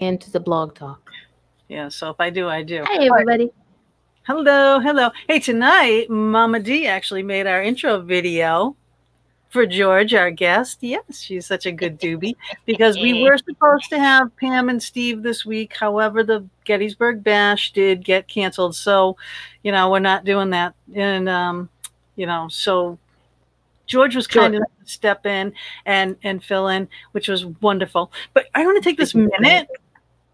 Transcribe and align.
into 0.00 0.30
the 0.30 0.40
blog 0.40 0.74
talk. 0.74 1.10
Yeah, 1.68 1.88
so 1.88 2.10
if 2.10 2.16
I 2.18 2.30
do, 2.30 2.48
I 2.48 2.62
do. 2.62 2.84
Hey, 2.90 3.08
everybody. 3.08 3.50
Hello, 4.24 4.80
hello. 4.80 5.10
Hey, 5.28 5.38
tonight, 5.38 6.10
Mama 6.10 6.60
D 6.60 6.86
actually 6.86 7.22
made 7.22 7.46
our 7.46 7.62
intro 7.62 8.00
video 8.00 8.76
for 9.50 9.66
George, 9.66 10.14
our 10.14 10.30
guest. 10.30 10.78
Yes, 10.80 11.20
she's 11.20 11.46
such 11.46 11.66
a 11.66 11.72
good 11.72 12.00
doobie 12.00 12.34
because 12.66 12.96
we 12.96 13.22
were 13.28 13.38
supposed 13.38 13.88
to 13.90 13.98
have 13.98 14.34
Pam 14.36 14.68
and 14.68 14.82
Steve 14.82 15.22
this 15.22 15.44
week. 15.44 15.76
However, 15.76 16.24
the 16.24 16.44
Gettysburg 16.64 17.22
Bash 17.22 17.72
did 17.72 18.04
get 18.04 18.28
canceled. 18.28 18.74
So, 18.74 19.16
you 19.62 19.72
know, 19.72 19.90
we're 19.90 20.00
not 20.00 20.24
doing 20.24 20.50
that. 20.50 20.74
And, 20.94 21.28
um, 21.28 21.68
you 22.16 22.26
know, 22.26 22.48
so 22.48 22.98
George 23.86 24.14
was 24.14 24.28
kind 24.28 24.54
enough 24.54 24.70
to 24.84 24.90
step 24.90 25.26
in 25.26 25.52
and 25.84 26.16
and 26.22 26.42
fill 26.42 26.68
in, 26.68 26.88
which 27.10 27.28
was 27.28 27.44
wonderful. 27.46 28.12
But 28.32 28.46
I 28.54 28.64
want 28.64 28.80
to 28.80 28.88
take 28.88 28.96
this 28.96 29.14
minute, 29.14 29.68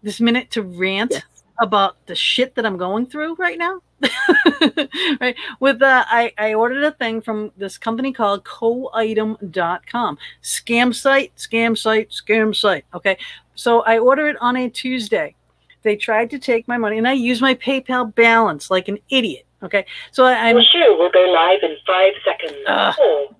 this 0.03 0.19
minute 0.19 0.51
to 0.51 0.61
rant 0.61 1.11
yes. 1.11 1.23
about 1.59 1.97
the 2.05 2.15
shit 2.15 2.55
that 2.55 2.65
I'm 2.65 2.77
going 2.77 3.05
through 3.05 3.35
right 3.35 3.57
now. 3.57 3.81
right? 5.19 5.35
With 5.59 5.81
uh, 5.81 6.05
I, 6.07 6.31
I 6.37 6.53
ordered 6.53 6.83
a 6.83 6.91
thing 6.91 7.21
from 7.21 7.51
this 7.57 7.77
company 7.77 8.13
called 8.13 8.43
coitem.com 8.43 10.17
scam 10.43 10.93
site 10.95 11.35
scam 11.35 11.77
site 11.77 12.11
scam 12.11 12.55
site 12.55 12.85
okay? 12.93 13.17
So 13.55 13.81
i 13.81 13.97
order 13.97 14.27
it 14.27 14.37
on 14.39 14.55
a 14.55 14.69
tuesday. 14.69 15.33
They 15.81 15.95
tried 15.95 16.29
to 16.31 16.39
take 16.39 16.67
my 16.67 16.77
money 16.77 16.99
and 16.99 17.07
i 17.07 17.13
use 17.13 17.41
my 17.41 17.55
paypal 17.55 18.13
balance 18.13 18.69
like 18.69 18.87
an 18.87 18.99
idiot 19.09 19.45
okay? 19.63 19.85
So 20.11 20.25
I, 20.25 20.33
i'm 20.49 20.61
sure 20.61 20.95
we'll 20.97 21.11
go 21.11 21.31
live 21.31 21.59
in 21.63 21.75
five 21.87 22.13
seconds. 22.23 22.57
Uh, 22.67 22.93
Four, 22.93 23.35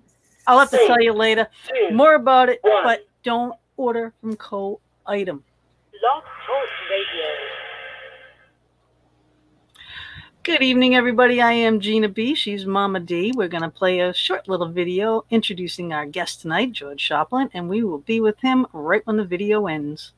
i'll 0.48 0.58
have 0.58 0.70
to 0.70 0.84
tell 0.88 1.00
you 1.00 1.12
later 1.12 1.46
two, 1.68 1.94
more 1.94 2.14
about 2.14 2.48
it 2.48 2.58
one. 2.62 2.82
but 2.82 3.06
don't 3.22 3.54
order 3.76 4.12
from 4.20 4.34
co 4.34 4.80
item 5.06 5.44
Blog 6.00 6.22
Talk 6.22 6.68
Radio. 6.90 7.26
Good 10.44 10.62
evening, 10.62 10.94
everybody. 10.94 11.40
I 11.40 11.52
am 11.52 11.80
Gina 11.80 12.08
B. 12.08 12.36
She's 12.36 12.66
Mama 12.66 13.00
D. 13.00 13.32
We're 13.34 13.48
going 13.48 13.64
to 13.64 13.70
play 13.70 13.98
a 13.98 14.14
short 14.14 14.48
little 14.48 14.68
video 14.68 15.24
introducing 15.30 15.92
our 15.92 16.06
guest 16.06 16.42
tonight, 16.42 16.70
George 16.72 17.08
Schopplein, 17.08 17.50
and 17.52 17.68
we 17.68 17.82
will 17.82 17.98
be 17.98 18.20
with 18.20 18.38
him 18.40 18.66
right 18.72 19.04
when 19.06 19.16
the 19.16 19.24
video 19.24 19.66
ends. 19.66 20.12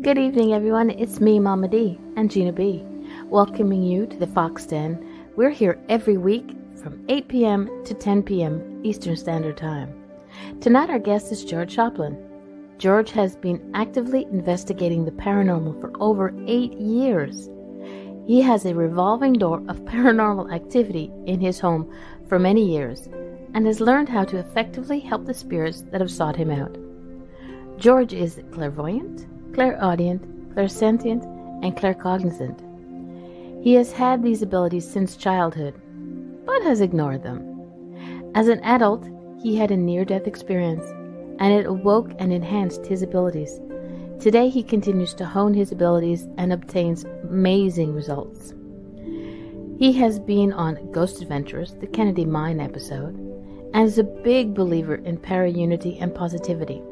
Good 0.00 0.16
evening, 0.16 0.54
everyone. 0.54 0.88
It's 0.88 1.20
me, 1.20 1.38
Mama 1.38 1.68
D, 1.68 1.98
and 2.16 2.30
Gina 2.30 2.52
B, 2.52 2.86
welcoming 3.26 3.82
you 3.82 4.06
to 4.06 4.16
the 4.16 4.28
Fox 4.28 4.64
Den. 4.64 5.26
We're 5.36 5.50
here 5.50 5.78
every 5.90 6.16
week 6.16 6.56
from 6.80 7.04
8 7.08 7.28
p.m. 7.28 7.84
to 7.84 7.92
10 7.92 8.22
p.m. 8.22 8.80
Eastern 8.82 9.16
Standard 9.16 9.58
Time. 9.58 9.92
Tonight, 10.60 10.88
our 10.88 10.98
guest 10.98 11.32
is 11.32 11.44
George 11.44 11.76
Schopplein. 11.76 12.27
George 12.78 13.10
has 13.10 13.34
been 13.36 13.70
actively 13.74 14.24
investigating 14.30 15.04
the 15.04 15.10
paranormal 15.10 15.80
for 15.80 15.92
over 16.00 16.32
eight 16.46 16.72
years. 16.74 17.50
He 18.26 18.40
has 18.40 18.64
a 18.64 18.74
revolving 18.74 19.32
door 19.32 19.64
of 19.68 19.80
paranormal 19.84 20.52
activity 20.54 21.10
in 21.26 21.40
his 21.40 21.58
home 21.58 21.92
for 22.28 22.38
many 22.38 22.64
years 22.64 23.08
and 23.54 23.66
has 23.66 23.80
learned 23.80 24.08
how 24.08 24.24
to 24.24 24.38
effectively 24.38 25.00
help 25.00 25.26
the 25.26 25.34
spirits 25.34 25.82
that 25.90 26.00
have 26.00 26.10
sought 26.10 26.36
him 26.36 26.50
out. 26.50 26.76
George 27.78 28.12
is 28.12 28.40
clairvoyant, 28.52 29.26
clairaudient, 29.54 30.54
clairsentient, 30.54 31.24
and 31.64 31.76
claircognizant. 31.76 32.62
He 33.64 33.74
has 33.74 33.90
had 33.90 34.22
these 34.22 34.42
abilities 34.42 34.88
since 34.88 35.16
childhood, 35.16 35.74
but 36.46 36.62
has 36.62 36.80
ignored 36.80 37.24
them. 37.24 38.30
As 38.36 38.46
an 38.46 38.60
adult, 38.60 39.08
he 39.42 39.56
had 39.56 39.72
a 39.72 39.76
near 39.76 40.04
death 40.04 40.28
experience, 40.28 40.84
and 41.38 41.52
it 41.52 41.66
awoke 41.66 42.12
and 42.18 42.32
enhanced 42.32 42.86
his 42.86 43.02
abilities. 43.02 43.60
Today, 44.20 44.48
he 44.48 44.62
continues 44.62 45.14
to 45.14 45.24
hone 45.24 45.54
his 45.54 45.70
abilities 45.70 46.26
and 46.36 46.52
obtains 46.52 47.04
amazing 47.22 47.94
results. 47.94 48.52
He 49.78 49.92
has 49.92 50.18
been 50.18 50.52
on 50.52 50.90
Ghost 50.90 51.22
Adventures, 51.22 51.74
the 51.78 51.86
Kennedy 51.86 52.24
Mine 52.24 52.58
episode, 52.58 53.14
and 53.74 53.86
is 53.86 53.98
a 53.98 54.02
big 54.04 54.54
believer 54.54 54.96
in 54.96 55.18
para 55.18 55.48
unity 55.48 55.96
and 56.00 56.12
positivity. 56.12 56.82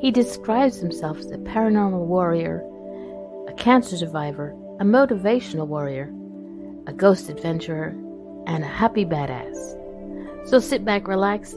He 0.00 0.10
describes 0.10 0.76
himself 0.76 1.18
as 1.18 1.30
a 1.30 1.38
paranormal 1.38 2.06
warrior, 2.06 2.62
a 3.48 3.52
cancer 3.54 3.96
survivor, 3.96 4.54
a 4.80 4.84
motivational 4.84 5.66
warrior, 5.66 6.12
a 6.86 6.92
ghost 6.92 7.30
adventurer, 7.30 7.94
and 8.46 8.64
a 8.64 8.66
happy 8.66 9.04
badass. 9.04 10.48
So 10.48 10.58
sit 10.58 10.84
back, 10.84 11.08
relax, 11.08 11.54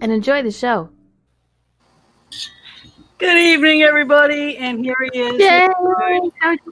and 0.00 0.12
enjoy 0.12 0.42
the 0.42 0.52
show. 0.52 0.90
Good 3.18 3.38
evening, 3.38 3.82
everybody, 3.82 4.58
and 4.58 4.84
here 4.84 4.96
he 5.10 5.18
is. 5.18 5.40
Yay! 5.40 5.68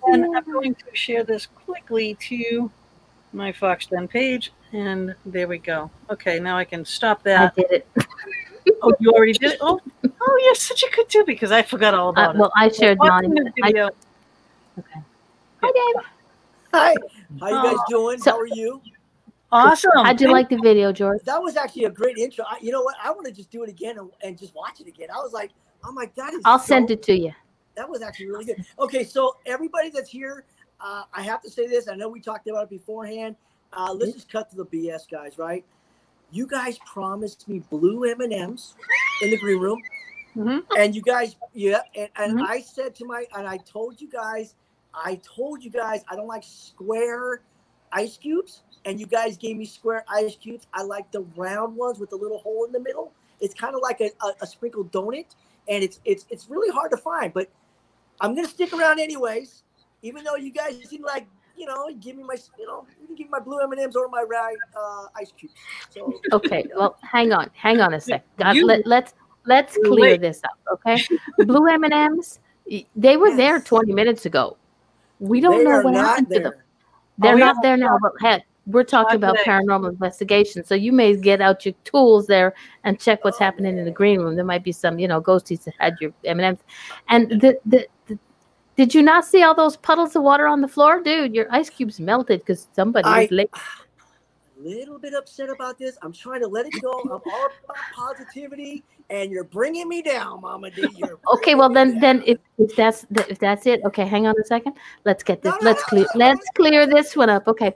And 0.07 0.37
I'm 0.37 0.45
going 0.53 0.75
to 0.75 0.85
share 0.93 1.25
this 1.25 1.47
quickly 1.47 2.17
to 2.29 2.71
my 3.33 3.51
Fox 3.53 3.87
Den 3.87 4.07
page, 4.07 4.53
and 4.73 5.15
there 5.25 5.49
we 5.49 5.59
go. 5.59 5.91
Okay, 6.11 6.39
now 6.39 6.59
I 6.59 6.65
can 6.65 6.85
stop 6.85 7.23
that. 7.23 7.55
I 7.57 7.61
did 7.61 7.71
it. 7.71 7.87
oh, 8.83 8.93
you 9.01 9.11
already 9.13 9.33
did 9.33 9.53
it. 9.53 9.59
Oh, 9.61 9.81
oh, 10.05 10.41
you're 10.45 10.55
such 10.55 10.83
a 10.83 10.91
good 10.95 11.09
too 11.09 11.25
because 11.27 11.51
I 11.51 11.63
forgot 11.63 11.95
all 11.95 12.11
about 12.11 12.37
uh, 12.37 12.39
well, 12.39 12.53
it. 12.57 12.61
I 12.61 12.69
shared 12.69 12.99
mine. 12.99 13.53
I, 13.63 13.71
okay. 13.71 15.01
Hi, 15.63 15.73
Dave. 15.73 16.05
Hi. 16.73 16.95
How 17.41 17.49
you 17.49 17.71
guys 17.71 17.85
doing? 17.89 18.19
So, 18.19 18.33
How 18.33 18.41
are 18.41 18.47
you? 18.47 18.83
Awesome. 19.55 19.91
How'd 19.95 20.21
you 20.21 20.33
like 20.33 20.49
the 20.49 20.59
video, 20.59 20.93
George? 20.93 21.23
That 21.25 21.41
was 21.41 21.57
actually 21.57 21.85
a 21.85 21.91
great 21.91 22.19
intro. 22.19 22.45
I, 22.45 22.59
you 22.61 22.73
know 22.73 22.83
what? 22.83 22.97
I 23.03 23.11
want 23.13 23.27
to 23.27 23.33
just 23.33 23.51
do 23.51 23.63
it 23.63 23.71
again 23.71 23.99
and, 23.99 24.11
and 24.23 24.39
just 24.39 24.55
watch 24.55 24.81
it 24.81 24.89
again. 24.89 25.09
I 25.11 25.19
was 25.19 25.33
like, 25.33 25.53
Oh 25.87 25.93
my 25.93 26.07
god! 26.17 26.33
I'll 26.45 26.59
so, 26.59 26.67
send 26.67 26.91
it 26.91 27.03
to 27.05 27.17
you. 27.17 27.33
That 27.77 27.89
was 27.89 28.03
actually 28.03 28.31
really 28.31 28.47
good. 28.47 28.65
Okay, 28.79 29.05
so 29.05 29.37
everybody 29.45 29.91
that's 29.91 30.09
here, 30.09 30.45
uh, 30.81 31.03
I 31.13 31.23
have 31.23 31.43
to 31.43 31.51
say 31.51 31.67
this. 31.67 31.89
I 31.89 31.95
know 31.95 32.09
we 32.09 32.21
talked 32.21 32.49
about 32.49 32.65
it 32.65 32.71
beforehand. 32.71 33.37
Uh, 33.73 33.93
let's 33.93 34.13
just 34.13 34.31
cut 34.31 34.49
to 34.51 34.57
the 34.57 34.67
BS, 34.67 35.11
guys. 35.11 35.37
Right? 35.37 35.65
You 36.31 36.47
guys 36.47 36.79
promised 36.87 37.49
me 37.49 37.61
blue 37.71 38.05
M 38.05 38.21
and 38.21 38.33
M's 38.33 38.75
in 39.21 39.31
the 39.31 39.37
green 39.37 39.61
room, 39.61 39.81
mm-hmm. 40.37 40.61
and 40.79 40.95
you 40.95 41.03
guys, 41.03 41.37
yeah, 41.53 41.81
and, 41.95 42.09
and 42.17 42.33
mm-hmm. 42.39 42.51
I 42.51 42.61
said 42.61 42.95
to 42.97 43.05
my, 43.05 43.27
and 43.37 43.47
I 43.47 43.59
told 43.59 44.01
you 44.01 44.09
guys, 44.09 44.55
I 44.95 45.21
told 45.23 45.63
you 45.63 45.71
guys, 45.71 46.03
I 46.09 46.17
don't 46.17 46.29
like 46.29 46.45
square 46.45 47.43
ice 47.93 48.17
cubes, 48.17 48.63
and 48.85 49.01
you 49.01 49.07
guys 49.07 49.37
gave 49.37 49.57
me 49.57 49.65
square 49.65 50.05
ice 50.09 50.37
cubes. 50.37 50.67
I 50.73 50.83
like 50.83 51.11
the 51.11 51.23
round 51.37 51.77
ones 51.77 51.99
with 51.99 52.11
the 52.11 52.17
little 52.17 52.39
hole 52.39 52.65
in 52.65 52.73
the 52.73 52.81
middle. 52.81 53.13
It's 53.41 53.55
kind 53.55 53.75
of 53.75 53.81
like 53.83 54.01
a, 54.01 54.11
a, 54.23 54.33
a 54.43 54.47
sprinkled 54.47 54.93
donut 54.93 55.27
and 55.69 55.83
it's 55.83 56.01
it's 56.05 56.27
it's 56.31 56.49
really 56.49 56.73
hard 56.73 56.91
to 56.91 56.97
find. 56.97 57.33
But 57.33 57.49
I'm 58.21 58.35
gonna 58.35 58.49
stick 58.49 58.73
around 58.73 59.01
anyways, 59.01 59.63
even 60.03 60.25
though 60.25 60.37
you 60.37 60.51
guys 60.51 60.77
seem 60.89 61.03
like 61.03 61.27
you 61.57 61.67
know 61.67 61.89
give 62.01 62.17
me 62.17 62.25
my 62.25 62.37
you 62.59 62.67
know 62.67 62.87
give 63.09 63.27
me 63.27 63.31
my 63.31 63.41
blue 63.41 63.59
M 63.61 63.73
and 63.73 63.81
M's 63.81 63.97
or 63.97 64.09
my 64.09 64.23
right 64.23 64.57
uh, 64.77 65.07
ice 65.17 65.33
cubes. 65.37 65.55
So 65.91 66.21
okay, 66.33 66.65
well 66.77 66.97
hang 67.03 67.33
on, 67.33 67.51
hang 67.55 67.81
on 67.81 67.95
a 67.95 68.01
sec. 68.01 68.25
God, 68.39 68.57
you, 68.57 68.67
let, 68.67 68.87
let's 68.87 69.15
let's 69.47 69.77
clear 69.85 70.13
wait. 70.13 70.21
this 70.21 70.41
up, 70.45 70.59
okay? 70.73 71.03
blue 71.39 71.67
M 71.69 71.85
and 71.85 71.95
M's, 71.95 72.41
they 72.97 73.17
were 73.17 73.29
yes. 73.29 73.37
there 73.37 73.61
20 73.61 73.93
minutes 73.93 74.27
ago. 74.27 74.57
We 75.21 75.41
don't 75.41 75.59
they 75.59 75.71
know 75.71 75.81
what 75.83 75.95
happened 75.95 76.29
there. 76.29 76.39
to 76.39 76.51
them. 76.51 76.59
They're 77.19 77.35
oh, 77.35 77.39
not 77.39 77.57
there 77.63 77.77
now, 77.77 77.99
but 78.03 78.13
heck, 78.21 78.45
we're 78.67 78.85
talking 78.85 79.17
about 79.17 79.37
paranormal 79.39 79.91
investigation. 79.91 80.65
So 80.65 80.75
you 80.75 80.93
may 80.93 81.17
get 81.17 81.41
out 81.41 81.65
your 81.65 81.75
tools 81.85 82.27
there 82.27 82.55
and 82.85 82.99
check 82.99 83.25
what's 83.25 83.39
happening 83.39 83.77
in 83.79 83.85
the 83.85 83.91
green 83.91 84.21
room. 84.21 84.37
There 84.37 84.45
might 84.45 84.65
be 84.65 84.73
some, 84.73 84.99
you 84.99 85.09
know, 85.09 85.21
ghosties 85.21 85.65
that 85.65 85.75
had 85.79 85.97
your 86.01 86.13
M&Ms. 86.25 86.59
And 87.09 87.31
the, 87.31 87.59
the, 87.67 87.87
the 88.07 88.19
did 88.77 88.95
you 88.95 89.03
not 89.03 89.25
see 89.25 89.43
all 89.43 89.55
those 89.55 89.77
puddles 89.77 90.17
of 90.17 90.23
water 90.23 90.47
on 90.47 90.61
the 90.61 90.69
floor, 90.69 91.03
dude? 91.03 91.35
Your 91.35 91.47
ice 91.51 91.71
cubes 91.71 92.01
melted 92.01 92.41
because 92.41 92.67
somebody 92.73 93.07
I, 93.07 93.23
was 93.23 93.31
late. 93.31 93.51
Little 94.65 94.99
bit 94.99 95.13
upset 95.13 95.51
about 95.51 95.79
this. 95.79 95.99
I'm 96.01 96.15
trying 96.15 96.41
to 96.41 96.49
let 96.49 96.65
it 96.65 96.73
go. 96.81 96.99
I'm 97.05 97.11
all 97.11 97.21
about 97.21 97.77
positivity 97.95 98.83
and 99.11 99.31
you're 99.31 99.45
bringing 99.45 99.87
me 99.91 100.01
down, 100.01 100.41
Mama 100.41 100.71
D. 100.71 100.89
okay, 101.35 101.55
well 101.55 101.69
then, 101.69 102.01
then 102.01 102.23
if, 102.25 102.39
if 102.57 102.75
that's 102.75 103.05
if 103.29 103.39
that's 103.39 103.67
it, 103.67 103.83
okay, 103.85 104.07
hang 104.07 104.27
on 104.27 104.35
a 104.41 104.45
second. 104.47 104.73
Let's 105.05 105.23
get 105.23 105.43
this. 105.43 105.53
No, 105.53 105.59
no, 105.59 105.65
let's 105.67 105.83
no, 105.83 105.85
clear. 105.89 106.07
let's 106.15 106.49
clear 106.55 106.87
this 106.87 107.15
one 107.15 107.29
up. 107.29 107.47
Okay, 107.47 107.75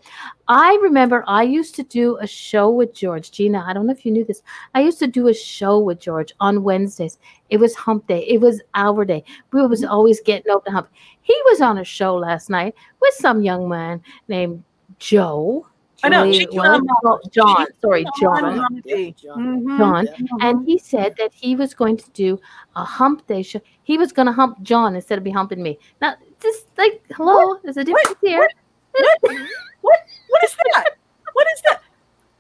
I 0.49 0.79
remember 0.81 1.25
I 1.27 1.43
used 1.43 1.75
to 1.75 1.83
do 1.83 2.17
a 2.23 2.27
show 2.27 2.71
with 2.71 2.95
George. 2.95 3.33
Gina, 3.33 3.63
I 3.67 3.75
don't 3.75 3.87
know 3.87 3.93
if 3.93 4.07
you 4.07 4.13
knew 4.13 4.25
this. 4.25 4.43
I 4.75 4.81
used 4.81 4.99
to 5.01 5.07
do 5.07 5.29
a 5.29 5.35
show 5.35 5.79
with 5.79 6.01
George 6.01 6.33
on 6.41 6.63
Wednesdays. 6.63 7.19
It 7.51 7.59
was 7.59 7.75
Hump 7.75 8.07
Day. 8.07 8.25
It 8.27 8.41
was 8.41 8.63
our 8.75 9.05
day. 9.05 9.25
We 9.53 9.67
was 9.67 9.83
mm-hmm. 9.83 9.93
always 9.93 10.23
getting 10.23 10.51
over 10.51 10.63
the 10.65 10.73
hump. 10.73 10.89
He 11.21 11.39
was 11.45 11.61
on 11.61 11.77
a 11.77 11.85
show 11.85 12.17
last 12.17 12.49
night 12.49 12.75
with 13.03 13.13
some 13.13 13.43
young 13.43 13.69
man 13.69 14.01
named 14.27 14.65
Joe 14.99 15.67
I 16.03 16.09
know. 16.09 16.31
John, 16.31 16.87
John, 17.31 17.67
sorry, 17.81 18.05
John. 18.21 18.71
Mm-hmm. 18.87 19.79
John. 19.79 20.09
And 20.41 20.65
he 20.65 20.79
said 20.79 21.15
that 21.19 21.33
he 21.35 21.57
was 21.57 21.75
going 21.75 21.97
to 21.97 22.11
do 22.13 22.39
a 22.77 22.85
hump 22.85 23.27
day 23.27 23.43
show. 23.43 23.61
He 23.83 23.99
was 23.99 24.13
going 24.13 24.27
to 24.27 24.33
hump 24.33 24.63
John 24.63 24.95
instead 24.95 25.19
of 25.19 25.25
be 25.25 25.31
humping 25.31 25.63
me. 25.63 25.79
Now, 26.01 26.15
just 26.41 26.67
like, 26.77 27.03
hello, 27.17 27.35
what? 27.35 27.63
there's 27.65 27.77
a 27.79 27.85
difference 27.85 28.09
what? 28.09 28.19
here. 28.23 28.49
What? 28.93 29.19
what? 29.81 30.01
What 30.29 30.45
is 30.45 30.57
that? 30.75 30.91
What 31.33 31.47
is 31.55 31.63
that? 31.63 31.83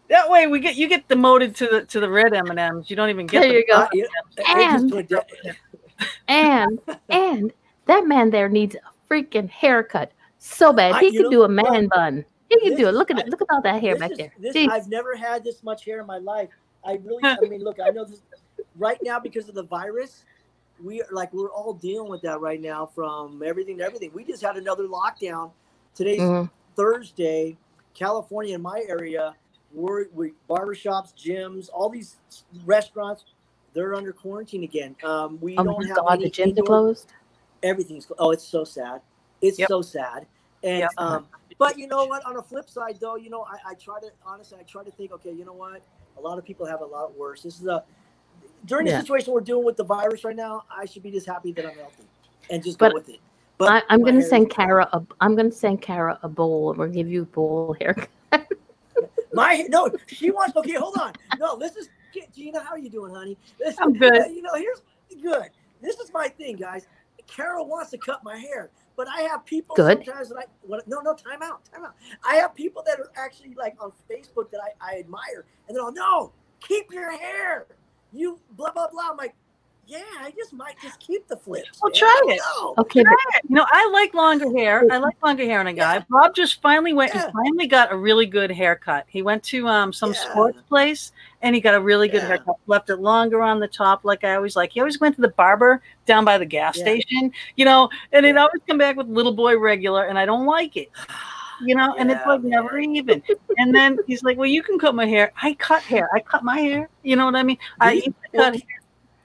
That 0.08 0.31
way 0.31 0.46
we 0.46 0.61
get 0.61 0.76
you 0.76 0.88
get 0.88 1.06
demoted 1.08 1.54
to 1.56 1.66
the 1.66 1.84
to 1.84 2.00
the 2.00 2.08
red 2.08 2.32
M 2.32 2.46
and 2.50 2.58
M's. 2.58 2.88
You 2.88 2.96
don't 2.96 3.11
even 3.11 3.26
get. 3.26 3.43
There 3.43 3.52
you 3.58 3.66
go. 3.66 3.75
Uh, 3.75 3.88
yeah, 3.93 5.20
And 6.28 6.78
and 7.11 7.52
that 7.87 8.06
man 8.06 8.31
there 8.31 8.49
needs 8.49 8.75
a 8.76 9.12
freaking 9.12 9.49
haircut 9.50 10.12
so 10.38 10.72
bad. 10.72 10.93
I- 10.93 11.00
He 11.00 11.06
you 11.06 11.12
could 11.12 11.22
know 11.25 11.31
do 11.31 11.38
a 11.43 11.49
what? 11.49 11.50
man 11.72 11.88
bun. 11.88 12.25
Could 12.50 12.61
This 12.62 12.79
do 12.79 12.89
it. 12.89 12.93
Look 12.95 13.11
at 13.11 13.19
I- 13.19 13.21
it. 13.21 13.29
Look 13.29 13.43
at 13.43 13.49
all 13.50 13.61
that 13.62 13.81
hair 13.83 13.97
back 13.97 14.12
is- 14.12 14.19
there. 14.19 14.33
This, 14.39 14.56
I've 14.71 14.89
never 14.89 15.15
had 15.17 15.45
this 15.45 15.62
much 15.62 15.85
hair 15.85 16.00
in 16.00 16.06
my 16.06 16.19
life. 16.19 16.49
I 16.85 16.95
really, 17.05 17.23
I 17.25 17.37
mean, 17.49 17.62
look, 17.62 17.79
I 17.85 17.91
know 17.91 18.05
this 18.05 18.23
right 18.77 18.99
now 19.03 19.19
because 19.21 19.49
of 19.49 19.55
the 19.55 19.62
virus. 19.65 20.25
We 20.83 21.03
are 21.03 21.09
like 21.11 21.33
we're 21.35 21.50
all 21.50 21.75
dealing 21.75 22.09
with 22.11 22.23
that 22.23 22.41
right 22.41 22.61
now 22.61 22.87
from 22.87 23.43
everything 23.45 23.79
to 23.79 23.85
everything. 23.85 24.12
We 24.15 24.25
just 24.25 24.43
had 24.43 24.56
another 24.56 24.85
lockdown. 24.85 25.50
Today's 25.95 26.21
Mhm. 26.21 26.50
Thursday, 26.77 27.56
California 27.95 28.55
in 28.55 28.62
my 28.62 28.85
area, 28.89 29.35
we're 29.75 30.06
we 30.15 30.33
barbershops, 30.49 31.12
gyms, 31.15 31.69
all 31.75 31.89
these 31.91 32.17
restaurants, 32.65 33.25
they're 33.75 33.95
under 33.95 34.12
quarantine 34.12 34.62
again. 34.62 34.95
Um, 35.05 35.39
we 35.41 35.56
Oh 35.59 35.65
don't 35.65 35.85
have 35.87 35.97
God, 35.97 36.21
the 36.21 36.31
gyms 36.31 36.59
are 36.59 36.62
closed. 36.62 37.12
everything's 37.65 38.06
oh 38.21 38.31
it's 38.31 38.45
so 38.45 38.62
sad 38.62 39.00
it's 39.43 39.59
Yep. 39.59 39.69
so 39.69 39.83
sad 39.83 40.27
and 40.62 40.79
Yep. 40.83 40.91
um 40.97 41.27
but 41.58 41.78
you 41.78 41.87
know 41.87 42.05
what 42.05 42.25
on 42.25 42.37
a 42.37 42.43
flip 42.43 42.69
side 42.70 42.99
though 43.00 43.16
you 43.16 43.31
know 43.31 43.43
I, 43.44 43.70
I 43.70 43.75
try 43.75 44.00
to 44.00 44.10
honestly 44.25 44.58
i 44.58 44.62
try 44.62 44.84
to 44.84 44.90
think 44.93 45.12
okay 45.12 45.32
you 45.32 45.44
know 45.44 45.52
what 45.52 45.82
a 46.16 46.20
lot 46.20 46.38
of 46.38 46.44
people 46.44 46.66
have 46.66 46.81
a 46.81 46.87
lot 46.87 47.16
worse 47.16 47.43
this 47.43 47.60
is 47.60 47.66
a 47.66 47.84
during 48.66 48.87
the 48.87 48.93
Yeah. 48.93 49.00
situation 49.00 49.32
we're 49.32 49.40
doing 49.40 49.64
with 49.64 49.76
the 49.76 49.84
virus 49.84 50.25
right 50.25 50.37
now 50.37 50.64
i 50.70 50.84
should 50.87 51.02
be 51.02 51.10
just 51.10 51.26
happy 51.26 51.52
that 51.52 51.66
i'm 51.66 51.76
healthy 51.76 52.05
and 52.50 52.62
just 52.62 52.78
But 52.78 52.90
go 52.90 52.94
with 52.94 53.08
it 53.08 53.20
but 53.58 53.69
I, 53.72 53.82
I'm 53.93 54.02
gonna 54.05 54.20
hair 54.20 54.28
send 54.28 54.50
Kara 54.50 54.88
a. 54.93 55.02
I'm 55.20 55.34
gonna 55.34 55.50
send 55.50 55.82
Kara 55.82 56.16
a 56.22 56.28
bowl. 56.28 56.75
We'll 56.78 56.87
give 56.88 57.08
you 57.08 57.22
a 57.22 57.26
bowl 57.26 57.76
haircut. 57.81 58.08
my 59.32 59.64
no 59.69 59.90
she 60.06 60.31
wants 60.31 60.56
okay 60.56 60.75
hold 60.75 60.96
on 60.96 61.12
no 61.38 61.56
this 61.58 61.76
is 61.76 61.88
gina 62.34 62.61
how 62.61 62.70
are 62.70 62.78
you 62.78 62.88
doing 62.88 63.12
honey 63.12 63.37
this, 63.58 63.76
I'm 63.81 63.93
good. 63.93 64.31
you 64.31 64.43
know 64.43 64.54
here's 64.54 64.82
good 65.22 65.50
this 65.82 65.99
is 65.99 66.11
my 66.12 66.28
thing 66.28 66.56
guys 66.56 66.87
carol 67.26 67.66
wants 67.66 67.90
to 67.90 67.99
cut 67.99 68.25
my 68.25 68.37
hair 68.37 68.70
but 68.99 69.06
I 69.09 69.23
have 69.23 69.47
people 69.47 69.77
Good. 69.77 70.05
sometimes 70.05 70.29
that 70.29 70.39
I 70.39 70.45
what, 70.62 70.87
no 70.89 71.00
no 71.00 71.15
time 71.15 71.41
out 71.41 71.65
time 71.73 71.85
out. 71.85 71.95
I 72.29 72.35
have 72.35 72.53
people 72.55 72.83
that 72.85 72.99
are 72.99 73.12
actually 73.17 73.55
like 73.55 73.77
on 73.81 73.93
Facebook 74.11 74.50
that 74.50 74.61
I, 74.61 74.97
I 74.97 74.99
admire, 74.99 75.47
and 75.67 75.77
they're 75.77 75.85
all 75.85 75.93
no, 75.93 76.33
keep 76.61 76.93
your 76.93 77.17
hair. 77.17 77.69
You 78.12 78.41
blah 78.50 78.73
blah 78.73 78.89
blah. 78.91 79.11
I'm 79.12 79.17
like, 79.17 79.37
yeah, 79.88 80.00
I 80.20 80.31
just 80.37 80.52
might 80.52 80.79
just 80.82 81.00
keep 81.00 81.26
the 81.29 81.37
flips. 81.37 81.81
Well, 81.82 81.90
man. 81.90 81.99
try 81.99 82.08
I 82.08 82.20
don't 82.20 82.31
it. 82.32 82.38
know. 82.38 82.75
Okay, 82.79 83.02
but 83.02 83.43
You 83.49 83.56
know, 83.56 83.67
I 83.70 83.88
like 83.90 84.12
longer 84.12 84.50
hair. 84.56 84.85
I 84.90 84.99
like 84.99 85.17
longer 85.23 85.44
hair 85.44 85.61
on 85.61 85.67
a 85.67 85.73
guy. 85.73 85.94
Yeah. 85.94 86.02
Bob 86.11 86.35
just 86.35 86.61
finally 86.61 86.93
went 86.93 87.14
Yeah. 87.14 87.25
and 87.25 87.32
finally 87.32 87.67
got 87.67 87.90
a 87.90 87.96
really 87.96 88.26
good 88.26 88.50
haircut. 88.50 89.06
He 89.08 89.23
went 89.23 89.43
to 89.44 89.67
um 89.67 89.93
some 89.93 90.12
Yeah. 90.12 90.20
sports 90.20 90.58
place 90.69 91.12
and 91.40 91.55
he 91.55 91.61
got 91.62 91.75
a 91.75 91.81
really 91.81 92.06
good 92.08 92.20
Yeah. 92.23 92.29
haircut. 92.29 92.56
Left 92.67 92.90
it 92.90 92.96
longer 92.96 93.43
on 93.43 93.61
the 93.61 93.69
top, 93.69 94.05
like 94.05 94.25
I 94.25 94.35
always 94.35 94.56
like. 94.56 94.73
He 94.73 94.81
always 94.81 95.00
went 95.00 95.14
to 95.17 95.23
the 95.23 95.29
barber 95.29 95.82
down 96.05 96.25
by 96.25 96.37
the 96.37 96.44
gas 96.46 96.76
Yeah. 96.76 96.85
station, 96.85 97.32
you 97.56 97.64
know, 97.64 97.88
and 98.12 98.26
he'd 98.26 98.37
always 98.37 98.61
come 98.69 98.76
back 98.76 98.96
with 98.96 99.08
little 99.08 99.32
boy 99.32 99.56
regular, 99.58 100.05
and 100.05 100.19
I 100.19 100.26
don't 100.26 100.44
like 100.44 100.76
it. 100.76 100.90
You 101.64 101.75
know, 101.75 101.94
and 101.99 102.08
it's 102.11 102.20
Yeah, 102.25 102.32
like 102.35 102.43
never 102.44 102.79
even. 102.79 103.20
And 103.56 103.75
then 103.75 103.99
he's 104.06 104.23
like, 104.23 104.37
"Well, 104.38 104.46
you 104.46 104.62
can 104.62 104.79
cut 104.79 104.94
my 104.94 105.06
hair. 105.06 105.32
I 105.43 105.55
cut 105.55 105.82
hair. 105.82 106.08
I 106.14 106.20
cut 106.20 106.44
my 106.44 106.61
hair. 106.61 106.88
You 107.02 107.17
know 107.17 107.25
what 107.25 107.35
I 107.35 107.43
mean? 107.43 107.58
I 107.81 107.90
Do 107.94 107.96
you? 107.96 108.02
used 108.05 108.17
to 108.32 108.38
cut 108.38 108.55
hair. 108.55 108.77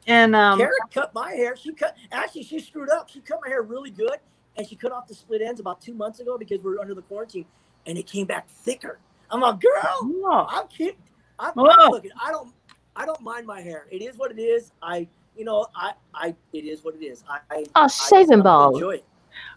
And 0.08 0.36
um, 0.36 0.60
Karen 0.60 0.74
cut 0.94 1.14
my 1.14 1.32
hair. 1.32 1.56
She 1.56 1.74
cut 1.74 1.96
actually 2.12 2.44
she 2.44 2.60
screwed 2.60 2.90
up. 2.90 3.10
She 3.10 3.22
cut 3.22 3.40
my 3.44 3.50
hair 3.50 3.62
really 3.62 3.92
good, 3.92 4.18
and 4.58 4.68
she 4.68 4.76
cut 4.76 4.92
off 4.92 5.08
the 5.08 5.16
split 5.16 5.42
ends 5.42 5.60
about 5.60 5.82
two 5.82 5.94
months 5.94 6.20
ago 6.20 6.38
because 6.38 6.62
we 6.62 6.72
were 6.72 6.80
under 6.80 6.94
the 6.94 7.02
quarantine, 7.04 7.46
and 7.86 7.98
it 7.98 8.06
came 8.08 8.26
back 8.26 8.50
thicker. 8.50 9.00
I'm 9.32 9.42
like, 9.42 9.60
girl, 9.62 10.48
I'm 10.50 10.68
keep. 10.68 10.98
I'm, 11.40 11.54
Whoa. 11.54 11.66
I'm 11.70 11.92
looking. 11.92 12.12
I 12.22 12.32
don't. 12.32 12.54
I 12.96 13.06
don't 13.06 13.22
mind 13.22 13.48
my 13.48 13.62
hair. 13.62 13.88
It 13.92 14.02
is 14.02 14.18
what 14.18 14.32
it 14.32 14.40
is. 14.40 14.72
I, 14.82 15.08
you 15.36 15.46
know, 15.46 15.66
I, 15.76 15.94
I. 16.14 16.36
It 16.54 16.66
is 16.66 16.84
what 16.84 16.96
it 16.96 17.04
is. 17.04 17.24
I. 17.28 17.40
I 17.50 17.64
Oh, 17.76 17.84
I 17.84 17.88
shaving 17.88 18.44
just 18.44 18.48
have. 18.48 18.74
Enjoy 18.74 18.96
it. 18.96 19.06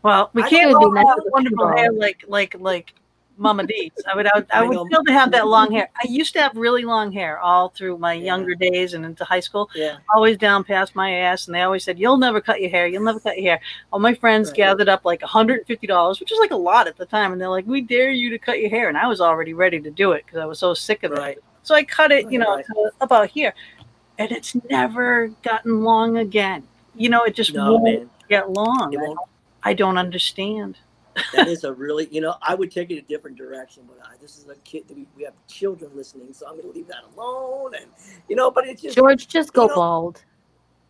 Well, 0.02 0.31
we 0.32 0.43
I 0.43 0.48
can't 0.48 0.70
don't 0.70 0.84
all 0.84 0.90
that 0.93 1.06
have 1.06 1.19
wonderful 1.26 1.69
hair 1.76 1.93
like 1.93 2.25
like 2.28 2.56
like 2.58 2.94
Mama 3.38 3.67
D's. 3.67 3.91
I 4.11 4.17
would 4.17 4.27
I 4.27 4.31
would, 4.35 4.47
I 4.50 4.62
would 4.62 4.88
feel 4.88 5.05
to 5.05 5.12
have 5.12 5.31
that 5.33 5.47
long 5.47 5.71
hair. 5.71 5.88
I 6.03 6.06
used 6.09 6.33
to 6.35 6.41
have 6.41 6.56
really 6.56 6.85
long 6.85 7.12
hair 7.12 7.38
all 7.38 7.69
through 7.69 7.99
my 7.99 8.15
Yeah. 8.15 8.25
younger 8.25 8.55
days 8.55 8.94
and 8.94 9.05
into 9.05 9.25
high 9.25 9.41
school, 9.41 9.69
Yeah. 9.75 9.97
always 10.15 10.37
down 10.38 10.65
past 10.65 10.94
my 10.94 11.11
ass, 11.12 11.47
and 11.47 11.55
they 11.55 11.62
always 11.62 11.85
said, 11.85 11.99
"You'll 11.99 12.17
never 12.17 12.41
cut 12.41 12.61
your 12.61 12.71
hair. 12.71 12.87
You'll 12.87 13.03
never 13.03 13.21
cut 13.21 13.37
your 13.37 13.53
hair." 13.53 13.61
All 13.93 13.99
my 13.99 14.15
friends 14.15 14.49
Right. 14.50 14.56
gathered 14.56 14.88
up 14.88 15.05
like 15.05 15.23
$150, 15.23 16.21
which 16.21 16.31
was 16.31 16.41
like 16.41 16.50
a 16.50 16.56
lot 16.56 16.87
at 16.88 16.97
the 16.97 17.06
time, 17.06 17.33
and 17.33 17.41
they're 17.41 17.49
like, 17.50 17.67
"We 17.67 17.81
dare 17.83 18.11
you 18.11 18.31
to 18.31 18.38
cut 18.38 18.61
your 18.61 18.71
hair," 18.71 18.88
and 18.88 18.97
I 18.97 19.06
was 19.06 19.21
already 19.21 19.55
ready 19.55 19.81
to 19.81 19.91
do 19.91 20.12
it 20.12 20.25
because 20.27 20.39
I 20.41 20.47
was 20.47 20.59
so 20.59 20.73
sick 20.75 21.03
of 21.03 21.12
it. 21.12 21.43
So 21.62 21.75
I 21.75 21.82
cut 21.85 22.12
it, 22.12 22.31
you 22.31 22.39
know, 22.39 22.56
right. 22.56 22.65
about 23.00 23.29
here, 23.29 23.53
and 24.19 24.31
it's 24.32 24.55
never 24.71 25.29
gotten 25.43 25.82
long 25.82 26.17
again. 26.19 26.62
You 26.94 27.11
know, 27.11 27.25
it 27.25 27.35
just 27.35 27.53
No, 27.55 27.73
won't 27.73 27.85
man. 27.85 28.11
get 28.31 28.50
long. 28.50 28.94
I 28.97 29.00
won't. 29.03 29.17
don't- 29.17 29.19
I 29.65 29.73
don't 29.75 29.99
understand. 29.99 30.79
That 31.35 31.49
is 31.49 31.65
a 31.65 31.73
really, 31.73 32.09
you 32.11 32.21
know, 32.21 32.35
I 32.43 32.55
would 32.55 32.71
take 32.71 32.91
it 32.91 32.99
a 32.99 33.03
different 33.03 33.37
direction, 33.37 33.85
but 33.87 33.99
I, 34.05 34.17
this 34.21 34.39
is 34.39 34.49
a 34.49 34.55
kid. 34.57 34.85
We, 34.95 35.07
we 35.17 35.25
have 35.25 35.35
children 35.47 35.91
listening, 35.95 36.33
so 36.33 36.47
I'm 36.47 36.53
going 36.55 36.71
to 36.71 36.77
leave 36.77 36.89
that 36.89 37.05
alone. 37.15 37.75
And 37.75 37.87
you 38.29 38.37
know, 38.37 38.51
but 38.51 38.67
it's 38.67 38.83
just 38.83 38.97
George, 38.97 39.29
just 39.29 39.53
go 39.53 39.67
know- 39.67 39.75
bald. 39.75 40.25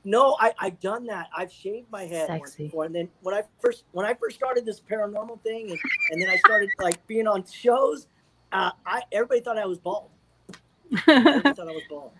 No, 0.04 0.36
I 0.38 0.54
I've 0.60 0.78
done 0.78 1.04
that. 1.06 1.26
I've 1.36 1.52
shaved 1.52 1.90
my 1.90 2.04
head 2.04 2.28
once 2.28 2.52
Sexy. 2.52 2.66
before, 2.66 2.84
and 2.84 2.94
then 2.94 3.08
when 3.22 3.34
I 3.34 3.42
first 3.58 3.82
when 3.90 4.06
I 4.06 4.14
first 4.14 4.36
started 4.36 4.64
this 4.64 4.80
paranormal 4.80 5.40
thing, 5.42 5.70
and, 5.70 5.78
and 6.12 6.22
then 6.22 6.30
I 6.30 6.36
started 6.36 6.70
like 6.78 7.04
being 7.08 7.26
on 7.26 7.44
shows, 7.44 8.06
uh, 8.52 8.70
I 8.86 9.02
everybody 9.10 9.40
thought 9.40 9.58
I 9.58 9.66
was 9.66 9.78
bald. 9.78 10.10
Everybody 11.08 11.54
thought 11.54 11.68
I 11.68 11.72
was 11.72 11.82
bald. 11.90 12.12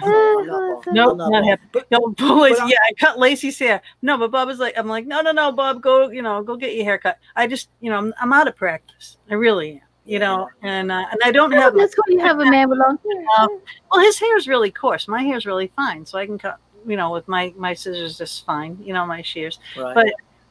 So 0.00 0.40
I'm 0.40 0.94
not, 0.94 1.16
not, 1.16 1.30
not 1.30 1.44
him. 1.44 1.58
But 1.72 1.90
No, 1.90 2.00
boys, 2.18 2.58
I- 2.58 2.68
yeah, 2.68 2.78
I 2.88 2.92
cut 2.98 3.18
Lacey's 3.18 3.58
hair. 3.58 3.80
No, 4.02 4.18
but 4.18 4.30
Bob 4.30 4.48
was 4.48 4.58
like, 4.58 4.74
I'm 4.76 4.88
like, 4.88 5.06
no, 5.06 5.20
no, 5.20 5.32
no, 5.32 5.52
Bob, 5.52 5.82
go, 5.82 6.10
you 6.10 6.22
know, 6.22 6.42
go 6.42 6.56
get 6.56 6.74
your 6.74 6.84
hair 6.84 6.98
cut. 6.98 7.18
I 7.36 7.46
just, 7.46 7.68
you 7.80 7.90
know, 7.90 7.98
I'm, 7.98 8.14
I'm 8.20 8.32
out 8.32 8.48
of 8.48 8.56
practice. 8.56 9.16
I 9.30 9.34
really 9.34 9.72
am, 9.72 9.80
you 10.04 10.18
know, 10.18 10.48
and 10.62 10.92
uh, 10.92 11.04
and 11.10 11.20
I 11.24 11.30
don't 11.30 11.52
Yeah, 11.52 11.60
have. 11.62 11.74
that's 11.74 11.94
why 11.94 12.04
you 12.08 12.20
have 12.20 12.40
a 12.40 12.44
man 12.50 12.68
with 12.68 12.78
long 12.78 12.98
hair. 13.04 13.24
Um, 13.38 13.60
well, 13.90 14.00
his 14.02 14.18
hair 14.18 14.36
is 14.36 14.46
really 14.48 14.70
coarse. 14.70 15.08
My 15.08 15.22
hair 15.22 15.36
is 15.36 15.46
really 15.46 15.72
fine, 15.74 16.04
so 16.04 16.18
I 16.18 16.26
can 16.26 16.38
cut, 16.38 16.58
you 16.86 16.96
know, 16.96 17.10
with 17.12 17.26
my 17.28 17.52
my 17.56 17.72
scissors 17.74 18.18
just 18.18 18.44
fine. 18.44 18.78
You 18.82 18.92
know, 18.92 19.06
my 19.06 19.22
shears. 19.22 19.58
right. 19.76 19.94
But 19.94 20.06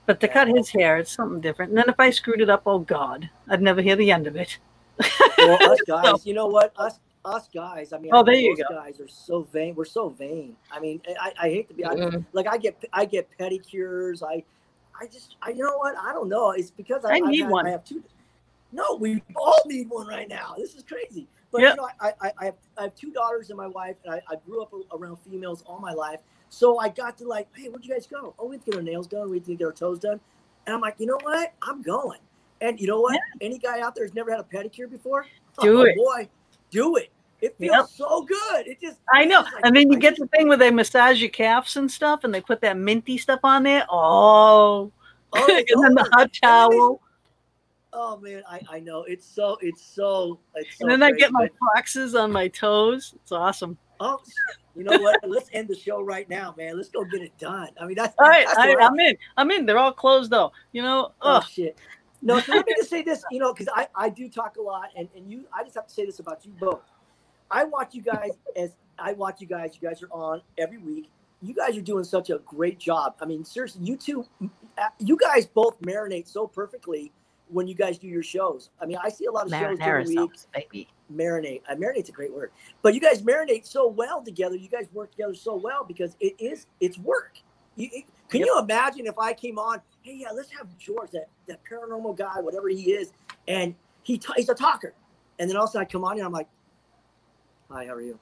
but 0.05 0.19
to 0.21 0.27
Yeah. 0.27 0.33
cut 0.33 0.47
his 0.49 0.69
hair, 0.69 0.97
it's 0.97 1.13
something 1.13 1.39
different. 1.39 1.69
And 1.71 1.77
then 1.77 1.85
if 1.87 1.95
I 1.99 2.09
screwed 2.09 2.41
it 2.41 2.49
up, 2.49 2.63
oh 2.65 2.79
God, 2.79 3.29
I'd 3.49 3.61
never 3.61 3.81
hear 3.81 3.95
the 3.95 4.11
end 4.11 4.27
of 4.27 4.35
it. 4.35 4.57
well, 5.37 5.57
us 5.71 5.79
guys, 5.87 6.25
you 6.25 6.33
know 6.33 6.47
what? 6.47 6.73
Us 6.77 6.99
us 7.25 7.47
guys. 7.53 7.93
I 7.93 7.97
mean, 7.99 8.11
Oh, 8.13 8.19
I 8.19 8.23
there 8.23 8.33
you 8.35 8.49
most 8.51 8.63
go. 8.69 8.75
guys 8.75 8.99
are 8.99 9.07
so 9.07 9.43
vain. 9.53 9.75
We're 9.75 9.85
so 9.85 10.09
vain. 10.09 10.55
I 10.71 10.79
mean, 10.79 11.01
I, 11.19 11.31
I 11.41 11.49
hate 11.49 11.67
to 11.69 11.73
be. 11.73 11.85
I, 11.85 11.93
Mm. 11.95 12.25
like 12.33 12.47
I 12.47 12.57
get 12.57 12.83
I 12.93 13.05
get 13.05 13.29
pedicures. 13.39 14.21
I 14.23 14.43
I 14.99 15.07
just 15.07 15.35
I 15.41 15.49
you 15.51 15.63
know 15.63 15.77
what 15.77 15.95
I 15.97 16.11
don't 16.13 16.29
know. 16.29 16.51
It's 16.51 16.71
because 16.71 17.05
I, 17.05 17.13
I 17.15 17.19
need 17.19 17.41
had- 17.41 17.49
one. 17.51 17.65
I 17.67 17.71
have 17.71 17.83
two. 17.85 18.03
No, 18.71 18.95
we 18.95 19.21
all 19.35 19.59
need 19.67 19.89
one 19.89 20.07
right 20.07 20.27
now. 20.27 20.55
This 20.57 20.75
is 20.75 20.83
crazy. 20.83 21.27
But 21.51 21.61
Yep. 21.61 21.75
you 21.75 21.81
know, 21.83 21.89
I, 22.01 22.13
I 22.21 22.31
I 22.39 22.45
have 22.45 22.55
I 22.77 22.81
have 22.83 22.95
two 22.95 23.11
daughters 23.11 23.49
and 23.49 23.57
my 23.57 23.67
wife, 23.67 23.95
and 24.03 24.13
I, 24.15 24.21
I 24.29 24.35
grew 24.45 24.61
up 24.63 24.73
around 24.91 25.17
females 25.17 25.63
all 25.67 25.79
my 25.79 25.93
life. 25.93 26.19
So 26.49 26.79
I 26.79 26.89
got 26.89 27.17
to 27.19 27.27
like, 27.27 27.47
hey, 27.55 27.67
where'd 27.69 27.85
you 27.85 27.93
guys 27.93 28.05
go? 28.07 28.33
Oh, 28.39 28.47
we 28.47 28.55
have 28.57 28.65
to 28.65 28.71
get 28.71 28.77
our 28.77 28.83
nails 28.83 29.07
done. 29.07 29.29
We 29.29 29.37
have 29.37 29.45
to 29.45 29.55
get 29.55 29.65
our 29.65 29.71
toes 29.71 29.99
done. 29.99 30.19
And 30.65 30.73
I'm 30.75 30.81
like, 30.81 30.95
you 30.99 31.05
know 31.05 31.17
what? 31.21 31.53
I'm 31.61 31.81
going. 31.81 32.19
And 32.61 32.79
you 32.79 32.87
know 32.87 32.99
what? 33.01 33.19
Any 33.41 33.57
guy 33.57 33.81
out 33.81 33.95
there 33.95 34.05
who's 34.05 34.13
never 34.13 34.31
had 34.31 34.39
a 34.39 34.43
pedicure 34.43 34.89
before, 34.89 35.25
Do 35.61 35.79
oh, 35.79 35.81
it. 35.81 35.95
boy, 35.95 36.29
do 36.69 36.95
it. 36.95 37.09
It 37.43 37.57
feels 37.57 37.75
Yep. 37.75 37.85
so 37.89 38.21
good. 38.23 38.67
It 38.67 38.79
just 38.79 38.99
I 39.13 39.25
know. 39.25 39.41
like- 39.41 39.53
And 39.65 39.75
then 39.75 39.91
you 39.91 39.99
get 39.99 40.15
the 40.15 40.27
thing 40.27 40.47
where 40.47 40.55
they 40.57 40.71
massage 40.71 41.19
your 41.19 41.29
calves 41.29 41.75
and 41.75 41.91
stuff, 41.91 42.23
and 42.23 42.33
they 42.33 42.39
put 42.39 42.61
that 42.61 42.77
minty 42.77 43.17
stuff 43.17 43.41
on 43.43 43.63
there. 43.63 43.85
Oh, 43.89 44.91
oh, 45.33 45.63
and 45.69 45.83
then 45.83 45.93
the 45.93 46.03
hot 46.03 46.11
And 46.13 46.19
then 46.21 46.29
they- 46.31 46.39
towel. 46.47 47.01
Oh 47.95 48.17
man, 48.17 48.41
I, 48.49 48.59
I 48.71 48.79
know 48.79 49.03
it's 49.03 49.23
so 49.25 49.57
it's 49.61 49.83
so 49.85 50.39
it's 50.55 50.77
so 50.79 50.83
and 50.85 50.91
then 50.91 51.03
I 51.03 51.11
get 51.11 51.31
my 51.31 51.47
foxes 51.75 52.15
on 52.15 52.31
my 52.31 52.47
toes. 52.47 53.13
It's 53.21 53.31
awesome. 53.31 53.77
oh 53.99 54.19
you 54.75 54.83
know 54.83 54.97
what? 54.97 55.19
Let's 55.27 55.49
end 55.53 55.67
the 55.67 55.75
show 55.75 56.01
right 56.01 56.27
now, 56.27 56.55
man. 56.57 56.75
Let's 56.77 56.89
go 56.89 57.03
get 57.03 57.21
it 57.21 57.37
done. 57.37 57.67
I 57.79 57.85
mean 57.85 57.95
that's 57.95 58.15
All 58.17 58.27
right, 58.27 58.47
that's 58.47 58.57
I, 58.57 58.71
I'm, 58.71 58.81
I'm 58.93 58.99
in. 58.99 59.17
I'm 59.37 59.51
in. 59.51 59.65
They're 59.67 59.77
all 59.77 59.91
closed 59.91 60.31
though. 60.31 60.51
You 60.71 60.81
know. 60.81 61.11
oh 61.21 61.37
Oh, 61.37 61.41
shit. 61.47 61.77
No, 62.23 62.39
so 62.39 62.53
let 62.53 62.65
me 62.65 62.73
just 62.77 62.89
say 62.89 63.03
this, 63.03 63.23
you 63.29 63.37
know, 63.37 63.53
because 63.53 63.67
I, 63.75 63.87
I 63.95 64.07
do 64.09 64.27
talk 64.29 64.55
a 64.57 64.61
lot 64.61 64.89
and, 64.97 65.07
and 65.15 65.29
you 65.29 65.45
I 65.53 65.61
just 65.63 65.75
have 65.75 65.85
to 65.87 65.93
say 65.93 66.05
this 66.05 66.17
about 66.19 66.43
you 66.45 66.51
both. 66.59 66.81
I 67.51 67.63
watch 67.65 67.93
you 67.93 68.01
guys 68.01 68.31
as 68.55 68.71
I 68.99 69.13
watch 69.13 69.41
you 69.41 69.47
guys, 69.47 69.77
you 69.79 69.87
guys 69.87 70.01
are 70.03 70.09
on 70.11 70.41
every 70.57 70.77
week. 70.77 71.09
You 71.41 71.53
guys 71.53 71.75
are 71.77 71.81
doing 71.81 72.03
such 72.03 72.29
a 72.29 72.37
great 72.39 72.79
job. 72.79 73.15
I 73.21 73.25
mean, 73.25 73.43
seriously, 73.43 73.83
you 73.83 73.97
two 73.97 74.25
you 74.99 75.17
guys 75.17 75.45
both 75.45 75.79
marinate 75.81 76.27
so 76.27 76.47
perfectly 76.47 77.11
when 77.49 77.67
you 77.67 77.75
guys 77.75 77.97
do 77.97 78.07
your 78.07 78.23
shows. 78.23 78.69
I 78.81 78.85
mean, 78.85 78.97
I 79.03 79.09
see 79.09 79.25
a 79.25 79.31
lot 79.31 79.45
of 79.45 79.51
shows 79.51 79.77
during 79.77 80.07
the 80.07 80.21
week. 80.21 80.31
Baby. 80.53 80.87
marinate. 81.13 81.61
Uh, 81.69 81.75
marinate's 81.75 82.09
a 82.09 82.13
great 82.13 82.33
word, 82.33 82.51
but 82.81 82.93
you 82.93 82.99
guys 83.01 83.21
marinate 83.21 83.65
so 83.67 83.87
well 83.87 84.23
together. 84.23 84.55
You 84.55 84.69
guys 84.69 84.87
work 84.93 85.11
together 85.11 85.35
so 85.35 85.55
well 85.55 85.83
because 85.83 86.15
it 86.19 86.33
is 86.39 86.67
it's 86.79 86.97
work. 86.97 87.37
You, 87.75 87.89
it- 87.91 88.05
can 88.29 88.39
Yep. 88.39 88.47
you 88.47 88.59
imagine 88.59 89.05
if 89.05 89.19
I 89.19 89.33
came 89.33 89.59
on? 89.59 89.79
Hey, 90.01 90.15
yeah, 90.21 90.31
let's 90.31 90.49
have 90.51 90.75
George, 90.79 91.11
that 91.11 91.27
that 91.47 91.59
paranormal 91.69 92.17
guy, 92.17 92.39
whatever 92.39 92.67
he 92.69 92.93
is, 92.93 93.11
and 93.47 93.75
he 94.01 94.17
t- 94.17 94.33
he's 94.37 94.49
a 94.49 94.55
talker, 94.55 94.93
and 95.37 95.47
then 95.49 95.55
all 95.57 95.65
of 95.65 95.69
a 95.69 95.73
sudden 95.73 95.85
I 95.87 95.91
come 95.91 96.03
on 96.03 96.13
and 96.17 96.21
I'm 96.25 96.31
like, 96.31 96.47
hi, 97.69 97.85
how 97.85 97.93
are 97.93 98.01
you? 98.01 98.19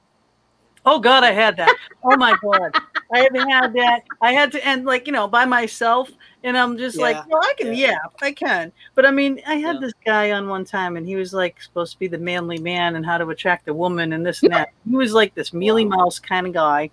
oh 0.84 0.98
God, 0.98 1.22
I 1.22 1.30
had 1.30 1.56
that. 1.58 1.72
Oh 2.02 2.16
my 2.16 2.34
God. 2.42 2.74
I 3.14 3.20
haven't 3.20 3.48
had 3.48 3.72
that. 3.74 4.00
I 4.20 4.32
had 4.32 4.50
to 4.52 4.66
end 4.66 4.84
like 4.84 5.06
you 5.06 5.12
know 5.12 5.28
by 5.28 5.44
myself, 5.44 6.10
and 6.42 6.58
I'm 6.58 6.76
just 6.76 6.98
like, 6.98 7.16
well, 7.28 7.40
I 7.42 7.54
can, 7.56 7.74
yeah. 7.74 7.98
I 8.20 8.32
can. 8.32 8.72
But 8.96 9.06
I 9.06 9.10
mean, 9.12 9.40
I 9.46 9.56
had 9.56 9.76
Yeah. 9.76 9.80
this 9.80 9.92
guy 10.04 10.32
on 10.32 10.48
one 10.48 10.64
time, 10.64 10.96
and 10.96 11.06
he 11.06 11.14
was 11.14 11.32
like 11.32 11.60
supposed 11.62 11.92
to 11.92 11.98
be 12.00 12.08
the 12.08 12.18
manly 12.18 12.58
man 12.58 12.96
and 12.96 13.06
how 13.06 13.16
to 13.18 13.28
attract 13.28 13.68
a 13.68 13.74
woman 13.74 14.12
and 14.12 14.26
this 14.26 14.42
and 14.42 14.52
that. 14.52 14.70
He 14.90 14.96
was 14.96 15.12
like 15.12 15.34
this 15.34 15.52
mealy 15.52 15.84
mouse 15.84 16.18
kind 16.18 16.46
of 16.48 16.52
guy 16.52 16.90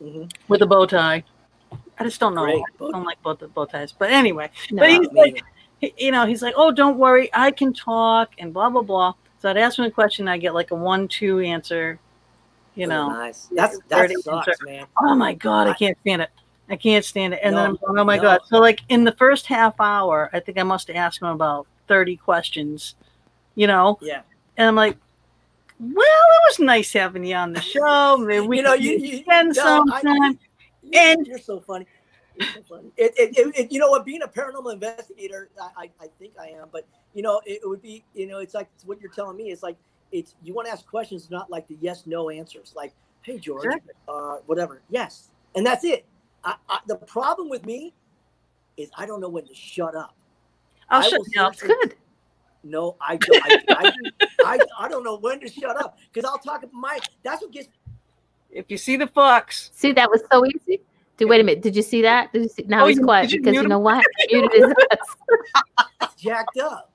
Mhm. 0.00 0.30
with 0.48 0.62
a 0.62 0.66
bow 0.66 0.86
tie. 0.86 1.24
I 1.98 2.04
just 2.04 2.20
don't 2.20 2.34
know. 2.34 2.44
Great. 2.44 2.62
I 2.80 2.90
don't 2.92 3.04
like 3.04 3.20
bow, 3.22 3.34
bow 3.34 3.64
ties. 3.66 3.92
But 3.92 4.10
anyway, 4.10 4.50
No. 4.70 4.82
but 4.82 4.90
he's 4.90 5.08
like, 5.12 5.42
he- 5.80 5.94
you 5.98 6.12
know, 6.12 6.26
he's 6.26 6.42
like, 6.42 6.54
oh, 6.56 6.70
don't 6.70 6.96
worry, 6.96 7.28
I 7.34 7.50
can 7.50 7.72
talk 7.74 8.30
and 8.38 8.54
blah 8.54 8.70
blah 8.70 8.82
blah. 8.82 9.14
So 9.40 9.48
I'd 9.48 9.56
ask 9.56 9.78
him 9.78 9.84
a 9.86 9.90
question, 9.90 10.28
I 10.28 10.38
get 10.38 10.54
like 10.54 10.70
a 10.70 10.74
one-two 10.74 11.40
answer. 11.40 11.98
You 12.74 12.86
Oh, 12.86 12.88
know, 12.88 13.08
nice. 13.08 13.48
That's 13.52 13.78
that 13.88 13.98
Thirty 13.98 14.14
sucks, 14.16 14.48
answer. 14.48 14.64
man. 14.64 14.86
oh 15.02 15.14
my 15.14 15.34
god, 15.34 15.66
I 15.66 15.74
can't 15.74 15.98
stand 16.02 16.22
it. 16.22 16.30
I 16.68 16.76
can't 16.76 17.04
stand 17.04 17.34
it. 17.34 17.40
And 17.42 17.56
then 17.56 17.64
I'm 17.66 17.76
going, 17.84 17.98
oh 17.98 18.04
my 18.04 18.16
no. 18.16 18.22
god. 18.22 18.40
So 18.46 18.58
like 18.58 18.80
in 18.88 19.02
the 19.04 19.12
first 19.12 19.46
half 19.46 19.74
hour, 19.80 20.30
I 20.32 20.38
think 20.40 20.56
I 20.58 20.62
must 20.62 20.86
have 20.88 20.96
asked 20.96 21.20
him 21.20 21.28
about 21.28 21.66
30 21.88 22.16
questions, 22.18 22.94
you 23.56 23.66
know, 23.66 23.98
Yeah. 24.00 24.22
and 24.56 24.68
I'm 24.68 24.76
like, 24.76 24.96
well, 25.80 25.96
it 25.96 26.42
was 26.48 26.58
nice 26.60 26.92
having 26.92 27.24
you 27.24 27.34
on 27.34 27.52
the 27.54 27.60
show. 27.60 28.18
Maybe 28.18 28.46
we 28.46 28.58
You 28.58 28.62
know, 28.62 28.74
you- 28.74 28.98
you- 28.98 29.16
spend 29.18 29.48
no, 29.48 29.52
some 29.62 29.92
I- 29.92 30.02
time. 30.02 30.38
You- 30.82 30.90
And- 30.94 31.26
you're 31.26 31.38
so 31.38 31.58
funny. 31.60 31.86
You're 32.54 32.64
funny. 32.64 32.90
It, 32.96 33.12
it, 33.16 33.38
it, 33.38 33.58
it- 33.58 33.72
you 33.72 33.78
know 33.78 33.90
what? 33.90 34.04
Being 34.04 34.22
a 34.22 34.28
paranormal 34.28 34.72
investigator, 34.72 35.50
I, 35.60 35.84
I, 35.84 35.90
I 36.02 36.06
think 36.18 36.34
I 36.40 36.48
am, 36.48 36.68
but 36.72 36.86
you 37.14 37.22
know, 37.22 37.40
it, 37.44 37.60
it 37.62 37.68
would 37.68 37.82
be, 37.82 38.04
you 38.14 38.26
know, 38.26 38.38
it's 38.38 38.54
like 38.54 38.68
it's 38.74 38.84
what 38.84 39.00
you're 39.00 39.10
telling 39.12 39.36
me. 39.36 39.50
It's 39.50 39.62
like 39.62 39.76
it's 40.12 40.34
you 40.42 40.54
want 40.54 40.66
to 40.66 40.72
ask 40.72 40.86
questions, 40.86 41.30
not 41.30 41.50
like 41.50 41.68
the 41.68 41.76
yes 41.80 42.06
no 42.06 42.30
answers. 42.30 42.72
Like, 42.76 42.92
hey 43.22 43.38
George, 43.38 43.64
Exactly. 43.66 43.92
uh, 44.08 44.36
whatever, 44.46 44.82
yes, 44.90 45.30
and 45.54 45.64
that's 45.66 45.84
it. 45.84 46.04
I, 46.44 46.54
I, 46.68 46.78
the 46.86 46.96
problem 46.96 47.48
with 47.50 47.66
me 47.66 47.92
is 48.76 48.90
I 48.96 49.04
don't 49.06 49.20
know 49.20 49.28
when 49.28 49.46
to 49.46 49.54
shut 49.54 49.94
up. 49.94 50.14
I'll 50.88 51.04
I 51.04 51.08
shut 51.08 51.20
you 51.32 51.40
up. 51.42 51.52
It's 51.52 51.62
good. 51.62 51.94
No, 52.62 52.96
I, 53.00 53.16
don't- 53.16 53.42
I, 53.44 53.58
I, 53.70 53.92
I, 54.44 54.58
I 54.80 54.88
don't 54.88 55.02
know 55.04 55.16
when 55.18 55.40
to 55.40 55.48
shut 55.48 55.76
up 55.80 55.98
because 56.12 56.28
I'll 56.28 56.38
talk. 56.38 56.64
My 56.72 56.98
that's 57.22 57.40
what 57.42 57.52
gets 57.52 57.68
If 58.50 58.66
you 58.70 58.76
see 58.76 58.96
the 58.96 59.06
fox, 59.06 59.70
See, 59.74 59.92
that 59.92 60.10
was 60.10 60.22
so 60.30 60.44
easy. 60.46 60.80
Did, 61.20 61.28
wait 61.28 61.40
a 61.40 61.44
minute. 61.44 61.62
Did 61.62 61.76
you 61.76 61.82
see 61.82 62.02
that? 62.02 62.32
Did 62.32 62.42
you 62.44 62.48
see? 62.48 62.64
Now 62.66 62.84
Oh, 62.84 62.86
he's 62.88 62.96
you- 62.98 63.04
quiet 63.04 63.24
did 63.28 63.32
you 63.32 63.40
because 63.42 63.54
you 63.62 63.68
know 63.68 63.78
what? 63.78 64.02
Muted 64.32 64.52
his 64.52 64.74
ass. 66.02 66.14
jacked 66.16 66.58
up. 66.58 66.90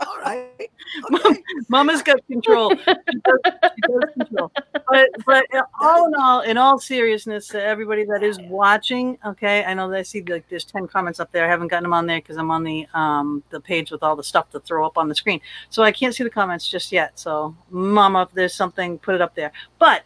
All 0.00 0.18
right. 0.24 0.50
Okay. 1.12 1.42
Mama's 1.68 2.02
got 2.02 2.24
control. 2.28 2.70
She 2.76 2.84
does, 2.84 2.94
she 2.94 3.80
does 3.88 4.10
control. 4.16 4.52
But 4.88 5.08
but 5.26 5.44
all 5.80 6.06
in 6.06 6.14
all, 6.14 6.40
in 6.42 6.56
all 6.56 6.78
seriousness, 6.78 7.48
to 7.48 7.60
everybody 7.60 8.04
that 8.04 8.22
is 8.22 8.38
watching, 8.42 9.18
okay, 9.26 9.64
I 9.64 9.74
know 9.74 9.90
that 9.90 9.96
I 9.98 10.02
see 10.02 10.22
like 10.22 10.48
there's 10.48 10.64
ten 10.64 10.86
comments 10.86 11.18
up 11.18 11.32
there. 11.32 11.44
I 11.44 11.48
haven't 11.48 11.68
gotten 11.68 11.82
them 11.84 11.94
on 11.94 12.06
there 12.06 12.18
because 12.20 12.36
I'm 12.36 12.50
on 12.52 12.62
the 12.62 12.86
um 12.94 13.42
the 13.50 13.60
page 13.60 13.90
with 13.90 14.04
all 14.04 14.14
the 14.14 14.22
stuff 14.22 14.50
to 14.50 14.60
throw 14.60 14.86
up 14.86 14.96
on 14.96 15.08
the 15.08 15.16
screen, 15.16 15.40
so 15.68 15.82
I 15.82 15.90
can't 15.90 16.14
see 16.14 16.22
the 16.22 16.30
comments 16.30 16.68
just 16.68 16.92
yet. 16.92 17.18
So, 17.18 17.56
Mama, 17.70 18.22
if 18.22 18.32
there's 18.34 18.54
something, 18.54 18.98
put 19.00 19.16
it 19.16 19.20
up 19.20 19.34
there. 19.34 19.50
But 19.80 20.02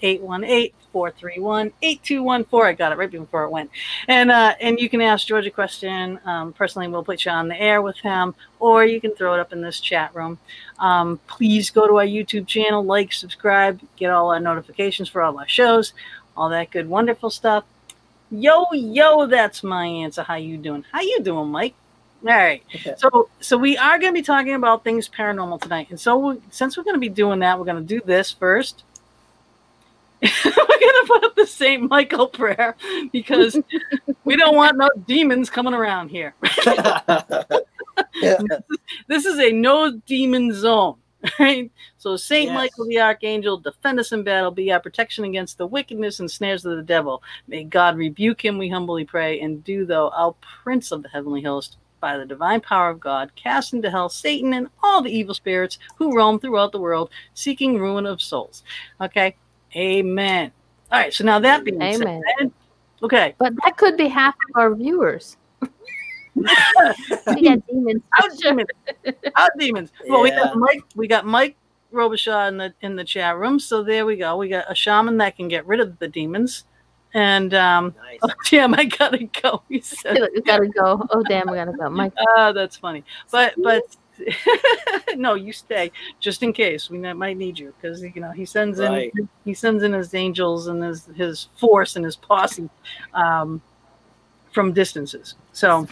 818-431-8214. 0.93 2.63
I 2.63 2.73
got 2.73 2.91
it 2.91 2.97
right 2.97 3.11
before 3.11 3.43
it 3.43 3.49
went. 3.49 3.69
And 4.07 4.31
uh, 4.31 4.55
and 4.59 4.79
you 4.79 4.89
can 4.89 5.01
ask 5.01 5.27
George 5.27 5.45
a 5.45 5.51
question. 5.51 6.19
Um, 6.25 6.53
personally, 6.53 6.87
we'll 6.87 7.03
put 7.03 7.25
you 7.25 7.31
on 7.31 7.47
the 7.47 7.59
air 7.59 7.81
with 7.81 7.97
him, 7.97 8.35
or 8.59 8.85
you 8.85 9.01
can 9.01 9.15
throw 9.15 9.33
it 9.33 9.39
up 9.39 9.53
in 9.53 9.61
this 9.61 9.79
chat 9.79 10.13
room. 10.15 10.37
Um, 10.79 11.19
please 11.27 11.69
go 11.69 11.87
to 11.87 11.97
our 11.99 12.05
YouTube 12.05 12.47
channel, 12.47 12.83
like, 12.83 13.13
subscribe, 13.13 13.79
get 13.95 14.11
all 14.11 14.31
our 14.31 14.39
notifications 14.39 15.09
for 15.09 15.21
all 15.21 15.37
our 15.39 15.47
shows, 15.47 15.93
all 16.35 16.49
that 16.49 16.71
good, 16.71 16.89
wonderful 16.89 17.29
stuff. 17.29 17.63
Yo, 18.31 18.65
yo, 18.71 19.27
that's 19.27 19.61
my 19.63 19.85
answer. 19.85 20.23
How 20.23 20.35
you 20.35 20.57
doing? 20.57 20.85
How 20.91 21.01
you 21.01 21.21
doing, 21.21 21.49
Mike? 21.49 21.75
All 22.23 22.29
right. 22.29 22.63
So, 22.97 23.29
so 23.39 23.57
we 23.57 23.77
are 23.77 23.97
going 23.99 24.13
to 24.13 24.17
be 24.17 24.23
talking 24.23 24.53
about 24.53 24.83
things 24.83 25.09
paranormal 25.09 25.61
tonight, 25.61 25.87
and 25.89 25.99
so 25.99 26.17
we, 26.17 26.37
since 26.51 26.77
we're 26.77 26.83
going 26.83 26.95
to 26.95 26.99
be 26.99 27.09
doing 27.09 27.39
that, 27.39 27.57
we're 27.57 27.65
going 27.65 27.85
to 27.85 27.99
do 27.99 28.01
this 28.05 28.31
first. 28.31 28.83
we're 30.45 30.51
going 30.51 30.55
to 30.55 31.05
put 31.07 31.23
up 31.23 31.35
the 31.35 31.47
Saint 31.47 31.89
Michael 31.89 32.27
prayer 32.27 32.75
because 33.11 33.59
we 34.23 34.35
don't 34.35 34.55
want 34.55 34.77
no 34.77 34.89
demons 35.07 35.49
coming 35.49 35.73
around 35.73 36.09
here. 36.09 36.35
This 39.07 39.25
is 39.25 39.39
a 39.39 39.51
no 39.51 39.91
demon 40.05 40.53
zone. 40.53 40.97
Right? 41.39 41.71
So 41.97 42.17
Saint 42.17 42.47
Yes. 42.47 42.55
Michael 42.55 42.87
the 42.87 42.99
Archangel, 42.99 43.57
defend 43.57 43.99
us 43.99 44.11
in 44.11 44.23
battle, 44.23 44.51
be 44.51 44.71
our 44.71 44.79
protection 44.79 45.23
against 45.23 45.57
the 45.57 45.67
wickedness 45.67 46.19
and 46.19 46.29
snares 46.29 46.65
of 46.65 46.75
the 46.75 46.83
devil. 46.83 47.21
May 47.47 47.63
God 47.63 47.95
rebuke 47.97 48.43
him, 48.43 48.57
we 48.57 48.69
humbly 48.69 49.05
pray, 49.05 49.39
and 49.39 49.63
do 49.63 49.85
thou, 49.85 50.09
our 50.09 50.35
Prince 50.63 50.91
of 50.91 51.03
the 51.03 51.09
heavenly 51.09 51.41
host, 51.41 51.77
by 51.99 52.17
the 52.17 52.25
divine 52.25 52.59
power 52.59 52.89
of 52.89 52.99
God, 52.99 53.31
cast 53.35 53.73
into 53.73 53.91
hell 53.91 54.09
Satan 54.09 54.53
and 54.53 54.67
all 54.81 55.01
the 55.01 55.15
evil 55.15 55.35
spirits 55.35 55.77
who 55.95 56.15
roam 56.15 56.39
throughout 56.39 56.71
the 56.71 56.79
world, 56.81 57.11
seeking 57.35 57.77
ruin 57.77 58.07
of 58.07 58.21
souls. 58.21 58.63
Okay? 58.99 59.35
Amen. 59.75 60.51
All 60.91 60.99
right, 60.99 61.13
so 61.13 61.23
now 61.23 61.39
that 61.39 61.63
being 61.63 61.81
Amen. 61.81 62.21
said, 62.39 62.51
okay, 63.03 63.35
But 63.37 63.53
that 63.63 63.77
could 63.77 63.97
be 63.97 64.07
half 64.07 64.35
of 64.49 64.61
our 64.61 64.75
viewers. 64.75 65.37
we 66.35 67.43
got 67.43 67.65
demons. 67.67 68.01
out 68.19 68.37
demons, 68.39 68.69
out 69.35 69.49
demons. 69.57 69.91
Well, 70.07 70.21
we 70.21 70.31
got 70.31 70.57
Mike, 70.57 70.83
we 70.95 71.07
got 71.07 71.25
Mike 71.25 71.55
Robichaud 71.93 72.49
in 72.49 72.57
the 72.57 72.73
in 72.81 72.95
the 72.95 73.03
chat 73.03 73.37
room. 73.37 73.59
So 73.59 73.83
there 73.83 74.05
we 74.05 74.15
go. 74.15 74.37
We 74.37 74.49
got 74.49 74.65
a 74.69 74.75
shaman 74.75 75.17
that 75.17 75.35
can 75.35 75.47
get 75.47 75.67
rid 75.67 75.79
of 75.79 75.99
the 75.99 76.07
demons. 76.07 76.65
And 77.13 77.53
um, 77.53 77.93
nice. 77.97 78.19
oh, 78.23 78.29
damn, 78.49 78.73
I 78.73 78.85
gotta 78.85 79.23
go. 79.41 79.63
He 79.69 79.81
said, 79.81 80.17
We 80.33 80.41
gotta 80.41 80.67
go. 80.67 81.05
Oh 81.11 81.23
damn, 81.23 81.49
we 81.49 81.57
gotta 81.57 81.73
go. 81.73 81.89
Mike, 81.89 82.13
"Ah, 82.37 82.51
that's 82.53 82.77
funny." 82.77 83.03
But 83.31 83.53
but 83.57 83.83
no, 85.15 85.35
you 85.35 85.51
stay 85.53 85.91
just 86.19 86.43
in 86.43 86.53
case 86.53 86.89
we 86.89 86.97
might- 86.97 87.13
might 87.13 87.37
need 87.37 87.57
you 87.59 87.73
because 87.79 88.01
you 88.01 88.21
know 88.21 88.31
he 88.31 88.45
sends 88.45 88.79
in 88.79 89.11
he 89.45 89.53
sends 89.53 89.83
in 89.83 89.93
his 89.93 90.13
angels 90.13 90.67
and 90.67 90.83
his 90.83 91.05
his 91.15 91.47
force 91.57 91.95
and 91.95 92.05
his 92.05 92.15
posse 92.15 92.69
um, 93.13 93.61
from 94.51 94.73
distances. 94.73 95.35
So? 95.53 95.87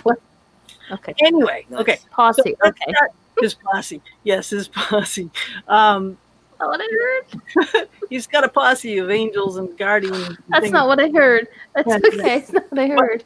Okay, 0.92 1.14
anyway, 1.24 1.66
Nice. 1.70 1.82
okay. 1.82 1.98
Posse. 2.12 2.42
let's 2.64 2.80
Okay. 2.82 2.92
start- 2.94 3.12
his 3.42 3.54
posse. 3.56 4.02
Yes, 4.24 4.50
his 4.50 4.68
posse. 4.90 5.30
Um, 5.68 6.18
Not 6.60 6.70
what 6.70 6.82
I 6.82 6.88
heard. 6.92 7.90
he's 8.10 8.28
got 8.28 8.44
a 8.44 8.50
posse 8.50 8.98
of 8.98 9.10
angels 9.12 9.58
and 9.58 9.78
guardians. 9.78 10.18
and 10.28 10.38
That's 10.50 10.62
things. 10.64 10.74
not 10.74 10.88
what 10.88 11.00
I 11.00 11.10
heard. 11.10 11.48
That's 11.76 11.88
okay. 11.88 12.38
It's 12.40 12.52
not 12.52 12.70
what 12.72 12.80
I 12.80 12.88
heard. 12.88 13.24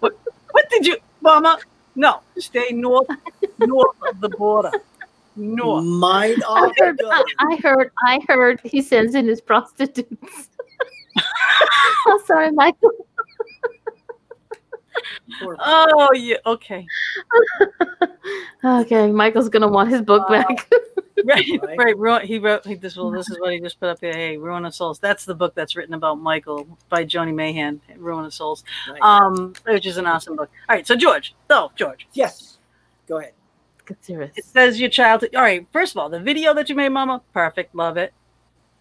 What 0.00 0.70
did 0.70 0.86
you, 0.86 0.96
Mama? 1.20 1.58
No, 1.96 2.20
stay 2.38 2.68
north, 2.72 3.08
north 3.58 3.96
of 4.08 4.20
the 4.20 4.28
border. 4.30 4.70
North. 5.36 5.84
Mind 5.84 6.42
I 6.44 6.46
off 6.48 6.72
the 6.76 6.84
heard. 6.84 7.00
I. 7.04 7.24
I 7.40 7.56
heard. 7.62 7.90
I 8.06 8.20
heard. 8.28 8.60
He 8.64 8.80
sends 8.82 9.14
in 9.14 9.26
his 9.26 9.40
prostitutes. 9.40 10.48
oh, 12.06 12.22
sorry, 12.26 12.50
Michael. 12.52 12.90
Poor- 15.42 15.56
Oh 15.60 16.12
yeah. 16.14 16.36
Okay. 16.46 16.86
Okay, 18.64 19.10
Michael's 19.10 19.48
gonna 19.48 19.68
want 19.68 19.90
his 19.90 20.00
book 20.02 20.28
Wow. 20.28 20.42
back. 20.42 20.70
Right. 21.24 21.46
Right. 21.78 21.96
Right. 21.98 22.24
He 22.26 22.38
wrote. 22.38 22.66
He, 22.66 22.74
this. 22.74 22.94
Well, 22.94 23.10
this 23.10 23.30
is 23.30 23.40
what 23.40 23.50
he 23.50 23.58
just 23.58 23.80
put 23.80 23.88
up 23.88 23.98
here. 24.02 24.12
Hey, 24.12 24.36
Ruin 24.36 24.66
of 24.66 24.74
Souls. 24.74 24.98
That's 24.98 25.24
the 25.24 25.34
book 25.34 25.54
that's 25.54 25.74
written 25.74 25.94
about 25.94 26.16
Michael 26.20 26.68
by 26.90 27.06
Joni 27.06 27.34
Mahan. 27.34 27.80
Ruin 27.96 28.26
of 28.26 28.34
Souls. 28.34 28.64
Nice. 28.86 28.98
Um, 29.00 29.54
which 29.64 29.86
is 29.86 29.96
an 29.96 30.06
awesome 30.06 30.36
book. 30.36 30.50
All 30.68 30.76
right. 30.76 30.86
So 30.86 30.94
George. 30.94 31.34
So 31.48 31.72
George. 31.74 32.06
yes. 32.12 32.58
Go 33.08 33.16
ahead. 33.18 33.32
It 34.36 34.44
says 34.44 34.80
your 34.80 34.90
child. 34.90 35.24
All 35.34 35.42
right. 35.42 35.66
First 35.72 35.94
of 35.94 35.98
all, 35.98 36.08
the 36.08 36.20
video 36.20 36.52
that 36.54 36.68
you 36.68 36.74
made, 36.74 36.88
Mama, 36.90 37.22
perfect. 37.32 37.74
Love 37.74 37.96
it. 37.96 38.12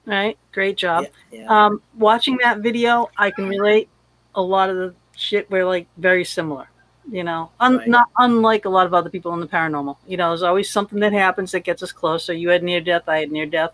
All 0.07 0.13
right. 0.13 0.37
Great 0.51 0.77
job. 0.77 1.05
Yeah, 1.31 1.41
yeah. 1.41 1.65
Um, 1.65 1.81
watching 1.97 2.37
that 2.43 2.59
video, 2.59 3.09
I 3.17 3.31
can 3.31 3.47
relate 3.47 3.89
a 4.35 4.41
lot 4.41 4.69
of 4.69 4.75
the 4.77 4.93
shit. 5.15 5.49
We're 5.49 5.65
like 5.65 5.87
very 5.97 6.25
similar. 6.25 6.67
You 7.11 7.23
know, 7.23 7.51
un- 7.59 7.77
Right. 7.77 7.87
not 7.87 8.07
unlike 8.17 8.65
a 8.65 8.69
lot 8.69 8.87
of 8.87 8.93
other 8.95 9.11
people 9.11 9.31
in 9.35 9.39
the 9.39 9.47
paranormal. 9.47 9.97
You 10.07 10.17
know, 10.17 10.29
there's 10.29 10.41
always 10.41 10.69
something 10.71 10.99
that 11.01 11.13
happens 11.13 11.51
that 11.51 11.59
gets 11.59 11.83
us 11.83 11.91
closer. 11.91 12.33
You 12.33 12.49
had 12.49 12.63
near 12.63 12.81
death. 12.81 13.03
I 13.07 13.19
had 13.19 13.31
near 13.31 13.45
death. 13.45 13.71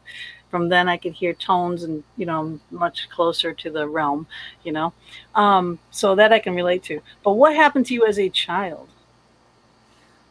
From 0.49 0.67
then, 0.67 0.89
I 0.89 0.97
could 0.97 1.13
hear 1.13 1.31
tones 1.33 1.83
and 1.83 2.03
you 2.17 2.25
know 2.25 2.59
much 2.71 3.07
closer 3.09 3.53
to 3.53 3.69
the 3.69 3.87
realm. 3.87 4.27
You 4.65 4.73
know, 4.73 4.93
um, 5.33 5.79
so 5.91 6.13
that 6.15 6.33
I 6.33 6.39
can 6.39 6.53
relate 6.55 6.83
to. 6.83 7.01
But 7.23 7.33
what 7.33 7.55
happened 7.55 7.85
to 7.85 7.93
you 7.93 8.05
as 8.05 8.19
a 8.19 8.27
child? 8.29 8.89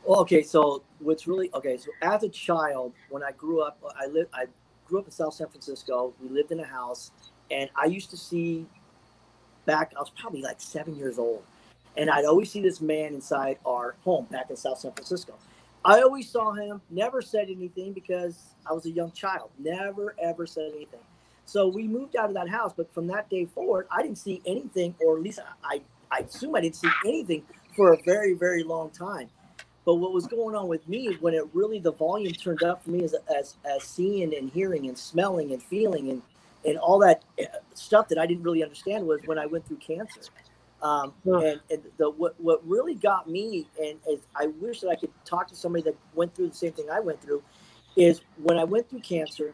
Well, 0.04 0.21
okay, 0.21 0.42
so 0.42 0.83
what's 1.00 1.26
really 1.26 1.50
okay? 1.54 1.76
So 1.76 1.90
as 2.02 2.23
a 2.23 2.28
child, 2.28 2.92
when 3.09 3.23
I 3.23 3.33
grew 3.33 3.62
up, 3.62 3.83
I 3.99 4.07
lived. 4.07 4.30
I 4.33 4.47
grew 4.87 5.00
up 5.00 5.07
in 5.07 5.12
South 5.12 5.35
San 5.35 5.49
Francisco. 5.49 6.14
We 6.23 6.28
lived 6.28 6.52
in 6.52 6.61
a 6.61 6.64
house, 6.64 7.11
and 7.50 7.71
I 7.76 7.87
used 7.87 8.11
to 8.11 8.16
see 8.16 8.66
back. 9.66 9.92
I 9.97 10.00
was 10.00 10.11
probably 10.11 10.42
like 10.42 10.61
seven 10.61 10.97
years 10.97 11.19
old, 11.19 11.42
and 11.97 12.11
I'd 12.11 12.25
always 12.25 12.50
see 12.50 12.61
this 12.61 12.80
man 12.80 13.14
inside 13.14 13.59
our 13.66 13.97
home 14.04 14.26
back 14.30 14.50
in 14.50 14.57
South 14.57 14.78
San 14.78 14.92
Francisco. 14.92 15.35
I 15.85 16.02
always 16.02 16.28
saw 16.28 16.52
him. 16.52 16.83
Never 16.90 17.23
said 17.23 17.49
anything 17.50 17.92
because 17.92 18.38
I 18.69 18.73
was 18.73 18.85
a 18.85 18.90
young 18.90 19.12
child. 19.12 19.50
Never 19.59 20.14
ever 20.23 20.47
said 20.47 20.71
anything. 20.75 21.00
So 21.47 21.66
we 21.66 21.88
moved 21.88 22.14
out 22.14 22.28
of 22.28 22.35
that 22.35 22.49
house, 22.49 22.73
but 22.76 22.92
from 22.95 23.09
that 23.09 23.28
day 23.28 23.45
forward, 23.47 23.88
I 23.90 24.02
didn't 24.02 24.19
see 24.19 24.40
anything, 24.47 24.95
or 25.04 25.16
at 25.16 25.23
least 25.23 25.40
I, 25.64 25.80
I 26.11 26.19
assume 26.19 26.54
I 26.54 26.61
didn't 26.61 26.76
see 26.76 26.90
anything 27.04 27.42
for 27.75 27.92
a 27.92 27.99
very, 28.04 28.35
very 28.35 28.62
long 28.62 28.90
time. 28.90 29.28
But 29.85 29.95
what 29.95 30.13
was 30.13 30.27
going 30.27 30.55
on 30.55 30.69
with 30.69 30.87
me 30.89 31.17
when 31.21 31.35
it 31.35 31.45
really 31.53 31.79
the 31.79 31.93
volume 31.93 32.33
turned 32.33 32.63
up 32.63 32.85
for 32.85 32.91
me 32.91 33.05
as 33.05 33.15
as, 33.35 33.55
as 33.65 33.83
seeing 33.83 34.35
and 34.37 34.51
hearing 34.51 34.87
and 34.87 34.97
smelling 34.97 35.53
and 35.53 35.63
feeling 35.63 36.11
and 36.11 36.23
and 36.65 36.79
all 36.79 36.99
that 36.99 37.23
uh, 37.41 37.45
stuff 37.75 38.09
that 38.09 38.19
I 38.19 38.27
didn't 38.27 38.43
really 38.43 38.63
understand 38.63 39.07
was 39.07 39.21
when 39.25 39.39
I 39.39 39.47
went 39.47 39.67
through 39.67 39.79
cancer. 39.79 40.21
Um, 40.83 41.13
and, 41.25 41.61
and 41.71 41.83
the 41.99 42.11
what 42.11 42.41
what 42.41 42.67
really 42.67 42.95
got 42.95 43.29
me, 43.29 43.67
and 43.79 43.99
is 44.09 44.21
I 44.35 44.47
wish 44.47 44.81
that 44.81 44.89
I 44.89 44.97
could 44.97 45.11
talk 45.25 45.49
to 45.49 45.55
somebody 45.55 45.83
that 45.85 45.97
went 46.15 46.35
through 46.35 46.49
the 46.49 46.55
same 46.55 46.73
thing 46.73 46.89
I 46.91 47.01
went 47.01 47.21
through, 47.21 47.43
is 47.97 48.23
when 48.43 48.59
I 48.59 48.65
went 48.65 48.89
through 48.89 49.01
cancer, 49.01 49.53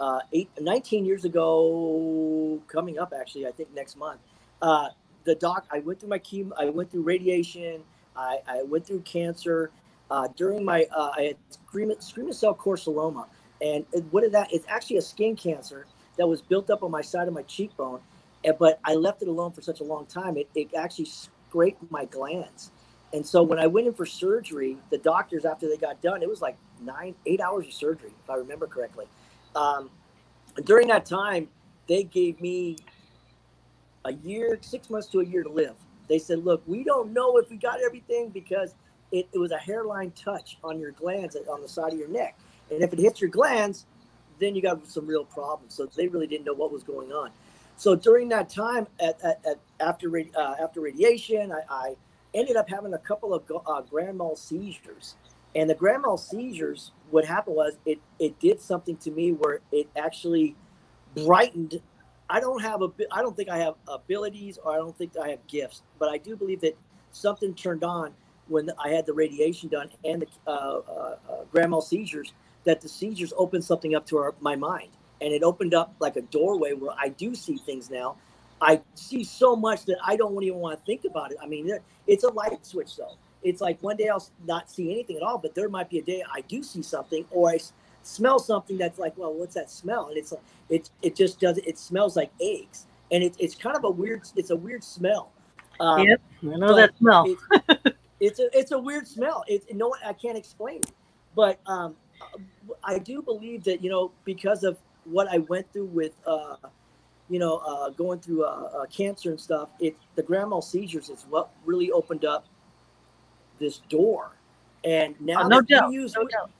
uh, 0.00 0.20
eight, 0.32 0.50
19 0.60 1.04
years 1.04 1.24
ago, 1.24 2.60
coming 2.66 2.98
up 2.98 3.12
actually, 3.18 3.46
I 3.46 3.52
think 3.52 3.72
next 3.72 3.96
month. 3.96 4.20
Uh, 4.60 4.88
the 5.24 5.36
doc, 5.36 5.66
I 5.70 5.78
went 5.78 6.00
through 6.00 6.10
my 6.10 6.18
chemo, 6.18 6.52
I 6.58 6.70
went 6.70 6.90
through 6.90 7.02
radiation, 7.02 7.82
I, 8.16 8.38
I 8.46 8.62
went 8.62 8.86
through 8.86 9.00
cancer. 9.00 9.70
Uh, 10.10 10.28
during 10.36 10.64
my, 10.64 10.86
uh, 10.94 11.10
I 11.16 11.22
had 11.22 11.36
squamous, 11.50 12.34
cell 12.34 12.54
carcinoma, 12.54 13.26
and 13.60 13.86
what 14.10 14.22
is 14.22 14.32
that? 14.32 14.52
It's 14.52 14.66
actually 14.68 14.98
a 14.98 15.02
skin 15.02 15.34
cancer 15.34 15.86
that 16.18 16.26
was 16.26 16.42
built 16.42 16.70
up 16.70 16.82
on 16.82 16.90
my 16.90 17.00
side 17.00 17.26
of 17.26 17.34
my 17.34 17.42
cheekbone, 17.42 18.00
but 18.58 18.78
I 18.84 18.94
left 18.94 19.22
it 19.22 19.28
alone 19.28 19.52
for 19.52 19.62
such 19.62 19.80
a 19.80 19.84
long 19.84 20.06
time. 20.06 20.36
It, 20.36 20.48
it 20.54 20.74
actually 20.74 21.06
scraped 21.06 21.90
my 21.90 22.04
glands. 22.04 22.70
And 23.12 23.24
so 23.24 23.42
when 23.42 23.58
I 23.58 23.66
went 23.66 23.86
in 23.86 23.94
for 23.94 24.06
surgery, 24.06 24.76
the 24.90 24.98
doctors, 24.98 25.44
after 25.44 25.68
they 25.68 25.76
got 25.76 26.02
done, 26.02 26.22
it 26.22 26.28
was 26.28 26.42
like 26.42 26.56
nine, 26.82 27.14
eight 27.26 27.40
hours 27.40 27.66
of 27.66 27.72
surgery, 27.72 28.10
if 28.22 28.28
I 28.28 28.34
remember 28.34 28.66
correctly. 28.66 29.06
Um, 29.54 29.88
during 30.64 30.88
that 30.88 31.06
time, 31.06 31.48
they 31.86 32.02
gave 32.02 32.40
me 32.40 32.76
a 34.04 34.12
year, 34.12 34.58
six 34.60 34.90
months 34.90 35.06
to 35.08 35.20
a 35.20 35.24
year 35.24 35.42
to 35.42 35.48
live. 35.48 35.76
They 36.08 36.18
said, 36.18 36.44
look, 36.44 36.62
we 36.66 36.84
don't 36.84 37.12
know 37.12 37.38
if 37.38 37.50
we 37.50 37.56
got 37.56 37.80
everything 37.82 38.30
because 38.30 38.74
it, 39.12 39.28
it 39.32 39.38
was 39.38 39.52
a 39.52 39.58
hairline 39.58 40.10
touch 40.12 40.58
on 40.62 40.78
your 40.80 40.90
glands 40.92 41.36
on 41.48 41.62
the 41.62 41.68
side 41.68 41.92
of 41.92 41.98
your 41.98 42.08
neck. 42.08 42.36
And 42.70 42.82
if 42.82 42.92
it 42.92 42.98
hits 42.98 43.20
your 43.20 43.30
glands, 43.30 43.86
then 44.38 44.54
you 44.54 44.62
got 44.62 44.86
some 44.86 45.06
real 45.06 45.24
problems. 45.24 45.74
So 45.74 45.86
they 45.86 46.08
really 46.08 46.26
didn't 46.26 46.44
know 46.44 46.54
what 46.54 46.72
was 46.72 46.82
going 46.82 47.12
on. 47.12 47.30
So 47.76 47.94
during 47.94 48.28
that 48.28 48.48
time, 48.48 48.86
at, 49.00 49.22
at, 49.24 49.40
at 49.46 49.58
after 49.80 50.16
uh, 50.16 50.54
after 50.60 50.80
radiation, 50.80 51.52
I, 51.52 51.62
I, 51.68 51.96
ended 52.32 52.56
up 52.56 52.68
having 52.68 52.92
a 52.94 52.98
couple 52.98 53.32
of 53.32 53.44
uh, 53.64 53.80
grand 53.82 54.18
mal 54.18 54.34
seizures. 54.34 55.14
And 55.54 55.70
the 55.70 55.74
grand 55.74 56.02
mal 56.02 56.16
seizures, 56.16 56.90
what 57.10 57.24
happened 57.24 57.56
was 57.56 57.76
it 57.86 58.00
it 58.18 58.38
did 58.40 58.60
something 58.60 58.96
to 58.98 59.10
me 59.10 59.32
where 59.32 59.60
it 59.70 59.88
actually 59.96 60.56
brightened. 61.14 61.80
I 62.28 62.40
don't 62.40 62.62
have 62.62 62.82
a 62.82 62.90
I 63.12 63.22
don't 63.22 63.36
think 63.36 63.48
I 63.48 63.58
have 63.58 63.74
abilities 63.86 64.58
or 64.62 64.72
I 64.72 64.76
don't 64.76 64.96
think 64.96 65.12
I 65.22 65.28
have 65.28 65.46
gifts, 65.46 65.82
but 65.98 66.08
I 66.08 66.18
do 66.18 66.36
believe 66.36 66.60
that 66.62 66.76
something 67.12 67.54
turned 67.54 67.84
on 67.84 68.12
when 68.48 68.70
I 68.82 68.90
had 68.90 69.06
the 69.06 69.12
radiation 69.12 69.68
done 69.68 69.90
and 70.04 70.22
the 70.22 70.26
uh, 70.46 70.50
uh, 70.50 71.16
uh 71.28 71.44
grand 71.52 71.70
mal 71.70 71.80
seizures 71.80 72.32
that 72.64 72.80
the 72.80 72.88
seizures 72.88 73.32
opened 73.36 73.64
something 73.64 73.94
up 73.94 74.06
to 74.06 74.16
our, 74.18 74.34
my 74.40 74.56
mind 74.56 74.88
and 75.20 75.32
it 75.32 75.42
opened 75.42 75.74
up 75.74 75.94
like 76.00 76.16
a 76.16 76.22
doorway 76.22 76.72
where 76.72 76.94
I 76.98 77.08
do 77.08 77.34
see 77.34 77.56
things 77.56 77.90
now. 77.90 78.16
I 78.60 78.80
see 78.94 79.24
so 79.24 79.54
much 79.54 79.84
that 79.86 79.98
I 80.04 80.16
don't 80.16 80.42
even 80.42 80.58
want 80.58 80.78
to 80.78 80.84
think 80.84 81.04
about 81.04 81.32
it. 81.32 81.38
I 81.42 81.46
mean, 81.46 81.70
it's 82.06 82.24
a 82.24 82.32
light 82.32 82.64
switch 82.64 82.96
though. 82.96 83.16
It's 83.42 83.60
like 83.60 83.82
one 83.82 83.96
day 83.96 84.08
I'll 84.08 84.26
not 84.46 84.70
see 84.70 84.90
anything 84.90 85.16
at 85.16 85.22
all, 85.22 85.36
but 85.36 85.54
there 85.54 85.68
might 85.68 85.90
be 85.90 85.98
a 85.98 86.02
day 86.02 86.22
I 86.32 86.40
do 86.42 86.62
see 86.62 86.82
something 86.82 87.26
or 87.30 87.50
I 87.50 87.58
smell 88.06 88.38
something 88.38 88.78
that's 88.78 88.98
like, 88.98 89.16
well, 89.16 89.32
what's 89.32 89.54
that 89.54 89.70
smell? 89.70 90.08
And 90.08 90.16
it's 90.16 90.32
like, 90.32 90.42
it, 90.70 90.90
it 91.02 91.16
just 91.16 91.40
does, 91.40 91.58
it 91.58 91.78
smells 91.78 92.16
like 92.16 92.30
eggs. 92.40 92.86
And 93.10 93.22
it, 93.22 93.34
it's 93.38 93.54
kind 93.54 93.76
of 93.76 93.84
a 93.84 93.90
weird, 93.90 94.22
it's 94.36 94.50
a 94.50 94.56
weird 94.56 94.82
smell. 94.82 95.30
Um, 95.80 96.00
yep, 96.00 96.20
I 96.42 96.56
know 96.56 96.74
that 96.74 96.96
smell. 96.98 97.24
it's, 97.26 97.96
it's 98.20 98.40
a, 98.40 98.58
it's 98.58 98.72
a 98.72 98.78
weird 98.78 99.06
smell. 99.08 99.44
It's 99.46 99.66
no, 99.72 99.94
I 100.04 100.12
can't 100.12 100.38
explain 100.38 100.78
it. 100.78 100.92
But 101.34 101.58
um, 101.66 101.96
I 102.82 102.98
do 102.98 103.22
believe 103.22 103.64
that 103.64 103.82
you 103.82 103.90
know 103.90 104.12
because 104.24 104.64
of 104.64 104.78
what 105.04 105.28
I 105.28 105.38
went 105.38 105.70
through 105.72 105.86
with 105.86 106.12
uh, 106.26 106.56
you 107.28 107.38
know 107.38 107.58
uh, 107.58 107.90
going 107.90 108.20
through 108.20 108.44
uh, 108.44 108.70
uh 108.82 108.86
cancer 108.86 109.30
and 109.30 109.40
stuff. 109.40 109.70
It 109.80 109.96
the 110.14 110.22
grand 110.22 110.50
mal 110.50 110.62
seizures 110.62 111.08
is 111.08 111.26
what 111.28 111.50
really 111.64 111.90
opened 111.90 112.24
up 112.24 112.46
this 113.58 113.78
door, 113.88 114.32
and 114.84 115.20
now 115.20 115.40
uh, 115.40 115.48
no 115.48 115.60
doubt, 115.60 115.92
use, 115.92 116.14
no 116.14 116.26
doubt. 116.26 116.50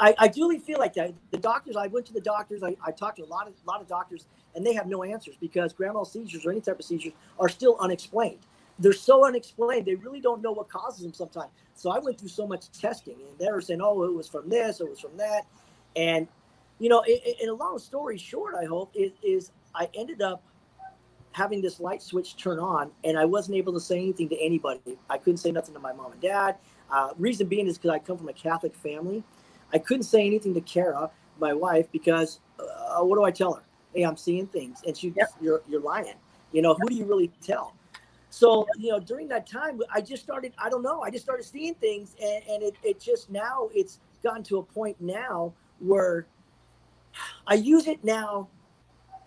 I, 0.00 0.14
I 0.18 0.28
do 0.28 0.56
feel 0.60 0.78
like 0.78 0.94
that. 0.94 1.12
The 1.30 1.38
doctors, 1.38 1.76
I 1.76 1.88
went 1.88 2.06
to 2.06 2.12
the 2.12 2.20
doctors. 2.20 2.62
I, 2.62 2.76
I 2.84 2.92
talked 2.92 3.16
to 3.18 3.24
a 3.24 3.26
lot 3.26 3.48
of 3.48 3.54
lot 3.66 3.80
of 3.80 3.88
doctors, 3.88 4.26
and 4.54 4.64
they 4.66 4.74
have 4.74 4.86
no 4.86 5.02
answers 5.04 5.36
because 5.40 5.72
grand 5.72 5.94
mal 5.94 6.04
seizures 6.04 6.46
or 6.46 6.52
any 6.52 6.60
type 6.60 6.78
of 6.78 6.84
seizures 6.84 7.12
are 7.40 7.48
still 7.48 7.76
unexplained 7.80 8.38
they're 8.78 8.92
so 8.92 9.26
unexplained. 9.26 9.86
They 9.86 9.96
really 9.96 10.20
don't 10.20 10.42
know 10.42 10.52
what 10.52 10.68
causes 10.68 11.02
them 11.02 11.12
sometimes. 11.12 11.50
So 11.74 11.90
I 11.90 11.98
went 11.98 12.18
through 12.18 12.28
so 12.28 12.46
much 12.46 12.70
testing, 12.72 13.14
and 13.14 13.38
they 13.38 13.50
were 13.50 13.60
saying, 13.60 13.80
"Oh, 13.82 14.04
it 14.04 14.14
was 14.14 14.28
from 14.28 14.48
this, 14.48 14.80
it 14.80 14.88
was 14.88 15.00
from 15.00 15.16
that," 15.16 15.46
and 15.96 16.28
you 16.78 16.88
know, 16.88 17.02
in 17.04 17.48
a 17.48 17.54
long 17.54 17.78
story 17.78 18.16
short, 18.18 18.54
I 18.54 18.64
hope 18.64 18.92
is, 18.94 19.12
is 19.22 19.50
I 19.74 19.88
ended 19.94 20.22
up 20.22 20.42
having 21.32 21.60
this 21.60 21.80
light 21.80 22.02
switch 22.02 22.36
turn 22.36 22.58
on, 22.60 22.90
and 23.04 23.18
I 23.18 23.24
wasn't 23.24 23.56
able 23.56 23.72
to 23.74 23.80
say 23.80 23.96
anything 23.98 24.28
to 24.30 24.40
anybody. 24.40 24.98
I 25.10 25.18
couldn't 25.18 25.38
say 25.38 25.52
nothing 25.52 25.74
to 25.74 25.80
my 25.80 25.92
mom 25.92 26.12
and 26.12 26.20
dad. 26.20 26.56
Uh, 26.90 27.10
reason 27.18 27.48
being 27.48 27.66
is 27.66 27.78
because 27.78 27.90
I 27.90 27.98
come 27.98 28.16
from 28.18 28.28
a 28.28 28.32
Catholic 28.32 28.74
family. 28.76 29.24
I 29.72 29.78
couldn't 29.78 30.04
say 30.04 30.26
anything 30.26 30.54
to 30.54 30.60
Kara, 30.60 31.10
my 31.38 31.52
wife, 31.52 31.86
because 31.92 32.40
uh, 32.58 33.02
what 33.04 33.16
do 33.16 33.24
I 33.24 33.30
tell 33.30 33.54
her? 33.54 33.62
Hey, 33.94 34.02
I'm 34.02 34.16
seeing 34.16 34.46
things, 34.46 34.82
and 34.86 34.96
she, 34.96 35.12
yep. 35.16 35.30
you're 35.40 35.62
you're 35.68 35.80
lying. 35.80 36.14
You 36.52 36.62
know, 36.62 36.74
who 36.74 36.88
do 36.88 36.94
you 36.94 37.04
really 37.04 37.30
tell? 37.42 37.74
So, 38.30 38.66
you 38.76 38.90
know, 38.90 39.00
during 39.00 39.28
that 39.28 39.46
time, 39.46 39.80
I 39.90 40.00
just 40.00 40.22
started, 40.22 40.52
I 40.58 40.68
don't 40.68 40.82
know, 40.82 41.02
I 41.02 41.10
just 41.10 41.24
started 41.24 41.44
seeing 41.44 41.74
things. 41.74 42.14
And, 42.22 42.42
and 42.48 42.62
it, 42.62 42.74
it 42.82 43.00
just 43.00 43.30
now, 43.30 43.70
it's 43.74 44.00
gotten 44.22 44.42
to 44.44 44.58
a 44.58 44.62
point 44.62 45.00
now 45.00 45.54
where 45.78 46.26
I 47.46 47.54
use 47.54 47.86
it 47.86 48.04
now 48.04 48.48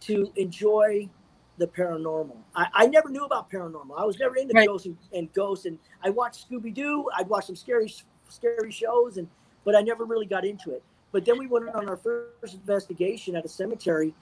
to 0.01 0.31
enjoy 0.35 1.09
the 1.57 1.67
paranormal. 1.67 2.37
I, 2.55 2.67
I 2.73 2.87
never 2.87 3.09
knew 3.09 3.25
about 3.25 3.49
paranormal. 3.49 3.97
I 3.97 4.05
was 4.05 4.19
never 4.19 4.35
into 4.35 4.53
right. 4.53 4.67
ghosts 4.67 4.85
and, 4.85 4.97
and 5.13 5.33
ghosts. 5.33 5.65
And 5.65 5.79
I 6.03 6.11
watched 6.11 6.49
Scooby 6.49 6.73
Doo. 6.73 7.09
I'd 7.15 7.27
watch 7.27 7.47
some 7.47 7.55
scary, 7.55 7.91
scary 8.29 8.71
shows, 8.71 9.17
and 9.17 9.27
but 9.63 9.75
I 9.75 9.81
never 9.81 10.05
really 10.05 10.25
got 10.25 10.45
into 10.45 10.71
it. 10.71 10.83
But 11.11 11.25
then 11.25 11.37
we 11.37 11.47
went 11.47 11.69
on 11.69 11.89
our 11.89 11.97
first 11.97 12.53
investigation 12.53 13.35
at 13.35 13.45
a 13.45 13.49
cemetery, 13.49 14.13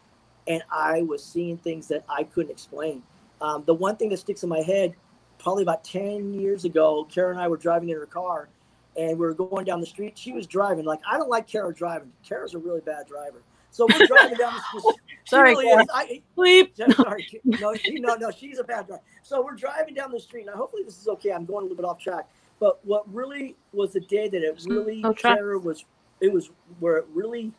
and 0.47 0.63
I 0.71 1.03
was 1.03 1.23
seeing 1.23 1.57
things 1.57 1.87
that 1.89 2.03
I 2.09 2.23
couldn't 2.23 2.51
explain. 2.51 3.03
Um, 3.41 3.63
the 3.65 3.73
one 3.73 3.95
thing 3.95 4.09
that 4.09 4.17
sticks 4.17 4.43
in 4.43 4.49
my 4.49 4.61
head, 4.61 4.95
probably 5.37 5.63
about 5.63 5.83
10 5.83 6.33
years 6.33 6.65
ago, 6.65 7.07
Kara 7.09 7.31
and 7.31 7.39
I 7.39 7.47
were 7.47 7.57
driving 7.57 7.89
in 7.89 7.95
her 7.95 8.05
car 8.05 8.49
and 8.97 9.17
we 9.17 9.25
were 9.25 9.33
going 9.33 9.65
down 9.65 9.79
the 9.79 9.85
street. 9.85 10.17
She 10.17 10.33
was 10.33 10.45
driving. 10.45 10.85
Like, 10.85 10.99
I 11.09 11.17
don't 11.17 11.29
like 11.29 11.47
Kara 11.47 11.73
driving. 11.73 12.11
Kara's 12.27 12.53
a 12.53 12.57
really 12.57 12.81
bad 12.81 13.07
driver. 13.07 13.41
So 13.71 13.87
we're 13.87 14.07
driving 14.07 14.37
down 14.37 14.55
the 14.55 14.79
street. 14.81 14.95
sorry, 15.25 15.51
really 15.51 15.87
I, 15.93 16.21
Sleep. 16.35 16.75
Sorry. 16.95 17.27
No, 17.43 17.75
she, 17.75 17.99
no, 17.99 18.15
no, 18.15 18.31
she's 18.31 18.57
a 18.57 18.63
bad 18.63 18.87
driver. 18.87 19.03
So 19.21 19.43
we're 19.43 19.53
driving 19.55 19.93
down 19.93 20.11
the 20.11 20.19
street. 20.19 20.47
Now, 20.47 20.53
hopefully 20.53 20.81
this 20.83 20.99
is 20.99 21.07
okay. 21.07 21.31
I'm 21.31 21.45
going 21.45 21.59
a 21.59 21.69
little 21.69 21.77
bit 21.77 21.85
off 21.85 21.99
track. 21.99 22.27
But 22.59 22.83
what 22.85 23.11
really 23.13 23.55
was 23.71 23.93
the 23.93 24.01
day 24.01 24.27
that 24.27 24.43
it 24.43 24.65
really, 24.67 25.03
Kara 25.15 25.57
was, 25.57 25.85
it 26.19 26.31
was 26.31 26.51
where 26.79 26.97
it 26.97 27.05
really 27.13 27.53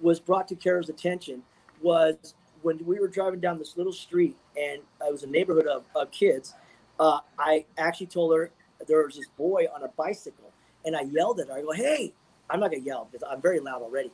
was 0.00 0.20
brought 0.20 0.46
to 0.48 0.54
Kara's 0.54 0.88
attention 0.88 1.42
was 1.82 2.34
when 2.62 2.84
we 2.84 3.00
were 3.00 3.08
driving 3.08 3.40
down 3.40 3.58
this 3.58 3.76
little 3.76 3.92
street 3.92 4.36
and 4.56 4.80
it 5.00 5.12
was 5.12 5.22
a 5.22 5.26
neighborhood 5.26 5.66
of, 5.66 5.84
of 5.94 6.10
kids, 6.10 6.54
uh, 7.00 7.20
I 7.38 7.64
actually 7.78 8.06
told 8.06 8.36
her 8.36 8.50
there 8.86 9.04
was 9.04 9.16
this 9.16 9.28
boy 9.36 9.66
on 9.74 9.82
a 9.82 9.88
bicycle 9.88 10.52
and 10.84 10.96
I 10.96 11.02
yelled 11.02 11.40
at 11.40 11.48
her. 11.48 11.54
I 11.58 11.62
go, 11.62 11.72
hey, 11.72 12.12
I'm 12.50 12.60
not 12.60 12.70
gonna 12.70 12.82
yell 12.82 13.08
because 13.10 13.26
I'm 13.28 13.40
very 13.40 13.60
loud 13.60 13.82
already. 13.82 14.12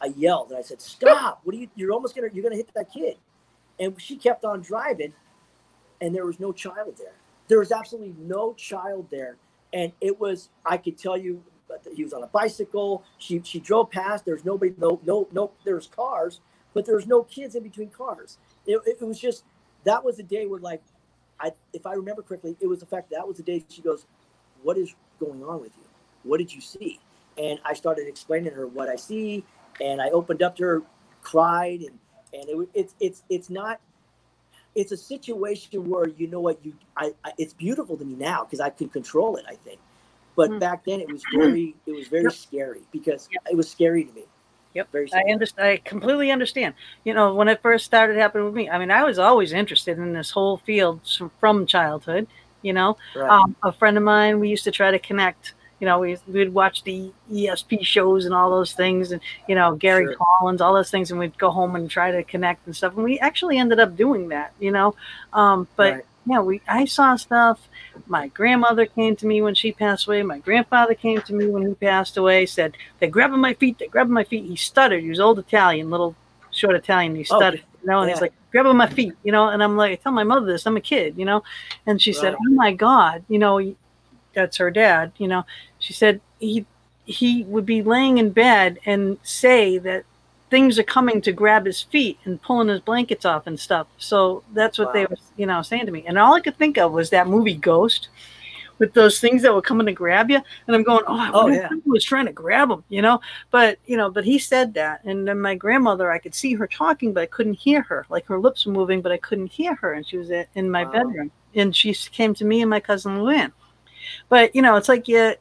I 0.00 0.06
yelled 0.16 0.50
and 0.50 0.58
I 0.58 0.62
said, 0.62 0.80
stop! 0.80 1.40
What 1.44 1.54
are 1.54 1.58
you? 1.58 1.68
You're 1.74 1.92
almost 1.92 2.14
gonna 2.14 2.28
you're 2.32 2.42
gonna 2.42 2.56
hit 2.56 2.68
that 2.74 2.92
kid. 2.92 3.16
And 3.78 4.00
she 4.00 4.16
kept 4.16 4.44
on 4.44 4.62
driving, 4.62 5.12
and 6.00 6.14
there 6.14 6.24
was 6.26 6.40
no 6.40 6.52
child 6.52 6.96
there. 6.98 7.12
There 7.48 7.58
was 7.58 7.72
absolutely 7.72 8.14
no 8.18 8.54
child 8.54 9.06
there, 9.10 9.36
and 9.72 9.92
it 10.00 10.18
was 10.18 10.50
I 10.64 10.76
could 10.76 10.98
tell 10.98 11.16
you 11.16 11.42
he 11.94 12.04
was 12.04 12.12
on 12.12 12.22
a 12.22 12.28
bicycle. 12.28 13.04
She 13.18 13.40
she 13.44 13.60
drove 13.60 13.90
past. 13.90 14.24
There's 14.24 14.44
nobody. 14.44 14.74
No 14.78 15.00
no 15.04 15.28
no. 15.32 15.52
There's 15.64 15.86
cars, 15.86 16.40
but 16.74 16.86
there's 16.86 17.06
no 17.06 17.22
kids 17.24 17.54
in 17.54 17.62
between 17.62 17.90
cars. 17.90 18.38
It, 18.66 18.80
it, 18.86 19.00
was 19.00 19.18
just 19.18 19.44
that 19.84 20.04
was 20.04 20.16
the 20.16 20.22
day 20.22 20.46
where 20.46 20.60
like 20.60 20.82
I 21.40 21.52
if 21.72 21.86
I 21.86 21.94
remember 21.94 22.22
correctly, 22.22 22.56
it 22.60 22.66
was 22.66 22.80
the 22.80 22.86
fact 22.86 23.10
that 23.10 23.26
was 23.26 23.36
the 23.36 23.42
day 23.42 23.64
she 23.68 23.82
goes, 23.82 24.06
What 24.62 24.78
is 24.78 24.94
going 25.18 25.42
on 25.44 25.60
with 25.60 25.72
you? 25.76 25.84
What 26.22 26.38
did 26.38 26.52
you 26.52 26.60
see? 26.60 27.00
And 27.38 27.58
I 27.64 27.74
started 27.74 28.08
explaining 28.08 28.50
to 28.50 28.56
her 28.56 28.66
what 28.66 28.88
I 28.88 28.96
see, 28.96 29.44
and 29.80 30.00
I 30.00 30.10
opened 30.10 30.42
up 30.42 30.56
to 30.56 30.64
her, 30.64 30.82
cried, 31.22 31.80
and 31.80 31.98
and 32.32 32.48
it, 32.48 32.68
it's 32.74 32.94
it's 33.00 33.22
it's 33.28 33.50
not 33.50 33.80
it's 34.76 34.92
a 34.92 34.96
situation 34.96 35.88
where 35.88 36.08
you 36.08 36.28
know 36.28 36.40
what 36.40 36.64
you 36.64 36.74
I, 36.96 37.12
I 37.24 37.32
it's 37.38 37.54
beautiful 37.54 37.96
to 37.96 38.04
me 38.04 38.14
now 38.14 38.44
because 38.44 38.60
I 38.60 38.70
can 38.70 38.88
control 38.88 39.36
it. 39.36 39.44
I 39.48 39.54
think, 39.56 39.80
but 40.36 40.50
Mm. 40.50 40.60
back 40.60 40.84
then 40.84 41.00
it 41.00 41.10
was 41.10 41.24
very 41.32 41.74
it 41.86 41.92
was 41.92 42.08
very 42.08 42.24
Yep. 42.24 42.32
scary 42.32 42.82
because 42.92 43.28
Yep. 43.32 43.42
it 43.50 43.56
was 43.56 43.70
scary 43.70 44.04
to 44.04 44.12
me. 44.12 44.24
Yep, 44.74 44.88
Very 44.92 45.10
I 45.14 45.32
understand. 45.32 45.68
I 45.68 45.76
completely 45.78 46.30
understand. 46.30 46.74
You 47.04 47.14
know, 47.14 47.34
when 47.34 47.48
it 47.48 47.62
first 47.62 47.86
started 47.86 48.16
happening 48.18 48.44
with 48.44 48.54
me, 48.54 48.68
I 48.68 48.78
mean, 48.78 48.90
I 48.90 49.04
was 49.04 49.18
always 49.18 49.52
interested 49.52 49.98
in 49.98 50.12
this 50.12 50.30
whole 50.30 50.58
field 50.58 51.00
from 51.40 51.66
childhood. 51.66 52.28
You 52.62 52.74
know, 52.74 52.96
Right. 53.14 53.30
um, 53.30 53.56
a 53.64 53.72
friend 53.72 53.96
of 53.96 54.02
mine, 54.02 54.38
we 54.40 54.50
used 54.50 54.64
to 54.64 54.70
try 54.70 54.90
to 54.90 54.98
connect. 54.98 55.54
You 55.80 55.86
know, 55.86 55.98
we 55.98 56.16
we'd 56.26 56.54
watch 56.54 56.82
the 56.84 57.10
ESP 57.30 57.84
shows 57.84 58.24
and 58.24 58.34
all 58.34 58.50
those 58.50 58.72
things, 58.72 59.12
and 59.12 59.20
you 59.48 59.54
know 59.54 59.74
Gary 59.76 60.06
Sure. 60.06 60.16
Collins, 60.16 60.60
all 60.60 60.74
those 60.74 60.90
things, 60.90 61.10
and 61.10 61.20
we'd 61.20 61.36
go 61.38 61.50
home 61.50 61.76
and 61.76 61.90
try 61.90 62.10
to 62.12 62.22
connect 62.24 62.66
and 62.66 62.74
stuff. 62.74 62.94
And 62.94 63.04
we 63.04 63.18
actually 63.18 63.58
ended 63.58 63.78
up 63.80 63.96
doing 63.96 64.28
that. 64.28 64.52
You 64.58 64.70
know, 64.72 64.94
um, 65.34 65.68
but 65.76 65.92
Right. 65.94 66.04
yeah, 66.26 66.40
we 66.40 66.62
I 66.66 66.86
saw 66.86 67.16
stuff. 67.16 67.68
My 68.06 68.28
grandmother 68.28 68.86
came 68.86 69.16
to 69.16 69.26
me 69.26 69.42
when 69.42 69.54
she 69.54 69.72
passed 69.72 70.06
away. 70.06 70.22
My 70.22 70.38
grandfather 70.38 70.94
came 70.94 71.20
to 71.22 71.34
me 71.34 71.46
when 71.46 71.66
he 71.66 71.74
passed 71.74 72.16
away. 72.16 72.46
Said 72.46 72.76
they're 72.98 73.10
grabbing 73.10 73.40
my 73.40 73.52
feet. 73.54 73.78
They're 73.78 73.88
grabbing 73.88 74.14
my 74.14 74.24
feet. 74.24 74.44
He 74.46 74.56
stuttered. 74.56 75.02
He 75.02 75.10
was 75.10 75.20
old 75.20 75.38
Italian, 75.38 75.90
little 75.90 76.14
short 76.52 76.74
Italian. 76.74 77.14
He 77.16 77.26
Oh, 77.30 77.36
stuttered. 77.38 77.62
You 77.82 77.88
know, 77.90 78.00
and 78.00 78.08
he's 78.10 78.16
yeah. 78.18 78.22
like 78.22 78.32
grabbing 78.50 78.76
my 78.78 78.88
feet. 78.88 79.12
You 79.24 79.32
know, 79.32 79.48
and 79.48 79.62
I'm 79.62 79.76
like, 79.76 79.92
I 79.92 79.96
tell 79.96 80.12
my 80.12 80.24
mother 80.24 80.46
this. 80.46 80.66
I'm 80.66 80.76
a 80.78 80.80
kid. 80.80 81.18
You 81.18 81.26
know, 81.26 81.42
and 81.86 82.00
she 82.00 82.12
said, 82.14 82.34
"Oh 82.34 82.50
my 82.52 82.72
God, 82.72 83.24
you 83.28 83.38
know, 83.38 83.58
that's 84.36 84.58
her 84.58 84.70
dad." 84.70 85.10
You 85.18 85.26
know, 85.28 85.44
she 85.80 85.92
said 85.92 86.20
he 86.38 86.64
he 87.06 87.42
would 87.44 87.66
be 87.66 87.82
laying 87.82 88.18
in 88.18 88.30
bed 88.30 88.78
and 88.86 89.18
say 89.24 89.78
that 89.78 90.04
things 90.50 90.78
are 90.78 90.84
coming 90.84 91.20
to 91.22 91.32
grab 91.32 91.66
his 91.66 91.82
feet 91.82 92.18
and 92.24 92.40
pulling 92.42 92.68
his 92.68 92.80
blankets 92.80 93.24
off 93.24 93.46
and 93.48 93.58
stuff. 93.58 93.88
So 93.98 94.44
that's 94.54 94.78
what 94.78 94.92
they 94.92 95.06
were, 95.06 95.16
you 95.36 95.46
know, 95.46 95.62
saying 95.62 95.86
to 95.86 95.92
me. 95.92 96.04
And 96.06 96.18
all 96.18 96.34
I 96.34 96.40
could 96.40 96.56
think 96.56 96.78
of 96.78 96.92
was 96.92 97.10
that 97.10 97.26
movie 97.28 97.56
Ghost 97.56 98.08
with 98.78 98.92
those 98.92 99.20
things 99.20 99.42
that 99.42 99.54
were 99.54 99.62
coming 99.62 99.86
to 99.86 99.92
grab 99.92 100.30
you. 100.30 100.40
And 100.66 100.76
I'm 100.76 100.82
going, 100.82 101.04
oh, 101.06 101.18
I 101.18 101.30
Oh, 101.32 101.48
yeah. 101.48 101.70
was 101.86 102.04
trying 102.04 102.26
to 102.26 102.32
grab 102.32 102.70
him, 102.70 102.84
you 102.88 103.02
know? 103.02 103.20
But, 103.50 103.78
you 103.86 103.96
know, 103.96 104.10
but 104.10 104.24
he 104.24 104.38
said 104.38 104.74
that. 104.74 105.02
And 105.04 105.26
then 105.26 105.40
my 105.40 105.54
grandmother, 105.54 106.10
I 106.10 106.18
could 106.18 106.34
see 106.34 106.54
her 106.54 106.66
talking, 106.66 107.12
but 107.12 107.22
I 107.22 107.26
couldn't 107.26 107.54
hear 107.54 107.82
her. 107.82 108.06
Like 108.10 108.26
her 108.26 108.38
lips 108.38 108.66
were 108.66 108.72
moving, 108.72 109.00
but 109.00 109.12
I 109.12 109.18
couldn't 109.18 109.48
hear 109.48 109.74
her. 109.76 109.94
And 109.94 110.06
she 110.06 110.18
was 110.18 110.30
in 110.30 110.70
my 110.70 110.84
Wow. 110.84 110.90
bedroom. 110.92 111.30
And 111.54 111.74
she 111.74 111.94
came 111.94 112.34
to 112.34 112.44
me 112.44 112.60
and 112.60 112.70
my 112.70 112.80
cousin 112.80 113.16
Luann. 113.18 113.52
But, 114.28 114.54
you 114.54 114.62
know, 114.62 114.76
it's 114.76 114.88
like 114.88 115.08
you, 115.08 115.34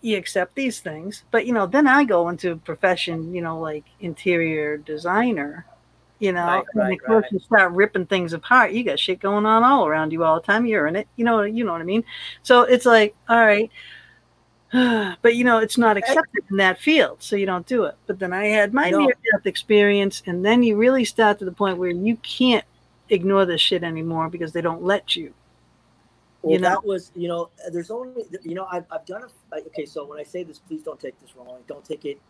you 0.00 0.16
accept 0.16 0.54
these 0.54 0.80
things. 0.80 1.24
But, 1.30 1.46
you 1.46 1.52
know, 1.52 1.66
then 1.66 1.86
I 1.86 2.04
go 2.04 2.28
into 2.28 2.52
a 2.52 2.56
profession, 2.56 3.34
you 3.34 3.42
know, 3.42 3.58
like 3.60 3.84
interior 4.00 4.76
designer. 4.78 5.66
You 6.18 6.32
know, 6.32 6.46
Right, 6.46 6.64
and 6.74 6.82
right, 6.84 6.92
of 7.00 7.04
course 7.04 7.22
right. 7.24 7.32
you 7.32 7.40
start 7.40 7.72
ripping 7.72 8.06
things 8.06 8.32
apart. 8.32 8.70
You 8.70 8.84
got 8.84 9.00
shit 9.00 9.18
going 9.18 9.44
on 9.44 9.64
all 9.64 9.86
around 9.88 10.12
you 10.12 10.22
all 10.22 10.36
the 10.38 10.46
time. 10.46 10.66
You're 10.66 10.86
in 10.86 10.94
it. 10.94 11.08
You 11.16 11.24
know, 11.24 11.42
you 11.42 11.64
know 11.64 11.72
what 11.72 11.80
I 11.80 11.84
mean. 11.84 12.04
So 12.44 12.62
it's 12.62 12.86
like, 12.86 13.16
all 13.28 13.44
right, 13.44 13.68
but 14.72 15.34
you 15.34 15.44
know, 15.44 15.58
it's 15.58 15.76
not 15.76 15.96
accepted 15.96 16.44
in 16.50 16.56
that 16.58 16.78
field, 16.80 17.22
so 17.22 17.36
you 17.36 17.44
don't 17.44 17.66
do 17.66 17.84
it. 17.84 17.96
But 18.06 18.18
then 18.18 18.32
I 18.32 18.46
had 18.46 18.72
my 18.72 18.90
No. 18.90 19.00
near 19.00 19.14
death 19.32 19.46
experience, 19.46 20.22
and 20.26 20.44
then 20.44 20.62
you 20.62 20.76
really 20.76 21.04
start 21.04 21.38
to 21.40 21.44
the 21.44 21.52
point 21.52 21.76
where 21.78 21.90
you 21.90 22.16
can't 22.16 22.64
ignore 23.10 23.44
this 23.44 23.60
shit 23.60 23.82
anymore 23.82 24.30
because 24.30 24.52
they 24.52 24.60
don't 24.62 24.82
let 24.82 25.16
you. 25.16 25.34
Well, 26.42 26.54
you 26.54 26.58
know? 26.58 26.68
that 26.68 26.84
was, 26.84 27.12
you 27.14 27.28
know, 27.28 27.50
uh, 27.64 27.70
there's 27.70 27.90
only, 27.90 28.24
you 28.42 28.54
know, 28.54 28.66
I've, 28.70 28.84
I've 28.90 29.06
done 29.06 29.22
a, 29.22 29.56
okay, 29.68 29.86
so 29.86 30.04
when 30.04 30.18
I 30.18 30.24
say 30.24 30.42
this, 30.42 30.58
please 30.58 30.82
don't 30.82 30.98
take 30.98 31.18
this 31.20 31.36
wrong. 31.36 31.58
Don't 31.68 31.84
take 31.84 32.04
it 32.04 32.20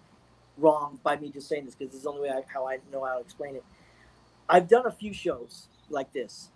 wrong 0.59 1.01
by 1.03 1.17
me 1.17 1.31
just 1.31 1.49
saying 1.49 1.65
this 1.65 1.75
because 1.75 1.93
this 1.93 1.99
is 1.99 2.05
the 2.05 2.11
only 2.11 2.29
way 2.29 2.31
I, 2.31 2.43
how 2.53 2.69
I 2.69 2.79
know 2.93 3.05
how 3.05 3.15
to 3.15 3.21
explain 3.21 3.57
it. 3.57 3.65
I've 4.49 4.69
done 4.69 4.87
a 4.87 4.93
few 4.93 5.15
shows 5.15 5.69
like 5.89 6.13
this. 6.13 6.51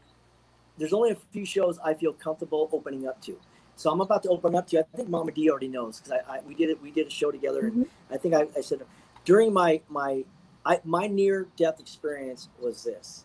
There's 0.77 0.92
only 0.92 1.12
a 1.12 1.16
few 1.33 1.47
shows 1.47 1.79
I 1.83 1.95
feel 1.95 2.12
comfortable 2.12 2.69
opening 2.73 3.09
up 3.09 3.23
to. 3.23 3.38
So 3.77 3.90
I'm 3.90 4.01
about 4.01 4.23
to 4.25 4.31
open 4.31 4.55
up 4.55 4.66
to 4.69 4.77
you. 4.77 4.83
I 4.83 4.97
think 4.97 5.09
Mama 5.09 5.33
D 5.33 5.51
already 5.51 5.69
knows 5.69 6.01
because 6.01 6.21
I, 6.29 6.37
I 6.37 6.40
we 6.47 6.55
did 6.55 6.71
it. 6.71 6.83
We 6.83 6.90
did 6.90 7.07
a 7.07 7.11
show 7.11 7.31
together, 7.31 7.61
and 7.61 7.73
mm-hmm. 7.73 8.14
I 8.14 8.16
think 8.16 8.35
I, 8.35 8.47
I 8.57 8.62
said 8.62 8.81
during 9.25 9.53
my 9.53 9.83
my 9.88 10.25
I, 10.64 10.81
my 10.83 11.07
near 11.07 11.47
death 11.57 11.79
experience 11.79 12.49
was 12.59 12.83
this 12.85 13.25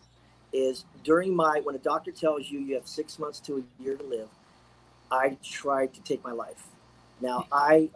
is 0.52 0.84
during 1.04 1.34
my 1.34 1.60
when 1.64 1.74
a 1.74 1.78
doctor 1.78 2.10
tells 2.12 2.50
you 2.50 2.60
you 2.60 2.74
have 2.74 2.86
six 2.86 3.18
months 3.18 3.40
to 3.40 3.58
a 3.58 3.82
year 3.82 3.96
to 3.96 4.04
live 4.04 4.28
i 5.10 5.36
tried 5.42 5.92
to 5.94 6.00
take 6.02 6.22
my 6.24 6.32
life. 6.32 6.64
Now 7.20 7.46
i 7.52 7.90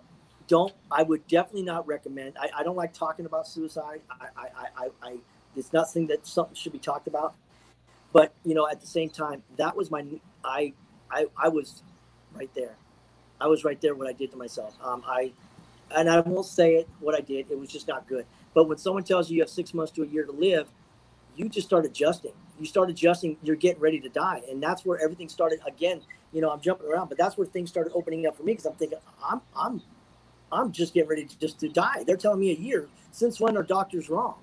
don't 0.49 0.73
i 0.91 1.03
would 1.03 1.27
definitely 1.27 1.63
not 1.63 1.87
recommend 1.87 2.37
i, 2.41 2.49
I 2.59 2.63
don't 2.63 2.77
like 2.77 2.93
talking 2.93 3.27
about 3.27 3.47
suicide. 3.49 4.01
I, 4.11 4.29
I 4.37 4.49
i 4.77 4.89
i 5.03 5.17
it's 5.57 5.73
nothing 5.73 6.07
that 6.09 6.27
something 6.27 6.55
should 6.55 6.73
be 6.73 6.79
talked 6.79 7.07
about. 7.09 7.35
But 8.13 8.33
you 8.45 8.55
know 8.55 8.69
at 8.69 8.81
the 8.81 8.87
same 8.87 9.11
time 9.11 9.43
that 9.57 9.77
was 9.77 9.91
my 9.91 10.05
i 10.45 10.73
i 11.11 11.27
i 11.37 11.49
was 11.49 11.83
right 12.35 12.51
there. 12.55 12.77
I 13.41 13.47
was 13.49 13.65
right 13.65 13.81
there 13.81 13.95
what 13.95 14.09
i 14.09 14.13
did 14.13 14.31
to 14.33 14.37
myself. 14.37 14.77
Um 14.83 15.03
i 15.07 15.33
and 15.95 16.09
i 16.11 16.21
won't 16.21 16.47
say 16.47 16.77
it 16.77 16.89
what 17.01 17.15
i 17.15 17.21
did 17.21 17.51
it 17.51 17.59
was 17.59 17.71
just 17.71 17.89
not 17.89 18.07
good. 18.09 18.27
But 18.55 18.69
when 18.69 18.79
someone 18.79 19.05
tells 19.05 19.31
you 19.31 19.37
you 19.37 19.43
have 19.43 19.51
six 19.51 19.75
months 19.75 19.93
to 19.93 20.03
a 20.03 20.07
year 20.07 20.25
to 20.25 20.33
live 20.33 20.69
you 21.37 21.49
just 21.49 21.67
start 21.67 21.85
adjusting. 21.85 22.33
You 22.59 22.67
start 22.67 22.91
adjusting. 22.91 23.37
You're 23.43 23.57
getting 23.57 23.81
ready 23.81 24.01
to 24.01 24.09
die, 24.09 24.43
and 24.51 24.63
that's 24.63 24.85
where 24.85 24.99
everything 25.03 25.29
started. 25.29 25.61
Again, 25.67 26.01
you 26.33 26.41
know, 26.41 26.51
I'm 26.51 26.61
jumping 26.61 26.89
around, 26.89 27.09
but 27.09 27.19
that's 27.19 27.37
where 27.37 27.47
things 27.47 27.71
started 27.71 27.93
opening 27.95 28.27
up 28.27 28.37
for 28.37 28.43
me 28.43 28.53
because 28.53 28.67
I'm 28.67 28.75
thinking, 28.75 28.99
I'm, 29.25 29.41
I'm, 29.57 29.83
I'm 30.53 30.73
just 30.73 30.95
getting 30.95 31.09
ready 31.09 31.27
to 31.27 31.39
just 31.39 31.61
to 31.61 31.69
die. 31.69 32.05
They're 32.07 32.17
telling 32.17 32.41
me 32.41 32.51
a 32.51 32.55
year. 32.55 32.89
Since 33.13 33.41
when 33.41 33.57
are 33.57 33.63
doctors 33.63 34.11
wrong? 34.11 34.37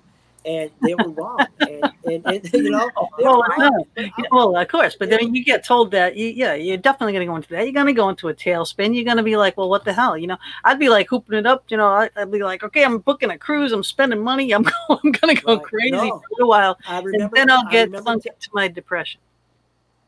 And 0.46 0.70
they 0.82 0.94
were 0.94 1.08
wrong, 1.08 1.46
and, 1.60 1.90
and, 2.04 2.26
and 2.26 2.52
you 2.52 2.70
know, 2.70 2.90
Well, 3.18 3.42
wrong. 3.58 3.84
Well, 4.30 4.56
of 4.56 4.68
course, 4.68 4.94
but 4.94 5.08
then 5.08 5.34
you 5.34 5.42
get 5.42 5.64
told 5.64 5.90
that, 5.92 6.16
you, 6.16 6.26
yeah, 6.26 6.52
you're 6.52 6.76
definitely 6.76 7.14
going 7.14 7.26
to 7.26 7.30
go 7.30 7.36
into 7.36 7.48
that. 7.50 7.62
You're 7.64 7.72
going 7.72 7.86
to 7.86 7.94
go 7.94 8.10
into 8.10 8.28
a 8.28 8.34
tailspin. 8.34 8.94
You're 8.94 9.06
going 9.06 9.16
to 9.16 9.22
be 9.22 9.36
like, 9.36 9.56
well, 9.56 9.70
what 9.70 9.86
the 9.86 9.92
hell? 9.94 10.18
You 10.18 10.26
know, 10.26 10.36
I'd 10.64 10.78
be 10.78 10.90
like 10.90 11.08
hooping 11.08 11.38
it 11.38 11.46
up. 11.46 11.64
You 11.68 11.78
know, 11.78 11.86
I, 11.88 12.10
I'd 12.16 12.30
be 12.30 12.42
like, 12.42 12.62
okay, 12.62 12.84
I'm 12.84 12.98
booking 12.98 13.30
a 13.30 13.38
cruise. 13.38 13.72
I'm 13.72 13.82
spending 13.82 14.20
money. 14.22 14.52
I'm 14.52 14.62
going, 14.88 15.00
I'm 15.02 15.12
going 15.12 15.34
to 15.36 15.42
go 15.42 15.54
Right. 15.56 15.64
crazy 15.64 15.90
No. 15.92 16.22
for 16.36 16.42
a 16.44 16.46
while, 16.46 16.78
I 16.86 16.98
and 16.98 17.30
then 17.32 17.50
I'll 17.50 17.70
get 17.70 17.86
remember 17.86 18.10
sunk 18.10 18.26
into 18.26 18.50
my 18.52 18.68
depression. 18.68 19.20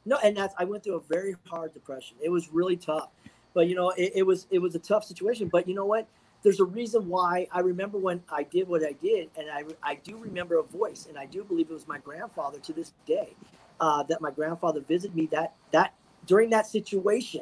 No, 0.05 0.19
and 0.23 0.37
that's 0.37 0.55
I 0.59 0.65
went 0.65 0.85
through 0.85 0.97
a 0.97 1.01
very 1.01 1.35
hard 1.47 1.73
depression. 1.73 2.17
It 2.23 2.29
was 2.29 2.49
really 2.53 2.77
tough, 2.77 3.09
but 3.55 3.69
you 3.69 3.75
know, 3.75 3.91
it, 3.91 4.13
it 4.17 4.23
was 4.23 4.47
it 4.51 4.59
was 4.59 4.75
a 4.75 4.79
tough 4.79 5.05
situation. 5.05 5.49
But 5.49 5.67
you 5.67 5.75
know 5.75 5.87
what? 5.87 6.07
There's 6.47 6.61
a 6.61 6.65
reason 6.65 7.09
why 7.09 7.49
I 7.51 7.59
remember 7.59 7.99
when 7.99 8.23
I 8.31 8.45
did 8.45 8.69
what 8.69 8.85
I 8.87 8.93
did, 8.93 9.31
and 9.37 9.51
I 9.51 9.65
I 9.83 9.97
do 9.97 10.17
remember 10.17 10.61
a 10.61 10.63
voice, 10.63 11.07
and 11.09 11.19
I 11.19 11.27
do 11.27 11.43
believe 11.43 11.71
it 11.71 11.73
was 11.73 11.89
my 11.89 11.99
grandfather 11.99 12.61
to 12.61 12.73
this 12.73 12.93
day. 13.05 13.31
Uh, 13.81 14.05
that 14.05 14.21
my 14.21 14.31
grandfather 14.31 14.79
visited 14.79 15.17
me 15.17 15.27
that 15.33 15.55
that 15.73 15.93
during 16.25 16.51
that 16.51 16.69
situation, 16.69 17.41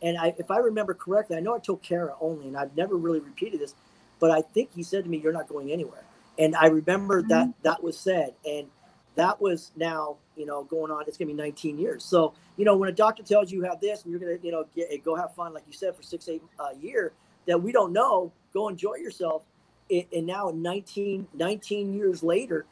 and 0.00 0.16
I 0.16 0.36
if 0.38 0.52
I 0.52 0.58
remember 0.58 0.94
correctly, 0.94 1.36
I 1.36 1.40
know 1.40 1.56
I 1.56 1.58
told 1.58 1.82
Kara 1.82 2.14
only, 2.20 2.46
and 2.46 2.56
I've 2.56 2.76
never 2.76 2.94
really 2.94 3.18
repeated 3.18 3.58
this, 3.58 3.74
but 4.20 4.30
I 4.30 4.42
think 4.42 4.70
he 4.72 4.84
said 4.84 5.02
to 5.02 5.10
me, 5.10 5.18
"You're 5.18 5.32
not 5.32 5.48
going 5.48 5.72
anywhere." 5.72 6.04
And 6.38 6.54
I 6.54 6.66
remember 6.66 7.22
that 7.22 7.54
that 7.64 7.82
was 7.82 7.98
said, 7.98 8.34
and 8.46 8.68
that 9.16 9.40
was 9.40 9.72
now 9.74 10.18
you 10.36 10.46
know 10.46 10.62
going 10.62 10.92
on 10.92 11.04
it's 11.08 11.16
going 11.16 11.28
to 11.28 11.34
be 11.34 11.40
19 11.40 11.78
years 11.78 12.04
so 12.04 12.34
you 12.56 12.64
know 12.64 12.76
when 12.76 12.88
a 12.88 12.92
doctor 12.92 13.22
tells 13.22 13.50
you 13.50 13.58
you 13.58 13.64
have 13.64 13.80
this 13.80 14.02
and 14.02 14.10
you're 14.10 14.20
going 14.20 14.38
to 14.38 14.44
you 14.44 14.52
know 14.52 14.64
get, 14.74 15.04
go 15.04 15.14
have 15.14 15.34
fun 15.34 15.54
like 15.54 15.62
you 15.66 15.72
said 15.72 15.94
for 15.94 16.02
six 16.02 16.28
eight 16.28 16.42
uh, 16.58 16.70
year 16.80 17.12
that 17.46 17.60
we 17.60 17.72
don't 17.72 17.92
know 17.92 18.32
go 18.52 18.68
enjoy 18.68 18.94
yourself 18.94 19.42
it, 19.88 20.08
and 20.12 20.26
now 20.26 20.50
19 20.54 21.26
19 21.34 21.94
years 21.94 22.22
later 22.22 22.64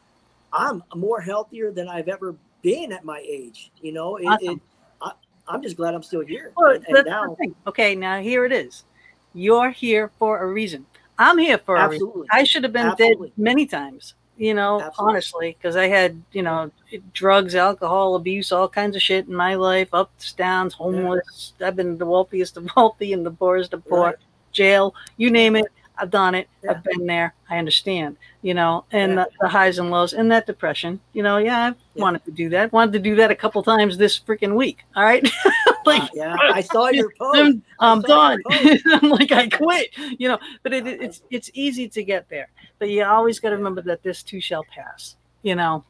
i'm 0.52 0.82
more 0.94 1.20
healthier 1.20 1.70
than 1.70 1.88
i've 1.88 2.08
ever 2.08 2.34
been 2.62 2.92
at 2.92 3.04
my 3.04 3.18
age 3.26 3.70
you 3.80 3.92
know 3.92 4.16
it, 4.16 4.26
Awesome. 4.26 4.48
it, 4.50 4.60
I, 5.00 5.12
i'm 5.48 5.62
just 5.62 5.76
glad 5.76 5.94
i'm 5.94 6.02
still 6.02 6.20
here 6.20 6.52
Well, 6.56 6.76
and, 6.76 6.84
and 6.88 7.06
now. 7.06 7.36
Okay, 7.66 7.94
now 7.94 8.20
here 8.20 8.44
it 8.44 8.52
is. 8.52 8.84
You're 9.34 9.70
here 9.70 10.10
for 10.18 10.42
a 10.42 10.46
reason. 10.46 10.86
I'm 11.18 11.38
here 11.38 11.58
for 11.58 11.76
a 11.76 11.88
reason. 11.88 12.06
absolutely 12.08 12.28
I 12.32 12.44
should 12.44 12.64
have 12.64 12.72
been 12.72 12.86
Absolutely. 12.86 13.28
dead 13.28 13.34
many 13.38 13.66
times, 13.66 14.14
you 14.36 14.54
know, 14.54 14.80
Absolutely. 14.80 15.10
honestly, 15.12 15.56
because 15.58 15.76
I 15.76 15.88
had, 15.88 16.20
you 16.32 16.42
know, 16.42 16.70
drugs, 17.12 17.54
alcohol 17.54 18.14
abuse, 18.16 18.52
all 18.52 18.68
kinds 18.68 18.96
of 18.96 19.02
shit 19.02 19.26
in 19.28 19.34
my 19.34 19.54
life, 19.54 19.88
ups, 19.92 20.32
downs, 20.32 20.74
homeless. 20.74 21.52
I've 21.60 21.76
been 21.76 21.96
the 21.98 22.06
wealthiest 22.06 22.56
of 22.56 22.68
wealthy 22.76 23.12
and 23.12 23.24
the 23.24 23.30
poorest 23.30 23.72
of 23.72 23.86
poor, 23.86 24.06
Right. 24.06 24.16
Jail, 24.52 24.94
you 25.16 25.30
name 25.30 25.56
it. 25.56 25.66
I've 25.98 26.10
done 26.10 26.34
it. 26.34 26.48
Yeah. 26.64 26.70
I've 26.72 26.82
been 26.82 27.06
there. 27.06 27.34
I 27.50 27.58
understand, 27.58 28.16
you 28.40 28.54
know, 28.54 28.84
and 28.92 29.12
Yeah. 29.12 29.24
the, 29.24 29.30
the 29.42 29.48
highs 29.48 29.78
and 29.78 29.90
lows 29.90 30.14
and 30.14 30.32
that 30.32 30.46
depression, 30.46 30.98
you 31.12 31.22
know, 31.22 31.36
yeah, 31.36 31.66
I 31.70 31.74
Yeah. 31.94 32.02
wanted 32.02 32.24
to 32.24 32.30
do 32.30 32.48
that. 32.48 32.72
Wanted 32.72 32.92
to 32.94 32.98
do 32.98 33.14
that 33.16 33.30
a 33.30 33.34
couple 33.34 33.62
times 33.62 33.98
this 33.98 34.18
freaking 34.18 34.56
week. 34.56 34.78
All 34.96 35.04
right. 35.04 35.22
like, 35.86 36.02
Uh, 36.02 36.08
yeah 36.14 36.36
i 36.40 36.60
saw 36.60 36.88
your 36.88 37.10
post 37.18 37.38
I'm, 37.38 37.62
I'm 37.78 38.00
done. 38.00 38.38
I'm 38.50 39.10
like, 39.10 39.32
I 39.32 39.48
quit, 39.48 39.90
you 40.18 40.28
know. 40.28 40.38
But 40.62 40.72
it, 40.72 40.86
it's 40.86 41.22
it's 41.30 41.50
easy 41.54 41.88
to 41.90 42.02
get 42.02 42.28
there. 42.28 42.48
But 42.78 42.88
you 42.88 43.04
always 43.04 43.38
got 43.38 43.50
to 43.50 43.56
remember 43.56 43.82
that 43.82 44.02
this 44.02 44.22
too 44.22 44.40
shall 44.40 44.64
pass, 44.64 45.16
you 45.42 45.54
know. 45.54 45.84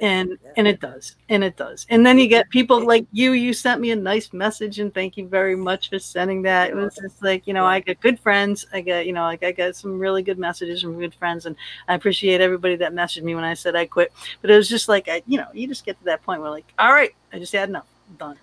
And 0.00 0.38
and 0.56 0.68
it 0.68 0.80
does 0.80 1.16
and 1.28 1.42
it 1.42 1.56
does. 1.56 1.86
And 1.90 2.06
then 2.06 2.18
you 2.18 2.28
get 2.28 2.48
people 2.50 2.84
like 2.84 3.06
you 3.12 3.32
you 3.32 3.52
sent 3.52 3.80
me 3.80 3.90
a 3.90 3.96
nice 3.96 4.32
message 4.32 4.78
and 4.78 4.92
thank 4.94 5.16
you 5.16 5.26
very 5.26 5.56
much 5.56 5.90
for 5.90 5.98
sending 5.98 6.42
that. 6.42 6.70
It 6.70 6.76
was 6.76 6.94
just 6.94 7.22
like 7.22 7.46
you 7.46 7.54
know 7.54 7.66
i 7.66 7.80
get 7.80 8.00
good 8.00 8.18
friends. 8.20 8.66
I 8.72 8.80
get 8.80 9.06
you 9.06 9.12
know 9.12 9.22
like 9.22 9.42
i 9.42 9.50
get 9.50 9.76
some 9.76 9.98
really 9.98 10.22
good 10.22 10.38
messages 10.38 10.82
from 10.82 10.98
good 10.98 11.14
friends 11.14 11.46
and 11.46 11.56
i 11.88 11.94
appreciate 11.94 12.40
everybody 12.40 12.76
that 12.76 12.92
messaged 12.92 13.22
me 13.22 13.34
when 13.34 13.44
i 13.44 13.54
said 13.54 13.74
i 13.74 13.86
quit. 13.86 14.12
But 14.40 14.50
it 14.50 14.56
was 14.56 14.68
just 14.68 14.88
like 14.88 15.08
i 15.08 15.22
you 15.26 15.38
know 15.38 15.48
you 15.52 15.66
just 15.66 15.84
get 15.84 15.98
to 15.98 16.04
that 16.04 16.22
point 16.22 16.40
where 16.40 16.50
like 16.50 16.72
all 16.78 16.92
right 16.92 17.14
i 17.32 17.38
just 17.38 17.52
had 17.52 17.68
enough. 17.68 17.86
I'm 18.08 18.16
done. 18.16 18.38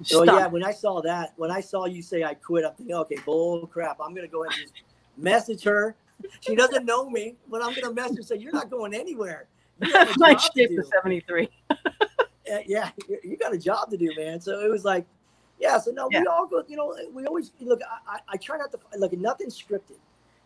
Just 0.00 0.10
So 0.10 0.24
yeah, 0.24 0.46
when 0.46 0.64
I 0.64 0.72
saw 0.72 1.02
that, 1.02 1.34
when 1.36 1.50
I 1.50 1.60
saw 1.60 1.84
you 1.84 2.00
say 2.00 2.24
I 2.24 2.34
quit, 2.34 2.64
I'm 2.64 2.72
thinking, 2.74 2.96
okay, 2.96 3.18
bull 3.24 3.66
crap. 3.66 3.98
I'm 4.02 4.14
gonna 4.14 4.28
go 4.28 4.44
ahead 4.44 4.58
and 4.58 4.72
just 4.72 4.82
message 5.16 5.62
her. 5.64 5.94
She 6.40 6.56
doesn't 6.56 6.84
know 6.86 7.08
me, 7.10 7.36
but 7.48 7.62
I'm 7.62 7.74
gonna 7.74 7.92
message 7.92 8.16
her 8.16 8.22
say 8.22 8.36
you're 8.36 8.52
not 8.52 8.70
going 8.70 8.94
anywhere. 8.94 9.46
My 10.18 10.36
ship 10.36 10.70
is 10.72 10.88
73 10.90 11.48
Uh, 11.70 12.58
yeah, 12.66 12.90
you- 13.22 13.36
got 13.36 13.52
a 13.54 13.58
job 13.58 13.90
to 13.90 13.96
do, 13.96 14.10
man. 14.16 14.40
So 14.40 14.60
it 14.60 14.70
was 14.70 14.84
like, 14.84 15.04
yeah. 15.60 15.78
So 15.78 15.90
no, 15.90 16.08
Yeah. 16.10 16.20
we 16.22 16.26
all 16.26 16.46
go. 16.46 16.64
You 16.66 16.76
know, 16.76 16.96
we 17.12 17.26
always 17.26 17.52
look. 17.60 17.80
I, 17.82 18.16
I, 18.16 18.18
I 18.30 18.36
try 18.38 18.56
not 18.56 18.72
to 18.72 18.78
like 18.98 19.12
nothing 19.12 19.48
scripted. 19.48 19.98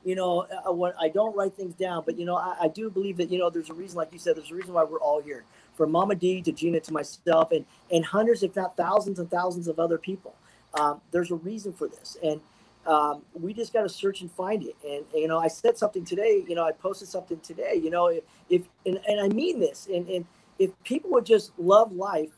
You 0.05 0.16
know, 0.16 0.47
when 0.66 0.92
I 1.01 1.09
don't 1.09 1.35
write 1.37 1.55
things 1.55 1.75
down, 1.75 2.03
but 2.05 2.18
you 2.18 2.25
know, 2.25 2.35
I, 2.37 2.57
I 2.62 2.68
do 2.68 2.90
believe 2.90 3.16
that 3.18 3.31
you 3.31 3.38
know, 3.38 3.51
there's 3.51 3.71
a 3.71 3.75
reason, 3.75 3.97
like 3.99 4.12
you 4.12 4.18
said, 4.18 4.37
there's 4.37 4.51
a 4.51 4.55
reason 4.55 4.75
why 4.75 4.83
we're 4.85 4.99
all 5.01 5.21
here. 5.23 5.45
From 5.77 5.92
Mama 5.92 6.16
D 6.16 6.42
to 6.42 6.51
Gina 6.53 6.81
to 6.81 6.92
myself, 6.92 7.53
and 7.53 7.64
and 7.92 8.05
hundreds, 8.05 8.42
if 8.42 8.57
not 8.57 8.77
thousands 8.77 9.21
and 9.21 9.31
thousands 9.31 9.68
of 9.68 9.79
other 9.79 9.97
people. 9.97 10.35
Um, 10.75 11.01
there's 11.12 11.31
a 11.31 11.37
reason 11.37 11.73
for 11.73 11.87
this, 11.87 12.16
and 12.23 12.40
um, 12.87 13.23
we 13.33 13.53
just 13.55 13.73
got 13.73 13.83
to 13.83 13.88
search 13.88 14.21
and 14.23 14.31
find 14.33 14.62
it. 14.64 14.77
And, 14.87 15.05
you 15.14 15.29
know, 15.29 15.38
I 15.38 15.49
said 15.49 15.79
something 15.79 16.05
today. 16.05 16.45
You 16.49 16.55
know, 16.55 16.64
I 16.64 16.73
posted 16.73 17.09
something 17.09 17.38
today. 17.40 17.81
You 17.83 17.90
know, 17.90 18.07
if, 18.09 18.25
if 18.49 18.62
and, 18.87 19.01
and 19.09 19.21
I 19.21 19.29
mean 19.29 19.61
this, 19.61 19.88
and, 19.92 20.09
and 20.09 20.25
if 20.59 20.71
people 20.85 21.11
would 21.12 21.27
just 21.27 21.53
love 21.59 21.92
life, 21.92 22.31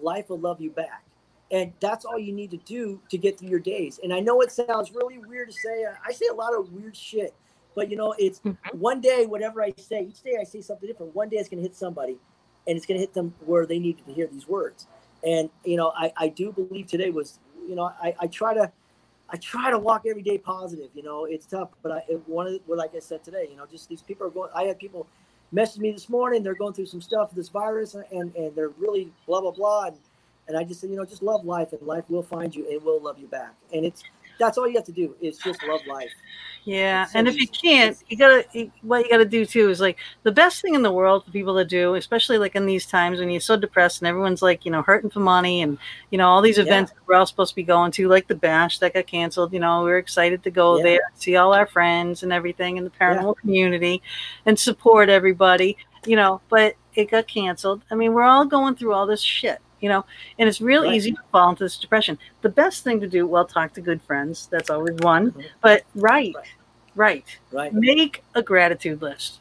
life 0.00 0.28
will 0.28 0.38
love 0.40 0.60
you 0.60 0.70
back. 0.70 1.04
And 1.50 1.72
that's 1.80 2.04
all 2.04 2.18
you 2.18 2.32
need 2.32 2.50
to 2.52 2.58
do 2.58 3.00
to 3.10 3.18
get 3.18 3.38
through 3.38 3.48
your 3.48 3.58
days. 3.58 3.98
And 4.02 4.12
I 4.12 4.20
know 4.20 4.40
it 4.40 4.52
sounds 4.52 4.92
really 4.92 5.18
weird 5.18 5.48
to 5.48 5.54
say. 5.54 5.84
uh, 5.84 5.94
I 6.06 6.12
say 6.12 6.26
a 6.30 6.34
lot 6.34 6.54
of 6.54 6.72
weird 6.72 6.96
shit, 6.96 7.34
but 7.74 7.90
you 7.90 7.96
know, 7.96 8.14
it's 8.18 8.40
Mhm. 8.40 8.56
one 8.74 9.00
day, 9.00 9.26
whatever 9.26 9.62
I 9.62 9.72
say, 9.76 10.04
each 10.04 10.22
day 10.22 10.36
I 10.40 10.44
say 10.44 10.60
something 10.60 10.86
different. 10.88 11.14
One 11.14 11.28
day 11.28 11.38
it's 11.38 11.48
going 11.48 11.62
to 11.62 11.68
hit 11.68 11.76
somebody 11.76 12.18
and 12.68 12.76
it's 12.76 12.86
going 12.86 12.98
to 12.98 13.00
hit 13.00 13.14
them 13.14 13.34
where 13.44 13.66
they 13.66 13.78
needed 13.80 14.06
to 14.06 14.12
hear 14.12 14.28
these 14.28 14.46
words. 14.46 14.86
And, 15.24 15.50
you 15.64 15.76
know, 15.76 15.92
I, 15.96 16.12
I 16.16 16.28
do 16.28 16.52
believe 16.52 16.86
today 16.86 17.10
was, 17.10 17.40
you 17.68 17.74
know, 17.74 17.84
I, 18.00 18.14
I 18.20 18.26
try 18.28 18.54
to, 18.54 18.70
I 19.32 19.36
try 19.38 19.70
to 19.70 19.78
walk 19.78 20.04
every 20.08 20.22
day 20.22 20.38
positive. 20.38 20.90
You 20.94 21.02
know, 21.02 21.24
it's 21.26 21.46
tough, 21.46 21.70
but 21.82 21.92
I 21.92 22.04
it- 22.08 22.28
one 22.28 22.46
of 22.48 22.60
well, 22.66 22.78
like 22.78 22.94
I 22.94 23.00
said 23.00 23.24
today, 23.24 23.48
you 23.50 23.56
know, 23.56 23.66
just 23.66 23.88
these 23.88 24.02
people 24.02 24.26
are 24.26 24.30
going. 24.30 24.50
I 24.54 24.64
had 24.64 24.78
people 24.78 25.06
message 25.52 25.80
me 25.80 25.92
this 25.92 26.08
morning. 26.08 26.42
They're 26.42 26.54
going 26.54 26.74
through 26.74 26.86
some 26.86 27.00
stuff 27.02 27.32
this 27.32 27.48
virus, 27.48 27.94
and 27.94 28.34
and 28.36 28.54
they're 28.54 28.70
really 28.70 29.12
blah 29.26 29.40
blah 29.40 29.52
blah. 29.52 29.86
And, 29.86 29.98
and 30.48 30.58
I 30.58 30.64
just 30.64 30.80
said, 30.80 30.90
you 30.90 30.96
know, 30.96 31.04
just 31.04 31.22
love 31.22 31.44
life, 31.44 31.72
and 31.72 31.82
life 31.82 32.04
will 32.10 32.22
find 32.24 32.54
you, 32.54 32.70
and 32.70 32.82
will 32.84 33.00
love 33.02 33.18
you 33.18 33.28
back. 33.28 33.54
And 33.72 33.84
it's 33.86 34.02
that's 34.38 34.58
all 34.58 34.68
you 34.68 34.76
have 34.76 34.86
to 34.86 34.92
do 34.92 35.16
is 35.20 35.38
just 35.38 35.62
love 35.64 35.80
life. 35.86 36.10
Yeah, 36.64 37.06
and 37.14 37.26
if 37.26 37.36
you 37.36 37.48
can't, 37.48 37.96
you 38.08 38.18
gotta. 38.18 38.44
you- 38.52 38.70
What 38.82 39.04
you 39.04 39.10
gotta 39.10 39.24
do 39.24 39.46
too 39.46 39.70
is 39.70 39.80
like 39.80 39.96
the 40.24 40.30
best 40.32 40.60
thing 40.60 40.74
in 40.74 40.82
the 40.82 40.92
world 40.92 41.24
for 41.24 41.30
people 41.30 41.56
to 41.56 41.64
do, 41.64 41.94
especially 41.94 42.36
like 42.36 42.54
in 42.54 42.66
these 42.66 42.84
times 42.86 43.18
when 43.18 43.30
you're 43.30 43.40
so 43.40 43.56
depressed 43.56 44.00
and 44.02 44.08
everyone's 44.08 44.42
like 44.42 44.64
you 44.66 44.70
know 44.70 44.82
hurting 44.82 45.08
for 45.10 45.20
money 45.20 45.62
and 45.62 45.78
you 46.10 46.18
know 46.18 46.28
all 46.28 46.42
these 46.42 46.58
Yeah. 46.58 46.64
events 46.64 46.92
that 46.92 46.98
we're 47.06 47.14
all 47.14 47.24
supposed 47.26 47.52
to 47.52 47.56
be 47.56 47.62
going 47.62 47.92
to, 47.92 48.08
like 48.08 48.28
the 48.28 48.34
bash 48.34 48.78
that 48.80 48.92
got 48.94 49.06
canceled. 49.06 49.52
You 49.54 49.60
know, 49.60 49.84
we 49.84 49.90
are 49.92 49.96
excited 49.98 50.42
to 50.42 50.50
go 50.50 50.76
Yeah. 50.76 50.82
there, 50.82 51.00
see 51.14 51.36
all 51.36 51.54
our 51.54 51.66
friends 51.66 52.22
and 52.22 52.32
everything 52.32 52.76
in 52.76 52.84
the 52.84 52.90
paranormal 52.90 53.38
community, 53.38 54.02
and 54.44 54.58
support 54.58 55.08
everybody. 55.08 55.78
You 56.06 56.16
know, 56.16 56.40
but 56.50 56.76
it 56.94 57.10
got 57.10 57.26
canceled. 57.26 57.82
I 57.90 57.94
mean, 57.94 58.12
we're 58.12 58.22
all 58.24 58.44
going 58.44 58.74
through 58.74 58.92
all 58.92 59.06
this 59.06 59.22
shit. 59.22 59.60
You 59.80 59.88
know, 59.88 60.04
and 60.38 60.48
it's 60.48 60.60
real 60.60 60.82
Right. 60.82 60.94
easy 60.94 61.12
to 61.12 61.18
fall 61.32 61.50
into 61.50 61.64
this 61.64 61.78
depression. 61.78 62.18
The 62.42 62.48
best 62.50 62.84
thing 62.84 63.00
to 63.00 63.08
do, 63.08 63.26
well, 63.26 63.44
talk 63.46 63.72
to 63.74 63.80
good 63.80 64.02
friends. 64.02 64.46
That's 64.50 64.70
always 64.70 64.96
one. 64.96 65.32
Mhm. 65.32 65.44
But 65.62 65.82
write, 65.94 66.34
Right. 66.36 66.46
write 66.94 67.38
Right? 67.52 67.72
make 67.72 68.22
a 68.34 68.42
gratitude 68.42 69.00
list. 69.02 69.40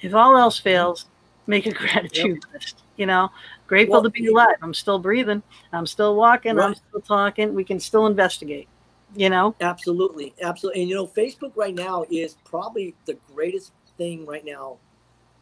If 0.00 0.14
all 0.14 0.36
else 0.36 0.58
fails, 0.58 1.06
make 1.46 1.66
a 1.66 1.72
gratitude 1.72 2.44
list. 2.52 2.82
You 2.96 3.06
know, 3.06 3.30
grateful 3.66 3.94
Well, 3.94 4.02
to 4.04 4.10
be 4.10 4.26
alive. 4.26 4.56
I'm 4.62 4.74
still 4.74 4.98
breathing. 4.98 5.42
I'm 5.72 5.86
still 5.86 6.16
walking. 6.16 6.58
I'm 6.58 6.74
still 6.74 7.00
talking. 7.00 7.54
We 7.54 7.64
can 7.64 7.78
still 7.80 8.06
investigate. 8.06 8.68
You 9.16 9.30
know, 9.30 9.54
Absolutely, 9.62 10.34
absolutely. 10.42 10.82
And 10.82 10.90
you 10.90 10.96
know, 10.96 11.06
Facebook 11.06 11.52
right 11.56 11.74
now 11.74 12.04
is 12.10 12.36
probably 12.44 12.94
the 13.06 13.16
greatest 13.34 13.72
thing 13.96 14.26
right 14.26 14.44
now, 14.44 14.76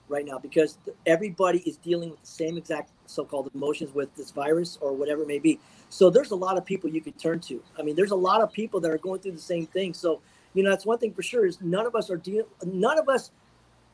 right 0.09 0.25
now, 0.25 0.39
because 0.39 0.79
everybody 1.05 1.59
is 1.61 1.77
dealing 1.79 2.11
with 2.11 2.21
the 2.21 2.27
same 2.27 2.57
exact 2.57 2.91
so-called 3.07 3.51
emotions 3.55 3.95
with 3.95 4.15
this 4.15 4.31
virus 4.31 4.79
or 4.81 4.93
whatever 4.93 5.23
it 5.23 5.29
may 5.29 5.39
be. 5.39 5.59
So 5.89 6.11
there's 6.11 6.31
a 6.31 6.37
lot 6.37 6.59
of 6.59 6.65
people 6.65 6.91
you 6.91 7.01
could 7.01 7.19
turn 7.19 7.41
to. 7.41 7.63
I 7.79 7.83
mean, 7.83 7.97
there's 7.97 8.11
a 8.11 8.17
lot 8.17 8.41
of 8.41 8.53
people 8.53 8.81
that 8.81 8.91
are 8.91 8.99
going 8.99 9.21
through 9.21 9.33
the 9.33 9.39
same 9.39 9.67
thing. 9.67 9.95
So 9.95 10.21
you 10.55 10.63
know, 10.63 10.71
that's 10.71 10.87
one 10.87 10.99
thing 10.99 11.13
for 11.13 11.23
sure 11.23 11.45
is 11.45 11.61
none 11.61 11.87
of 11.87 11.95
us 11.95 12.11
are 12.11 12.17
dealing. 12.17 12.47
None 12.65 12.99
of 12.99 13.09
us, 13.09 13.31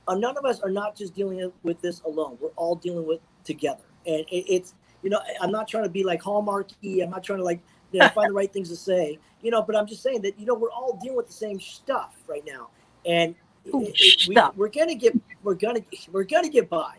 uh, 0.06 0.14
none 0.14 0.36
of 0.36 0.44
us 0.44 0.60
are 0.60 0.70
not 0.70 0.94
just 0.94 1.14
dealing 1.14 1.52
with 1.64 1.80
this 1.80 2.00
alone. 2.02 2.38
We're 2.40 2.50
all 2.50 2.76
dealing 2.76 3.06
with 3.06 3.20
together, 3.44 3.82
and 4.06 4.20
it, 4.30 4.44
it's 4.48 4.74
you 5.02 5.10
know, 5.10 5.20
I'm 5.40 5.50
not 5.50 5.66
trying 5.66 5.84
to 5.84 5.90
be 5.90 6.04
like 6.04 6.22
hallmarky. 6.22 7.02
I'm 7.02 7.10
not 7.10 7.24
trying 7.24 7.40
to 7.40 7.44
like 7.44 7.60
you 7.92 8.00
know 8.00 8.08
find 8.08 8.30
the 8.30 8.34
right 8.34 8.52
things 8.52 8.68
to 8.70 8.76
say 8.76 9.18
you 9.42 9.50
know 9.50 9.62
but 9.62 9.76
i'm 9.76 9.86
just 9.86 10.02
saying 10.02 10.22
that 10.22 10.38
you 10.38 10.46
know 10.46 10.54
we're 10.54 10.70
all 10.70 10.98
dealing 11.00 11.16
with 11.16 11.26
the 11.26 11.32
same 11.32 11.60
stuff 11.60 12.16
right 12.26 12.44
now 12.46 12.68
and 13.06 13.34
Ooh, 13.68 13.82
it- 13.82 13.94
it- 14.00 14.28
we, 14.28 14.36
we're 14.56 14.68
gonna 14.68 14.94
get 14.94 15.14
we're 15.42 15.54
gonna 15.54 15.80
we're 16.10 16.24
gonna 16.24 16.48
get 16.48 16.68
by 16.68 16.94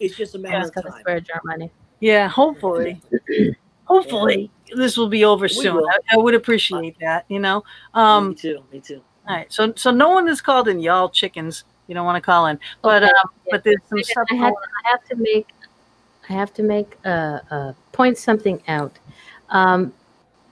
it's 0.00 0.16
just 0.16 0.34
a 0.34 0.38
Yeah, 0.38 0.42
matter 0.50 0.60
it's 0.60 0.68
of 0.70 0.74
gonna 0.74 0.90
time 0.90 1.00
spread 1.00 1.28
your 1.28 1.40
money. 1.44 1.70
yeah. 2.00 2.28
Hopefully, 2.28 3.00
hopefully 3.84 4.50
this 4.76 4.96
will 4.96 5.08
be 5.08 5.24
over 5.24 5.48
soon. 5.48 5.76
I, 5.84 5.98
I 6.12 6.16
would 6.16 6.34
appreciate 6.34 6.96
that. 7.00 7.24
You 7.28 7.40
know. 7.40 7.58
me 7.58 7.64
Um. 8.00 8.34
too 8.34 8.62
me 8.72 8.80
too 8.80 9.02
All 9.28 9.36
right. 9.36 9.52
So 9.52 9.72
so 9.76 9.90
no 9.90 10.10
one 10.10 10.28
is 10.28 10.40
called 10.40 10.68
in. 10.68 10.80
Y'all 10.80 11.08
chickens. 11.08 11.64
You 11.86 11.94
don't 11.94 12.04
want 12.04 12.16
to 12.16 12.20
call 12.20 12.46
in, 12.46 12.58
but 12.82 13.02
Okay, 13.02 13.12
um. 13.12 13.30
yeah. 13.46 13.50
But 13.52 13.64
there's 13.64 13.80
some 13.88 14.02
stuff. 14.02 14.26
I 14.30 14.34
have, 14.34 14.54
I 14.84 14.90
have 14.90 15.04
to 15.08 15.16
make 15.16 15.48
I 16.28 16.32
have 16.34 16.52
to 16.54 16.62
make 16.62 16.98
uh, 17.06 17.40
uh, 17.50 17.72
point 17.92 18.18
something 18.18 18.62
out. 18.68 18.92
Um, 19.48 19.92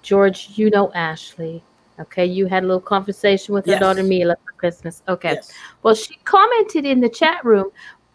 George, 0.03 0.51
you 0.55 0.71
know 0.71 0.91
Ashley. 0.95 1.63
Okay, 2.01 2.25
you 2.27 2.47
had 2.47 2.63
a 2.63 2.67
little 2.67 2.81
conversation 2.81 3.55
with 3.55 3.65
her 3.67 3.73
Yes. 3.73 3.81
daughter 3.81 4.03
Mila 4.03 4.37
for 4.45 4.46
Christmas. 4.57 5.03
Okay. 5.09 5.35
yes 5.35 5.53
Well, 5.83 5.95
she 5.95 6.17
commented 6.25 6.85
in 6.85 7.01
the 7.01 7.09
chat 7.09 7.45
room, 7.45 7.71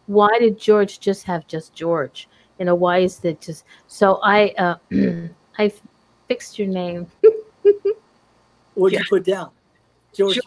why 0.07 0.37
did 0.39 0.59
George 0.59 0.99
just 0.99 1.23
have 1.23 1.47
just 1.47 1.73
George? 1.73 2.27
You 2.59 2.65
know, 2.65 2.75
why 2.75 2.99
is 2.99 3.19
that 3.19 3.41
just 3.41 3.65
so 3.87 4.19
I 4.23 4.49
uh 4.57 4.75
I 5.57 5.71
fixed 6.27 6.59
your 6.59 6.67
name. 6.67 7.07
what'd 8.73 8.93
Yeah. 8.93 8.99
you 8.99 9.05
put 9.09 9.25
down 9.25 9.51
george, 10.13 10.39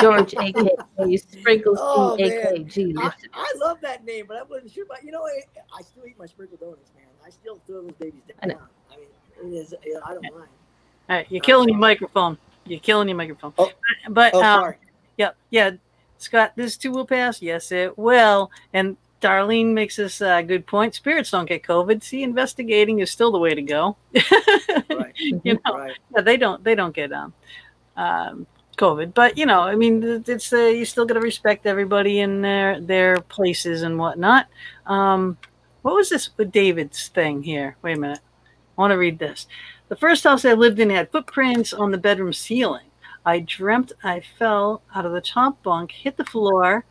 George 0.00 0.34
AKA 0.38 1.16
Sprinkles 1.16 1.78
Oh, 1.80 2.16
Tea 2.16 2.28
man. 2.28 2.64
AKG. 2.64 2.94
I, 2.98 3.12
I 3.34 3.52
love 3.58 3.78
that 3.82 4.04
name 4.04 4.26
but 4.26 4.36
i 4.36 4.42
wasn't 4.42 4.72
sure 4.72 4.84
but 4.88 5.02
you 5.04 5.10
know 5.12 5.22
I, 5.24 5.42
I 5.76 5.82
still 5.82 6.06
eat 6.06 6.18
my 6.18 6.26
sprinkled 6.26 6.60
donuts 6.60 6.90
man 6.96 7.06
i 7.26 7.30
still 7.30 7.60
throw 7.66 7.82
those 7.82 7.92
babies 7.92 8.22
I 8.42 8.46
down 8.46 8.56
know. 8.58 8.62
i 8.90 8.96
mean 8.96 9.08
it 9.42 9.56
is 9.56 9.74
i 10.06 10.14
don't 10.14 10.22
mind 10.22 10.34
All 10.34 11.16
right. 11.16 11.26
You're 11.30 11.42
killing 11.42 11.68
your 11.68 11.78
microphone. 11.78 12.38
You're 12.66 12.80
killing 12.80 13.08
your 13.08 13.16
microphone. 13.16 13.52
Oh. 13.58 13.70
But 14.10 14.34
oh 14.34 14.42
um, 14.42 14.60
sorry 14.60 14.76
Yeah, 15.20 15.32
yeah. 15.50 15.72
Scott, 16.16 16.52
this 16.56 16.78
too 16.78 16.92
will 16.92 17.06
pass. 17.06 17.42
Yes, 17.42 17.70
it 17.72 17.96
will. 17.98 18.50
And 18.72 18.96
Darlene 19.20 19.74
makes 19.74 19.96
this 19.96 20.22
uh, 20.22 20.40
good 20.40 20.66
point. 20.66 20.94
Spirits 20.94 21.30
don't 21.30 21.44
get 21.46 21.62
COVID. 21.62 22.02
See, 22.02 22.22
investigating 22.22 23.00
is 23.00 23.10
still 23.10 23.30
the 23.30 23.38
way 23.38 23.54
to 23.54 23.60
go. 23.60 23.98
right 24.14 25.12
you 25.18 25.54
know, 25.66 25.76
right 25.76 25.92
yeah, 26.16 26.22
they 26.22 26.38
don't. 26.38 26.64
They 26.64 26.74
don't 26.74 26.94
get 26.94 27.12
um, 27.12 27.34
um, 27.98 28.46
COVID. 28.78 29.12
But 29.12 29.36
you 29.36 29.44
know, 29.44 29.60
I 29.60 29.74
mean, 29.74 30.02
it- 30.02 30.26
it's 30.28 30.50
uh, 30.54 30.56
you 30.78 30.86
still 30.86 31.04
got 31.04 31.14
to 31.14 31.20
respect 31.20 31.66
everybody 31.66 32.20
in 32.20 32.40
their 32.40 32.80
their 32.80 33.20
places 33.20 33.82
and 33.82 33.98
whatnot. 33.98 34.46
Um, 34.86 35.36
what 35.82 35.94
was 35.94 36.08
this 36.08 36.30
with 36.38 36.50
David's 36.50 37.08
thing 37.08 37.42
here? 37.42 37.76
Wait 37.82 37.98
a 37.98 38.00
minute. 38.00 38.20
I 38.78 38.80
want 38.80 38.92
to 38.92 38.96
read 38.98 39.18
this. 39.18 39.46
The 39.88 39.96
first 39.96 40.24
house 40.24 40.46
I 40.46 40.54
lived 40.54 40.78
in 40.80 40.88
had 40.88 41.12
footprints 41.12 41.74
on 41.74 41.90
the 41.90 41.98
bedroom 41.98 42.32
ceiling. 42.32 42.86
I 43.24 43.40
dreamt 43.40 43.92
I 44.02 44.20
fell 44.20 44.82
out 44.94 45.06
of 45.06 45.12
the 45.12 45.20
top 45.20 45.62
bunk, 45.62 45.92
hit 45.92 46.16
the 46.16 46.24
floor, 46.24 46.84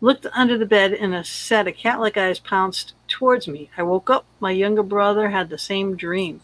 looked 0.00 0.26
under 0.34 0.58
the 0.58 0.66
bed, 0.66 0.92
and 0.92 1.14
a 1.14 1.24
set 1.24 1.68
of 1.68 1.76
cat 1.76 2.00
like 2.00 2.16
eyes 2.16 2.38
pounced 2.38 2.94
towards 3.08 3.48
me. 3.48 3.70
I 3.76 3.82
woke 3.82 4.10
up. 4.10 4.24
My 4.40 4.50
younger 4.50 4.82
brother 4.82 5.30
had 5.30 5.48
the 5.48 5.58
same 5.58 5.96
dream. 5.96 6.40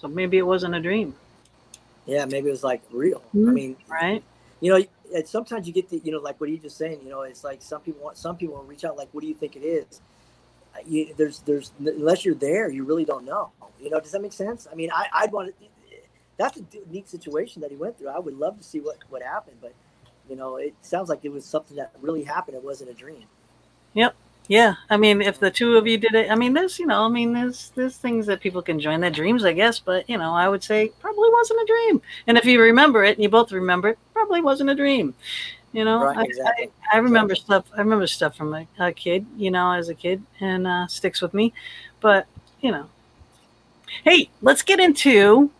So 0.00 0.08
maybe 0.08 0.38
it 0.38 0.46
wasn't 0.46 0.74
a 0.76 0.80
dream, 0.80 1.14
yeah 2.06 2.24
maybe 2.24 2.48
it 2.48 2.52
was 2.52 2.62
like 2.64 2.80
real 2.92 3.20
i 3.34 3.36
Mhm. 3.36 3.52
mean 3.52 3.76
right? 3.88 4.22
you 4.60 4.72
know 4.72 4.84
and 5.14 5.26
sometimes 5.26 5.66
you 5.66 5.72
get 5.72 5.88
the 5.90 5.98
you 5.98 6.12
know 6.12 6.20
like 6.20 6.40
what 6.40 6.48
are 6.48 6.52
you 6.52 6.58
just 6.58 6.76
saying 6.78 7.00
you 7.02 7.10
know 7.10 7.22
it's 7.22 7.42
like 7.44 7.60
some 7.60 7.80
people 7.82 8.02
want 8.02 8.16
some 8.16 8.36
people 8.36 8.56
reach 8.62 8.84
out 8.84 8.96
like 8.96 9.08
what 9.12 9.20
do 9.22 9.26
you 9.26 9.34
think 9.34 9.56
it 9.56 9.64
is 9.64 10.00
you, 10.86 11.12
there's 11.18 11.40
there's 11.40 11.72
unless 11.80 12.24
you're 12.24 12.34
there 12.36 12.70
you 12.70 12.84
really 12.84 13.04
don't 13.04 13.24
know 13.24 13.50
you 13.80 13.90
know 13.90 13.98
does 14.00 14.12
that 14.12 14.22
make 14.22 14.32
sense 14.32 14.68
i 14.70 14.74
mean 14.76 14.90
i 14.94 15.06
i'd 15.14 15.32
want 15.32 15.48
to 15.48 15.66
that's 16.38 16.58
a 16.58 16.62
neat 16.90 17.08
situation 17.08 17.60
that 17.60 17.70
he 17.70 17.76
went 17.76 17.98
through 17.98 18.08
i 18.08 18.18
would 18.18 18.38
love 18.38 18.56
to 18.56 18.64
see 18.64 18.80
what 18.80 18.96
what 19.10 19.22
happened 19.22 19.56
but 19.60 19.74
you 20.30 20.36
know 20.36 20.56
it 20.56 20.74
sounds 20.80 21.08
like 21.08 21.20
it 21.24 21.32
was 21.32 21.44
something 21.44 21.76
that 21.76 21.92
really 22.00 22.22
happened 22.22 22.56
it 22.56 22.64
wasn't 22.64 22.88
a 22.88 22.94
dream 22.94 23.24
Yep. 23.94 24.14
Yeah, 24.48 24.76
I 24.88 24.96
mean, 24.96 25.20
if 25.20 25.38
the 25.38 25.50
two 25.50 25.76
of 25.76 25.86
you 25.86 25.98
did 25.98 26.14
it, 26.14 26.30
I 26.30 26.34
mean, 26.34 26.54
there's, 26.54 26.78
you 26.78 26.86
know, 26.86 27.04
I 27.04 27.08
mean, 27.08 27.34
there's, 27.34 27.70
there's 27.74 27.98
things 27.98 28.24
that 28.26 28.40
people 28.40 28.62
can 28.62 28.80
join 28.80 29.00
their 29.00 29.10
dreams, 29.10 29.44
I 29.44 29.52
guess. 29.52 29.78
But 29.78 30.08
you 30.08 30.16
know, 30.16 30.32
I 30.32 30.48
would 30.48 30.62
say 30.62 30.90
probably 31.00 31.28
wasn't 31.30 31.60
a 31.60 31.66
dream. 31.66 32.00
And 32.26 32.38
if 32.38 32.46
you 32.46 32.58
remember 32.58 33.04
it, 33.04 33.16
and 33.16 33.22
you 33.22 33.28
both 33.28 33.52
remember 33.52 33.88
it, 33.88 33.98
probably 34.14 34.40
wasn't 34.40 34.70
a 34.70 34.74
dream. 34.74 35.14
You 35.72 35.84
know, 35.84 36.02
Right, 36.02 36.16
I, 36.16 36.22
exactly. 36.22 36.70
I, 36.90 36.96
I 36.96 37.00
remember 37.00 37.34
stuff. 37.34 37.66
I 37.76 37.80
remember 37.80 38.06
stuff 38.06 38.38
from 38.38 38.54
a, 38.54 38.66
a 38.78 38.90
kid, 38.90 39.26
you 39.36 39.50
know, 39.50 39.72
as 39.72 39.90
a 39.90 39.94
kid, 39.94 40.22
and 40.40 40.66
uh, 40.66 40.86
sticks 40.86 41.20
with 41.20 41.34
me. 41.34 41.52
But 42.00 42.26
you 42.62 42.72
know, 42.72 42.88
hey, 44.04 44.30
let's 44.40 44.62
get 44.62 44.80
into. 44.80 45.50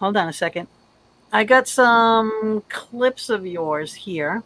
Hold 0.00 0.16
on 0.16 0.28
a 0.28 0.32
second. 0.32 0.68
I 1.32 1.44
got 1.44 1.68
some 1.68 2.62
clips 2.68 3.28
of 3.30 3.46
yours 3.46 3.94
here, 3.94 4.42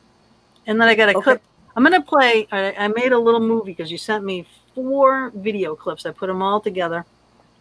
and 0.67 0.81
then 0.81 0.88
I 0.88 0.95
got 0.95 1.09
a 1.11 1.17
Okay. 1.17 1.23
clip. 1.23 1.43
I'm 1.77 1.83
gonna 1.83 2.03
play. 2.03 2.47
I, 2.51 2.73
I 2.73 2.88
made 2.88 3.12
a 3.12 3.19
little 3.19 3.41
movie 3.41 3.73
because 3.73 3.91
you 3.91 3.99
sent 3.99 4.25
me 4.25 4.47
four 4.75 5.31
video 5.35 5.75
clips. 5.75 6.07
I 6.07 6.11
put 6.11 6.27
them 6.27 6.43
all 6.43 6.61
together 6.61 7.05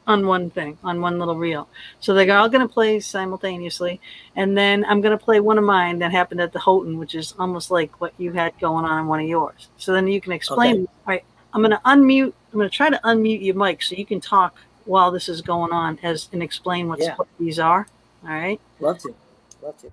on 0.07 0.25
one 0.25 0.49
thing, 0.49 0.77
on 0.83 0.99
one 0.99 1.19
little 1.19 1.35
reel. 1.35 1.67
So 1.99 2.13
they're 2.13 2.35
all 2.35 2.49
gonna 2.49 2.67
play 2.67 2.99
simultaneously, 2.99 4.01
and 4.35 4.57
then 4.57 4.83
I'm 4.85 5.01
gonna 5.01 5.17
play 5.17 5.39
one 5.39 5.57
of 5.57 5.63
mine 5.63 5.99
that 5.99 6.11
happened 6.11 6.41
at 6.41 6.51
the 6.51 6.59
Houghton, 6.59 6.97
which 6.97 7.13
is 7.13 7.35
almost 7.37 7.69
like 7.71 8.01
what 8.01 8.13
you 8.17 8.31
had 8.31 8.57
going 8.59 8.85
on 8.85 8.99
in 9.01 9.07
one 9.07 9.19
of 9.19 9.27
yours. 9.27 9.69
So 9.77 9.93
then 9.93 10.07
you 10.07 10.19
can 10.19 10.31
explain. 10.31 10.75
Okay. 10.75 10.81
All 10.81 10.87
right, 11.07 11.23
I'm 11.53 11.61
gonna 11.61 11.81
unmute. 11.85 12.33
I'm 12.51 12.59
gonna 12.59 12.69
try 12.69 12.89
to 12.89 12.99
unmute 13.03 13.43
your 13.43 13.55
mic 13.55 13.81
so 13.83 13.95
you 13.95 14.05
can 14.05 14.19
talk 14.19 14.55
while 14.85 15.11
this 15.11 15.29
is 15.29 15.41
going 15.41 15.71
on, 15.71 15.99
as 16.03 16.29
and 16.31 16.41
explain 16.41 16.87
what's, 16.87 17.03
Yeah. 17.03 17.15
what 17.15 17.27
these 17.39 17.59
are. 17.59 17.87
All 18.23 18.29
right. 18.29 18.59
Love 18.79 18.99
to. 18.99 19.15
Love 19.61 19.77
to. 19.81 19.91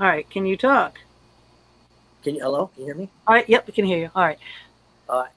All 0.00 0.06
right. 0.06 0.28
Can 0.28 0.46
you 0.46 0.56
talk? 0.56 1.00
Can 2.22 2.34
you 2.34 2.42
hello? 2.42 2.68
Can 2.68 2.80
you 2.82 2.86
hear 2.86 2.94
me? 2.94 3.08
All 3.26 3.34
right. 3.34 3.48
Yep, 3.48 3.66
we 3.68 3.72
can 3.72 3.84
hear 3.84 3.98
you. 3.98 4.10
All 4.14 4.24
right. 4.24 4.38
All 5.08 5.22
right. 5.22 5.30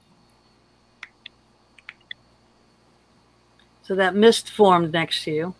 So 3.82 3.94
that 3.94 4.14
mist 4.14 4.50
formed 4.50 4.92
next 4.92 5.24
to 5.24 5.30
you. 5.30 5.54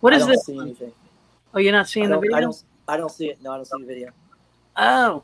What 0.00 0.12
is 0.12 0.26
this? 0.26 0.48
Oh, 1.52 1.58
you're 1.58 1.72
not 1.72 1.88
seeing 1.88 2.08
the 2.08 2.18
video? 2.18 2.36
I 2.36 2.40
don't 2.40 2.64
I 2.88 2.96
don't 2.96 3.10
see 3.10 3.28
it. 3.28 3.42
No, 3.42 3.52
I 3.52 3.56
don't 3.56 3.66
see 3.66 3.80
the 3.80 3.86
video. 3.86 4.10
Oh. 4.76 5.22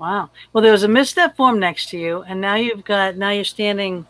Wow. 0.00 0.30
Well, 0.54 0.62
there 0.62 0.72
was 0.72 0.82
a 0.82 0.88
misstep 0.88 1.36
form 1.36 1.58
next 1.58 1.90
to 1.90 1.98
you, 1.98 2.22
and 2.22 2.40
now 2.40 2.54
you've 2.54 2.84
got 2.84 3.18
now 3.18 3.30
you're 3.30 3.44
standing 3.44 4.06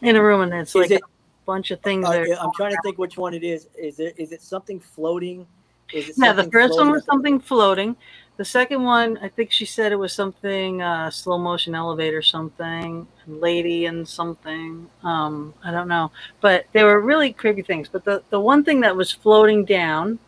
in 0.00 0.16
a 0.16 0.22
room, 0.22 0.40
and 0.40 0.54
it's 0.54 0.70
Is 0.70 0.74
like 0.74 0.90
it- 0.90 1.02
a 1.02 1.44
bunch 1.44 1.70
of 1.70 1.80
things. 1.80 2.06
Uh, 2.06 2.12
there. 2.12 2.40
I'm 2.40 2.50
trying 2.56 2.70
to 2.70 2.78
think 2.82 2.96
which 2.96 3.18
one 3.18 3.34
it 3.34 3.44
is. 3.44 3.68
Is 3.78 4.00
it 4.00 4.14
is 4.16 4.32
it 4.32 4.40
something 4.40 4.80
floating? 4.80 5.46
Is 5.92 6.08
it 6.08 6.14
Yeah, 6.16 6.32
the 6.32 6.50
first 6.50 6.78
one 6.78 6.90
was 6.90 7.04
something 7.04 7.38
floating. 7.40 7.94
The 8.38 8.44
second 8.46 8.82
one, 8.82 9.18
I 9.18 9.28
think 9.28 9.52
she 9.52 9.66
said 9.66 9.92
it 9.92 9.96
was 9.96 10.14
something 10.14 10.80
uh, 10.80 11.10
slow 11.10 11.36
motion 11.36 11.74
elevator, 11.74 12.22
something 12.22 13.06
lady 13.26 13.84
and 13.84 14.08
something. 14.08 14.88
Um, 15.02 15.52
I 15.62 15.70
don't 15.70 15.88
know, 15.88 16.10
but 16.40 16.64
they 16.72 16.84
were 16.84 17.00
really 17.00 17.34
creepy 17.34 17.60
things. 17.60 17.86
But 17.86 18.06
the 18.06 18.22
the 18.30 18.40
one 18.40 18.64
thing 18.64 18.80
that 18.80 18.96
was 18.96 19.12
floating 19.12 19.66
down, 19.66 20.18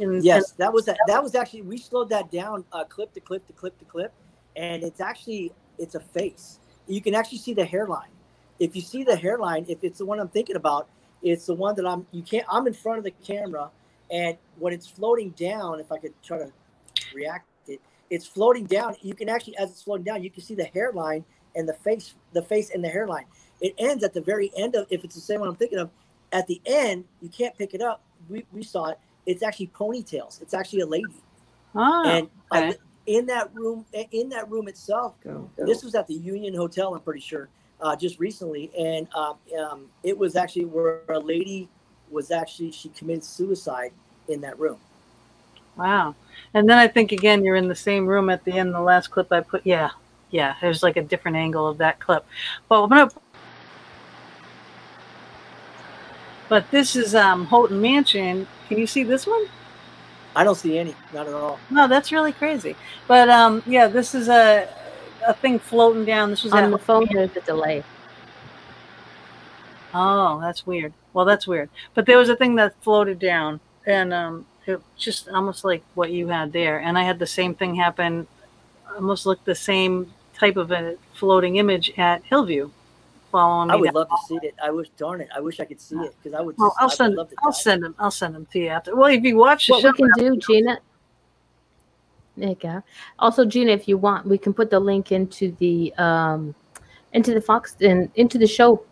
in, 0.00 0.22
Yes, 0.22 0.52
that 0.52 0.72
was 0.72 0.86
that. 0.86 0.98
That 1.06 1.22
was 1.22 1.34
actually 1.34 1.62
we 1.62 1.78
slowed 1.78 2.08
that 2.10 2.30
down, 2.30 2.64
uh, 2.72 2.84
clip 2.84 3.12
to 3.14 3.20
clip 3.20 3.46
to 3.46 3.52
clip 3.52 3.78
to 3.78 3.84
clip, 3.84 4.12
and 4.56 4.82
it's 4.82 5.00
actually 5.00 5.52
it's 5.78 5.94
a 5.94 6.00
face. 6.00 6.58
You 6.86 7.00
can 7.00 7.14
actually 7.14 7.38
see 7.38 7.54
the 7.54 7.64
hairline. 7.64 8.10
If 8.58 8.74
you 8.74 8.82
see 8.82 9.04
the 9.04 9.16
hairline, 9.16 9.66
if 9.68 9.84
it's 9.84 9.98
the 9.98 10.06
one 10.06 10.18
I'm 10.18 10.28
thinking 10.28 10.56
about, 10.56 10.88
it's 11.22 11.46
the 11.46 11.54
one 11.54 11.74
that 11.76 11.86
I'm. 11.86 12.06
You 12.12 12.22
can't. 12.22 12.46
I'm 12.50 12.66
in 12.66 12.74
front 12.74 12.98
of 12.98 13.04
the 13.04 13.10
camera, 13.10 13.70
and 14.10 14.36
when 14.58 14.72
it's 14.72 14.86
floating 14.86 15.30
down, 15.30 15.80
if 15.80 15.92
I 15.92 15.98
could 15.98 16.14
try 16.22 16.38
to 16.38 16.52
react 17.14 17.46
it, 17.68 17.80
it's 18.10 18.26
floating 18.26 18.66
down. 18.66 18.96
You 19.02 19.14
can 19.14 19.28
actually, 19.28 19.56
as 19.58 19.70
it's 19.70 19.82
floating 19.82 20.04
down, 20.04 20.22
you 20.22 20.30
can 20.30 20.42
see 20.42 20.54
the 20.54 20.64
hairline 20.64 21.24
and 21.54 21.68
the 21.68 21.74
face, 21.74 22.14
the 22.32 22.42
face 22.42 22.70
and 22.70 22.82
the 22.82 22.88
hairline. 22.88 23.26
It 23.60 23.74
ends 23.78 24.04
at 24.04 24.14
the 24.14 24.20
very 24.20 24.50
end 24.56 24.74
of. 24.74 24.86
If 24.90 25.04
it's 25.04 25.14
the 25.14 25.20
same 25.20 25.40
one 25.40 25.48
I'm 25.48 25.56
thinking 25.56 25.78
of, 25.78 25.90
at 26.32 26.46
the 26.46 26.60
end, 26.66 27.04
you 27.20 27.28
can't 27.28 27.56
pick 27.56 27.74
it 27.74 27.82
up. 27.82 28.02
We 28.28 28.44
we 28.52 28.62
saw 28.62 28.86
it 28.86 28.98
it's 29.28 29.42
actually 29.42 29.68
ponytails. 29.68 30.40
It's 30.40 30.54
actually 30.54 30.80
a 30.80 30.86
lady, 30.86 31.22
oh, 31.74 32.04
and 32.06 32.28
uh, 32.50 32.70
okay. 32.70 32.78
in 33.06 33.26
that 33.26 33.54
room, 33.54 33.84
in 34.10 34.30
that 34.30 34.50
room 34.50 34.68
itself, 34.68 35.14
this 35.56 35.84
was 35.84 35.94
at 35.94 36.06
the 36.06 36.14
Union 36.14 36.54
Hotel. 36.54 36.94
I'm 36.94 37.00
pretty 37.00 37.20
sure, 37.20 37.48
uh, 37.80 37.94
just 37.94 38.18
recently, 38.18 38.70
and 38.76 39.06
um, 39.14 39.36
um, 39.60 39.86
it 40.02 40.16
was 40.16 40.34
actually 40.34 40.64
where 40.64 41.02
a 41.10 41.18
lady 41.18 41.68
was 42.10 42.30
actually 42.30 42.72
she 42.72 42.88
committed 42.88 43.22
suicide 43.22 43.92
in 44.28 44.40
that 44.40 44.58
room. 44.58 44.78
wow. 45.76 46.14
And 46.54 46.68
then 46.68 46.78
I 46.78 46.88
think 46.88 47.12
again 47.12 47.44
you're 47.44 47.56
in 47.56 47.68
the 47.68 47.74
same 47.74 48.06
room 48.06 48.30
at 48.30 48.44
the 48.44 48.52
end. 48.52 48.74
The 48.74 48.80
last 48.80 49.10
clip 49.10 49.30
I 49.30 49.40
put, 49.40 49.60
yeah, 49.66 49.90
yeah. 50.30 50.54
There's 50.62 50.82
like 50.82 50.96
a 50.96 51.02
different 51.02 51.36
angle 51.36 51.66
of 51.66 51.78
that 51.78 52.00
clip. 52.00 52.24
But 52.68 52.82
I'm 52.82 52.88
gonna. 52.88 53.10
But 56.48 56.70
this 56.70 56.96
is 56.96 57.14
um, 57.14 57.44
Houghton 57.44 57.78
Mansion. 57.78 58.46
Can 58.68 58.78
you 58.78 58.86
see 58.86 59.02
this 59.02 59.26
one? 59.26 59.46
I 60.36 60.44
don't 60.44 60.54
see 60.54 60.78
any, 60.78 60.94
not 61.12 61.26
at 61.26 61.34
all. 61.34 61.58
No, 61.70 61.88
that's 61.88 62.12
really 62.12 62.32
crazy. 62.32 62.76
But 63.06 63.28
um, 63.28 63.62
yeah, 63.66 63.86
this 63.88 64.14
is 64.14 64.28
a 64.28 64.68
a 65.26 65.34
thing 65.34 65.58
floating 65.58 66.04
down. 66.04 66.30
This 66.30 66.44
was 66.44 66.52
On 66.52 66.64
at- 66.64 66.70
the 66.70 66.78
phone, 66.78 67.08
there's 67.12 67.34
a 67.36 67.40
delay. 67.40 67.82
Oh, 69.94 70.40
that's 70.40 70.66
weird. 70.66 70.92
Well, 71.12 71.24
that's 71.24 71.46
weird. 71.46 71.70
But 71.94 72.06
there 72.06 72.18
was 72.18 72.28
a 72.28 72.36
thing 72.36 72.54
that 72.56 72.74
floated 72.82 73.18
down, 73.18 73.58
and 73.86 74.12
um, 74.12 74.46
it 74.66 74.80
just 74.96 75.28
almost 75.28 75.64
like 75.64 75.82
what 75.94 76.10
you 76.12 76.28
had 76.28 76.52
there. 76.52 76.78
And 76.80 76.98
I 76.98 77.04
had 77.04 77.18
the 77.18 77.26
same 77.26 77.54
thing 77.54 77.74
happen. 77.74 78.26
Almost 78.94 79.26
looked 79.26 79.44
the 79.44 79.54
same 79.54 80.12
type 80.34 80.56
of 80.56 80.70
a 80.70 80.96
floating 81.14 81.56
image 81.56 81.92
at 81.98 82.22
Hillview, 82.24 82.70
following 83.30 83.68
me. 83.68 83.74
I 83.74 83.76
would 83.76 83.84
down. 83.86 83.94
love 83.94 84.08
to 84.08 84.16
see 84.26 84.38
it. 84.42 84.54
I 84.62 84.70
wish, 84.70 84.88
darn 84.96 85.20
it, 85.20 85.28
I 85.34 85.40
wish 85.40 85.60
I 85.60 85.64
could 85.64 85.80
see 85.80 85.96
it 85.96 86.14
because 86.22 86.36
I 86.38 86.40
would. 86.42 86.54
Just, 86.54 86.60
Well, 86.60 86.74
I'll 86.78 86.84
I 86.84 86.86
would 86.86 86.92
send. 86.96 87.14
love 87.16 87.30
to 87.30 87.36
I'll 87.42 87.50
dive. 87.52 87.60
send 87.60 87.82
them. 87.82 87.94
I'll 87.98 88.10
send 88.10 88.34
them 88.34 88.46
to 88.52 88.58
you 88.58 88.68
after. 88.68 88.96
Well, 88.96 89.10
if 89.12 89.22
you 89.22 89.36
watch 89.36 89.66
the 89.66 89.74
What 89.74 89.84
we 89.84 89.92
can 89.92 90.10
do, 90.18 90.36
Gina. 90.36 90.78
There 92.36 92.50
you 92.50 92.54
go. 92.54 92.82
Also, 93.18 93.44
Gina, 93.44 93.72
if 93.72 93.88
you 93.88 93.98
want, 93.98 94.26
we 94.26 94.38
can 94.38 94.54
put 94.54 94.70
the 94.70 94.78
link 94.78 95.10
into 95.12 95.50
the 95.58 95.92
um, 95.98 96.54
into 97.12 97.34
the 97.34 97.40
Fox 97.40 97.76
and 97.80 98.10
into 98.14 98.38
the 98.38 98.46
show. 98.46 98.84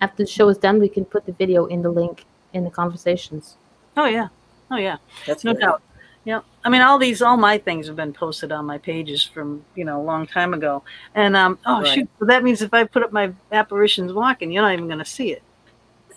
After 0.00 0.24
the 0.24 0.28
show 0.28 0.48
is 0.48 0.58
done, 0.58 0.78
we 0.80 0.88
can 0.88 1.04
put 1.04 1.24
the 1.24 1.32
video 1.32 1.66
in 1.66 1.80
the 1.80 1.88
link 1.90 2.24
in 2.52 2.64
the 2.64 2.70
conversations. 2.70 3.56
oh 3.96 4.06
yeah, 4.06 4.28
oh 4.70 4.76
yeah. 4.76 4.96
That's 5.26 5.44
No 5.44 5.52
great. 5.52 5.62
doubt. 5.62 5.82
Yeah. 6.26 6.40
I 6.64 6.68
mean, 6.68 6.82
all 6.82 6.98
these, 6.98 7.22
all 7.22 7.36
my 7.36 7.56
things 7.56 7.86
have 7.86 7.94
been 7.94 8.12
posted 8.12 8.50
on 8.50 8.66
my 8.66 8.78
pages 8.78 9.22
from, 9.22 9.64
you 9.76 9.84
know, 9.84 10.00
a 10.00 10.02
long 10.02 10.26
time 10.26 10.54
ago. 10.54 10.82
And, 11.14 11.36
um, 11.36 11.56
oh, 11.64 11.80
Right. 11.82 11.94
shoot. 11.94 12.08
So 12.18 12.24
that 12.26 12.42
means 12.42 12.60
if 12.62 12.74
I 12.74 12.82
put 12.82 13.04
up 13.04 13.12
my 13.12 13.32
apparitions 13.52 14.12
walking, 14.12 14.50
you're 14.50 14.62
not 14.62 14.72
even 14.72 14.86
going 14.88 14.98
to 14.98 15.04
see 15.04 15.30
it. 15.30 15.42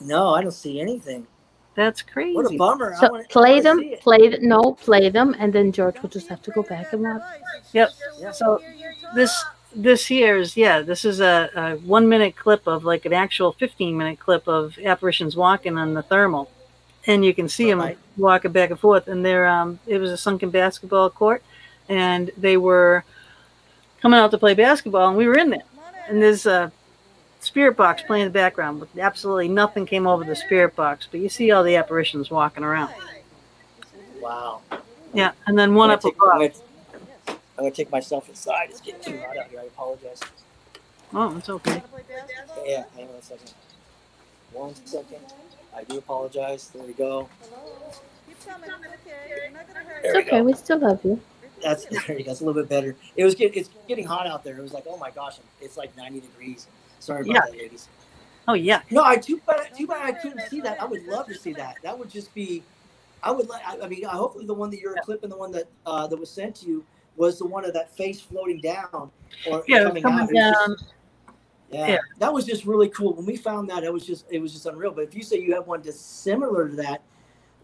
No, 0.01 0.33
I 0.33 0.41
don't 0.41 0.51
see 0.51 0.81
anything. 0.81 1.27
That's 1.75 2.01
crazy. 2.01 2.35
What 2.35 2.51
a 2.51 2.57
bummer. 2.57 2.95
So 2.99 3.11
wanna- 3.11 3.23
play 3.25 3.59
them, 3.61 3.83
play 4.01 4.29
th- 4.29 4.41
no, 4.41 4.73
play 4.73 5.09
them, 5.09 5.35
and 5.37 5.53
then 5.53 5.71
George 5.71 6.01
will 6.01 6.09
just 6.09 6.27
have 6.27 6.41
to 6.41 6.51
go 6.51 6.63
back 6.63 6.91
and 6.91 7.03
watch. 7.03 7.21
Yep. 7.73 7.89
Yeah. 8.19 8.31
So 8.31 8.59
this, 9.13 9.45
this 9.75 10.07
here 10.07 10.37
is, 10.37 10.57
yeah, 10.57 10.81
this 10.81 11.05
is 11.05 11.21
a, 11.21 11.51
a 11.55 11.75
one 11.85 12.09
minute 12.09 12.35
clip 12.35 12.65
of 12.67 12.83
like 12.83 13.05
an 13.05 13.13
actual 13.13 13.51
15 13.53 13.95
minute 13.95 14.17
clip 14.19 14.47
of 14.47 14.79
apparitions 14.83 15.35
walking 15.35 15.77
on 15.77 15.93
the 15.93 16.01
thermal. 16.01 16.49
And 17.07 17.23
you 17.23 17.33
can 17.33 17.47
see 17.49 17.69
them 17.69 17.79
Right. 17.79 17.97
walking 18.17 18.51
back 18.51 18.69
and 18.69 18.79
forth. 18.79 19.07
And 19.07 19.25
they're, 19.25 19.47
um, 19.47 19.79
it 19.87 19.97
was 19.99 20.11
a 20.11 20.17
sunken 20.17 20.49
basketball 20.49 21.09
court 21.09 21.41
and 21.87 22.31
they 22.37 22.57
were 22.57 23.03
coming 24.01 24.19
out 24.19 24.31
to 24.31 24.37
play 24.37 24.53
basketball 24.53 25.09
and 25.09 25.17
we 25.17 25.27
were 25.27 25.37
in 25.37 25.49
there. 25.49 25.63
And 26.07 26.21
there's 26.21 26.45
a 26.45 26.71
spirit 27.39 27.77
box 27.77 28.01
playing 28.01 28.23
in 28.25 28.27
the 28.27 28.33
background, 28.33 28.79
but 28.79 28.89
absolutely 28.99 29.47
nothing 29.47 29.85
came 29.85 30.07
over 30.07 30.23
the 30.23 30.35
spirit 30.35 30.75
box. 30.75 31.07
But 31.09 31.19
you 31.19 31.29
see 31.29 31.51
all 31.51 31.63
the 31.63 31.75
apparitions 31.75 32.29
walking 32.29 32.63
around. 32.63 32.93
Wow. 34.21 34.61
Yeah, 35.13 35.31
and 35.47 35.57
then 35.57 35.73
one 35.73 35.89
up 35.89 36.01
take, 36.01 36.15
above. 36.15 36.29
I'm, 36.33 36.39
gonna, 36.39 36.53
I'm 37.27 37.37
gonna 37.57 37.71
take 37.71 37.91
myself 37.91 38.29
inside. 38.29 38.69
It's 38.69 38.81
getting 38.81 39.01
too 39.01 39.19
hot 39.19 39.37
out 39.37 39.47
here. 39.49 39.59
I 39.59 39.63
apologize. 39.63 40.19
Oh, 41.13 41.35
it's 41.37 41.49
okay. 41.49 41.81
Yeah, 42.65 42.83
hang 42.95 43.09
on 43.09 43.15
a 43.15 43.21
second. 43.21 43.53
One 44.51 44.75
second. 44.85 45.19
I 45.75 45.83
do 45.83 45.97
apologize. 45.97 46.67
There 46.69 46.83
we 46.83 46.93
go. 46.93 47.29
There 48.45 48.61
It's 50.03 50.13
we 50.13 50.19
okay, 50.21 50.29
go. 50.39 50.43
we 50.43 50.53
still 50.53 50.79
love 50.79 51.03
you. 51.03 51.19
That's 51.61 51.85
there 52.07 52.17
you 52.17 52.23
go. 52.25 52.31
It's 52.31 52.41
a 52.41 52.45
little 52.45 52.61
bit 52.61 52.69
better. 52.69 52.95
It 53.15 53.23
was 53.25 53.35
get, 53.35 53.55
it's 53.55 53.69
getting 53.87 54.05
hot 54.05 54.27
out 54.27 54.43
there. 54.43 54.57
It 54.57 54.61
was 54.61 54.73
like, 54.73 54.85
oh 54.87 54.97
my 54.97 55.11
gosh, 55.11 55.37
it's 55.61 55.77
like 55.77 55.95
90 55.97 56.21
degrees. 56.21 56.67
Sorry 56.99 57.21
about 57.21 57.33
Yeah. 57.33 57.41
that, 57.41 57.51
ladies. 57.57 57.87
Oh, 58.47 58.53
yeah. 58.53 58.81
No, 58.89 59.03
I 59.03 59.17
too 59.17 59.39
bad. 59.45 59.75
Too 59.75 59.85
bad 59.85 60.01
I 60.07 60.11
couldn't 60.13 60.41
see 60.49 60.59
that. 60.61 60.81
I 60.81 60.85
would 60.85 61.05
love 61.05 61.27
to 61.27 61.35
see 61.35 61.53
that. 61.53 61.75
That 61.83 61.97
would 61.97 62.09
just 62.09 62.33
be. 62.33 62.63
I 63.21 63.31
would 63.31 63.47
like. 63.49 63.61
I 63.67 63.79
I 63.83 63.87
mean, 63.87 64.03
hopefully 64.05 64.45
the 64.45 64.53
one 64.53 64.69
that 64.71 64.79
you're 64.79 64.95
clipping, 65.03 65.29
the 65.29 65.37
one 65.37 65.51
that 65.51 65.67
uh, 65.85 66.07
that 66.07 66.17
was 66.17 66.31
sent 66.31 66.55
to 66.57 66.65
you, 66.67 66.83
was 67.15 67.37
the 67.37 67.45
one 67.45 67.63
of 67.65 67.73
that 67.73 67.95
face 67.95 68.19
floating 68.21 68.59
down 68.61 69.11
or 69.47 69.63
Yeah, 69.67 69.83
coming, 69.83 70.01
coming 70.01 70.21
out. 70.39 70.53
Down. 70.55 70.75
just- 70.79 70.93
yeah, 71.71 71.87
Yeah. 71.87 71.97
that 72.17 72.33
was 72.33 72.45
just 72.45 72.65
really 72.65 72.89
cool. 72.89 73.13
When 73.13 73.25
we 73.25 73.37
found 73.37 73.69
that, 73.69 73.83
it 73.83 73.91
was 73.93 74.05
just 74.05 74.25
it 74.29 74.39
was 74.39 74.53
just 74.53 74.65
unreal. 74.65 74.91
But 74.91 75.03
if 75.05 75.15
you 75.15 75.23
say 75.23 75.39
you 75.39 75.53
have 75.55 75.67
one 75.67 75.83
just 75.83 76.21
similar 76.23 76.67
to 76.69 76.75
that, 76.77 77.01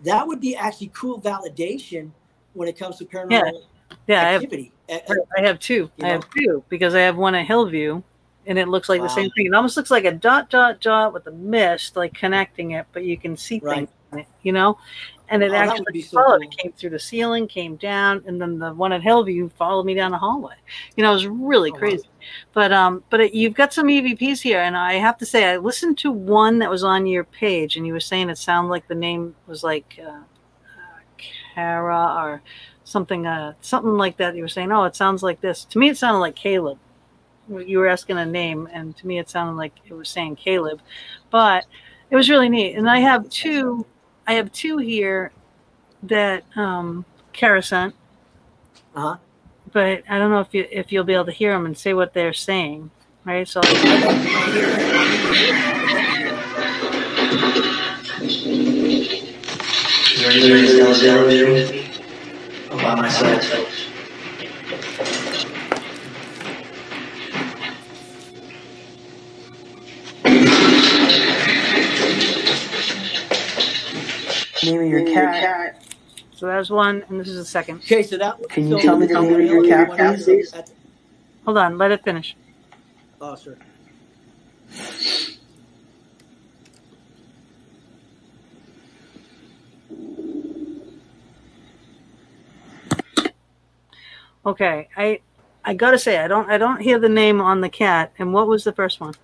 that 0.03 0.25
would 0.25 0.39
be 0.39 0.55
actually 0.55 0.91
cool 0.93 1.19
validation 1.21 2.11
when 2.53 2.67
it 2.67 2.77
comes 2.77 2.97
to 2.97 3.05
paranormal 3.05 3.63
Yeah, 4.07 4.21
I 4.21 4.31
have. 4.31 4.43
I 5.37 5.41
have 5.41 5.59
two. 5.59 5.89
You 5.97 6.05
I 6.05 6.09
have 6.09 6.29
two 6.29 6.63
because 6.69 6.95
I 6.95 7.01
have 7.01 7.17
one 7.17 7.35
at 7.35 7.45
Hillview, 7.45 8.01
and 8.45 8.57
it 8.59 8.67
looks 8.67 8.89
like 8.89 9.01
the 9.01 9.09
same 9.09 9.29
thing. 9.31 9.47
It 9.47 9.53
almost 9.53 9.77
looks 9.77 9.91
like 9.91 10.05
a 10.05 10.11
dot 10.11 10.49
dot 10.49 10.81
dot 10.81 11.13
with 11.13 11.27
a 11.27 11.31
mist, 11.31 11.95
like 11.95 12.13
connecting 12.13 12.71
it, 12.71 12.85
but 12.93 13.03
you 13.03 13.17
can 13.17 13.35
see 13.35 13.59
Right. 13.59 13.89
things, 14.11 14.21
it, 14.21 14.27
you 14.43 14.51
know. 14.51 14.77
And 15.29 15.41
it 15.41 15.51
Oh, 15.51 15.55
actually 15.55 16.01
so 16.01 16.17
followed. 16.23 16.41
cool. 16.41 16.49
It 16.51 16.57
came 16.57 16.71
through 16.73 16.91
the 16.91 16.99
ceiling, 16.99 17.47
came 17.47 17.77
down, 17.77 18.23
and 18.27 18.39
then 18.39 18.59
the 18.59 18.73
one 18.73 18.91
at 18.93 19.01
Hillview 19.01 19.49
followed 19.49 19.85
me 19.85 19.95
down 19.95 20.11
the 20.11 20.17
hallway. 20.19 20.53
You 20.95 21.03
know, 21.03 21.11
it 21.11 21.15
was 21.15 21.27
really 21.27 21.71
Oh, 21.71 21.73
wow. 21.73 21.79
crazy. 21.79 22.09
But 22.53 22.71
um, 22.71 23.03
but 23.09 23.21
it, 23.21 23.33
you've 23.33 23.53
got 23.55 23.73
some 23.73 23.87
EVPs 23.87 24.41
here, 24.41 24.59
and 24.61 24.77
I 24.77 24.93
have 24.93 25.17
to 25.19 25.25
say, 25.25 25.45
I 25.45 25.57
listened 25.57 25.97
to 25.99 26.11
one 26.11 26.59
that 26.59 26.69
was 26.69 26.83
on 26.83 27.05
your 27.07 27.23
page, 27.23 27.75
and 27.75 27.85
you 27.87 27.93
were 27.93 27.99
saying 27.99 28.29
it 28.29 28.37
sounded 28.37 28.69
like 28.69 28.87
the 28.87 28.95
name 28.95 29.35
was 29.47 29.63
like 29.63 29.99
uh, 29.99 30.09
uh, 30.09 30.99
Kara 31.17 32.15
or 32.19 32.41
something, 32.83 33.25
uh, 33.25 33.53
something 33.61 33.97
like 33.97 34.17
that. 34.17 34.35
You 34.35 34.43
were 34.43 34.47
saying, 34.47 34.71
oh, 34.71 34.83
it 34.83 34.95
sounds 34.95 35.23
like 35.23 35.41
this. 35.41 35.65
To 35.65 35.79
me, 35.79 35.89
it 35.89 35.97
sounded 35.97 36.19
like 36.19 36.35
Caleb. 36.35 36.77
You 37.49 37.79
were 37.79 37.87
asking 37.87 38.17
a 38.17 38.25
name, 38.25 38.67
and 38.71 38.95
to 38.97 39.07
me, 39.07 39.19
it 39.19 39.29
sounded 39.29 39.53
like 39.57 39.73
it 39.85 39.93
was 39.93 40.09
saying 40.09 40.35
Caleb, 40.37 40.81
but 41.31 41.65
it 42.09 42.15
was 42.15 42.29
really 42.29 42.49
neat. 42.49 42.75
And 42.75 42.89
I 42.89 42.99
have 42.99 43.29
two, 43.29 43.85
I 44.27 44.33
have 44.33 44.51
two 44.51 44.77
here 44.77 45.31
that 46.03 46.43
um, 46.55 47.05
Kara 47.33 47.61
sent 47.61 47.95
uh-huh. 48.95 49.17
but 49.71 50.03
I 50.09 50.17
don't 50.17 50.31
know 50.31 50.39
if 50.39 50.53
you 50.53 50.65
if 50.71 50.91
you'll 50.91 51.03
be 51.03 51.13
able 51.13 51.25
to 51.25 51.31
hear 51.31 51.51
them 51.51 51.65
and 51.65 51.77
say 51.77 51.93
what 51.93 52.13
they're 52.13 52.33
saying, 52.33 52.91
right? 53.25 53.47
So 53.47 53.59
Is 53.61 53.73
there 60.21 60.31
anybody 60.31 60.79
else 60.81 61.01
down 61.03 61.27
there? 61.27 61.85
I'm 62.71 62.77
by 62.77 62.95
myself. 62.95 63.84
Name 74.65 74.81
of 74.81 74.87
your 74.87 75.05
cat. 75.05 75.83
so 76.33 76.45
there's 76.47 76.69
one, 76.69 77.03
and 77.09 77.19
this 77.19 77.27
is 77.27 77.37
the 77.37 77.45
second. 77.45 77.77
Okay, 77.79 78.03
so 78.03 78.17
that. 78.17 78.37
Can 78.49 78.67
you 78.67 78.79
so 78.79 78.85
tell 78.85 78.97
me 78.97 79.07
the 79.07 79.21
name 79.21 79.33
of 79.33 79.41
your 79.41 79.67
cat, 79.67 79.89
when 79.89 80.23
please? 80.23 80.53
Hold 81.45 81.57
on, 81.57 81.77
let 81.77 81.91
it 81.91 82.03
finish. 82.03 82.35
Oh, 83.21 83.35
sure. 83.35 83.57
Okay, 94.45 94.89
I 94.95 95.21
I 95.63 95.73
gotta 95.73 95.97
say 95.97 96.19
I 96.19 96.27
don't 96.27 96.49
I 96.49 96.59
don't 96.59 96.79
hear 96.79 96.99
the 96.99 97.09
name 97.09 97.41
on 97.41 97.61
the 97.61 97.69
cat. 97.69 98.11
And 98.19 98.31
what 98.31 98.47
was 98.47 98.63
the 98.63 98.73
first 98.73 98.99
one? 98.99 99.15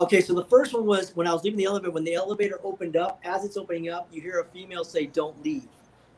Okay, 0.00 0.20
so 0.20 0.34
the 0.34 0.44
first 0.44 0.72
one 0.72 0.86
was 0.86 1.14
when 1.14 1.26
I 1.26 1.32
was 1.32 1.44
leaving 1.44 1.58
the 1.58 1.64
elevator. 1.64 1.90
When 1.90 2.04
the 2.04 2.14
elevator 2.14 2.60
opened 2.64 2.96
up, 2.96 3.20
as 3.24 3.44
it's 3.44 3.56
opening 3.56 3.90
up, 3.90 4.08
you 4.10 4.22
hear 4.22 4.40
a 4.40 4.44
female 4.44 4.84
say, 4.84 5.06
"Don't 5.06 5.42
leave," 5.44 5.68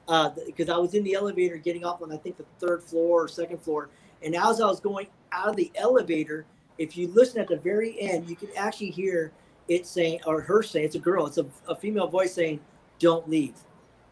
uh, 0.06 0.30
because 0.46 0.68
I 0.68 0.76
was 0.76 0.94
in 0.94 1.02
the 1.02 1.14
elevator 1.14 1.56
getting 1.56 1.84
off 1.84 2.00
on 2.02 2.12
I 2.12 2.16
think 2.16 2.36
the 2.36 2.44
third 2.60 2.84
floor 2.84 3.24
or 3.24 3.28
second 3.28 3.58
floor, 3.58 3.90
and 4.22 4.36
as 4.36 4.60
I 4.60 4.66
was 4.66 4.80
going 4.80 5.08
out 5.32 5.48
of 5.48 5.56
the 5.56 5.72
elevator, 5.74 6.46
if 6.78 6.96
you 6.96 7.08
listen 7.08 7.40
at 7.40 7.48
the 7.48 7.56
very 7.56 8.00
end, 8.00 8.30
you 8.30 8.36
can 8.36 8.48
actually 8.56 8.90
hear 8.90 9.32
it 9.66 9.86
saying 9.86 10.20
or 10.24 10.40
her 10.40 10.62
saying, 10.62 10.86
"It's 10.86 10.94
a 10.94 11.00
girl. 11.00 11.26
It's 11.26 11.38
a, 11.38 11.46
a 11.66 11.74
female 11.74 12.06
voice 12.06 12.34
saying, 12.34 12.60
don't 12.98 13.28
leave." 13.28 13.54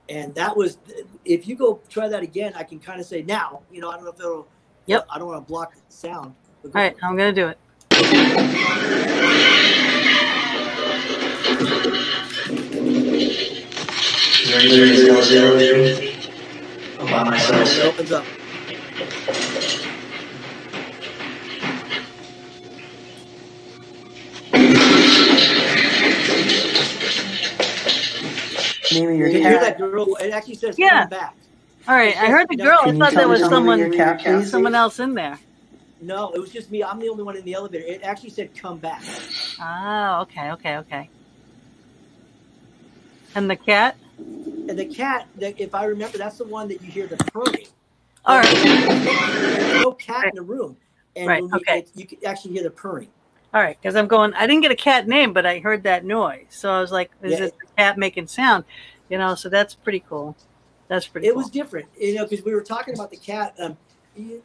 And 0.08 0.34
that 0.36 0.56
was, 0.56 0.78
if 1.24 1.48
you 1.48 1.56
go 1.56 1.80
try 1.88 2.08
that 2.08 2.22
again, 2.22 2.52
I 2.54 2.62
can 2.62 2.78
kind 2.78 3.00
of 3.00 3.06
say 3.06 3.22
now. 3.22 3.62
You 3.72 3.80
know, 3.80 3.90
I 3.90 3.96
don't 3.96 4.04
know 4.04 4.10
if 4.10 4.20
it'll. 4.20 4.48
Yep. 4.86 5.06
I 5.10 5.18
don't 5.18 5.26
want 5.28 5.44
to 5.44 5.48
block 5.48 5.74
the 5.74 5.80
sound. 5.88 6.34
All 6.64 6.70
right. 6.72 6.94
I'm 7.02 7.16
gonna 7.16 7.32
do 7.32 7.48
it. 7.48 7.58
Is 14.42 14.50
there 14.50 14.60
anybody 14.86 15.10
else 15.10 15.30
down 15.32 15.58
there? 15.58 16.12
I'm 16.98 17.08
by 17.08 17.24
It 17.24 17.30
myself. 17.30 17.78
opens 17.82 18.12
up. 18.12 18.26
Name 28.92 29.14
your 29.16 29.28
You 29.28 29.32
can 29.32 29.42
hear 29.42 29.60
that 29.60 29.78
girl. 29.78 30.16
It 30.16 30.30
actually 30.32 30.56
says 30.56 30.78
Yeah. 30.78 30.90
come 31.00 31.08
back. 31.08 31.36
All 31.88 31.96
right, 31.96 32.16
I 32.16 32.28
heard 32.30 32.48
the 32.48 32.56
girl. 32.56 32.78
I 32.82 32.92
thought 32.92 33.12
tell 33.12 33.22
there 33.22 33.28
was 33.28 33.40
the 33.40 33.48
name 33.48 33.52
of 33.52 33.54
someone 33.54 33.90
cat, 33.92 34.20
someone 34.46 34.74
else 34.74 34.98
in 35.00 35.14
there. 35.14 35.38
No, 36.00 36.32
it 36.32 36.38
was 36.38 36.50
just 36.50 36.70
me. 36.70 36.84
I'm 36.84 36.98
the 36.98 37.08
only 37.08 37.22
one 37.22 37.36
in 37.36 37.44
the 37.44 37.54
elevator. 37.54 37.84
It 37.84 38.02
actually 38.02 38.30
said 38.30 38.54
come 38.54 38.78
back. 38.78 39.02
Oh, 39.60 40.20
okay, 40.22 40.50
okay, 40.52 40.76
okay. 40.78 41.10
And 43.34 43.50
the 43.50 43.56
cat? 43.56 43.96
And 44.18 44.78
the 44.78 44.84
cat, 44.84 45.26
that 45.36 45.60
if 45.60 45.74
I 45.74 45.84
remember, 45.84 46.18
that's 46.18 46.38
the 46.38 46.44
one 46.44 46.68
that 46.68 46.82
you 46.82 46.90
hear 46.90 47.06
the 47.06 47.16
purring. 47.16 47.66
All 48.24 48.38
right, 48.38 48.54
There's 48.56 49.82
no 49.82 49.92
cat 49.92 50.24
in 50.26 50.34
the 50.34 50.42
room. 50.42 50.76
And 51.14 51.28
Right, 51.28 51.42
okay. 51.42 51.78
it, 51.78 51.90
you 51.94 52.06
can 52.06 52.18
actually 52.26 52.52
hear 52.52 52.62
the 52.64 52.70
purring. 52.70 53.08
all 53.54 53.62
right. 53.62 53.78
Because 53.80 53.96
I'm 53.96 54.06
going. 54.06 54.34
I 54.34 54.46
didn't 54.46 54.62
get 54.62 54.70
a 54.72 54.76
cat 54.76 55.08
name, 55.08 55.32
but 55.32 55.46
I 55.46 55.60
heard 55.60 55.82
that 55.84 56.04
noise, 56.04 56.46
so 56.50 56.70
I 56.70 56.80
was 56.80 56.92
like, 56.92 57.10
"Is 57.22 57.38
Yeah. 57.38 57.46
it 57.46 57.54
the 57.58 57.66
cat 57.78 57.96
making 57.96 58.26
sound?" 58.26 58.64
You 59.08 59.16
know. 59.16 59.34
So 59.34 59.48
that's 59.48 59.74
pretty 59.74 60.00
cool. 60.00 60.36
That's 60.88 61.06
pretty. 61.06 61.26
It 61.28 61.30
cool. 61.30 61.38
was 61.42 61.50
different, 61.50 61.88
you 61.98 62.16
know, 62.16 62.26
because 62.26 62.44
we 62.44 62.52
were 62.52 62.60
talking 62.62 62.92
about 62.94 63.10
the 63.10 63.16
cat. 63.16 63.54
Um, 63.58 63.78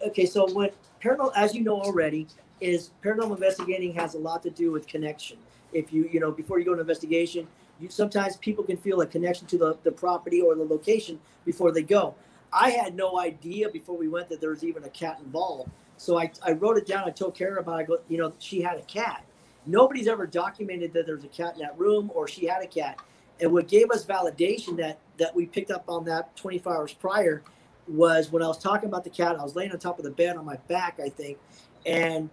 okay, 0.08 0.26
so 0.26 0.48
what 0.52 0.74
paranormal, 1.04 1.32
as 1.36 1.54
you 1.54 1.64
know 1.64 1.80
already, 1.80 2.28
is 2.60 2.92
paranormal 3.04 3.36
investigating 3.36 3.94
has 3.94 4.14
a 4.14 4.20
lot 4.20 4.44
to 4.44 4.50
do 4.50 4.72
with 4.72 4.88
connection. 4.88 5.38
If 5.74 5.92
you, 5.92 6.10
you 6.12 6.20
know, 6.20 6.32
before 6.32 6.60
you 6.60 6.66
go 6.66 6.76
to 6.76 6.82
investigation, 6.82 7.48
you 7.80 7.90
sometimes 7.90 8.38
people 8.38 8.64
can 8.64 8.78
feel 8.78 9.02
a 9.02 9.08
connection 9.08 9.48
to 9.48 9.58
the, 9.58 9.78
the 9.84 9.92
property 9.92 10.42
or 10.42 10.56
the 10.56 10.64
location 10.64 11.20
before 11.46 11.72
they 11.72 11.82
go. 11.82 12.14
I 12.54 12.72
had 12.72 12.96
no 12.96 13.20
idea 13.20 13.70
before 13.70 13.98
we 13.98 14.08
went 14.08 14.30
that 14.30 14.42
there 14.42 14.50
was 14.50 14.64
even 14.64 14.84
a 14.84 14.90
cat 14.90 15.20
involved. 15.24 15.72
So 15.98 16.18
I, 16.18 16.32
I 16.46 16.52
wrote 16.52 16.78
it 16.78 16.86
down. 16.86 17.08
I 17.08 17.12
told 17.12 17.36
Kara 17.36 17.62
about. 17.62 17.80
it. 17.80 17.84
I 17.84 17.86
go, 17.86 18.00
you 18.10 18.18
know, 18.18 18.34
she 18.40 18.62
had 18.62 18.78
a 18.78 18.84
cat. 18.84 19.24
Nobody's 19.66 20.08
ever 20.08 20.28
documented 20.28 20.94
that 20.94 21.06
there's 21.06 21.24
a 21.24 21.30
cat 21.30 21.54
in 21.54 21.62
that 21.62 21.78
room 21.78 22.12
or 22.14 22.28
she 22.28 22.46
had 22.46 22.64
a 22.64 22.68
cat. 22.68 23.00
And 23.40 23.52
what 23.52 23.68
gave 23.68 23.90
us 23.92 24.06
validation 24.06 24.76
that 24.78 25.00
that 25.18 25.36
we 25.36 25.46
picked 25.46 25.72
up 25.72 25.86
on 25.88 26.06
that 26.06 26.36
24 26.36 26.76
hours 26.76 26.94
prior 26.94 27.44
was 27.88 28.32
when 28.32 28.42
I 28.44 28.48
was 28.48 28.58
talking 28.58 28.88
about 28.90 29.04
the 29.04 29.10
cat. 29.10 29.40
I 29.40 29.44
was 29.44 29.56
laying 29.56 29.72
on 29.72 29.80
top 29.80 29.98
of 30.00 30.06
the 30.06 30.12
bed 30.12 30.38
on 30.38 30.46
my 30.46 30.58
back, 30.68 31.00
I 31.04 31.10
think, 31.10 31.38
and 31.86 32.30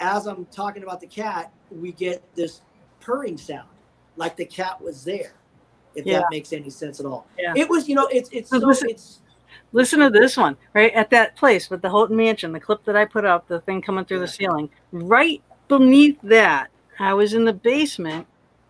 as 0.00 0.26
I'm 0.26 0.44
talking 0.46 0.82
about 0.82 1.00
the 1.00 1.06
cat, 1.06 1.52
we 1.70 1.92
get 1.92 2.22
this 2.34 2.60
purring 3.00 3.38
sound, 3.38 3.68
like 4.16 4.36
the 4.36 4.44
cat 4.44 4.80
was 4.80 5.04
there. 5.04 5.32
If 5.94 6.04
Yeah. 6.04 6.18
that 6.18 6.26
makes 6.30 6.52
any 6.52 6.68
sense 6.68 7.00
at 7.00 7.06
all. 7.06 7.26
Yeah. 7.38 7.54
It 7.56 7.68
was, 7.70 7.88
you 7.88 7.94
know, 7.94 8.06
it's 8.08 8.28
it's 8.30 8.50
So 8.50 8.58
listen- 8.58 8.90
it's 8.90 9.20
Listen 9.72 10.00
to 10.00 10.10
this 10.10 10.36
one, 10.36 10.56
right? 10.74 10.92
At 10.92 11.10
that 11.10 11.34
place 11.34 11.70
with 11.70 11.82
the 11.82 11.88
Houghton 11.90 12.16
Mansion, 12.16 12.52
the 12.52 12.60
clip 12.60 12.84
that 12.84 12.94
I 12.96 13.04
put 13.04 13.24
up, 13.24 13.48
the 13.48 13.60
thing 13.60 13.82
coming 13.82 14.04
through 14.04 14.20
the 14.20 14.28
ceiling, 14.28 14.70
right 14.92 15.42
beneath 15.68 16.18
that, 16.22 16.68
I 16.98 17.14
was 17.14 17.34
in 17.34 17.44
the 17.44 17.52
basement 17.52 18.26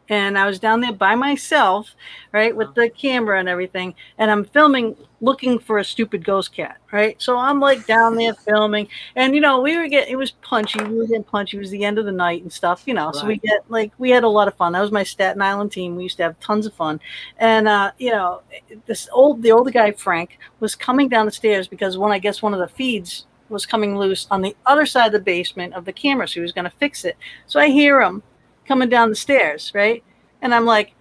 and 0.08 0.38
I 0.38 0.46
was 0.46 0.58
down 0.58 0.80
there 0.80 0.92
by 0.92 1.14
myself, 1.14 1.94
right, 2.32 2.54
with 2.54 2.74
the 2.74 2.88
camera 2.88 3.40
and 3.40 3.48
everything, 3.48 3.94
and 4.18 4.30
I'm 4.30 4.44
filming 4.44 4.96
looking 5.20 5.58
for 5.58 5.78
a 5.78 5.84
stupid 5.84 6.24
ghost 6.24 6.52
cat, 6.52 6.76
right? 6.92 7.20
So 7.20 7.36
I'm 7.36 7.58
like 7.58 7.86
down 7.86 8.14
there 8.14 8.34
filming, 8.48 8.88
and 9.16 9.34
you 9.34 9.40
know, 9.40 9.60
we 9.60 9.76
were 9.76 9.88
getting 9.88 10.12
it 10.12 10.16
was 10.16 10.30
punchy, 10.30 10.82
we 10.84 10.96
were 10.96 11.06
getting 11.06 11.24
punchy, 11.24 11.56
it 11.56 11.60
was 11.60 11.70
the 11.70 11.84
end 11.84 11.98
of 11.98 12.04
the 12.04 12.12
night 12.12 12.42
and 12.42 12.52
stuff, 12.52 12.82
you 12.86 12.94
know. 12.94 13.10
So 13.12 13.26
we 13.26 13.38
get 13.38 13.68
like 13.68 13.92
we 13.98 14.10
had 14.10 14.24
a 14.24 14.28
lot 14.28 14.48
of 14.48 14.54
fun. 14.54 14.72
That 14.72 14.80
was 14.80 14.92
my 14.92 15.02
Staten 15.02 15.42
Island 15.42 15.72
team. 15.72 15.96
We 15.96 16.04
used 16.04 16.18
to 16.18 16.22
have 16.24 16.38
tons 16.40 16.66
of 16.66 16.74
fun. 16.74 17.00
And 17.38 17.66
uh, 17.66 17.92
you 17.98 18.10
know, 18.10 18.42
this 18.86 19.08
old 19.12 19.42
the 19.42 19.52
older 19.52 19.70
guy, 19.70 19.92
Frank, 19.92 20.38
was 20.60 20.74
coming 20.74 21.08
down 21.08 21.26
the 21.26 21.32
stairs 21.32 21.66
because 21.66 21.98
one 21.98 22.12
I 22.12 22.18
guess 22.18 22.42
one 22.42 22.54
of 22.54 22.60
the 22.60 22.68
feeds 22.68 23.26
was 23.48 23.64
coming 23.64 23.96
loose 23.96 24.26
on 24.30 24.42
the 24.42 24.56
other 24.66 24.86
side 24.86 25.06
of 25.06 25.12
the 25.12 25.20
basement 25.20 25.72
of 25.74 25.84
the 25.84 25.92
camera. 25.92 26.28
So 26.28 26.34
he 26.34 26.40
was 26.40 26.52
gonna 26.52 26.72
fix 26.78 27.04
it. 27.04 27.16
So 27.46 27.58
I 27.58 27.68
hear 27.68 28.00
him 28.00 28.22
coming 28.66 28.88
down 28.88 29.10
the 29.10 29.16
stairs, 29.16 29.72
right? 29.74 30.02
And 30.42 30.54
I'm 30.54 30.64
like, 30.66 30.94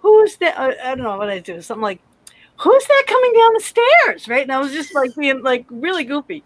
who's 0.00 0.36
that? 0.36 0.58
I, 0.58 0.92
I 0.92 0.94
don't 0.94 1.04
know 1.04 1.16
what 1.16 1.30
I 1.30 1.38
do. 1.38 1.60
Something 1.62 1.82
like, 1.82 2.00
who's 2.58 2.86
that 2.86 3.04
coming 3.06 3.32
down 3.32 3.50
the 3.54 3.60
stairs? 3.60 4.28
Right. 4.28 4.42
And 4.42 4.52
I 4.52 4.58
was 4.58 4.72
just 4.72 4.94
like 4.94 5.14
being 5.16 5.42
like 5.42 5.66
really 5.70 6.04
goofy. 6.04 6.44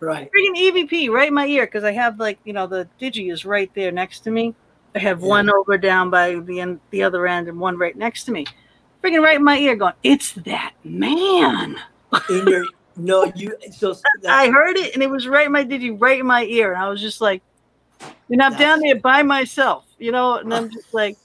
right. 0.00 0.30
Freaking 0.36 0.56
EVP 0.56 1.10
right 1.10 1.28
in 1.28 1.34
my 1.34 1.46
ear 1.46 1.66
because 1.66 1.84
I 1.84 1.92
have 1.92 2.18
like, 2.18 2.38
you 2.44 2.52
know, 2.52 2.66
the 2.66 2.88
digi 3.00 3.32
is 3.32 3.44
right 3.44 3.70
there 3.74 3.92
next 3.92 4.20
to 4.20 4.30
me. 4.30 4.54
I 4.94 4.98
have 5.00 5.20
Yeah. 5.22 5.28
one 5.28 5.50
over 5.50 5.76
down 5.78 6.10
by 6.10 6.34
the 6.36 6.60
end, 6.60 6.80
the 6.90 7.02
other 7.02 7.26
end, 7.26 7.48
and 7.48 7.58
one 7.58 7.76
right 7.78 7.96
next 7.96 8.24
to 8.24 8.32
me. 8.32 8.46
Freaking 9.02 9.22
right 9.22 9.36
in 9.36 9.44
my 9.44 9.58
ear, 9.58 9.74
going, 9.76 9.92
"It's 10.02 10.32
that 10.32 10.72
man." 10.84 11.76
In 12.30 12.46
your 12.46 12.64
no, 12.96 13.30
you 13.34 13.56
so 13.72 13.96
I 14.28 14.48
heard 14.50 14.76
it, 14.76 14.94
and 14.94 15.02
it 15.02 15.10
was 15.10 15.26
right 15.26 15.46
in 15.46 15.52
my 15.52 15.64
digi, 15.64 16.00
right 16.00 16.20
in 16.20 16.26
my 16.26 16.44
ear, 16.44 16.72
and 16.72 16.80
I 16.80 16.88
was 16.88 17.00
just 17.00 17.20
like, 17.20 17.42
and 18.30 18.42
I'm 18.42 18.54
down 18.56 18.80
there 18.80 19.00
by 19.00 19.22
myself, 19.22 19.86
you 19.98 20.12
know, 20.12 20.36
and 20.36 20.52
I'm 20.52 20.70
just 20.70 20.86
like, 20.94 21.16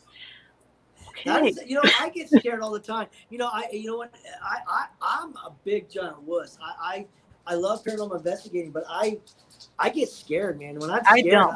Okay. 1.27 1.53
You 1.65 1.75
know, 1.75 1.83
I 1.99 2.09
get 2.09 2.29
scared 2.29 2.61
all 2.61 2.71
the 2.71 2.79
time. 2.79 3.07
You 3.29 3.37
know, 3.37 3.49
I 3.51 3.69
you 3.71 3.87
know 3.87 3.97
what 3.97 4.13
I, 4.43 4.57
I 4.67 4.85
I'm 5.01 5.31
a 5.37 5.51
big 5.63 5.89
giant 5.89 6.21
wuss. 6.23 6.57
I, 6.63 7.05
I 7.45 7.53
I 7.53 7.55
love 7.55 7.83
paranormal 7.83 8.17
investigating, 8.17 8.71
but 8.71 8.83
I 8.87 9.17
I 9.77 9.89
get 9.89 10.09
scared, 10.09 10.59
man. 10.59 10.79
When 10.79 10.89
I'm 10.89 11.03
I 11.05 11.19
scared, 11.19 11.31
don't. 11.33 11.55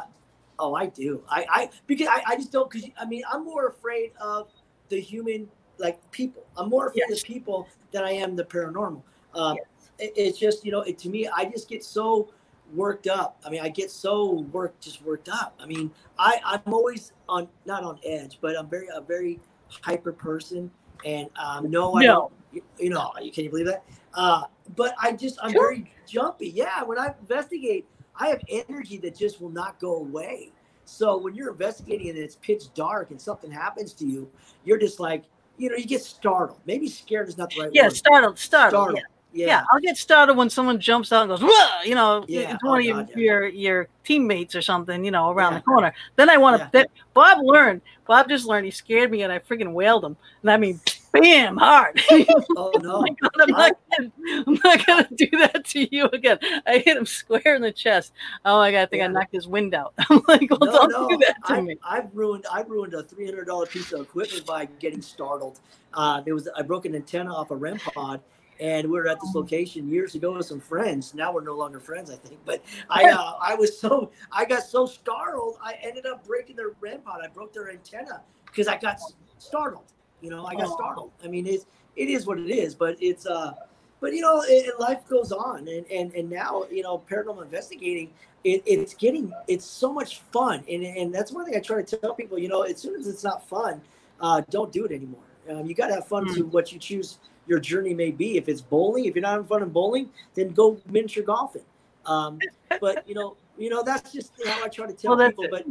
oh, 0.58 0.74
I 0.74 0.86
do. 0.86 1.22
I 1.28 1.46
I 1.48 1.70
because 1.86 2.08
I, 2.08 2.22
I 2.26 2.36
just 2.36 2.52
don't 2.52 2.70
because 2.70 2.88
I 3.00 3.04
mean 3.06 3.22
I'm 3.30 3.44
more 3.44 3.68
afraid 3.68 4.12
of 4.20 4.50
the 4.88 5.00
human 5.00 5.48
like 5.78 5.98
people. 6.10 6.44
I'm 6.56 6.68
more 6.68 6.88
afraid 6.88 7.04
Yes. 7.08 7.20
of 7.20 7.24
people 7.24 7.68
than 7.90 8.04
I 8.04 8.12
am 8.12 8.36
the 8.36 8.44
paranormal. 8.44 9.02
Um, 9.34 9.56
Yes. 9.56 9.90
it, 9.98 10.12
it's 10.16 10.38
just 10.38 10.64
you 10.64 10.72
know 10.72 10.82
it, 10.82 10.98
to 10.98 11.08
me 11.08 11.28
I 11.28 11.46
just 11.46 11.68
get 11.68 11.82
so 11.84 12.28
worked 12.74 13.06
up. 13.06 13.40
I 13.44 13.50
mean 13.50 13.60
I 13.60 13.68
get 13.68 13.90
so 13.90 14.46
worked 14.52 14.82
just 14.82 15.02
worked 15.02 15.28
up. 15.28 15.54
I 15.60 15.66
mean 15.66 15.90
I 16.18 16.40
I'm 16.44 16.72
always 16.72 17.12
on 17.28 17.48
not 17.64 17.82
on 17.84 17.98
edge, 18.04 18.38
but 18.40 18.58
I'm 18.58 18.68
very 18.68 18.88
a 18.94 19.00
very 19.00 19.40
hyper 19.82 20.12
person 20.12 20.70
and 21.04 21.28
um, 21.36 21.70
no, 21.70 21.94
I 21.94 22.02
No. 22.02 22.12
don't. 22.12 22.32
You, 22.52 22.62
you 22.78 22.90
know, 22.90 23.10
can 23.32 23.44
you 23.44 23.50
believe 23.50 23.66
that? 23.66 23.84
Uh, 24.14 24.44
but 24.76 24.94
I 25.02 25.12
just 25.12 25.38
I'm 25.42 25.52
Sure. 25.52 25.68
very 25.68 25.92
jumpy. 26.06 26.48
Yeah, 26.50 26.82
when 26.84 26.98
I 26.98 27.14
investigate, 27.20 27.86
I 28.18 28.28
have 28.28 28.40
energy 28.48 28.98
that 28.98 29.16
just 29.16 29.40
will 29.40 29.50
not 29.50 29.78
go 29.80 29.96
away. 29.96 30.52
So 30.84 31.16
when 31.16 31.34
you're 31.34 31.50
investigating 31.50 32.10
and 32.10 32.18
it's 32.18 32.36
pitch 32.36 32.72
dark 32.74 33.10
and 33.10 33.20
something 33.20 33.50
happens 33.50 33.92
to 33.94 34.06
you, 34.06 34.30
you're 34.64 34.78
just 34.78 35.00
like, 35.00 35.24
you 35.56 35.68
know, 35.70 35.76
you 35.76 35.86
get 35.86 36.02
startled. 36.02 36.60
Maybe 36.66 36.88
scared 36.88 37.28
is 37.28 37.38
not 37.38 37.50
the 37.50 37.62
right 37.62 37.70
Yeah, 37.72 37.84
word. 37.84 37.96
startled, 37.96 38.38
startled. 38.38 38.82
Startled. 38.82 38.98
Yeah. 38.98 39.13
Yeah. 39.34 39.46
Yeah. 39.48 39.64
I'll 39.72 39.80
get 39.80 39.96
started 39.96 40.34
when 40.36 40.48
someone 40.48 40.78
jumps 40.80 41.12
out 41.12 41.22
and 41.22 41.30
goes, 41.30 41.40
Whoa! 41.42 41.82
you 41.84 41.94
know, 41.94 42.24
Yeah, 42.28 42.54
it's 42.54 42.62
oh 42.64 42.68
one 42.70 42.80
of 42.80 42.86
God, 43.08 43.10
your, 43.16 43.46
yeah. 43.46 43.46
your 43.46 43.46
your 43.48 43.88
teammates 44.04 44.54
or 44.54 44.62
something, 44.62 45.04
you 45.04 45.10
know, 45.10 45.30
around 45.30 45.54
the 45.54 45.60
corner. 45.62 45.92
Then 46.16 46.30
I 46.30 46.36
want 46.36 46.72
to. 46.72 46.86
Bob 47.14 47.38
learned. 47.42 47.82
Bob 48.06 48.28
just 48.28 48.46
learned. 48.46 48.66
He 48.66 48.70
scared 48.70 49.10
me, 49.10 49.22
and 49.22 49.32
I 49.32 49.38
freaking 49.40 49.72
wailed 49.72 50.04
him. 50.04 50.16
And 50.42 50.50
I 50.50 50.56
mean, 50.58 50.78
bam, 51.12 51.56
hard. 51.56 52.00
Oh 52.10 52.44
Oh 52.56 52.72
no. 52.80 53.00
my 53.00 53.08
God, 53.08 53.30
I'm 53.40 53.50
not, 53.50 53.72
gonna, 53.96 54.12
I'm 54.46 54.58
not 54.62 54.86
gonna 54.86 55.08
do 55.14 55.26
that 55.38 55.64
to 55.64 55.94
you 55.96 56.06
again. 56.12 56.38
I 56.66 56.78
hit 56.78 56.96
him 56.96 57.06
square 57.06 57.54
in 57.56 57.62
the 57.62 57.72
chest. 57.72 58.12
Oh 58.44 58.58
my 58.58 58.70
God, 58.70 58.82
I 58.82 58.86
think 58.86 59.02
I 59.02 59.06
knocked 59.08 59.32
his 59.34 59.48
wind 59.48 59.74
out. 59.74 59.94
I'm 60.10 60.20
like, 60.28 60.48
well, 60.50 60.58
no, 60.60 60.72
don't 60.72 60.90
no. 60.92 61.08
do 61.08 61.16
that 61.18 61.36
to 61.46 61.54
I, 61.54 61.60
me. 61.60 61.76
I've 61.84 62.08
ruined 62.14 62.44
I've 62.52 62.68
ruined 62.68 62.94
a 62.94 63.02
three 63.02 63.24
hundred 63.26 63.46
dollar 63.46 63.66
piece 63.66 63.90
of 63.92 64.02
equipment 64.02 64.44
by 64.46 64.66
getting 64.78 65.02
startled. 65.02 65.60
Uh, 65.94 66.20
there 66.20 66.34
was 66.34 66.48
I 66.56 66.62
broke 66.62 66.84
an 66.84 66.94
antenna 66.94 67.32
off 67.34 67.50
a 67.50 67.56
REM 67.56 67.78
pod, 67.78 68.20
and 68.60 68.86
we 68.88 68.98
were 68.98 69.08
at 69.08 69.18
Oh. 69.20 69.26
this 69.26 69.34
location 69.34 69.88
years 69.88 70.14
ago 70.14 70.32
with 70.32 70.46
some 70.46 70.60
friends. 70.60 71.14
Now 71.14 71.32
we're 71.32 71.42
no 71.42 71.54
longer 71.56 71.80
friends, 71.80 72.10
I 72.10 72.16
think. 72.16 72.40
But 72.44 72.62
I 72.90 73.10
uh, 73.10 73.34
I 73.40 73.54
was 73.54 73.78
so 73.78 74.10
I 74.32 74.44
got 74.44 74.62
so 74.62 74.86
startled, 74.86 75.58
I 75.62 75.74
ended 75.82 76.06
up 76.06 76.26
breaking 76.26 76.56
their 76.56 76.70
REM 76.80 77.00
pod. 77.00 77.20
I 77.24 77.28
broke 77.28 77.52
their 77.52 77.70
antenna 77.70 78.22
because 78.46 78.68
I 78.68 78.76
got 78.78 78.98
startled. 79.38 79.84
You 80.20 80.30
know, 80.30 80.46
I 80.46 80.54
got 80.54 80.68
Oh. 80.68 80.74
startled. 80.76 81.10
I 81.22 81.28
mean, 81.28 81.46
it's 81.46 81.66
it 81.96 82.08
is 82.08 82.26
what 82.26 82.38
it 82.38 82.50
is, 82.50 82.74
but 82.74 82.96
it's 83.00 83.26
uh. 83.26 83.52
But 84.00 84.12
you 84.12 84.20
know, 84.20 84.42
it, 84.46 84.78
life 84.78 85.06
goes 85.08 85.32
on, 85.32 85.66
and, 85.66 85.86
and 85.90 86.12
and 86.14 86.28
now 86.28 86.64
you 86.70 86.82
know, 86.82 86.98
paranormal 87.10 87.42
investigating 87.42 88.10
it, 88.44 88.62
it's 88.66 88.92
getting 88.92 89.32
it's 89.48 89.64
so 89.64 89.90
much 89.90 90.20
fun 90.30 90.62
and, 90.68 90.84
and 90.84 91.14
that's 91.14 91.32
one 91.32 91.46
thing 91.46 91.56
i 91.56 91.58
try 91.60 91.80
to 91.80 91.96
tell 91.96 92.12
people 92.12 92.38
you 92.38 92.46
know 92.46 92.60
as 92.60 92.76
soon 92.76 92.94
as 93.00 93.06
it's 93.08 93.24
not 93.24 93.48
fun 93.48 93.80
uh, 94.20 94.42
don't 94.50 94.70
do 94.70 94.84
it 94.84 94.92
anymore 94.92 95.22
um, 95.48 95.64
you 95.64 95.74
got 95.74 95.86
to 95.86 95.94
have 95.94 96.06
fun 96.06 96.26
Hmm. 96.26 96.34
to 96.34 96.42
what 96.48 96.70
you 96.70 96.78
choose 96.78 97.20
your 97.46 97.58
journey 97.60 97.94
may 97.94 98.10
be 98.10 98.36
if 98.36 98.48
it's 98.48 98.60
bowling 98.60 99.04
if 99.04 99.14
you're 99.14 99.22
not 99.22 99.32
having 99.32 99.46
fun 99.46 99.62
in 99.62 99.68
bowling 99.68 100.08
then 100.34 100.48
go 100.50 100.78
miniature 100.86 101.22
golfing 101.22 101.62
um, 102.06 102.38
but 102.80 103.06
you 103.08 103.14
know 103.14 103.36
you 103.58 103.70
know 103.70 103.82
that's 103.82 104.12
just 104.12 104.32
how 104.46 104.64
i 104.64 104.68
try 104.68 104.86
to 104.86 104.92
tell 104.92 105.16
Well, 105.16 105.28
people 105.28 105.44
it. 105.44 105.50
but 105.50 105.64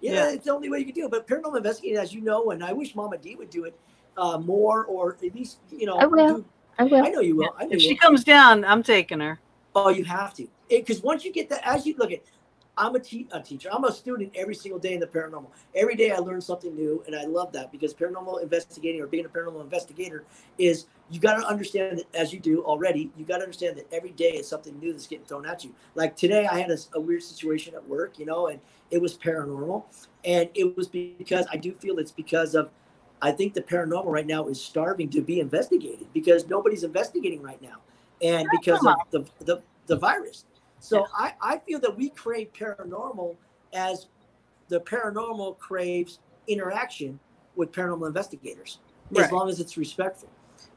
yeah, 0.00 0.12
Yeah. 0.12 0.30
it's 0.32 0.44
the 0.46 0.52
only 0.52 0.68
way 0.68 0.78
you 0.80 0.84
can 0.86 0.94
do 0.94 1.04
it 1.06 1.10
but 1.10 1.26
paranormal 1.26 1.56
investigating 1.56 1.98
as 1.98 2.12
you 2.12 2.20
know 2.20 2.50
and 2.50 2.62
i 2.64 2.72
wish 2.72 2.94
mama 2.94 3.16
d 3.18 3.34
would 3.36 3.50
do 3.50 3.64
it 3.64 3.78
uh, 4.16 4.38
more 4.38 4.84
or 4.86 5.16
at 5.24 5.34
least 5.34 5.58
you 5.70 5.86
know 5.86 5.96
I 5.96 6.06
will. 6.06 6.36
do- 6.36 6.44
I 6.78 6.84
will. 6.84 7.04
i 7.04 7.08
know 7.10 7.20
you 7.20 7.36
will 7.36 7.54
i 7.58 7.64
know 7.64 7.68
If 7.70 7.82
you 7.82 7.88
she 7.88 7.88
will. 7.94 7.98
comes 7.98 8.24
down, 8.24 8.64
I'm 8.64 8.82
taking 8.82 9.20
her. 9.20 9.38
Oh, 9.74 9.88
you 9.90 10.04
have 10.04 10.34
to. 10.34 10.46
Because 10.68 11.02
once 11.02 11.24
you 11.24 11.32
get 11.32 11.48
that, 11.50 11.60
as 11.64 11.86
you 11.86 11.94
look 11.98 12.12
at, 12.12 12.20
I'm 12.76 12.94
a, 12.94 12.98
te- 13.00 13.28
a 13.32 13.40
teacher. 13.40 13.68
I'm 13.72 13.84
a 13.84 13.92
student 13.92 14.32
every 14.34 14.54
single 14.54 14.78
day 14.78 14.94
in 14.94 15.00
the 15.00 15.06
paranormal. 15.06 15.46
Every 15.74 15.94
day 15.94 16.10
I 16.10 16.18
learn 16.18 16.40
something 16.40 16.74
new, 16.74 17.02
and 17.06 17.14
I 17.16 17.24
love 17.24 17.52
that 17.52 17.70
because 17.72 17.92
paranormal 17.94 18.42
investigating 18.42 19.00
or 19.02 19.06
being 19.06 19.24
a 19.26 19.28
paranormal 19.28 19.62
investigator 19.62 20.24
is 20.58 20.86
you 21.12 21.20
got 21.20 21.36
to 21.36 21.46
understand 21.46 21.98
that 21.98 22.14
as 22.14 22.32
you 22.32 22.40
do 22.40 22.64
already. 22.64 23.10
You 23.18 23.26
got 23.26 23.36
to 23.36 23.42
understand 23.42 23.76
that 23.76 23.86
every 23.92 24.12
day 24.12 24.30
is 24.30 24.48
something 24.48 24.78
new 24.80 24.92
that's 24.92 25.06
getting 25.06 25.26
thrown 25.26 25.44
at 25.44 25.62
you. 25.62 25.74
Like 25.94 26.16
today, 26.16 26.46
I 26.46 26.58
had 26.58 26.70
a, 26.70 26.78
a 26.94 27.00
weird 27.00 27.22
situation 27.22 27.74
at 27.74 27.86
work, 27.86 28.18
you 28.18 28.24
know, 28.24 28.46
and 28.46 28.58
it 28.90 29.00
was 29.00 29.18
paranormal, 29.18 29.84
and 30.24 30.48
it 30.54 30.74
was 30.74 30.88
because 30.88 31.46
I 31.52 31.58
do 31.58 31.74
feel 31.74 31.98
it's 31.98 32.10
because 32.10 32.54
of. 32.54 32.70
I 33.20 33.30
think 33.30 33.54
the 33.54 33.60
paranormal 33.60 34.06
right 34.06 34.26
now 34.26 34.48
is 34.48 34.60
starving 34.60 35.08
to 35.10 35.20
be 35.20 35.38
investigated 35.38 36.08
because 36.12 36.48
nobody's 36.48 36.82
investigating 36.82 37.40
right 37.42 37.60
now, 37.60 37.76
and 38.22 38.48
because 38.50 38.84
of 38.84 38.96
the 39.10 39.44
the, 39.44 39.62
the 39.86 39.96
virus. 39.96 40.46
So 40.80 41.06
I, 41.16 41.34
I 41.40 41.58
feel 41.58 41.78
that 41.80 41.96
we 41.96 42.08
crave 42.08 42.52
paranormal 42.52 43.36
as 43.72 44.06
the 44.68 44.80
paranormal 44.80 45.58
craves 45.58 46.18
interaction 46.48 47.20
with 47.54 47.70
paranormal 47.70 48.08
investigators, 48.08 48.78
as 49.16 49.30
long 49.30 49.48
as 49.48 49.60
it's 49.60 49.76
respectful. 49.76 50.28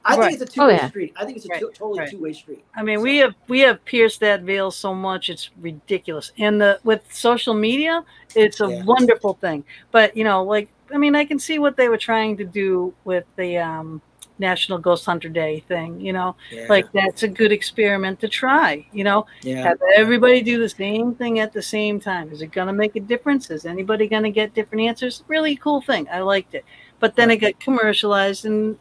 I 0.08 0.16
Right. 0.16 0.30
think 0.30 0.42
it's 0.42 0.52
a 0.52 0.54
two 0.54 0.62
way 0.62 0.68
Oh, 0.68 0.70
yeah. 0.72 0.88
street. 0.90 1.14
I 1.16 1.26
think 1.26 1.38
it's 1.38 1.46
a 1.48 1.50
Right, 1.50 1.60
to- 1.62 1.72
totally 1.74 2.00
right. 2.00 2.10
two 2.12 2.20
way 2.22 2.32
street. 2.34 2.64
I 2.76 2.84
mean, 2.84 3.00
So- 3.00 3.04
we 3.04 3.18
have 3.18 3.34
we 3.48 3.60
have 3.62 3.84
pierced 3.86 4.20
that 4.20 4.42
veil 4.42 4.70
so 4.72 4.94
much 4.94 5.30
it's 5.30 5.50
ridiculous. 5.60 6.32
And 6.38 6.62
the 6.62 6.80
with 6.84 7.02
social 7.12 7.54
media, 7.56 8.04
it's 8.36 8.62
a 8.62 8.68
Yeah. 8.70 8.84
wonderful 8.84 9.34
thing. 9.42 9.64
But 9.92 10.16
you 10.16 10.24
know, 10.24 10.44
like 10.44 10.70
I 10.94 10.98
mean, 11.00 11.16
I 11.16 11.26
can 11.26 11.40
see 11.40 11.58
what 11.58 11.76
they 11.78 11.90
were 11.90 11.98
trying 11.98 12.38
to 12.38 12.44
do 12.46 12.94
with 13.06 13.26
the 13.36 13.58
um, 13.58 14.02
National 14.38 14.78
Ghost 14.78 15.06
Hunter 15.06 15.30
Day 15.30 15.64
thing. 15.68 16.00
You 16.00 16.14
know, 16.14 16.36
Yeah, 16.52 16.66
like 16.70 16.92
that's 16.92 17.24
a 17.24 17.28
good 17.28 17.52
experiment 17.52 18.20
to 18.20 18.28
try. 18.28 18.86
You 18.94 19.04
know, 19.06 19.26
yeah. 19.42 19.64
have 19.64 19.80
everybody 19.96 20.42
do 20.42 20.60
the 20.60 20.70
same 20.70 21.16
thing 21.16 21.40
at 21.40 21.54
the 21.54 21.62
same 21.62 22.00
time. 22.00 22.32
Is 22.32 22.42
it 22.44 22.52
going 22.52 22.68
to 22.68 22.74
make 22.74 22.96
a 22.96 23.00
difference? 23.00 23.50
Is 23.50 23.66
anybody 23.66 24.08
going 24.08 24.24
to 24.24 24.30
get 24.30 24.54
different 24.54 24.84
answers? 24.84 25.24
Really 25.28 25.56
cool 25.56 25.82
thing. 25.82 26.08
I 26.12 26.20
liked 26.20 26.54
it. 26.54 26.66
But 27.00 27.16
then 27.16 27.32
it 27.32 27.38
got 27.38 27.60
commercialized, 27.60 28.46
and 28.46 28.56
I 28.68 28.70
know. 28.74 28.78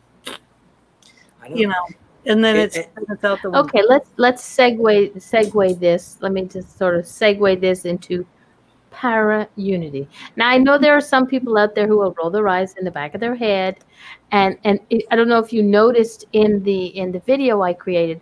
You 1.53 1.67
know, 1.69 1.87
and 2.27 2.43
then 2.45 2.57
It- 2.57 2.63
it's, 2.65 2.77
it- 2.77 2.91
it's 3.09 3.25
out 3.25 3.43
the 3.43 3.51
window. 3.51 3.65
Okay, 3.69 3.83
let's 3.89 4.11
let's 4.17 4.43
segue 4.57 5.13
segue 5.17 5.79
this. 5.81 6.19
Let 6.21 6.33
me 6.33 6.45
just 6.45 6.79
sort 6.79 6.97
of 6.97 7.05
segue 7.05 7.61
this 7.61 7.85
into 7.85 8.27
para 8.91 9.49
unity. 9.57 10.09
Now 10.37 10.49
I 10.49 10.59
know 10.59 10.79
there 10.79 10.95
are 10.95 11.01
some 11.01 11.27
people 11.27 11.59
out 11.59 11.75
there 11.75 11.87
who 11.89 11.99
will 11.99 12.15
roll 12.17 12.31
their 12.31 12.49
eyes 12.49 12.75
in 12.79 12.85
the 12.85 12.91
back 12.91 13.15
of 13.15 13.21
their 13.21 13.35
head, 13.35 13.79
and 14.31 14.57
and 14.65 14.79
it, 14.91 15.05
I 15.11 15.17
don't 15.17 15.29
know 15.29 15.39
if 15.41 15.53
you 15.53 15.63
noticed 15.63 16.25
in 16.33 16.63
the 16.63 16.87
in 16.97 17.11
the 17.13 17.19
video 17.21 17.61
I 17.63 17.73
created, 17.75 18.21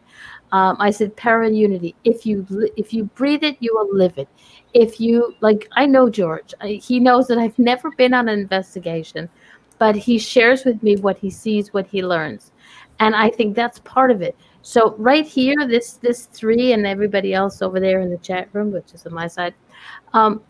um, 0.52 0.76
I 0.80 0.90
said 0.90 1.14
para 1.16 1.50
unity. 1.50 1.94
If 2.04 2.24
you 2.24 2.46
if 2.76 2.92
you 2.94 3.04
breathe 3.04 3.44
it, 3.44 3.56
you 3.60 3.74
will 3.74 3.94
live 3.94 4.16
it. 4.16 4.28
If 4.72 4.98
you 4.98 5.34
like, 5.42 5.68
I 5.72 5.84
know 5.84 6.08
George. 6.08 6.54
I, 6.62 6.80
he 6.82 6.98
knows 6.98 7.26
that 7.28 7.36
I've 7.36 7.58
never 7.58 7.90
been 7.90 8.14
on 8.14 8.26
an 8.30 8.38
investigation, 8.40 9.28
but 9.78 9.94
he 9.94 10.18
shares 10.18 10.64
with 10.64 10.82
me 10.82 10.96
what 10.96 11.18
he 11.18 11.28
sees, 11.28 11.74
what 11.74 11.86
he 11.86 12.02
learns, 12.02 12.51
and 13.02 13.16
I 13.16 13.28
think 13.30 13.56
that's 13.56 13.80
part 13.80 14.12
of 14.12 14.22
it. 14.22 14.36
So 14.62 14.94
right 14.96 15.26
here, 15.26 15.56
this 15.66 15.94
this 15.94 16.26
three 16.26 16.72
and 16.72 16.86
everybody 16.86 17.34
else 17.34 17.60
over 17.60 17.80
there 17.80 18.00
in 18.00 18.10
the 18.10 18.18
chat 18.18 18.48
room, 18.52 18.70
which 18.70 18.94
is 18.94 19.04
on 19.06 19.12
my 19.12 19.26
side, 19.26 19.54
um, 20.12 20.40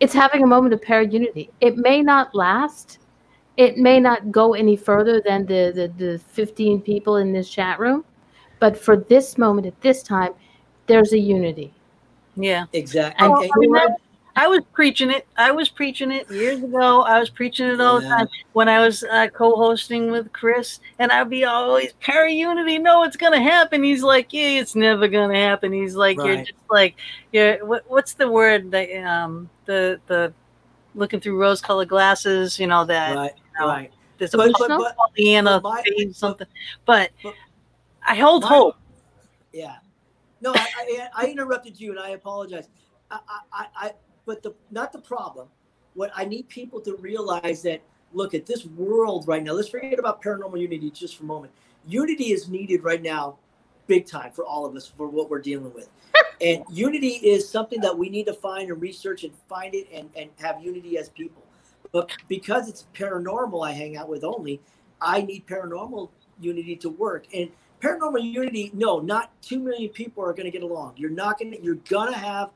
it's 0.00 0.14
having 0.14 0.42
a 0.42 0.46
moment 0.46 0.72
of 0.72 0.80
para 0.80 1.06
unity. 1.06 1.50
It 1.60 1.76
may 1.76 2.00
not 2.00 2.34
last. 2.34 3.00
It 3.58 3.76
may 3.76 4.00
not 4.00 4.32
go 4.32 4.54
any 4.54 4.76
further 4.76 5.20
than 5.20 5.44
the, 5.44 5.72
the 5.74 5.92
the 6.02 6.18
15 6.18 6.80
people 6.80 7.16
in 7.18 7.32
this 7.34 7.50
chat 7.50 7.78
room, 7.78 8.02
but 8.60 8.78
for 8.78 8.96
this 8.96 9.36
moment 9.36 9.66
at 9.66 9.78
this 9.82 10.02
time, 10.02 10.32
there's 10.86 11.12
a 11.12 11.18
unity. 11.18 11.74
Yeah. 12.34 12.64
exactly. 12.72 13.26
And- 13.26 13.34
And- 13.34 13.76
and 13.84 13.96
I, 14.40 14.48
mean, 14.48 14.52
you 14.52 14.56
know, 14.56 14.62
that- 14.62 14.64
I 14.64 14.64
was 14.64 14.64
preaching 14.72 15.10
it. 15.10 15.26
I 15.36 15.50
was 15.50 15.68
preaching 15.68 16.10
it 16.12 16.30
years 16.30 16.62
ago. 16.62 17.02
I 17.02 17.18
was 17.20 17.30
preaching 17.30 17.66
it 17.68 17.80
all 17.80 18.00
the 18.00 18.08
time 18.08 18.28
when 18.52 18.68
I 18.68 18.80
was 18.80 19.02
uh, 19.04 19.28
co-hosting 19.28 20.10
with 20.10 20.32
Chris, 20.32 20.80
and 20.98 21.12
I'd 21.12 21.30
be 21.30 21.44
always 21.44 21.92
para 22.00 22.30
unity. 22.30 22.78
No, 22.78 23.02
it's 23.04 23.16
gonna 23.16 23.42
happen. 23.42 23.82
He's 23.82 24.02
like, 24.02 24.32
yeah, 24.32 24.60
it's 24.60 24.74
never 24.74 25.08
gonna 25.08 25.34
happen. 25.38 25.72
He's 25.72 25.94
like, 25.94 26.16
you're 26.16 26.36
just 26.36 26.52
like, 26.70 26.96
you're 27.32 27.64
what, 27.64 27.84
what's 27.88 28.14
the 28.14 28.30
word 28.30 28.70
that 28.70 28.90
um 29.04 29.48
the 29.66 30.00
the 30.06 30.32
looking 30.94 31.20
through 31.20 31.38
rose-colored 31.40 31.88
glasses. 31.88 32.58
You 32.58 32.66
know 32.66 32.84
that 32.84 33.16
right, 33.16 33.32
know, 33.58 33.66
right. 33.68 33.92
there's 34.18 34.34
a 34.34 34.36
But, 34.36 34.52
but, 34.58 34.68
but 34.68 34.96
Pollyanna 34.96 35.60
but 35.60 35.74
my- 35.74 35.82
thing, 35.82 36.12
something. 36.12 36.46
But 36.86 37.10
but- 37.22 37.34
I 38.06 38.14
hold 38.14 38.42
my- 38.42 38.48
hope. 38.48 38.76
Yeah. 39.52 39.76
No, 40.40 40.52
I, 40.54 40.66
I, 40.78 41.08
I 41.14 41.26
interrupted 41.26 41.78
you, 41.78 41.90
and 41.90 42.00
I 42.00 42.10
apologize. 42.10 42.68
I, 43.10 43.18
I, 43.52 43.66
I, 43.76 43.92
but 44.26 44.42
the 44.42 44.54
not 44.70 44.92
the 44.92 45.00
problem. 45.00 45.48
What 45.94 46.10
I 46.14 46.24
need 46.24 46.48
people 46.48 46.80
to 46.82 46.96
realize 46.96 47.62
that 47.62 47.82
look 48.12 48.34
at 48.34 48.46
this 48.46 48.66
world 48.66 49.26
right 49.26 49.42
now. 49.42 49.52
Let's 49.52 49.68
forget 49.68 49.98
about 49.98 50.22
paranormal 50.22 50.60
unity 50.60 50.90
just 50.90 51.16
for 51.16 51.24
a 51.24 51.26
moment. 51.26 51.52
Unity 51.86 52.32
is 52.32 52.48
needed 52.48 52.82
right 52.82 53.02
now, 53.02 53.36
big 53.86 54.06
time 54.06 54.32
for 54.32 54.44
all 54.44 54.66
of 54.66 54.74
us 54.76 54.86
for 54.96 55.08
what 55.08 55.30
we're 55.30 55.40
dealing 55.40 55.72
with. 55.72 55.88
and 56.40 56.64
unity 56.70 57.08
is 57.08 57.48
something 57.48 57.80
that 57.80 57.96
we 57.96 58.08
need 58.08 58.26
to 58.26 58.34
find 58.34 58.70
and 58.70 58.80
research 58.80 59.24
and 59.24 59.32
find 59.48 59.74
it 59.74 59.88
and, 59.92 60.10
and 60.16 60.30
have 60.40 60.62
unity 60.62 60.98
as 60.98 61.08
people. 61.08 61.42
But 61.92 62.10
because 62.28 62.68
it's 62.68 62.86
paranormal, 62.94 63.66
I 63.66 63.72
hang 63.72 63.96
out 63.96 64.08
with 64.08 64.24
only. 64.24 64.60
I 65.00 65.22
need 65.22 65.46
paranormal 65.46 66.10
unity 66.40 66.76
to 66.76 66.88
work, 66.88 67.26
and 67.34 67.50
paranormal 67.80 68.22
unity. 68.22 68.70
No, 68.74 69.00
not 69.00 69.32
two 69.42 69.58
million 69.58 69.88
people 69.90 70.24
are 70.24 70.32
going 70.32 70.44
to 70.44 70.50
get 70.50 70.62
along. 70.62 70.94
You're 70.96 71.10
not 71.10 71.38
going 71.38 71.52
to. 71.52 71.62
You're 71.62 71.76
going 71.76 72.12
to 72.12 72.18
have 72.18 72.50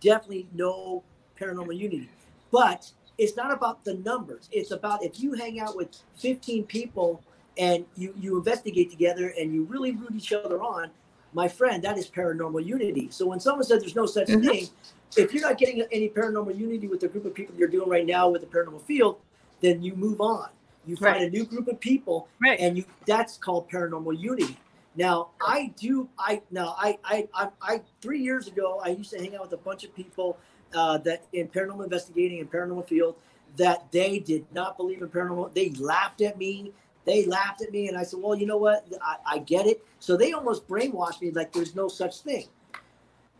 definitely 0.00 0.46
no 0.54 1.02
paranormal 1.38 1.76
unity, 1.78 2.08
but 2.50 2.90
it's 3.18 3.36
not 3.36 3.52
about 3.52 3.84
the 3.84 3.94
numbers. 3.94 4.48
It's 4.52 4.70
about 4.70 5.04
if 5.04 5.20
you 5.20 5.32
hang 5.34 5.60
out 5.60 5.76
with 5.76 5.88
15 6.16 6.64
people 6.64 7.22
and 7.58 7.84
you 7.96 8.14
you 8.18 8.36
investigate 8.38 8.90
together 8.90 9.34
and 9.38 9.54
you 9.54 9.64
really 9.64 9.92
root 9.92 10.12
each 10.16 10.32
other 10.32 10.62
on, 10.62 10.90
my 11.32 11.46
friend, 11.48 11.82
that 11.84 11.98
is 11.98 12.08
paranormal 12.08 12.64
unity. 12.64 13.08
So 13.10 13.26
when 13.26 13.40
someone 13.40 13.64
says 13.64 13.80
there's 13.80 13.94
no 13.96 14.06
such 14.06 14.28
Mhm. 14.28 14.46
thing, 14.46 14.68
if 15.16 15.32
you're 15.34 15.42
not 15.42 15.58
getting 15.58 15.82
any 15.92 16.08
paranormal 16.08 16.56
unity 16.58 16.88
with 16.88 17.00
the 17.00 17.08
group 17.08 17.24
of 17.24 17.34
people 17.34 17.54
you're 17.56 17.68
doing 17.68 17.88
right 17.88 18.06
now 18.06 18.28
with 18.28 18.40
the 18.40 18.46
paranormal 18.46 18.82
field, 18.82 19.20
then 19.60 19.82
you 19.82 19.94
move 19.94 20.20
on. 20.20 20.48
You 20.86 20.96
find 20.96 21.16
Right. 21.16 21.28
a 21.28 21.30
new 21.30 21.44
group 21.44 21.68
of 21.68 21.78
people 21.78 22.28
Right. 22.40 22.58
and 22.58 22.76
you 22.78 22.84
that's 23.06 23.36
called 23.36 23.68
paranormal 23.68 24.18
unity. 24.18 24.56
Now 24.96 25.30
I 25.40 25.72
do 25.76 26.08
I 26.18 26.42
now 26.50 26.74
I 26.76 26.98
I 27.04 27.28
I, 27.34 27.48
I 27.62 27.82
three 28.00 28.20
years 28.20 28.48
ago 28.48 28.80
I 28.84 28.88
used 28.88 29.10
to 29.10 29.18
hang 29.18 29.36
out 29.36 29.42
with 29.42 29.52
a 29.52 29.62
bunch 29.62 29.84
of 29.84 29.94
people 29.94 30.36
uh, 30.74 30.98
that 30.98 31.26
in 31.32 31.48
paranormal 31.48 31.84
investigating 31.84 32.40
and 32.40 32.50
paranormal 32.50 32.86
field 32.86 33.16
that 33.56 33.90
they 33.92 34.18
did 34.18 34.46
not 34.52 34.76
believe 34.76 35.02
in 35.02 35.08
paranormal. 35.08 35.54
They 35.54 35.70
laughed 35.70 36.20
at 36.22 36.38
me. 36.38 36.72
They 37.04 37.24
laughed 37.26 37.62
at 37.62 37.72
me, 37.72 37.88
and 37.88 37.96
I 37.96 38.02
said, 38.02 38.20
"Well, 38.20 38.36
you 38.36 38.46
know 38.46 38.58
what? 38.58 38.86
I, 39.00 39.16
I 39.26 39.38
get 39.38 39.66
it." 39.66 39.84
So 40.00 40.16
they 40.16 40.32
almost 40.32 40.68
brainwashed 40.68 41.20
me 41.22 41.30
like 41.30 41.52
there's 41.52 41.74
no 41.74 41.88
such 41.88 42.20
thing. 42.20 42.46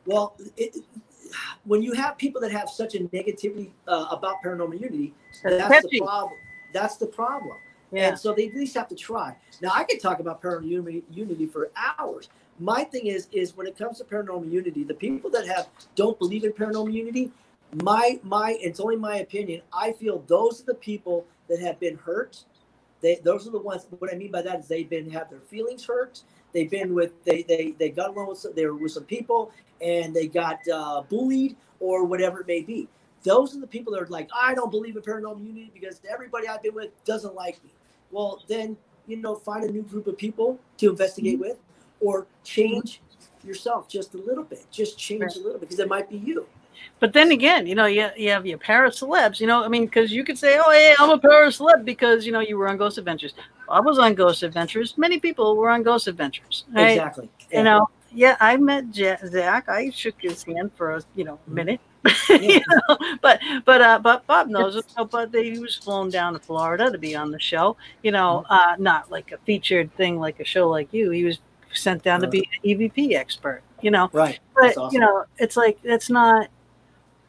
Well, 0.07 0.36
it, 0.57 0.76
when 1.64 1.82
you 1.82 1.92
have 1.92 2.16
people 2.16 2.40
that 2.40 2.51
have 2.53 2.68
such 2.68 2.94
a 2.94 3.01
negativity 3.01 3.70
uh, 3.86 4.07
about 4.11 4.36
paranormal 4.44 4.80
unity, 4.80 5.14
That's 5.42 5.68
that's 5.68 5.86
the 5.90 6.01
problem. 6.01 6.38
That's 6.72 6.96
the 6.96 7.07
problem. 7.07 7.57
Yeah. 7.93 8.09
And 8.11 8.18
so 8.18 8.32
they 8.32 8.49
at 8.49 8.55
least 8.55 8.76
have 8.76 8.88
to 8.88 8.95
try. 8.95 9.36
Now 9.61 9.70
I 9.74 9.84
could 9.84 10.01
talk 10.01 10.20
about 10.20 10.43
paranormal 10.43 11.03
unity, 11.11 11.47
for 11.47 11.70
hours. 11.76 12.28
My 12.59 12.84
thing 12.84 13.07
is, 13.07 13.28
is 13.32 13.57
when 13.57 13.66
it 13.66 13.76
comes 13.76 13.99
to 13.99 14.05
paranormal 14.05 14.51
unity, 14.51 14.84
the 14.84 14.95
people 14.95 15.30
that 15.30 15.47
have 15.47 15.68
don't 15.97 16.18
believe 16.18 16.45
in 16.45 16.53
paranormal 16.53 16.93
unity, 16.93 17.32
my 17.82 18.20
my 18.22 18.57
it's 18.61 18.80
only 18.80 18.97
my 18.97 19.16
opinion. 19.16 19.62
I 19.72 19.93
feel 19.93 20.24
those 20.26 20.61
are 20.62 20.66
the 20.66 20.74
people 20.74 21.26
that 21.49 21.61
have 21.61 21.78
been 21.80 21.97
hurt. 21.97 22.45
They 23.01 23.16
those 23.24 23.47
are 23.47 23.51
the 23.51 23.59
ones. 23.59 23.86
What 23.99 24.12
I 24.12 24.16
mean 24.16 24.30
by 24.30 24.43
that 24.43 24.61
is 24.61 24.68
they've 24.68 24.88
been 24.88 25.11
have 25.11 25.30
their 25.30 25.41
feelings 25.41 25.84
hurt. 25.84 26.22
They've 26.53 26.70
been 26.70 26.95
with 26.95 27.12
they 27.24 27.43
they 27.43 27.74
they 27.78 27.91
got 27.91 28.11
along 28.11 28.28
with 28.28 28.38
some, 28.38 28.53
they 28.55 28.66
were 28.66 28.74
with 28.74 28.93
some 28.93 29.05
people 29.05 29.53
and 29.80 30.14
they 30.14 30.26
got 30.26 30.59
uh, 30.72 31.03
bullied 31.09 31.57
or 31.78 32.05
whatever 32.05 32.41
it 32.41 32.47
may 32.47 32.61
be. 32.61 32.88
Those 33.22 33.57
are 33.57 33.61
the 33.61 33.66
people 33.66 33.93
that 33.93 34.03
are 34.03 34.07
like, 34.07 34.28
I 34.34 34.55
don't 34.55 34.70
believe 34.70 34.97
in 34.97 35.03
paranormal 35.03 35.47
unity 35.47 35.70
because 35.72 36.01
everybody 36.11 36.49
I've 36.49 36.62
been 36.62 36.74
with 36.74 36.91
doesn't 37.05 37.34
like 37.34 37.62
me. 37.64 37.70
Well, 38.11 38.42
then 38.48 38.76
you 39.06 39.16
know, 39.16 39.34
find 39.34 39.64
a 39.64 39.70
new 39.72 39.82
group 39.82 40.06
of 40.06 40.16
people 40.16 40.58
to 40.78 40.90
investigate 40.90 41.38
with, 41.38 41.58
or 42.00 42.26
change 42.44 43.00
yourself 43.44 43.88
just 43.88 44.14
a 44.14 44.18
little 44.18 44.44
bit. 44.44 44.64
Just 44.70 44.98
change 44.98 45.22
Right. 45.22 45.34
a 45.36 45.38
little 45.38 45.52
bit 45.58 45.62
because 45.62 45.80
it 45.80 45.88
might 45.88 46.08
be 46.08 46.18
you. 46.18 46.46
But 47.00 47.12
then 47.12 47.32
again, 47.32 47.66
you 47.66 47.74
know, 47.74 47.86
you, 47.86 48.08
you 48.16 48.30
have 48.30 48.46
your 48.46 48.58
para 48.58 48.88
celebs, 48.90 49.40
you 49.40 49.46
know, 49.46 49.64
I 49.64 49.68
mean, 49.68 49.86
because 49.86 50.12
you 50.12 50.22
could 50.22 50.38
say, 50.38 50.58
oh, 50.64 50.70
hey, 50.70 50.94
I'm 50.98 51.11
a 51.11 51.18
para 51.18 51.48
celeb 51.48 51.84
because, 51.84 52.24
you 52.24 52.32
know, 52.32 52.40
you 52.40 52.56
were 52.56 52.68
on 52.68 52.76
Ghost 52.76 52.98
Adventures. 52.98 53.34
I 53.68 53.80
was 53.80 53.98
on 53.98 54.14
Ghost 54.14 54.42
Adventures. 54.42 54.96
Many 54.96 55.18
people 55.18 55.56
were 55.56 55.70
on 55.70 55.82
Ghost 55.82 56.06
Adventures. 56.06 56.64
Right? 56.72 56.90
Exactly. 56.90 57.28
You 57.52 57.64
know, 57.64 57.88
yeah, 58.12 58.36
I 58.40 58.56
met 58.56 58.84
Zak. 58.94 59.68
I 59.68 59.90
shook 59.90 60.14
his 60.20 60.42
hand 60.44 60.70
for 60.76 60.92
a, 60.96 61.02
you 61.16 61.24
know, 61.24 61.34
Mm-hmm. 61.34 61.54
minute. 61.54 61.80
you 62.30 62.61
know, 62.61 62.96
but 63.20 63.40
but 63.66 63.80
uh, 63.82 63.98
but 63.98 64.26
Bob 64.26 64.48
knows 64.48 64.74
it. 64.76 64.90
So, 64.90 65.05
but 65.05 65.30
they, 65.32 65.51
he 65.51 65.59
was 65.59 65.76
flown 65.76 66.09
down 66.11 66.32
to 66.32 66.38
Florida 66.38 66.90
to 66.90 66.96
be 66.98 67.14
on 67.14 67.30
the 67.30 67.38
show. 67.40 67.76
You 68.03 68.12
know, 68.12 68.44
Mm-hmm. 68.51 68.53
uh, 68.53 68.76
not 68.78 69.11
like 69.11 69.32
a 69.32 69.38
featured 69.38 69.94
thing 69.96 70.18
like 70.18 70.40
a 70.40 70.44
show 70.44 70.68
like 70.68 70.92
you. 70.92 71.11
He 71.11 71.24
was 71.24 71.38
sent 71.74 72.03
down 72.03 72.20
to 72.22 72.26
be 72.28 72.38
an 72.40 72.70
EVP 72.70 73.14
expert. 73.14 73.62
You 73.82 73.90
know, 73.90 74.09
Right. 74.12 74.38
but 74.55 74.62
That's 74.62 74.76
awesome. 74.78 74.94
you 74.94 75.01
know, 75.01 75.24
it's 75.38 75.57
like 75.57 75.78
it's 75.84 76.09
not. 76.11 76.44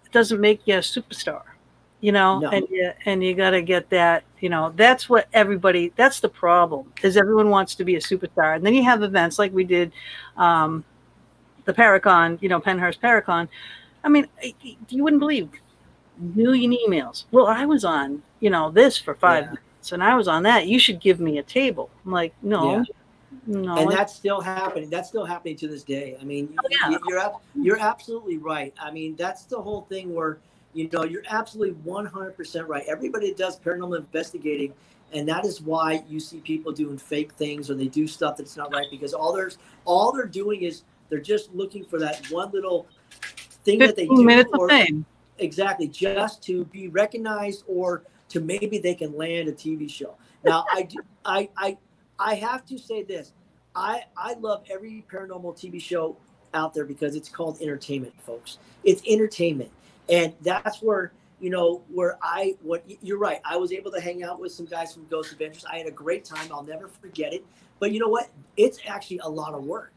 It 0.05 0.11
doesn't 0.11 0.39
make 0.39 0.61
you 0.65 0.75
a 0.75 0.79
superstar. 0.79 1.41
You 1.99 2.11
know, 2.13 2.39
No. 2.39 2.49
and 2.49 2.65
you 2.69 2.91
and 3.05 3.23
you 3.23 3.33
got 3.35 3.51
to 3.51 3.61
get 3.61 3.89
that. 3.89 4.23
You 4.39 4.49
know, 4.49 4.71
that's 4.75 5.09
what 5.09 5.27
everybody. 5.33 5.91
That's 5.97 6.19
the 6.21 6.29
problem. 6.29 6.91
Is 7.03 7.17
everyone 7.17 7.49
wants 7.49 7.75
to 7.75 7.83
be 7.83 7.95
a 7.95 7.99
superstar, 7.99 8.55
and 8.55 8.65
then 8.65 8.73
you 8.73 8.83
have 8.83 9.03
events 9.03 9.37
like 9.37 9.53
we 9.53 9.63
did, 9.65 9.91
um, 10.37 10.83
the 11.65 11.73
Paracon. 11.73 12.41
You 12.41 12.49
know, 12.49 12.59
Pennhurst 12.59 12.99
Paracon. 13.01 13.47
I 14.03 14.09
mean, 14.09 14.27
you 14.89 15.03
wouldn't 15.03 15.19
believe 15.19 15.49
million 16.17 16.71
emails. 16.87 17.25
Well, 17.31 17.47
I 17.47 17.65
was 17.65 17.83
on, 17.85 18.21
you 18.39 18.49
know, 18.49 18.71
this 18.71 18.97
for 18.97 19.15
five 19.15 19.43
Yeah. 19.45 19.49
minutes, 19.51 19.91
and 19.91 20.03
I 20.03 20.15
was 20.15 20.27
on 20.27 20.43
that. 20.43 20.67
You 20.67 20.79
should 20.79 20.99
give 20.99 21.19
me 21.19 21.37
a 21.39 21.43
table. 21.43 21.89
I'm 22.05 22.11
like, 22.11 22.33
no, 22.41 22.71
Yeah. 22.77 22.83
no. 23.47 23.75
and 23.77 23.91
that's 23.91 24.13
still 24.15 24.41
happening. 24.41 24.89
That's 24.89 25.09
still 25.09 25.25
happening 25.25 25.55
to 25.57 25.67
this 25.67 25.83
day. 25.83 26.17
I 26.19 26.23
mean, 26.23 26.55
Oh, 26.63 26.67
yeah. 26.69 26.89
you, 26.89 26.99
you're 27.07 27.31
you're 27.55 27.79
absolutely 27.79 28.37
right. 28.37 28.73
I 28.79 28.91
mean, 28.91 29.15
that's 29.15 29.43
the 29.45 29.59
whole 29.61 29.81
thing 29.81 30.13
where 30.13 30.39
you 30.73 30.89
know 30.93 31.03
you're 31.03 31.23
absolutely 31.27 31.75
100% 31.83 32.67
right. 32.67 32.83
Everybody 32.87 33.33
does 33.33 33.59
paranormal 33.59 33.97
investigating, 33.97 34.73
and 35.13 35.27
that 35.27 35.45
is 35.45 35.61
why 35.61 36.03
you 36.07 36.19
see 36.19 36.39
people 36.39 36.71
doing 36.71 36.97
fake 36.97 37.33
things 37.33 37.69
or 37.69 37.73
they 37.75 37.87
do 37.87 38.07
stuff 38.07 38.37
that's 38.37 38.55
not 38.57 38.71
right 38.73 38.87
because 38.89 39.13
all 39.13 39.33
there's 39.33 39.57
all 39.85 40.11
they're 40.11 40.25
doing 40.27 40.61
is 40.61 40.83
they're 41.09 41.19
just 41.19 41.53
looking 41.53 41.83
for 41.83 41.99
that 41.99 42.25
one 42.31 42.51
little 42.51 42.87
thing 43.63 43.79
that 43.79 43.95
they 43.95 44.07
do 44.07 44.23
minutes 44.23 44.49
or- 44.53 44.65
of 44.65 44.71
fame. 44.71 45.05
exactly 45.37 45.87
just 45.87 46.43
to 46.43 46.65
be 46.65 46.87
recognized 46.87 47.63
or 47.67 48.03
to 48.29 48.39
maybe 48.39 48.77
they 48.77 48.95
can 48.95 49.15
land 49.17 49.49
a 49.49 49.51
TV 49.51 49.89
show. 49.89 50.15
Now 50.43 50.65
I 50.71 50.83
do, 50.83 50.97
I 51.25 51.49
I 51.57 51.77
I 52.17 52.35
have 52.35 52.65
to 52.67 52.77
say 52.77 53.03
this. 53.03 53.33
I 53.75 54.03
I 54.17 54.33
love 54.35 54.63
every 54.69 55.05
paranormal 55.11 55.57
TV 55.57 55.81
show 55.81 56.17
out 56.53 56.73
there 56.73 56.85
because 56.85 57.15
it's 57.15 57.29
called 57.29 57.61
entertainment, 57.61 58.13
folks. 58.21 58.57
It's 58.83 59.01
entertainment. 59.07 59.71
And 60.09 60.33
that's 60.41 60.81
where 60.81 61.11
you 61.39 61.49
know 61.49 61.83
where 61.91 62.17
I 62.21 62.55
what 62.61 62.83
you're 63.01 63.17
right. 63.17 63.39
I 63.45 63.57
was 63.57 63.71
able 63.71 63.91
to 63.91 63.99
hang 63.99 64.23
out 64.23 64.39
with 64.39 64.51
some 64.51 64.65
guys 64.65 64.93
from 64.93 65.05
Ghost 65.07 65.31
Adventures. 65.31 65.65
I 65.65 65.77
had 65.77 65.87
a 65.87 65.91
great 65.91 66.25
time. 66.25 66.47
I'll 66.51 66.63
never 66.63 66.87
forget 66.87 67.33
it. 67.33 67.45
But 67.79 67.91
you 67.91 67.99
know 67.99 68.09
what? 68.09 68.29
It's 68.57 68.79
actually 68.87 69.19
a 69.19 69.29
lot 69.29 69.53
of 69.53 69.63
work. 69.63 69.91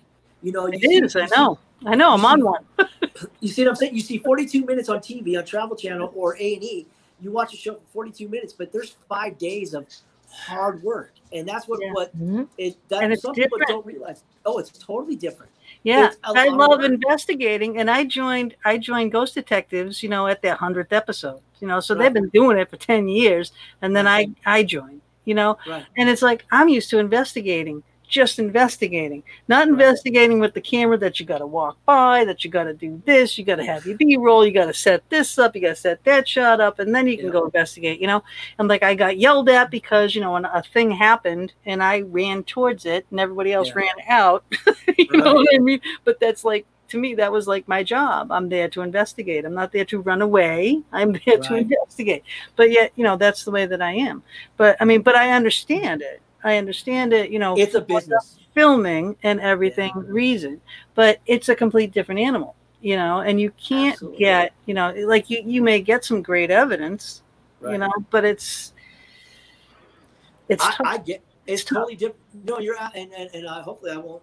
You 0.44 0.52
know, 0.52 0.66
It 0.66 0.80
you 0.82 1.04
is. 1.04 1.12
see- 1.14 1.18
I 1.20 1.22
you 1.22 1.28
see- 1.28 1.34
know. 1.36 1.58
I 1.86 1.94
know. 1.96 2.12
I'm 2.14 2.24
on 2.24 2.44
one. 2.44 2.64
you 3.40 3.48
see 3.48 3.62
what 3.64 3.70
I'm 3.70 3.76
saying? 3.76 3.94
You 3.94 4.00
see 4.00 4.18
42 4.18 4.64
minutes 4.64 4.88
on 4.88 4.98
TV 5.00 5.36
on 5.38 5.44
Travel 5.44 5.76
Channel 5.76 6.12
or 6.14 6.36
A 6.38 6.54
and 6.54 6.62
E. 6.62 6.86
You 7.20 7.30
watch 7.32 7.52
a 7.54 7.56
show 7.56 7.74
for 7.74 7.80
42 7.92 8.28
minutes, 8.28 8.52
but 8.52 8.72
there's 8.72 8.94
five 9.08 9.38
days 9.38 9.74
of 9.74 9.86
hard 10.30 10.82
work, 10.82 11.12
and 11.32 11.46
that's 11.48 11.66
what 11.68 11.80
Yeah. 11.82 11.92
what 11.92 12.16
Mhm. 12.18 12.48
it. 12.58 12.76
That 12.88 13.02
And 13.04 13.12
it's 13.12 13.22
some 13.22 13.34
people 13.34 13.58
don't 13.66 13.86
realize. 13.86 14.22
Oh, 14.44 14.58
it's 14.58 14.70
totally 14.70 15.16
different. 15.16 15.50
Yeah, 15.84 16.06
It's 16.08 16.16
a 16.24 16.28
I 16.38 16.48
lot 16.48 16.72
of 16.72 16.80
love 16.80 16.84
investigating, 16.84 17.78
and 17.78 17.90
I 17.90 18.04
joined. 18.04 18.54
I 18.64 18.78
joined 18.78 19.12
Ghost 19.12 19.34
Detectives, 19.34 20.02
you 20.02 20.08
know, 20.08 20.26
at 20.26 20.42
their 20.42 20.54
hundredth 20.54 20.92
episode. 20.92 21.40
You 21.60 21.68
know, 21.68 21.80
so 21.80 21.94
Right. 21.94 22.02
they've 22.04 22.12
been 22.14 22.28
doing 22.30 22.58
it 22.58 22.68
for 22.68 22.76
ten 22.76 23.08
years, 23.08 23.52
and 23.80 23.94
then 23.94 24.06
I 24.08 24.26
I 24.44 24.62
joined. 24.64 25.00
You 25.24 25.34
know, 25.34 25.56
Right. 25.66 25.84
and 25.96 26.08
it's 26.10 26.20
like 26.22 26.44
I'm 26.50 26.68
used 26.68 26.90
to 26.90 26.98
investigating, 26.98 27.82
just 28.14 28.38
investigating, 28.38 29.22
not 29.48 29.66
Right. 29.66 29.70
investigating 29.72 30.38
with 30.38 30.54
the 30.54 30.60
camera 30.60 30.96
that 30.98 31.18
you 31.18 31.26
got 31.26 31.38
to 31.38 31.46
walk 31.46 31.76
by, 31.84 32.24
that 32.24 32.44
you 32.44 32.50
got 32.50 32.64
to 32.64 32.72
do 32.72 33.02
this, 33.04 33.36
you 33.36 33.44
got 33.44 33.56
to 33.56 33.64
have 33.64 33.84
your 33.84 33.96
B 33.98 34.16
roll, 34.16 34.46
you 34.46 34.52
got 34.52 34.66
to 34.66 34.72
set 34.74 35.02
this 35.10 35.36
up, 35.38 35.54
you 35.54 35.60
got 35.62 35.68
to 35.70 35.76
set 35.76 36.02
that 36.04 36.26
shot 36.28 36.60
up, 36.60 36.78
and 36.78 36.94
then 36.94 37.06
you 37.08 37.16
can 37.16 37.26
Yeah. 37.26 37.32
go 37.32 37.44
investigate. 37.46 38.00
You 38.00 38.06
know, 38.06 38.22
and 38.58 38.68
like 38.68 38.82
I 38.84 38.94
got 38.94 39.18
yelled 39.18 39.48
at 39.48 39.70
because 39.70 40.14
you 40.14 40.20
know 40.20 40.32
when 40.32 40.44
a 40.44 40.62
thing 40.72 40.90
happened 40.92 41.52
and 41.66 41.82
I 41.82 42.00
ran 42.02 42.44
towards 42.44 42.86
it 42.86 43.04
and 43.10 43.18
everybody 43.18 43.52
else 43.52 43.68
Yeah. 43.68 43.82
ran 43.82 44.08
out. 44.08 44.44
you 44.98 45.18
know 45.18 45.34
what 45.34 45.48
I 45.52 45.58
mean? 45.58 45.80
But 46.04 46.20
that's 46.20 46.44
like 46.44 46.66
to 46.86 46.98
me 46.98 47.14
that 47.14 47.32
was 47.32 47.48
like 47.48 47.66
my 47.66 47.82
job. 47.82 48.30
I'm 48.30 48.48
there 48.48 48.68
to 48.68 48.82
investigate. 48.82 49.44
I'm 49.44 49.54
not 49.54 49.72
there 49.72 49.86
to 49.86 50.00
run 50.00 50.22
away. 50.22 50.80
I'm 50.92 51.12
there 51.26 51.38
to 51.38 51.56
investigate. 51.56 52.22
But 52.56 52.70
yet, 52.70 52.92
you 52.94 53.02
know, 53.04 53.16
that's 53.16 53.44
the 53.44 53.50
way 53.50 53.66
that 53.66 53.82
I 53.82 53.92
am. 53.92 54.22
But 54.56 54.76
I 54.80 54.84
mean, 54.84 55.02
but 55.02 55.16
I 55.16 55.32
understand 55.32 56.02
it. 56.02 56.20
I 56.44 56.58
understand 56.58 57.12
it, 57.12 57.30
you 57.30 57.38
know, 57.38 57.56
It's 57.56 57.74
a 57.74 57.80
business. 57.80 58.38
filming 58.54 59.16
and 59.22 59.40
everything 59.40 59.92
reason, 59.96 60.60
but 60.94 61.18
it's 61.26 61.48
a 61.48 61.54
complete 61.54 61.90
different 61.90 62.20
animal, 62.20 62.54
you 62.82 62.96
know, 62.96 63.20
and 63.20 63.40
you 63.40 63.50
can't 63.52 63.94
Absolutely. 63.94 64.18
get, 64.18 64.52
you 64.66 64.74
know, 64.74 64.92
like 65.06 65.30
you, 65.30 65.42
you 65.44 65.62
may 65.62 65.80
get 65.80 66.04
some 66.04 66.22
great 66.22 66.50
evidence, 66.50 67.22
you 67.62 67.78
know, 67.78 67.90
but 68.10 68.24
it's, 68.24 68.74
it's 70.48 70.62
I, 70.84 70.98
get. 70.98 71.22
It's 71.46 71.62
It's 71.62 71.70
totally 71.70 71.96
different. 71.96 72.20
No, 72.44 72.58
you're 72.58 72.78
out, 72.78 72.94
and 72.94 73.10
and, 73.12 73.30
and 73.34 73.46
uh, 73.46 73.62
hopefully 73.62 73.92
I 73.92 73.96
won't. 73.96 74.22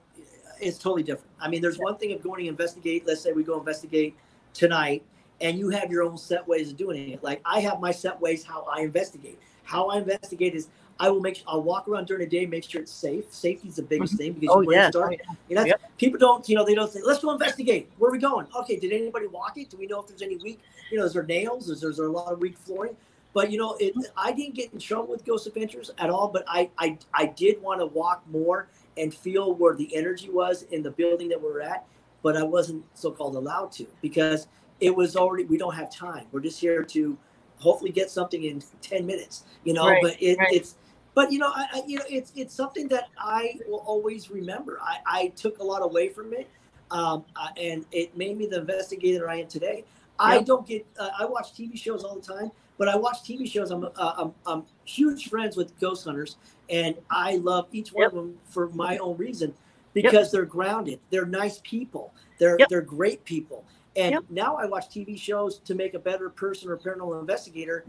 It's 0.59 0.78
totally 0.78 1.01
different. 1.01 1.32
I 1.39 1.49
mean, 1.49 1.61
there's 1.61 1.80
one 1.80 1.97
thing 1.97 2.11
of 2.13 2.22
going 2.22 2.43
to 2.43 2.47
investigate. 2.47 3.07
Let's 3.07 3.22
say 3.22 3.32
we 3.32 3.43
go 3.43 3.57
investigate 3.57 4.15
tonight, 4.53 5.03
and 5.39 5.57
you 5.57 5.69
have 5.69 5.91
your 5.91 6.03
own 6.03 6.17
set 6.17 6.47
ways 6.47 6.69
of 6.69 6.78
doing 6.78 7.09
it. 7.09 7.24
Like 7.24 7.41
I 7.45 7.59
have 7.61 7.80
my 7.80 7.91
set 7.91 8.19
ways 8.22 8.43
how 8.43 8.67
I 8.72 8.82
investigate. 8.82 9.39
How 9.63 9.88
I 9.88 9.97
investigate 9.97 10.53
is 10.53 10.67
I 11.00 11.10
will 11.10 11.20
make. 11.20 11.44
I'll 11.48 11.64
walk 11.64 11.88
around 11.88 12.06
during 12.08 12.28
the 12.28 12.30
day, 12.30 12.46
make 12.46 12.64
sure 12.64 12.82
it's 12.82 12.92
safe. 12.92 13.34
Safety 13.34 13.70
is 13.70 13.76
the 13.76 13.84
biggest 13.84 14.14
mm-hmm. 14.14 14.24
thing 14.24 14.34
because 14.34 14.66
oh, 14.68 14.72
yeah. 14.72 14.92
Oh, 14.94 15.10
yeah. 15.10 15.18
you 15.50 15.56
know, 15.56 15.66
Yep. 15.66 15.82
people 15.98 16.20
don't, 16.20 16.48
you 16.48 16.56
know, 16.56 16.66
they 16.66 16.76
don't 16.76 16.92
say, 16.92 17.00
let's 17.04 17.22
go 17.22 17.32
investigate. 17.32 17.89
Where 17.98 18.10
are 18.10 18.12
we 18.12 18.20
going? 18.20 18.48
Okay, 18.56 18.78
did 18.78 18.92
anybody 18.92 19.28
walk 19.28 19.58
it? 19.58 19.70
Do 19.70 19.78
we 19.78 19.88
know 19.88 20.02
if 20.02 20.08
there's 20.08 20.22
any 20.22 20.38
weak, 20.38 20.60
you 20.92 21.00
know, 21.00 21.06
is 21.06 21.14
there 21.14 21.24
nails? 21.24 21.70
Is 21.70 21.82
there, 21.82 21.89
is 21.89 21.98
there 21.98 22.08
a 22.08 22.12
lot 22.12 22.32
of 22.32 22.39
weak 22.39 22.58
flooring? 22.58 22.96
But 23.34 23.52
you 23.52 23.58
know, 23.58 23.76
it, 23.80 23.96
mm-hmm. 23.96 24.02
I 24.18 24.32
didn't 24.32 24.56
get 24.56 24.74
in 24.74 24.80
trouble 24.80 25.08
with 25.08 25.26
Ghost 25.26 25.48
Adventures 25.48 25.92
at 25.98 26.10
all. 26.10 26.28
But 26.28 26.44
I, 26.48 26.70
I, 26.78 26.98
I 27.14 27.26
did 27.28 27.62
want 27.62 27.80
to 27.80 27.86
walk 27.86 28.24
more 28.30 28.68
and 28.98 29.14
feel 29.14 29.54
where 29.54 29.76
the 29.76 29.96
energy 29.96 30.30
was 30.30 30.64
in 30.64 30.84
the 30.84 30.92
building 30.92 31.30
that 31.30 31.42
we 31.42 31.48
are 31.48 31.62
at. 31.62 31.86
But 32.24 32.38
I 32.38 32.44
wasn't 32.44 32.86
so-called 32.94 33.36
allowed 33.36 33.72
to 33.74 33.88
because 34.02 34.48
it 34.80 34.96
was 34.96 35.16
already. 35.16 35.46
We 35.46 35.58
don't 35.58 35.74
have 35.76 35.92
time. 35.92 36.28
We're 36.32 36.42
just 36.42 36.60
here 36.60 36.84
to 36.84 37.18
hopefully 37.58 37.92
get 37.92 38.12
something 38.12 38.44
in 38.44 38.62
ten 38.82 39.06
minutes. 39.06 39.46
You 39.64 39.74
know, 39.74 39.88
Right, 39.88 40.02
but 40.04 40.22
it, 40.22 40.38
right. 40.38 40.54
it's. 40.54 40.76
But 41.14 41.32
you 41.32 41.39
know, 41.39 41.51
I, 41.53 41.68
I, 41.74 41.82
you 41.86 41.97
know, 41.97 42.05
it's 42.09 42.32
it's 42.36 42.53
something 42.53 42.88
that 42.89 43.09
I 43.18 43.59
will 43.68 43.84
always 43.86 44.32
remember. 44.32 44.80
I, 44.82 44.97
I 45.05 45.28
took 45.30 45.59
a 45.59 45.64
lot 45.64 45.82
away 45.82 46.09
from 46.09 46.34
it, 46.34 46.49
um, 46.89 47.26
uh, 47.36 47.49
and 47.57 47.86
it 47.91 48.16
made 48.16 48.38
me 48.38 48.45
the 48.45 48.59
investigator 48.59 49.30
I 49.30 49.38
am 49.41 49.47
today. 49.47 49.84
I 50.20 50.41
don't 50.43 50.66
get. 50.68 50.86
Uh, 50.99 51.09
I 51.20 51.26
watch 51.26 51.53
TV 51.53 51.78
shows 51.78 52.03
all 52.03 52.16
the 52.16 52.22
time, 52.22 52.51
but 52.78 52.88
I 52.88 52.95
watch 52.95 53.24
TV 53.24 53.49
shows. 53.49 53.72
I'm, 53.72 53.84
uh, 53.84 54.14
I'm 54.18 54.34
I'm 54.45 54.64
huge 54.86 55.30
friends 55.30 55.57
with 55.57 55.78
ghost 55.80 56.05
hunters, 56.05 56.38
and 56.70 56.95
I 57.09 57.38
love 57.38 57.68
each 57.72 57.91
one 57.91 58.03
Yep. 58.03 58.12
of 58.12 58.16
them 58.16 58.38
for 58.49 58.70
my 58.70 58.97
own 58.97 59.18
reason 59.18 59.53
because 59.93 60.32
they're 60.32 60.45
grounded. 60.45 60.99
They're 61.09 61.26
nice 61.26 61.59
people. 61.64 62.14
They're 62.38 62.57
Yep. 62.59 62.70
they're 62.70 62.82
great 62.82 63.26
people. 63.26 63.66
And 63.95 64.14
Yep. 64.14 64.24
now 64.30 64.55
I 64.55 64.66
watch 64.66 64.89
TV 64.89 65.20
shows 65.20 65.59
to 65.59 65.76
make 65.76 65.95
a 65.95 65.99
better 65.99 66.30
person 66.30 66.70
or 66.70 66.78
paranormal 66.78 67.20
investigator 67.20 67.84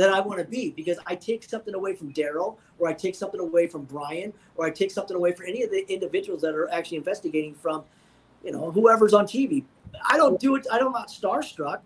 that 0.00 0.08
I 0.08 0.18
want 0.18 0.38
to 0.38 0.46
be 0.46 0.70
because 0.70 0.98
I 1.06 1.14
take 1.14 1.44
something 1.44 1.74
away 1.74 1.94
from 1.94 2.10
Daryl 2.14 2.56
or 2.78 2.88
I 2.88 2.94
take 2.94 3.14
something 3.14 3.38
away 3.38 3.66
from 3.66 3.84
Brian 3.84 4.32
or 4.56 4.64
I 4.64 4.70
take 4.70 4.90
something 4.90 5.14
away 5.14 5.32
from 5.32 5.44
any 5.46 5.62
of 5.62 5.70
the 5.70 5.84
individuals 5.92 6.40
that 6.40 6.54
are 6.54 6.70
actually 6.72 6.96
investigating 6.96 7.54
from, 7.54 7.84
you 8.42 8.50
know, 8.50 8.70
whoever's 8.70 9.12
on 9.12 9.26
TV. 9.26 9.62
I 10.08 10.16
don't 10.16 10.40
do 10.40 10.54
it. 10.54 10.66
I 10.72 10.78
don't 10.78 10.92
not 10.92 11.08
starstruck, 11.08 11.80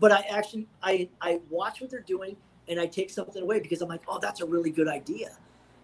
but 0.00 0.10
I 0.10 0.22
actually 0.28 0.66
I 0.82 1.08
I 1.20 1.38
watch 1.48 1.80
what 1.80 1.90
they're 1.90 2.00
doing 2.00 2.36
and 2.66 2.80
I 2.80 2.86
take 2.86 3.08
something 3.08 3.40
away 3.40 3.60
because 3.60 3.82
I'm 3.82 3.88
like, 3.88 4.02
oh, 4.08 4.18
that's 4.18 4.40
a 4.40 4.46
really 4.46 4.70
good 4.70 4.88
idea. 4.88 5.30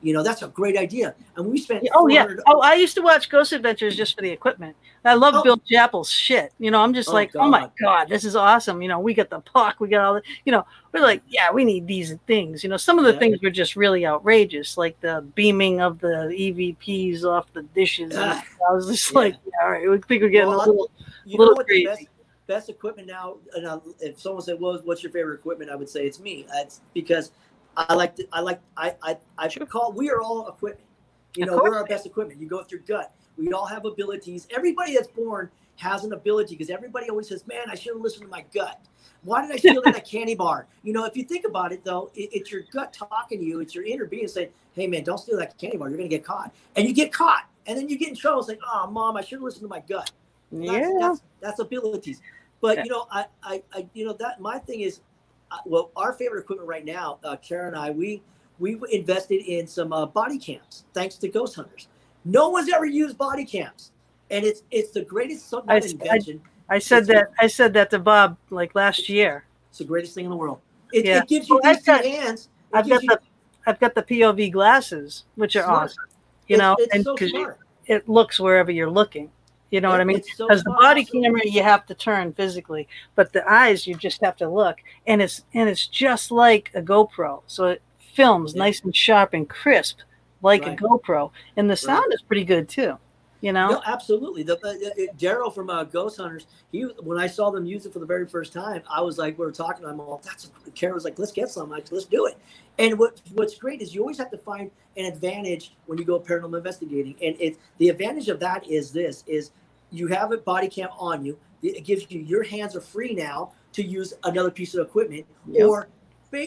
You 0.07 0.13
know, 0.15 0.23
that's 0.23 0.43
a 0.43 0.47
great 0.47 0.77
idea. 0.77 1.17
And 1.37 1.47
we 1.51 1.59
spent. 1.59 1.85
Oh 1.93 2.07
yeah. 2.07 2.29
Oh, 2.47 2.61
I 2.61 2.75
used 2.75 2.95
to 2.95 3.03
watch 3.03 3.29
Ghost 3.29 3.53
Adventures 3.53 3.97
just 3.97 4.15
for 4.15 4.23
the 4.23 4.31
equipment. 4.31 4.77
I 5.05 5.15
love 5.15 5.35
Oh. 5.37 5.43
Bill 5.43 5.57
Chappell's 5.69 6.09
shit. 6.09 6.53
You 6.61 6.71
know, 6.71 6.81
I'm 6.81 6.95
just 6.95 7.09
Oh, 7.09 7.13
like, 7.13 7.33
oh 7.35 7.49
my 7.49 7.63
God. 7.63 7.71
god, 7.83 8.09
this 8.09 8.25
is 8.25 8.37
awesome. 8.37 8.81
You 8.83 8.89
know, 8.89 9.01
we 9.01 9.15
got 9.15 9.31
the 9.31 9.41
puck, 9.41 9.81
we 9.81 9.89
got 9.89 10.05
all 10.05 10.15
the. 10.15 10.23
You 10.45 10.53
know, 10.53 10.65
we're 10.93 11.01
like, 11.03 11.23
yeah, 11.29 11.51
we 11.51 11.65
need 11.65 11.89
these 11.89 12.15
things. 12.29 12.63
You 12.63 12.71
know, 12.71 12.77
some 12.77 13.01
of 13.01 13.05
the 13.05 13.15
Yeah. 13.15 13.19
things 13.19 13.43
were 13.43 13.51
just 13.51 13.75
really 13.75 14.07
outrageous, 14.07 14.79
like 14.79 15.01
the 15.01 15.25
beaming 15.35 15.81
of 15.81 15.99
the 15.99 16.29
EVPs 16.33 17.25
off 17.25 17.53
the 17.53 17.63
dishes. 17.63 18.15
And 18.15 18.31
Ah. 18.31 18.45
I 18.71 18.75
was 18.75 18.87
just 18.87 19.11
Yeah. 19.13 19.19
like, 19.19 19.35
yeah, 19.45 19.65
all 19.65 19.71
right, 19.73 19.91
we 19.91 19.99
think 19.99 20.23
we're 20.23 20.29
getting 20.29 20.51
Well, 20.51 20.59
a 20.59 20.67
little. 20.67 20.91
you 21.25 21.37
little 21.39 21.55
know 21.55 21.57
what 21.57 21.67
the 21.67 21.85
best, 21.85 21.97
crazy. 21.97 22.09
best 22.47 22.69
equipment 22.69 23.09
now 23.09 23.39
and 23.55 23.67
I, 23.67 23.79
if 24.01 24.21
someone 24.21 24.41
said 24.43 24.61
well 24.61 24.81
what's 24.85 25.03
your 25.03 25.11
favorite 25.11 25.35
equipment 25.35 25.69
i 25.69 25.75
would 25.75 25.89
say 25.89 26.07
it's 26.07 26.21
me 26.21 26.47
it's 26.55 26.81
because 26.95 27.33
i 27.77 27.95
like 27.95 28.16
to 28.16 28.27
i 28.33 28.41
like 28.41 28.61
i 28.77 28.95
i, 29.03 29.16
I 29.39 29.49
Sure. 29.49 29.66
call 29.66 29.93
we 29.93 30.11
are 30.11 30.20
all 30.20 30.49
equipment 30.49 30.87
you 31.37 31.45
know 31.47 31.57
we're 31.62 31.77
our 31.77 31.85
best 31.85 32.07
equipment. 32.07 32.41
You 32.41 32.49
go 32.49 32.59
with 32.59 32.70
your 32.72 32.81
gut. 32.81 33.14
We 33.37 33.53
all 33.53 33.66
have 33.66 33.85
abilities. 33.85 34.49
Everybody 34.51 34.95
that's 34.95 35.09
born 35.09 35.51
has 35.77 36.05
an 36.05 36.14
ability 36.14 36.55
because 36.55 36.70
everybody 36.70 37.11
always 37.11 37.29
says 37.29 37.47
man 37.47 37.68
i 37.70 37.74
should 37.74 37.93
have 37.93 38.01
listened 38.03 38.22
to 38.22 38.29
my 38.29 38.43
gut. 38.55 38.81
Why 39.22 39.43
did 39.43 39.53
i 39.55 39.57
steal 39.59 39.83
that 39.83 40.05
candy 40.11 40.35
bar? 40.35 40.66
You 40.83 40.95
know 40.95 41.05
if 41.05 41.14
you 41.14 41.24
think 41.24 41.45
about 41.47 41.72
it 41.72 41.85
though 41.85 42.11
it, 42.14 42.31
it's 42.33 42.51
your 42.51 42.62
gut 42.72 42.93
talking 42.95 43.39
to 43.41 43.45
you. 43.45 43.61
It's 43.61 43.74
your 43.74 43.85
inner 43.85 44.07
being 44.07 44.29
saying 44.29 44.49
hey 44.72 44.87
man 44.87 45.05
don't 45.05 45.18
steal 45.18 45.37
that 45.37 45.59
candy 45.59 45.77
bar. 45.77 45.89
You're 45.91 45.99
gonna 45.99 46.09
get 46.09 46.24
caught. 46.24 46.55
And 46.74 46.89
you 46.89 46.95
get 46.95 47.12
caught. 47.12 47.45
And 47.66 47.77
then 47.77 47.89
you 47.91 47.99
get 47.99 48.09
in 48.09 48.16
trouble 48.16 48.43
saying 48.43 48.61
oh 48.72 48.91
mom 48.91 49.18
i 49.18 49.20
should 49.20 49.37
have 49.37 49.43
listened 49.43 49.62
to 49.64 49.68
my 49.68 49.81
gut. 49.81 50.11
That's, 50.51 50.72
Yeah. 50.72 50.93
that's, 51.01 51.22
that's 51.41 51.59
abilities. 51.59 52.22
But 52.62 52.83
you 52.85 52.91
know, 52.91 53.07
I, 53.11 53.27
I, 53.43 53.62
I, 53.74 53.87
you 53.93 54.07
know 54.07 54.14
that 54.14 54.41
my 54.41 54.59
thing 54.59 54.81
is, 54.81 55.01
well, 55.65 55.91
our 55.97 56.13
favorite 56.13 56.41
equipment 56.41 56.69
right 56.69 56.85
now, 56.85 57.19
uh, 57.25 57.37
Karen 57.37 57.69
and 57.69 57.77
I, 57.77 57.91
we 57.91 58.23
we 58.59 58.79
invested 58.91 59.43
in 59.47 59.67
some 59.67 59.93
uh, 59.93 60.07
body 60.07 60.39
cams 60.39 60.85
thanks 60.95 61.17
to 61.17 61.29
Ghost 61.29 61.55
Hunters. 61.57 61.89
No 62.25 62.49
one's 62.49 62.71
ever 62.73 62.87
used 62.87 63.19
body 63.19 63.45
cams, 63.45 63.93
and 64.31 64.45
it's 64.45 64.63
it's 64.71 64.91
the 64.93 65.03
greatest 65.03 65.53
I- 65.69 65.77
invention. 65.79 66.41
I 66.69 66.79
said 66.79 67.05
It's- 67.05 67.29
that. 67.29 67.33
I 67.39 67.47
said 67.47 67.73
that 67.75 67.91
to 67.91 67.99
Bob 67.99 68.37
like 68.51 68.75
last 68.75 69.09
year. 69.09 69.45
it's 69.69 69.79
the 69.79 69.85
greatest 69.85 70.15
thing 70.15 70.25
in 70.25 70.31
the 70.31 70.37
world. 70.37 70.59
It, 70.93 71.05
Yeah. 71.05 71.19
it 71.19 71.29
gives 71.29 71.49
you 71.49 71.57
Well, 71.63 71.63
these 71.73 71.79
I've 71.79 71.85
two 71.85 71.93
got- 71.93 72.05
hands. 72.05 72.49
I've 72.73 72.89
got 72.89 73.03
you- 73.03 73.09
the 73.11 73.21
I've 73.69 73.79
got 73.81 73.95
the 73.95 74.03
POV 74.03 74.51
glasses, 74.53 75.25
which 75.37 75.55
are 75.57 75.65
Smart. 75.65 75.85
awesome. 75.91 76.05
You 76.49 76.55
it's- 76.57 76.59
know, 76.61 76.77
it's, 76.79 76.95
and 76.95 77.05
so 77.05 77.15
'cause 77.17 77.31
you- 77.31 77.41
smart. 77.41 77.59
it 77.87 78.09
looks 78.09 78.41
wherever 78.41 78.71
you're 78.73 78.91
looking. 78.91 79.31
You 79.71 79.81
know 79.81 79.91
what 79.91 80.01
I 80.01 80.05
mean? 80.05 80.19
It's 80.19 80.37
so 80.37 80.47
Because 80.47 80.62
the 80.62 80.71
body 80.71 81.05
camera 81.05 81.41
you 81.45 81.62
have 81.62 81.87
to 81.87 81.95
turn 81.95 82.33
physically, 82.33 82.87
but 83.17 83.33
the 83.33 83.49
eyes 83.51 83.87
you 83.87 83.95
just 83.97 84.21
have 84.23 84.37
to 84.37 84.49
look, 84.49 84.79
and 85.07 85.21
it's 85.21 85.45
and 85.55 85.69
it's 85.69 85.87
just 85.89 86.31
like 86.31 86.71
a 86.75 86.83
GoPro, 86.83 87.43
so 87.47 87.67
it 87.67 87.83
films 87.99 88.55
Yeah. 88.55 88.61
nice 88.61 88.81
and 88.83 88.95
sharp 88.95 89.35
and 89.35 89.49
crisp, 89.49 89.99
like 90.43 90.64
Right. 90.64 90.79
a 90.79 90.83
GoPro, 90.83 91.31
and 91.57 91.69
the 91.69 91.77
sound 91.77 92.12
is 92.12 92.23
pretty 92.23 92.45
good 92.45 92.69
too. 92.69 92.97
You 93.41 93.53
know? 93.53 93.68
No, 93.68 93.82
absolutely. 93.87 94.43
The 94.43 94.57
Daryl 95.18 95.55
from 95.55 95.68
uh, 95.68 95.84
Ghost 95.84 96.16
Hunters. 96.16 96.47
He 96.72 96.82
when 97.01 97.18
I 97.18 97.26
saw 97.26 97.51
them 97.51 97.66
use 97.66 97.84
it 97.84 97.93
for 97.93 97.99
the 97.99 98.07
very 98.07 98.26
first 98.26 98.53
time, 98.53 98.82
I 98.91 99.01
was 99.03 99.18
like, 99.18 99.39
we 99.39 99.45
were 99.45 99.53
talking. 99.53 99.84
I'm 99.84 100.01
all 100.01 100.20
that's. 100.24 100.51
Karen 100.74 100.95
was 100.95 101.05
like, 101.05 101.18
let's 101.18 101.32
get 101.32 101.51
some. 101.51 101.70
Said, 101.70 101.93
let's 101.93 102.07
do 102.07 102.26
it. 102.26 102.39
And 102.78 102.99
what 102.99 103.20
what's 103.34 103.55
great 103.57 103.82
is 103.82 103.95
you 103.95 104.01
always 104.01 104.18
have 104.18 104.30
to 104.30 104.39
find 104.39 104.70
an 104.97 105.05
advantage 105.05 105.74
when 105.87 105.99
you 105.99 106.05
go 106.05 106.18
paranormal 106.18 106.57
investigating, 106.57 107.14
and 107.22 107.37
it's 107.39 107.59
the 107.78 107.91
advantage 107.91 108.28
of 108.28 108.41
that 108.41 108.66
is 108.66 108.91
this: 108.91 109.22
is 109.26 109.51
you 109.91 110.07
have 110.09 110.32
a 110.32 110.39
body 110.39 110.68
cam 110.68 110.89
on 110.99 111.24
you. 111.24 111.39
It 111.62 111.84
gives 111.84 112.11
you 112.11 112.20
your 112.20 112.43
hands 112.43 112.74
are 112.74 112.80
free 112.80 113.14
now 113.14 113.53
to 113.72 113.82
use 113.82 114.14
another 114.24 114.51
piece 114.51 114.74
of 114.74 114.87
equipment, 114.87 115.26
Yep. 115.47 115.68
or 115.68 115.89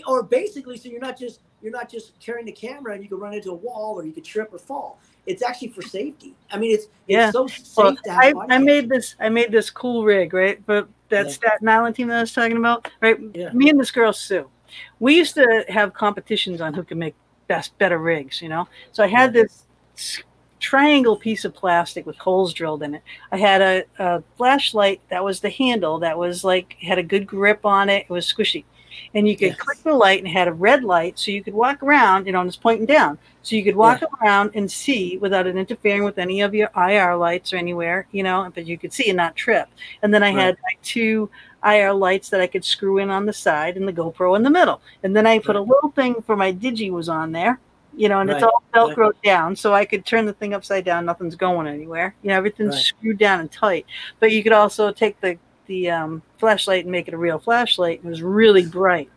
or 0.08 0.24
basically, 0.24 0.78
so 0.78 0.90
you're 0.90 1.00
not 1.00 1.18
just 1.18 1.42
you're 1.62 1.72
not 1.72 1.90
just 1.90 2.20
carrying 2.20 2.46
the 2.46 2.52
camera 2.52 2.94
and 2.94 3.04
you 3.04 3.10
can 3.10 3.20
run 3.20 3.34
into 3.34 3.52
a 3.52 3.56
wall 3.56 4.00
or 4.00 4.06
you 4.06 4.14
could 4.14 4.24
trip 4.24 4.54
or 4.54 4.60
fall. 4.60 5.00
It's 5.30 5.44
actually 5.44 5.68
for 5.70 5.84
safety. 5.84 6.34
I 6.52 6.58
mean, 6.58 6.72
it's 6.74 6.88
Yeah. 7.08 7.30
so 7.30 7.46
safe 7.46 7.78
Well, 7.78 7.96
to 7.96 8.12
have. 8.12 8.20
I, 8.24 8.34
body 8.34 8.54
I 8.54 8.58
made 8.58 8.90
this 8.90 9.16
I 9.20 9.30
made 9.30 9.52
this 9.52 9.70
cool 9.70 10.04
rig, 10.04 10.34
right? 10.34 10.60
But 10.66 10.90
that 11.10 11.28
Yeah. 11.28 11.32
Staten 11.32 11.70
Island 11.70 11.96
team 11.96 12.08
that 12.08 12.18
I 12.18 12.22
was 12.22 12.34
talking 12.34 12.58
about, 12.58 12.90
right? 13.00 13.18
Yeah. 13.36 13.54
Me 13.54 13.70
and 13.70 13.80
this 13.80 13.92
girl 13.92 14.12
Sue, 14.12 14.50
we 15.00 15.16
used 15.16 15.36
to 15.36 15.66
have 15.70 15.94
competitions 15.94 16.62
on 16.62 16.74
who 16.74 16.84
could 16.84 16.98
make 16.98 17.14
best 17.48 17.78
better 17.78 18.00
rigs, 18.00 18.42
you 18.42 18.50
know. 18.50 18.68
So 18.92 19.04
I 19.04 19.08
had 19.08 19.36
Yeah. 19.36 19.44
this 19.44 20.24
triangle 20.60 21.16
piece 21.16 21.46
of 21.46 21.54
plastic 21.54 22.06
with 22.08 22.18
holes 22.18 22.52
drilled 22.54 22.82
in 22.84 22.96
it. 22.96 23.02
I 23.32 23.38
had 23.38 23.62
a, 23.62 23.84
a 24.00 24.24
flashlight 24.36 25.00
that 25.10 25.24
was 25.24 25.40
the 25.40 25.50
handle 25.50 26.00
that 26.00 26.18
was 26.18 26.44
like 26.44 26.74
had 26.82 26.98
a 26.98 27.04
good 27.04 27.28
grip 27.28 27.66
on 27.66 27.88
it. 27.88 28.06
It 28.10 28.10
was 28.10 28.26
squishy. 28.26 28.64
And 29.14 29.28
you 29.28 29.36
could 29.36 29.50
Yes. 29.50 29.58
click 29.58 29.78
the 29.84 29.94
light 29.94 30.20
and 30.20 30.28
had 30.28 30.48
a 30.48 30.54
red 30.54 30.84
light 30.84 31.18
so 31.20 31.32
you 31.32 31.44
could 31.44 31.54
walk 31.54 31.82
around, 31.84 32.26
you 32.28 32.32
know, 32.34 32.42
and 32.42 32.48
it's 32.48 32.58
pointing 32.58 32.86
down. 32.86 33.18
So 33.42 33.56
you 33.56 33.64
could 33.64 33.76
walk 33.76 34.02
around 34.22 34.52
and 34.54 34.70
see 34.70 35.18
without 35.18 35.48
it 35.48 35.56
interfering 35.56 36.04
with 36.04 36.18
any 36.20 36.42
of 36.42 36.54
your 36.54 36.70
IR 36.76 37.16
lights 37.16 37.54
or 37.54 37.58
anywhere, 37.58 38.08
you 38.12 38.24
know, 38.24 38.52
but 38.54 38.66
you 38.68 38.78
could 38.78 38.94
see 38.94 39.10
and 39.10 39.18
not 39.18 39.36
trip. 39.36 39.68
And 40.04 40.14
then 40.14 40.24
I 40.24 40.32
had 40.32 40.56
like 40.64 40.82
two 40.84 41.30
IR 41.64 41.94
lights 41.94 42.30
that 42.30 42.42
I 42.42 42.48
could 42.48 42.64
screw 42.66 43.00
in 43.00 43.10
on 43.10 43.26
the 43.26 43.34
side 43.34 43.78
and 43.78 43.88
the 43.88 43.94
GoPro 43.94 44.36
in 44.36 44.44
the 44.44 44.50
middle. 44.50 44.82
And 45.04 45.16
then 45.16 45.26
I 45.26 45.40
put 45.40 45.56
a 45.56 45.62
little 45.62 45.92
thing 45.92 46.22
for 46.22 46.36
my 46.36 46.52
digi 46.54 46.92
was 46.92 47.10
on 47.10 47.32
there, 47.32 47.60
you 47.96 48.10
know, 48.10 48.20
and 48.20 48.30
it's 48.30 48.44
all 48.44 48.64
all 48.76 48.90
right. 48.96 49.16
Down. 49.24 49.56
So 49.56 49.74
I 49.74 49.84
could 49.86 50.06
turn 50.06 50.26
the 50.26 50.34
thing 50.34 50.54
upside 50.54 50.86
down, 50.86 51.06
nothing's 51.06 51.36
going 51.36 51.68
anywhere. 51.68 52.16
You 52.22 52.30
know, 52.30 52.38
everything's 52.38 52.76
Right. 52.76 52.84
screwed 52.84 53.18
down 53.18 53.40
and 53.40 53.52
tight. 53.52 53.86
But 54.20 54.32
you 54.32 54.44
could 54.44 54.52
also 54.54 54.92
take 54.92 55.20
the 55.22 55.38
the 55.70 55.90
um, 55.92 56.22
flashlight 56.40 56.84
and 56.84 56.92
make 56.92 57.08
it 57.08 57.14
a 57.14 57.18
real 57.18 57.40
flashlight. 57.40 58.02
It 58.04 58.08
was 58.08 58.22
really 58.24 58.66
bright. 58.66 59.10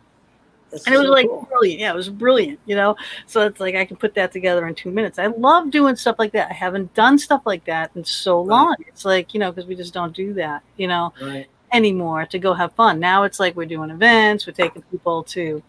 That's 0.71 0.85
And 0.85 0.95
it 0.95 0.99
was 0.99 1.07
so 1.07 1.11
like 1.11 1.27
cool. 1.27 1.47
brilliant. 1.49 1.79
Yeah, 1.81 1.91
it 1.91 1.95
was 1.95 2.09
brilliant, 2.09 2.59
you 2.65 2.75
know? 2.75 2.95
So 3.25 3.45
it's 3.47 3.59
like 3.59 3.75
I 3.75 3.85
can 3.85 3.97
put 3.97 4.13
that 4.15 4.31
together 4.31 4.65
in 4.67 4.75
two 4.75 4.91
minutes. 4.91 5.17
I 5.19 5.25
love 5.27 5.71
doing 5.71 5.95
stuff 5.95 6.15
like 6.19 6.31
that. 6.33 6.49
I 6.51 6.53
haven't 6.53 6.93
done 6.93 7.17
stuff 7.17 7.41
like 7.45 7.65
that 7.65 7.91
in 7.95 8.05
so 8.05 8.43
Right. 8.43 8.55
long. 8.55 8.75
It's 8.87 9.03
like, 9.03 9.33
you 9.33 9.39
know, 9.39 9.51
because 9.51 9.67
we 9.67 9.75
just 9.75 9.93
don't 9.93 10.15
do 10.15 10.33
that, 10.35 10.61
you 10.77 10.87
know, 10.87 11.11
right. 11.21 11.47
anymore 11.71 12.25
to 12.27 12.39
go 12.39 12.53
have 12.53 12.71
fun. 12.73 12.99
Now 12.99 13.23
it's 13.23 13.39
like 13.39 13.55
we're 13.55 13.65
doing 13.65 13.89
events, 13.89 14.47
we're 14.47 14.53
taking 14.53 14.83
people 14.83 15.23
to, 15.23 15.61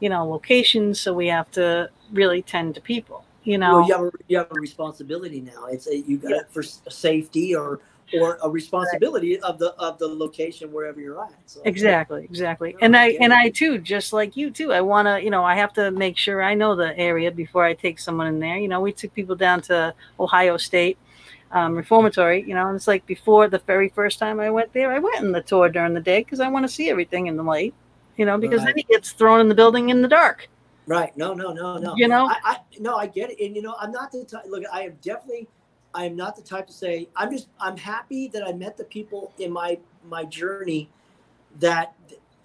you 0.00 0.08
know, 0.08 0.28
locations. 0.28 1.00
So 1.00 1.14
we 1.14 1.28
have 1.28 1.50
to 1.52 1.90
really 2.12 2.42
tend 2.42 2.74
to 2.74 2.80
people, 2.80 3.24
you 3.44 3.58
know? 3.58 3.78
Well, 3.78 3.88
you 3.88 3.94
have 3.94 4.04
a, 4.06 4.10
you 4.28 4.38
have 4.38 4.50
a 4.50 4.60
responsibility 4.60 5.40
now. 5.40 5.66
It's 5.66 5.86
a, 5.86 5.96
you 5.96 6.18
got 6.18 6.32
it 6.32 6.48
for 6.50 6.62
safety 6.62 7.54
or 7.54 7.80
or 8.20 8.38
a 8.42 8.48
responsibility 8.50 9.40
of 9.40 9.58
the 9.58 9.74
of 9.74 9.98
the 9.98 10.06
location 10.06 10.72
wherever 10.72 11.00
you're 11.00 11.22
at. 11.24 11.32
So, 11.46 11.60
Exactly, 11.64 12.24
exactly. 12.24 12.72
No, 12.74 12.78
And 12.82 12.96
I 12.96 13.08
and. 13.20 13.32
I 13.32 13.48
too, 13.48 13.78
just 13.78 14.12
like 14.12 14.36
you 14.36 14.50
too. 14.50 14.72
I 14.72 14.80
want 14.80 15.06
to, 15.08 15.22
you 15.22 15.30
know, 15.30 15.42
I 15.44 15.56
have 15.56 15.72
to 15.74 15.90
make 15.90 16.16
sure 16.16 16.42
I 16.42 16.54
know 16.54 16.76
the 16.76 16.96
area 16.98 17.30
before 17.30 17.64
I 17.64 17.74
take 17.74 17.98
someone 17.98 18.26
in 18.28 18.38
there. 18.38 18.56
You 18.58 18.68
know, 18.68 18.80
we 18.80 18.92
took 18.92 19.12
people 19.14 19.34
down 19.36 19.60
to 19.62 19.94
Ohio 20.20 20.56
State 20.56 20.98
um, 21.52 21.74
Reformatory. 21.74 22.42
You 22.46 22.54
know, 22.54 22.68
and 22.68 22.76
it's 22.76 22.86
like 22.86 23.04
before 23.06 23.48
the 23.48 23.58
very 23.60 23.88
first 23.88 24.18
time 24.18 24.38
I 24.40 24.50
went 24.50 24.72
there, 24.72 24.92
I 24.92 24.98
went 24.98 25.18
in 25.24 25.32
the 25.32 25.42
tour 25.42 25.68
during 25.68 25.94
the 25.94 26.00
day 26.00 26.20
because 26.20 26.40
I 26.40 26.48
want 26.48 26.64
to 26.64 26.72
see 26.72 26.90
everything 26.90 27.26
in 27.26 27.36
the 27.36 27.42
light. 27.42 27.74
You 28.16 28.26
know, 28.26 28.38
because 28.38 28.58
then 28.60 28.74
Right. 28.74 28.76
he 28.76 28.92
gets 28.94 29.10
thrown 29.12 29.40
in 29.40 29.48
the 29.48 29.54
building 29.56 29.88
in 29.88 30.00
the 30.02 30.08
dark. 30.08 30.48
Right. 30.86 31.16
No. 31.16 31.34
No. 31.34 31.52
No. 31.52 31.78
No. 31.78 31.94
You 31.96 32.06
know? 32.08 32.26
I, 32.28 32.36
I 32.44 32.56
no. 32.78 32.96
I 32.96 33.06
get 33.06 33.30
it. 33.30 33.44
And 33.44 33.56
you 33.56 33.62
know, 33.62 33.74
I'm 33.80 33.90
not 33.90 34.12
the 34.12 34.24
type. 34.24 34.44
Look, 34.46 34.62
I 34.72 34.82
am 34.82 34.98
definitely. 35.02 35.48
I 35.94 36.04
am 36.04 36.16
not 36.16 36.34
the 36.36 36.42
type 36.42 36.66
to 36.66 36.72
say. 36.72 37.08
I'm 37.14 37.30
just. 37.30 37.48
I'm 37.60 37.76
happy 37.76 38.28
that 38.28 38.46
I 38.46 38.52
met 38.52 38.76
the 38.76 38.84
people 38.84 39.32
in 39.38 39.52
my 39.52 39.78
my 40.08 40.24
journey 40.24 40.90
that 41.60 41.94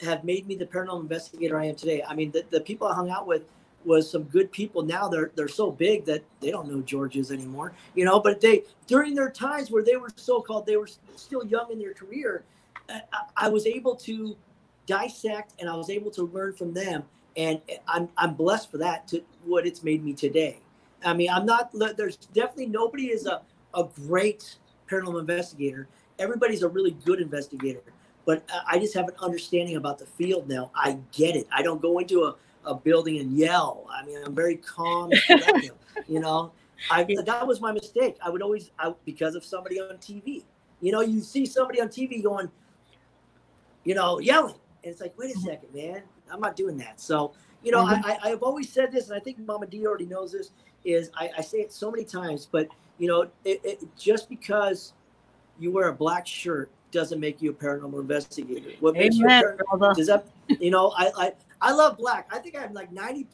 have 0.02 0.24
made 0.24 0.48
me 0.48 0.56
the 0.56 0.66
paranormal 0.66 1.02
investigator 1.02 1.60
I 1.60 1.66
am 1.66 1.76
today. 1.76 2.04
I 2.08 2.14
mean, 2.16 2.32
the, 2.32 2.46
the 2.50 2.62
people 2.62 2.88
I 2.88 2.94
hung 2.94 3.10
out 3.10 3.28
with 3.28 3.44
was 3.86 4.10
some 4.10 4.24
good 4.24 4.52
people. 4.52 4.84
Now 4.84 5.08
they're 5.08 5.32
they're 5.36 5.48
so 5.48 5.72
big 5.72 6.06
that 6.06 6.24
they 6.42 6.52
don't 6.52 6.72
know 6.72 6.82
Georges 6.82 7.32
anymore, 7.32 7.74
you 7.96 8.06
know. 8.06 8.20
But 8.20 8.40
they 8.40 8.64
during 8.88 9.16
their 9.16 9.32
times 9.32 9.72
where 9.72 9.84
they 9.84 9.96
were 9.96 10.12
so 10.16 10.42
called, 10.42 10.66
they 10.66 10.78
were 10.78 10.90
still 11.16 11.46
young 11.46 11.72
in 11.72 11.80
their 11.80 11.94
career. 11.94 12.44
Uh, 12.88 13.00
I, 13.12 13.48
I 13.48 13.50
was 13.50 13.66
able 13.66 13.96
to 13.96 14.36
dissect 14.86 15.54
and 15.60 15.70
I 15.70 15.76
was 15.76 15.90
able 15.90 16.12
to 16.12 16.24
learn 16.24 16.54
from 16.54 16.74
them, 16.74 17.04
and 17.36 17.62
I'm 17.88 18.10
I'm 18.18 18.36
blessed 18.36 18.70
for 18.70 18.78
that 18.78 19.08
to 19.10 19.24
what 19.46 19.66
it's 19.66 19.84
made 19.84 20.04
me 20.04 20.14
today. 20.14 20.60
I 21.04 21.14
mean, 21.14 21.30
I'm 21.30 21.46
not. 21.46 21.72
There's 21.98 22.18
definitely 22.18 22.68
nobody 22.68 23.08
is 23.08 23.26
a 23.26 23.42
a 23.74 23.84
great 24.08 24.58
paranormal 24.90 25.20
investigator. 25.20 25.88
Everybody's 26.18 26.64
a 26.64 26.68
really 26.68 26.92
good 26.92 27.22
investigator, 27.22 27.82
but 28.26 28.44
I 28.68 28.80
just 28.80 28.94
have 28.96 29.08
an 29.08 29.16
understanding 29.20 29.76
about 29.76 30.00
the 30.00 30.06
field 30.06 30.50
now. 30.50 30.72
I 30.76 30.98
get 31.12 31.36
it. 31.36 31.48
I 31.52 31.62
don't 31.62 31.82
go 31.82 32.00
into 32.00 32.24
a 32.24 32.36
a 32.66 32.76
building 32.76 33.20
and 33.20 33.38
yell. 33.38 33.88
I 33.92 34.06
mean, 34.06 34.20
I'm 34.24 34.36
very 34.36 34.58
calm. 34.58 35.12
you 36.08 36.20
know, 36.20 36.52
I 36.90 37.04
that 37.26 37.48
was 37.48 37.62
my 37.62 37.72
mistake. 37.72 38.18
I 38.24 38.30
would 38.30 38.42
always 38.42 38.72
I, 38.80 38.94
because 39.06 39.36
of 39.36 39.44
somebody 39.44 39.80
on 39.80 39.98
TV. 39.98 40.44
You 40.82 40.92
know, 40.92 41.02
you 41.02 41.22
see 41.22 41.46
somebody 41.46 41.82
on 41.82 41.90
TV 41.90 42.24
going, 42.24 42.50
you 43.84 43.96
know, 43.96 44.20
yelling, 44.20 44.56
and 44.84 44.92
it's 44.92 45.02
like, 45.02 45.18
wait 45.18 45.36
a 45.36 45.38
mm-hmm. 45.38 45.48
second, 45.48 45.74
man, 45.74 46.04
I'm 46.32 46.40
not 46.40 46.56
doing 46.56 46.78
that. 46.78 47.02
So, 47.02 47.34
you 47.64 47.72
know, 47.72 47.86
mm-hmm. 47.86 48.06
I, 48.06 48.18
I've 48.24 48.44
always 48.44 48.72
said 48.72 48.92
this, 48.92 49.10
and 49.10 49.18
I 49.18 49.20
think 49.20 49.40
Mama 49.40 49.68
D 49.68 49.86
already 49.86 50.06
knows 50.06 50.32
this. 50.32 50.52
Is 50.86 51.12
I, 51.16 51.30
I 51.38 51.42
say 51.42 51.60
it 51.60 51.72
so 51.72 51.92
many 51.92 52.06
times, 52.06 52.48
but 52.50 52.68
you 52.98 53.08
know, 53.08 53.24
it, 53.44 53.62
it, 53.64 53.84
just 53.98 54.30
because 54.30 54.94
you 55.60 55.72
wear 55.72 55.90
a 55.90 55.94
black 55.94 56.26
shirt 56.26 56.70
doesn't 56.92 57.20
make 57.20 57.42
you 57.42 57.52
a 57.52 57.54
paranormal 57.54 58.00
investigator. 58.00 58.72
What 58.80 58.96
makes 58.96 59.18
Amen, 59.18 59.42
you 59.42 59.48
a 59.48 59.54
paranormal, 59.54 59.96
does 59.96 60.08
that, 60.08 60.28
you 60.60 60.72
know, 60.72 60.94
I, 60.98 61.12
I 61.18 61.32
I 61.62 61.72
love 61.74 61.98
black. 61.98 62.30
I 62.34 62.40
think 62.40 62.56
I 62.56 62.62
have 62.62 62.72
like 62.72 62.92
90 62.92 63.28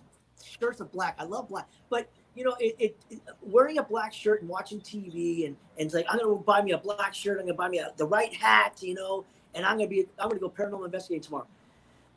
shirts 0.44 0.80
of 0.80 0.92
black. 0.92 1.16
I 1.20 1.24
love 1.24 1.48
black. 1.50 1.68
But 1.90 2.10
you 2.36 2.44
know, 2.44 2.56
it, 2.60 2.76
it, 2.80 2.98
it, 3.10 3.22
wearing 3.42 3.78
a 3.78 3.84
black 3.84 4.14
shirt 4.14 4.42
and 4.42 4.50
watching 4.50 4.82
TV 4.82 5.46
and, 5.46 5.56
and 5.78 5.86
it's 5.86 5.94
like 5.94 6.06
I'm 6.10 6.20
gonna 6.20 6.36
buy 6.36 6.62
me 6.62 6.72
a 6.72 6.78
black 6.78 7.14
shirt, 7.14 7.40
I'm 7.40 7.46
gonna 7.46 7.58
buy 7.58 7.70
me 7.70 7.80
a, 7.80 7.94
the 7.98 8.06
right 8.06 8.34
hat, 8.34 8.80
you 8.82 8.94
know, 8.94 9.26
and 9.54 9.66
I'm 9.66 9.78
gonna 9.78 9.88
be 9.88 10.06
I'm 10.20 10.30
gonna 10.30 10.40
go 10.40 10.50
paranormal 10.50 10.86
investigating 10.86 11.24
tomorrow. 11.24 11.48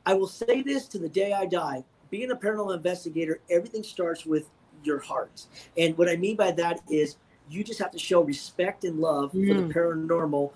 I 0.07 0.15
will 0.15 0.27
say 0.27 0.63
this 0.63 0.87
to 0.89 0.99
the 0.99 1.09
day 1.09 1.33
I 1.33 1.47
die. 1.47 1.85
Being 2.11 2.31
a 2.31 2.37
paranormal 2.37 2.75
investigator, 2.75 3.41
everything 3.51 3.83
starts 3.83 4.25
with 4.25 4.49
your 4.85 4.99
heart. 4.99 5.47
And 5.77 5.97
what 5.99 6.09
I 6.09 6.17
mean 6.17 6.37
by 6.37 6.51
that 6.53 6.81
is 6.91 7.17
you 7.51 7.65
just 7.65 7.79
have 7.79 7.91
to 7.93 7.99
show 7.99 8.23
respect 8.23 8.85
and 8.85 8.99
love 8.99 9.33
mm. 9.33 9.49
for 9.49 9.55
the 9.55 9.63
mm. 9.63 9.73
paranormal, 9.73 10.53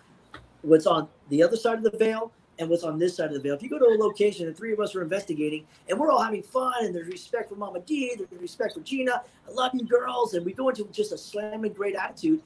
what's 0.62 0.86
on 0.86 1.08
the 1.28 1.42
other 1.42 1.56
side 1.56 1.78
of 1.78 1.84
the 1.84 1.96
veil, 1.96 2.32
and 2.58 2.68
what's 2.68 2.84
on 2.84 2.98
this 2.98 3.16
side 3.16 3.28
of 3.28 3.34
the 3.34 3.40
veil. 3.40 3.54
If 3.54 3.62
you 3.62 3.68
go 3.68 3.78
to 3.78 3.84
a 3.84 3.98
location 3.98 4.46
and 4.46 4.56
three 4.56 4.72
of 4.72 4.80
us 4.80 4.94
are 4.94 5.02
investigating 5.02 5.66
and 5.88 5.98
we're 5.98 6.10
all 6.10 6.22
having 6.22 6.42
fun 6.42 6.84
and 6.84 6.94
there's 6.94 7.08
respect 7.08 7.48
for 7.48 7.56
Mama 7.56 7.80
D, 7.80 8.14
there's 8.16 8.40
respect 8.40 8.74
for 8.74 8.80
Gina, 8.80 9.22
I 9.48 9.50
love 9.52 9.72
you 9.74 9.84
girls, 9.84 10.34
and 10.34 10.44
we 10.44 10.52
go 10.52 10.68
into 10.68 10.84
just 10.92 11.12
a 11.12 11.18
slamming 11.18 11.72
great 11.72 11.96
attitude, 11.96 12.42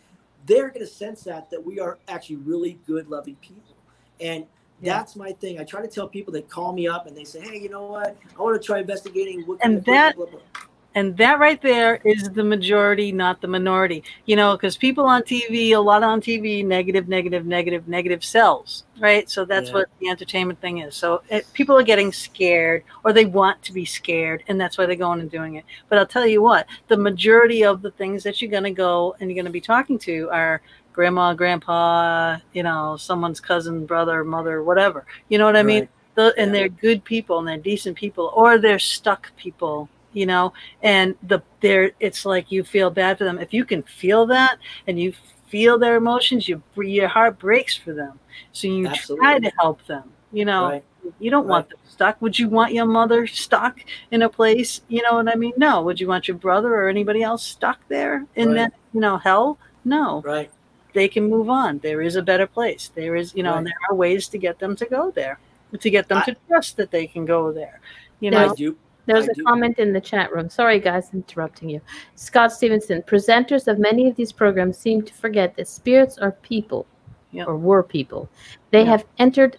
they're 0.46 0.68
going 0.68 0.80
to 0.80 0.86
sense 0.86 1.22
that 1.24 1.50
that 1.50 1.64
we 1.64 1.80
are 1.80 1.98
actually 2.08 2.36
really 2.36 2.78
good, 2.86 3.08
loving 3.08 3.36
people. 3.36 3.74
And 4.20 4.46
yeah. 4.80 4.96
that's 4.96 5.16
my 5.16 5.32
thing. 5.32 5.58
I 5.58 5.64
try 5.64 5.82
to 5.82 5.88
tell 5.88 6.08
people 6.08 6.32
that 6.34 6.48
call 6.48 6.72
me 6.72 6.86
up 6.86 7.06
and 7.06 7.16
they 7.16 7.24
say, 7.24 7.40
"Hey, 7.40 7.58
you 7.58 7.68
know 7.68 7.84
what? 7.84 8.16
I 8.38 8.42
want 8.42 8.60
to 8.60 8.64
try 8.64 8.78
investigating." 8.78 9.44
and 9.62 9.84
that 9.84 10.16
blah, 10.16 10.26
blah, 10.26 10.38
blah 10.38 10.65
and 10.96 11.16
that 11.18 11.38
right 11.38 11.62
there 11.62 12.00
is 12.04 12.30
the 12.30 12.42
majority 12.42 13.12
not 13.12 13.40
the 13.40 13.46
minority. 13.46 14.02
You 14.24 14.34
know 14.34 14.56
because 14.56 14.76
people 14.76 15.04
on 15.04 15.22
tv 15.22 15.70
a 15.70 15.78
lot 15.78 16.02
on 16.02 16.20
tv 16.20 16.64
negative 16.64 17.06
negative 17.06 17.46
negative 17.46 17.86
negative 17.86 18.24
sells 18.24 18.84
right? 18.98 19.28
So 19.28 19.44
that's 19.44 19.68
yeah. 19.68 19.74
what 19.74 19.88
the 20.00 20.08
entertainment 20.08 20.60
thing 20.60 20.78
is. 20.78 20.94
So 20.94 21.22
it, 21.28 21.46
people 21.52 21.76
are 21.76 21.82
getting 21.82 22.12
scared 22.12 22.82
or 23.04 23.12
they 23.12 23.26
want 23.26 23.62
to 23.64 23.72
be 23.72 23.84
scared 23.84 24.42
and 24.48 24.60
that's 24.60 24.78
why 24.78 24.86
they're 24.86 24.96
going 24.96 25.20
and 25.20 25.30
doing 25.30 25.56
it. 25.56 25.64
But 25.88 25.98
i'll 25.98 26.06
tell 26.06 26.26
you 26.26 26.42
what 26.42 26.66
the 26.88 26.96
majority 26.96 27.62
of 27.62 27.82
the 27.82 27.90
things 27.92 28.22
that 28.24 28.40
you're 28.40 28.50
going 28.50 28.64
to 28.64 28.70
go 28.70 29.14
and 29.20 29.30
you're 29.30 29.36
going 29.36 29.44
to 29.46 29.50
be 29.52 29.60
talking 29.60 29.98
to 30.00 30.28
are 30.30 30.62
grandma 30.92 31.34
grandpa 31.34 32.38
you 32.54 32.62
know 32.62 32.96
someone's 32.96 33.38
cousin 33.38 33.86
brother 33.86 34.24
mother 34.24 34.62
whatever. 34.62 35.04
You 35.28 35.38
know 35.38 35.44
what 35.44 35.56
i 35.56 35.60
right. 35.60 35.66
mean 35.66 35.88
the, 36.14 36.32
and 36.38 36.48
yeah. 36.48 36.60
they're 36.60 36.68
good 36.70 37.04
people 37.04 37.38
and 37.38 37.46
they're 37.46 37.58
decent 37.58 37.96
people 37.96 38.32
or 38.34 38.56
they're 38.58 38.78
stuck 38.78 39.36
people 39.36 39.90
you 40.16 40.26
know? 40.26 40.52
And 40.82 41.14
the 41.22 41.42
there 41.60 41.92
it's 42.00 42.24
like 42.24 42.50
you 42.50 42.64
feel 42.64 42.90
bad 42.90 43.18
for 43.18 43.24
them. 43.24 43.38
If 43.38 43.52
you 43.52 43.64
can 43.64 43.82
feel 43.82 44.26
that 44.26 44.58
and 44.86 44.98
you 44.98 45.12
feel 45.48 45.78
their 45.78 45.96
emotions 45.96 46.48
you 46.48 46.62
your 46.76 47.08
heart 47.08 47.38
breaks 47.38 47.76
for 47.76 47.92
them. 47.92 48.18
So 48.52 48.66
you 48.66 48.86
Absolutely. 48.88 49.24
try 49.24 49.38
to 49.38 49.52
help 49.60 49.86
them 49.86 50.10
you 50.32 50.44
know? 50.44 50.70
Right. 50.70 50.84
you 51.20 51.30
don't 51.30 51.44
right. 51.44 51.50
want 51.50 51.68
them 51.68 51.78
stuck. 51.88 52.20
Would 52.20 52.38
you 52.38 52.48
want 52.48 52.72
your 52.72 52.86
mother 52.86 53.26
stuck 53.26 53.78
in 54.10 54.22
a 54.22 54.28
place 54.28 54.82
you 54.88 55.02
know 55.02 55.14
what 55.14 55.28
i 55.28 55.34
mean? 55.34 55.52
No. 55.56 55.82
Would 55.82 56.00
you 56.00 56.08
want 56.08 56.26
your 56.28 56.36
brother 56.36 56.74
or 56.74 56.88
anybody 56.88 57.22
else 57.22 57.44
stuck 57.44 57.78
there 57.88 58.26
in 58.34 58.48
right. 58.48 58.54
that 58.56 58.72
you 58.92 59.00
know 59.00 59.18
hell? 59.18 59.58
No. 59.84 60.22
Right. 60.22 60.50
They 60.94 61.08
can 61.08 61.28
move 61.28 61.50
on. 61.50 61.78
There 61.80 62.00
is 62.00 62.16
a 62.16 62.22
better 62.22 62.46
place. 62.46 62.90
There 62.94 63.16
is 63.16 63.34
you 63.34 63.42
know 63.42 63.62
there 63.62 63.80
are 63.90 63.94
ways 63.94 64.28
to 64.28 64.38
get 64.38 64.58
them 64.58 64.74
to 64.76 64.86
go 64.86 65.10
there 65.10 65.38
to 65.78 65.90
get 65.90 66.08
them 66.08 66.18
I, 66.18 66.24
to 66.24 66.36
trust 66.48 66.76
that 66.76 66.90
they 66.90 67.06
can 67.06 67.24
go 67.24 67.52
there 67.52 67.80
you 68.20 68.30
know 68.30 68.54
there's 69.06 69.28
I 69.28 69.32
a 69.32 69.34
do. 69.34 69.44
comment 69.44 69.78
in 69.78 69.92
the 69.92 70.00
chat 70.00 70.32
room. 70.32 70.50
Sorry, 70.50 70.78
guys, 70.78 71.10
interrupting 71.14 71.68
you. 71.68 71.80
Scott 72.16 72.52
Stevenson, 72.52 73.02
presenters 73.02 73.68
of 73.68 73.78
many 73.78 74.08
of 74.08 74.16
these 74.16 74.32
programs 74.32 74.76
seem 74.76 75.02
to 75.02 75.14
forget 75.14 75.56
that 75.56 75.68
spirits 75.68 76.18
are 76.18 76.32
people 76.32 76.86
yep. 77.30 77.46
or 77.46 77.56
were 77.56 77.82
people. 77.82 78.28
They 78.70 78.80
yep. 78.80 78.88
have 78.88 79.04
entered 79.18 79.58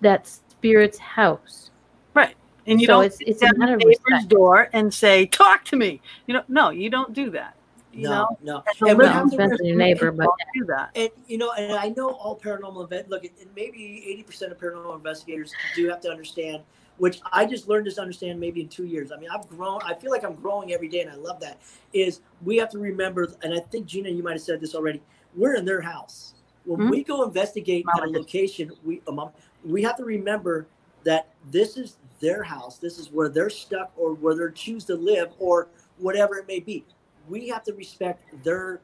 that 0.00 0.26
spirit's 0.26 0.98
house. 0.98 1.70
Right. 2.14 2.34
And 2.66 2.80
you 2.80 2.86
so 2.86 2.94
don't 2.94 3.06
it's, 3.06 3.18
it's 3.20 3.42
a 3.42 3.52
matter 3.56 3.76
neighbor's 3.76 4.26
door 4.26 4.68
and 4.72 4.92
say, 4.92 5.26
talk 5.26 5.64
to 5.66 5.76
me. 5.76 6.00
You 6.26 6.34
know, 6.34 6.44
no, 6.48 6.70
you 6.70 6.90
don't 6.90 7.12
do 7.12 7.30
that. 7.30 7.56
You 7.92 8.04
no, 8.04 8.10
know? 8.42 8.62
no. 8.80 8.88
And 8.88 8.98
well, 8.98 9.28
your 9.62 9.76
neighbor, 9.76 10.12
but 10.12 10.30
do 10.54 10.64
that. 10.66 10.90
And 10.94 11.10
you 11.26 11.36
know, 11.36 11.52
and 11.52 11.72
I 11.72 11.90
know 11.90 12.10
all 12.10 12.38
paranormal 12.38 12.84
event. 12.84 13.10
Look, 13.10 13.24
and 13.24 13.32
maybe 13.54 14.02
eighty 14.06 14.22
percent 14.22 14.50
of 14.50 14.58
paranormal 14.58 14.96
investigators 14.96 15.52
do 15.76 15.88
have 15.90 16.00
to 16.02 16.10
understand 16.10 16.62
which 16.98 17.20
I 17.32 17.46
just 17.46 17.68
learned 17.68 17.90
to 17.90 18.00
understand 18.00 18.38
maybe 18.38 18.60
in 18.60 18.68
two 18.68 18.84
years. 18.84 19.12
I 19.12 19.16
mean, 19.16 19.30
I've 19.30 19.48
grown. 19.48 19.80
I 19.84 19.94
feel 19.94 20.10
like 20.10 20.24
I'm 20.24 20.34
growing 20.34 20.72
every 20.72 20.88
day, 20.88 21.00
and 21.00 21.10
I 21.10 21.16
love 21.16 21.40
that. 21.40 21.58
Is 21.92 22.20
we 22.44 22.56
have 22.58 22.70
to 22.70 22.78
remember, 22.78 23.32
and 23.42 23.54
I 23.54 23.60
think 23.60 23.86
Gina, 23.86 24.10
you 24.10 24.22
might 24.22 24.32
have 24.32 24.42
said 24.42 24.60
this 24.60 24.74
already. 24.74 25.02
We're 25.34 25.54
in 25.54 25.64
their 25.64 25.80
house. 25.80 26.34
When 26.64 26.80
mm-hmm. 26.80 26.90
we 26.90 27.02
go 27.02 27.24
investigate 27.24 27.84
at 27.96 28.04
a 28.04 28.10
location, 28.10 28.72
we 28.84 29.02
um, 29.08 29.30
we 29.64 29.82
have 29.82 29.96
to 29.96 30.04
remember 30.04 30.66
that 31.04 31.28
this 31.50 31.76
is 31.76 31.96
their 32.20 32.42
house. 32.42 32.78
This 32.78 32.98
is 32.98 33.10
where 33.10 33.28
they're 33.28 33.50
stuck, 33.50 33.92
or 33.96 34.14
where 34.14 34.34
they 34.34 34.54
choose 34.54 34.84
to 34.84 34.94
live, 34.94 35.32
or 35.38 35.68
whatever 35.98 36.36
it 36.36 36.46
may 36.46 36.60
be. 36.60 36.84
We 37.28 37.48
have 37.48 37.64
to 37.64 37.72
respect 37.72 38.44
their 38.44 38.80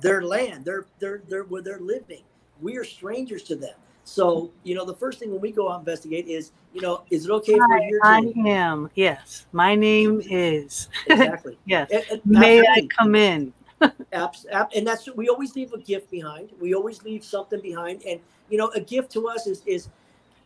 their 0.00 0.22
land, 0.22 0.64
their 0.64 0.86
their 0.98 1.22
their 1.28 1.44
where 1.44 1.62
they're 1.62 1.80
living. 1.80 2.22
We 2.60 2.76
are 2.76 2.84
strangers 2.84 3.42
to 3.44 3.56
them. 3.56 3.74
So, 4.04 4.50
you 4.64 4.74
know, 4.74 4.84
the 4.84 4.94
first 4.94 5.18
thing 5.18 5.30
when 5.30 5.40
we 5.40 5.52
go 5.52 5.70
out 5.70 5.78
investigate 5.78 6.26
is, 6.26 6.52
you 6.74 6.80
know, 6.80 7.02
is 7.10 7.26
it 7.26 7.30
okay 7.30 7.54
for 7.54 7.78
you 7.78 8.00
to? 8.02 8.06
I 8.06 8.48
am. 8.48 8.90
Yes. 8.94 9.46
My 9.52 9.74
name 9.74 10.20
is. 10.24 10.88
Exactly. 11.08 11.56
yes. 11.66 11.90
And, 11.90 12.04
and 12.10 12.20
May 12.26 12.60
I 12.60 12.86
come 12.96 13.14
in? 13.14 13.52
And 14.12 14.86
that's 14.86 15.08
we 15.16 15.28
always 15.28 15.56
leave 15.56 15.72
a 15.72 15.78
gift 15.78 16.08
behind. 16.08 16.50
We 16.60 16.72
always 16.72 17.02
leave 17.02 17.24
something 17.24 17.60
behind, 17.60 18.02
and 18.06 18.20
you 18.48 18.56
know, 18.56 18.68
a 18.76 18.80
gift 18.80 19.10
to 19.12 19.26
us 19.26 19.48
is 19.48 19.64
is 19.66 19.88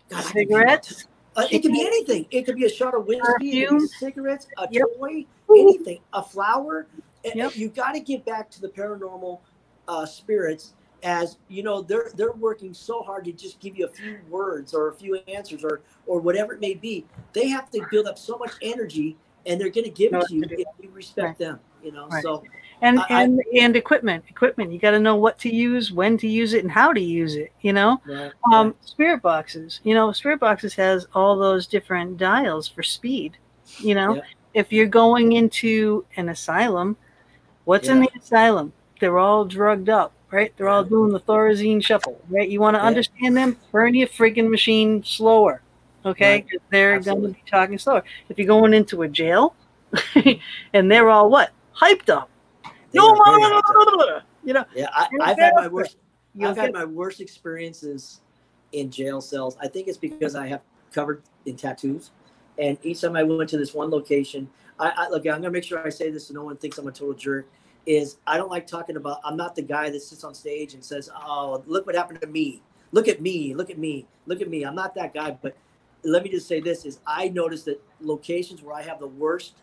God, 0.08 0.24
cigarettes. 0.24 1.06
Uh, 1.36 1.46
it 1.50 1.60
could 1.60 1.72
be 1.72 1.86
anything. 1.86 2.24
It 2.30 2.46
could 2.46 2.56
be 2.56 2.64
a 2.64 2.70
shot 2.70 2.94
of 2.94 3.06
whiskey, 3.06 3.66
cigarettes, 3.98 4.46
a 4.56 4.66
yep. 4.70 4.84
toy, 4.96 5.26
anything, 5.50 5.98
a 6.14 6.22
flower. 6.22 6.86
Yep. 7.24 7.56
You 7.56 7.68
got 7.68 7.92
to 7.92 8.00
give 8.00 8.24
back 8.24 8.50
to 8.52 8.60
the 8.62 8.68
paranormal 8.68 9.40
uh, 9.86 10.06
spirits 10.06 10.72
as 11.06 11.38
you 11.48 11.62
know 11.62 11.80
they're 11.80 12.10
they're 12.16 12.32
working 12.32 12.74
so 12.74 13.00
hard 13.00 13.24
to 13.24 13.32
just 13.32 13.60
give 13.60 13.78
you 13.78 13.86
a 13.86 13.88
few 13.88 14.18
words 14.28 14.74
or 14.74 14.88
a 14.88 14.92
few 14.92 15.14
answers 15.28 15.62
or 15.62 15.80
or 16.06 16.18
whatever 16.18 16.52
it 16.52 16.60
may 16.60 16.74
be 16.74 17.06
they 17.32 17.48
have 17.48 17.70
to 17.70 17.80
build 17.90 18.06
up 18.06 18.18
so 18.18 18.36
much 18.36 18.50
energy 18.60 19.16
and 19.46 19.60
they're 19.60 19.70
going 19.70 19.84
to 19.84 19.90
give 19.90 20.12
it 20.12 20.26
to 20.26 20.34
you 20.34 20.42
if 20.50 20.66
you 20.82 20.90
respect 20.90 21.26
right. 21.26 21.38
them 21.38 21.60
you 21.82 21.92
know 21.92 22.08
right. 22.08 22.22
so 22.24 22.42
and 22.82 22.98
I, 22.98 23.06
and 23.08 23.40
I, 23.40 23.58
and 23.58 23.76
equipment 23.76 24.24
equipment 24.28 24.72
you 24.72 24.80
got 24.80 24.90
to 24.90 24.98
know 24.98 25.14
what 25.14 25.38
to 25.40 25.54
use 25.54 25.92
when 25.92 26.18
to 26.18 26.26
use 26.26 26.54
it 26.54 26.64
and 26.64 26.72
how 26.72 26.92
to 26.92 27.00
use 27.00 27.36
it 27.36 27.52
you 27.60 27.72
know 27.72 28.00
right, 28.04 28.32
um 28.52 28.74
spirit 28.80 29.22
boxes 29.22 29.80
you 29.84 29.94
know 29.94 30.10
spirit 30.10 30.40
boxes 30.40 30.74
has 30.74 31.06
all 31.14 31.36
those 31.36 31.68
different 31.68 32.18
dials 32.18 32.66
for 32.66 32.82
speed 32.82 33.38
you 33.78 33.94
know 33.94 34.16
yeah. 34.16 34.22
if 34.54 34.72
you're 34.72 34.86
going 34.86 35.32
into 35.32 36.04
an 36.16 36.30
asylum 36.30 36.96
what's 37.64 37.86
yeah. 37.86 37.92
in 37.92 38.00
the 38.00 38.10
asylum 38.18 38.72
they're 38.98 39.18
all 39.18 39.44
drugged 39.44 39.88
up 39.88 40.12
right? 40.30 40.52
They're 40.56 40.68
all 40.68 40.84
doing 40.84 41.12
the 41.12 41.20
Thorazine 41.20 41.82
shuffle, 41.82 42.20
right? 42.28 42.48
You 42.48 42.60
want 42.60 42.74
to 42.76 42.78
yeah. 42.78 42.86
understand 42.86 43.36
them? 43.36 43.56
Burn 43.72 43.94
your 43.94 44.08
friggin' 44.08 44.50
machine 44.50 45.02
slower, 45.04 45.62
okay? 46.04 46.44
Right. 46.50 46.62
They're 46.70 47.00
going 47.00 47.22
to 47.22 47.28
be 47.28 47.42
talking 47.50 47.78
slower. 47.78 48.02
If 48.28 48.38
you're 48.38 48.46
going 48.46 48.74
into 48.74 49.02
a 49.02 49.08
jail 49.08 49.54
and 50.72 50.90
they're 50.90 51.08
all 51.08 51.30
what? 51.30 51.50
Hyped 51.74 52.08
up. 52.08 52.30
No, 52.94 53.14
you 54.44 54.54
know. 54.54 54.64
Yeah, 54.74 54.88
I, 54.94 55.08
have 55.26 55.38
had 55.38 55.54
my 55.54 55.68
worst. 55.68 55.96
I've 56.42 56.56
had 56.56 56.72
my 56.72 56.84
worst 56.84 57.20
experiences 57.20 58.20
in 58.72 58.90
jail 58.90 59.20
cells. 59.20 59.56
I 59.60 59.68
think 59.68 59.88
it's 59.88 59.98
because 59.98 60.34
I 60.34 60.46
have 60.46 60.62
covered 60.92 61.22
in 61.44 61.56
tattoos, 61.56 62.10
and 62.58 62.78
each 62.82 63.02
time 63.02 63.16
I 63.16 63.22
went 63.22 63.50
to 63.50 63.58
this 63.58 63.74
one 63.74 63.90
location, 63.90 64.48
I, 64.78 64.92
I 64.96 65.08
look. 65.08 65.26
I'm 65.26 65.42
gonna 65.42 65.50
make 65.50 65.64
sure 65.64 65.84
I 65.84 65.90
say 65.90 66.10
this 66.10 66.28
so 66.28 66.34
no 66.34 66.44
one 66.44 66.56
thinks 66.56 66.78
I'm 66.78 66.88
a 66.88 66.92
total 66.92 67.14
jerk. 67.14 67.46
Is 67.86 68.16
I 68.26 68.36
don't 68.36 68.50
like 68.50 68.66
talking 68.66 68.96
about. 68.96 69.20
I'm 69.24 69.36
not 69.36 69.54
the 69.54 69.62
guy 69.62 69.90
that 69.90 70.02
sits 70.02 70.24
on 70.24 70.34
stage 70.34 70.74
and 70.74 70.84
says, 70.84 71.08
"Oh, 71.14 71.62
look 71.66 71.86
what 71.86 71.94
happened 71.94 72.20
to 72.20 72.26
me. 72.26 72.62
Look 72.90 73.06
at 73.06 73.20
me. 73.20 73.54
Look 73.54 73.70
at 73.70 73.78
me. 73.78 74.06
Look 74.26 74.40
at 74.40 74.50
me." 74.50 74.64
I'm 74.64 74.74
not 74.74 74.94
that 74.96 75.14
guy. 75.14 75.38
But 75.40 75.56
let 76.02 76.24
me 76.24 76.30
just 76.30 76.48
say 76.48 76.60
this: 76.60 76.84
is 76.84 76.98
I 77.06 77.28
notice 77.28 77.62
that 77.64 77.80
locations 78.00 78.62
where 78.62 78.74
I 78.74 78.82
have 78.82 78.98
the 78.98 79.06
worst 79.06 79.54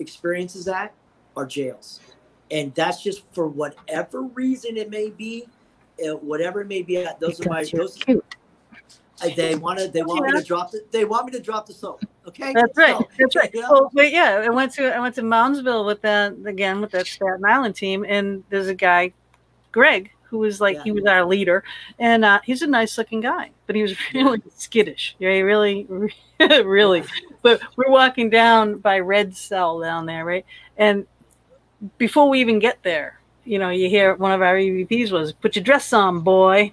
experiences 0.00 0.66
at 0.66 0.92
are 1.36 1.46
jails, 1.46 2.00
and 2.50 2.74
that's 2.74 3.00
just 3.00 3.22
for 3.32 3.46
whatever 3.46 4.22
reason 4.22 4.76
it 4.76 4.90
may 4.90 5.10
be, 5.10 5.46
uh, 6.04 6.16
whatever 6.16 6.62
it 6.62 6.66
may 6.66 6.82
be. 6.82 6.98
At 6.98 7.20
those 7.20 7.40
are 7.40 7.48
my 7.48 7.64
those. 7.72 7.96
Uh, 9.22 9.28
They 9.36 9.54
want 9.54 9.78
to. 9.78 9.88
They 9.88 10.02
want 10.02 10.26
me 10.26 10.32
to 10.38 10.44
drop 10.44 10.70
the. 10.70 10.84
They 10.90 11.04
want 11.04 11.26
me 11.26 11.32
to 11.32 11.40
drop 11.40 11.66
the 11.66 11.72
soap. 11.72 12.02
Okay. 12.28 12.52
That's 12.52 12.76
right. 12.76 12.96
So, 12.96 13.08
That's 13.18 13.36
right. 13.36 13.50
you 13.54 13.62
know, 13.62 13.68
Well, 13.70 13.90
but 13.94 14.10
yeah, 14.12 14.42
I 14.44 14.50
went 14.50 14.72
to 14.74 14.94
I 14.94 15.00
went 15.00 15.14
to 15.16 15.22
Moundsville 15.22 15.86
with 15.86 16.00
that 16.02 16.34
again 16.44 16.80
with 16.80 16.90
that 16.92 17.06
Staten 17.06 17.44
Island 17.44 17.76
team, 17.76 18.04
and 18.08 18.42
there's 18.50 18.66
a 18.68 18.74
guy, 18.74 19.12
Greg, 19.72 20.10
who 20.24 20.38
was 20.38 20.60
like 20.60 20.76
Yeah. 20.76 20.82
he 20.84 20.92
was 20.92 21.04
our 21.06 21.24
leader, 21.24 21.62
and 21.98 22.24
uh, 22.24 22.40
he's 22.44 22.62
a 22.62 22.66
nice 22.66 22.98
looking 22.98 23.20
guy, 23.20 23.50
but 23.66 23.76
he 23.76 23.82
was 23.82 23.94
really 24.14 24.42
skittish. 24.56 25.14
Yeah, 25.18 25.32
he 25.32 25.42
really, 25.42 25.86
really. 26.40 27.04
But 27.42 27.60
we're 27.76 27.90
walking 27.90 28.28
down 28.28 28.78
by 28.78 28.98
Red 28.98 29.36
Cell 29.36 29.80
down 29.80 30.06
there, 30.06 30.24
right? 30.24 30.44
And 30.76 31.06
before 31.98 32.28
we 32.28 32.40
even 32.40 32.58
get 32.58 32.82
there, 32.82 33.20
you 33.44 33.58
know, 33.60 33.70
you 33.70 33.88
hear 33.88 34.14
one 34.16 34.32
of 34.32 34.42
our 34.42 34.56
EVPs 34.56 35.12
was, 35.12 35.32
"Put 35.32 35.54
your 35.54 35.62
dress 35.62 35.92
on, 35.92 36.20
boy." 36.20 36.72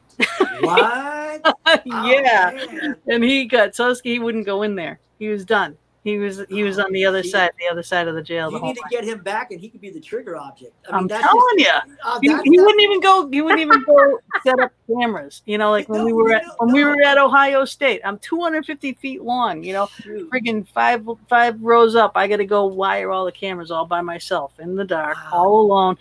what? 0.62 1.14
Oh, 1.66 1.80
yeah. 1.86 2.52
man. 2.72 2.96
and 3.08 3.24
he 3.24 3.46
got 3.46 3.76
so 3.76 3.94
scared 3.94 4.14
he 4.14 4.20
wouldn't 4.20 4.46
go 4.46 4.64
in 4.64 4.76
there. 4.76 5.00
He 5.20 5.28
was 5.30 5.46
done. 5.46 5.78
He 6.04 6.18
was 6.18 6.44
he 6.50 6.64
was 6.64 6.80
on 6.80 6.92
the 6.92 7.06
other 7.06 7.24
See? 7.24 7.30
side, 7.30 7.52
the 7.58 7.72
other 7.72 7.82
side 7.82 8.10
of 8.10 8.16
the 8.16 8.22
jail. 8.22 8.48
The 8.50 8.56
You 8.56 8.60
whole 8.60 8.68
need 8.74 8.76
to 8.76 8.84
get 8.90 9.06
him 9.06 9.20
back, 9.24 9.52
and 9.52 9.62
he 9.62 9.70
could 9.70 9.80
be 9.80 9.90
the 9.90 10.02
trigger 10.02 10.36
object. 10.36 10.74
I 10.92 10.98
I'm 10.98 11.08
that's 11.08 11.24
telling 11.24 11.60
you, 11.60 11.70
uh, 12.04 12.20
he, 12.22 12.28
he 12.44 12.60
wouldn't 12.60 12.82
even 12.82 13.00
go. 13.00 13.30
He 13.32 13.42
wouldn't 13.42 13.62
even 13.62 13.82
go 13.86 14.20
set 14.44 14.60
up 14.60 14.74
cameras. 14.86 15.44
You 15.46 15.58
know, 15.58 15.72
like 15.72 15.88
when 15.90 16.00
No, 16.02 16.06
we 16.08 16.12
were 16.12 16.28
no, 16.32 16.36
at 16.36 16.44
when 16.58 16.74
we 16.74 16.84
were 16.84 17.02
at 17.06 17.18
Ohio 17.18 17.64
State. 17.64 18.02
I'm 18.04 18.20
250 18.20 18.94
feet 18.96 19.22
long. 19.24 19.64
You 19.64 19.72
know, 19.72 19.88
Shoot. 20.02 20.30
friggin' 20.30 20.68
five 20.68 21.08
five 21.30 21.62
rows 21.62 21.96
up. 21.96 22.12
I 22.16 22.28
got 22.28 22.38
to 22.38 22.46
go 22.46 22.66
wire 22.66 23.10
all 23.10 23.24
the 23.24 23.32
cameras 23.32 23.72
all 23.72 23.86
by 23.86 24.02
myself 24.02 24.60
in 24.60 24.76
the 24.76 24.84
dark, 24.84 25.16
Wow. 25.16 25.30
all 25.32 25.62
alone. 25.62 25.98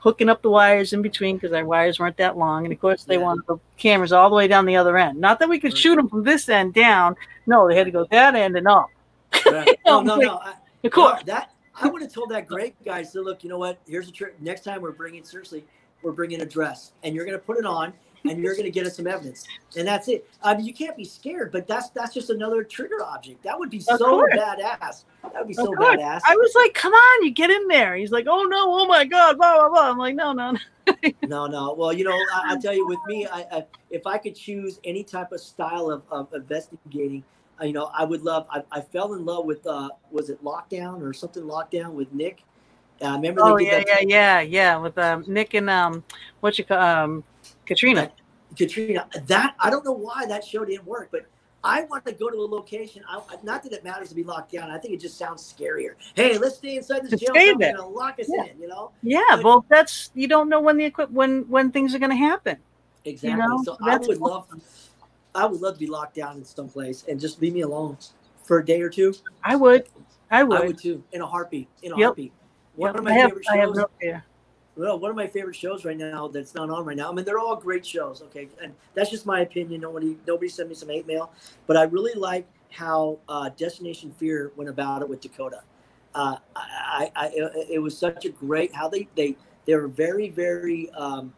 Hooking 0.00 0.28
up 0.28 0.40
the 0.42 0.50
wires 0.50 0.92
in 0.92 1.02
between 1.02 1.36
because 1.36 1.52
our 1.52 1.64
wires 1.64 1.98
weren't 1.98 2.16
that 2.16 2.36
long, 2.38 2.64
and 2.64 2.72
of 2.72 2.80
course 2.80 3.04
they 3.04 3.16
Yeah. 3.16 3.22
wanted 3.22 3.46
the 3.46 3.58
cameras 3.76 4.12
all 4.12 4.30
the 4.30 4.36
way 4.36 4.48
down 4.48 4.64
the 4.64 4.76
other 4.76 4.96
end. 4.96 5.20
Not 5.20 5.38
that 5.40 5.48
we 5.48 5.60
could 5.60 5.72
Right. 5.72 5.78
shoot 5.78 5.96
them 5.96 6.08
from 6.08 6.24
this 6.24 6.48
end 6.48 6.72
down. 6.74 7.16
No, 7.46 7.68
they 7.68 7.76
had 7.76 7.84
to 7.84 7.90
go 7.90 8.06
that 8.10 8.34
end 8.34 8.56
and 8.56 8.66
up. 8.66 8.88
Right. 9.50 9.78
No, 9.86 10.00
no, 10.00 10.16
no. 10.16 10.36
I, 10.38 10.54
Of 10.84 10.92
course, 10.92 11.20
no, 11.26 11.34
that 11.34 11.50
I 11.80 11.88
would 11.88 12.00
have 12.02 12.12
told 12.12 12.30
that 12.30 12.46
great 12.46 12.74
guy. 12.84 13.02
So 13.02 13.20
look, 13.20 13.44
you 13.44 13.50
know 13.50 13.58
what? 13.58 13.78
Here's 13.86 14.08
a 14.08 14.12
trick. 14.12 14.40
Next 14.40 14.64
time 14.64 14.80
we're 14.80 14.92
bringing 14.92 15.22
seriously, 15.24 15.64
we're 16.02 16.12
bringing 16.12 16.40
a 16.40 16.46
dress, 16.46 16.92
and 17.02 17.14
you're 17.14 17.26
gonna 17.26 17.38
put 17.38 17.58
it 17.58 17.66
on, 17.66 17.92
and 18.28 18.42
you're 18.42 18.56
gonna 18.56 18.70
get 18.70 18.86
us 18.86 18.96
some 18.96 19.06
evidence, 19.06 19.46
and 19.76 19.86
that's 19.86 20.08
it. 20.08 20.28
I 20.42 20.56
mean, 20.56 20.66
you 20.66 20.74
can't 20.74 20.96
be 20.96 21.04
scared, 21.04 21.52
but 21.52 21.66
that's 21.66 21.90
that's 21.90 22.14
just 22.14 22.30
another 22.30 22.62
trigger 22.64 23.02
object. 23.02 23.42
That 23.42 23.58
would 23.58 23.70
be 23.70 23.78
Of 23.78 23.98
so 23.98 23.98
course. 23.98 24.34
badass. 24.34 25.04
That 25.22 25.34
would 25.38 25.48
be 25.48 25.54
Of 25.54 25.64
so 25.64 25.74
course. 25.74 25.96
badass. 25.96 26.20
I 26.26 26.36
was 26.36 26.52
like, 26.54 26.74
"Come 26.74 26.92
on, 26.92 27.24
you 27.24 27.30
get 27.30 27.50
in 27.50 27.68
there." 27.68 27.96
He's 27.96 28.10
like, 28.12 28.26
"Oh 28.28 28.42
no, 28.44 28.74
oh 28.74 28.86
my 28.86 29.04
god, 29.04 29.36
blah 29.38 29.56
blah 29.58 29.68
blah." 29.68 29.90
I'm 29.90 29.98
like, 29.98 30.14
"No, 30.14 30.32
no, 30.32 30.52
no." 30.52 30.58
No, 31.22 31.46
no. 31.46 31.72
Well, 31.74 31.92
you 31.92 32.04
know, 32.04 32.18
I, 32.34 32.54
I 32.54 32.56
tell 32.58 32.74
you, 32.74 32.86
with 32.86 32.98
me, 33.06 33.26
I, 33.26 33.40
I 33.52 33.64
if 33.90 34.06
I 34.06 34.18
could 34.18 34.34
choose 34.34 34.80
any 34.84 35.04
type 35.04 35.30
of 35.32 35.40
style 35.40 35.88
of, 35.90 36.02
of 36.10 36.32
investigating, 36.34 37.22
uh, 37.60 37.64
you 37.64 37.72
know, 37.72 37.90
I 37.94 38.04
would 38.04 38.22
love. 38.22 38.46
I, 38.50 38.62
I 38.72 38.80
fell 38.80 39.14
in 39.14 39.24
love 39.24 39.44
with 39.44 39.66
uh, 39.66 39.90
was 40.10 40.30
it 40.30 40.42
Lockdown 40.42 41.00
or 41.02 41.12
something? 41.12 41.44
Lockdown 41.44 41.92
with 41.92 42.12
Nick. 42.12 42.42
Uh, 43.02 43.12
remember 43.12 43.42
Oh 43.44 43.58
yeah, 43.58 43.82
yeah, 43.86 44.00
yeah, 44.00 44.40
yeah. 44.40 44.76
With 44.76 44.98
um, 44.98 45.24
Nick 45.26 45.54
and 45.54 45.70
um, 45.70 46.04
what 46.40 46.58
you 46.58 46.64
call 46.64 46.78
um, 46.78 47.24
Katrina. 47.70 48.10
Katrina. 48.58 49.06
That 49.26 49.54
I 49.60 49.70
don't 49.70 49.84
know 49.84 49.92
why 49.92 50.26
that 50.26 50.44
show 50.44 50.64
didn't 50.64 50.84
work, 50.84 51.08
but 51.12 51.26
I 51.62 51.82
want 51.84 52.04
to 52.06 52.12
go 52.12 52.28
to 52.30 52.36
a 52.36 52.44
location. 52.46 53.02
I, 53.08 53.20
not 53.44 53.62
that 53.62 53.72
it 53.72 53.84
matters 53.84 54.08
to 54.08 54.14
be 54.14 54.24
locked 54.24 54.50
down. 54.52 54.70
I 54.70 54.78
think 54.78 54.92
it 54.94 55.00
just 55.00 55.16
sounds 55.16 55.40
scarier. 55.56 55.90
Hey, 56.14 56.36
let's 56.36 56.56
stay 56.56 56.76
inside 56.76 57.02
this 57.04 57.10
Just 57.10 57.22
jail 57.26 57.34
stay 57.34 57.46
cell 57.50 57.58
there. 57.58 57.76
and 57.76 57.94
lock 57.94 58.18
us 58.18 58.26
Yeah. 58.28 58.44
in. 58.50 58.60
You 58.60 58.66
know 58.68 58.90
Yeah, 59.02 59.20
But- 59.30 59.44
well, 59.44 59.64
that's 59.68 60.10
you 60.14 60.26
don't 60.26 60.48
know 60.48 60.60
when 60.60 60.76
the 60.78 60.84
equip 60.84 61.10
when 61.10 61.42
when 61.48 61.70
things 61.70 61.94
are 61.94 61.98
going 62.00 62.10
to 62.10 62.16
happen. 62.16 62.56
exactly. 63.04 63.38
know, 63.46 63.62
so 63.62 63.76
I 63.82 63.96
would 63.98 64.20
what- 64.20 64.30
love, 64.32 64.46
I 65.34 65.46
would 65.46 65.60
love 65.60 65.74
to 65.74 65.80
be 65.80 65.86
locked 65.86 66.16
down 66.16 66.38
in 66.38 66.44
some 66.44 66.68
place 66.68 67.04
and 67.08 67.20
just 67.20 67.40
leave 67.40 67.52
me 67.54 67.60
alone 67.60 67.96
for 68.42 68.58
a 68.58 68.64
day 68.64 68.80
or 68.82 68.88
two. 68.90 69.14
I 69.44 69.54
would, 69.54 69.86
I 70.30 70.42
would. 70.42 70.60
I 70.60 70.66
would 70.66 70.78
too, 70.78 71.04
in 71.12 71.20
a 71.20 71.26
heartbeat. 71.26 71.68
In 71.82 71.92
a 71.92 71.96
Yep. 71.98 72.04
heartbeat. 72.06 72.32
One 72.74 72.88
Yep, 72.88 72.98
of 72.98 73.04
my 73.04 73.10
I 73.10 73.14
have, 73.14 73.30
favorite 73.30 73.46
I 73.52 73.56
have 73.58 73.68
shows. 73.68 73.76
no 73.76 73.86
fear. 74.00 74.24
Well, 74.76 74.98
one 74.98 75.10
of 75.10 75.16
my 75.16 75.26
favorite 75.26 75.56
shows 75.56 75.84
right 75.84 75.96
now 75.96 76.28
that's 76.28 76.54
not 76.54 76.70
on 76.70 76.84
right 76.84 76.96
now. 76.96 77.10
I 77.10 77.14
mean, 77.14 77.24
they're 77.24 77.38
all 77.38 77.56
great 77.56 77.84
shows. 77.84 78.22
Okay, 78.22 78.48
and 78.62 78.74
that's 78.94 79.10
just 79.10 79.26
my 79.26 79.40
opinion. 79.40 79.80
Nobody, 79.80 80.16
nobody 80.26 80.48
sent 80.48 80.68
me 80.68 80.74
some 80.74 80.88
hate 80.88 81.06
mail, 81.06 81.32
but 81.66 81.76
I 81.76 81.82
really 81.84 82.14
like 82.14 82.46
how 82.70 83.18
uh, 83.28 83.50
Destination 83.50 84.12
Fear 84.12 84.52
went 84.56 84.70
about 84.70 85.02
it 85.02 85.08
with 85.08 85.20
Dakota. 85.20 85.62
Uh, 86.14 86.36
I, 86.56 87.10
I, 87.14 87.30
it 87.70 87.80
was 87.80 87.96
such 87.96 88.24
a 88.24 88.30
great 88.30 88.74
how 88.74 88.88
they 88.88 89.08
they 89.14 89.36
they 89.66 89.74
were 89.74 89.88
very 89.88 90.28
very 90.30 90.90
um, 90.90 91.32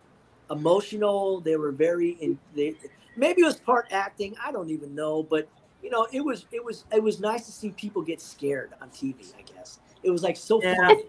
emotional. 0.51 1.41
They 1.41 1.57
were 1.57 1.73
very 1.73 2.11
in. 2.21 2.39
They, 2.55 2.75
maybe 3.17 3.43
it 3.43 3.47
was 3.47 3.57
part 3.57 3.89
acting. 3.91 4.35
I 4.43 4.53
don't 4.53 4.71
even 4.71 4.95
know, 4.95 5.23
but 5.23 5.49
you 5.83 5.91
know, 5.91 6.07
it 6.13 6.21
was 6.25 6.47
it 6.53 6.65
was 6.65 6.85
it 6.93 7.03
was 7.03 7.21
nice 7.21 7.47
to 7.47 7.53
see 7.53 7.71
people 7.71 8.03
get 8.03 8.21
scared 8.21 8.71
on 8.81 8.89
TV. 8.91 9.33
I 9.39 9.43
guess 9.43 9.81
it 10.03 10.11
was 10.11 10.23
like 10.23 10.37
so 10.37 10.61
Yeah. 10.63 10.77
funny. 10.77 11.05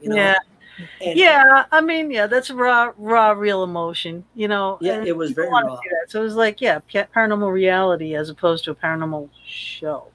You 0.00 0.10
know? 0.10 0.16
Yeah, 0.16 0.38
And- 1.00 1.18
yeah. 1.18 1.64
I 1.70 1.80
mean, 1.80 2.10
yeah, 2.10 2.26
that's 2.26 2.50
raw, 2.50 2.92
raw, 2.96 3.30
real 3.32 3.62
emotion. 3.62 4.24
You 4.34 4.48
know. 4.48 4.78
Yeah, 4.80 5.02
it 5.04 5.16
was 5.16 5.32
very 5.32 5.48
raw. 5.48 5.78
So 6.08 6.20
it 6.20 6.24
was 6.24 6.34
like, 6.36 6.60
yeah, 6.60 6.80
paranormal 6.92 7.52
reality 7.52 8.14
as 8.14 8.30
opposed 8.30 8.64
to 8.64 8.70
a 8.70 8.74
paranormal 8.74 9.28
show. 9.46 10.06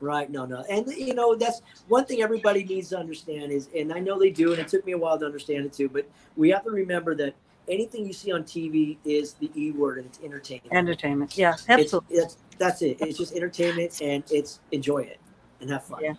Right. 0.00 0.30
No, 0.30 0.46
no. 0.46 0.64
And, 0.70 0.86
you 0.86 1.14
know, 1.14 1.34
that's 1.34 1.60
one 1.88 2.06
thing 2.06 2.22
everybody 2.22 2.64
needs 2.64 2.88
to 2.88 2.98
understand 2.98 3.52
is, 3.52 3.68
and 3.76 3.92
I 3.92 4.00
know 4.00 4.18
they 4.18 4.30
do, 4.30 4.52
and 4.52 4.60
it 4.60 4.68
took 4.68 4.84
me 4.86 4.92
a 4.92 4.98
while 4.98 5.18
to 5.18 5.26
understand 5.26 5.66
it 5.66 5.74
too, 5.74 5.90
but 5.90 6.08
we 6.36 6.48
have 6.50 6.64
to 6.64 6.70
remember 6.70 7.14
that 7.16 7.34
anything 7.68 8.06
you 8.06 8.12
see 8.14 8.32
on 8.32 8.42
TV 8.44 8.96
is 9.04 9.34
the 9.34 9.50
E 9.54 9.72
word 9.72 9.98
and 9.98 10.06
it's 10.06 10.18
entertainment. 10.22 10.72
Entertainment. 10.72 11.36
Yeah, 11.36 11.52
It's, 11.52 11.68
absolutely. 11.68 12.16
it's, 12.16 12.38
that's 12.58 12.80
it. 12.82 12.96
It's 13.00 13.18
just 13.18 13.34
entertainment 13.34 14.00
and 14.00 14.24
it's 14.30 14.60
enjoy 14.72 15.00
it 15.00 15.20
and 15.60 15.70
have 15.70 15.84
fun. 15.84 16.02
Yeah. 16.02 16.14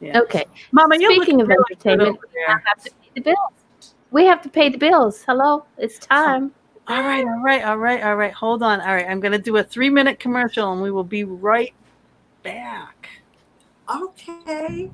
Yeah. 0.00 0.20
Okay. 0.20 0.44
Mama, 0.72 0.96
you're 0.98 1.14
Speaking 1.14 1.40
of 1.40 1.50
entertainment, 1.50 2.10
over 2.10 2.18
I 2.26 2.32
there. 2.34 2.62
have 2.66 2.82
to 2.84 2.90
pay 2.90 3.10
the 3.14 3.20
bills. 3.22 3.94
We 4.10 4.24
have 4.26 4.42
to 4.42 4.48
pay 4.48 4.68
the 4.68 4.78
bills. 4.78 5.22
Hello, 5.26 5.64
it's 5.78 5.98
time. 5.98 6.52
All 6.88 7.00
right, 7.02 7.24
all 7.24 7.42
right, 7.42 7.64
all 7.64 7.78
right, 7.78 8.02
all 8.04 8.14
right. 8.14 8.32
Hold 8.32 8.62
on. 8.62 8.80
All 8.80 8.94
right, 8.94 9.06
I'm 9.08 9.18
going 9.20 9.32
to 9.32 9.38
do 9.38 9.56
a 9.56 9.62
three 9.64 9.90
minute 9.90 10.20
commercial 10.20 10.72
and 10.72 10.80
we 10.80 10.90
will 10.90 11.02
be 11.04 11.24
right 11.24 11.74
back. 12.42 13.08
Okay. 13.92 14.90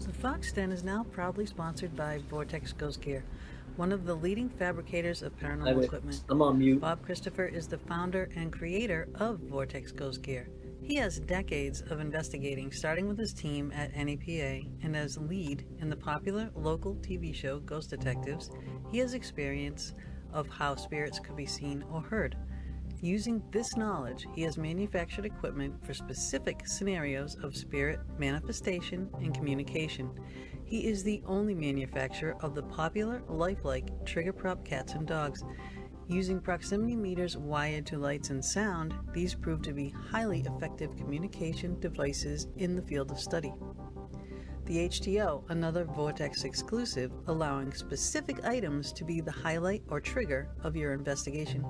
The 0.00 0.12
Fox 0.12 0.52
Den 0.52 0.72
is 0.72 0.82
now 0.84 1.04
proudly 1.12 1.46
sponsored 1.46 1.94
by 1.96 2.20
Vortex 2.30 2.72
Ghost 2.72 3.02
Gear, 3.02 3.24
one 3.76 3.92
of 3.92 4.04
the 4.04 4.14
leading 4.14 4.48
fabricators 4.48 5.22
of 5.22 5.36
paranormal 5.38 5.84
equipment. 5.84 6.22
I'm 6.28 6.42
on 6.42 6.58
mute. 6.58 6.80
Bob 6.80 7.02
Christopher 7.02 7.46
is 7.46 7.66
the 7.66 7.78
founder 7.78 8.28
and 8.36 8.52
creator 8.52 9.08
of 9.16 9.40
Vortex 9.40 9.90
Ghost 9.90 10.22
Gear. 10.22 10.48
He 10.80 10.96
has 10.96 11.18
decades 11.18 11.82
of 11.90 11.98
investigating, 11.98 12.70
starting 12.70 13.08
with 13.08 13.18
his 13.18 13.32
team 13.32 13.72
at 13.74 13.96
NEPA 13.96 14.66
and 14.82 14.94
as 14.94 15.16
lead 15.16 15.64
in 15.80 15.88
the 15.88 15.96
popular 15.96 16.50
local 16.54 16.94
TV 16.96 17.34
show 17.34 17.58
Ghost 17.60 17.90
Detectives. 17.90 18.50
He 18.92 18.98
has 18.98 19.14
experience 19.14 19.94
of 20.32 20.48
how 20.48 20.74
spirits 20.76 21.18
could 21.18 21.36
be 21.36 21.46
seen 21.46 21.84
or 21.90 22.02
heard. 22.02 22.36
Using 23.00 23.42
this 23.50 23.76
knowledge, 23.76 24.26
he 24.34 24.42
has 24.42 24.56
manufactured 24.56 25.24
equipment 25.24 25.84
for 25.84 25.94
specific 25.94 26.66
scenarios 26.66 27.36
of 27.42 27.56
spirit 27.56 28.00
manifestation 28.18 29.08
and 29.20 29.34
communication. 29.34 30.10
He 30.64 30.86
is 30.86 31.02
the 31.02 31.22
only 31.26 31.54
manufacturer 31.54 32.36
of 32.40 32.54
the 32.54 32.62
popular 32.62 33.22
lifelike 33.28 34.04
trigger 34.06 34.32
prop 34.32 34.64
cats 34.64 34.94
and 34.94 35.06
dogs. 35.06 35.44
Using 36.08 36.40
proximity 36.40 36.96
meters 36.96 37.36
wired 37.36 37.86
to 37.86 37.98
lights 37.98 38.30
and 38.30 38.44
sound, 38.44 38.94
these 39.12 39.34
prove 39.34 39.62
to 39.62 39.72
be 39.72 39.90
highly 39.90 40.40
effective 40.40 40.96
communication 40.96 41.78
devices 41.80 42.48
in 42.56 42.76
the 42.76 42.82
field 42.82 43.10
of 43.10 43.20
study. 43.20 43.52
The 44.66 44.88
HTO, 44.88 45.44
another 45.50 45.84
Vortex 45.84 46.44
exclusive, 46.44 47.12
allowing 47.26 47.74
specific 47.74 48.42
items 48.44 48.94
to 48.94 49.04
be 49.04 49.20
the 49.20 49.30
highlight 49.30 49.82
or 49.88 50.00
trigger 50.00 50.48
of 50.62 50.74
your 50.74 50.94
investigation. 50.94 51.62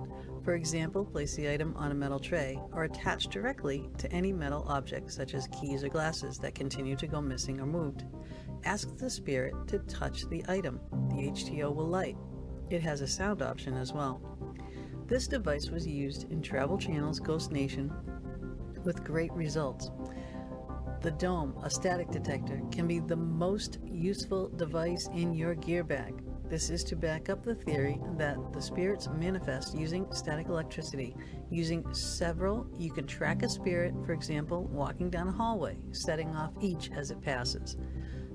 For 0.44 0.54
example, 0.54 1.04
place 1.04 1.34
the 1.34 1.50
item 1.50 1.74
on 1.76 1.90
a 1.90 1.94
metal 1.94 2.20
tray 2.20 2.60
or 2.72 2.84
attach 2.84 3.26
directly 3.26 3.90
to 3.98 4.12
any 4.12 4.32
metal 4.32 4.64
object 4.68 5.10
such 5.10 5.34
as 5.34 5.48
keys 5.48 5.82
or 5.82 5.88
glasses 5.88 6.38
that 6.38 6.54
continue 6.54 6.94
to 6.94 7.08
go 7.08 7.20
missing 7.20 7.60
or 7.60 7.66
moved. 7.66 8.04
Ask 8.64 8.96
the 8.96 9.10
spirit 9.10 9.54
to 9.68 9.78
touch 9.80 10.26
the 10.28 10.42
item. 10.48 10.80
The 11.10 11.30
HTO 11.30 11.74
will 11.74 11.86
light. 11.86 12.16
It 12.70 12.80
has 12.80 13.02
a 13.02 13.06
sound 13.06 13.42
option 13.42 13.74
as 13.76 13.92
well. 13.92 14.22
This 15.06 15.28
device 15.28 15.68
was 15.68 15.86
used 15.86 16.30
in 16.32 16.40
Travel 16.40 16.78
Channel's 16.78 17.20
Ghost 17.20 17.52
Nation 17.52 17.92
with 18.82 19.04
great 19.04 19.32
results. 19.32 19.90
The 21.02 21.10
Dome, 21.10 21.54
a 21.62 21.68
static 21.68 22.10
detector, 22.10 22.62
can 22.72 22.88
be 22.88 23.00
the 23.00 23.16
most 23.16 23.80
useful 23.84 24.48
device 24.48 25.10
in 25.12 25.34
your 25.34 25.54
gear 25.54 25.84
bag. 25.84 26.22
This 26.48 26.70
is 26.70 26.84
to 26.84 26.96
back 26.96 27.28
up 27.28 27.44
the 27.44 27.54
theory 27.54 28.00
that 28.16 28.38
the 28.54 28.62
spirits 28.62 29.08
manifest 29.08 29.76
using 29.76 30.06
static 30.10 30.48
electricity. 30.48 31.14
Using 31.50 31.84
several, 31.92 32.66
you 32.78 32.90
can 32.90 33.06
track 33.06 33.42
a 33.42 33.48
spirit, 33.48 33.92
for 34.06 34.12
example, 34.12 34.64
walking 34.64 35.10
down 35.10 35.28
a 35.28 35.32
hallway, 35.32 35.76
setting 35.92 36.34
off 36.34 36.52
each 36.62 36.90
as 36.96 37.10
it 37.10 37.20
passes. 37.20 37.76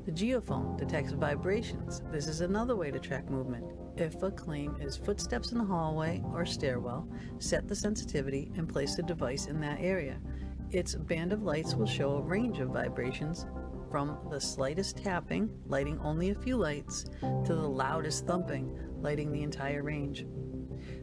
The 0.10 0.26
geophone 0.26 0.76
detects 0.76 1.12
vibrations. 1.12 2.02
This 2.12 2.26
is 2.26 2.42
another 2.42 2.76
way 2.76 2.90
to 2.90 2.98
track 2.98 3.30
movement. 3.30 3.64
If 3.96 4.24
a 4.24 4.32
claim 4.32 4.76
is 4.82 4.98
footsteps 4.98 5.52
in 5.52 5.60
the 5.60 5.64
hallway 5.64 6.24
or 6.34 6.48
stairwell, 6.48 7.08
set 7.38 7.68
the 7.68 7.76
sensitivity 7.76 8.52
and 8.58 8.68
place 8.68 8.96
the 8.96 9.04
device 9.04 9.46
in 9.46 9.62
that 9.62 9.78
area. 9.80 10.20
Its 10.72 10.96
band 10.96 11.32
of 11.32 11.44
lights 11.44 11.76
will 11.76 11.86
show 11.86 12.16
a 12.16 12.22
range 12.24 12.58
of 12.58 12.70
vibrations 12.70 13.46
from 13.92 14.18
the 14.32 14.42
slightest 14.42 14.98
tapping, 14.98 15.48
lighting 15.68 16.00
only 16.00 16.32
a 16.32 16.36
few 16.36 16.58
lights, 16.58 17.06
to 17.22 17.54
the 17.54 17.70
loudest 17.70 18.26
thumping, 18.26 18.80
lighting 19.00 19.32
the 19.32 19.44
entire 19.44 19.84
range. 19.84 20.26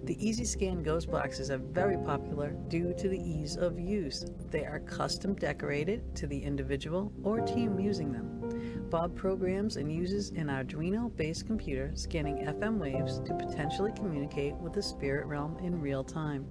The 0.07 0.25
Easy 0.25 0.45
Scan 0.45 0.85
Ghost 0.85 1.11
boxes 1.11 1.51
are 1.51 1.59
very 1.59 1.99
popular 1.99 2.51
due 2.69 2.95
to 2.95 3.09
the 3.09 3.19
ease 3.19 3.57
of 3.57 3.77
use. 3.77 4.25
They 4.53 4.65
are 4.65 4.79
custom 4.79 5.35
decorated 5.35 6.15
to 6.15 6.29
the 6.29 6.39
individual 6.39 7.13
or 7.25 7.41
team 7.41 7.81
using 7.81 8.13
them. 8.13 8.87
Bob 8.89 9.17
programs 9.17 9.79
and 9.79 9.93
uses 9.93 10.31
an 10.31 10.47
Arduino 10.47 11.15
based 11.17 11.49
computer 11.49 11.91
scanning 11.95 12.47
FM 12.47 12.79
waves 12.79 13.19
to 13.25 13.35
potentially 13.35 13.91
communicate 13.97 14.55
with 14.55 14.75
the 14.75 14.83
spirit 14.83 15.27
realm 15.27 15.59
in 15.59 15.81
real 15.81 16.05
time. 16.05 16.47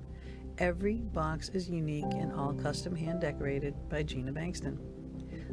Every 0.57 0.95
box 0.95 1.47
is 1.47 1.69
unique 1.69 2.13
and 2.13 2.33
all 2.33 2.51
custom 2.51 2.93
hand 2.93 3.21
decorated 3.21 3.73
by 3.87 4.03
Gina 4.03 4.33
Bengtson. 4.33 4.77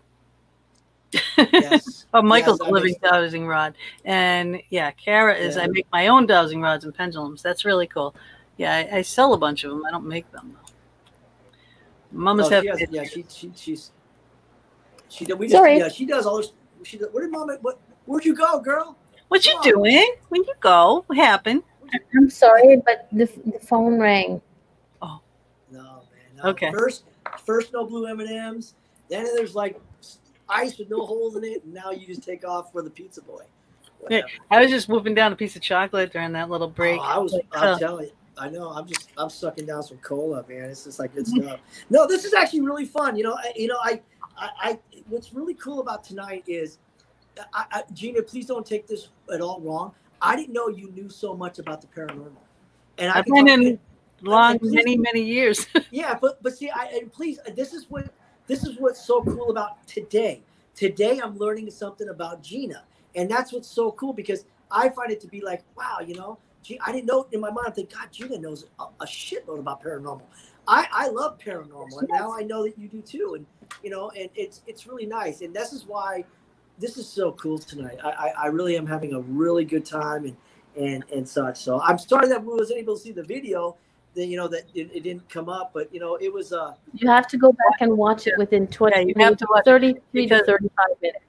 Yes. 1.37 2.04
Oh, 2.15 2.21
Michael's 2.21 2.59
Yes, 2.61 2.67
a 2.67 2.69
I 2.69 2.73
living 2.73 2.95
understand. 2.95 3.23
dowsing 3.25 3.47
rod, 3.47 3.75
and 4.05 4.61
yeah, 4.69 4.91
Kara 4.91 5.35
is. 5.35 5.57
Yeah. 5.57 5.63
I 5.63 5.67
make 5.67 5.85
my 5.91 6.07
own 6.07 6.25
dowsing 6.25 6.61
rods 6.61 6.85
and 6.85 6.95
pendulums. 6.95 7.41
That's 7.41 7.65
really 7.65 7.87
cool. 7.87 8.15
Yeah, 8.55 8.73
I, 8.73 8.97
I 8.99 9.01
sell 9.01 9.33
a 9.33 9.37
bunch 9.37 9.65
of 9.65 9.71
them. 9.71 9.85
I 9.85 9.91
don't 9.91 10.07
make 10.07 10.31
them 10.31 10.53
though. 10.53 10.71
Mamas 12.17 12.47
Oh, 12.47 12.49
have. 12.51 12.65
has, 12.65 12.87
yeah, 12.89 13.03
she, 13.03 13.25
she 13.29 13.51
she's 13.53 13.91
she 15.09 15.25
we 15.33 15.47
just, 15.47 15.57
Sorry. 15.57 15.77
yeah, 15.77 15.89
she 15.89 16.05
does 16.05 16.25
all 16.25 16.37
this 16.37 16.53
she 16.83 16.97
does, 16.97 17.09
where 17.11 17.23
did 17.25 17.31
mama 17.33 17.57
what 17.61 17.79
where'd 18.05 18.23
you 18.23 18.33
go, 18.33 18.59
girl? 18.61 18.95
what 19.27 19.45
you 19.45 19.51
Come 19.53 19.63
doing? 19.63 20.15
When 20.29 20.43
you 20.43 20.53
go? 20.61 21.03
What 21.07 21.17
happened? 21.17 21.63
I'm 22.15 22.29
sorry, 22.29 22.81
but 22.85 23.07
the, 23.11 23.25
the 23.51 23.59
phone 23.59 23.99
rang. 23.99 24.41
Oh. 25.01 25.19
No, 25.69 25.81
man. 25.81 26.01
No. 26.37 26.49
Okay. 26.51 26.71
First 26.71 27.03
first 27.45 27.73
no 27.73 27.85
blue 27.85 28.05
M 28.07 28.21
and 28.21 28.29
M's, 28.29 28.75
then 29.09 29.25
there's 29.35 29.53
like 29.53 29.79
ice 30.49 30.77
with 30.77 30.89
no 30.89 31.05
holes 31.05 31.35
in 31.35 31.43
it, 31.43 31.63
and 31.63 31.73
now 31.73 31.91
you 31.91 32.05
just 32.05 32.23
take 32.23 32.47
off 32.47 32.71
for 32.71 32.81
the 32.81 32.89
pizza 32.89 33.21
boy. 33.21 33.43
Whatever. 33.99 34.27
I 34.51 34.61
was 34.61 34.69
just 34.69 34.87
whooping 34.87 35.15
down 35.15 35.31
a 35.31 35.35
piece 35.35 35.55
of 35.55 35.61
chocolate 35.61 36.11
during 36.11 36.31
that 36.33 36.49
little 36.49 36.67
break. 36.67 36.99
Oh, 36.99 37.03
I 37.03 37.17
was. 37.17 37.39
Uh, 37.51 37.79
telling 37.79 38.05
you. 38.07 38.11
I 38.37 38.49
know. 38.49 38.69
I'm 38.69 38.85
just. 38.87 39.09
I'm 39.17 39.29
sucking 39.29 39.65
down 39.65 39.83
some 39.83 39.97
cola, 39.97 40.45
man. 40.47 40.69
It's 40.69 40.83
just 40.83 40.99
like 40.99 41.15
good 41.15 41.27
stuff. 41.27 41.59
No, 41.89 42.05
this 42.07 42.25
is 42.25 42.33
actually 42.33 42.61
really 42.61 42.85
fun. 42.85 43.15
You 43.15 43.23
know. 43.23 43.33
I, 43.33 43.53
you 43.55 43.67
know. 43.67 43.77
I, 43.81 44.01
I. 44.37 44.49
I. 44.59 44.79
What's 45.07 45.33
really 45.33 45.53
cool 45.53 45.79
about 45.79 46.03
tonight 46.03 46.43
is, 46.47 46.77
I, 47.53 47.65
I, 47.71 47.83
Gina. 47.93 48.21
Please 48.21 48.45
don't 48.45 48.65
take 48.65 48.87
this 48.87 49.09
at 49.33 49.41
all 49.41 49.61
wrong. 49.61 49.93
I 50.21 50.35
didn't 50.35 50.53
know 50.53 50.67
you 50.67 50.91
knew 50.91 51.09
so 51.09 51.35
much 51.35 51.59
about 51.59 51.81
the 51.81 51.87
paranormal, 51.87 52.31
and 52.97 53.11
I've 53.11 53.25
been 53.25 53.47
in 53.47 53.79
long, 54.21 54.59
many, 54.61 54.97
many 54.97 55.21
years. 55.21 55.67
yeah, 55.91 56.17
but 56.19 56.41
but 56.43 56.57
see, 56.57 56.69
I 56.69 56.85
and 56.99 57.11
please, 57.11 57.39
this 57.55 57.73
is 57.73 57.89
what 57.89 58.09
this 58.47 58.63
is 58.63 58.77
what's 58.79 59.05
so 59.05 59.23
cool 59.23 59.49
about 59.51 59.85
today. 59.87 60.41
Today, 60.75 61.19
I'm 61.23 61.37
learning 61.37 61.71
something 61.71 62.09
about 62.09 62.43
Gina, 62.43 62.83
and 63.15 63.29
that's 63.29 63.53
what's 63.53 63.67
so 63.69 63.91
cool 63.93 64.13
because 64.13 64.45
I 64.71 64.89
find 64.89 65.11
it 65.11 65.21
to 65.21 65.27
be 65.27 65.41
like, 65.41 65.63
wow, 65.77 65.99
you 66.05 66.15
know, 66.15 66.37
gee, 66.63 66.79
I 66.85 66.91
didn't 66.91 67.05
know 67.05 67.27
in 67.31 67.39
my 67.39 67.49
mind. 67.49 67.67
I 67.67 67.71
think 67.71 67.93
God, 67.93 68.09
Gina 68.11 68.37
knows 68.37 68.65
a, 68.79 68.83
a 69.01 69.05
shitload 69.05 69.59
about 69.59 69.81
paranormal. 69.83 70.23
I 70.67 70.87
I 70.91 71.07
love 71.09 71.37
paranormal, 71.39 71.99
and 71.99 72.09
now 72.09 72.33
I 72.33 72.41
know 72.41 72.63
that 72.63 72.77
you 72.77 72.87
do 72.87 73.01
too, 73.01 73.35
and 73.35 73.45
you 73.83 73.89
know, 73.89 74.11
and 74.11 74.29
it's 74.35 74.61
it's 74.67 74.87
really 74.87 75.05
nice, 75.05 75.41
and 75.41 75.53
this 75.53 75.73
is 75.73 75.85
why 75.85 76.25
this 76.77 76.97
is 76.97 77.07
so 77.07 77.31
cool 77.33 77.57
tonight. 77.57 77.97
I 78.03 78.09
I, 78.09 78.27
I 78.43 78.45
really 78.47 78.75
am 78.77 78.85
having 78.87 79.13
a 79.13 79.21
really 79.21 79.63
good 79.65 79.85
time, 79.85 80.25
and 80.25 80.35
and 80.75 81.03
and 81.13 81.27
such. 81.27 81.57
So 81.57 81.79
I'm 81.81 81.97
sorry 81.97 82.27
that 82.29 82.43
we 82.43 82.53
wasn't 82.53 82.79
able 82.79 82.95
to 82.95 83.01
see 83.01 83.11
the 83.11 83.23
video 83.23 83.77
then 84.15 84.29
you 84.29 84.37
know 84.37 84.47
that 84.47 84.63
it, 84.73 84.89
it 84.93 85.03
didn't 85.03 85.27
come 85.29 85.49
up 85.49 85.71
but 85.73 85.93
you 85.93 85.99
know 85.99 86.15
it 86.15 86.31
was 86.31 86.53
uh 86.53 86.73
You 86.93 87.09
have 87.09 87.27
to 87.27 87.37
go 87.37 87.51
back 87.51 87.81
and 87.81 87.95
watch 87.97 88.27
it 88.27 88.33
within 88.37 88.67
20 88.67 88.95
Yeah, 88.95 89.01
you 89.01 89.13
have 89.25 89.37
to 89.37 89.47
watch 89.49 89.65
33 89.65 90.27
to 90.29 90.45
35 90.45 90.85
minutes. 91.01 91.25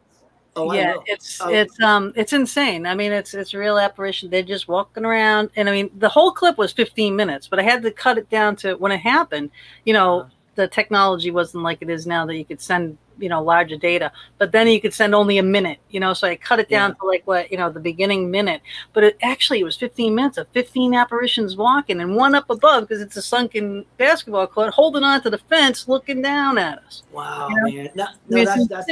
oh 0.57 0.73
yeah, 0.73 0.95
it's 1.07 1.41
Oh. 1.41 1.51
it's 1.51 1.79
um 1.81 2.13
it's 2.17 2.33
insane. 2.33 2.87
I 2.87 2.95
mean, 2.95 3.13
it's 3.13 3.35
it's 3.35 3.53
a 3.55 3.59
real 3.59 3.79
apparition. 3.79 4.31
They're 4.31 4.43
just 4.43 4.69
walking 4.69 5.05
around, 5.05 5.51
and 5.57 5.69
I 5.69 5.73
mean, 5.73 5.91
the 5.99 6.09
whole 6.09 6.33
clip 6.33 6.57
was 6.57 6.73
15 6.73 7.15
minutes, 7.15 7.47
but 7.49 7.59
I 7.59 7.63
had 7.63 7.83
to 7.83 7.91
cut 7.91 8.17
it 8.19 8.31
down 8.31 8.57
to 8.57 8.75
when 8.77 8.93
it 8.93 8.99
happened. 9.01 9.51
You 9.85 9.93
know, 9.93 10.21
Uh-huh. 10.21 10.31
The 10.57 10.67
technology 10.69 11.31
wasn't 11.31 11.63
like 11.63 11.79
it 11.81 11.89
is 11.91 12.07
now 12.07 12.27
that 12.27 12.37
you 12.37 12.45
could 12.45 12.61
send 12.61 12.99
you 13.19 13.29
know 13.31 13.43
larger 13.43 13.77
data, 13.77 14.13
but 14.39 14.53
then 14.53 14.67
you 14.67 14.81
could 14.81 14.93
send 14.93 15.15
only 15.15 15.39
a 15.39 15.43
minute. 15.43 15.79
You 15.91 16.01
know, 16.01 16.13
so 16.13 16.27
I 16.29 16.37
cut 16.37 16.59
it 16.59 16.69
down 16.69 16.91
Yeah. 16.91 16.95
to 16.97 17.07
like 17.07 17.27
what 17.27 17.51
you 17.51 17.57
know 17.57 17.71
the 17.71 17.81
beginning 17.81 18.31
minute, 18.31 18.61
but 18.93 19.05
it 19.05 19.17
actually 19.23 19.61
it 19.61 19.65
was 19.65 19.77
15 19.77 20.15
minutes 20.15 20.39
of 20.39 20.49
15 20.49 20.95
apparitions 20.95 21.57
walking, 21.57 22.01
and 22.01 22.17
one 22.17 22.35
up 22.35 22.51
above 22.51 22.89
because 22.89 23.01
it's 23.01 23.17
a 23.17 23.23
sunken 23.23 23.85
basketball 23.97 24.47
court, 24.47 24.75
holding 24.75 25.05
on 25.05 25.23
to 25.23 25.31
the 25.31 25.39
fence, 25.39 25.89
looking 25.89 26.21
down 26.23 26.59
at 26.59 26.79
us. 26.81 27.05
wow 27.13 27.49
you 27.49 27.57
know, 27.57 27.63
man 27.71 27.91
no, 27.95 28.07
no 28.29 28.45
that's 28.45 28.67
that's 28.69 28.87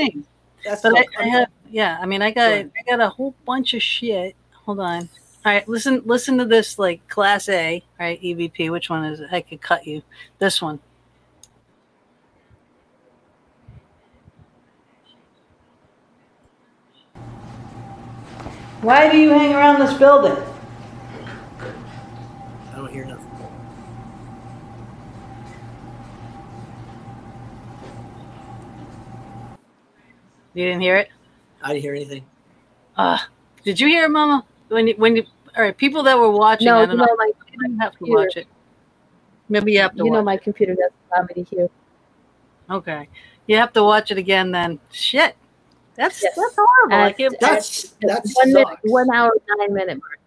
that's 0.64 0.82
But 0.82 0.96
I, 0.96 1.04
I 1.18 1.24
have, 1.28 1.48
yeah. 1.68 1.98
I 2.00 2.06
mean, 2.06 2.22
I 2.22 2.30
got. 2.30 2.50
I 2.52 2.70
got 2.88 3.00
a 3.00 3.08
whole 3.08 3.34
bunch 3.44 3.74
of 3.74 3.82
shit. 3.82 4.34
Hold 4.64 4.80
on. 4.80 5.08
All 5.44 5.52
right, 5.52 5.68
listen, 5.68 6.00
listen 6.06 6.38
to 6.38 6.46
this, 6.46 6.78
like 6.78 7.06
Class 7.08 7.50
A, 7.50 7.84
all 8.00 8.06
right, 8.06 8.18
EVP. 8.22 8.70
Which 8.70 8.88
one 8.88 9.04
is 9.04 9.20
it? 9.20 9.28
I 9.30 9.42
could 9.42 9.60
cut 9.60 9.86
you. 9.86 10.02
This 10.38 10.62
one. 10.62 10.80
Why 18.85 19.11
do 19.11 19.16
you 19.16 19.31
hang 19.31 19.55
around 19.55 19.81
this 19.81 19.94
building? 19.94 20.36
I 22.70 22.77
don't 22.77 22.93
hear 22.93 23.06
nothing 23.06 23.31
You 30.52 30.66
didn't 30.66 30.82
hear 30.82 30.97
it? 30.98 31.09
I 31.62 31.69
didn't 31.73 31.81
hear 31.81 31.94
anything. 31.94 32.27
Uh, 32.94 33.16
did 33.65 33.81
you 33.81 33.89
hear 33.89 34.05
it, 34.05 34.11
Mama? 34.11 34.44
When 34.69 34.89
you, 34.89 34.94
when 34.98 35.16
you, 35.16 35.24
all 35.56 35.62
right, 35.65 35.74
people 35.74 36.02
that 36.02 36.19
were 36.19 36.31
watching, 36.31 36.66
No, 36.66 36.77
I 36.77 36.81
you 36.82 36.86
don't 36.89 36.98
know 36.98 37.05
know, 37.06 37.16
my 37.16 37.32
you 37.59 37.78
have 37.81 37.93
to 37.97 38.05
watch 38.05 38.36
it. 38.36 38.47
Maybe 39.48 39.73
you 39.73 39.81
have 39.81 39.93
to 39.93 40.05
you 40.05 40.11
know 40.11 40.19
watch 40.19 40.24
my 40.27 40.36
computer 40.36 40.74
doesn't 40.74 40.93
allow 41.11 41.23
me 41.23 41.43
to 41.43 41.56
hear. 41.56 41.70
Okay. 42.70 43.09
You 43.47 43.56
have 43.56 43.73
to 43.73 43.82
watch 43.82 44.11
it 44.11 44.19
again 44.19 44.51
then. 44.51 44.78
Shit. 44.93 45.36
That's 45.96 46.22
Yes. 46.22 46.34
that's 46.36 46.56
horrible. 46.56 46.94
I 46.96 47.08
At- 47.10 47.16
can't- 47.18 47.40
That's 47.40 47.82
that 48.02 48.26
one 48.34 48.52
minute, 48.52 48.78
one 48.84 49.14
hour, 49.14 49.30
nine 49.58 49.72
minute 49.74 49.98
mark. 49.98 50.20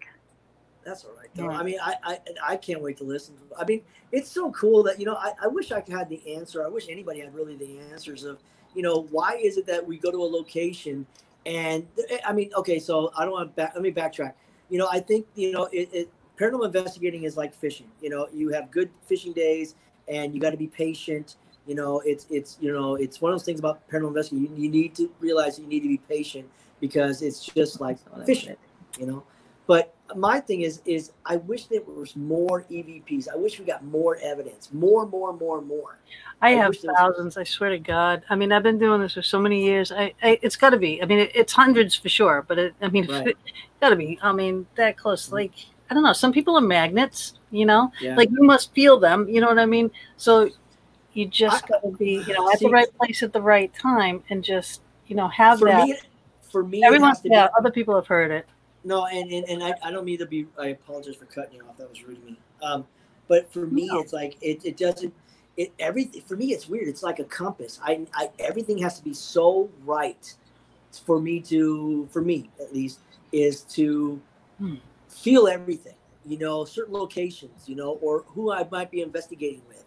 That's 0.84 1.04
all 1.04 1.12
right. 1.18 1.28
Though. 1.34 1.50
Yeah. 1.50 1.58
I 1.58 1.62
mean, 1.62 1.78
I, 1.82 1.94
I 2.02 2.18
I 2.42 2.56
can't 2.56 2.80
wait 2.80 2.96
to 2.98 3.04
listen. 3.04 3.34
I 3.58 3.64
mean, 3.64 3.82
it's 4.10 4.30
so 4.30 4.50
cool 4.52 4.82
that 4.84 4.98
you 4.98 5.04
know. 5.04 5.16
I, 5.16 5.32
I 5.42 5.46
wish 5.46 5.70
I 5.70 5.84
had 5.88 6.08
the 6.08 6.34
answer. 6.34 6.64
I 6.64 6.68
wish 6.68 6.88
anybody 6.88 7.20
had 7.20 7.34
really 7.34 7.56
the 7.56 7.78
answers 7.92 8.24
of 8.24 8.38
you 8.74 8.82
know 8.82 9.06
why 9.10 9.36
is 9.36 9.58
it 9.58 9.66
that 9.66 9.86
we 9.86 9.98
go 9.98 10.10
to 10.10 10.16
a 10.18 10.24
location 10.24 11.06
and 11.44 11.86
eh, 12.08 12.18
I 12.26 12.32
mean, 12.32 12.50
okay, 12.56 12.78
so 12.78 13.12
I 13.18 13.24
don't 13.24 13.32
want 13.32 13.50
to 13.50 13.54
back. 13.54 13.72
Let 13.74 13.82
me 13.82 13.92
backtrack. 13.92 14.32
You 14.70 14.78
know, 14.78 14.88
I 14.90 15.00
think 15.00 15.26
you 15.34 15.52
know 15.52 15.68
it, 15.72 15.90
it 15.92 16.10
paranormal 16.38 16.64
investigating 16.66 17.24
is 17.24 17.36
like 17.36 17.54
fishing. 17.54 17.88
You 18.00 18.08
know, 18.08 18.28
you 18.32 18.48
have 18.50 18.70
good 18.70 18.88
fishing 19.06 19.34
days, 19.34 19.74
and 20.08 20.34
you 20.34 20.40
got 20.40 20.50
to 20.50 20.56
be 20.56 20.68
patient. 20.68 21.36
You 21.68 21.74
know, 21.76 22.00
it's 22.04 22.26
it's 22.30 22.56
you 22.60 22.72
know 22.72 22.96
it's 22.96 23.20
one 23.20 23.30
of 23.32 23.38
those 23.38 23.44
things 23.44 23.60
about 23.60 23.86
paranormal 23.90 24.08
investigating. 24.08 24.56
You, 24.56 24.62
you 24.64 24.70
need 24.70 24.94
to 24.96 25.10
realize 25.20 25.58
you 25.58 25.66
need 25.66 25.80
to 25.80 25.88
be 25.88 25.98
patient 26.08 26.48
because 26.80 27.22
it's 27.22 27.44
just 27.44 27.80
like 27.80 27.98
That's 28.04 28.10
what 28.16 28.22
I 28.22 28.26
fishing 28.26 28.56
you 28.98 29.06
know. 29.06 29.22
But 29.66 29.94
my 30.16 30.40
thing 30.40 30.62
is, 30.62 30.80
is 30.86 31.12
I 31.26 31.36
wish 31.36 31.66
there 31.66 31.82
was 31.82 32.16
more 32.16 32.62
EVPs. 32.70 33.28
I 33.30 33.36
wish 33.36 33.58
we 33.58 33.66
got 33.66 33.84
more 33.84 34.16
evidence, 34.16 34.72
more, 34.72 35.04
more, 35.06 35.34
more, 35.36 35.60
more. 35.60 35.98
I 36.40 36.52
I 36.52 36.54
have 36.54 36.70
wish 36.70 36.80
there 36.80 36.92
was- 36.92 36.98
thousands. 36.98 37.36
I 37.36 37.44
swear 37.44 37.68
to 37.68 37.78
God. 37.78 38.22
I 38.30 38.34
mean, 38.34 38.50
I've 38.50 38.62
been 38.62 38.78
doing 38.78 39.02
this 39.02 39.12
for 39.12 39.20
so 39.20 39.38
many 39.38 39.62
years. 39.62 39.92
I, 39.92 40.14
I 40.22 40.38
it's 40.40 40.56
got 40.56 40.70
to 40.70 40.78
be. 40.78 41.02
I 41.02 41.04
mean, 41.04 41.18
it, 41.18 41.32
it's 41.34 41.52
hundreds 41.52 41.94
for 41.94 42.08
sure. 42.08 42.46
But 42.48 42.58
it, 42.58 42.74
I 42.80 42.88
mean, 42.88 43.06
Right. 43.10 43.26
it 43.28 43.36
got 43.82 43.90
to 43.90 43.96
be. 43.96 44.18
I 44.22 44.32
mean, 44.32 44.66
that 44.76 44.96
close. 44.96 45.28
Mm. 45.28 45.32
Like 45.32 45.52
I 45.90 45.94
don't 45.94 46.02
know. 46.02 46.14
Some 46.14 46.32
people 46.32 46.56
are 46.56 46.62
magnets. 46.62 47.34
You 47.50 47.66
know, 47.66 47.92
Yeah. 48.00 48.14
like 48.16 48.30
you 48.30 48.42
must 48.42 48.72
feel 48.72 48.98
them. 48.98 49.28
You 49.28 49.42
know 49.42 49.48
what 49.48 49.58
I 49.58 49.66
mean? 49.66 49.90
So 50.16 50.48
you 51.18 51.26
just 51.26 51.66
got 51.66 51.82
to 51.82 51.90
be, 51.96 52.22
you 52.26 52.32
know, 52.34 52.50
at 52.52 52.58
See- 52.60 52.66
the 52.66 52.70
right 52.70 52.88
place 52.96 53.22
at 53.22 53.32
the 53.32 53.42
right 53.42 53.72
time, 53.74 54.22
and 54.30 54.42
just 54.44 54.82
you 55.08 55.16
know 55.16 55.26
have 55.28 55.58
for 55.58 55.66
that. 55.68 55.86
me, 55.88 55.96
for 56.52 56.62
me, 56.62 56.84
Everyone, 56.84 57.14
yeah, 57.24 57.48
be, 57.48 57.52
other 57.58 57.70
people 57.72 57.94
have 57.94 58.06
heard 58.06 58.30
it. 58.30 58.46
no, 58.84 59.06
and 59.06 59.30
and, 59.32 59.44
and 59.48 59.62
I, 59.64 59.74
I 59.82 59.90
don't 59.90 60.04
mean 60.04 60.18
to 60.18 60.26
be. 60.26 60.46
I 60.58 60.68
apologize 60.68 61.16
for 61.16 61.24
cutting 61.26 61.56
you 61.56 61.64
off. 61.68 61.76
That 61.76 61.90
was 61.90 62.02
rude 62.04 62.18
of 62.18 62.24
me. 62.24 62.38
Um, 62.62 62.86
but 63.26 63.52
for 63.52 63.66
me, 63.66 63.88
No. 63.88 63.98
it's 64.00 64.12
like 64.12 64.36
it, 64.40 64.64
it 64.64 64.76
doesn't. 64.76 65.12
It 65.56 65.72
everything 65.80 66.22
for 66.22 66.36
me, 66.36 66.52
it's 66.52 66.68
weird. 66.68 66.86
It's 66.86 67.02
like 67.02 67.18
a 67.18 67.24
compass. 67.24 67.80
I, 67.82 68.06
I 68.14 68.30
everything 68.38 68.78
has 68.78 68.96
to 68.98 69.04
be 69.04 69.12
so 69.12 69.68
right 69.84 70.32
for 71.04 71.20
me 71.20 71.40
to, 71.40 72.08
for 72.12 72.22
me 72.22 72.48
at 72.60 72.72
least, 72.72 73.00
is 73.32 73.62
to 73.62 74.20
Hmm. 74.58 74.76
feel 75.08 75.48
everything. 75.48 75.94
You 76.24 76.38
know, 76.38 76.64
certain 76.64 76.94
locations. 76.94 77.68
You 77.68 77.74
know, 77.74 77.98
or 78.02 78.22
who 78.28 78.52
I 78.52 78.66
might 78.70 78.90
be 78.92 79.02
investigating 79.02 79.62
with. 79.66 79.84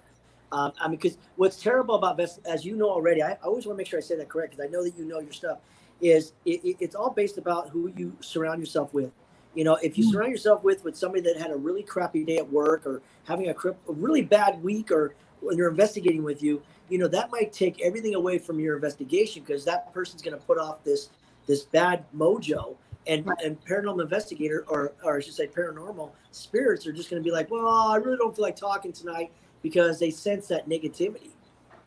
Um, 0.51 0.73
I 0.79 0.87
mean, 0.87 0.97
because 0.97 1.17
what's 1.37 1.61
terrible 1.61 1.95
about 1.95 2.17
Vest, 2.17 2.39
as 2.45 2.65
you 2.65 2.75
know 2.75 2.89
already, 2.89 3.23
I, 3.23 3.31
I 3.31 3.37
always 3.43 3.65
want 3.65 3.77
to 3.77 3.77
make 3.77 3.87
sure 3.87 3.99
I 3.99 4.01
say 4.01 4.15
that 4.17 4.29
correct 4.29 4.51
because 4.51 4.65
I 4.65 4.69
know 4.69 4.83
that 4.83 4.97
you 4.97 5.05
know 5.05 5.19
your 5.19 5.31
stuff. 5.31 5.59
Is 6.01 6.33
it, 6.45 6.63
it, 6.65 6.77
it's 6.79 6.95
all 6.95 7.11
based 7.11 7.37
about 7.37 7.69
who 7.69 7.93
you 7.95 8.15
surround 8.21 8.59
yourself 8.59 8.93
with. 8.93 9.11
You 9.53 9.63
know, 9.63 9.75
if 9.75 9.97
you 9.97 10.05
Mm. 10.05 10.11
surround 10.11 10.31
yourself 10.31 10.63
with 10.63 10.83
with 10.83 10.97
somebody 10.97 11.21
that 11.23 11.37
had 11.37 11.51
a 11.51 11.55
really 11.55 11.83
crappy 11.83 12.23
day 12.23 12.37
at 12.37 12.51
work 12.51 12.85
or 12.85 13.01
having 13.25 13.49
a, 13.49 13.53
crip, 13.53 13.77
a 13.87 13.91
really 13.93 14.21
bad 14.21 14.61
week, 14.63 14.91
or 14.91 15.13
when 15.41 15.57
they're 15.57 15.69
investigating 15.69 16.23
with 16.23 16.41
you, 16.41 16.61
you 16.89 16.97
know 16.97 17.07
that 17.07 17.31
might 17.31 17.53
take 17.53 17.81
everything 17.81 18.15
away 18.15 18.37
from 18.39 18.59
your 18.59 18.75
investigation 18.75 19.43
because 19.43 19.63
that 19.65 19.93
person's 19.93 20.21
going 20.21 20.37
to 20.37 20.43
put 20.45 20.57
off 20.57 20.83
this 20.83 21.09
this 21.47 21.63
bad 21.63 22.03
mojo. 22.15 22.75
And, 23.07 23.25
Right. 23.25 23.35
and 23.43 23.59
paranormal 23.65 23.99
investigator, 24.03 24.63
or, 24.67 24.93
or 25.03 25.17
I 25.17 25.21
should 25.21 25.33
say, 25.33 25.47
paranormal 25.47 26.11
spirits 26.29 26.85
are 26.85 26.93
just 26.93 27.09
going 27.09 27.19
to 27.19 27.27
be 27.27 27.31
like, 27.31 27.49
well, 27.49 27.67
I 27.67 27.95
really 27.95 28.15
don't 28.15 28.35
feel 28.35 28.43
like 28.43 28.55
talking 28.55 28.93
tonight 28.93 29.31
because 29.61 29.99
they 29.99 30.09
sense 30.09 30.47
that 30.47 30.67
negativity, 30.67 31.29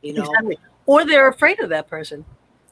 you 0.03 0.13
know, 0.15 0.23
Exactly. 0.23 0.59
Or 0.87 1.05
they're 1.07 1.29
afraid 1.29 1.61
of 1.61 1.71
that 1.71 1.89
person, 1.89 2.25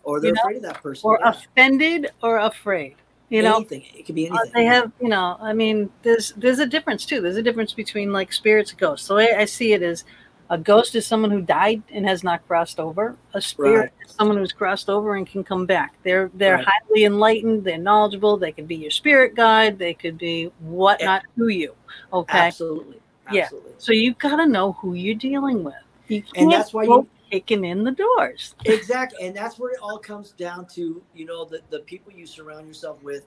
or 0.04 0.20
they're 0.20 0.28
You 0.28 0.34
know, 0.34 0.40
afraid 0.42 0.56
of 0.56 0.62
that 0.64 0.82
person. 0.82 1.08
or 1.08 1.18
yeah. 1.22 1.30
offended, 1.30 2.10
or 2.22 2.38
afraid. 2.38 2.96
You 3.30 3.40
know, 3.42 3.56
anything. 3.56 3.84
It 3.96 4.04
could 4.04 4.14
be 4.14 4.28
Uh, 4.28 4.34
anything. 4.36 4.52
they 4.54 4.64
have, 4.66 4.92
you 5.00 5.08
know, 5.08 5.38
I 5.40 5.54
mean, 5.54 5.88
there's 6.02 6.32
there's 6.36 6.58
a 6.58 6.66
difference 6.66 7.06
too. 7.06 7.22
There's 7.22 7.36
a 7.38 7.42
difference 7.42 7.72
between 7.72 8.12
like 8.12 8.30
spirits 8.32 8.70
and 8.72 8.78
ghosts. 8.80 9.08
The 9.08 9.14
way 9.14 9.34
I 9.34 9.46
see 9.46 9.72
it 9.72 9.80
is, 9.82 10.04
a 10.50 10.58
ghost 10.58 10.94
is 10.96 11.06
someone 11.06 11.30
who 11.30 11.40
died 11.40 11.82
and 11.90 12.04
has 12.06 12.22
not 12.22 12.46
crossed 12.46 12.78
over. 12.78 13.16
A 13.32 13.40
spirit 13.40 13.78
Right. 13.78 13.90
is 14.06 14.12
someone 14.14 14.36
who's 14.36 14.52
crossed 14.52 14.90
over 14.90 15.14
and 15.16 15.26
can 15.26 15.42
come 15.42 15.64
back. 15.64 15.94
They're 16.02 16.30
they're 16.34 16.56
Right. 16.56 16.66
highly 16.68 17.04
enlightened. 17.06 17.64
They're 17.64 17.78
knowledgeable. 17.78 18.36
They 18.36 18.52
could 18.52 18.68
be 18.68 18.76
your 18.76 18.90
spirit 18.90 19.34
guide. 19.34 19.78
They 19.78 19.94
could 19.94 20.18
be 20.18 20.52
whatnot 20.60 21.22
to 21.38 21.48
you. 21.48 21.74
Okay, 22.12 22.36
Absolutely. 22.38 23.00
Yeah. 23.30 23.48
So 23.78 23.92
you've 23.92 24.18
got 24.18 24.36
to 24.36 24.46
know 24.46 24.72
who 24.72 24.94
you're 24.94 25.14
dealing 25.14 25.64
with. 25.64 25.74
You 26.08 26.22
can't 26.22 26.36
And 26.38 26.52
that's 26.52 26.72
why 26.72 26.84
you 26.84 27.08
kicking 27.32 27.64
in 27.64 27.82
the 27.82 27.92
doors. 27.92 28.54
exactly 28.66 29.26
and 29.26 29.34
that's 29.34 29.58
where 29.58 29.72
it 29.72 29.78
all 29.80 29.98
comes 29.98 30.32
down 30.32 30.66
to 30.66 31.02
you 31.14 31.24
know 31.24 31.46
the, 31.46 31.62
the 31.70 31.78
people 31.80 32.12
you 32.12 32.26
surround 32.26 32.66
yourself 32.68 33.02
with 33.02 33.26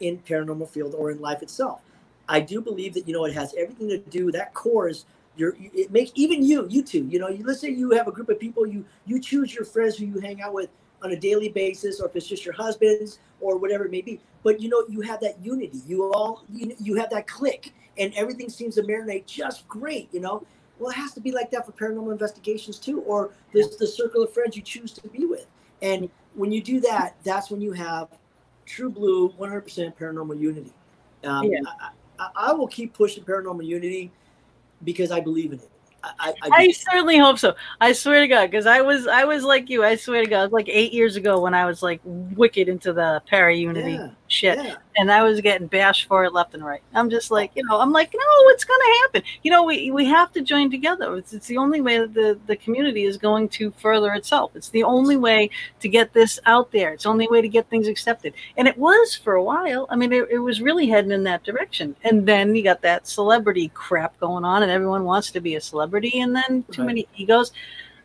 in 0.00 0.18
paranormal 0.18 0.68
field 0.68 0.94
or 0.94 1.10
in 1.10 1.18
life 1.22 1.42
itself 1.42 1.80
i 2.28 2.38
do 2.38 2.60
believe 2.60 2.92
that 2.92 3.08
you 3.08 3.14
know 3.14 3.24
it 3.24 3.32
has 3.32 3.54
everything 3.56 3.88
to 3.88 3.96
do 4.10 4.30
that 4.30 4.52
core 4.52 4.90
is 4.90 5.06
your 5.36 5.56
it 5.58 5.90
makes 5.90 6.12
even 6.14 6.44
you 6.44 6.66
you 6.68 6.82
two 6.82 7.06
you 7.06 7.18
know 7.18 7.28
you 7.28 7.44
let's 7.46 7.60
say 7.60 7.70
you 7.70 7.90
have 7.92 8.08
a 8.08 8.12
group 8.12 8.28
of 8.28 8.38
people 8.38 8.66
you 8.66 8.84
you 9.06 9.18
choose 9.18 9.54
your 9.54 9.64
friends 9.64 9.96
who 9.96 10.04
you 10.04 10.20
hang 10.20 10.42
out 10.42 10.52
with 10.52 10.68
on 11.02 11.12
a 11.12 11.16
daily 11.16 11.48
basis 11.48 11.98
or 11.98 12.06
if 12.08 12.14
it's 12.14 12.26
just 12.26 12.44
your 12.44 12.54
husbands 12.54 13.20
or 13.40 13.56
whatever 13.56 13.86
it 13.86 13.90
may 13.90 14.02
be 14.02 14.20
but 14.42 14.60
you 14.60 14.68
know 14.68 14.84
you 14.90 15.00
have 15.00 15.18
that 15.20 15.42
unity 15.42 15.80
you 15.86 16.12
all 16.12 16.44
you, 16.52 16.74
you 16.78 16.94
have 16.94 17.08
that 17.08 17.26
click 17.26 17.72
and 17.98 18.12
everything 18.14 18.48
seems 18.48 18.74
to 18.74 18.82
marinate 18.82 19.26
just 19.26 19.66
great 19.68 20.08
you 20.12 20.20
know 20.20 20.44
well, 20.78 20.90
it 20.90 20.96
has 20.96 21.12
to 21.14 21.20
be 21.20 21.32
like 21.32 21.50
that 21.52 21.64
for 21.64 21.72
paranormal 21.72 22.12
investigations 22.12 22.78
too, 22.78 23.00
or 23.02 23.30
there's 23.52 23.76
the 23.76 23.86
circle 23.86 24.22
of 24.22 24.32
friends 24.32 24.56
you 24.56 24.62
choose 24.62 24.92
to 24.92 25.08
be 25.08 25.24
with. 25.24 25.46
And 25.82 26.10
when 26.34 26.52
you 26.52 26.62
do 26.62 26.80
that, 26.80 27.16
that's 27.24 27.50
when 27.50 27.60
you 27.60 27.72
have 27.72 28.08
true 28.66 28.90
blue, 28.90 29.30
100% 29.30 29.96
paranormal 29.96 30.38
unity. 30.38 30.72
Um, 31.24 31.44
Yeah. 31.44 31.60
I, 32.18 32.28
I, 32.34 32.52
will 32.52 32.68
keep 32.68 32.94
pushing 32.94 33.24
paranormal 33.24 33.64
unity 33.64 34.10
because 34.84 35.10
I 35.10 35.20
believe 35.20 35.52
in 35.52 35.58
it. 35.58 35.70
I, 36.02 36.12
I, 36.18 36.28
I 36.28 36.50
I 36.52 36.70
certainly 36.70 37.18
hope 37.18 37.38
so. 37.38 37.54
I 37.80 37.92
swear 37.92 38.20
to 38.20 38.28
God, 38.28 38.50
because 38.50 38.64
I 38.64 38.80
was 38.80 39.06
I 39.06 39.24
was 39.24 39.42
like 39.42 39.68
you. 39.68 39.82
I 39.82 39.96
swear 39.96 40.22
to 40.22 40.30
God, 40.30 40.52
like 40.52 40.68
eight 40.68 40.92
years 40.92 41.16
ago 41.16 41.40
when 41.40 41.52
I 41.52 41.64
was 41.64 41.82
like 41.82 42.00
wicked 42.04 42.68
into 42.68 42.92
the 42.92 43.20
para 43.28 43.54
unity 43.54 43.92
yeah, 43.92 44.10
shit, 44.28 44.56
yeah. 44.56 44.76
And 44.98 45.10
I 45.12 45.22
was 45.22 45.40
getting 45.40 45.66
bashed 45.66 46.06
for 46.06 46.24
it 46.24 46.32
left 46.32 46.54
and 46.54 46.64
right. 46.64 46.82
I'm 46.94 47.10
just 47.10 47.30
like, 47.30 47.50
you 47.54 47.64
know, 47.66 47.80
I'm 47.80 47.92
like, 47.92 48.12
no, 48.14 48.48
it's 48.50 48.64
gonna 48.64 48.94
happen. 49.02 49.22
You 49.42 49.50
know, 49.50 49.64
we 49.64 49.90
we 49.90 50.04
have 50.06 50.32
to 50.32 50.40
join 50.42 50.70
together. 50.70 51.14
It's, 51.16 51.32
it's 51.32 51.46
the 51.46 51.56
only 51.58 51.80
way 51.80 51.98
that 51.98 52.14
the 52.14 52.38
the 52.46 52.56
community 52.56 53.04
is 53.04 53.16
going 53.16 53.48
to 53.50 53.70
further 53.72 54.12
itself. 54.14 54.52
It's 54.54 54.70
the 54.70 54.82
only 54.84 55.16
way 55.16 55.50
to 55.80 55.88
get 55.88 56.12
this 56.12 56.38
out 56.46 56.70
there. 56.72 56.92
It's 56.92 57.04
the 57.04 57.10
only 57.10 57.28
way 57.28 57.40
to 57.42 57.48
get 57.48 57.68
things 57.68 57.88
accepted. 57.88 58.34
And 58.56 58.66
it 58.68 58.76
was 58.78 59.14
for 59.14 59.34
a 59.34 59.42
while. 59.44 59.86
I 59.90 59.96
mean, 59.96 60.12
it, 60.12 60.28
it 60.30 60.38
was 60.38 60.60
really 60.60 60.86
heading 60.86 61.10
in 61.12 61.24
that 61.24 61.44
direction. 61.44 61.96
And 62.04 62.26
then 62.26 62.54
you 62.54 62.62
got 62.62 62.82
that 62.82 63.06
celebrity 63.08 63.70
crap 63.74 64.18
going 64.20 64.44
on, 64.44 64.62
and 64.62 64.70
everyone 64.72 65.04
wants 65.04 65.30
to 65.32 65.40
be 65.40 65.56
a 65.56 65.60
celebrity, 65.60 66.20
and 66.20 66.34
then 66.34 66.64
too 66.72 66.82
Right. 66.82 66.86
many 66.86 67.08
egos. 67.16 67.52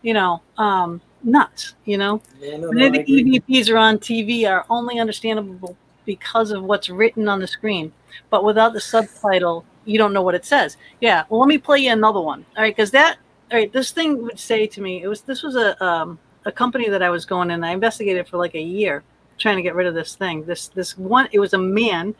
You 0.01 0.13
know, 0.15 0.41
um, 0.57 0.99
nuts. 1.23 1.75
You 1.85 1.97
know. 1.97 2.21
Yeah, 2.39 2.57
no, 2.57 2.69
no, 2.71 2.89
the. 2.89 3.03
EVPs 3.03 3.69
are 3.71 3.77
on 3.77 3.97
TV 3.99 4.49
are 4.49 4.65
only 4.69 4.99
understandable 4.99 5.77
because 6.05 6.51
of 6.51 6.63
what's 6.63 6.89
written 6.89 7.27
on 7.27 7.39
the 7.39 7.47
screen. 7.47 7.91
But 8.29 8.43
without 8.43 8.73
the 8.73 8.81
subtitle, 8.81 9.65
you 9.85 9.97
don't 9.97 10.13
know 10.13 10.21
what 10.21 10.35
it 10.35 10.45
says. 10.45 10.77
Yeah. 10.99 11.23
Well, 11.29 11.39
let 11.39 11.47
me 11.47 11.57
play 11.57 11.79
you 11.79 11.91
another 11.91 12.21
one. 12.21 12.45
All 12.55 12.63
right, 12.63 12.75
because 12.75 12.91
that. 12.91 13.17
All 13.51 13.57
right, 13.57 13.71
this 13.73 13.91
thing 13.91 14.21
would 14.23 14.39
say 14.39 14.65
to 14.67 14.81
me, 14.81 15.03
it 15.03 15.07
was 15.07 15.21
this 15.21 15.43
was 15.43 15.55
a 15.55 15.81
um, 15.83 16.17
a 16.45 16.51
company 16.51 16.87
that 16.89 17.03
I 17.03 17.09
was 17.09 17.25
going 17.25 17.51
in. 17.51 17.63
I 17.63 17.71
investigated 17.71 18.27
for 18.27 18.37
like 18.37 18.55
a 18.55 18.61
year, 18.61 19.03
trying 19.37 19.57
to 19.57 19.61
get 19.61 19.75
rid 19.75 19.87
of 19.87 19.93
this 19.93 20.15
thing. 20.15 20.45
This 20.45 20.69
this 20.69 20.97
one, 20.97 21.27
it 21.33 21.39
was 21.39 21.53
a 21.53 21.57
man 21.57 22.15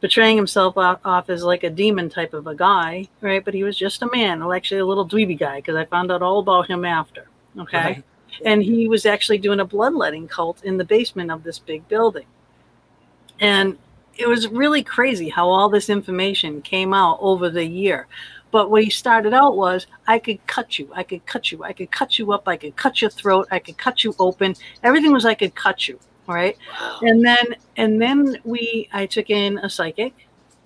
portraying 0.00 0.36
himself 0.36 0.76
off, 0.76 0.98
off 1.04 1.30
as 1.30 1.42
like 1.44 1.62
a 1.62 1.70
demon 1.70 2.10
type 2.10 2.34
of 2.34 2.46
a 2.48 2.54
guy, 2.54 3.08
right? 3.20 3.44
But 3.44 3.54
he 3.54 3.62
was 3.62 3.76
just 3.78 4.02
a 4.02 4.10
man, 4.10 4.40
well, 4.40 4.52
actually 4.52 4.80
a 4.80 4.84
little 4.84 5.08
dweeby 5.08 5.38
guy, 5.38 5.56
because 5.56 5.76
I 5.76 5.84
found 5.84 6.10
out 6.10 6.22
all 6.22 6.40
about 6.40 6.68
him 6.68 6.84
after. 6.84 7.28
Okay 7.58 7.78
Right. 7.78 8.04
and 8.46 8.62
he 8.62 8.88
was 8.88 9.04
actually 9.06 9.38
doing 9.38 9.60
a 9.60 9.64
bloodletting 9.64 10.26
cult 10.26 10.64
in 10.64 10.78
the 10.78 10.84
basement 10.84 11.30
of 11.30 11.42
this 11.44 11.58
big 11.58 11.86
building 11.88 12.24
and 13.42 13.76
it 14.16 14.26
was 14.26 14.48
really 14.48 14.82
crazy 14.82 15.28
how 15.28 15.48
all 15.48 15.68
this 15.68 15.90
information 15.90 16.62
came 16.62 16.94
out 16.94 17.18
over 17.20 17.50
the 17.50 17.64
year 17.64 18.06
but 18.50 18.70
what 18.70 18.82
he 18.84 18.90
started 18.90 19.34
out 19.34 19.56
was 19.56 19.86
i 20.06 20.18
could 20.18 20.44
cut 20.46 20.78
you 20.78 20.88
i 20.94 21.02
could 21.02 21.24
cut 21.26 21.52
you 21.52 21.62
i 21.64 21.72
could 21.72 21.90
cut 21.90 22.18
you 22.18 22.32
up 22.32 22.46
i 22.48 22.56
could 22.56 22.74
cut 22.76 23.00
your 23.02 23.10
throat 23.10 23.46
i 23.50 23.58
could 23.58 23.76
cut 23.76 24.04
you 24.04 24.14
open 24.18 24.54
everything 24.82 25.12
was 25.12 25.26
i 25.26 25.34
could 25.34 25.54
cut 25.54 25.86
you 25.88 25.98
right? 26.28 26.56
Wow. 26.80 26.98
and 27.02 27.24
then 27.24 27.46
and 27.76 28.00
then 28.00 28.38
we 28.44 28.88
i 28.92 29.06
took 29.06 29.28
in 29.28 29.58
a 29.58 29.68
psychic 29.68 30.14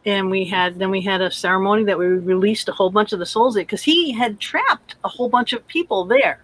and 0.05 0.31
we 0.31 0.44
had 0.44 0.78
then 0.78 0.90
we 0.90 1.01
had 1.01 1.20
a 1.23 1.31
ceremony 1.31 1.82
that 1.85 1.98
we 1.98 2.07
released 2.07 2.69
a 2.69 2.73
whole 2.73 2.90
bunch 2.90 3.12
of 3.12 3.19
the 3.19 3.27
souls 3.27 3.55
because 3.57 3.82
he 3.82 4.12
had 4.12 4.39
trapped 4.39 4.97
a 5.03 5.09
whole 5.09 5.28
bunch 5.28 5.53
of 5.53 5.66
people 5.66 6.05
there 6.05 6.40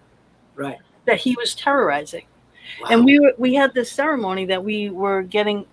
Right. 0.56 0.78
that 1.06 1.18
he 1.18 1.34
was 1.36 1.54
terrorizing. 1.54 2.24
And 2.90 3.04
we 3.04 3.20
were 3.20 3.32
we 3.38 3.54
had 3.54 3.74
this 3.74 3.90
ceremony 3.90 4.44
that 4.46 4.62
we 4.64 4.88
were 4.90 5.22
getting, 5.22 5.66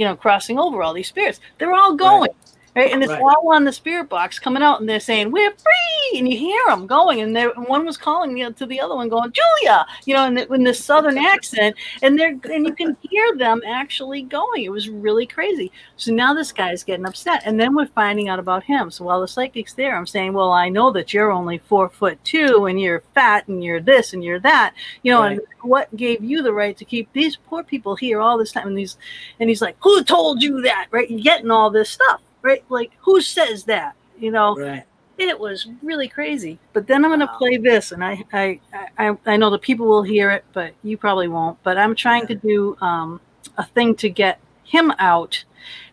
you 0.00 0.06
know, 0.06 0.16
crossing 0.16 0.58
over 0.58 0.82
all 0.82 0.94
these 0.94 1.08
spirits. 1.08 1.40
They're 1.58 1.74
all 1.74 1.94
going. 1.94 2.22
Right. 2.22 2.30
And 2.76 3.02
it's 3.02 3.10
Right. 3.10 3.20
all 3.22 3.52
on 3.52 3.64
the 3.64 3.72
spirit 3.72 4.08
box 4.08 4.38
coming 4.38 4.62
out, 4.62 4.80
and 4.80 4.88
they're 4.88 5.00
saying, 5.00 5.32
We're 5.32 5.50
free. 5.50 6.18
And 6.18 6.28
you 6.28 6.38
hear 6.38 6.60
them 6.68 6.86
going, 6.86 7.20
and, 7.20 7.36
and 7.36 7.66
one 7.66 7.84
was 7.84 7.96
calling 7.96 8.34
the, 8.34 8.52
to 8.52 8.66
the 8.66 8.80
other 8.80 8.94
one, 8.94 9.08
going, 9.08 9.32
Julia, 9.32 9.84
you 10.04 10.14
know, 10.14 10.26
in, 10.26 10.34
the, 10.34 10.52
in 10.52 10.62
this 10.62 10.84
southern 10.84 11.18
accent. 11.34 11.76
And 12.02 12.18
they're 12.18 12.36
and 12.44 12.66
you 12.66 12.74
can 12.74 12.96
hear 13.02 13.36
them 13.36 13.60
actually 13.66 14.22
going. 14.22 14.64
It 14.64 14.70
was 14.70 14.88
really 14.88 15.26
crazy. 15.26 15.72
So 15.96 16.12
now 16.12 16.32
this 16.32 16.52
guy's 16.52 16.84
getting 16.84 17.06
upset. 17.06 17.42
And 17.44 17.58
then 17.58 17.74
we're 17.74 17.86
finding 17.86 18.28
out 18.28 18.38
about 18.38 18.62
him. 18.62 18.90
So 18.90 19.04
while 19.04 19.20
the 19.20 19.28
psychic's 19.28 19.74
there, 19.74 19.96
I'm 19.96 20.06
saying, 20.06 20.32
Well, 20.32 20.52
I 20.52 20.68
know 20.68 20.92
that 20.92 21.12
you're 21.12 21.32
only 21.32 21.58
four 21.58 21.88
foot 21.88 22.22
two, 22.24 22.66
and 22.66 22.80
you're 22.80 23.02
fat, 23.14 23.48
and 23.48 23.64
you're 23.64 23.80
this, 23.80 24.12
and 24.12 24.22
you're 24.22 24.40
that, 24.40 24.74
you 25.02 25.12
know, 25.12 25.22
and 25.22 25.40
what 25.62 25.94
gave 25.96 26.22
you 26.22 26.42
the 26.42 26.52
right 26.52 26.76
to 26.76 26.84
keep 26.84 27.12
these 27.12 27.36
poor 27.36 27.64
people 27.64 27.96
here 27.96 28.20
all 28.20 28.38
this 28.38 28.52
time? 28.52 28.68
And 28.68 28.78
these, 28.78 28.96
and 29.40 29.48
he's 29.48 29.62
like, 29.62 29.76
Who 29.82 30.04
told 30.04 30.40
you 30.40 30.62
that? 30.62 30.86
Right? 30.92 31.10
You're 31.10 31.20
getting 31.20 31.50
all 31.50 31.70
this 31.70 31.90
stuff 31.90 32.20
right? 32.42 32.64
Like, 32.68 32.92
who 33.00 33.20
says 33.20 33.64
that? 33.64 33.94
You 34.18 34.30
know, 34.30 34.56
Right. 34.58 34.84
it 35.18 35.38
was 35.38 35.66
really 35.82 36.08
crazy. 36.08 36.58
But 36.72 36.86
then 36.86 37.04
I'm 37.04 37.10
going 37.10 37.20
to 37.20 37.26
Wow. 37.26 37.38
play 37.38 37.56
this, 37.56 37.92
and 37.92 38.04
I, 38.04 38.24
I, 38.32 38.60
I, 38.98 39.16
I 39.26 39.36
know 39.36 39.50
the 39.50 39.58
people 39.58 39.86
will 39.86 40.02
hear 40.02 40.30
it, 40.30 40.44
but 40.52 40.72
you 40.82 40.96
probably 40.96 41.28
won't. 41.28 41.62
But 41.62 41.78
I'm 41.78 41.94
trying 41.94 42.26
to 42.28 42.34
do 42.34 42.76
um, 42.80 43.20
a 43.56 43.64
thing 43.64 43.94
to 43.96 44.08
get 44.08 44.40
him 44.64 44.92
out, 44.98 45.44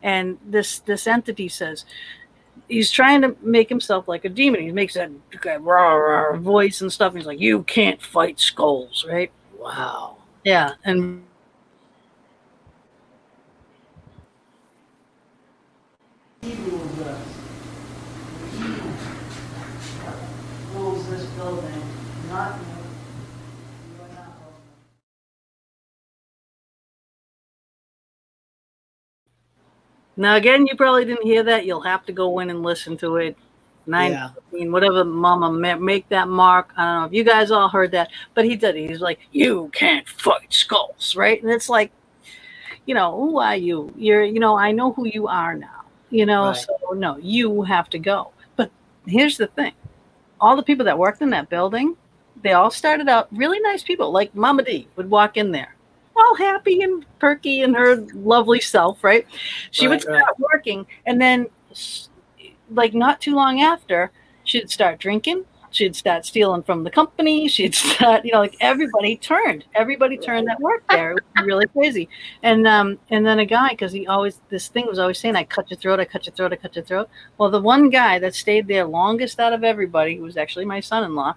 and 0.04 0.38
this 0.46 0.80
this 0.80 1.08
entity 1.08 1.50
says 1.50 1.86
he's 2.68 2.92
trying 2.92 3.22
to 3.22 3.36
make 3.42 3.70
himself 3.70 4.08
like 4.08 4.26
a 4.26 4.30
demon. 4.30 4.62
He 4.62 4.72
makes 4.72 4.94
that 4.96 5.12
rah, 5.62 5.94
rah 5.94 6.38
voice 6.38 6.82
and 6.82 6.92
stuff. 6.92 7.12
And 7.14 7.20
he's 7.20 7.28
like, 7.28 7.40
"You 7.40 7.64
can't 7.64 8.02
fight 8.02 8.40
skulls, 8.40 9.06
right?" 9.10 9.32
Wow. 9.58 10.18
Yeah, 10.44 10.74
and 10.86 11.24
rules 16.44 16.98
this 21.10 21.26
building, 21.32 21.84
not 22.30 22.60
Now 30.18 30.36
again, 30.36 30.66
you 30.68 30.76
probably 30.76 31.06
didn't 31.06 31.26
hear 31.26 31.44
that. 31.44 31.66
You'll 31.66 31.82
have 31.82 32.06
to 32.06 32.12
go 32.14 32.40
in 32.40 32.50
and 32.50 32.62
listen 32.64 32.98
to 32.98 33.18
it. 33.18 33.38
Nine, 33.88 34.12
Yeah. 34.14 34.30
I 34.38 34.56
mean, 34.56 34.72
whatever 34.72 35.04
Mama 35.06 35.52
ma- 35.52 35.76
make 35.78 36.08
that 36.10 36.28
mark. 36.30 36.72
I 36.78 36.86
don't 36.86 37.02
know 37.02 37.06
if 37.08 37.14
you 37.14 37.24
guys 37.24 37.52
all 37.52 37.68
heard 37.70 37.92
that, 37.92 38.10
but 38.34 38.46
he 38.46 38.56
did. 38.56 38.76
He's 38.76 39.02
like, 39.02 39.20
"You 39.32 39.70
can't 39.74 40.08
fight 40.08 40.54
skulls," 40.54 41.16
right? 41.18 41.42
And 41.42 41.52
it's 41.52 41.68
like, 41.70 41.92
you 42.86 42.96
know, 42.96 43.16
who 43.18 43.40
are 43.40 43.58
you? 43.58 43.94
You're, 43.98 44.24
you 44.26 44.40
know, 44.40 44.58
I 44.58 44.72
know 44.74 44.94
who 44.94 45.08
you 45.08 45.28
are 45.28 45.56
now. 45.56 45.77
You 46.10 46.26
know, 46.26 46.48
Right. 46.48 46.56
so 46.56 46.94
no, 46.94 47.18
you 47.18 47.64
have 47.64 47.90
to 47.90 48.00
go. 48.00 48.32
But 48.56 48.72
here's 49.06 49.38
the 49.38 49.48
thing: 49.48 49.74
all 50.40 50.56
the 50.56 50.64
people 50.64 50.86
that 50.86 50.98
worked 50.98 51.22
in 51.22 51.30
that 51.32 51.50
building, 51.50 51.96
they 52.44 52.54
all 52.54 52.72
started 52.72 53.10
out 53.10 53.28
really 53.32 53.60
nice 53.60 53.84
people. 53.84 54.12
Like 54.12 54.34
Mama 54.36 54.64
D 54.64 54.88
would 54.96 55.10
walk 55.10 55.38
in 55.38 55.52
there, 55.52 55.76
all 56.16 56.36
happy 56.36 56.82
and 56.82 57.06
perky 57.20 57.62
and 57.62 57.76
her 57.76 57.98
lovely 58.14 58.62
self, 58.62 59.04
right? 59.04 59.26
She 59.72 59.88
would 59.88 60.04
Right, 60.06 60.14
right. 60.14 60.24
start 60.24 60.40
working, 60.40 60.86
and 61.06 61.20
then, 61.22 61.48
like 62.72 62.94
not 62.94 63.20
too 63.22 63.36
long 63.36 63.62
after, 63.62 64.12
she'd 64.46 64.70
start 64.70 65.00
drinking. 65.00 65.44
She'd 65.78 65.96
start 65.96 66.26
stealing 66.26 66.64
from 66.64 66.84
the 66.84 66.90
company. 66.90 67.48
She'd 67.48 67.76
start, 67.94 68.26
you 68.26 68.32
know, 68.32 68.40
like 68.40 68.56
everybody 68.60 69.16
turned. 69.16 69.64
Everybody 69.76 70.18
turned 70.18 70.48
that 70.48 70.60
worked 70.60 70.90
there. 70.90 71.12
It 71.12 71.24
was 71.36 71.46
really 71.46 71.68
crazy. 71.68 72.10
And 72.42 72.68
um, 72.68 72.98
and 73.12 73.26
then 73.26 73.38
a 73.38 73.46
guy, 73.46 73.70
because 73.70 73.92
he 73.92 74.08
always 74.08 74.42
this 74.50 74.68
thing 74.68 74.88
was 74.88 74.98
always 74.98 75.20
saying, 75.20 75.36
"I 75.36 75.44
cut 75.44 75.70
your 75.70 75.78
throat, 75.78 76.00
I 76.00 76.06
cut 76.06 76.26
your 76.26 76.34
throat, 76.34 76.52
I 76.52 76.56
cut 76.56 76.76
your 76.76 76.84
throat." 76.84 77.10
Well, 77.38 77.52
the 77.52 77.62
one 77.62 77.90
guy 77.90 78.18
that 78.20 78.34
stayed 78.34 78.68
there 78.68 78.86
longest 78.86 79.40
out 79.40 79.54
of 79.54 79.64
everybody, 79.64 80.16
who 80.16 80.24
was 80.24 80.38
actually 80.38 80.66
my 80.66 80.80
son-in-law, 80.80 81.36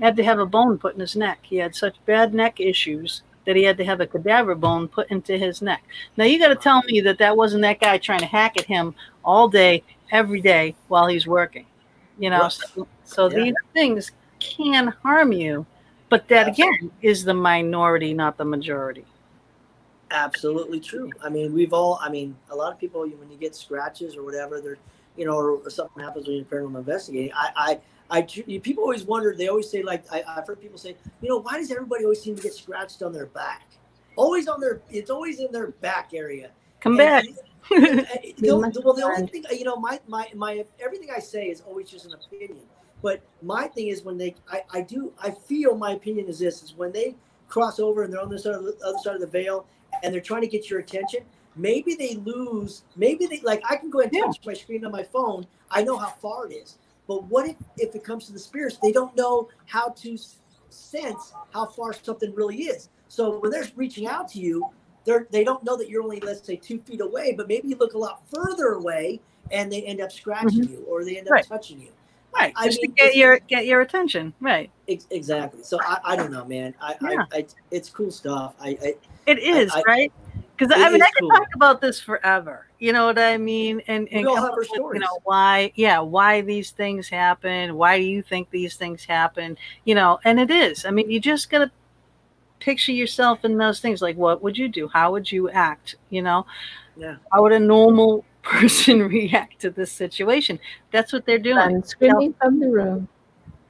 had 0.00 0.16
to 0.16 0.24
have 0.24 0.40
a 0.40 0.46
bone 0.46 0.78
put 0.78 0.94
in 0.94 1.00
his 1.00 1.14
neck. 1.14 1.38
He 1.42 1.56
had 1.56 1.76
such 1.76 2.04
bad 2.06 2.34
neck 2.34 2.58
issues 2.58 3.22
that 3.46 3.56
he 3.56 3.62
had 3.62 3.78
to 3.78 3.84
have 3.84 4.00
a 4.00 4.06
cadaver 4.06 4.56
bone 4.56 4.88
put 4.88 5.10
into 5.10 5.38
his 5.38 5.62
neck. 5.62 5.82
Now 6.16 6.24
you 6.24 6.38
got 6.38 6.48
to 6.48 6.56
tell 6.56 6.82
me 6.82 7.00
that 7.02 7.18
that 7.18 7.36
wasn't 7.36 7.62
that 7.62 7.80
guy 7.80 7.96
trying 7.98 8.20
to 8.20 8.26
hack 8.26 8.58
at 8.58 8.66
him 8.66 8.94
all 9.24 9.48
day, 9.48 9.84
every 10.10 10.40
day 10.40 10.74
while 10.88 11.06
he's 11.06 11.26
working. 11.26 11.66
You 12.18 12.30
know, 12.30 12.48
so, 12.48 12.86
so 13.04 13.30
Yeah. 13.30 13.44
these 13.44 13.54
things 13.72 14.12
can 14.38 14.88
harm 15.02 15.32
you, 15.32 15.66
but 16.08 16.28
that 16.28 16.48
again 16.48 16.90
is 17.02 17.24
the 17.24 17.34
minority, 17.34 18.14
not 18.14 18.36
the 18.38 18.44
majority. 18.44 19.04
Absolutely 20.10 20.78
true. 20.80 21.10
I 21.22 21.28
mean, 21.28 21.52
we've 21.52 21.72
all. 21.72 21.98
I 22.00 22.08
mean, 22.08 22.36
a 22.50 22.56
lot 22.56 22.72
of 22.72 22.78
people 22.78 23.00
when 23.00 23.30
you 23.30 23.36
get 23.36 23.56
scratches 23.56 24.16
or 24.16 24.22
whatever, 24.22 24.60
they're, 24.60 24.78
you 25.16 25.26
know, 25.26 25.36
or 25.36 25.68
something 25.68 26.02
happens 26.02 26.26
when 26.28 26.36
you're 26.36 26.44
paranormal 26.44 26.78
investigating. 26.78 27.32
I, 27.34 27.78
I, 28.10 28.18
I. 28.18 28.22
People 28.22 28.84
always 28.84 29.02
wonder. 29.02 29.34
They 29.36 29.48
always 29.48 29.68
say, 29.68 29.82
like, 29.82 30.04
I, 30.12 30.22
I've 30.28 30.46
heard 30.46 30.60
people 30.60 30.78
say, 30.78 30.96
you 31.20 31.28
know, 31.28 31.38
why 31.38 31.58
does 31.58 31.72
everybody 31.72 32.04
always 32.04 32.22
seem 32.22 32.36
to 32.36 32.42
get 32.42 32.54
scratched 32.54 33.02
on 33.02 33.12
their 33.12 33.26
back? 33.26 33.66
Always 34.14 34.46
on 34.46 34.60
their. 34.60 34.80
It's 34.90 35.10
always 35.10 35.40
in 35.40 35.50
their 35.50 35.68
back 35.68 36.10
area. 36.14 36.50
Come 36.80 36.92
And- 36.92 36.98
back. 36.98 37.24
uh, 37.76 38.04
the, 38.38 38.82
well, 38.84 38.94
the 38.94 39.02
only 39.04 39.26
thing 39.26 39.44
you 39.52 39.64
know, 39.64 39.76
my 39.76 40.00
my 40.06 40.28
my 40.34 40.64
everything 40.80 41.08
I 41.14 41.18
say 41.18 41.46
is 41.46 41.60
always 41.62 41.88
just 41.90 42.06
an 42.06 42.14
opinion. 42.14 42.60
But 43.02 43.20
my 43.42 43.66
thing 43.68 43.88
is 43.88 44.02
when 44.02 44.16
they, 44.16 44.34
I, 44.50 44.62
I 44.72 44.80
do, 44.80 45.12
I 45.22 45.30
feel 45.30 45.76
my 45.76 45.92
opinion 45.92 46.28
is 46.28 46.38
this: 46.38 46.62
is 46.62 46.74
when 46.74 46.92
they 46.92 47.14
cross 47.48 47.78
over 47.78 48.02
and 48.02 48.12
they're 48.12 48.20
on 48.20 48.28
the 48.28 48.36
other 48.36 48.42
side 48.42 48.54
of 48.54 48.64
the 48.64 48.76
other 48.84 48.98
side 48.98 49.14
of 49.14 49.20
the 49.20 49.26
veil 49.26 49.66
and 50.02 50.12
they're 50.12 50.20
trying 50.20 50.42
to 50.42 50.48
get 50.48 50.70
your 50.70 50.80
attention. 50.80 51.20
Maybe 51.56 51.94
they 51.94 52.14
lose. 52.16 52.82
Maybe 52.96 53.26
they 53.26 53.40
like. 53.40 53.62
I 53.68 53.76
can 53.76 53.90
go 53.90 54.00
ahead 54.00 54.12
and 54.12 54.20
Yeah. 54.20 54.26
touch 54.26 54.40
my 54.44 54.54
screen 54.54 54.84
on 54.84 54.92
my 54.92 55.02
phone. 55.02 55.46
I 55.70 55.82
know 55.82 55.96
how 55.96 56.10
far 56.10 56.46
it 56.46 56.54
is. 56.54 56.78
But 57.06 57.24
what 57.24 57.48
if, 57.48 57.56
if 57.78 57.94
it 57.94 58.04
comes 58.04 58.26
to 58.26 58.32
the 58.32 58.38
spirits, 58.38 58.78
they 58.82 58.92
don't 58.92 59.14
know 59.16 59.48
how 59.66 59.90
to 59.90 60.18
sense 60.70 61.32
how 61.52 61.66
far 61.66 61.92
something 61.92 62.34
really 62.34 62.64
is. 62.64 62.88
So 63.08 63.38
when 63.38 63.50
they're 63.50 63.68
reaching 63.76 64.06
out 64.06 64.28
to 64.30 64.40
you, 64.40 64.68
they're 65.06 65.26
they 65.30 65.44
don't 65.44 65.64
know 65.64 65.76
that 65.76 65.88
you're 65.88 66.02
only 66.02 66.20
let's 66.20 66.44
say 66.44 66.56
two 66.56 66.80
feet 66.80 67.00
away, 67.00 67.32
but 67.32 67.48
maybe 67.48 67.68
you 67.68 67.76
look 67.76 67.94
a 67.94 67.98
lot 67.98 68.22
further 68.28 68.72
away 68.72 69.20
and 69.50 69.72
they 69.72 69.82
end 69.82 70.00
up 70.00 70.12
scratching 70.12 70.64
mm-hmm. 70.64 70.72
you 70.72 70.84
or 70.88 71.04
they 71.04 71.16
end 71.16 71.28
up 71.28 71.32
Right. 71.32 71.46
touching 71.46 71.80
you. 71.80 71.88
Right, 72.34 72.52
I 72.54 72.66
just 72.66 72.82
mean, 72.82 72.90
to 72.90 72.96
get 73.02 73.16
your 73.16 73.38
get 73.38 73.64
your 73.64 73.80
attention. 73.80 74.34
Right, 74.40 74.70
Ex- 74.88 75.06
exactly. 75.10 75.62
So 75.62 75.78
I, 75.80 75.98
I 76.04 76.16
don't 76.16 76.30
know, 76.30 76.44
man. 76.44 76.74
I, 76.82 76.94
Yeah. 77.00 77.24
I, 77.32 77.38
I 77.38 77.46
it's 77.70 77.88
cool 77.88 78.10
stuff. 78.10 78.54
I, 78.60 78.76
I 78.82 78.94
it 79.26 79.38
is 79.38 79.72
I- 79.72 79.82
right. 79.86 80.12
Because 80.56 80.74
I 80.74 80.88
mean, 80.90 81.02
I 81.02 81.10
could 81.10 81.20
cool. 81.20 81.30
talk 81.30 81.48
about 81.54 81.80
this 81.82 82.00
forever. 82.00 82.66
You 82.78 82.94
know 82.94 83.04
what 83.04 83.18
I 83.18 83.36
mean? 83.36 83.82
And 83.88 84.08
and 84.10 84.22
We 84.22 84.26
all 84.26 84.36
come 84.36 84.44
have 84.44 84.52
our 84.52 84.58
with, 84.58 84.94
You 84.94 85.00
know 85.00 85.18
why? 85.24 85.70
Yeah, 85.74 86.00
why 86.00 86.40
these 86.40 86.70
things 86.70 87.08
happen? 87.08 87.74
Why 87.74 87.98
do 87.98 88.04
you 88.04 88.22
think 88.22 88.48
these 88.50 88.76
things 88.76 89.04
happen? 89.04 89.58
You 89.84 89.94
know, 89.94 90.18
and 90.24 90.40
it 90.40 90.50
is. 90.50 90.86
I 90.86 90.90
mean, 90.90 91.10
you 91.10 91.20
just 91.20 91.50
gotta 91.50 91.70
picture 92.60 92.92
yourself 92.92 93.44
in 93.44 93.56
those 93.58 93.80
things. 93.80 94.02
Like, 94.02 94.16
what 94.16 94.42
would 94.42 94.56
you 94.58 94.68
do? 94.68 94.88
How 94.88 95.12
would 95.12 95.30
you 95.30 95.48
act? 95.50 95.96
You 96.10 96.22
know, 96.22 96.46
Yeah. 96.96 97.16
How 97.32 97.42
would 97.42 97.52
a 97.52 97.58
normal 97.60 98.24
person 98.42 99.00
react 99.02 99.60
to 99.60 99.70
this 99.70 99.92
situation? 99.92 100.58
That's 100.92 101.12
what 101.12 101.26
they're 101.26 101.38
doing. 101.38 101.56
Fun 101.56 101.82
screaming 101.84 102.34
from 102.40 102.60
the 102.60 102.68
room. 102.68 103.08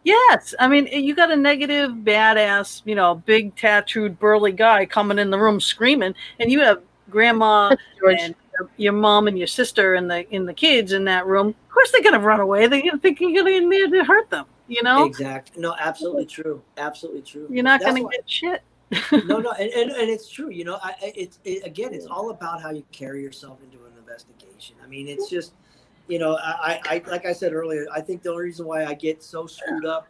Yes, 0.05 0.55
I 0.61 0.69
mean 0.69 0.87
you 0.87 1.17
got 1.17 1.33
a 1.33 1.37
negative, 1.37 1.91
badass, 1.91 2.83
you 2.85 2.95
know, 2.95 3.17
big 3.27 3.57
tattooed, 3.57 4.21
burly 4.21 4.53
guy 4.53 4.87
coming 4.87 5.19
in 5.19 5.31
the 5.31 5.39
room 5.39 5.59
screaming, 5.61 6.15
and 6.39 6.51
you 6.53 6.61
have 6.61 6.81
grandma 7.11 7.75
George, 8.01 8.19
and 8.21 8.35
your, 8.57 8.71
your 8.77 8.93
mom 8.93 9.27
and 9.27 9.37
your 9.37 9.49
sister 9.49 9.95
and 9.95 10.09
the 10.09 10.29
in 10.33 10.47
the 10.47 10.55
kids 10.55 10.93
in 10.93 11.05
that 11.07 11.27
room. 11.27 11.49
Of 11.49 11.69
course, 11.71 11.91
they're 11.91 12.05
gonna 12.05 12.21
run 12.21 12.39
away. 12.39 12.69
They're 12.69 12.83
gonna 12.83 12.99
think 12.99 13.19
you're 13.21 13.35
gonna 13.43 13.57
in 13.57 13.69
there 13.69 13.89
to 13.89 14.05
hurt 14.05 14.31
them. 14.31 14.47
You 14.69 14.85
know, 14.85 15.07
exactly. 15.07 15.61
No, 15.61 15.75
absolutely 15.77 16.27
true. 16.27 16.63
Absolutely 16.77 17.23
true. 17.23 17.49
you're 17.51 17.65
not 17.65 17.81
That's 17.81 17.91
gonna 17.91 18.05
why- 18.05 18.11
get 18.13 18.31
shit. 18.31 18.63
No, 19.13 19.39
no, 19.39 19.51
and, 19.53 19.71
and, 19.71 19.91
and 19.91 20.09
it's 20.09 20.29
true. 20.29 20.51
You 20.51 20.65
know, 20.65 20.79
I, 20.83 20.95
it's 21.03 21.41
it, 21.45 21.67
again, 21.67 21.93
it's 21.93 22.07
all 22.07 22.31
about 22.31 22.63
how 22.63 22.71
you 22.71 22.85
carry 22.93 23.23
yourself 23.23 23.59
into 23.63 23.85
an 23.85 23.93
investigation. 23.99 24.77
I 24.83 24.87
mean, 24.87 25.09
it's 25.09 25.29
just, 25.29 25.55
you 26.07 26.21
know, 26.21 26.37
I, 26.41 26.81
I, 26.85 27.03
like 27.11 27.27
I 27.27 27.33
said 27.33 27.53
earlier, 27.53 27.87
I 27.93 28.01
think 28.01 28.23
the 28.23 28.31
only 28.31 28.45
reason 28.45 28.65
why 28.67 28.85
I 28.85 28.95
get 28.95 29.25
so 29.25 29.47
screwed 29.47 29.87
up 29.87 30.09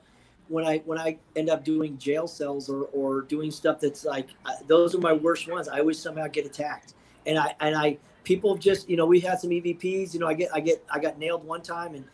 when 0.48 0.66
I 0.66 0.78
when 0.84 0.98
I 0.98 1.16
end 1.36 1.48
up 1.48 1.64
doing 1.64 1.96
jail 1.96 2.26
cells 2.28 2.68
or 2.68 2.84
or 2.92 3.22
doing 3.22 3.50
stuff 3.50 3.80
that's 3.80 4.04
like 4.04 4.28
those 4.66 4.94
are 4.94 5.00
my 5.00 5.12
worst 5.12 5.50
ones. 5.50 5.68
I 5.68 5.78
always 5.80 5.98
somehow 5.98 6.26
get 6.26 6.44
attacked, 6.44 6.92
and 7.24 7.38
I 7.38 7.54
and 7.60 7.74
I 7.74 7.96
people 8.24 8.56
just 8.56 8.90
you 8.90 8.96
know 8.96 9.06
we 9.06 9.20
had 9.20 9.40
some 9.40 9.50
EVPs. 9.50 10.12
You 10.12 10.20
know, 10.20 10.28
I 10.28 10.34
get 10.34 10.50
I 10.54 10.60
get 10.60 10.84
I 10.90 10.98
got 10.98 11.18
nailed 11.18 11.44
one 11.44 11.62
time, 11.62 11.94
and 11.94 12.04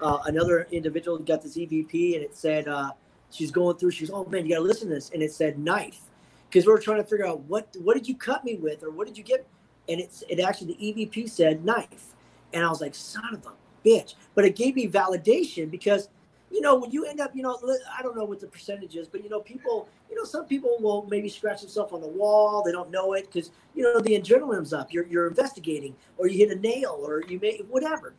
uh, 0.00 0.18
another 0.26 0.66
individual 0.72 1.16
got 1.18 1.42
this 1.42 1.56
EVP, 1.56 2.14
and 2.14 2.24
it 2.24 2.36
said. 2.36 2.66
uh 2.66 2.90
She's 3.30 3.50
going 3.50 3.76
through. 3.76 3.90
She's, 3.90 4.10
oh 4.10 4.24
man, 4.24 4.46
you 4.46 4.54
gotta 4.54 4.64
listen 4.64 4.88
to 4.88 4.94
this, 4.94 5.10
and 5.10 5.22
it 5.22 5.30
said 5.30 5.58
knife 5.58 6.07
because 6.48 6.66
we 6.66 6.72
are 6.72 6.78
trying 6.78 7.02
to 7.02 7.08
figure 7.08 7.26
out 7.26 7.40
what 7.40 7.68
what 7.80 7.94
did 7.94 8.08
you 8.08 8.16
cut 8.16 8.44
me 8.44 8.56
with 8.56 8.82
or 8.82 8.90
what 8.90 9.06
did 9.06 9.16
you 9.16 9.24
get 9.24 9.46
and 9.88 10.00
it's 10.00 10.22
it 10.28 10.40
actually 10.40 10.74
the 10.74 11.06
evp 11.06 11.28
said 11.28 11.64
knife 11.64 12.14
and 12.52 12.64
i 12.64 12.68
was 12.68 12.80
like 12.80 12.94
son 12.94 13.34
of 13.34 13.46
a 13.46 13.52
bitch 13.86 14.14
but 14.34 14.44
it 14.44 14.56
gave 14.56 14.74
me 14.74 14.88
validation 14.88 15.70
because 15.70 16.08
you 16.50 16.60
know, 16.60 16.76
when 16.76 16.90
you 16.90 17.04
end 17.04 17.20
up, 17.20 17.34
you 17.34 17.42
know, 17.42 17.58
I 17.96 18.02
don't 18.02 18.16
know 18.16 18.24
what 18.24 18.40
the 18.40 18.46
percentage 18.46 18.96
is, 18.96 19.06
but 19.06 19.22
you 19.22 19.28
know, 19.28 19.40
people, 19.40 19.88
you 20.08 20.16
know, 20.16 20.24
some 20.24 20.46
people 20.46 20.76
will 20.80 21.06
maybe 21.10 21.28
scratch 21.28 21.60
themselves 21.60 21.92
on 21.92 22.00
the 22.00 22.08
wall. 22.08 22.62
They 22.62 22.72
don't 22.72 22.90
know 22.90 23.12
it 23.12 23.30
because 23.30 23.50
you 23.74 23.82
know 23.82 24.00
the 24.00 24.18
adrenaline's 24.18 24.72
up. 24.72 24.92
You're 24.92 25.06
you're 25.06 25.28
investigating, 25.28 25.94
or 26.16 26.26
you 26.26 26.38
hit 26.38 26.56
a 26.56 26.60
nail, 26.60 26.98
or 27.02 27.22
you 27.28 27.38
may 27.40 27.58
whatever. 27.68 28.14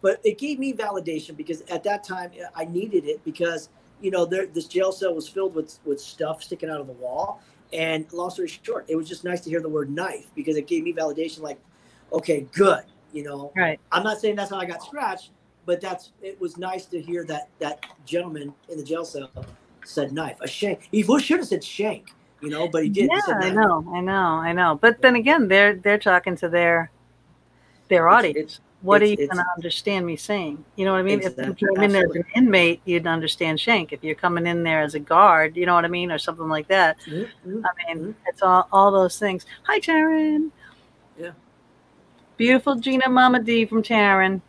But 0.00 0.20
it 0.24 0.38
gave 0.38 0.58
me 0.58 0.72
validation 0.72 1.36
because 1.36 1.62
at 1.62 1.82
that 1.84 2.04
time 2.04 2.30
I 2.54 2.64
needed 2.64 3.04
it 3.04 3.24
because 3.24 3.68
you 4.00 4.10
know 4.10 4.24
there, 4.24 4.46
this 4.46 4.66
jail 4.66 4.92
cell 4.92 5.14
was 5.14 5.28
filled 5.28 5.54
with 5.54 5.78
with 5.84 6.00
stuff 6.00 6.42
sticking 6.42 6.70
out 6.70 6.80
of 6.80 6.86
the 6.86 6.94
wall. 6.94 7.40
And 7.72 8.10
long 8.12 8.30
story 8.30 8.48
short, 8.48 8.84
it 8.88 8.96
was 8.96 9.08
just 9.08 9.24
nice 9.24 9.40
to 9.42 9.50
hear 9.50 9.60
the 9.60 9.68
word 9.68 9.90
knife 9.90 10.26
because 10.34 10.56
it 10.56 10.66
gave 10.66 10.82
me 10.84 10.92
validation. 10.92 11.40
Like, 11.40 11.58
okay, 12.12 12.46
good. 12.52 12.84
You 13.12 13.22
know, 13.24 13.52
Right. 13.56 13.78
I'm 13.90 14.02
not 14.02 14.20
saying 14.20 14.36
that's 14.36 14.50
how 14.50 14.58
I 14.58 14.64
got 14.64 14.82
scratched, 14.82 15.30
but 15.66 15.80
that's 15.80 16.12
it 16.22 16.40
was 16.40 16.56
nice 16.56 16.86
to 16.86 17.00
hear 17.00 17.24
that 17.24 17.48
that 17.58 17.84
gentleman 18.06 18.54
in 18.68 18.78
the 18.78 18.84
jail 18.84 19.04
cell 19.04 19.30
said 19.84 20.12
knife, 20.12 20.36
a 20.40 20.48
shank. 20.48 20.88
He 20.90 21.02
should 21.02 21.38
have 21.40 21.48
said 21.48 21.62
shank, 21.62 22.10
you 22.40 22.48
know, 22.50 22.68
but 22.68 22.84
he 22.84 22.88
did. 22.88 23.10
Yeah, 23.12 23.20
he 23.40 23.48
I 23.48 23.50
know, 23.50 23.84
I 23.92 24.00
know, 24.00 24.12
I 24.38 24.52
know. 24.52 24.78
But 24.80 25.02
then 25.02 25.16
again, 25.16 25.48
they're 25.48 25.74
they're 25.76 25.98
talking 25.98 26.36
to 26.36 26.48
their 26.48 26.90
their 27.88 28.06
It's- 28.08 28.18
audience. 28.18 28.36
it's- 28.38 28.60
what 28.82 29.00
are 29.00 29.06
you 29.06 29.16
going 29.16 29.28
to 29.30 29.44
understand 29.56 30.04
me 30.04 30.16
saying? 30.16 30.64
You 30.76 30.84
know 30.84 30.92
what 30.92 30.98
I 30.98 31.02
mean? 31.02 31.20
If 31.22 31.36
you 31.38 31.54
came 31.54 31.82
in 31.84 31.92
there 31.92 32.04
as 32.04 32.16
an 32.16 32.24
inmate, 32.34 32.82
you'd 32.84 33.06
understand 33.06 33.60
shank. 33.60 33.92
If 33.92 34.02
you're 34.02 34.16
coming 34.16 34.46
in 34.46 34.62
there 34.64 34.82
as 34.82 34.94
a 34.94 35.00
guard, 35.00 35.56
you 35.56 35.66
know 35.66 35.74
what 35.74 35.84
I 35.84 35.88
mean, 35.88 36.10
or 36.10 36.18
something 36.18 36.48
like 36.48 36.66
that. 36.68 36.98
Mhm, 37.06 37.28
mhm. 37.46 37.62
I 37.64 37.94
mean, 37.94 38.14
it's 38.26 38.42
all 38.42 38.68
all 38.72 38.90
those 38.90 39.18
things. 39.18 39.46
Hi, 39.64 39.78
Taryn. 39.78 40.50
Yeah. 41.16 41.30
Beautiful 42.36 42.74
Gina 42.74 43.08
Mama 43.08 43.40
D 43.40 43.66
from 43.66 43.82
Taryn. 43.82 44.40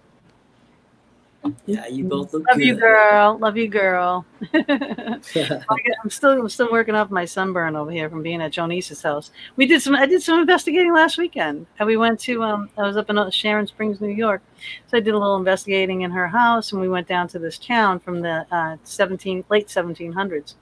Yeah, 1.65 1.87
you 1.87 2.05
both 2.05 2.33
look 2.33 2.47
Love 2.47 2.59
you, 2.61 2.75
girl. 2.75 3.37
Love 3.37 3.57
you, 3.57 3.67
girl. 3.67 4.25
I'm 4.53 6.09
still 6.09 6.31
I'm 6.31 6.49
still 6.49 6.71
working 6.71 6.95
off 6.95 7.09
my 7.09 7.25
sunburn 7.25 7.75
over 7.75 7.91
here 7.91 8.09
from 8.09 8.21
being 8.21 8.41
at 8.41 8.51
Jonice's 8.51 9.01
house. 9.01 9.31
We 9.55 9.65
did 9.65 9.81
some 9.81 9.95
I 9.95 10.05
did 10.05 10.21
some 10.21 10.39
investigating 10.39 10.93
last 10.93 11.17
weekend, 11.17 11.65
and 11.79 11.87
we 11.87 11.97
went 11.97 12.19
to 12.21 12.43
um 12.43 12.69
I 12.77 12.83
was 12.83 12.97
up 12.97 13.09
in 13.09 13.17
uh, 13.17 13.29
Sharon 13.29 13.67
Springs, 13.67 14.01
New 14.01 14.09
York, 14.09 14.41
so 14.87 14.97
I 14.97 14.99
did 14.99 15.13
a 15.13 15.17
little 15.17 15.37
investigating 15.37 16.01
in 16.01 16.11
her 16.11 16.27
house, 16.27 16.71
and 16.71 16.81
we 16.81 16.89
went 16.89 17.07
down 17.07 17.27
to 17.29 17.39
this 17.39 17.57
town 17.57 17.99
from 17.99 18.21
the 18.21 18.45
uh, 18.51 18.77
17 18.83 19.45
late 19.49 19.67
1700s. 19.67 20.55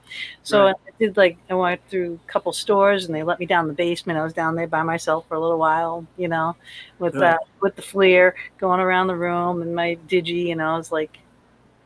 So 0.43 0.65
Right. 0.65 0.75
I 0.87 0.91
did 0.99 1.17
like 1.17 1.37
I 1.49 1.53
went 1.55 1.81
through 1.89 2.19
a 2.27 2.31
couple 2.31 2.53
stores, 2.53 3.05
and 3.05 3.15
they 3.15 3.23
let 3.23 3.39
me 3.39 3.45
down 3.45 3.67
the 3.67 3.73
basement. 3.73 4.19
I 4.19 4.23
was 4.23 4.33
down 4.33 4.55
there 4.55 4.67
by 4.67 4.83
myself 4.83 5.27
for 5.27 5.35
a 5.35 5.39
little 5.39 5.57
while, 5.59 6.05
you 6.17 6.27
know, 6.27 6.55
with 6.99 7.15
Right. 7.15 7.33
uh, 7.33 7.37
with 7.61 7.75
the 7.75 7.81
FLIR 7.81 8.33
going 8.57 8.79
around 8.79 9.07
the 9.07 9.15
room 9.15 9.61
and 9.61 9.75
my 9.75 9.97
digi, 10.07 10.51
and 10.51 10.61
I 10.61 10.77
was 10.77 10.91
like 10.91 11.19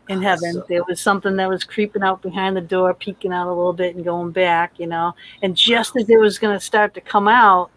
in 0.07 0.21
heaven. 0.21 0.53
so- 0.53 0.65
there 0.67 0.83
was 0.83 1.01
something 1.01 1.35
that 1.35 1.49
was 1.49 1.63
creeping 1.63 2.03
out 2.03 2.21
behind 2.21 2.55
the 2.55 2.61
door, 2.61 2.93
peeking 2.93 3.33
out 3.33 3.47
a 3.47 3.53
little 3.53 3.73
bit 3.73 3.95
and 3.95 4.05
going 4.05 4.31
back, 4.31 4.79
you 4.79 4.87
know. 4.87 5.13
And 5.41 5.55
just 5.55 5.95
as 5.95 6.09
it 6.09 6.19
was 6.19 6.39
going 6.39 6.57
to 6.57 6.63
start 6.63 6.93
to 6.93 7.01
come 7.01 7.27
out, 7.27 7.71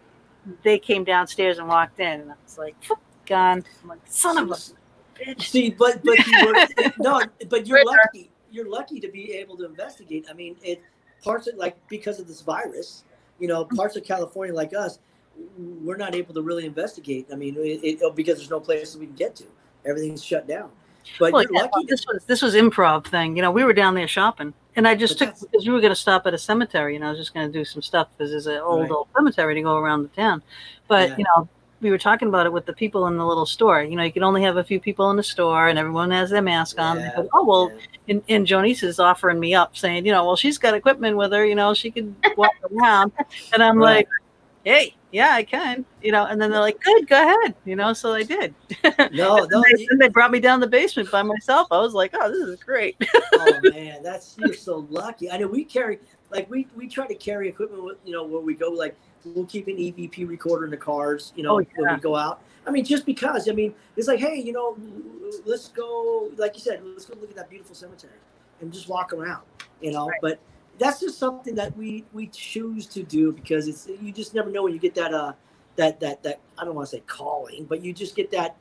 they 0.63 0.79
came 0.79 1.03
downstairs 1.03 1.57
and 1.57 1.67
walked 1.67 1.99
in, 1.99 2.21
and 2.21 2.31
I 2.31 2.35
was 2.43 2.57
like, 2.57 2.75
gone. 3.29 3.63
I'm 3.83 3.89
like, 3.89 3.99
son 4.05 4.37
of 4.37 4.51
a 4.51 4.55
bitch. 5.19 5.43
See, 5.43 5.69
but 5.69 6.03
but 6.03 6.25
you 6.27 6.45
were, 6.45 6.91
no, 6.97 7.21
but 7.47 7.67
you're 7.67 7.85
lucky. 7.85 8.31
You're 8.51 8.67
lucky 8.67 8.99
to 8.99 9.07
be 9.07 9.33
able 9.33 9.55
to 9.57 9.65
investigate. 9.65 10.25
I 10.29 10.33
mean, 10.33 10.57
it 10.63 10.81
parts 11.23 11.47
of 11.47 11.55
like 11.55 11.77
because 11.87 12.19
of 12.19 12.27
this 12.27 12.41
virus, 12.41 13.03
you 13.39 13.47
know, 13.47 13.63
mm-hmm. 13.65 13.75
parts 13.75 13.95
of 13.95 14.03
California 14.03 14.53
like 14.53 14.73
us, 14.73 14.99
we're 15.57 15.97
not 15.97 16.15
able 16.15 16.33
to 16.33 16.41
really 16.41 16.65
investigate. 16.65 17.27
I 17.31 17.35
mean, 17.35 17.55
it, 17.57 17.83
it, 17.83 17.99
oh, 18.03 18.11
because 18.11 18.37
there's 18.37 18.49
no 18.49 18.59
places 18.59 18.97
we 18.97 19.05
can 19.07 19.15
get 19.15 19.35
to. 19.37 19.45
Everything's 19.85 20.23
shut 20.23 20.47
down. 20.47 20.69
But 21.19 21.33
Well, 21.33 21.43
you're 21.43 21.53
yeah, 21.53 21.67
well, 21.73 21.83
this 21.87 22.05
was 22.05 22.23
this 22.25 22.41
was 22.41 22.55
improv 22.55 23.07
thing. 23.07 23.35
You 23.35 23.41
know, 23.41 23.51
we 23.51 23.63
were 23.63 23.73
down 23.73 23.95
there 23.95 24.07
shopping, 24.07 24.53
and 24.75 24.87
I 24.87 24.95
just 24.95 25.17
But 25.17 25.37
took 25.37 25.51
because 25.51 25.65
we 25.65 25.73
were 25.73 25.81
going 25.81 25.91
to 25.91 25.95
stop 25.95 26.27
at 26.27 26.33
a 26.33 26.37
cemetery, 26.37 26.95
and 26.95 27.03
I 27.05 27.09
was 27.09 27.17
just 27.19 27.33
going 27.33 27.47
to 27.51 27.51
do 27.51 27.65
some 27.65 27.81
stuff 27.81 28.09
because 28.17 28.31
there's 28.31 28.47
an 28.47 28.59
old 28.59 28.81
Right. 28.81 28.91
old 28.91 29.07
cemetery 29.15 29.55
to 29.55 29.61
go 29.61 29.77
around 29.77 30.03
the 30.03 30.09
town. 30.09 30.43
But 30.87 31.09
Yeah. 31.09 31.17
you 31.17 31.25
know, 31.35 31.49
we 31.81 31.89
were 31.89 31.97
talking 31.97 32.27
about 32.27 32.45
it 32.45 32.51
with 32.51 32.65
the 32.65 32.73
people 32.73 33.07
in 33.07 33.17
the 33.17 33.25
little 33.25 33.45
store. 33.45 33.81
You 33.81 33.95
know, 33.95 34.03
you 34.03 34.11
can 34.11 34.23
only 34.23 34.43
have 34.43 34.57
a 34.57 34.63
few 34.63 34.79
people 34.79 35.09
in 35.11 35.17
the 35.17 35.23
store, 35.23 35.69
and 35.69 35.79
everyone 35.79 36.11
has 36.11 36.29
their 36.29 36.41
mask 36.41 36.77
on. 36.79 36.99
Yeah, 36.99 37.11
go, 37.15 37.29
oh 37.33 37.45
well, 37.45 37.71
yeah. 37.71 38.15
and, 38.15 38.23
and 38.29 38.45
Jonice 38.45 38.83
is 38.83 38.99
offering 38.99 39.39
me 39.39 39.55
up, 39.55 39.77
saying, 39.77 40.05
you 40.05 40.11
know, 40.11 40.25
well, 40.25 40.35
she's 40.35 40.57
got 40.57 40.73
equipment 40.73 41.15
with 41.15 41.31
her, 41.31 41.45
you 41.45 41.55
know, 41.55 41.73
she 41.73 41.89
could 41.89 42.13
walk 42.35 42.51
around. 42.71 43.13
And 43.53 43.63
I'm 43.63 43.77
Right. 43.77 43.95
like, 43.95 44.07
hey, 44.65 44.95
yeah, 45.11 45.31
I 45.33 45.43
can, 45.43 45.85
you 46.01 46.11
know. 46.11 46.25
And 46.25 46.39
then 46.41 46.51
they're 46.51 46.59
like, 46.59 46.79
good, 46.81 47.07
go 47.07 47.21
ahead, 47.21 47.55
you 47.65 47.75
know. 47.75 47.93
So 47.93 48.13
I 48.13 48.23
did. 48.23 48.53
No, 49.11 49.37
and 49.37 49.49
no. 49.49 49.63
they, 49.63 49.81
you- 49.81 49.87
then 49.89 49.97
they 49.99 50.07
brought 50.09 50.31
me 50.31 50.39
down 50.39 50.59
the 50.59 50.67
basement 50.67 51.09
by 51.11 51.23
myself. 51.23 51.67
I 51.71 51.79
was 51.79 51.93
like, 51.93 52.11
oh, 52.13 52.29
this 52.29 52.47
is 52.47 52.63
great. 52.63 52.95
oh 53.33 53.59
man, 53.63 54.03
that's 54.03 54.35
you're 54.37 54.53
so 54.53 54.85
lucky. 54.89 55.31
I 55.31 55.37
know 55.37 55.47
we 55.47 55.63
carry 55.65 55.99
like 56.31 56.49
we 56.49 56.67
we 56.75 56.87
try 56.87 57.07
to 57.07 57.15
carry 57.15 57.49
equipment 57.49 57.83
with 57.83 57.97
you 58.05 58.11
know 58.13 58.23
where 58.23 58.41
we 58.41 58.53
go 58.53 58.69
like 58.69 58.95
we'll 59.25 59.45
keep 59.45 59.67
an 59.67 59.77
EVP 59.77 60.27
recorder 60.27 60.65
in 60.65 60.71
the 60.71 60.77
cars 60.77 61.33
you 61.35 61.43
know 61.43 61.59
Oh, 61.59 61.65
when 61.75 61.95
we 61.95 61.99
go 61.99 62.15
out. 62.15 62.41
I 62.67 62.71
mean, 62.71 62.85
just 62.85 63.05
because 63.05 63.49
I 63.49 63.53
mean 63.53 63.73
it's 63.97 64.07
like 64.07 64.19
hey 64.19 64.35
you 64.39 64.53
know 64.53 64.77
let's 65.45 65.69
go 65.69 66.29
like 66.37 66.53
you 66.55 66.61
said 66.61 66.81
let's 66.83 67.05
go 67.05 67.15
look 67.19 67.29
at 67.31 67.35
that 67.35 67.49
beautiful 67.49 67.75
cemetery 67.75 68.13
and 68.61 68.71
just 68.71 68.87
walk 68.87 69.11
around 69.13 69.43
you 69.81 69.91
know. 69.91 70.07
Right. 70.07 70.19
But 70.21 70.39
that's 70.79 71.01
just 71.01 71.19
something 71.19 71.55
that 71.55 71.75
we 71.77 72.05
we 72.13 72.27
choose 72.27 72.85
to 72.87 73.03
do 73.03 73.31
because 73.31 73.67
it's 73.67 73.87
you 74.01 74.11
just 74.11 74.33
never 74.33 74.49
know 74.49 74.63
when 74.63 74.73
you 74.73 74.79
get 74.79 74.95
that 74.95 75.13
uh 75.13 75.33
that 75.75 75.99
that 75.99 76.23
that 76.23 76.39
I 76.57 76.65
don't 76.65 76.75
want 76.75 76.89
to 76.89 76.95
say 76.95 77.03
calling 77.05 77.65
but 77.65 77.83
you 77.83 77.93
just 77.93 78.15
get 78.15 78.31
that 78.31 78.55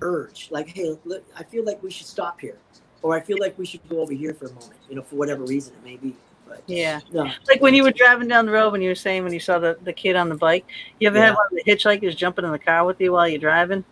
urge 0.00 0.48
like 0.50 0.68
hey 0.68 0.96
look, 1.04 1.24
I 1.38 1.44
feel 1.44 1.64
like 1.64 1.82
we 1.82 1.90
should 1.90 2.06
stop 2.06 2.40
here 2.40 2.58
or 3.02 3.14
I 3.14 3.20
feel 3.20 3.38
like 3.40 3.58
we 3.58 3.66
should 3.66 3.86
go 3.88 4.00
over 4.00 4.12
here 4.12 4.34
for 4.34 4.46
a 4.46 4.52
moment, 4.52 4.80
you 4.88 4.96
know, 4.96 5.02
for 5.02 5.16
whatever 5.16 5.44
reason 5.44 5.74
it 5.74 5.84
may 5.84 5.96
be. 5.96 6.14
But 6.46 6.62
Yeah. 6.66 7.00
no, 7.12 7.30
Like 7.48 7.60
when 7.60 7.74
you 7.74 7.82
were 7.82 7.92
driving 7.92 8.28
down 8.28 8.46
the 8.46 8.52
road, 8.52 8.72
when 8.72 8.82
you 8.82 8.88
were 8.88 8.94
saying 8.94 9.24
when 9.24 9.32
you 9.32 9.40
saw 9.40 9.58
the, 9.58 9.76
the 9.82 9.92
kid 9.92 10.16
on 10.16 10.28
the 10.28 10.34
bike, 10.34 10.64
you 10.98 11.08
ever 11.08 11.18
Yeah. 11.18 11.26
had 11.26 11.34
one 11.34 11.46
of 11.50 11.58
the 11.64 11.70
hitchhikers 11.70 12.16
jumping 12.16 12.44
in 12.44 12.52
the 12.52 12.58
car 12.58 12.84
with 12.84 13.00
you 13.00 13.12
while 13.12 13.28
you're 13.28 13.38
driving? 13.38 13.84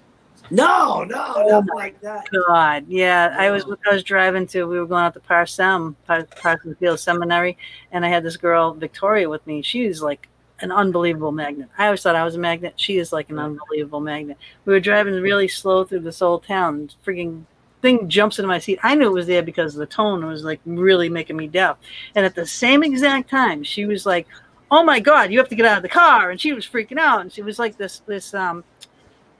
No, 0.50 1.04
no, 1.04 1.34
Oh 1.36 1.48
nothing 1.48 1.74
like 1.74 2.00
that. 2.00 2.26
God, 2.48 2.84
yeah. 2.88 3.36
I 3.38 3.50
was 3.50 3.64
I 3.64 3.92
was 3.94 4.02
driving 4.02 4.46
to 4.48 4.64
we 4.64 4.78
were 4.78 4.86
going 4.86 5.04
out 5.04 5.14
to 5.14 5.20
Parsem, 5.20 5.94
Par- 6.06 6.26
Parsonsfield 6.36 6.98
Seminary, 6.98 7.56
and 7.92 8.04
I 8.04 8.08
had 8.08 8.24
this 8.24 8.36
girl 8.36 8.74
Victoria 8.74 9.28
with 9.28 9.46
me. 9.46 9.62
She 9.62 9.84
is 9.84 10.02
like 10.02 10.28
an 10.60 10.72
unbelievable 10.72 11.32
magnet. 11.32 11.68
I 11.78 11.86
always 11.86 12.02
thought 12.02 12.16
I 12.16 12.24
was 12.24 12.34
a 12.34 12.38
magnet. 12.38 12.74
She 12.76 12.98
is 12.98 13.12
like 13.12 13.30
an 13.30 13.38
unbelievable 13.38 14.00
magnet. 14.00 14.38
We 14.64 14.72
were 14.72 14.80
driving 14.80 15.14
really 15.14 15.48
slow 15.48 15.84
through 15.84 16.00
this 16.00 16.20
old 16.20 16.44
town. 16.44 16.90
Freaking 17.06 17.44
thing 17.80 18.08
jumps 18.08 18.38
into 18.38 18.48
my 18.48 18.58
seat. 18.58 18.78
I 18.82 18.94
knew 18.94 19.06
it 19.06 19.12
was 19.12 19.26
there 19.26 19.42
because 19.42 19.74
the 19.74 19.86
tone 19.86 20.26
was 20.26 20.44
like 20.44 20.60
really 20.66 21.08
making 21.08 21.36
me 21.36 21.46
deaf. 21.46 21.78
And 22.14 22.26
at 22.26 22.34
the 22.34 22.46
same 22.46 22.82
exact 22.82 23.30
time, 23.30 23.62
she 23.62 23.86
was 23.86 24.04
like, 24.04 24.26
"Oh 24.70 24.82
my 24.82 24.98
God, 25.00 25.30
you 25.30 25.38
have 25.38 25.48
to 25.48 25.54
get 25.54 25.66
out 25.66 25.78
of 25.78 25.82
the 25.82 25.88
car!" 25.88 26.30
And 26.30 26.40
she 26.40 26.52
was 26.52 26.66
freaking 26.66 26.98
out. 26.98 27.20
And 27.20 27.32
she 27.32 27.42
was 27.42 27.58
like 27.58 27.76
this 27.76 28.02
this 28.06 28.34
um 28.34 28.64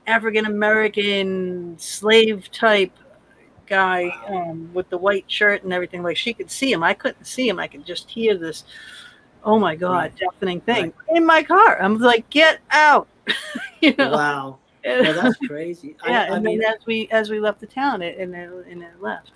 African 0.06 0.46
American 0.46 1.76
slave 1.78 2.50
type 2.50 2.92
guy 3.66 4.08
um, 4.28 4.70
with 4.74 4.88
the 4.90 4.98
white 4.98 5.24
shirt 5.28 5.62
and 5.62 5.72
everything. 5.72 6.02
Like 6.02 6.16
she 6.16 6.34
could 6.34 6.50
see 6.50 6.72
him. 6.72 6.82
I 6.82 6.94
couldn't 6.94 7.24
see 7.24 7.48
him. 7.48 7.58
I 7.58 7.68
could 7.68 7.86
just 7.86 8.10
hear 8.10 8.36
this. 8.36 8.64
Oh 9.44 9.58
my 9.58 9.74
God, 9.76 9.92
Right. 9.92 10.16
deafening 10.16 10.60
thing 10.60 10.92
in 11.14 11.24
my 11.24 11.42
car. 11.42 11.80
I'm 11.80 11.98
like, 11.98 12.28
get 12.30 12.60
out. 12.70 13.08
you 13.80 13.94
know. 13.96 14.10
Wow, 14.12 14.58
well, 14.84 15.14
that's 15.14 15.36
crazy. 15.46 15.96
yeah, 16.06 16.26
I, 16.28 16.32
I 16.32 16.36
and 16.36 16.44
mean, 16.44 16.62
as 16.62 16.76
we 16.86 17.08
as 17.10 17.30
we 17.30 17.40
left 17.40 17.60
the 17.60 17.66
town, 17.66 18.02
it 18.02 18.18
and 18.18 18.34
it, 18.34 18.50
and 18.68 18.82
it 18.82 19.00
left. 19.00 19.30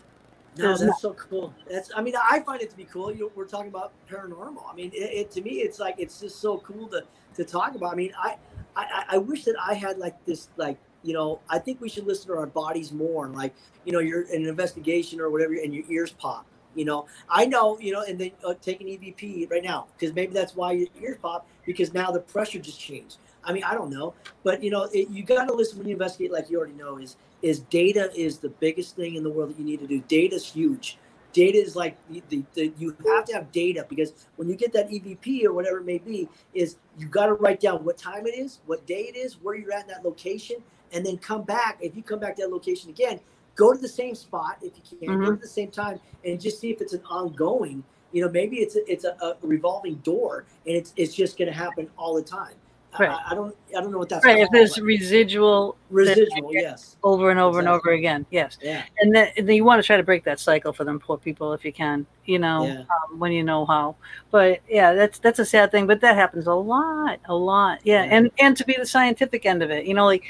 no, 0.59 0.77
that's 0.77 1.01
so 1.01 1.15
cool. 1.15 1.55
That's, 1.71 1.91
I 1.97 2.03
mean, 2.03 2.15
I 2.17 2.41
find 2.41 2.61
it 2.61 2.71
to 2.71 2.77
be 2.77 2.85
cool. 2.85 3.15
You, 3.15 3.33
we're 3.35 3.47
talking 3.47 3.69
about 3.69 3.93
paranormal. 4.11 4.63
I 4.71 4.75
mean, 4.75 4.91
it, 4.93 4.97
it 4.97 5.31
to 5.33 5.41
me, 5.41 5.53
it's 5.53 5.79
like 5.79 5.95
it's 5.99 6.21
just 6.21 6.41
so 6.41 6.59
cool 6.59 6.89
to 6.89 7.05
to 7.37 7.45
talk 7.45 7.75
about. 7.75 7.93
I 7.93 7.97
mean, 7.97 8.13
I, 8.19 8.37
I, 8.77 9.05
I 9.11 9.19
wish 9.19 9.45
that 9.45 9.57
I 9.61 9.75
had 9.75 9.99
like 9.99 10.23
this, 10.25 10.49
like 10.57 10.79
you 11.03 11.13
know, 11.13 11.41
I 11.49 11.59
think 11.59 11.81
we 11.81 11.89
should 11.89 12.07
listen 12.07 12.29
to 12.29 12.39
our 12.39 12.47
bodies 12.47 12.91
more. 12.91 13.27
And 13.27 13.35
like, 13.35 13.55
you 13.85 13.93
know, 13.93 13.99
you're 14.01 14.23
in 14.23 14.43
an 14.43 14.49
investigation 14.49 15.21
or 15.21 15.31
whatever, 15.31 15.53
and 15.55 15.75
your 15.75 15.85
ears 15.91 16.13
pop. 16.13 16.47
You 16.75 16.85
know, 16.85 17.07
I 17.29 17.47
know, 17.47 17.79
you 17.79 17.93
know, 17.93 18.03
and 18.03 18.19
then 18.19 18.33
uh, 18.45 18.55
take 18.61 18.81
an 18.81 18.89
EVP 18.89 19.49
right 19.51 19.63
now 19.63 19.87
because 19.97 20.15
maybe 20.15 20.33
that's 20.33 20.57
why 20.57 20.73
your 20.73 20.89
ears 21.01 21.19
pop 21.23 21.47
because 21.65 21.95
now 21.95 22.11
the 22.11 22.19
pressure 22.19 22.59
just 22.59 22.81
changed. 22.81 23.19
I 23.45 23.53
mean, 23.53 23.63
I 23.63 23.75
don't 23.75 23.91
know, 23.91 24.15
but 24.43 24.63
you 24.63 24.71
know, 24.71 24.85
it, 24.93 25.09
you 25.11 25.23
got 25.23 25.47
to 25.47 25.55
listen 25.55 25.79
when 25.79 25.87
you 25.87 25.93
investigate, 25.93 26.33
like 26.33 26.51
you 26.51 26.59
already 26.59 26.75
know, 26.75 26.97
is 26.97 27.17
is 27.43 27.61
data 27.61 28.11
is 28.17 28.39
the 28.39 28.49
biggest 28.49 28.97
thing 28.97 29.15
in 29.15 29.23
the 29.23 29.31
world 29.31 29.51
that 29.51 29.59
you 29.59 29.65
need 29.65 29.81
to 29.81 29.87
do. 29.87 30.01
Data 30.09 30.35
is 30.37 30.51
huge. 30.51 30.99
Data 31.35 31.59
is 31.59 31.75
like 31.75 31.99
the, 32.09 32.23
the, 32.29 32.45
the 32.55 32.73
you 32.79 32.97
have 33.07 33.25
to 33.27 33.35
have 33.35 33.53
data 33.53 33.85
because 33.89 34.13
when 34.37 34.49
you 34.49 34.55
get 34.55 34.73
that 34.73 34.89
EVP 34.89 35.45
or 35.45 35.53
whatever 35.53 35.79
it 35.79 35.85
may 35.85 35.99
be, 35.99 36.29
is 36.55 36.77
you 36.97 37.09
got 37.09 37.27
to 37.27 37.35
write 37.35 37.61
down 37.61 37.85
what 37.85 37.99
time 37.99 38.27
it 38.27 38.39
is, 38.39 38.61
what 38.67 38.87
day 38.87 39.03
it 39.03 39.17
is, 39.17 39.35
where 39.43 39.57
you're 39.57 39.73
at 39.73 39.83
in 39.83 39.89
that 39.89 40.05
location, 40.05 40.57
and 40.93 41.05
then 41.05 41.19
come 41.19 41.43
back. 41.43 41.79
If 41.81 41.97
you 41.97 42.05
come 42.05 42.21
back 42.21 42.37
to 42.37 42.43
that 42.43 42.53
location 42.53 42.89
again, 42.89 43.19
go 43.57 43.73
to 43.73 43.79
the 43.79 43.89
same 43.89 44.15
spot 44.15 44.59
if 44.63 44.73
you 44.77 44.97
can, 44.97 45.09
go 45.09 45.15
mm-hmm. 45.15 45.35
to 45.35 45.41
the 45.41 45.49
same 45.49 45.73
time, 45.73 45.99
and 46.25 46.41
just 46.41 46.61
see 46.61 46.71
if 46.71 46.81
it's 46.81 46.93
an 46.93 47.03
ongoing. 47.11 47.83
You 48.13 48.25
know, 48.25 48.31
maybe 48.31 48.59
it's 48.59 48.77
a, 48.77 48.91
it's 48.91 49.05
a, 49.05 49.17
a 49.21 49.37
revolving 49.43 49.97
door, 49.97 50.47
and 50.67 50.77
it's 50.77 50.95
it's 50.97 51.15
just 51.15 51.37
going 51.37 51.49
to 51.49 51.57
happen 51.57 51.91
all 51.99 52.15
the 52.15 52.23
time. 52.23 52.55
Right. 52.99 53.11
I, 53.11 53.33
I 53.33 53.35
don't 53.35 53.57
I 53.77 53.81
don't 53.81 53.91
know 53.91 53.99
what 53.99 54.09
that's 54.09 54.25
Right. 54.25 54.39
If 54.39 54.49
there's 54.53 54.77
like, 54.77 54.85
residual 54.87 55.77
residual, 55.91 56.53
yes. 56.53 56.97
over 57.03 57.31
and 57.31 57.41
over 57.41 57.59
and 57.59 57.69
over 57.69 57.91
again, 57.91 58.25
yes. 58.31 58.59
Yeah. 58.63 58.85
And 59.01 59.15
then, 59.15 59.33
and 59.37 59.49
then 59.49 59.57
you 59.57 59.65
want 59.65 59.83
to 59.83 59.87
try 59.87 59.97
to 59.97 60.03
break 60.03 60.25
that 60.25 60.39
cycle 60.39 60.73
for 60.73 60.85
them 60.85 61.01
poor 61.01 61.19
people 61.19 61.53
if 61.53 61.65
you 61.65 61.73
can, 61.73 62.07
you 62.25 62.39
know, 62.39 62.67
Yeah. 62.67 62.81
um, 62.81 63.19
when 63.19 63.33
you 63.33 63.43
know 63.43 63.67
how. 63.67 63.97
But 64.31 64.61
yeah, 64.69 64.93
that's 64.95 65.19
that's 65.19 65.39
a 65.39 65.45
sad 65.45 65.71
thing. 65.71 65.87
But 65.87 66.01
that 66.03 66.15
happens 66.15 66.47
a 66.47 66.55
lot, 66.55 67.19
a 67.27 67.35
lot. 67.35 67.81
Yeah, 67.85 68.05
Yeah. 68.05 68.17
and 68.17 68.31
and 68.39 68.57
to 68.57 68.65
be 68.65 68.75
the 68.79 68.87
scientific 68.87 69.45
end 69.45 69.63
of 69.63 69.71
it, 69.71 69.87
you 69.87 69.95
know, 69.95 70.07
like 70.07 70.25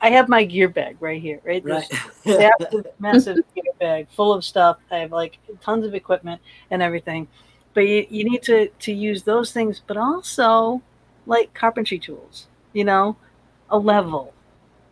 I 0.00 0.10
have 0.10 0.28
my 0.28 0.42
gear 0.44 0.68
bag 0.68 0.96
right 0.98 1.22
here, 1.22 1.40
right? 1.44 1.64
Right. 1.64 1.88
This 2.24 2.36
massive, 2.60 2.86
massive 2.98 3.36
gear 3.54 3.72
bag 3.78 4.08
full 4.10 4.32
of 4.32 4.44
stuff. 4.44 4.78
I 4.90 4.98
have 4.98 5.12
like 5.12 5.38
tons 5.60 5.86
of 5.86 5.94
equipment 5.94 6.40
and 6.72 6.82
everything. 6.82 7.28
But 7.74 7.82
you, 7.86 8.06
you 8.10 8.24
need 8.28 8.42
to 8.42 8.68
to 8.68 8.92
use 8.92 9.22
those 9.22 9.52
things, 9.52 9.80
but 9.86 9.96
also 9.96 10.82
like 11.26 11.52
carpentry 11.54 11.98
tools, 11.98 12.46
you 12.72 12.84
know, 12.84 13.16
a 13.70 13.78
level, 13.78 14.32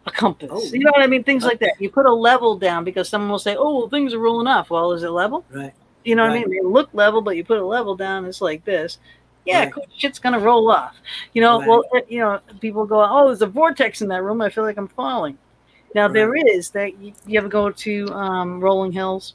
a 0.07 0.11
compass. 0.11 0.49
Oh. 0.53 0.63
You 0.73 0.81
know 0.81 0.91
what 0.93 1.03
I 1.03 1.07
mean? 1.07 1.25
Things 1.25 1.45
like 1.45 1.59
that. 1.61 1.75
You 1.79 1.91
put 1.91 2.07
a 2.07 2.13
level 2.13 2.57
down 2.57 2.85
because 2.85 3.09
someone 3.09 3.31
will 3.31 3.39
say, 3.39 3.57
"Oh, 3.57 3.79
well, 3.79 3.89
things 3.89 4.15
are 4.15 4.19
rolling 4.19 4.47
off." 4.47 4.71
Well, 4.71 4.93
is 4.93 5.03
it 5.03 5.11
level? 5.11 5.45
right. 5.51 5.73
You 6.05 6.17
know 6.17 6.23
what 6.23 6.33
I 6.33 6.39
mean? 6.39 6.51
They 6.51 6.61
look 6.63 6.89
level, 6.95 7.21
but 7.21 7.37
you 7.37 7.45
put 7.45 7.59
a 7.59 7.67
level 7.67 7.95
down, 7.95 8.25
it's 8.25 8.41
like 8.41 8.65
this. 8.65 8.97
Yeah, 9.45 9.65
Right. 9.65 9.73
cool, 9.73 9.87
shit's 9.95 10.19
gonna 10.19 10.39
roll 10.39 10.71
off. 10.71 10.97
You 11.35 11.43
know, 11.43 11.59
Right. 11.59 11.69
well, 11.69 11.85
you 12.09 12.21
know, 12.21 12.41
people 12.61 12.87
go, 12.87 13.03
"Oh, 13.03 13.27
there's 13.27 13.43
a 13.43 13.47
vortex 13.47 14.01
in 14.01 14.09
that 14.09 14.23
room. 14.23 14.41
I 14.41 14.49
feel 14.49 14.65
like 14.65 14.79
I'm 14.79 14.89
falling." 14.89 15.37
Now 15.95 16.09
there 16.09 16.35
is 16.37 16.71
that. 16.71 16.97
You, 16.99 17.13
you 17.27 17.39
ever 17.39 17.49
go 17.49 17.71
to 17.71 18.09
um, 18.15 18.61
Rolling 18.61 18.93
Hills? 18.93 19.35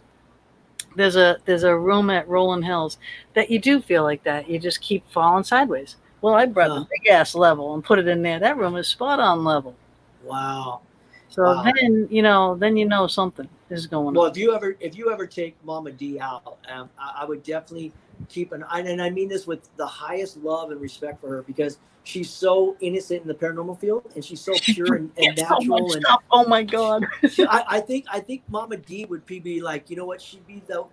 There's 0.96 1.18
a 1.18 1.38
there's 1.46 1.64
a 1.64 1.76
room 1.78 2.10
at 2.10 2.28
Rolling 2.28 2.64
Hills 2.64 2.98
that 3.34 3.52
you 3.52 3.60
do 3.60 3.82
feel 3.82 4.04
like 4.04 4.24
that. 4.24 4.50
You 4.50 4.58
just 4.58 4.80
keep 4.82 5.04
falling 5.12 5.44
sideways. 5.44 5.98
Well, 6.26 6.34
I 6.34 6.48
brought 6.48 6.70
Huh. 6.72 6.80
the 6.80 6.88
big 6.90 7.12
ass 7.12 7.36
level 7.36 7.76
and 7.76 7.84
put 7.84 8.00
it 8.00 8.08
in 8.08 8.24
there. 8.24 8.40
That 8.40 8.58
room 8.58 8.76
is 8.78 8.88
spot 8.88 9.20
on 9.20 9.44
level. 9.44 9.76
Wow. 10.24 10.82
So 11.30 11.44
Wow. 11.44 11.62
then 11.64 12.08
you 12.10 12.24
know, 12.24 12.56
then 12.56 12.76
you 12.78 12.88
know 12.88 13.06
something 13.06 13.48
is 13.70 13.86
going 13.86 14.16
Well, 14.16 14.26
on. 14.26 14.32
if 14.32 14.38
you 14.38 14.52
ever 14.56 14.76
if 14.80 14.98
you 14.98 15.12
ever 15.12 15.28
take 15.28 15.56
Mama 15.64 15.92
D 15.92 16.20
out, 16.20 16.58
um, 16.68 16.90
I, 16.98 17.18
I 17.20 17.26
would 17.26 17.44
definitely 17.44 17.94
keep 18.28 18.54
an 18.54 18.64
eye, 18.64 18.80
and 18.80 19.00
I 19.04 19.12
mean 19.12 19.30
this 19.30 19.46
with 19.46 19.70
the 19.78 19.86
highest 19.86 20.38
love 20.38 20.72
and 20.72 20.82
respect 20.82 21.22
for 21.22 21.30
her 21.30 21.42
because 21.44 21.78
she's 22.06 22.32
so 22.32 22.76
innocent 22.80 23.22
in 23.22 23.28
the 23.28 23.36
paranormal 23.36 23.78
field, 23.80 24.12
and 24.16 24.26
she's 24.26 24.42
so 24.42 24.54
pure 24.62 24.96
and, 24.96 25.12
and 25.18 25.38
It's 25.38 25.48
so 25.48 25.60
natural. 25.60 25.94
and 25.94 26.02
stuff. 26.02 26.24
Oh 26.32 26.48
my 26.48 26.64
god. 26.64 27.06
she- 27.30 27.46
I, 27.46 27.64
I 27.68 27.80
think 27.82 28.06
I 28.12 28.20
think 28.20 28.42
Mama 28.50 28.78
D 28.78 29.06
would 29.06 29.28
be- 29.28 29.40
be 29.40 29.62
like, 29.62 29.92
you 29.92 29.96
know 29.96 30.06
what? 30.06 30.20
She'd 30.20 30.48
be 30.48 30.64
the, 30.66 30.86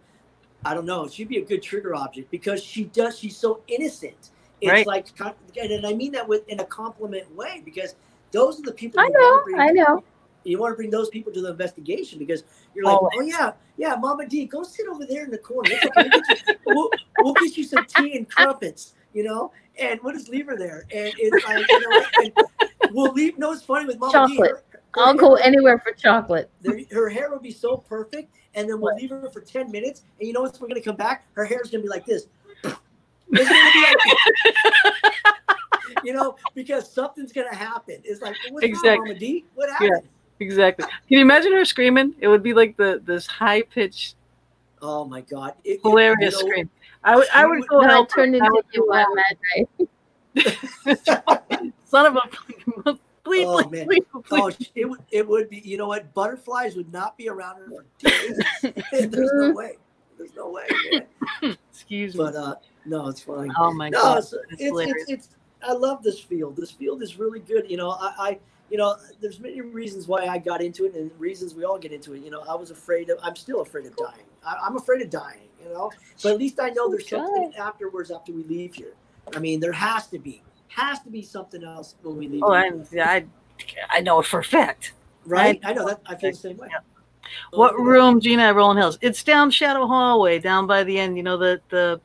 I 0.63 0.75
don't 0.75 0.85
know. 0.85 1.09
She'd 1.09 1.29
be 1.29 1.39
a 1.39 1.45
good 1.47 1.63
trigger 1.63 1.95
object 1.95 2.31
because 2.31 2.63
she 2.63 2.85
does. 2.85 3.19
She's 3.19 3.39
so 3.39 3.63
innocent. 3.67 4.29
It's 4.63 4.71
Right. 4.71 4.87
like, 4.87 5.07
and 5.61 5.85
I 5.85 5.93
mean 5.93 6.13
that 6.13 6.27
with 6.27 6.49
in 6.49 6.61
a 6.61 6.65
compliment 6.65 7.35
way 7.35 7.63
because 7.65 7.97
those 8.31 8.61
are 8.61 8.63
the 8.63 8.73
people 8.73 9.01
I 9.01 9.07
you 9.07 9.13
know, 9.13 9.41
bring- 9.45 9.59
I 9.61 9.67
know. 9.71 10.05
you 10.45 10.57
want 10.59 10.73
to 10.73 10.77
bring 10.77 10.89
those 10.89 11.09
people 11.09 11.33
to 11.33 11.41
the 11.41 11.51
investigation 11.51 12.21
because 12.21 12.45
you're 12.73 12.85
like, 12.85 12.95
Always. 12.95 13.13
oh 13.17 13.21
yeah, 13.23 13.53
yeah, 13.77 13.97
Mama 13.97 14.25
D, 14.27 14.45
go 14.47 14.63
sit 14.63 14.87
over 14.87 15.05
there 15.05 15.25
in 15.25 15.31
the 15.33 15.39
corner. 15.39 15.69
Okay. 15.85 16.09
We'll, 16.65 16.89
get 16.91 17.01
you, 17.01 17.11
we'll, 17.25 17.35
get 17.35 17.57
you 17.57 17.65
some 17.65 17.85
tea 17.87 18.17
and 18.17 18.31
crumpets, 18.31 18.95
you 19.13 19.25
know, 19.25 19.51
and 19.81 19.99
we'll 20.05 20.15
just 20.15 20.29
leave 20.29 20.47
her 20.47 20.57
there. 20.57 20.85
And 20.95 21.13
it's 21.19 21.45
like, 21.45 21.67
you 21.69 21.91
know, 21.91 22.07
and 22.23 22.33
we'll 22.95 23.13
leave. 23.13 23.37
No, 23.39 23.51
it's 23.53 23.63
funny 23.63 23.87
with 23.87 23.99
Mama 23.99 24.29
D. 24.29 24.37
Chocolate. 24.37 24.51
Her, 24.51 24.63
her 24.75 24.83
I'll 25.09 25.15
go 25.15 25.35
anywhere 25.35 25.81
for 25.81 25.91
chocolate. 25.93 26.49
her, 26.93 27.09
hair 27.09 27.31
would 27.33 27.43
be 27.43 27.51
so 27.51 27.77
perfect, 27.79 28.33
and 28.55 28.69
then 28.69 28.81
we'll 28.81 28.95
leave 28.95 29.11
her 29.11 29.29
for 29.31 29.41
ten 29.41 29.73
minutes, 29.73 30.03
and 30.21 30.29
you 30.29 30.33
know 30.33 30.43
what's? 30.43 30.61
We're 30.61 30.69
gonna 30.69 30.81
come 30.81 30.97
back. 30.97 31.27
Her 31.35 31.45
hair's 31.45 31.71
gonna 31.71 31.83
be 31.83 31.89
like 31.89 32.07
this. 32.07 32.27
It's 33.31 33.49
gonna 33.49 33.71
be 33.73 33.85
like- 35.05 36.05
you 36.05 36.13
know, 36.13 36.37
because 36.55 36.91
something's 36.91 37.33
gonna 37.33 37.55
happen. 37.55 37.97
It's 38.05 38.21
like, 38.23 38.37
what's 38.51 38.65
Exactly. 38.65 39.09
Mama 39.09 39.15
D? 39.19 39.45
What 39.55 39.71
happened? 39.71 40.09
Exactly. 40.41 40.85
Can 40.87 40.93
you 41.09 41.21
imagine 41.21 41.53
her 41.53 41.65
screaming? 41.65 42.15
It 42.19 42.29
would 42.29 42.43
be 42.43 42.53
like 42.55 42.77
the 42.77 43.01
this 43.05 43.27
high 43.27 43.63
pitched, 43.63 44.17
Oh 44.81 45.05
my 45.05 45.21
God! 45.21 45.55
It- 45.65 45.75
it- 45.75 45.81
hilarious 45.83 46.35
you 46.37 46.45
know, 46.45 46.51
scream. 46.51 46.71
I 47.05 47.17
would 47.17 47.29
I 47.33 47.47
would 47.47 47.61
would- 47.61 47.69
go 47.69 47.81
No, 47.81 47.89
help 47.89 48.11
her. 48.13 48.17
turned 48.23 48.35
I 48.35 48.39
into 48.47 48.63
you 48.73 48.87
go 48.89 48.93
on 48.93 49.07
help 49.07 49.39
night. 49.57 49.89
Son 51.85 52.07
of 52.07 52.17
a 52.17 52.21
please, 53.25 53.47
Oh, 53.47 53.63
please, 53.63 53.71
man. 53.71 53.87
please, 53.87 54.03
Oh, 54.33 54.51
it 54.75 54.89
would 54.89 55.01
it 55.11 55.29
would 55.29 55.49
be. 55.51 55.59
You 55.59 55.77
know 55.79 55.87
what? 55.89 56.13
Butterflies 56.15 56.75
would 56.77 56.93
not 56.93 57.17
be 57.17 57.29
around 57.29 57.59
her 57.59 57.69
for 57.69 57.85
days. 57.99 58.41
There's 59.11 59.31
no 59.35 59.53
way. 59.53 59.77
There's 60.19 60.35
no 60.35 60.51
way. 60.51 60.67
Man. 61.43 61.57
Excuse 61.71 62.15
me. 62.15 62.19
But 62.25 62.35
uh, 62.37 62.55
no, 62.85 63.09
it's 63.09 63.21
fine. 63.23 63.53
oh 63.59 63.73
my 63.73 63.89
No, 63.89 64.01
god. 64.03 64.19
it's, 64.19 64.33
It's 64.33 64.81
it's, 64.81 65.11
it's, 65.11 65.29
I 65.63 65.73
love 65.73 66.03
this 66.03 66.19
field. 66.21 66.57
This 66.57 66.71
field 66.71 67.03
is 67.03 67.19
really 67.19 67.41
good. 67.41 67.71
You 67.71 67.77
know, 67.77 67.91
I, 67.91 68.15
I 68.19 68.39
you 68.71 68.79
know, 68.79 68.97
there's 69.21 69.39
many 69.39 69.61
reasons 69.61 70.09
why 70.09 70.27
I 70.27 70.39
got 70.39 70.63
into 70.63 70.87
it, 70.87 70.95
and 70.95 71.11
reasons 71.19 71.55
we 71.55 71.65
all 71.65 71.79
get 71.79 71.93
into 71.93 72.15
it. 72.15 72.23
You 72.23 72.31
know, 72.31 72.43
I 72.49 72.55
was 72.55 72.71
afraid 72.71 73.11
of. 73.11 73.19
I'm 73.23 73.37
still 73.37 73.61
afraid 73.61 73.87
of 73.87 73.97
dying. 73.97 74.25
I, 74.47 74.57
I'm 74.65 74.77
afraid 74.77 75.03
of 75.03 75.11
dying. 75.11 75.49
You 75.63 75.69
know, 75.73 75.91
but 76.23 76.33
at 76.33 76.39
least 76.39 76.59
I 76.61 76.71
know 76.71 76.91
there's 76.91 77.09
something 77.09 77.53
afterwards 77.57 78.11
after 78.11 78.33
we 78.33 78.43
leave 78.45 78.75
here. 78.75 78.95
I 79.37 79.39
mean, 79.39 79.61
there 79.61 79.73
has 79.73 80.09
to 80.09 80.19
be 80.19 80.43
has 80.69 81.01
to 81.01 81.11
be 81.11 81.23
something 81.23 81.63
else 81.63 81.95
when 82.03 82.17
we 82.17 82.29
leave. 82.29 82.43
Oh, 82.43 82.53
here, 82.91 83.05
I, 83.05 83.17
I 83.17 83.27
I 83.91 84.01
know 84.01 84.19
it 84.21 84.27
for 84.27 84.41
a 84.41 84.45
fact. 84.45 84.95
right? 85.27 85.61
I 85.63 85.73
know 85.73 85.87
that. 85.87 86.01
I 86.07 86.17
feel 86.17 86.31
the 86.31 86.37
same 86.37 86.57
way. 86.57 86.69
Yeah. 86.71 86.79
What 87.53 87.79
room, 87.79 88.21
Gina 88.21 88.43
at 88.43 88.55
Rolling 88.57 88.79
Hills? 88.79 88.99
It's 89.01 89.23
down 89.23 89.51
Shadow 89.51 89.87
Hallway, 89.87 90.39
down 90.41 90.67
by 90.67 90.83
the 90.83 90.99
end. 90.99 91.17
You 91.17 91.23
know 91.23 91.37
the 91.37 91.61
the, 91.69 92.01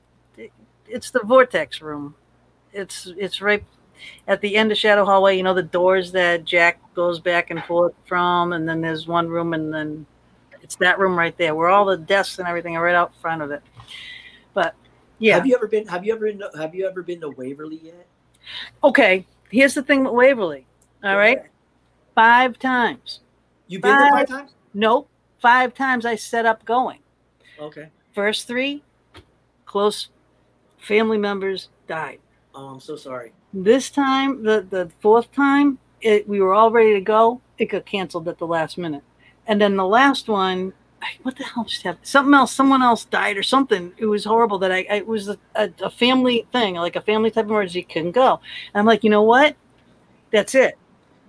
it's 0.88 1.12
the 1.12 1.22
Vortex 1.24 1.82
room. 1.82 2.16
It's 2.74 3.12
it's 3.18 3.42
right 3.42 3.64
at 4.28 4.42
the 4.42 4.56
end 4.56 4.72
of 4.72 4.78
Shadow 4.78 5.06
Hallway. 5.06 5.38
You 5.38 5.44
know 5.44 5.54
the 5.54 5.64
doors 5.64 6.12
that 6.14 6.46
Jack 6.46 6.80
goes 6.94 7.20
back 7.20 7.50
and 7.50 7.64
forth 7.64 7.94
from, 8.06 8.54
and 8.54 8.68
then 8.68 8.82
there's 8.82 9.08
one 9.08 9.28
room, 9.28 9.54
and 9.54 9.74
then 9.74 10.06
it's 10.62 10.76
that 10.78 11.00
room 11.00 11.18
right 11.18 11.38
there, 11.38 11.56
where 11.56 11.70
all 11.70 11.86
the 11.86 11.98
desks 11.98 12.40
and 12.40 12.48
everything 12.48 12.76
are 12.76 12.84
right 12.84 12.96
out 12.96 13.14
front 13.22 13.42
of 13.42 13.52
it. 13.52 13.62
But 14.54 14.76
yeah, 15.20 15.36
Have 15.36 15.48
you 15.48 15.56
ever 15.56 15.68
been? 15.68 15.88
Have 15.88 16.06
you 16.06 16.14
ever 16.14 16.32
been? 16.32 16.42
Have 16.58 16.76
you 16.76 16.88
ever 16.88 17.02
been 17.04 17.22
to 17.22 17.30
Waverly 17.30 17.80
yet? 17.84 18.08
okay. 18.84 19.26
Here's 19.50 19.74
the 19.74 19.84
thing 19.84 20.04
with 20.04 20.14
Waverly. 20.14 20.66
All 21.04 21.18
right, 21.18 21.42
five 22.16 22.60
times. 22.60 23.22
You've 23.68 23.82
been 23.82 23.98
there 23.98 24.12
five 24.12 24.28
times. 24.28 24.52
Nope, 24.74 25.10
five 25.40 25.74
times 25.74 26.06
I 26.06 26.16
set 26.16 26.46
up 26.46 26.66
going. 26.66 27.00
Okay. 27.60 27.90
First 28.14 28.48
three, 28.48 28.84
close 29.66 30.10
family 30.78 31.18
members 31.18 31.70
died. 31.88 32.20
Oh, 32.56 32.68
I'm 32.68 32.80
so 32.80 32.96
sorry. 32.96 33.34
This 33.54 33.90
time, 33.90 34.44
the 34.44 34.66
the 34.70 34.90
fourth 35.00 35.32
time, 35.32 35.80
it, 36.02 36.28
we 36.28 36.42
were 36.42 36.54
all 36.54 36.72
ready 36.72 36.94
to 36.94 37.02
go. 37.02 37.42
It 37.58 37.66
got 37.66 37.86
canceled 37.86 38.28
at 38.28 38.38
the 38.38 38.48
last 38.48 38.78
minute, 38.78 39.04
and 39.48 39.60
then 39.62 39.76
the 39.76 39.86
last 39.86 40.28
one, 40.28 40.74
what 41.24 41.38
the 41.38 41.44
hell 41.44 41.64
just 41.66 41.84
happened? 41.84 42.06
Something 42.06 42.34
else. 42.34 42.52
Someone 42.54 42.82
else 42.82 43.06
died 43.06 43.38
or 43.38 43.44
something. 43.44 43.94
It 43.98 44.06
was 44.06 44.26
horrible. 44.26 44.60
That 44.60 44.72
I, 44.72 44.86
I 44.90 44.96
it 44.98 45.08
was 45.08 45.30
a, 45.30 45.38
a, 45.56 45.70
a 45.84 45.90
family 45.90 46.48
thing, 46.52 46.76
like 46.76 46.96
a 46.96 47.02
family 47.02 47.32
type 47.32 47.46
emergency. 47.46 47.84
Couldn't 47.84 48.12
go. 48.12 48.40
And 48.74 48.80
I'm 48.80 48.86
like, 48.86 49.04
you 49.04 49.10
know 49.10 49.24
what? 49.24 49.56
That's 50.32 50.56
it. 50.56 50.78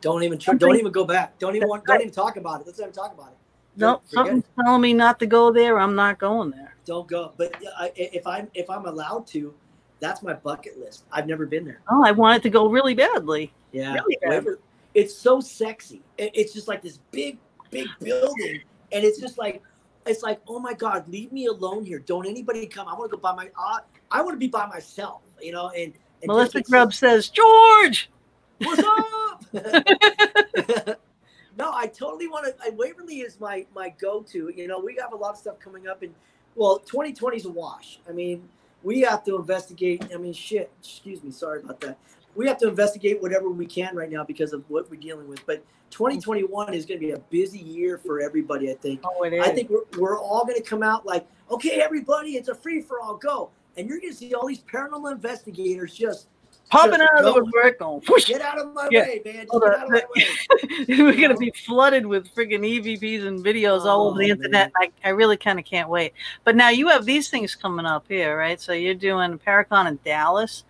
Don't 0.00 0.22
even 0.22 0.38
tr- 0.38 0.54
don't 0.54 0.76
even 0.76 0.92
go 0.92 1.04
back. 1.04 1.38
Don't 1.38 1.56
even 1.56 1.68
want. 1.68 1.84
Don't 1.84 2.00
even 2.00 2.12
talk 2.12 2.36
about 2.36 2.60
it. 2.60 2.66
Let's 2.66 2.78
not 2.78 2.86
even 2.86 2.94
talk 2.94 3.12
about 3.14 3.28
it. 3.28 3.38
No, 3.76 3.86
Don't 3.86 4.10
something's 4.10 4.44
it. 4.44 4.62
telling 4.62 4.80
me 4.80 4.92
not 4.92 5.18
to 5.20 5.26
go 5.26 5.52
there. 5.52 5.78
I'm 5.78 5.94
not 5.94 6.18
going 6.18 6.50
there. 6.50 6.74
Don't 6.88 7.06
go. 7.06 7.34
But 7.36 7.54
I, 7.78 7.92
if 7.96 8.26
I'm 8.26 8.48
if 8.54 8.70
I'm 8.70 8.86
allowed 8.86 9.26
to, 9.28 9.52
that's 10.00 10.22
my 10.22 10.32
bucket 10.32 10.78
list. 10.80 11.04
I've 11.12 11.26
never 11.26 11.44
been 11.44 11.66
there. 11.66 11.82
Oh, 11.90 12.02
I 12.02 12.12
want 12.12 12.38
it 12.38 12.42
to 12.44 12.50
go 12.50 12.66
really 12.66 12.94
badly. 12.94 13.52
Yeah, 13.72 13.98
Really. 14.22 14.56
It's 14.94 15.14
so 15.14 15.38
sexy. 15.38 16.00
It's 16.16 16.54
just 16.54 16.66
like 16.66 16.80
this 16.80 16.98
big, 17.10 17.36
big 17.70 17.88
building, 18.00 18.62
and 18.90 19.04
it's 19.04 19.20
just 19.20 19.36
like, 19.36 19.62
it's 20.06 20.22
like, 20.22 20.40
oh 20.48 20.58
my 20.60 20.72
god, 20.72 21.06
leave 21.08 21.30
me 21.30 21.44
alone 21.44 21.84
here. 21.84 21.98
Don't 21.98 22.26
anybody 22.26 22.66
come. 22.66 22.88
I 22.88 22.94
want 22.94 23.10
to 23.10 23.16
go 23.18 23.20
by 23.20 23.34
my. 23.34 23.50
Uh, 23.54 23.80
I 24.10 24.22
want 24.22 24.34
to 24.34 24.38
be 24.38 24.48
by 24.48 24.64
myself. 24.64 25.20
You 25.42 25.52
know, 25.52 25.68
and, 25.68 25.92
and 26.22 26.26
Melissa 26.26 26.62
Grubb 26.62 26.94
says, 26.94 27.28
George. 27.28 28.08
What's 28.62 28.82
up? 28.82 29.44
no, 31.58 31.70
I 31.70 31.86
totally 31.86 32.28
want 32.28 32.46
to. 32.46 32.54
I, 32.64 32.70
Waverly 32.70 33.20
is 33.20 33.38
my 33.38 33.66
my 33.74 33.90
go 33.90 34.22
to. 34.22 34.50
You 34.56 34.66
know, 34.68 34.80
we 34.80 34.96
have 34.98 35.12
a 35.12 35.16
lot 35.16 35.32
of 35.32 35.36
stuff 35.36 35.60
coming 35.60 35.86
up, 35.86 36.00
and 36.02 36.14
well, 36.58 36.78
2020 36.80 37.36
is 37.36 37.44
a 37.44 37.50
wash. 37.50 38.00
I 38.08 38.12
mean, 38.12 38.48
we 38.82 39.00
have 39.02 39.24
to 39.24 39.36
investigate. 39.36 40.04
I 40.12 40.18
mean, 40.18 40.32
shit. 40.32 40.70
Excuse 40.80 41.22
me. 41.22 41.30
Sorry 41.30 41.62
about 41.62 41.80
that. 41.80 41.98
We 42.34 42.46
have 42.48 42.58
to 42.58 42.68
investigate 42.68 43.22
whatever 43.22 43.48
we 43.48 43.64
can 43.64 43.96
right 43.96 44.10
now 44.10 44.24
because 44.24 44.52
of 44.52 44.64
what 44.68 44.90
we're 44.90 45.00
dealing 45.00 45.28
with. 45.28 45.44
But 45.46 45.64
2021 45.90 46.74
is 46.74 46.84
going 46.84 47.00
to 47.00 47.06
be 47.06 47.12
a 47.12 47.18
busy 47.18 47.58
year 47.58 47.96
for 47.96 48.20
everybody. 48.20 48.70
I 48.70 48.74
think. 48.74 49.00
Oh, 49.04 49.22
it 49.22 49.32
is. 49.32 49.46
I 49.46 49.50
think 49.52 49.70
we're, 49.70 49.84
we're 49.96 50.20
all 50.20 50.44
going 50.44 50.60
to 50.60 50.68
come 50.68 50.82
out 50.82 51.06
like, 51.06 51.26
okay, 51.50 51.80
everybody, 51.80 52.32
it's 52.32 52.48
a 52.48 52.54
free 52.54 52.82
for 52.82 53.00
all, 53.00 53.16
go. 53.16 53.50
And 53.76 53.88
you're 53.88 54.00
going 54.00 54.12
to 54.12 54.16
see 54.18 54.34
all 54.34 54.46
these 54.46 54.62
paranormal 54.62 55.12
investigators 55.12 55.94
just 55.94 56.26
popping 56.70 57.00
out 57.00 57.18
of 57.18 57.24
the 57.24 57.32
woodwork, 57.32 57.78
going, 57.78 58.02
whoosh. 58.08 58.26
get 58.26 58.40
out 58.40 58.58
of 58.58 58.72
my 58.74 58.88
Yeah. 58.90 59.00
way, 59.00 59.22
man. 59.24 59.34
Just 59.46 59.50
Hold 59.50 59.62
get 59.64 59.74
on. 59.74 59.80
out 59.80 59.86
of 59.86 59.90
my 59.90 60.04
way. 60.14 60.86
We're 60.98 61.20
gonna 61.20 61.36
be 61.36 61.52
flooded 61.64 62.06
with 62.06 62.32
friggin' 62.34 62.60
EVPs 62.60 63.26
and 63.26 63.44
videos 63.44 63.84
all 63.84 64.08
over 64.08 64.18
the 64.18 64.28
Oh, 64.28 64.32
internet. 64.32 64.72
I, 64.76 64.90
I 65.04 65.08
really 65.10 65.36
kind 65.36 65.58
of 65.58 65.64
can't 65.64 65.88
wait. 65.88 66.12
But 66.44 66.56
now 66.56 66.68
you 66.70 66.88
have 66.88 67.04
these 67.04 67.28
things 67.28 67.54
coming 67.54 67.86
up 67.86 68.04
here, 68.08 68.36
right? 68.36 68.60
So 68.60 68.72
you're 68.72 68.94
doing 68.94 69.38
Paracon 69.38 69.88
in 69.88 69.98
Dallas. 70.04 70.64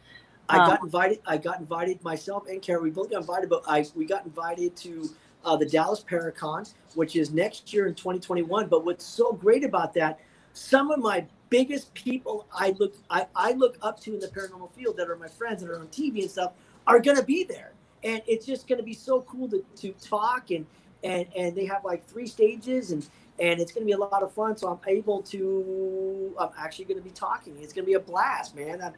I 0.48 0.58
Um, 0.58 0.66
got 0.66 0.82
invited. 0.82 1.20
I 1.26 1.36
got 1.36 1.60
invited 1.60 2.02
myself 2.02 2.46
and 2.48 2.62
Kara. 2.62 2.80
We 2.80 2.90
both 2.90 3.10
got 3.10 3.20
invited, 3.20 3.50
but 3.50 3.62
I 3.66 3.84
we 3.94 4.06
got 4.06 4.24
invited 4.24 4.74
to 4.76 5.10
uh, 5.44 5.56
the 5.56 5.66
Dallas 5.66 6.04
Paracon, 6.08 6.72
which 6.94 7.16
is 7.16 7.30
next 7.32 7.72
year 7.72 7.86
in 7.86 7.94
2021. 7.94 8.68
But 8.68 8.84
what's 8.84 9.04
so 9.04 9.32
great 9.32 9.64
about 9.64 9.92
that? 9.94 10.20
Some 10.54 10.90
of 10.90 11.00
my 11.00 11.26
biggest 11.50 11.92
people 11.94 12.46
I 12.52 12.74
look 12.78 12.94
I, 13.10 13.26
I 13.34 13.52
look 13.52 13.78
up 13.82 14.00
to 14.00 14.14
in 14.14 14.20
the 14.20 14.28
paranormal 14.28 14.72
field 14.72 14.96
that 14.96 15.08
are 15.08 15.16
my 15.16 15.28
friends 15.28 15.62
that 15.62 15.70
are 15.70 15.78
on 15.78 15.88
TV 15.88 16.22
and 16.22 16.30
stuff 16.30 16.52
are 16.86 17.00
to 17.16 17.22
be 17.22 17.44
there, 17.44 17.72
and 18.04 18.22
it's 18.26 18.46
just 18.46 18.66
to 18.78 18.84
be 18.84 18.94
so 18.94 19.22
cool 19.22 19.48
to, 19.48 19.64
to 19.76 19.92
talk 19.92 20.50
and 20.50 20.66
and 21.04 21.26
and 21.36 21.54
they 21.54 21.64
have 21.66 21.84
like 21.84 22.06
three 22.06 22.26
stages 22.26 22.90
and 22.92 23.08
and 23.40 23.60
it's 23.60 23.72
to 23.84 23.86
be 23.86 23.92
a 23.92 23.98
lot 23.98 24.22
of 24.22 24.32
fun. 24.32 24.56
So 24.56 24.68
I'm 24.68 24.80
able 24.86 25.22
to. 25.22 26.34
I'm 26.38 26.50
actually 26.58 26.86
to 26.98 27.04
be 27.04 27.10
talking. 27.10 27.56
It's 27.60 27.72
to 27.84 27.86
be 27.86 27.94
a 27.94 28.00
blast, 28.00 28.56
man. 28.56 28.82
I'm, 28.82 28.94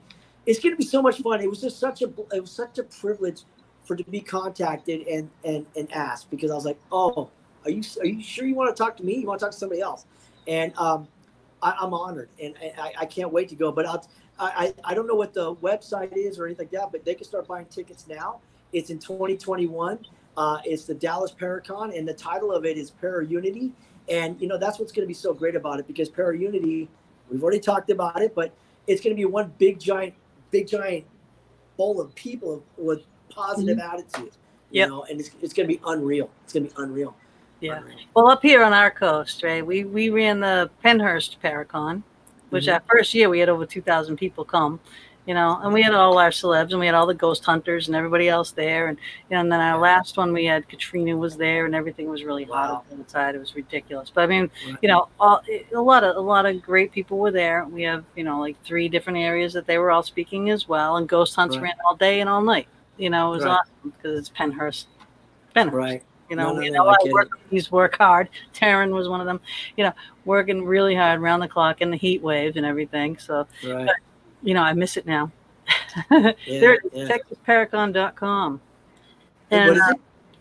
it's 0.47 0.61
to 0.61 0.77
be 0.77 0.85
so 0.85 1.03
much 1.03 1.21
fun. 1.21 1.41
It 1.41 1.51
was 1.51 1.61
just 1.61 1.79
such 1.79 2.03
a 2.03 2.07
it 2.33 2.41
was 2.41 2.51
such 2.51 2.79
a 2.79 2.85
privilege 2.85 3.43
for 3.85 3.97
to 3.97 4.05
be 4.05 4.21
contacted 4.21 5.07
and 5.07 5.31
and 5.45 5.67
and 5.77 5.93
asked 5.93 6.31
because 6.31 6.51
I 6.51 6.55
was 6.55 6.65
like, 6.65 6.81
oh, 6.91 7.31
are 7.65 7.71
you 7.71 7.83
are 8.01 8.07
you 8.07 8.23
sure 8.23 8.47
you 8.47 8.55
want 8.55 8.75
to 8.75 8.83
talk 8.83 8.97
to 8.99 9.05
me? 9.05 9.17
You 9.17 9.27
want 9.27 9.41
to 9.41 9.47
talk 9.47 9.53
to 9.53 9.59
somebody 9.59 9.83
else? 9.83 10.07
And 10.47 10.73
um, 10.79 11.07
I, 11.63 11.75
I'm 11.81 11.95
honored 11.95 12.29
and, 12.43 12.55
I, 12.79 12.93
I 13.01 13.07
can't 13.07 13.33
wait 13.33 13.49
to 13.51 13.55
go. 13.55 13.73
But 13.73 13.87
I'll, 13.87 14.07
I 14.39 14.75
I 14.85 14.95
don't 14.95 15.07
know 15.07 15.15
what 15.15 15.35
the 15.35 15.55
website 15.57 16.17
is 16.17 16.39
or 16.39 16.47
anything 16.47 16.67
like 16.67 16.73
that, 16.81 16.93
but 16.93 17.05
they 17.05 17.15
can 17.15 17.25
start 17.25 17.47
buying 17.47 17.67
tickets 17.67 18.07
now. 18.09 18.41
It's 18.73 18.91
in 18.91 18.99
2021. 18.99 19.99
Uh, 20.37 20.59
it's 20.65 20.85
the 20.85 20.95
Dallas 20.95 21.33
Paracon, 21.33 21.97
and 21.97 22.09
the 22.09 22.15
title 22.15 22.53
of 22.53 22.65
it 22.65 22.79
is 22.79 22.91
Para 22.91 23.27
Unity. 23.27 23.73
And 24.09 24.41
you 24.41 24.49
know 24.49 24.59
that's 24.59 24.79
what's 24.79 24.93
going 24.93 25.05
to 25.05 25.09
be 25.09 25.15
so 25.15 25.35
great 25.35 25.57
about 25.57 25.79
it 25.81 25.87
because 25.87 26.09
Para 26.09 26.37
Unity, 26.39 26.89
we've 27.31 27.43
already 27.43 27.61
talked 27.61 27.91
about 27.91 28.23
it, 28.23 28.35
but 28.35 28.53
it's 28.87 29.03
going 29.03 29.15
to 29.15 29.21
be 29.21 29.25
one 29.27 29.53
big 29.59 29.79
giant, 29.79 30.15
big 30.51 30.67
giant 30.69 31.05
bowl 31.77 32.01
of 32.01 32.15
people 32.15 32.65
with 32.79 33.03
positive 33.31 33.79
attitudes. 33.79 34.39
You 34.73 34.81
Yep. 34.81 34.89
know, 34.89 35.05
and 35.11 35.21
it's, 35.21 35.31
it's 35.43 35.53
going 35.53 35.69
to 35.69 35.75
be 35.75 35.81
unreal. 35.87 36.31
It's 36.45 36.53
going 36.53 36.69
to 36.69 36.75
be 36.75 36.83
unreal. 36.83 37.15
Yeah. 37.61 37.81
Well, 38.15 38.29
up 38.29 38.43
here 38.43 38.63
on 38.65 38.73
our 38.73 38.91
coast, 38.91 39.43
right, 39.43 39.65
we, 39.65 39.85
we 39.85 40.09
ran 40.11 40.41
the 40.41 40.71
Pennhurst 40.85 41.37
Paracon, 41.43 42.03
which 42.51 42.65
Mhm. 42.65 42.69
that 42.69 42.85
first 42.89 43.13
year 43.15 43.29
we 43.29 43.39
had 43.39 43.49
over 43.51 43.67
2,000 43.67 44.17
people 44.17 44.45
come, 44.45 44.81
you 45.27 45.35
know, 45.35 45.61
and 45.63 45.73
we 45.73 45.83
had 45.83 45.93
all 45.95 46.17
our 46.19 46.31
celebs 46.31 46.71
and 46.71 46.81
we 46.81 46.87
had 46.87 46.95
all 46.95 47.07
the 47.07 47.13
ghost 47.15 47.45
hunters 47.45 47.87
and 47.89 47.95
everybody 47.97 48.29
else 48.31 48.51
there. 48.53 48.89
And, 48.89 48.97
you 49.29 49.35
know, 49.35 49.41
and 49.43 49.53
then 49.53 49.61
our 49.61 49.79
last 49.79 50.17
one 50.17 50.33
we 50.33 50.47
had 50.47 50.69
Katrina 50.71 51.15
was 51.17 51.37
there 51.37 51.67
and 51.67 51.75
everything 51.75 52.09
was 52.09 52.25
really 52.25 52.45
hot 52.45 52.71
Wow. 52.71 52.83
outside. 52.99 53.35
It 53.35 53.39
was 53.39 53.55
ridiculous. 53.55 54.11
But 54.13 54.23
I 54.23 54.27
mean, 54.27 54.51
you 54.81 54.89
know, 54.89 55.09
all, 55.21 55.43
a 55.75 55.81
lot 55.81 56.03
of 56.03 56.17
a 56.17 56.21
lot 56.21 56.47
of 56.47 56.63
great 56.63 56.91
people 56.93 57.19
were 57.19 57.31
there. 57.31 57.67
We 57.67 57.83
have, 57.83 58.05
you 58.17 58.25
know, 58.25 58.41
like 58.41 58.57
three 58.65 58.89
different 58.89 59.19
areas 59.19 59.53
that 59.53 59.67
they 59.67 59.77
were 59.77 59.91
all 59.91 60.03
speaking 60.03 60.49
as 60.49 60.67
well. 60.67 60.97
And 60.97 61.07
ghost 61.07 61.37
hunts 61.37 61.57
Right. 61.57 61.65
ran 61.65 61.75
all 61.87 61.95
day 61.97 62.21
and 62.21 62.29
all 62.31 62.41
night. 62.41 62.69
You 62.97 63.11
know, 63.11 63.29
it 63.33 63.37
was 63.37 63.45
Right. 63.45 63.53
awesome 63.53 63.93
because 63.97 64.19
it's 64.19 64.31
Pennhurst. 64.31 64.87
Pennhurst. 65.55 65.73
Right. 65.73 66.03
You 66.31 66.37
know, 66.37 66.51
No, 66.51 66.55
no, 66.55 66.61
you 66.63 66.71
no, 66.71 66.85
know, 66.85 66.91
I 66.91 66.93
I 66.93 66.97
get 67.05 67.13
work, 67.13 67.39
these 67.51 67.71
work 67.73 67.97
hard. 67.99 68.29
Taryn 68.55 68.93
was 68.93 69.09
one 69.09 69.21
of 69.21 69.27
them. 69.27 69.41
You 69.77 69.85
know, 69.85 69.93
working 70.25 70.65
really 70.65 70.95
hard 70.95 71.21
around 71.21 71.41
the 71.41 71.49
clock 71.49 71.81
in 71.83 71.91
the 71.91 71.97
heat 71.97 72.23
wave 72.23 72.57
and 72.57 72.65
everything. 72.65 73.19
So, 73.19 73.47
Right. 73.67 73.91
you 74.43 74.55
know, 74.55 74.63
I 74.63 74.73
miss 74.73 74.97
it 74.97 75.07
now. 75.07 75.31
Yeah, 76.11 76.33
there 76.47 76.75
it 76.75 76.83
is, 76.93 77.09
yeah. 77.09 77.17
TexasParacon.com. 77.47 78.61
Hey, 79.51 79.57
And 79.59 79.69
what 79.71 79.77
is 79.77 79.83
uh, 79.83 79.91
it? 79.91 80.01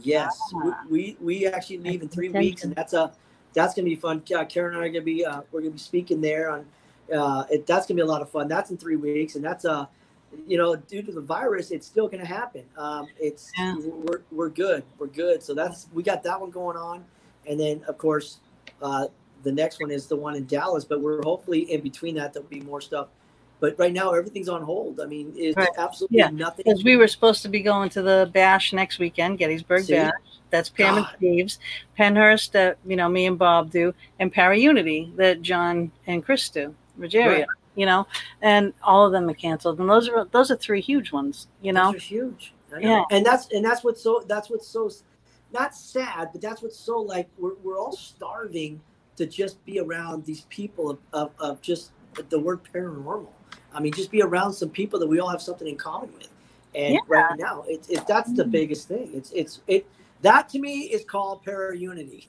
Yes, 0.00 0.38
Ah. 0.56 0.82
we, 0.90 1.16
we 1.20 1.36
we 1.44 1.46
actually 1.46 1.78
leave 1.78 2.02
in 2.02 2.08
three 2.08 2.26
Attention. 2.28 2.40
weeks, 2.50 2.64
and 2.64 2.74
that's 2.74 2.92
a 2.92 3.12
that's 3.54 3.72
gonna 3.74 3.84
be 3.86 3.94
fun. 3.94 4.22
Uh, 4.34 4.44
Karen 4.44 4.74
and 4.74 4.82
I 4.82 4.86
are 4.86 4.90
gonna 4.90 5.00
be 5.02 5.24
uh, 5.24 5.42
we're 5.52 5.60
gonna 5.60 5.70
be 5.72 5.78
speaking 5.78 6.20
there 6.20 6.50
on. 6.50 6.66
Uh, 7.14 7.44
it, 7.50 7.66
that's 7.66 7.86
gonna 7.86 7.96
be 7.96 8.02
a 8.02 8.06
lot 8.06 8.20
of 8.20 8.28
fun. 8.30 8.48
That's 8.48 8.70
in 8.70 8.76
three 8.76 8.96
weeks, 8.96 9.36
and 9.36 9.44
that's 9.44 9.64
uh, 9.64 9.86
you 10.46 10.58
know, 10.58 10.74
due 10.76 11.02
to 11.02 11.12
the 11.12 11.20
virus, 11.20 11.70
it's 11.70 11.86
still 11.86 12.08
gonna 12.08 12.24
happen. 12.26 12.64
Um, 12.76 13.06
it's 13.20 13.50
Yeah. 13.58 13.76
we're 13.78 14.22
we're 14.32 14.48
good, 14.48 14.82
we're 14.98 15.06
good. 15.06 15.42
So 15.42 15.54
that's 15.54 15.86
we 15.94 16.02
got 16.02 16.22
that 16.24 16.38
one 16.40 16.50
going 16.50 16.76
on, 16.76 17.04
and 17.46 17.58
then 17.60 17.82
of 17.86 17.96
course, 17.96 18.40
uh, 18.82 19.06
the 19.44 19.52
next 19.52 19.80
one 19.80 19.90
is 19.92 20.06
the 20.08 20.16
one 20.16 20.34
in 20.34 20.46
Dallas. 20.46 20.84
But 20.84 21.00
we're 21.00 21.22
hopefully 21.22 21.70
in 21.72 21.80
between 21.80 22.16
that 22.16 22.32
there'll 22.32 22.48
be 22.48 22.60
more 22.60 22.80
stuff. 22.80 23.08
But 23.62 23.78
right 23.78 23.92
now 23.92 24.10
everything's 24.10 24.48
on 24.48 24.60
hold. 24.62 24.98
I 24.98 25.06
mean, 25.06 25.32
it's 25.36 25.56
Right. 25.56 25.68
absolutely 25.78 26.18
Yeah, 26.18 26.30
nothing. 26.30 26.64
Because 26.66 26.82
we 26.82 26.96
were 26.96 27.06
supposed 27.06 27.42
to 27.42 27.48
be 27.48 27.60
going 27.60 27.90
to 27.90 28.02
the 28.02 28.28
Bash 28.34 28.72
next 28.72 28.98
weekend, 28.98 29.38
Gettysburg 29.38 29.84
See? 29.84 29.94
Bash. 29.94 30.10
That's 30.50 30.68
Pam 30.68 30.96
and 30.96 31.06
God. 31.06 31.14
Steve's. 31.16 31.58
Pennhurst 31.96 32.50
that 32.50 32.76
you 32.84 32.96
know 32.96 33.08
me 33.08 33.24
and 33.26 33.38
Bob 33.38 33.70
do, 33.70 33.94
and 34.18 34.32
Para 34.32 34.58
Unity 34.58 35.12
that 35.16 35.42
John 35.42 35.92
and 36.08 36.24
Chris 36.24 36.48
do. 36.50 36.74
Rogeria, 36.98 37.38
Right. 37.38 37.46
you 37.76 37.86
know, 37.86 38.04
and 38.42 38.74
all 38.82 39.06
of 39.06 39.12
them 39.12 39.28
are 39.30 39.34
canceled. 39.34 39.78
And 39.78 39.88
those 39.88 40.08
are 40.08 40.24
those 40.32 40.50
are 40.50 40.56
three 40.56 40.80
huge 40.80 41.12
ones, 41.12 41.46
you 41.62 41.72
know. 41.72 41.92
Those 41.92 42.02
are 42.02 42.04
huge. 42.04 42.52
Know. 42.72 42.78
Yeah. 42.80 43.04
and 43.12 43.24
that's 43.24 43.46
and 43.52 43.64
that's 43.64 43.84
what's 43.84 44.02
so 44.02 44.24
that's 44.26 44.50
what's 44.50 44.66
so 44.66 44.90
not 45.52 45.72
sad, 45.76 46.30
but 46.32 46.40
that's 46.42 46.62
what's 46.62 46.76
so 46.76 46.98
like 46.98 47.28
we're 47.38 47.54
we're 47.62 47.78
all 47.78 47.92
starving 47.92 48.80
to 49.16 49.24
just 49.24 49.64
be 49.64 49.78
around 49.78 50.24
these 50.24 50.46
people 50.50 50.90
of, 50.90 50.98
of, 51.12 51.30
of 51.38 51.60
just 51.62 51.92
the 52.28 52.40
word 52.40 52.60
paranormal. 52.74 53.28
I 53.74 53.80
mean, 53.80 53.92
just 53.92 54.10
be 54.10 54.22
around 54.22 54.52
some 54.52 54.68
people 54.70 54.98
that 55.00 55.06
we 55.06 55.20
all 55.20 55.28
have 55.28 55.42
something 55.42 55.66
in 55.66 55.76
common 55.76 56.12
with. 56.14 56.28
And 56.74 56.94
Yeah. 56.94 57.00
right 57.08 57.38
now, 57.38 57.64
it's 57.68 57.88
it, 57.88 58.06
that's 58.06 58.32
the 58.32 58.44
biggest 58.44 58.88
thing. 58.88 59.10
It's 59.14 59.30
it's 59.32 59.60
it 59.66 59.86
that 60.22 60.48
to 60.50 60.58
me 60.58 60.82
is 60.84 61.04
called 61.04 61.42
para 61.44 61.76
unity. 61.76 62.28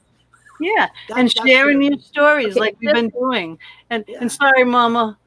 Yeah, 0.60 0.88
That- 1.10 1.18
and 1.18 1.32
sharing 1.32 1.82
your 1.82 1.98
stories 2.00 2.52
Okay, 2.52 2.60
like 2.60 2.78
we've 2.82 2.94
been 2.94 3.10
doing. 3.10 3.58
And 3.90 4.04
Yeah. 4.08 4.20
and 4.22 4.32
sorry, 4.32 4.64
Mama. 4.64 5.18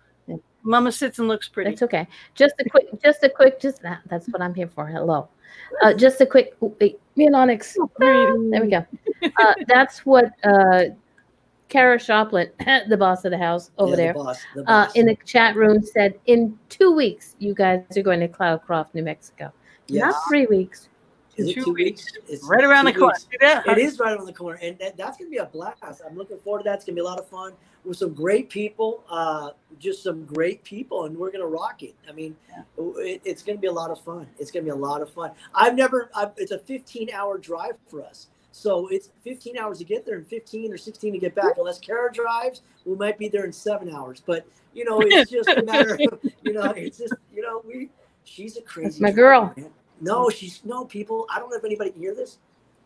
Mama 0.63 0.91
sits 0.91 1.21
and 1.21 1.29
looks 1.29 1.49
pretty. 1.49 1.71
That's 1.71 1.83
okay. 1.83 2.09
Just 2.35 2.55
a 2.59 2.69
quick, 2.69 2.87
just 3.01 3.23
a 3.23 3.29
quick, 3.29 3.61
just 3.61 3.81
that. 3.83 4.01
That's 4.07 4.27
what 4.27 4.43
I'm 4.43 4.53
here 4.53 4.67
for. 4.67 4.85
Hello. 4.85 5.29
Uh, 5.81 5.95
just 5.95 6.21
a 6.21 6.27
quick, 6.27 6.57
me 6.81 6.97
and 7.27 7.37
Onyx. 7.37 7.77
There 8.01 8.35
we 8.37 8.69
go. 8.69 8.85
Uh, 9.23 9.55
that's 9.69 10.05
what 10.05 10.33
uh, 10.43 10.87
Kara 11.77 11.99
Schopplein, 11.99 12.51
the 12.89 12.97
boss 12.97 13.27
of 13.27 13.33
the 13.33 13.37
house 13.39 13.71
over 13.77 13.91
yeah, 13.91 13.97
there, 13.97 14.13
The 14.15 14.19
boss, 14.19 14.39
the 14.55 14.71
uh, 14.71 14.89
in 14.95 15.05
the 15.05 15.15
chat 15.27 15.57
room 15.57 15.83
said, 15.83 16.19
in 16.25 16.59
two 16.71 16.91
weeks, 16.91 17.37
you 17.39 17.53
guys 17.53 17.83
are 17.95 18.03
going 18.03 18.21
to 18.21 18.29
Cloudcroft, 18.29 18.95
New 18.95 19.03
Mexico. 19.03 19.53
yes. 19.87 20.01
Not 20.01 20.15
three 20.27 20.47
weeks. 20.47 20.89
Is 21.37 21.49
it 21.51 21.55
two 21.55 21.65
two 21.65 21.73
weeks. 21.75 22.07
weeks? 22.17 22.31
It's 22.31 22.45
right 22.45 22.65
around 22.65 22.87
the 22.87 22.95
corner. 22.95 23.13
weeks. 23.13 23.27
It 23.43 23.77
is 23.77 23.99
right 23.99 24.17
around 24.17 24.25
the 24.25 24.33
corner, 24.33 24.59
and 24.63 24.79
that, 24.79 24.97
that's 24.97 25.19
going 25.19 25.31
to 25.31 25.31
be 25.31 25.37
a 25.37 25.45
blast. 25.45 26.01
I'm 26.09 26.17
looking 26.17 26.39
forward 26.39 26.61
to 26.61 26.65
that. 26.65 26.77
It's 26.77 26.87
going 26.87 26.97
to 26.97 27.03
be 27.03 27.05
a 27.05 27.05
lot 27.05 27.19
of 27.19 27.29
fun 27.29 27.53
with 27.85 27.99
some 27.99 28.15
great 28.15 28.49
people, 28.49 29.05
uh, 29.11 29.51
just 29.79 30.03
some 30.03 30.25
great 30.25 30.65
people, 30.65 31.05
and 31.05 31.15
we're 31.15 31.31
going 31.31 31.43
to 31.43 31.47
rock 31.47 31.83
it. 31.83 31.95
I 32.09 32.13
mean, 32.13 32.35
it, 32.79 33.21
it's 33.27 33.43
going 33.43 33.59
to 33.59 33.61
be 33.61 33.69
a 33.69 33.73
lot 33.73 33.91
of 33.91 34.01
fun. 34.01 34.27
It's 34.39 34.51
going 34.51 34.65
to 34.65 34.73
be 34.73 34.75
a 34.75 34.81
lot 34.81 35.03
of 35.03 35.13
fun. 35.13 35.33
I've 35.55 35.75
never. 35.75 36.11
I've, 36.17 36.31
it's 36.39 36.53
a 36.53 36.59
15 36.59 37.11
hour 37.11 37.37
drive 37.37 37.75
for 37.87 38.03
us, 38.03 38.29
so 38.57 38.89
it's 38.89 39.11
15 39.23 39.59
hours 39.59 39.79
to 39.79 39.85
get 39.85 40.07
there 40.07 40.17
and 40.17 40.27
15 40.27 40.73
or 40.73 40.79
16 40.79 41.13
to 41.13 41.19
get 41.19 41.35
back. 41.35 41.59
Unless 41.59 41.79
Kara 41.81 42.11
drives, 42.11 42.63
we 42.87 42.97
might 42.97 43.19
be 43.19 43.29
there 43.29 43.45
in 43.45 43.53
seven 43.53 43.91
hours. 43.91 44.23
But 44.25 44.47
you 44.73 44.83
know, 44.83 45.01
it's 45.05 45.31
just 45.31 45.51
a 45.51 45.63
matter. 45.63 46.01
of, 46.11 46.19
you 46.43 46.55
know, 46.55 46.71
it's 46.71 46.97
just 46.97 47.15
you 47.35 47.43
know 47.43 47.63
we. 47.67 47.91
She's 48.25 48.57
a 48.57 48.63
crazy. 48.63 48.89
That's 48.89 49.01
my 49.01 49.11
girl. 49.13 49.55
No, 50.01 50.31
she's 50.31 50.63
no 50.65 50.87
people. 50.87 51.27
I 51.31 51.39
don't 51.39 51.51
know 51.51 51.57
if 51.59 51.65
anybody 51.67 51.91
can 51.91 52.01
hear 52.01 52.15
this. 52.15 52.39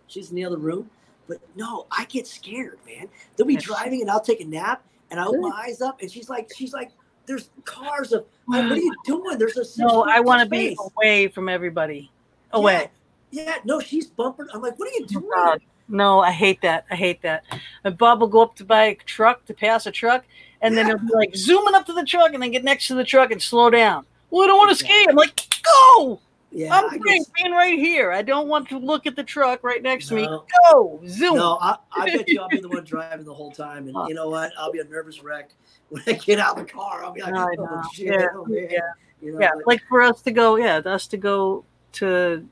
She's 0.09 0.31
in 0.31 0.37
the 0.37 0.45
other 0.45 0.59
room, 0.59 0.91
but 1.29 1.39
no, 1.55 1.87
I 1.91 2.05
get 2.07 2.27
scared, 2.27 2.79
man. 2.85 3.09
They'll 3.37 3.47
be 3.47 3.55
Yes. 3.55 3.63
driving, 3.63 4.01
and 4.01 4.11
I'll 4.11 4.21
take 4.21 4.41
a 4.41 4.45
nap, 4.45 4.85
and 5.11 5.21
I 5.21 5.25
open 5.25 5.41
my 5.41 5.63
eyes 5.67 5.81
up, 5.81 6.03
and 6.03 6.11
she's 6.11 6.29
like, 6.29 6.51
she's 6.55 6.73
like, 6.73 6.91
"There's 7.27 7.49
cars 7.65 8.13
of. 8.13 8.27
What 8.47 8.65
are 8.73 8.77
you 8.77 8.93
doing? 9.05 9.39
There's 9.39 9.57
a 9.57 9.81
No, 9.81 10.03
I 10.03 10.19
want 10.19 10.43
to 10.43 10.49
be 10.49 10.77
away 10.97 11.29
from 11.29 11.49
everybody. 11.49 12.11
Away. 12.53 12.73
Yeah, 12.73 12.87
yeah, 13.31 13.57
no, 13.65 13.81
she's 13.81 14.07
bumping. 14.07 14.47
I'm 14.53 14.63
like, 14.63 14.79
what 14.79 14.89
are 14.89 14.93
you 14.93 15.05
oh 15.05 15.07
doing? 15.07 15.31
God. 15.35 15.61
No, 15.89 16.21
I 16.21 16.31
hate 16.31 16.61
that. 16.63 16.87
I 16.91 16.95
hate 16.95 17.21
that. 17.23 17.45
And 17.85 17.99
Bob 17.99 18.21
will 18.21 18.29
go 18.29 18.43
up 18.43 18.55
to 18.57 18.65
buy 18.65 18.85
a 18.85 18.95
truck 18.95 19.45
to 19.47 19.55
pass 19.55 19.87
a 19.87 19.91
truck, 19.91 20.25
and 20.61 20.77
then 20.77 20.87
he'll 20.87 20.99
be 20.99 21.13
like 21.13 21.35
zooming 21.35 21.75
up 21.75 21.87
to 21.87 21.93
the 21.93 22.05
truck, 22.05 22.33
and 22.33 22.43
then 22.43 22.53
get 22.53 22.65
next 22.65 22.87
to 22.89 22.95
the 22.95 23.05
truck 23.05 23.33
and 23.33 23.43
slow 23.43 23.71
down. 23.71 24.07
Well, 24.31 24.45
I 24.45 24.47
don't 24.47 24.59
want 24.59 24.71
to 24.71 24.77
ski. 24.77 25.07
I'm 25.09 25.17
like, 25.17 25.63
go. 25.63 26.21
Yeah, 26.53 26.75
I'm 26.75 26.99
being 27.01 27.53
right 27.53 27.79
here. 27.79 28.11
I 28.11 28.23
don't 28.23 28.49
want 28.49 28.69
to 28.71 28.79
look 28.79 29.07
at 29.07 29.15
the 29.15 29.23
truck 29.23 29.63
right 29.63 29.81
next 29.83 30.09
to 30.09 30.15
me. 30.17 30.27
Go 30.73 31.01
zoom. 31.07 31.37
no, 31.37 31.59
I, 31.61 31.77
I 31.93 32.07
bet 32.07 32.29
you 32.29 32.41
I'll 32.41 32.49
be 32.49 32.61
the 32.61 32.69
one 32.69 32.85
driving 32.85 33.25
the 33.25 33.35
whole 33.35 33.53
time, 33.53 33.87
and 33.87 33.97
you 34.09 34.15
know 34.15 34.29
what? 34.29 34.53
I'll 34.59 34.73
be 34.73 34.81
a 34.81 34.85
nervous 34.85 35.23
wreck 35.23 35.51
when 35.91 36.03
I 36.09 36.13
get 36.15 36.41
out 36.41 36.59
of 36.59 36.67
the 36.67 36.73
car. 36.73 37.05
I'll 37.05 37.13
be 37.13 37.23
like, 37.23 37.35
oh 37.37 37.83
shit, 37.95 38.07
Yeah, 38.07 38.27
oh 38.35 38.47
yeah. 38.49 38.79
You 39.23 39.33
know, 39.33 39.41
yeah, 39.41 39.51
but- 39.55 39.67
like 39.67 39.81
for 39.89 40.03
us 40.03 40.23
to 40.23 40.33
go, 40.33 40.57
yeah, 40.57 40.79
us 40.79 41.07
to 41.09 41.17
go 41.17 41.65
to 41.93 42.45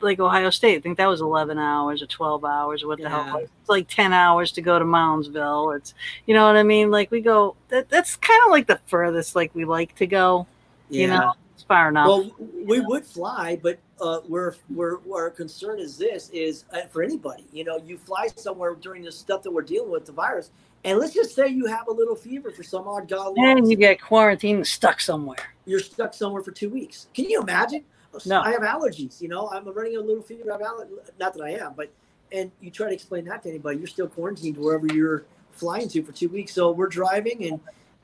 like 0.00 0.20
Ohio 0.20 0.50
State. 0.50 0.76
I 0.76 0.80
think 0.80 0.96
that 0.98 1.08
was 1.08 1.20
11 1.20 1.58
hours 1.58 2.02
or 2.02 2.06
12 2.06 2.44
hours 2.44 2.82
or 2.82 2.88
what 2.88 2.98
the 2.98 3.04
Yeah. 3.04 3.24
hell. 3.24 3.38
It's 3.38 3.68
like 3.68 3.88
10 3.88 4.12
hours 4.12 4.52
to 4.52 4.62
go 4.62 4.78
to 4.78 4.84
Moundsville. 4.84 5.76
It's, 5.76 5.94
you 6.26 6.34
know 6.34 6.46
what 6.46 6.56
I 6.56 6.62
mean? 6.62 6.90
Like 6.90 7.10
we 7.10 7.20
go, 7.20 7.56
that, 7.68 7.88
that's 7.88 8.16
kind 8.16 8.40
of 8.46 8.50
like 8.50 8.66
the 8.66 8.80
furthest 8.86 9.34
like 9.36 9.54
we 9.54 9.64
like 9.64 9.94
to 9.96 10.06
go. 10.06 10.46
You 10.90 11.08
know, 11.08 11.34
it's 11.54 11.64
far 11.64 11.88
enough. 11.90 12.06
Well, 12.06 12.30
we 12.64 12.80
would 12.80 13.04
fly, 13.04 13.58
but 13.62 13.78
uh, 14.00 14.20
we're, 14.26 14.54
we're, 14.70 14.98
our 15.12 15.28
concern 15.28 15.78
is 15.78 15.98
this 15.98 16.30
is 16.30 16.64
uh, 16.72 16.82
for 16.90 17.02
anybody. 17.02 17.44
You 17.52 17.64
know, 17.64 17.78
you 17.78 17.98
fly 17.98 18.28
somewhere 18.36 18.74
during 18.74 19.02
the 19.02 19.12
stuff 19.12 19.42
that 19.42 19.50
we're 19.50 19.62
dealing 19.62 19.90
with, 19.90 20.06
the 20.06 20.12
virus, 20.12 20.50
and 20.84 20.98
let's 20.98 21.12
just 21.12 21.34
say 21.34 21.48
you 21.48 21.66
have 21.66 21.88
a 21.88 21.92
little 21.92 22.14
fever 22.14 22.50
for 22.50 22.62
some 22.62 22.86
odd 22.86 23.08
godly 23.08 23.42
and 23.44 23.68
you 23.68 23.76
get 23.76 24.00
quarantined 24.00 24.58
and 24.58 24.66
stuck 24.66 25.00
somewhere. 25.00 25.54
you're 25.66 25.80
stuck 25.80 26.14
somewhere 26.14 26.42
for 26.42 26.52
two 26.52 26.70
weeks. 26.70 27.08
Can 27.12 27.28
you 27.28 27.40
imagine? 27.42 27.84
No. 28.26 28.40
I 28.40 28.50
have 28.52 28.62
allergies. 28.62 29.20
You 29.20 29.28
know, 29.28 29.48
I'm 29.50 29.68
running 29.68 29.96
a 29.96 30.00
little 30.00 30.22
fever. 30.22 30.50
I 30.50 30.52
have 30.54 30.62
aller- 30.62 30.88
Not 31.20 31.34
that 31.34 31.42
I 31.42 31.50
am, 31.50 31.74
but 31.76 31.90
and 32.32 32.50
you 32.60 32.70
try 32.70 32.88
to 32.88 32.92
explain 32.94 33.24
that 33.26 33.42
to 33.42 33.48
anybody, 33.48 33.78
you're 33.78 33.86
still 33.86 34.08
quarantined 34.08 34.56
wherever 34.56 34.86
you're 34.86 35.24
flying 35.52 35.88
to 35.88 36.02
for 36.02 36.12
two 36.12 36.28
weeks. 36.28 36.52
So 36.52 36.70
we're 36.70 36.88
driving, 36.88 37.44
and 37.46 37.60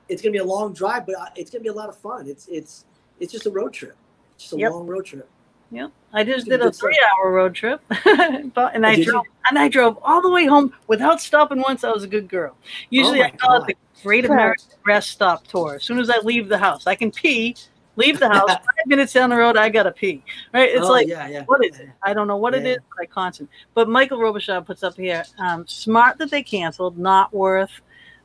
it's 0.09 0.21
gonna 0.21 0.31
be 0.33 0.39
a 0.39 0.43
long 0.43 0.73
drive, 0.73 1.05
but 1.05 1.15
uh, 1.15 1.25
it's 1.35 1.51
gonna 1.51 1.63
be 1.63 1.69
a 1.69 1.73
lot 1.73 1.89
of 1.89 1.97
fun. 1.97 2.27
It's 2.27 2.47
it's 2.47 2.85
it's 3.19 3.31
just 3.31 3.45
a 3.45 3.51
road 3.51 3.73
trip, 3.73 3.95
It's 4.35 4.43
just 4.45 4.53
a 4.53 4.57
Yep. 4.57 4.71
long 4.71 4.87
road 4.87 5.05
trip. 5.05 5.27
Yeah, 5.71 5.87
I 6.13 6.23
just 6.23 6.47
did 6.47 6.61
a 6.61 6.71
three 6.71 6.99
hour 7.17 7.31
road 7.31 7.55
trip. 7.55 7.81
but, 7.89 8.75
and 8.75 8.85
I 8.85 8.95
did 8.95 9.05
you? 9.05 9.11
drove 9.11 9.25
and 9.49 9.57
I 9.57 9.67
drove 9.67 9.97
all 10.03 10.21
the 10.21 10.29
way 10.29 10.45
home 10.45 10.73
without 10.87 11.19
stopping 11.21 11.59
once. 11.61 11.83
I 11.83 11.91
was 11.91 12.03
a 12.03 12.07
good 12.07 12.29
girl. 12.29 12.55
Usually 12.91 13.19
my 13.19 13.25
I 13.25 13.29
call 13.31 13.59
God. 13.59 13.69
it 13.71 13.77
the 13.95 14.03
Great 14.03 14.25
American 14.25 14.65
Rest 14.85 15.09
Stop 15.09 15.47
Tour. 15.47 15.75
As 15.75 15.83
soon 15.83 15.97
as 15.99 16.09
I 16.09 16.19
leave 16.19 16.49
the 16.49 16.57
house, 16.57 16.85
I 16.87 16.95
can 16.95 17.11
pee, 17.11 17.55
leave 17.95 18.19
the 18.19 18.29
house, 18.29 18.49
five 18.49 18.85
minutes 18.87 19.13
down 19.13 19.29
the 19.29 19.35
road, 19.37 19.57
I 19.57 19.69
gotta 19.69 19.91
pee. 19.91 20.23
Right? 20.53 20.69
It's 20.69 20.85
Oh, 20.85 20.91
like 20.91 21.07
yeah, 21.07 21.27
yeah. 21.27 21.43
what 21.45 21.63
is 21.65 21.79
it? 21.79 21.89
I 22.03 22.13
don't 22.13 22.27
know 22.27 22.37
what 22.37 22.53
it 22.53 22.63
Yeah. 22.63 22.73
is, 22.73 22.77
but 22.89 23.03
I 23.03 23.05
constant. 23.05 23.49
But 23.73 23.89
Michael 23.89 24.19
Robichaud 24.19 24.65
puts 24.65 24.83
up 24.83 24.95
here, 24.95 25.23
um, 25.39 25.65
smart 25.67 26.17
that 26.19 26.29
they 26.31 26.43
canceled, 26.43 26.97
not 26.97 27.33
worth 27.33 27.71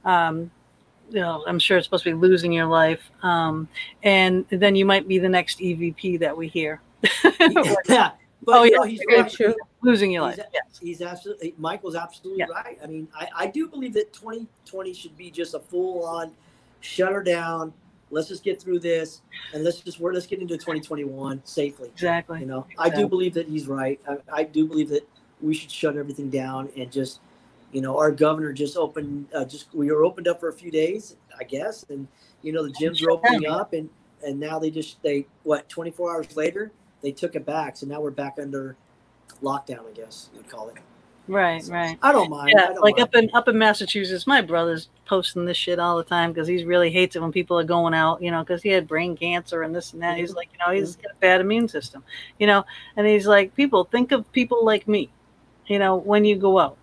um, 0.05 0.51
you 1.11 1.21
know, 1.21 1.45
I'm 1.47 1.59
sure 1.59 1.77
it's 1.77 1.87
supposed 1.87 2.05
to 2.05 2.11
be 2.11 2.15
losing 2.15 2.53
your 2.53 2.67
life. 2.67 3.11
Um, 3.23 3.69
and 4.05 4.47
then 4.51 4.77
you 4.77 4.87
might 4.87 5.09
be 5.09 5.19
the 5.19 5.29
next 5.29 5.59
EVP 5.59 6.21
that 6.21 6.37
we 6.37 6.47
hear. 6.49 6.81
yeah. 7.89 8.13
But 8.43 8.57
Oh, 8.57 8.63
yeah. 8.63 8.77
know, 8.77 8.83
he's 8.85 9.01
right. 9.09 9.31
true. 9.31 9.55
losing 9.83 10.11
your 10.13 10.29
He's 10.31 10.39
life. 10.39 10.47
Yes. 10.55 10.79
He's 10.81 11.03
absolutely 11.03 11.55
Michael's 11.59 11.97
absolutely 11.97 12.39
Yeah. 12.41 12.47
right. 12.55 12.79
I 12.83 12.87
mean, 12.87 13.09
I, 13.15 13.29
I 13.37 13.47
do 13.49 13.69
believe 13.69 13.93
that 13.95 14.13
2020 14.15 14.95
should 14.95 15.17
be 15.17 15.31
just 15.31 15.55
a 15.55 15.59
full 15.61 16.05
on 16.05 16.33
shutter 16.81 17.23
down. 17.23 17.73
Let's 18.11 18.29
just 18.29 18.43
get 18.43 18.61
through 18.61 18.81
this 18.81 19.23
and 19.55 19.63
let's 19.63 19.81
just 19.81 20.01
we're 20.01 20.13
let's 20.13 20.27
get 20.27 20.41
into 20.41 20.57
2021 20.57 21.43
safely. 21.45 21.89
Exactly. 21.89 22.41
You 22.41 22.47
know, 22.47 22.67
I 22.79 22.91
do 22.91 23.09
believe 23.09 23.35
that 23.35 23.49
he's 23.49 23.67
right. 23.69 24.01
I, 24.09 24.41
I 24.41 24.43
do 24.45 24.67
believe 24.67 24.89
that 24.91 25.09
we 25.41 25.55
should 25.55 25.71
shut 25.71 25.97
everything 25.97 26.31
down 26.31 26.69
and 26.77 26.91
just, 26.91 27.21
you 27.73 27.81
know, 27.81 27.97
our 27.97 28.11
governor 28.11 28.53
just 28.53 28.77
opened, 28.77 29.29
uh, 29.35 29.45
just 29.45 29.73
we 29.75 29.91
were 29.91 30.05
opened 30.05 30.29
up 30.29 30.41
for 30.41 30.49
a 30.49 30.53
few 30.53 30.71
days, 30.71 31.17
I 31.39 31.45
guess, 31.45 31.85
and 31.89 32.09
you 32.43 32.53
know 32.53 32.63
the 32.63 32.73
gyms 32.73 33.05
are 33.07 33.11
opening 33.11 33.47
up 33.47 33.73
and 33.73 33.89
and 34.25 34.39
now 34.39 34.59
they 34.59 34.71
just 34.71 35.03
they 35.03 35.27
what 35.45 35.69
24 35.69 36.15
hours 36.15 36.37
later 36.37 36.73
they 37.03 37.13
took 37.13 37.35
it 37.35 37.47
back, 37.47 37.77
so 37.77 37.87
now 37.87 38.01
we're 38.01 38.11
back 38.11 38.37
under 38.41 38.77
lockdown, 39.43 39.89
I 39.89 39.93
guess 39.95 40.31
you'd 40.35 40.49
call 40.49 40.69
it. 40.69 40.77
Right, 41.31 41.63
right. 41.69 41.97
I 42.03 42.11
don't 42.11 42.29
mind. 42.29 42.51
Yeah, 42.57 42.63
I 42.65 42.67
don't 42.73 42.81
like 42.83 42.97
mind. 42.97 43.03
up 43.09 43.15
in 43.15 43.31
up 43.35 43.47
in 43.49 43.57
Massachusetts, 43.57 44.27
my 44.27 44.41
brother's 44.41 44.89
posting 45.07 45.45
this 45.45 45.57
shit 45.57 45.79
all 45.79 45.97
the 45.97 46.03
time 46.03 46.33
because 46.33 46.49
he 46.49 46.65
really 46.65 46.91
hates 46.91 47.15
it 47.15 47.23
when 47.23 47.31
people 47.31 47.57
are 47.57 47.63
going 47.65 47.95
out, 47.95 48.21
you 48.21 48.33
know, 48.33 48.43
because 48.43 48.63
he 48.63 48.69
had 48.71 48.89
brain 48.89 49.17
cancer 49.17 49.63
and 49.63 49.73
this 49.75 49.93
and 49.93 50.03
that. 50.03 50.19
He's 50.19 50.35
like, 50.35 50.49
you 50.53 50.59
know, 50.59 50.73
he's 50.77 50.97
got 50.97 51.13
a 51.13 51.21
bad 51.21 51.41
immune 51.41 51.69
system, 51.69 52.03
you 52.41 52.49
know, 52.49 52.65
and 52.97 53.07
he's 53.07 53.29
like, 53.29 53.55
people 53.55 53.85
think 53.85 54.11
of 54.11 54.31
people 54.33 54.65
like 54.65 54.89
me, 54.89 55.09
you 55.69 55.79
know, 55.79 55.97
when 55.97 56.25
you 56.25 56.35
go 56.37 56.59
out, 56.59 56.77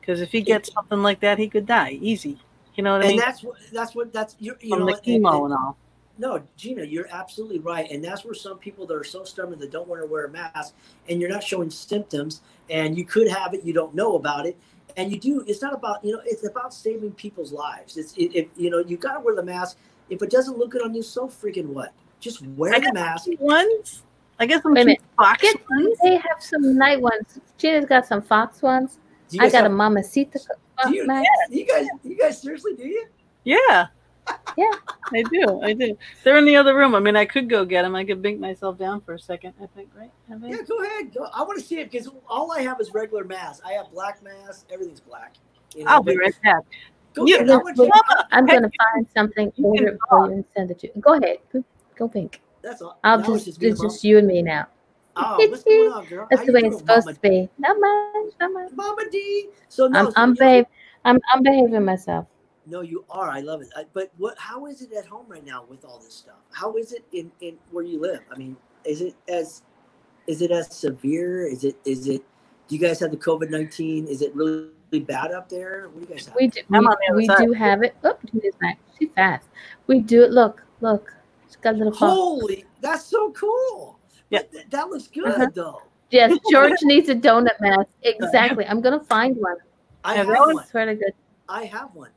because 0.00 0.20
if 0.20 0.32
he 0.32 0.40
gets 0.40 0.72
something 0.72 1.02
like 1.02 1.20
that, 1.20 1.38
he 1.38 1.48
could 1.48 1.66
die 1.66 1.92
easy. 2.02 2.38
You 2.74 2.82
know 2.82 2.92
what 2.94 3.02
I 3.02 3.04
and 3.04 3.10
mean? 3.12 3.20
that's 3.20 3.42
what 3.44 3.56
that's 3.72 3.94
what 3.94 4.12
that's 4.12 4.34
you, 4.40 4.56
you 4.60 4.70
From 4.70 4.80
know 4.80 4.86
the 4.86 4.92
and- 4.94 5.02
chemo 5.24 5.34
and- 5.36 5.44
and 5.44 5.54
all. 5.54 5.76
No, 6.18 6.42
Gina, 6.56 6.82
you're 6.84 7.08
absolutely 7.10 7.58
right. 7.58 7.90
And 7.90 8.02
that's 8.02 8.24
where 8.24 8.34
some 8.34 8.58
people 8.58 8.86
that 8.86 8.94
are 8.94 9.04
so 9.04 9.24
stubborn 9.24 9.58
that 9.58 9.70
don't 9.70 9.86
want 9.86 10.00
to 10.02 10.06
wear 10.06 10.24
a 10.24 10.30
mask 10.30 10.74
and 11.08 11.20
you're 11.20 11.28
not 11.30 11.42
showing 11.42 11.68
symptoms 11.70 12.40
and 12.70 12.96
you 12.96 13.04
could 13.04 13.28
have 13.28 13.52
it, 13.54 13.62
you 13.64 13.72
don't 13.72 13.94
know 13.94 14.16
about 14.16 14.46
it. 14.46 14.56
And 14.96 15.12
you 15.12 15.20
do, 15.20 15.44
it's 15.46 15.60
not 15.60 15.74
about, 15.74 16.02
you 16.02 16.12
know, 16.12 16.22
it's 16.24 16.46
about 16.46 16.72
saving 16.72 17.12
people's 17.12 17.52
lives. 17.52 17.98
It's, 17.98 18.14
it, 18.16 18.34
it 18.34 18.50
you 18.56 18.70
know, 18.70 18.78
you 18.78 18.96
got 18.96 19.12
to 19.14 19.20
wear 19.20 19.34
the 19.34 19.42
mask. 19.42 19.76
If 20.08 20.22
it 20.22 20.30
doesn't 20.30 20.56
look 20.56 20.70
good 20.70 20.82
on 20.82 20.94
you, 20.94 21.02
so 21.02 21.28
freaking 21.28 21.66
what? 21.66 21.92
Just 22.18 22.40
wear 22.46 22.74
I 22.74 22.80
the 22.80 22.92
mask. 22.94 23.28
ones. 23.38 24.02
I 24.38 24.46
guess 24.46 24.62
I'm 24.64 24.72
Wait 24.72 24.82
a 24.82 24.84
minute. 24.86 25.02
Fox 25.18 25.44
ones. 25.70 25.98
they 26.02 26.14
have 26.16 26.40
some 26.40 26.76
night 26.78 27.00
ones. 27.00 27.40
Gina's 27.58 27.84
got 27.84 28.06
some 28.06 28.22
Fox 28.22 28.62
ones. 28.62 28.98
I 29.34 29.36
guys 29.38 29.52
got 29.52 29.60
a 29.60 29.62
have- 29.64 29.72
Mamacita 29.72 30.38
do 30.86 30.94
you, 30.94 31.06
mask. 31.06 31.26
you 31.50 31.66
guys, 31.66 31.86
you 32.04 32.16
guys 32.16 32.40
seriously 32.40 32.74
do 32.74 32.86
you? 32.86 33.06
Yeah. 33.44 33.86
Yeah. 34.56 34.72
I 35.12 35.22
do. 35.22 35.60
I 35.62 35.72
do. 35.72 35.96
They're 36.24 36.38
in 36.38 36.44
the 36.44 36.56
other 36.56 36.74
room. 36.74 36.94
I 36.94 37.00
mean, 37.00 37.14
I 37.14 37.26
could 37.26 37.48
go 37.48 37.64
get 37.64 37.82
them. 37.82 37.94
I 37.94 38.04
could 38.04 38.22
bink 38.22 38.40
myself 38.40 38.78
down 38.78 39.00
for 39.02 39.14
a 39.14 39.18
second. 39.18 39.54
I 39.62 39.66
think, 39.66 39.90
right? 39.94 40.10
I 40.28 40.38
think. 40.38 40.56
Yeah, 40.56 40.62
go 40.66 40.82
ahead. 40.82 41.14
Go. 41.14 41.28
I 41.32 41.42
want 41.42 41.58
to 41.60 41.64
see 41.64 41.78
it 41.78 41.90
because 41.90 42.08
all 42.28 42.52
I 42.52 42.62
have 42.62 42.80
is 42.80 42.92
regular 42.92 43.24
masks. 43.24 43.62
I 43.64 43.72
have 43.72 43.90
black 43.92 44.22
masks. 44.22 44.64
Everything's 44.70 45.00
black. 45.00 45.34
You 45.74 45.84
know, 45.84 45.90
I'll 45.90 46.02
be 46.02 46.14
but 46.14 46.20
right 46.20 46.42
back. 46.42 46.62
Go 47.14 47.26
You- 47.26 47.38
get 47.38 47.48
it. 47.48 47.52
I 47.52 47.56
want 47.58 47.76
you- 47.76 47.90
I'm 48.32 48.46
gonna 48.46 48.70
find 48.92 49.06
something 49.14 49.52
order 49.62 49.98
for 50.08 50.26
you 50.26 50.32
and 50.32 50.44
send 50.56 50.70
it 50.70 50.78
to 50.80 50.88
you. 50.88 51.00
Go 51.00 51.14
ahead. 51.14 51.38
Go, 51.52 51.64
go 51.96 52.08
pink. 52.08 52.42
That's 52.62 52.82
all. 52.82 52.98
I'll 53.04 53.18
now 53.18 53.26
just, 53.26 53.48
it's 53.48 53.58
just, 53.58 53.82
just 53.82 54.04
you 54.04 54.18
and 54.18 54.26
me 54.26 54.42
now. 54.42 54.66
Oh, 55.16 55.36
what's 55.38 55.62
going 55.62 55.92
on, 55.92 56.04
girl? 56.06 56.26
That's 56.30 56.40
How 56.40 56.46
the 56.46 56.52
way 56.52 56.60
it's 56.64 56.78
supposed 56.78 57.06
Mama 57.06 57.14
to 57.14 57.20
be. 57.20 57.48
Not 57.58 57.76
much, 57.80 58.32
not 58.40 58.52
much. 58.52 58.72
Mama 58.72 59.02
D. 59.10 59.48
So 59.68 59.86
no, 59.86 59.98
I'm, 59.98 60.06
so 60.06 60.12
I'm 60.16 60.34
babe. 60.34 60.66
I'm 61.04 61.20
I'm 61.32 61.42
behaving 61.42 61.84
myself. 61.84 62.26
No, 62.66 62.80
you 62.80 63.04
are. 63.10 63.30
I 63.30 63.40
love 63.40 63.62
it. 63.62 63.68
I, 63.76 63.84
but 63.92 64.10
what? 64.18 64.36
How 64.38 64.66
is 64.66 64.82
it 64.82 64.92
at 64.92 65.06
home 65.06 65.26
right 65.28 65.44
now 65.46 65.64
with 65.68 65.84
all 65.84 65.98
this 65.98 66.14
stuff? 66.14 66.34
How 66.52 66.76
is 66.76 66.92
it 66.92 67.04
in 67.12 67.30
in 67.40 67.56
where 67.70 67.84
you 67.84 68.00
live? 68.00 68.20
I 68.32 68.36
mean, 68.36 68.56
is 68.84 69.00
it 69.00 69.14
as 69.28 69.62
is 70.26 70.42
it 70.42 70.50
as 70.50 70.74
severe? 70.74 71.46
Is 71.46 71.62
it 71.64 71.76
is 71.84 72.08
it? 72.08 72.22
Do 72.68 72.74
you 72.74 72.80
guys 72.80 72.98
have 73.00 73.12
the 73.12 73.16
COVID 73.16 73.50
nineteen? 73.50 74.08
Is 74.08 74.20
it 74.20 74.34
really 74.34 74.70
bad 75.06 75.30
up 75.32 75.48
there? 75.48 75.88
What 75.90 76.02
do 76.02 76.08
you 76.08 76.14
guys 76.16 76.26
have? 76.26 76.34
We 76.34 76.48
do 76.48 76.60
I'm 76.72 76.80
we, 76.80 76.86
on 76.86 76.96
the 77.08 77.14
we 77.14 77.46
do 77.46 77.52
have 77.52 77.82
it. 77.84 77.96
Oh, 78.02 78.18
Gina's 78.32 78.54
back. 78.60 78.78
She's 78.98 79.10
fast. 79.14 79.46
We 79.86 80.00
do 80.00 80.24
it. 80.24 80.32
Look, 80.32 80.64
look. 80.80 81.12
She's 81.46 81.56
got 81.56 81.74
a 81.74 81.78
little 81.78 81.92
phone. 81.92 82.10
Holy, 82.10 82.64
that's 82.80 83.04
so 83.04 83.30
cool. 83.32 84.00
Yeah. 84.30 84.40
But 84.40 84.50
th- 84.52 84.66
that 84.70 84.88
looks 84.88 85.06
good 85.06 85.26
Uh-huh. 85.26 85.50
though. 85.54 85.82
Yes, 86.10 86.36
George 86.50 86.72
needs 86.82 87.08
a 87.08 87.14
donut 87.14 87.60
mask. 87.60 87.88
Exactly. 88.02 88.66
I'm 88.66 88.80
gonna 88.80 89.04
find 89.04 89.36
one. 89.36 89.56
I 90.02 90.12
Yeah, 90.12 90.18
have 90.18 90.26
that 90.28 90.54
one. 90.54 90.66
swear 90.66 90.86
to 90.86 90.94
God. 90.96 91.12
I 91.48 91.64
have 91.66 91.94
one. 91.94 92.10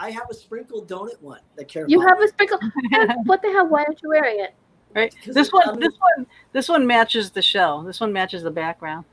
I 0.00 0.10
have 0.10 0.30
a 0.30 0.34
sprinkled 0.34 0.88
donut 0.88 1.20
one 1.20 1.40
that 1.56 1.68
Karen. 1.68 1.90
You 1.90 2.00
have 2.00 2.18
me. 2.18 2.24
a 2.24 2.28
sprinkle. 2.28 2.58
what 3.24 3.42
the 3.42 3.48
hell? 3.52 3.68
Why 3.68 3.84
aren't 3.84 4.02
you 4.02 4.08
wearing 4.08 4.40
it? 4.40 4.54
Right. 4.94 5.14
This 5.26 5.52
one. 5.52 5.68
I 5.68 5.76
This 5.76 5.92
one. 6.16 6.26
This 6.52 6.68
one 6.70 6.86
matches 6.86 7.30
the 7.30 7.42
shell. 7.42 7.82
This 7.82 8.00
one 8.00 8.10
matches 8.10 8.42
the 8.42 8.50
background. 8.50 9.04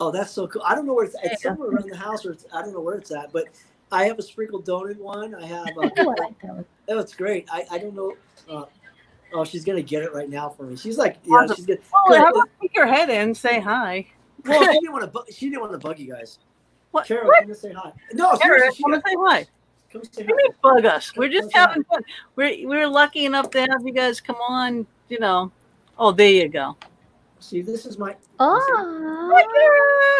Oh, 0.00 0.10
that's 0.10 0.32
so 0.32 0.48
cool. 0.48 0.62
I 0.66 0.74
don't 0.74 0.86
know 0.86 0.94
where 0.94 1.04
it's, 1.04 1.14
it's 1.22 1.42
somewhere 1.42 1.70
around 1.70 1.88
the 1.88 1.96
house, 1.96 2.26
or 2.26 2.32
it's, 2.32 2.44
I 2.52 2.62
don't 2.62 2.72
know 2.72 2.80
where 2.80 2.96
it's 2.96 3.12
at. 3.12 3.32
But 3.32 3.44
I 3.92 4.06
have 4.06 4.18
a 4.18 4.22
sprinkled 4.22 4.66
donut 4.66 4.98
one. 4.98 5.36
I 5.36 5.46
have. 5.46 5.68
A, 5.68 5.72
Oh, 5.76 5.82
I 5.84 5.90
that 6.42 6.54
one. 6.56 6.64
it's 6.88 7.14
great. 7.14 7.46
I, 7.52 7.64
I 7.70 7.78
don't 7.78 7.94
know. 7.94 8.16
Uh, 8.50 8.64
oh, 9.32 9.44
she's 9.44 9.64
gonna 9.64 9.82
get 9.82 10.02
it 10.02 10.12
right 10.12 10.28
now 10.28 10.48
for 10.48 10.64
me. 10.64 10.74
She's 10.76 10.98
like, 10.98 11.18
yeah, 11.22 11.46
she's 11.54 11.64
good. 11.64 11.80
Well, 12.08 12.20
how 12.20 12.30
about 12.30 12.48
stick 12.58 12.74
your 12.74 12.88
head 12.88 13.08
in, 13.08 13.36
say 13.36 13.60
hi. 13.60 14.08
Well, 14.44 14.60
she 14.64 14.80
didn't 14.80 14.92
want 14.92 15.04
to. 15.04 15.10
Bu- 15.10 15.32
she 15.32 15.48
didn't 15.48 15.60
want 15.60 15.72
to 15.74 15.78
bug 15.78 16.00
you 16.00 16.12
guys. 16.12 16.40
What? 16.90 17.06
Carol, 17.06 17.28
what? 17.28 17.40
come 17.40 17.50
and 17.50 17.58
say 17.58 17.72
hi. 17.72 17.92
No, 18.12 18.30
Eric, 18.30 18.42
seriously, 18.42 18.74
she 18.76 18.82
come 18.82 18.92
and 18.94 19.02
got, 19.02 19.10
say 19.10 19.16
hi. 19.20 19.46
Come 19.94 20.04
say 20.10 20.22
do 20.22 20.28
you 20.28 20.36
mean 20.36 20.52
hi. 20.52 20.74
bug 20.74 20.84
us? 20.84 21.16
We're 21.16 21.28
just 21.28 21.52
Come 21.52 21.68
having 21.68 21.84
fun. 21.84 22.02
We're 22.36 22.68
we're 22.68 22.88
lucky 22.88 23.24
enough 23.24 23.50
to 23.50 23.60
have 23.60 23.86
you 23.86 23.92
guys 23.92 24.20
come 24.20 24.36
on. 24.36 24.86
You 25.08 25.20
know. 25.20 25.52
Oh, 25.96 26.10
there 26.12 26.28
you 26.30 26.48
go. 26.48 26.76
See, 27.38 27.62
this 27.62 27.86
is 27.86 27.98
my. 27.98 28.16
Oh, 28.40 29.32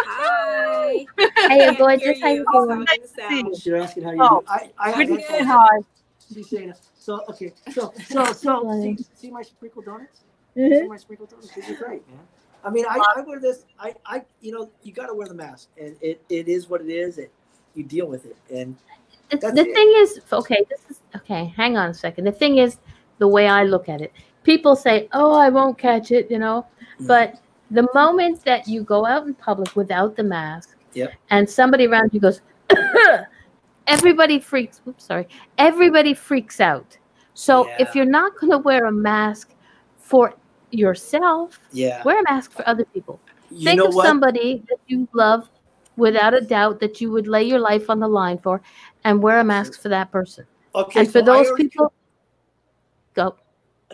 Hi. 0.07 1.07
Hey, 1.49 1.59
Can't 1.65 1.79
gorgeous. 1.79 2.03
hear 2.05 2.17
How 2.21 2.29
you 2.29 2.37
you. 2.37 2.47
doing? 2.53 2.87
Sorry, 2.87 2.99
the 3.03 3.09
sound. 3.09 3.57
She's 3.57 3.73
asking 3.73 4.05
how 4.05 4.11
you 4.13 4.19
Oh, 4.23 4.41
do. 4.41 4.47
I, 4.49 4.71
I 4.79 4.91
We're 4.91 4.97
have 4.99 5.09
just 5.09 5.11
headphones. 5.11 5.29
saying 5.29 5.45
hi. 5.47 5.79
She's 6.33 6.51
saying 6.51 6.69
it. 6.71 6.81
So 6.95 7.23
okay, 7.29 7.53
so 7.73 7.93
so 8.07 8.33
so 8.33 8.63
Funny. 8.65 8.97
see, 8.97 9.07
see 9.15 9.31
my 9.31 9.43
sprinkled 9.43 9.87
donuts. 9.87 10.21
Mhm. 10.57 10.81
See 10.81 10.87
my 10.89 10.97
sprinkled 10.97 11.31
donuts. 11.31 11.49
These 11.55 11.71
are 11.71 11.75
great, 11.75 12.07
man. 12.09 12.21
I 12.63 12.71
mean, 12.71 12.87
I, 12.89 12.99
I 13.17 13.21
wear 13.23 13.41
this. 13.41 13.67
I, 13.79 13.95
I 14.07 14.23
you 14.41 14.53
know 14.53 14.71
you 14.83 14.93
got 14.93 15.07
to 15.09 15.15
wear 15.15 15.27
the 15.27 15.35
mask, 15.35 15.69
and 15.81 15.97
it, 16.01 16.23
it 16.29 16.49
is 16.49 16.69
what 16.69 16.81
it 16.81 16.89
is. 16.91 17.19
It 17.19 17.31
you 17.75 17.83
deal 17.85 18.07
with 18.07 18.25
it, 18.27 18.37
and 18.51 18.77
the, 19.31 19.65
thing 19.65 19.93
is, 19.97 20.21
okay, 20.33 20.65
this 20.71 20.81
is 20.91 21.01
okay. 21.17 21.53
Hang 21.57 21.77
on 21.77 21.91
a 21.91 21.95
second. 21.95 22.25
The 22.25 22.33
thing 22.33 22.59
is, 22.59 22.79
the 23.19 23.29
way 23.29 23.49
I 23.49 23.65
look 23.65 23.89
at 23.89 24.01
it, 24.01 24.13
people 24.43 24.77
say, 24.77 25.09
"Oh, 25.13 25.33
I 25.33 25.49
won't 25.49 25.79
catch 25.79 26.11
it," 26.11 26.31
you 26.31 26.39
know, 26.39 26.67
Mm. 27.01 27.07
but 27.09 27.41
the 27.71 27.89
moment 27.95 28.45
that 28.45 28.69
you 28.69 28.83
go 28.85 29.05
out 29.07 29.27
in 29.27 29.35
public 29.35 29.75
without 29.75 30.15
the 30.17 30.23
mask, 30.23 30.77
Yep. 30.95 31.13
and 31.31 31.49
somebody 31.49 31.87
around 31.87 32.11
you 32.13 32.21
goes, 32.21 32.41
everybody 33.87 34.39
freaks. 34.39 34.81
Oops, 34.87 35.03
sorry. 35.05 35.27
Everybody 35.59 36.15
freaks 36.15 36.61
out. 36.61 36.97
So 37.35 37.69
if 37.79 37.95
you're 37.95 38.05
not 38.05 38.39
going 38.39 38.53
to 38.53 38.59
wear 38.59 38.87
a 38.87 38.93
mask 38.93 39.51
for 39.99 40.35
yourself, 40.71 41.59
Yeah. 41.73 42.03
wear 42.05 42.21
a 42.21 42.23
mask 42.25 42.53
for 42.53 42.67
other 42.69 42.85
people. 42.85 43.19
You 43.51 43.65
Think 43.65 43.83
of 43.83 43.95
what? 43.95 44.07
somebody 44.07 44.63
that 44.69 44.79
you 44.87 45.09
love 45.13 45.49
without 45.97 46.35
a 46.35 46.41
doubt 46.41 46.81
that 46.81 47.01
you 47.01 47.11
would 47.11 47.27
lay 47.29 47.43
your 47.45 47.59
life 47.61 47.91
on 47.91 47.99
the 48.01 48.09
line 48.09 48.39
for 48.39 48.61
and 49.05 49.23
wear 49.23 49.41
a 49.41 49.45
mask 49.45 49.81
for 49.81 49.89
that 49.91 50.11
person. 50.11 50.47
okay. 50.75 51.01
and 51.01 51.09
for 51.09 51.21
so 51.21 51.25
those 51.25 51.53
people, 51.53 51.93
go. 53.15 53.37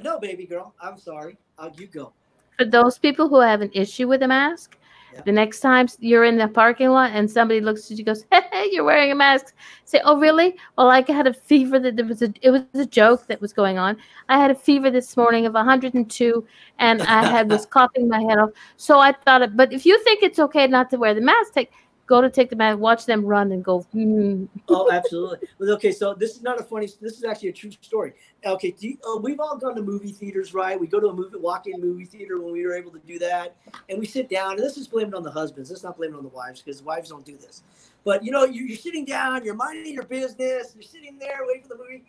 No, 0.03 0.19
baby 0.19 0.47
girl. 0.47 0.75
I'm 0.81 0.99
sorry. 0.99 1.37
Uh, 1.59 1.71
you 1.77 1.87
go. 1.87 2.13
For 2.57 2.65
those 2.65 2.99
people 2.99 3.29
who 3.29 3.41
have 3.41 3.61
an 3.61 3.71
issue 3.75 4.09
with 4.09 4.23
a 4.23 4.29
mask, 4.29 4.77
Yeah. 5.13 5.23
the 5.27 5.33
next 5.33 5.61
time 5.61 5.89
you're 5.99 6.25
in 6.25 6.39
the 6.39 6.47
parking 6.47 6.91
lot 6.91 7.11
and 7.13 7.29
somebody 7.29 7.61
looks 7.61 7.91
at 7.91 7.99
you 7.99 8.05
goes, 8.05 8.25
Hey, 8.33 8.69
you're 8.71 8.85
wearing 8.85 9.11
a 9.11 9.15
mask. 9.15 9.55
Say, 9.85 10.01
Oh, 10.05 10.17
really? 10.19 10.57
Well, 10.79 10.89
I 10.89 11.03
had 11.03 11.27
a 11.27 11.35
fever 11.35 11.79
that 11.81 11.97
there 11.97 12.07
was 12.07 12.23
a 12.23 12.33
it 12.43 12.51
was 12.51 12.63
a 12.75 12.87
joke 12.87 13.27
that 13.27 13.41
was 13.41 13.53
going 13.53 13.77
on. 13.79 13.97
I 14.29 14.39
had 14.39 14.51
a 14.51 14.55
fever 14.55 14.91
this 14.91 15.17
morning 15.17 15.47
of 15.47 15.55
102 15.55 16.47
and 16.79 17.03
I 17.03 17.25
had 17.25 17.51
was 17.51 17.67
coughing 17.77 18.09
my 18.09 18.21
head 18.21 18.39
off. 18.39 18.51
So 18.77 19.01
I 19.01 19.13
thought 19.13 19.43
it, 19.43 19.57
but 19.57 19.73
if 19.73 19.85
you 19.85 20.03
think 20.05 20.23
it's 20.23 20.39
okay 20.39 20.67
not 20.69 20.89
to 20.91 20.97
wear 20.97 21.13
the 21.15 21.21
mask, 21.21 21.55
take 21.55 21.73
go 22.11 22.21
to 22.21 22.29
take 22.29 22.51
the 22.51 22.57
mask, 22.57 22.81
watch 22.81 23.07
them 23.07 23.25
run 23.25 23.53
and 23.53 23.65
go, 23.65 23.87
mm. 23.95 24.49
Oh, 24.69 24.91
absolutely. 24.91 25.49
Okay, 25.61 25.93
so 25.93 26.13
this 26.13 26.33
is 26.33 26.43
not 26.43 26.61
a 26.61 26.65
funny. 26.65 26.89
This 27.01 27.17
is 27.17 27.25
actually 27.25 27.51
a 27.51 27.53
true 27.53 27.71
story. 27.71 28.13
Okay, 28.45 28.75
you, 28.81 28.99
uh, 29.09 29.17
we've 29.17 29.39
all 29.39 29.57
gone 29.57 29.77
to 29.77 29.83
movie 29.83 30.11
theaters, 30.11 30.53
right? 30.53 30.79
We 30.79 30.89
go 30.89 30.99
to 30.99 31.07
a 31.07 31.15
movie, 31.15 31.39
walk-in 31.39 31.81
movie 31.81 32.05
theater 32.05 32.41
when 32.41 32.53
we 32.53 32.67
were 32.67 32.75
able 32.75 32.91
to 32.91 32.99
do 32.99 33.19
that, 33.21 33.55
and 33.89 33.99
we 33.99 34.07
sit 34.07 34.29
down. 34.29 34.53
And 34.53 34.61
this 34.61 34.77
is 34.77 34.89
blamed 34.89 35.15
on 35.15 35.23
the 35.23 35.31
husbands. 35.31 35.71
Let's 35.71 35.85
not 35.85 35.97
blame 35.97 36.13
it 36.13 36.17
on 36.17 36.25
the 36.25 36.31
wives 36.31 36.61
because 36.61 36.83
wives 36.83 37.11
don't 37.11 37.25
do 37.25 37.37
this. 37.37 37.63
But 38.05 38.25
you 38.25 38.33
know, 38.33 38.45
you, 38.45 38.65
you're 38.65 38.77
sitting 38.77 39.05
down, 39.05 39.45
you're 39.45 39.55
minding 39.55 39.95
your 39.95 40.03
business, 40.03 40.73
you're 40.75 40.83
sitting 40.83 41.17
there 41.17 41.41
waiting 41.47 41.63
for 41.63 41.69
the 41.69 41.79
movie, 41.79 42.05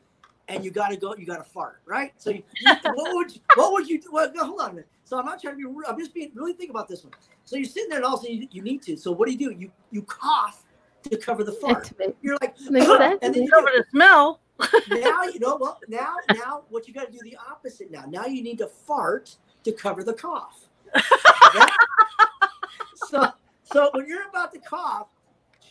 and 0.47 0.63
you 0.65 0.71
gotta 0.71 0.97
go, 0.97 1.15
you 1.15 1.25
gotta 1.25 1.43
fart, 1.43 1.81
right? 1.85 2.13
So, 2.17 2.29
you, 2.31 2.43
what 2.83 3.15
would 3.15 3.33
you, 3.33 3.41
what 3.55 3.73
would 3.73 3.89
you 3.89 4.01
do? 4.01 4.09
Well, 4.11 4.31
no, 4.33 4.45
hold 4.45 4.61
on 4.61 4.69
a 4.71 4.73
minute. 4.73 4.89
So 5.03 5.17
I'm 5.19 5.25
not 5.25 5.41
trying 5.41 5.53
to 5.55 5.57
be. 5.57 5.65
rude. 5.65 5.85
I'm 5.87 5.99
just 5.99 6.13
being 6.13 6.31
really 6.33 6.53
think 6.53 6.69
about 6.69 6.87
this 6.87 7.03
one. 7.03 7.13
So 7.45 7.55
you're 7.57 7.65
sitting 7.65 7.89
there, 7.89 7.97
and 7.99 8.05
also 8.05 8.27
you, 8.27 8.47
you 8.51 8.61
need 8.61 8.81
to. 8.83 8.95
So 8.97 9.11
what 9.11 9.27
do 9.27 9.33
you 9.33 9.37
do? 9.37 9.51
You 9.57 9.71
you 9.91 10.03
cough 10.03 10.63
to 11.09 11.17
cover 11.17 11.43
the 11.43 11.51
fart. 11.53 11.91
Makes 11.99 12.13
You're 12.21 12.37
like, 12.41 12.55
Makes 12.69 12.85
sense. 12.87 13.19
and 13.21 13.33
then 13.33 13.43
you 13.43 13.49
Cover 13.49 13.69
the 13.75 13.83
smell. 13.91 14.39
now 14.89 15.23
you 15.23 15.39
know 15.39 15.57
well 15.59 15.79
now 15.87 16.13
now 16.33 16.61
what 16.69 16.87
you 16.87 16.93
got 16.93 17.07
to 17.07 17.11
do 17.11 17.17
the 17.23 17.35
opposite 17.49 17.89
now 17.89 18.05
now 18.07 18.25
you 18.27 18.43
need 18.43 18.59
to 18.59 18.67
fart 18.67 19.35
to 19.63 19.71
cover 19.71 20.03
the 20.03 20.13
cough 20.13 20.67
That- 20.93 21.75
so 23.09 23.27
so 23.63 23.89
when 23.93 24.07
you're 24.07 24.29
about 24.29 24.53
to 24.53 24.59
cough 24.59 25.07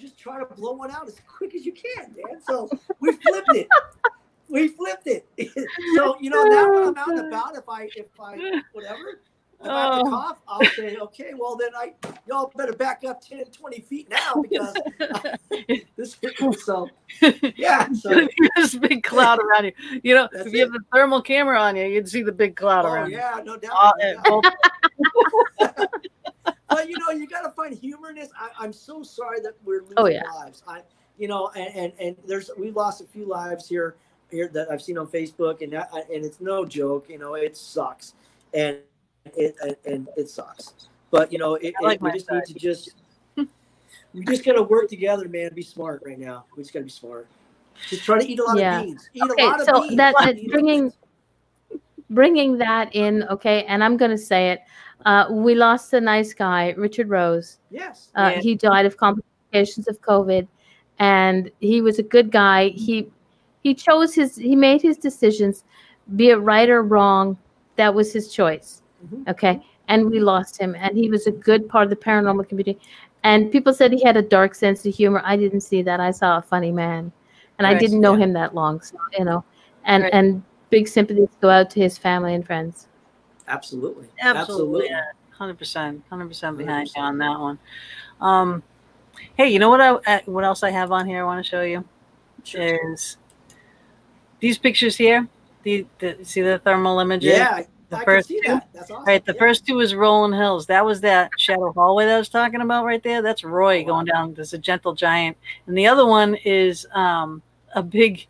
just 0.00 0.18
try 0.18 0.40
to 0.40 0.46
blow 0.56 0.72
one 0.72 0.90
out 0.90 1.06
as 1.06 1.20
quick 1.28 1.54
as 1.54 1.64
you 1.64 1.72
can 1.72 2.12
man 2.16 2.40
so 2.44 2.68
we 2.98 3.12
flipped 3.12 3.54
it 3.54 3.68
we 4.50 4.68
flipped 4.68 5.06
it 5.06 5.26
so 5.94 6.16
you 6.20 6.30
know 6.30 6.42
now 6.44 6.72
when 6.72 6.82
i'm 6.84 6.96
out 6.98 7.08
and 7.08 7.26
about 7.26 7.56
if 7.56 7.68
i 7.68 7.88
if 7.94 8.06
i 8.20 8.40
whatever 8.72 9.20
if 9.62 9.70
I 9.70 9.80
have 9.82 9.94
to 9.94 10.00
Oh. 10.06 10.10
cough, 10.10 10.40
I'll 10.48 10.64
say, 10.64 10.96
okay, 10.96 11.32
well 11.36 11.54
then 11.56 11.68
I 11.76 11.92
y'all 12.26 12.50
better 12.56 12.72
back 12.72 13.02
up 13.06 13.20
10, 13.20 13.44
20 13.46 13.80
feet 13.80 14.08
now 14.08 14.40
because 14.40 14.80
this 15.96 16.16
so 16.64 16.90
yeah. 17.56 17.92
So 17.92 18.26
There's 18.56 18.74
a 18.74 18.80
big 18.80 19.02
cloud 19.02 19.38
around 19.38 19.66
you. 19.66 19.72
You 20.02 20.14
know, 20.14 20.28
That's 20.32 20.46
if 20.46 20.54
you 20.54 20.60
have 20.60 20.70
it. 20.70 20.72
the 20.78 20.80
thermal 20.94 21.20
camera 21.20 21.60
on 21.60 21.76
you, 21.76 21.84
you'd 21.84 22.08
see 22.08 22.22
the 22.22 22.32
big 22.32 22.56
cloud 22.56 22.86
Oh 22.86 22.92
around 22.92 23.10
you. 23.10 23.18
yeah, 23.18 23.40
no 23.44 23.56
doubt. 23.58 23.72
Uh, 23.74 23.92
no 24.26 24.42
uh, 25.60 25.72
but 26.68 26.88
you 26.88 26.96
know, 26.96 27.10
you 27.10 27.26
got 27.26 27.42
to 27.42 27.50
find 27.50 27.76
humor 27.76 28.10
in 28.10 28.14
this. 28.14 28.30
I, 28.38 28.48
I'm 28.58 28.72
so 28.72 29.02
sorry 29.02 29.40
that 29.42 29.54
we're 29.64 29.82
losing 29.82 29.94
Oh, 29.98 30.06
yeah. 30.06 30.22
lives. 30.22 30.62
I, 30.66 30.80
you 31.18 31.28
know, 31.28 31.50
and, 31.54 31.74
and 31.76 31.92
and 32.00 32.16
there's 32.26 32.50
we 32.58 32.70
lost 32.70 33.02
a 33.02 33.04
few 33.04 33.26
lives 33.26 33.68
here 33.68 33.68
here 33.68 33.96
that 34.30 34.68
I've 34.70 34.82
seen 34.82 34.98
on 34.98 35.06
Facebook, 35.06 35.62
and 35.62 35.72
that, 35.72 35.90
and 35.92 36.24
it's 36.24 36.40
no 36.40 36.64
joke. 36.64 37.06
You 37.08 37.18
know, 37.18 37.34
it 37.34 37.56
sucks, 37.56 38.14
and 38.54 38.78
it 39.36 39.54
and, 39.62 39.76
and 39.86 40.08
it 40.16 40.28
sucks. 40.28 40.74
But 41.10 41.32
you 41.32 41.38
know, 41.38 41.54
it, 41.56 41.74
like 41.82 41.96
it- 41.96 42.02
we 42.02 42.08
my 42.08 42.14
just 42.14 42.30
need 42.30 42.44
to 42.46 42.54
just 42.54 42.94
we 43.36 44.24
just 44.26 44.44
got 44.44 44.52
to 44.54 44.62
work 44.62 44.88
together, 44.88 45.28
man. 45.28 45.50
Be 45.54 45.62
smart 45.62 46.02
right 46.04 46.18
now. 46.18 46.44
We 46.56 46.62
just 46.62 46.72
got 46.72 46.80
to 46.80 46.84
be 46.84 46.90
smart. 46.90 47.26
Just 47.88 48.04
try 48.04 48.18
to 48.18 48.26
eat 48.28 48.38
a 48.38 48.44
lot 48.44 48.58
Yeah. 48.58 48.80
of 48.80 48.86
beans. 48.86 49.08
Eat 49.14 49.22
Okay, 49.22 49.42
a 49.42 49.46
lot 49.46 49.60
of 49.60 49.66
so 49.66 49.80
beans. 49.82 49.96
that- 49.96 50.14
Eat 50.14 50.14
that 50.14 50.14
a 50.14 50.26
lot 50.26 50.28
of 50.44 50.46
bringing- 50.52 50.92
bringing 52.10 52.58
that 52.58 52.94
in, 52.94 53.22
okay, 53.30 53.64
and 53.64 53.82
I'm 53.82 53.96
going 53.96 54.10
to 54.10 54.18
say 54.18 54.50
it. 54.50 54.60
Uh, 55.06 55.26
we 55.30 55.54
lost 55.54 55.92
a 55.94 56.00
nice 56.00 56.34
guy, 56.34 56.74
Richard 56.76 57.08
Rose. 57.08 57.58
yes. 57.70 58.08
Uh, 58.16 58.32
Yeah. 58.34 58.40
He 58.42 58.54
died 58.54 58.84
of 58.84 58.96
complications 58.98 59.88
of 59.88 60.00
COVID, 60.02 60.46
and 60.98 61.50
he 61.60 61.80
was 61.80 61.98
a 61.98 62.02
good 62.02 62.30
guy. 62.30 62.68
He 62.68 63.08
he 63.62 63.74
chose 63.74 64.14
his 64.14 64.36
he 64.36 64.56
made 64.56 64.82
his 64.82 64.96
decisions, 64.96 65.64
be 66.16 66.30
it 66.30 66.36
right 66.36 66.68
or 66.68 66.82
wrong. 66.82 67.36
That 67.76 67.94
was 67.94 68.12
his 68.12 68.32
choice. 68.32 68.82
Mhm. 69.06 69.28
Okay, 69.28 69.62
and 69.88 70.10
we 70.10 70.20
lost 70.20 70.60
him, 70.60 70.74
and 70.78 70.96
he 70.96 71.08
was 71.10 71.26
a 71.26 71.30
good 71.32 71.68
part 71.68 71.84
of 71.84 71.90
the 71.90 71.96
paranormal 71.96 72.48
community. 72.48 72.78
And 73.22 73.52
people 73.52 73.74
said 73.74 73.92
he 73.92 74.02
had 74.02 74.16
a 74.16 74.22
dark 74.22 74.54
sense 74.54 74.84
of 74.86 74.94
humor. 74.94 75.20
I 75.24 75.36
didn't 75.36 75.60
see 75.60 75.82
that. 75.82 76.00
I 76.00 76.10
saw 76.10 76.38
a 76.38 76.42
funny 76.42 76.72
man, 76.72 77.12
and 77.58 77.66
I 77.66 77.74
didn't 77.74 78.00
know 78.00 78.14
yeah. 78.14 78.24
him 78.24 78.32
that 78.34 78.54
long. 78.54 78.80
So 78.80 78.96
you 79.18 79.24
know, 79.24 79.44
and 79.84 80.04
Right. 80.04 80.14
and 80.14 80.42
big 80.70 80.88
sympathies 80.88 81.28
go 81.40 81.50
out 81.50 81.68
to 81.70 81.80
his 81.80 81.98
family 81.98 82.34
and 82.34 82.46
friends. 82.46 82.88
Absolutely. 83.48 84.06
Absolutely. 84.22 84.88
Hundred 85.30 85.58
percent. 85.58 86.02
Hundred 86.10 86.28
percent 86.28 86.56
behind 86.58 86.88
100%. 86.88 86.98
on 86.98 87.18
that 87.18 87.40
one. 87.40 87.58
Um, 88.20 88.62
hey, 89.36 89.48
you 89.48 89.58
know 89.58 89.68
what? 89.70 89.80
I 89.80 89.90
uh, 89.90 90.20
what 90.26 90.44
else 90.44 90.62
I 90.62 90.70
have 90.70 90.92
on 90.92 91.06
here? 91.06 91.20
I 91.22 91.24
want 91.24 91.44
to 91.44 91.48
show 91.48 91.62
you 91.62 91.84
Sure. 92.44 92.92
is 92.92 93.16
these 94.40 94.58
pictures 94.58 94.96
here. 94.96 95.28
The, 95.62 95.86
the 95.98 96.16
see 96.22 96.40
the 96.40 96.58
thermal 96.58 96.98
imaging. 97.00 97.30
Yeah, 97.32 97.62
The 97.90 97.98
I 97.98 98.04
first 98.04 98.28
can 98.28 98.36
see 98.36 98.42
two? 98.46 98.52
that. 98.54 98.68
That's 98.72 98.90
awesome. 98.90 99.04
Right, 99.04 99.24
the 99.24 99.34
yeah. 99.34 99.38
first 99.38 99.66
two 99.66 99.80
is 99.80 99.94
Rolling 99.94 100.32
Hills. 100.38 100.66
That 100.66 100.84
was 100.84 101.00
that 101.02 101.30
shadow 101.38 101.72
hallway 101.72 102.06
that 102.06 102.14
I 102.14 102.18
was 102.18 102.28
talking 102.30 102.62
about 102.62 102.84
right 102.86 103.02
there. 103.02 103.20
That's 103.20 103.44
Roy 103.44 103.78
Oh, 103.78 103.82
wow. 103.82 103.86
going 103.88 104.06
down. 104.06 104.34
There's 104.34 104.54
a 104.54 104.58
gentle 104.58 104.94
giant, 104.94 105.36
and 105.66 105.76
the 105.76 105.86
other 105.86 106.06
one 106.06 106.34
is 106.36 106.86
um, 106.94 107.42
a 107.74 107.82
big 107.82 108.26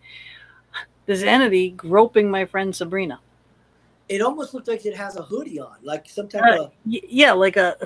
this 1.06 1.22
entity 1.22 1.70
groping 1.70 2.30
my 2.30 2.44
friend 2.44 2.74
Sabrina. 2.74 3.20
It 4.08 4.22
almost 4.22 4.54
looks 4.54 4.66
like 4.66 4.84
it 4.86 4.96
has 4.96 5.14
a 5.16 5.22
hoodie 5.22 5.60
on, 5.60 5.76
like 5.82 6.08
some 6.08 6.26
type 6.28 6.42
Uh, 6.42 6.64
of. 6.64 6.72
Yeah, 6.84 7.30
like 7.32 7.56
a 7.56 7.76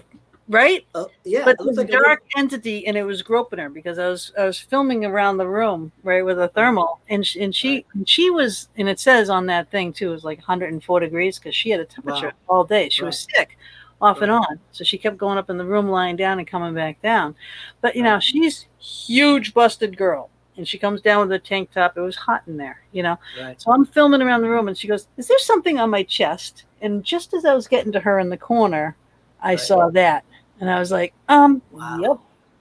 right, 0.49 0.87
Uh, 0.95 1.05
yeah, 1.25 1.45
but 1.45 1.57
it 1.59 1.65
was 1.65 1.79
a 1.79 1.85
dark 1.85 2.23
entity, 2.37 2.87
and 2.87 2.97
it 2.97 3.05
was 3.05 3.23
groping 3.23 3.59
her 3.59 3.69
because 3.71 3.99
I 3.99 4.09
was 4.09 4.33
I 4.39 4.45
was 4.45 4.59
filming 4.59 5.05
around 5.05 5.37
the 5.37 5.49
room 5.49 5.93
right 6.03 6.25
with 6.25 6.39
a 6.39 6.49
thermal, 6.49 7.01
and 7.09 7.27
she, 7.27 7.43
and 7.43 7.55
she 7.55 7.85
and 7.95 8.09
she 8.09 8.31
was, 8.31 8.69
and 8.77 8.89
it 8.89 9.01
says 9.01 9.31
on 9.31 9.47
that 9.47 9.71
thing 9.71 9.93
too, 9.93 10.11
it 10.11 10.13
was 10.13 10.25
like 10.25 10.39
104 10.39 11.01
degrees 11.01 11.39
because 11.39 11.55
she 11.57 11.71
had 11.71 11.81
a 11.81 11.85
temperature 11.85 12.29
Wow. 12.49 12.57
all 12.57 12.65
day. 12.65 12.89
She 12.89 13.05
was 13.05 13.27
sick, 13.35 13.57
off 14.01 14.21
and 14.23 14.31
on, 14.31 14.61
so 14.73 14.85
she 14.85 14.99
kept 14.99 15.17
going 15.17 15.39
up 15.39 15.51
in 15.51 15.57
the 15.59 15.65
room, 15.65 15.89
lying 15.89 16.17
down, 16.17 16.39
and 16.39 16.47
coming 16.49 16.75
back 16.75 17.01
down. 17.03 17.35
But 17.81 17.97
you 17.97 18.03
know, 18.03 18.21
she's 18.21 18.67
huge, 18.79 19.55
busted 19.55 19.97
girl, 19.97 20.31
and 20.57 20.67
she 20.69 20.79
comes 20.79 21.01
down 21.01 21.21
with 21.29 21.33
a 21.33 21.39
tank 21.39 21.71
top. 21.73 21.97
It 21.97 22.01
was 22.01 22.17
hot 22.17 22.43
in 22.47 22.57
there, 22.57 22.81
you 22.93 23.03
know. 23.03 23.17
Right. 23.41 23.61
So 23.61 23.73
I'm 23.73 23.87
filming 23.87 24.23
around 24.23 24.43
the 24.43 24.51
room, 24.51 24.69
and 24.69 24.77
she 24.77 24.89
goes, 24.89 25.09
"Is 25.17 25.27
there 25.29 25.39
something 25.39 25.79
on 25.79 25.91
my 25.91 26.03
chest?" 26.03 26.65
And 26.83 27.03
just 27.03 27.33
as 27.35 27.45
I 27.45 27.55
was 27.55 27.67
getting 27.69 27.93
to 27.93 28.01
her 28.01 28.19
in 28.19 28.29
the 28.29 28.37
corner, 28.37 28.97
I 29.41 29.53
Right. 29.53 29.61
saw 29.61 29.91
that, 29.91 30.25
and 30.61 30.71
I 30.71 30.79
was 30.79 30.91
like, 30.93 31.15
"Um, 31.29 31.63
Wow. 31.71 31.99
yep, 32.01 32.19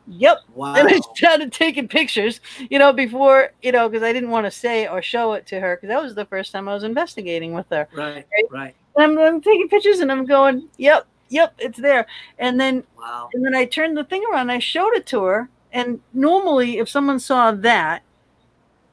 yep." 0.07 0.37
Wow. 0.55 0.73
And 0.77 0.87
I 0.89 0.99
started 1.15 1.51
taking 1.53 1.87
pictures, 1.87 2.41
you 2.69 2.79
know, 2.79 2.93
before 2.93 3.49
you 3.61 3.71
know, 3.71 3.89
because 3.89 4.03
I 4.03 4.13
didn't 4.13 4.29
want 4.31 4.45
to 4.45 4.51
say 4.51 4.87
or 4.87 5.01
show 5.01 5.33
it 5.33 5.47
to 5.47 5.59
her, 5.59 5.75
because 5.77 5.89
that 5.89 6.01
was 6.01 6.15
the 6.15 6.25
first 6.25 6.51
time 6.51 6.67
I 6.69 6.73
was 6.73 6.83
investigating 6.83 7.53
with 7.53 7.67
her. 7.71 7.87
Right. 7.93 8.25
Right. 8.51 8.75
And 8.95 9.05
I'm, 9.05 9.17
I'm 9.19 9.41
taking 9.41 9.69
pictures, 9.69 9.99
and 9.99 10.11
I'm 10.11 10.25
going, 10.25 10.69
"Yep, 10.77 11.07
yep, 11.29 11.53
it's 11.59 11.79
there." 11.79 12.05
And 12.39 12.59
then 12.59 12.83
Wow. 12.97 13.29
and 13.33 13.45
then 13.45 13.55
I 13.55 13.65
turned 13.65 13.97
the 13.97 14.03
thing 14.05 14.23
around, 14.31 14.41
and 14.43 14.51
I 14.53 14.59
showed 14.59 14.93
it 14.95 15.05
to 15.07 15.23
her. 15.23 15.49
And 15.71 15.99
normally, 16.13 16.77
if 16.79 16.89
someone 16.89 17.19
saw 17.19 17.51
that 17.53 18.03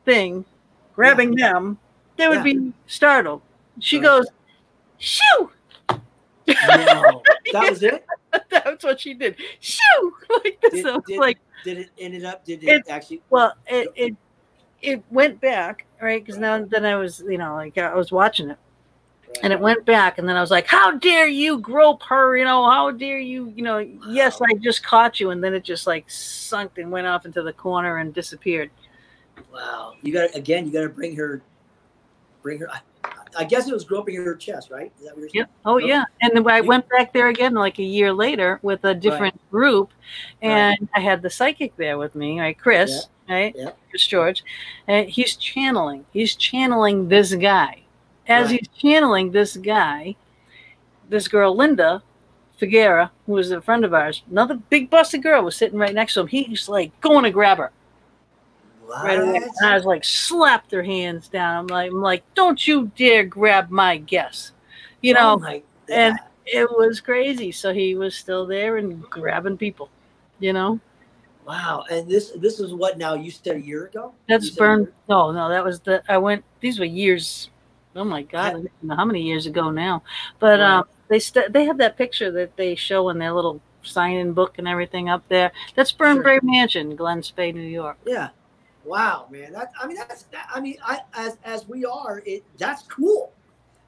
thing 0.05 0.45
grabbing 0.95 1.35
them, 1.37 1.79
they 2.17 2.29
would 2.29 2.39
Yeah. 2.39 2.43
be 2.45 2.75
startled. 2.87 3.43
She 3.81 3.99
Right. 3.99 4.05
goes, 4.05 4.29
"Shoo!" 4.99 5.51
No, 6.69 7.23
that 7.53 7.71
was 7.71 7.83
it. 7.83 8.05
That's 8.51 8.85
what 8.85 9.01
she 9.01 9.15
did. 9.15 9.37
Shoo! 9.61 10.15
Like 10.45 10.61
this. 10.63 10.73
Did, 10.75 10.83
so 10.85 11.01
did, 11.07 11.19
like, 11.19 11.39
did 11.65 11.79
it 11.79 11.91
ended 11.99 12.25
up? 12.25 12.45
Did 12.45 12.63
it 12.65 12.69
It- 12.69 12.89
actually? 12.89 13.23
well, 13.31 13.55
it 13.67 13.89
it 13.97 14.17
it 14.83 15.03
went 15.11 15.41
back, 15.41 15.85
right? 16.01 16.25
Because 16.25 16.39
now 16.39 16.63
then 16.65 16.85
I 16.85 16.97
was, 16.97 17.23
you 17.29 17.37
know, 17.39 17.55
like 17.55 17.77
I 17.79 17.95
was 17.95 18.11
watching 18.13 18.51
it, 18.51 18.59
and 19.43 19.53
it 19.53 19.61
went 19.61 19.85
back, 19.85 20.19
and 20.19 20.29
then 20.29 20.37
I 20.37 20.41
was 20.41 20.51
like, 20.51 20.67
"How 20.67 20.93
dare 20.93 21.27
you 21.27 21.59
grope 21.59 22.03
her? 22.05 22.37
You 22.37 22.45
know, 22.45 22.65
how 22.71 22.91
dare 22.93 23.19
you? 23.19 23.53
You 23.57 23.63
know, 23.63 23.79
yes, 24.09 24.41
I 24.41 24.55
just 24.55 24.83
caught 24.85 25.21
you," 25.21 25.31
and 25.31 25.43
then 25.43 25.53
it 25.55 25.65
just 25.65 25.87
like 25.87 26.09
sunk 26.09 26.79
and 26.79 26.91
went 26.91 27.07
off 27.07 27.27
into 27.27 27.43
the 27.43 27.53
corner 27.53 27.99
and 27.99 28.15
disappeared. 28.15 28.71
Wow. 29.53 29.95
You 30.03 30.13
got 30.13 30.35
again. 30.37 30.67
You 30.67 30.73
got 30.73 30.83
to 30.83 30.89
bring 30.89 31.17
her. 31.17 31.43
Bring 32.43 32.59
her. 32.61 32.71
I, 32.71 32.81
I 33.37 33.45
guess 33.45 33.69
it 33.69 33.73
was 33.75 33.85
groping 33.85 34.17
her 34.17 34.35
chest, 34.37 34.71
right? 34.71 34.93
Is 34.99 35.05
that 35.07 35.15
what 35.15 35.21
you're 35.21 35.29
saying? 35.31 35.41
Yep. 35.41 35.51
Oh 35.65 35.79
yeah. 35.79 36.05
And 36.23 36.33
then 36.35 36.47
I 36.49 36.61
went 36.61 36.89
back 36.89 37.13
there 37.13 37.29
again 37.29 37.55
like 37.55 37.79
a 37.79 37.83
year 37.85 38.13
later 38.13 38.59
with 38.63 38.85
a 38.85 38.95
different 38.95 39.39
group, 39.51 39.91
Right. 40.43 40.51
and 40.51 40.89
I 40.95 41.01
had 41.01 41.23
the 41.23 41.31
psychic 41.31 41.77
there 41.77 41.99
with 41.99 42.15
me, 42.15 42.41
right? 42.41 42.59
Chris, 42.59 43.09
right? 43.29 43.55
Yep. 43.57 43.79
Chris 43.91 44.07
George, 44.07 44.45
and 44.89 45.09
he's 45.09 45.37
channeling. 45.37 46.05
He's 46.13 46.35
channeling 46.35 47.09
this 47.09 47.35
guy. 47.35 47.83
As 48.27 48.47
Right. 48.51 48.59
he's 48.61 48.69
channeling 48.77 49.31
this 49.33 49.57
guy, 49.57 50.17
this 51.09 51.29
girl 51.29 51.55
Linda 51.57 52.03
Figuera, 52.61 53.11
who 53.27 53.33
was 53.33 53.51
a 53.51 53.61
friend 53.61 53.85
of 53.85 53.95
ours, 53.95 54.23
another 54.31 54.55
big 54.55 54.91
busted 54.91 55.23
girl, 55.23 55.43
was 55.43 55.57
sitting 55.57 55.79
right 55.79 55.95
next 55.95 56.15
to 56.15 56.21
him. 56.21 56.27
He's 56.27 56.69
like 56.69 56.99
going 57.01 57.25
to 57.25 57.31
grab 57.31 57.59
her 57.59 57.71
right 58.91 59.19
away. 59.19 59.37
And 59.37 59.67
I 59.67 59.75
was 59.75 59.85
like, 59.85 60.05
slapped 60.05 60.71
their 60.71 60.83
hands 60.83 61.29
down. 61.29 61.57
I'm 61.57 61.67
like, 61.67 61.91
I'm 61.91 62.01
like, 62.01 62.23
don't 62.35 62.67
you 62.67 62.91
dare 62.97 63.25
grab 63.25 63.71
my 63.71 63.99
guess, 63.99 64.53
you 65.01 65.15
know. 65.15 65.35
Oh 65.35 65.39
my 65.39 65.63
and 65.91 66.19
it 66.47 66.71
was 66.71 67.01
crazy. 67.01 67.53
So 67.53 67.73
he 67.73 67.95
was 67.95 68.15
still 68.15 68.47
there 68.47 68.77
and 68.77 69.03
grabbing 69.03 69.57
people, 69.57 69.91
you 70.39 70.53
know. 70.53 70.81
wow. 71.47 71.85
And 71.91 72.09
this 72.09 72.33
this 72.37 72.61
is 72.61 72.73
what 72.73 72.99
now? 72.99 73.15
You 73.15 73.31
said 73.31 73.57
a 73.57 73.61
year 73.61 73.87
ago. 73.87 74.13
That's 74.29 74.47
You 74.47 74.51
said 74.53 74.59
a 74.59 74.61
burned. 74.61 74.93
No, 75.09 75.33
no, 75.33 75.49
that 75.49 75.65
was 75.65 75.81
the. 75.81 76.03
I 76.09 76.19
went. 76.19 76.45
These 76.61 76.79
were 76.79 76.85
years. 76.85 77.51
Oh 77.97 78.05
my 78.05 78.23
god, 78.23 78.47
I 78.47 78.53
don't 78.53 78.83
know 78.83 78.97
how 78.97 79.05
many 79.05 79.23
years 79.23 79.47
ago 79.47 79.71
now. 79.71 80.03
But 80.39 80.61
um, 80.61 80.85
they 81.09 81.19
st- 81.19 81.53
they 81.53 81.65
have 81.65 81.79
that 81.79 81.97
picture 81.97 82.31
that 82.33 82.57
they 82.57 82.75
show 82.75 83.09
in 83.09 83.19
their 83.19 83.33
little 83.33 83.61
sign-in 83.83 84.33
book 84.33 84.59
and 84.59 84.69
everything 84.69 85.09
up 85.09 85.25
there. 85.29 85.51
That's 85.75 85.93
Burnbrae 85.93 86.41
Mansion, 86.43 86.95
Glen 86.95 87.23
Spey, 87.23 87.53
New 87.53 87.63
York. 87.63 87.99
Yeah. 88.07 88.29
Wow, 88.85 89.27
man. 89.31 89.53
That 89.53 89.73
I 89.81 89.87
mean 89.87 89.97
that's 89.97 90.23
that, 90.25 90.49
I 90.53 90.61
mean 90.61 90.77
I 90.85 91.01
as 91.15 91.39
as 91.45 91.69
we 91.69 91.85
are 91.85 92.23
it 92.25 92.45
that's 92.59 92.83
cool. 92.85 93.33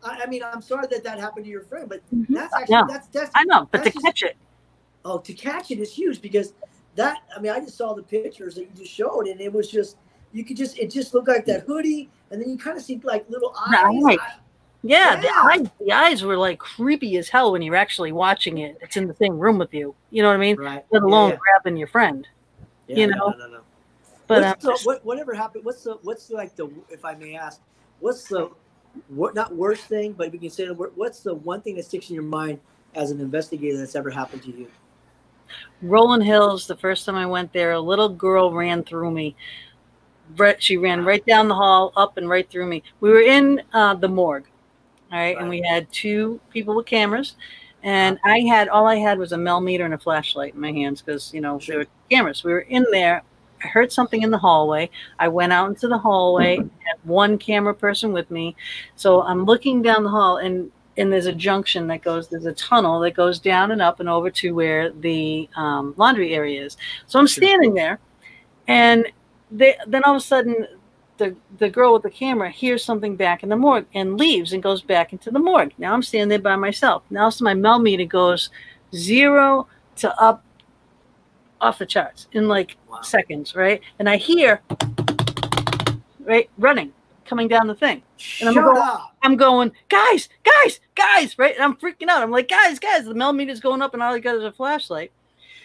I, 0.05 0.23
I 0.23 0.27
mean 0.27 0.43
I'm 0.43 0.63
sorry 0.63 0.87
that 0.91 1.03
that 1.05 1.19
happened 1.19 1.45
to 1.45 1.51
your 1.51 1.63
friend, 1.63 1.89
but 1.89 2.01
mm-hmm. 2.15 2.35
that's 2.35 2.55
actually 2.55 2.77
know. 2.77 2.87
that's 2.89 3.09
that's 3.09 3.31
I 3.35 3.45
know, 3.45 3.69
but 3.71 3.85
to 3.85 3.91
just- 3.91 4.05
catch 4.05 4.23
it, 4.23 4.37
oh 5.05 5.19
to 5.19 5.33
catch 5.33 5.71
it 5.71 5.79
is 5.79 5.93
huge 5.93 6.21
because 6.21 6.53
that 6.95 7.19
I 7.35 7.41
mean 7.41 7.53
I 7.53 7.61
just 7.61 7.77
saw 7.77 7.95
the 7.95 8.03
pictures 8.03 8.55
that 8.57 8.63
you 8.63 8.71
just 8.77 8.93
showed 8.93 9.27
and 9.27 9.41
it 9.41 9.53
was 9.53 9.71
just 9.71 9.97
you 10.33 10.45
could 10.45 10.57
just 10.57 10.79
it 10.79 10.91
just 10.91 11.15
looked 11.15 11.29
like 11.29 11.47
that 11.47 11.63
hoodie 11.63 12.11
and 12.31 12.41
then 12.41 12.51
you 12.51 12.59
kind 12.59 12.77
of 12.77 12.83
see 12.83 13.01
like 13.03 13.29
little 13.31 13.55
eyes. 13.59 14.03
Right. 14.03 14.19
I- 14.21 14.39
yeah, 14.85 15.21
the 15.21 15.29
eyes, 15.31 15.71
the 15.79 15.93
eyes 15.93 16.25
were 16.25 16.37
like 16.37 16.59
creepy 16.59 17.17
as 17.17 17.29
hell 17.29 17.53
when 17.53 17.63
you're 17.63 17.77
actually 17.77 18.11
watching 18.11 18.59
it. 18.59 18.77
It's 18.81 18.97
in 18.97 19.07
the 19.07 19.15
same 19.15 19.39
room 19.39 19.59
with 19.59 19.73
you. 19.73 19.95
You 20.11 20.23
know 20.23 20.29
what 20.29 20.35
I 20.35 20.39
mean? 20.39 20.57
right. 20.57 20.85
Let 20.91 21.03
alone 21.03 21.31
Yeah, 21.31 21.37
grabbing 21.37 21.77
your 21.77 21.87
friend. 21.87 22.27
yeah. 22.89 22.97
you 22.97 23.07
know? 23.07 23.29
No, 23.29 23.47
no, 23.47 23.53
no. 23.53 23.61
But 24.33 24.43
what's 24.43 24.65
um, 24.65 24.73
the, 24.73 24.81
what, 24.85 25.05
whatever 25.05 25.35
happened? 25.35 25.65
What's 25.65 25.85
the 25.85 25.99
what's 26.03 26.31
like 26.31 26.57
the 26.57 26.71
if 26.89 27.05
I 27.05 27.15
may 27.15 27.37
ask, 27.37 27.61
what's 28.01 28.29
the 28.29 28.51
what 29.09 29.35
not 29.35 29.55
worst 29.55 29.85
thing, 29.85 30.13
but 30.13 30.33
we 30.33 30.39
can 30.39 30.51
say 30.51 30.67
the 30.67 30.75
what's 30.75 31.21
the 31.21 31.35
one 31.35 31.61
thing 31.61 31.77
that 31.77 31.85
sticks 31.85 32.09
in 32.09 32.15
your 32.15 32.25
mind 32.25 32.61
as 32.95 33.11
an 33.11 33.21
investigator 33.21 33.77
that's 33.77 33.95
ever 33.95 34.11
happened 34.11 34.43
to 34.45 34.51
you? 34.51 34.69
Rolling 35.83 36.23
Hills, 36.23 36.67
the 36.67 36.77
first 36.77 37.05
time 37.05 37.17
I 37.17 37.27
went 37.27 37.53
there, 37.53 37.73
a 37.73 37.81
little 37.81 38.09
girl 38.09 38.53
ran 38.53 38.85
through 38.85 39.11
me. 39.11 39.37
Right, 40.37 40.63
she 40.63 40.79
ran 40.79 41.05
right 41.05 41.25
down 41.27 41.49
the 41.49 41.55
hall, 41.55 41.93
up 41.95 42.17
and 42.17 42.27
right 42.27 42.49
through 42.49 42.67
me. 42.67 42.83
We 43.01 43.11
were 43.11 43.21
in 43.21 43.61
uh, 43.75 43.95
the 43.95 44.09
morgue, 44.09 44.47
all 45.11 45.19
right, 45.19 45.37
and 45.37 45.49
we 45.49 45.61
had 45.61 45.93
two 45.93 46.41
people 46.51 46.75
with 46.75 46.87
cameras, 46.87 47.37
and 47.83 48.19
I 48.25 48.41
had 48.41 48.69
all 48.69 48.87
I 48.87 48.97
had 48.97 49.19
was 49.19 49.33
a 49.33 49.37
Mel 49.37 49.61
meter 49.61 49.85
and 49.85 49.93
a 49.93 49.99
flashlight 49.99 50.55
in 50.55 50.61
my 50.61 50.73
hands 50.73 51.03
because 51.03 51.35
you 51.35 51.43
know 51.43 51.61
there 51.67 51.79
were 51.79 51.87
cameras. 52.11 52.45
We 52.45 52.53
were 52.53 52.61
in 52.61 52.87
there. 52.93 53.23
I 53.63 53.69
heard 53.69 53.93
something 53.93 54.23
in 54.23 54.31
the 54.31 54.39
hallway. 54.39 54.91
I 55.19 55.29
went 55.29 55.53
out 55.53 55.69
into 55.69 55.89
the 55.89 55.99
hallway. 55.99 56.57
Had 56.87 56.99
one 57.05 57.39
camera 57.39 57.75
person 57.75 58.13
with 58.13 58.31
me, 58.31 58.57
so 58.97 59.23
I'm 59.23 59.45
looking 59.45 59.83
down 59.83 60.05
the 60.05 60.11
hall, 60.11 60.39
and 60.39 60.71
and 60.97 61.13
there's 61.13 61.27
a 61.27 61.33
junction 61.33 61.87
that 61.89 62.03
goes. 62.03 62.29
There's 62.29 62.47
a 62.47 62.53
tunnel 62.53 63.01
that 63.01 63.13
goes 63.13 63.39
down 63.39 63.71
and 63.71 63.81
up 63.81 64.01
and 64.01 64.09
over 64.09 64.31
to 64.31 64.55
where 64.55 64.91
the 64.91 65.49
um, 65.57 65.95
laundry 65.97 66.35
area 66.35 66.65
is. 66.65 66.77
So 67.07 67.19
I'm 67.19 67.29
standing 67.29 67.75
there, 67.75 67.99
and 68.69 69.07
they, 69.51 69.77
then 69.87 70.05
all 70.05 70.17
of 70.17 70.23
a 70.23 70.25
sudden, 70.25 70.67
the 71.19 71.37
the 71.59 71.71
girl 71.71 71.93
with 71.93 72.03
the 72.03 72.11
camera 72.11 72.51
hears 72.51 72.85
something 72.85 73.17
back 73.17 73.43
in 73.43 73.49
the 73.49 73.57
morgue 73.57 73.87
and 73.95 74.19
leaves 74.19 74.53
and 74.53 74.63
goes 74.63 74.83
back 74.83 75.13
into 75.13 75.31
the 75.31 75.39
morgue. 75.39 75.73
Now 75.79 75.95
I'm 75.95 76.03
standing 76.03 76.29
there 76.29 76.39
by 76.39 76.57
myself. 76.57 77.03
Now 77.11 77.31
so 77.31 77.45
my 77.45 77.55
Mel 77.55 77.79
meter 77.79 78.05
goes 78.05 78.51
zero 78.95 79.69
to 79.97 80.21
up 80.21 80.43
off 81.63 81.79
the 81.79 81.87
charts 81.87 82.29
in 82.33 82.49
like 82.49 82.77
Wow. 82.91 83.01
seconds, 83.01 83.55
right? 83.55 83.81
And 83.99 84.09
I 84.11 84.17
hear 84.17 84.61
right 86.21 86.51
running 86.59 86.93
coming 87.25 87.49
down 87.49 87.67
the 87.67 87.75
thing. 87.75 88.03
And 88.41 88.49
I'm 88.49 88.55
Shut 88.55 88.65
going- 88.65 88.77
up! 88.79 89.15
I'm 89.23 89.37
going, 89.37 89.73
guys, 89.89 90.29
guys, 90.45 90.81
guys, 90.95 91.39
right? 91.39 91.55
And 91.55 91.63
I'm 91.65 91.77
freaking 91.77 92.09
out. 92.09 92.23
I'm 92.23 92.31
like, 92.31 92.49
guys, 92.49 92.79
guys, 92.79 93.05
the 93.05 93.15
Mel 93.15 93.33
meter's 93.33 93.61
going 93.61 93.81
up, 93.81 93.95
and 93.95 94.03
all 94.03 94.13
I 94.13 94.19
got 94.19 94.35
is 94.37 94.43
a 94.45 94.53
flashlight. 94.53 95.13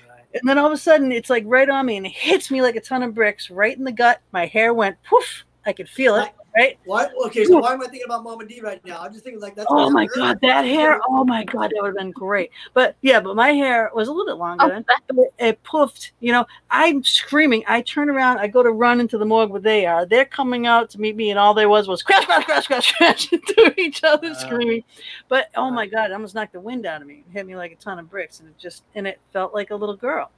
Right. 0.07 0.21
And 0.35 0.47
then 0.47 0.57
all 0.59 0.67
of 0.67 0.71
a 0.71 0.77
sudden, 0.77 1.11
it's 1.11 1.29
like 1.29 1.43
right 1.47 1.67
on 1.69 1.85
me, 1.87 1.97
and 1.97 2.05
it 2.05 2.11
hits 2.13 2.51
me 2.51 2.61
like 2.61 2.75
a 2.75 2.81
ton 2.81 3.01
of 3.03 3.15
bricks 3.15 3.49
right 3.49 3.75
in 3.75 3.83
the 3.83 3.91
gut. 3.91 4.21
My 4.31 4.45
hair 4.45 4.73
went 4.73 5.01
poof. 5.03 5.43
I 5.65 5.73
could 5.73 5.89
feel 5.89 6.15
it, 6.15 6.29
right? 6.57 6.79
Why? 6.85 7.07
Okay, 7.25 7.45
so 7.45 7.59
why 7.59 7.73
am 7.73 7.81
I 7.81 7.85
thinking 7.85 8.05
about 8.05 8.23
Mama 8.23 8.45
D 8.45 8.61
right 8.61 8.83
now? 8.85 8.99
I'm 8.99 9.11
just 9.11 9.23
thinking 9.23 9.41
like 9.41 9.55
that's. 9.55 9.67
Oh 9.69 9.89
my 9.89 10.03
happened 10.03 10.21
god, 10.21 10.39
that 10.41 10.65
hair! 10.65 10.99
Oh 11.07 11.23
my 11.23 11.43
god, 11.43 11.71
that 11.71 11.77
would 11.81 11.87
have 11.87 11.95
been 11.95 12.11
great. 12.11 12.51
But 12.73 12.95
yeah, 13.01 13.19
but 13.19 13.35
my 13.35 13.49
hair 13.49 13.91
was 13.93 14.07
a 14.07 14.11
little 14.11 14.25
bit 14.25 14.39
longer 14.39 14.65
Oh, 14.65 14.69
then. 14.69 14.85
It, 15.09 15.33
it 15.39 15.63
poofed. 15.63 16.11
You 16.19 16.31
know, 16.31 16.45
I'm 16.71 17.03
screaming. 17.03 17.63
I 17.67 17.81
turn 17.81 18.09
around. 18.09 18.39
I 18.39 18.47
go 18.47 18.63
to 18.63 18.71
run 18.71 18.99
into 18.99 19.17
the 19.17 19.25
morgue 19.25 19.51
where 19.51 19.61
they 19.61 19.85
are. 19.85 20.05
They're 20.05 20.25
coming 20.25 20.67
out 20.67 20.89
to 20.91 20.99
meet 20.99 21.15
me, 21.15 21.29
and 21.29 21.39
all 21.39 21.53
there 21.53 21.69
was 21.69 21.87
was 21.87 22.01
crash, 22.03 22.25
crash, 22.25 22.45
crash, 22.45 22.67
crash, 22.67 22.93
crash 22.97 23.31
into 23.31 23.73
each 23.77 24.03
other, 24.03 24.29
Uh, 24.29 24.35
screaming. 24.35 24.83
But 25.27 25.49
oh 25.55 25.71
my 25.71 25.87
god, 25.87 26.11
it 26.11 26.13
almost 26.13 26.35
knocked 26.35 26.53
the 26.53 26.59
wind 26.59 26.85
out 26.85 27.01
of 27.01 27.07
me. 27.07 27.23
It 27.27 27.31
hit 27.31 27.45
me 27.45 27.55
like 27.55 27.71
a 27.71 27.75
ton 27.75 27.99
of 27.99 28.09
bricks, 28.09 28.39
and 28.39 28.49
it 28.49 28.57
just 28.57 28.83
and 28.95 29.07
it 29.07 29.19
felt 29.31 29.53
like 29.53 29.71
a 29.71 29.75
little 29.75 29.95
girl. 29.95 30.31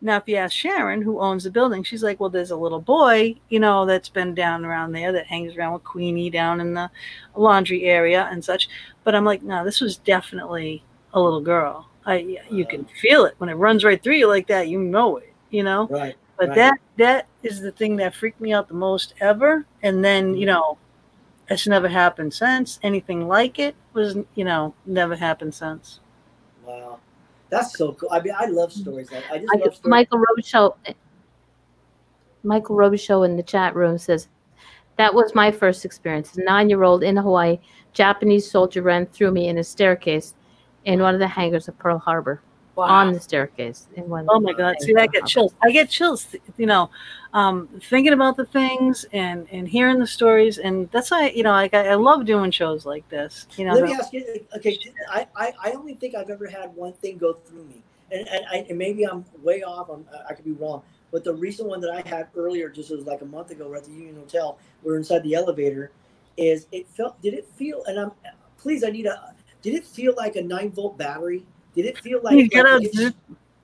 Now, 0.00 0.16
if 0.18 0.28
you 0.28 0.36
ask 0.36 0.54
Sharon, 0.54 1.02
who 1.02 1.18
owns 1.18 1.44
the 1.44 1.50
building, 1.50 1.82
she's 1.82 2.04
like, 2.04 2.20
"Well, 2.20 2.30
there's 2.30 2.52
a 2.52 2.56
little 2.56 2.80
boy, 2.80 3.34
you 3.48 3.58
know, 3.58 3.84
that's 3.84 4.08
been 4.08 4.34
down 4.34 4.64
around 4.64 4.92
there 4.92 5.10
that 5.12 5.26
hangs 5.26 5.56
around 5.56 5.72
with 5.72 5.84
Queenie 5.84 6.30
down 6.30 6.60
in 6.60 6.74
the 6.74 6.90
laundry 7.34 7.84
area 7.84 8.28
and 8.30 8.44
such." 8.44 8.68
But 9.04 9.14
I'm 9.14 9.24
like, 9.24 9.42
"No, 9.42 9.64
this 9.64 9.80
was 9.80 9.96
definitely 9.96 10.84
a 11.14 11.20
little 11.20 11.40
girl. 11.40 11.88
I, 12.06 12.38
you 12.50 12.64
can 12.64 12.84
feel 12.84 13.24
it 13.24 13.34
when 13.38 13.50
it 13.50 13.54
runs 13.54 13.84
right 13.84 14.02
through 14.02 14.16
you 14.16 14.28
like 14.28 14.46
that. 14.48 14.68
You 14.68 14.78
know 14.78 15.16
it, 15.16 15.32
you 15.50 15.62
know." 15.64 15.88
Right. 15.88 16.16
But 16.38 16.50
Right. 16.50 16.54
that 16.56 16.80
that 16.98 17.26
is 17.42 17.60
the 17.60 17.72
thing 17.72 17.96
that 17.96 18.14
freaked 18.14 18.40
me 18.40 18.52
out 18.52 18.68
the 18.68 18.74
most 18.74 19.14
ever. 19.20 19.66
And 19.82 20.04
then 20.04 20.34
you 20.34 20.46
mm-hmm. 20.46 20.54
know, 20.54 20.78
it's 21.48 21.66
never 21.66 21.88
happened 21.88 22.32
since. 22.34 22.78
Anything 22.82 23.26
like 23.26 23.58
it 23.58 23.74
was, 23.92 24.16
you 24.34 24.44
know, 24.44 24.74
never 24.86 25.16
happened 25.16 25.54
since. 25.54 26.00
Wow. 26.64 27.00
That's 27.50 27.76
so 27.76 27.92
cool. 27.92 28.10
I 28.12 28.20
mean, 28.20 28.34
I 28.38 28.46
love 28.46 28.72
stories 28.72 29.10
like 29.10 29.24
I 29.30 29.38
just 29.38 29.54
I, 29.54 29.58
love 29.58 29.74
stories. 29.74 29.90
Michael 29.90 30.18
Robichaud, 30.18 30.76
Michael 32.42 32.76
Robichaud 32.76 33.24
in 33.24 33.36
the 33.36 33.42
chat 33.42 33.74
room 33.74 33.98
says, 33.98 34.28
"That 34.96 35.14
was 35.14 35.34
my 35.34 35.50
first 35.50 35.84
experience. 35.84 36.36
A 36.36 36.42
nine-year-old 36.42 37.02
in 37.02 37.16
Hawaii, 37.16 37.58
Japanese 37.92 38.50
soldier 38.50 38.82
ran 38.82 39.06
through 39.06 39.30
me 39.30 39.48
in 39.48 39.58
a 39.58 39.64
staircase 39.64 40.34
in 40.84 41.00
one 41.00 41.14
of 41.14 41.20
the 41.20 41.26
hangars 41.28 41.68
of 41.68 41.78
Pearl 41.78 41.98
Harbor 41.98 42.42
on 42.78 43.12
the 43.12 43.20
staircase. 43.20 43.86
In 43.96 44.08
one. 44.08 44.26
Oh 44.28 44.40
my 44.40 44.52
God! 44.52 44.76
See, 44.80 44.94
I 44.96 45.06
get 45.06 45.26
chills. 45.26 45.54
I 45.62 45.70
get 45.70 45.90
chills. 45.90 46.34
You 46.56 46.66
know, 46.66 46.90
um, 47.34 47.68
thinking 47.82 48.12
about 48.12 48.36
the 48.36 48.46
things 48.46 49.04
and 49.12 49.46
and 49.50 49.68
hearing 49.68 49.98
the 49.98 50.06
stories, 50.06 50.58
and 50.58 50.90
that's 50.90 51.10
why 51.10 51.30
you 51.30 51.42
know, 51.42 51.50
like 51.50 51.74
I, 51.74 51.88
I 51.88 51.94
love 51.94 52.24
doing 52.24 52.50
shows 52.50 52.86
like 52.86 53.08
this. 53.08 53.46
You 53.56 53.66
know, 53.66 53.74
Let 53.74 53.84
me 53.84 53.92
ask 53.92 54.12
you. 54.12 54.46
Okay, 54.56 54.78
I, 55.10 55.26
I, 55.36 55.52
I 55.64 55.70
only 55.72 55.94
think 55.94 56.14
I've 56.14 56.30
ever 56.30 56.46
had 56.46 56.74
one 56.74 56.92
thing 56.94 57.18
go 57.18 57.34
through 57.34 57.64
me, 57.64 57.82
and 58.10 58.26
and, 58.28 58.44
I, 58.50 58.66
and 58.68 58.78
maybe 58.78 59.06
I'm 59.06 59.24
way 59.42 59.62
off. 59.62 59.88
I'm, 59.88 60.06
I 60.28 60.34
could 60.34 60.44
be 60.44 60.52
wrong. 60.52 60.82
But 61.10 61.24
the 61.24 61.34
recent 61.34 61.68
one 61.68 61.80
that 61.80 61.90
I 61.90 62.06
had 62.06 62.28
earlier, 62.36 62.68
just 62.68 62.90
was 62.90 63.06
like 63.06 63.22
a 63.22 63.26
month 63.26 63.50
ago, 63.50 63.68
we're 63.68 63.76
at 63.76 63.84
the 63.84 63.92
Union 63.92 64.16
Hotel. 64.16 64.58
We're 64.82 64.96
inside 64.96 65.22
the 65.22 65.34
elevator. 65.34 65.90
Is 66.36 66.66
it 66.70 66.86
felt? 66.88 67.20
Did 67.22 67.34
it 67.34 67.48
feel? 67.56 67.82
And 67.86 67.98
I'm 67.98 68.12
please. 68.58 68.84
I 68.84 68.90
need 68.90 69.06
a. 69.06 69.34
Did 69.62 69.74
it 69.74 69.84
feel 69.84 70.14
like 70.16 70.36
a 70.36 70.42
nine 70.42 70.70
volt 70.70 70.96
battery? 70.98 71.44
Did 71.78 71.86
it 71.86 71.98
feel 71.98 72.20
like? 72.24 72.34
You 72.36 72.48
get 72.48 72.64
like 72.64 72.82
a 72.82 72.84
it- 72.86 72.92
zip- 72.94 73.14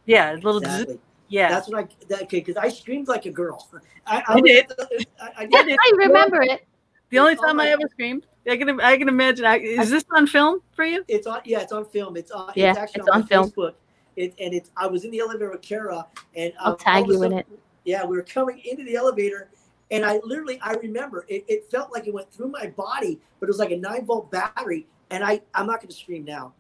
yeah, 0.07 0.35
a 0.35 0.37
little 0.37 0.61
zip- 0.61 0.69
exactly. 0.71 1.01
yeah. 1.29 1.49
That's 1.49 1.69
what 1.69 1.81
I. 1.85 1.89
That, 2.09 2.23
okay, 2.23 2.39
because 2.39 2.57
I 2.57 2.69
screamed 2.69 3.09
like 3.09 3.27
a 3.27 3.31
girl. 3.33 3.69
I, 4.07 4.23
I, 4.29 4.37
You 4.37 4.43
was 4.43 4.51
did. 4.53 4.73
I, 5.21 5.27
I 5.39 5.49
Yeah, 5.51 5.63
did. 5.65 5.79
I 5.81 5.93
remember 5.97 6.43
it. 6.43 6.65
the 7.11 7.19
only 7.19 7.35
time 7.35 7.59
I 7.61 7.65
my- 7.65 7.69
ever 7.71 7.89
screamed. 7.91 8.25
I 8.49 8.57
can 8.57 8.81
I 8.81 8.97
can 8.99 9.09
imagine. 9.09 9.45
I, 9.47 9.57
is 9.59 9.91
this 9.91 10.05
on 10.15 10.29
film 10.29 10.61
for 10.77 10.85
you? 10.85 11.05
It's 11.09 11.27
on. 11.27 11.41
Yeah, 11.45 11.61
it's 11.63 11.73
on 11.73 11.87
film. 11.87 12.17
It's 12.17 12.31
on. 12.31 12.53
Yeah, 12.55 12.71
it's 12.71 12.79
actually 12.79 13.01
it's 13.01 13.09
on, 13.09 13.23
on 13.23 13.27
film. 13.27 13.51
Facebook. 13.51 13.73
It, 14.15 14.33
and 14.39 14.55
it's. 14.55 14.71
I 14.77 14.87
was 14.87 15.05
in 15.05 15.11
the 15.11 15.19
elevator 15.19 15.51
with 15.51 15.63
Kara, 15.63 16.07
and 16.37 16.53
I'll 16.61 16.73
um, 16.73 16.79
tag 16.79 17.03
all 17.05 17.11
of 17.11 17.17
a 17.17 17.19
you 17.19 17.23
in 17.25 17.33
it. 17.39 17.47
Yeah, 17.85 18.05
we 18.05 18.17
were 18.17 18.23
coming 18.23 18.61
into 18.65 18.85
the 18.85 18.95
elevator, 18.95 19.49
and 19.91 20.05
I 20.05 20.21
literally, 20.25 20.61
I 20.63 20.75
remember 20.75 21.27
it, 21.29 21.45
it 21.49 21.69
felt 21.71 21.93
like 21.93 22.07
it 22.07 22.15
went 22.15 22.31
through 22.33 22.49
my 22.49 22.69
body, 22.69 23.19
but 23.41 23.47
it 23.49 23.51
was 23.51 23.59
like 23.59 23.73
a 23.73 23.77
nine 23.77 24.07
volt 24.07 24.31
battery. 24.31 24.87
And 25.11 25.23
I, 25.23 25.43
I'm 25.55 25.67
not 25.67 25.81
going 25.81 25.89
to 25.89 25.95
scream 25.95 26.25
now, 26.25 26.55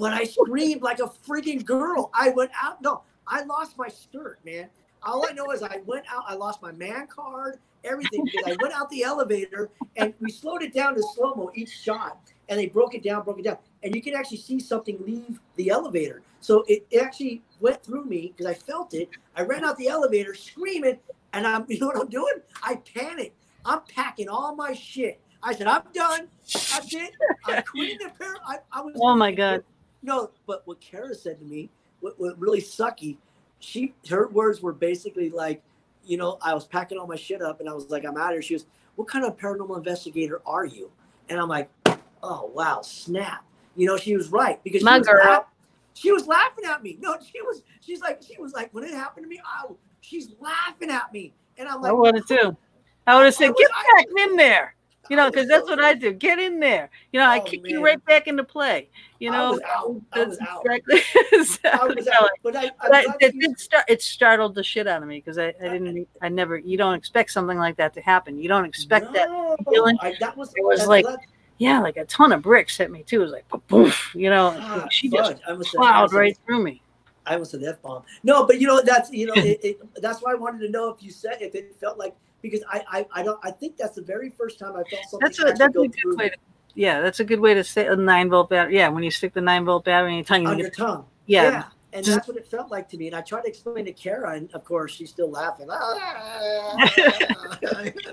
but 0.00 0.14
I 0.14 0.24
screamed 0.24 0.82
like 0.82 0.98
a 0.98 1.06
freaking 1.28 1.64
girl. 1.64 2.10
I 2.14 2.30
went 2.30 2.50
out. 2.60 2.80
No, 2.82 3.02
I 3.26 3.42
lost 3.44 3.76
my 3.76 3.88
skirt, 3.88 4.38
man. 4.44 4.68
All 5.02 5.26
I 5.28 5.32
know 5.32 5.50
is 5.50 5.62
I 5.62 5.82
went 5.84 6.06
out. 6.10 6.24
I 6.26 6.34
lost 6.34 6.62
my 6.62 6.72
man 6.72 7.06
card, 7.06 7.58
everything, 7.84 8.24
because 8.24 8.42
I 8.46 8.54
went 8.54 8.74
out 8.74 8.90
the 8.90 9.02
elevator, 9.02 9.70
and 9.96 10.14
we 10.18 10.30
slowed 10.30 10.62
it 10.62 10.72
down 10.74 10.94
to 10.94 11.02
slow 11.02 11.34
mo 11.34 11.50
each 11.54 11.70
shot, 11.70 12.18
and 12.48 12.58
they 12.58 12.66
broke 12.66 12.94
it 12.94 13.02
down, 13.02 13.24
broke 13.24 13.38
it 13.38 13.44
down, 13.44 13.58
and 13.82 13.94
you 13.94 14.02
can 14.02 14.14
actually 14.14 14.38
see 14.38 14.58
something 14.58 14.98
leave 15.06 15.38
the 15.56 15.68
elevator. 15.68 16.22
So 16.40 16.64
it, 16.66 16.86
it 16.90 17.02
actually 17.02 17.42
went 17.60 17.82
through 17.82 18.06
me 18.06 18.32
because 18.34 18.50
I 18.50 18.54
felt 18.54 18.94
it. 18.94 19.10
I 19.36 19.42
ran 19.42 19.64
out 19.64 19.76
the 19.76 19.88
elevator 19.88 20.34
screaming, 20.34 20.98
and 21.34 21.46
I'm, 21.46 21.66
you 21.68 21.78
know 21.78 21.88
what 21.88 22.00
I'm 22.00 22.08
doing? 22.08 22.34
I 22.62 22.76
panicked. 22.76 23.36
I'm 23.66 23.80
packing 23.94 24.30
all 24.30 24.56
my 24.56 24.72
shit. 24.72 25.20
I 25.42 25.54
said, 25.54 25.66
I'm 25.66 25.82
done. 25.94 26.28
That's 26.42 26.94
it. 26.94 27.12
I'm 27.44 27.62
quitting 27.62 27.98
the 27.98 28.10
pair. 28.18 28.34
I, 28.46 28.58
I 28.72 28.80
was. 28.82 28.94
Oh 29.00 29.14
my 29.14 29.32
God. 29.32 29.62
No, 30.02 30.30
but 30.46 30.62
what 30.66 30.80
Kara 30.80 31.14
said 31.14 31.38
to 31.38 31.44
me, 31.44 31.70
what, 32.00 32.18
what 32.18 32.38
really 32.38 32.60
sucky, 32.60 33.16
she 33.58 33.94
her 34.08 34.28
words 34.28 34.62
were 34.62 34.72
basically 34.72 35.30
like, 35.30 35.62
you 36.04 36.16
know, 36.16 36.38
I 36.40 36.54
was 36.54 36.64
packing 36.66 36.98
all 36.98 37.06
my 37.06 37.16
shit 37.16 37.42
up 37.42 37.60
and 37.60 37.68
I 37.68 37.72
was 37.72 37.90
like, 37.90 38.04
I'm 38.04 38.16
out 38.16 38.28
of 38.28 38.32
here. 38.32 38.42
She 38.42 38.54
was, 38.54 38.66
what 38.96 39.08
kind 39.08 39.24
of 39.24 39.36
paranormal 39.36 39.76
investigator 39.76 40.40
are 40.46 40.64
you? 40.64 40.90
And 41.28 41.38
I'm 41.38 41.48
like, 41.48 41.70
oh 42.22 42.50
wow, 42.54 42.80
snap. 42.82 43.44
You 43.76 43.86
know, 43.86 43.96
she 43.96 44.16
was 44.16 44.30
right 44.30 44.62
because 44.64 44.82
My 44.82 44.94
she 44.96 44.98
was, 45.00 45.06
girl. 45.08 45.46
she 45.94 46.12
was 46.12 46.26
laughing 46.26 46.64
at 46.64 46.82
me. 46.82 46.98
No, 47.00 47.16
she 47.20 47.40
was. 47.42 47.62
She's 47.80 48.00
like, 48.00 48.22
she 48.22 48.40
was 48.40 48.52
like, 48.52 48.72
when 48.74 48.84
it 48.84 48.92
happened 48.92 49.24
to 49.24 49.28
me, 49.28 49.40
I, 49.44 49.66
she's 50.00 50.30
laughing 50.40 50.90
at 50.90 51.12
me, 51.12 51.32
and 51.56 51.68
I'm 51.68 51.80
like, 51.80 51.90
I 51.90 51.92
would 51.92 52.14
have 52.16 52.26
too. 52.26 52.56
I 53.06 53.16
would 53.16 53.24
have 53.26 53.34
said, 53.34 53.54
"Get 53.56 53.70
I- 53.74 53.84
back 53.96 54.06
in 54.28 54.36
there," 54.36 54.74
you 55.08 55.16
know, 55.16 55.30
because 55.30 55.48
that's 55.48 55.68
what 55.68 55.80
I 55.80 55.94
do. 55.94 56.12
Get 56.12 56.38
in 56.38 56.60
there. 56.60 56.90
You 57.12 57.20
know, 57.20 57.26
I 57.26 57.38
Oh, 57.38 57.42
kick 57.42 57.62
you 57.64 57.84
right 57.84 58.04
back 58.04 58.26
into 58.28 58.44
play. 58.44 58.88
You 59.18 59.30
know, 59.30 59.52
was 59.52 59.98
was 60.14 60.38
exactly. 60.64 61.00
Was. 61.32 61.58
But 62.42 62.56
I, 62.56 62.70
But 62.80 62.94
I, 62.94 63.04
it 63.20 63.34
you- 63.34 63.40
did 63.48 63.58
start. 63.60 63.84
It 63.88 64.02
startled 64.02 64.54
the 64.54 64.62
shit 64.62 64.86
out 64.86 65.02
of 65.02 65.08
me 65.08 65.18
because 65.18 65.38
I, 65.38 65.54
I 65.62 65.68
didn't. 65.68 66.08
I 66.22 66.28
never. 66.28 66.56
You 66.58 66.76
don't 66.76 66.94
expect 66.94 67.30
something 67.32 67.58
like 67.58 67.76
that 67.76 67.94
to 67.94 68.00
happen. 68.00 68.38
You 68.38 68.48
don't 68.48 68.64
expect 68.64 69.12
that. 69.14 69.28
Feeling. 69.70 69.96
I, 70.00 70.14
that 70.20 70.36
was 70.36 70.52
It 70.56 70.64
was 70.64 70.86
like- 70.86 71.04
glad- 71.04 71.18
Yeah, 71.58 71.80
like 71.80 71.96
a 71.98 72.04
ton 72.06 72.32
of 72.32 72.42
bricks 72.42 72.76
hit 72.78 72.90
me 72.90 73.02
too. 73.02 73.20
It 73.20 73.24
was 73.24 73.32
like 73.32 73.48
poof. 73.68 74.12
You 74.14 74.30
know, 74.30 74.54
Ah, 74.58 74.86
she 74.90 75.08
just 75.10 75.32
fudge. 75.32 75.40
I 75.46 75.50
almost 75.50 75.74
plowed 75.74 76.12
right 76.12 76.36
through 76.46 76.62
me. 76.62 76.82
I 77.26 77.34
almost 77.34 77.50
said 77.50 77.62
f 77.62 77.80
bomb. 77.82 78.02
No, 78.22 78.46
but 78.46 78.60
you 78.60 78.66
know 78.66 78.80
that's 78.82 79.10
you 79.12 79.26
know 79.26 79.34
it, 79.36 79.60
it, 79.62 79.80
that's 80.00 80.20
why 80.22 80.32
I 80.32 80.34
wanted 80.36 80.60
to 80.60 80.70
know 80.70 80.88
if 80.88 81.02
you 81.02 81.10
said 81.10 81.36
if 81.40 81.54
it 81.54 81.76
felt 81.78 81.98
like 81.98 82.14
because 82.42 82.62
I 82.70 82.84
I, 82.90 83.06
I 83.12 83.22
don't 83.22 83.38
I 83.42 83.50
think 83.50 83.76
that's 83.76 83.96
the 83.96 84.02
very 84.02 84.30
first 84.30 84.58
time 84.58 84.72
I 84.76 84.82
felt 84.84 85.02
something. 85.08 85.18
That's 85.20 85.38
a 85.40 85.44
that's 85.44 85.60
a 85.60 85.68
good 85.68 85.92
way 86.16 86.28
to. 86.30 86.36
Yeah, 86.74 87.00
that's 87.00 87.20
a 87.20 87.24
good 87.24 87.40
way 87.40 87.54
to 87.54 87.64
say 87.64 87.86
a 87.86 87.96
nine 87.96 88.30
volt 88.30 88.50
battery. 88.50 88.76
Yeah, 88.76 88.88
when 88.88 89.02
you 89.02 89.10
stick 89.10 89.34
the 89.34 89.40
nine 89.40 89.64
volt 89.64 89.84
battery 89.84 90.10
in 90.10 90.16
your 90.18 90.24
tongue, 90.24 90.46
on 90.46 90.58
you 90.58 90.64
your 90.64 90.70
tongue. 90.70 91.04
yeah. 91.26 91.64
And 91.92 92.06
that's 92.06 92.28
what 92.28 92.36
it 92.36 92.46
felt 92.46 92.70
like 92.70 92.88
to 92.90 92.96
me. 92.96 93.08
And 93.08 93.16
I 93.16 93.20
tried 93.20 93.40
to 93.42 93.48
explain 93.48 93.84
to 93.86 93.92
Kara, 93.92 94.36
and 94.36 94.48
of 94.54 94.64
course 94.64 94.92
she's 94.92 95.10
still 95.10 95.28
laughing. 95.28 95.66
Whatever. 95.66 95.98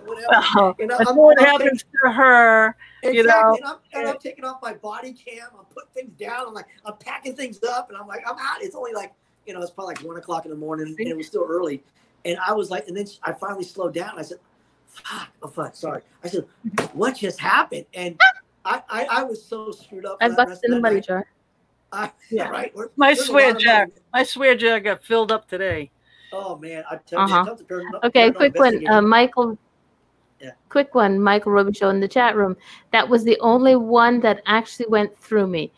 Well, 0.05 0.75
You 0.79 0.87
know, 0.87 0.97
I'm- 0.97 1.15
what 1.15 1.39
happens 1.39 1.83
to 2.03 2.11
her. 2.11 2.75
Exactly. 3.03 3.17
you 3.17 3.23
know? 3.23 3.55
and, 3.55 3.65
I'm, 3.65 3.75
and 3.93 4.07
I'm 4.09 4.17
taking 4.17 4.43
off 4.45 4.59
my 4.63 4.73
body 4.73 5.13
cam. 5.13 5.49
I'm 5.57 5.65
putting 5.65 5.89
things 5.93 6.11
down. 6.19 6.47
I'm 6.47 6.53
like, 6.55 6.65
I'm 6.85 6.97
packing 6.97 7.35
things 7.35 7.61
up, 7.63 7.89
and 7.89 7.97
I'm 7.97 8.07
like, 8.07 8.23
I'm 8.27 8.35
out. 8.39 8.61
It's 8.61 8.75
only 8.75 8.93
like, 8.93 9.13
you 9.45 9.53
know, 9.53 9.61
it's 9.61 9.69
probably 9.71 9.93
like 9.95 10.03
one 10.03 10.17
o'clock 10.17 10.45
in 10.45 10.51
the 10.51 10.57
morning, 10.57 10.95
and 10.97 11.07
it 11.07 11.15
was 11.15 11.27
still 11.27 11.45
early. 11.47 11.83
And 12.27 12.37
I 12.45 12.53
was 12.53 12.69
like, 12.69 12.87
and 12.87 12.95
then 12.97 13.07
I 13.23 13.31
finally 13.31 13.63
slowed 13.63 13.93
down. 13.93 14.19
I 14.19 14.21
said, 14.21 14.37
"Fuck, 14.87 15.29
oh 15.41 15.47
fuck, 15.47 15.75
sorry." 15.75 16.01
I 16.23 16.27
said, 16.27 16.45
"What 16.93 17.15
just 17.17 17.39
happened?" 17.39 17.85
And 17.93 18.19
I, 18.65 18.83
I, 18.89 19.07
I 19.09 19.23
was 19.23 19.43
so 19.43 19.71
screwed 19.71 20.05
up. 20.05 20.17
for 20.19 20.25
I 20.25 20.27
busted 20.29 20.47
rest 20.49 20.65
in 20.65 20.71
the 20.71 20.79
money 20.81 20.99
jar. 21.01 21.25
I, 21.93 22.11
Yeah. 22.29 22.49
right. 22.49 22.75
We're- 22.75 22.89
My 22.97 23.13
swear 23.13 23.53
jar. 23.53 23.87
My 24.13 24.23
swear 24.23 24.55
jar 24.55 24.79
got 24.81 25.01
filled 25.03 25.31
up 25.31 25.47
today. 25.47 25.89
Oh 26.33 26.57
man, 26.57 26.83
I 26.91 26.97
tell 26.97 27.19
Uh-huh. 27.21 27.39
you, 27.39 27.45
tell 27.45 27.55
the 27.55 28.07
Okay, 28.07 28.29
paranormal 28.29 28.35
quick 28.35 28.55
one. 28.59 28.87
Uh, 28.89 29.01
Michael. 29.01 29.57
Yeah. 30.41 30.51
Quick 30.69 30.93
one. 30.93 31.17
Michael 31.19 31.53
Robichaud 31.53 31.91
in 31.91 31.99
the 32.01 32.07
chat 32.07 32.35
room. 32.35 32.57
That 32.91 33.07
was 33.07 33.23
the 33.23 33.39
only 33.39 33.75
one 33.77 34.19
that 34.19 34.43
actually 34.45 34.87
went 34.87 35.17
through 35.17 35.47
me. 35.47 35.71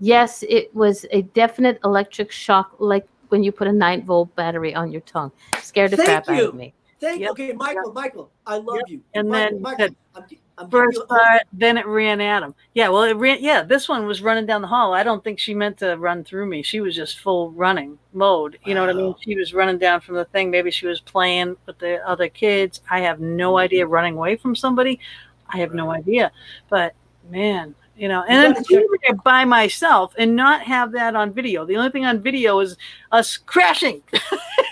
Yes, 0.00 0.44
it 0.48 0.72
was 0.76 1.06
a 1.12 1.22
definite 1.22 1.80
electric 1.82 2.30
shock, 2.30 2.74
like 2.78 3.06
when 3.34 3.42
you 3.42 3.50
put 3.50 3.66
a 3.66 3.72
nine 3.72 4.04
volt 4.04 4.32
battery 4.36 4.76
on 4.76 4.92
your 4.92 5.00
tongue. 5.00 5.32
Scared 5.60 5.90
the 5.90 5.96
Thank 5.96 6.24
crap 6.24 6.28
out 6.28 6.44
of 6.50 6.54
me. 6.54 6.72
Thank 7.00 7.18
you. 7.18 7.22
Yep. 7.22 7.30
Okay, 7.32 7.52
Michael, 7.52 7.92
Michael, 7.92 8.30
I 8.46 8.58
love 8.58 8.76
Yep. 8.76 8.88
you. 8.90 9.00
And 9.12 9.28
Michael, 9.28 9.50
then 9.50 9.62
Michael, 9.62 9.88
the 9.88 9.94
I'm, 10.14 10.38
I'm 10.56 10.70
First 10.70 10.92
giving 10.92 11.08
you- 11.10 11.18
part, 11.18 11.42
then 11.52 11.76
it 11.76 11.86
ran 11.86 12.20
at 12.20 12.44
him. 12.44 12.54
Yeah, 12.74 12.90
well, 12.90 13.02
it 13.02 13.14
ran. 13.14 13.38
Yeah, 13.40 13.64
this 13.64 13.88
one 13.88 14.06
was 14.06 14.22
running 14.22 14.46
down 14.46 14.62
the 14.62 14.68
hall. 14.68 14.94
I 14.94 15.02
don't 15.02 15.24
think 15.24 15.40
she 15.40 15.52
meant 15.52 15.78
to 15.78 15.96
run 15.96 16.22
through 16.22 16.46
me. 16.46 16.62
She 16.62 16.80
was 16.80 16.94
just 16.94 17.18
full 17.18 17.50
running 17.50 17.98
mode. 18.12 18.56
You 18.64 18.74
know 18.74 18.82
what 18.82 18.90
I 18.90 18.92
mean? 18.92 19.16
She 19.20 19.34
was 19.34 19.52
running 19.52 19.78
down 19.78 20.00
from 20.00 20.14
the 20.14 20.26
thing. 20.26 20.48
Maybe 20.52 20.70
she 20.70 20.86
was 20.86 21.00
playing 21.00 21.56
with 21.66 21.80
the 21.80 22.08
other 22.08 22.28
kids. 22.28 22.82
I 22.88 23.00
have 23.00 23.18
no 23.18 23.54
mm-hmm. 23.54 23.64
idea. 23.64 23.86
Running 23.88 24.14
away 24.14 24.36
from 24.36 24.54
somebody, 24.54 25.00
I 25.48 25.58
have 25.58 25.74
no 25.74 25.90
idea. 25.90 26.30
But 26.70 26.94
man, 27.28 27.74
you 27.96 28.08
know, 28.08 28.22
and 28.28 28.34
You 28.36 28.42
then 28.42 28.52
gotta 28.54 28.64
to 28.64 28.74
check- 28.74 28.90
be 28.90 28.98
there 29.06 29.16
by 29.24 29.44
myself 29.44 30.14
and 30.18 30.34
not 30.34 30.62
have 30.62 30.92
that 30.92 31.14
on 31.14 31.32
video. 31.32 31.64
The 31.64 31.76
only 31.76 31.90
thing 31.90 32.04
on 32.04 32.20
video 32.20 32.58
is 32.60 32.76
us 33.12 33.36
crashing, 33.36 34.02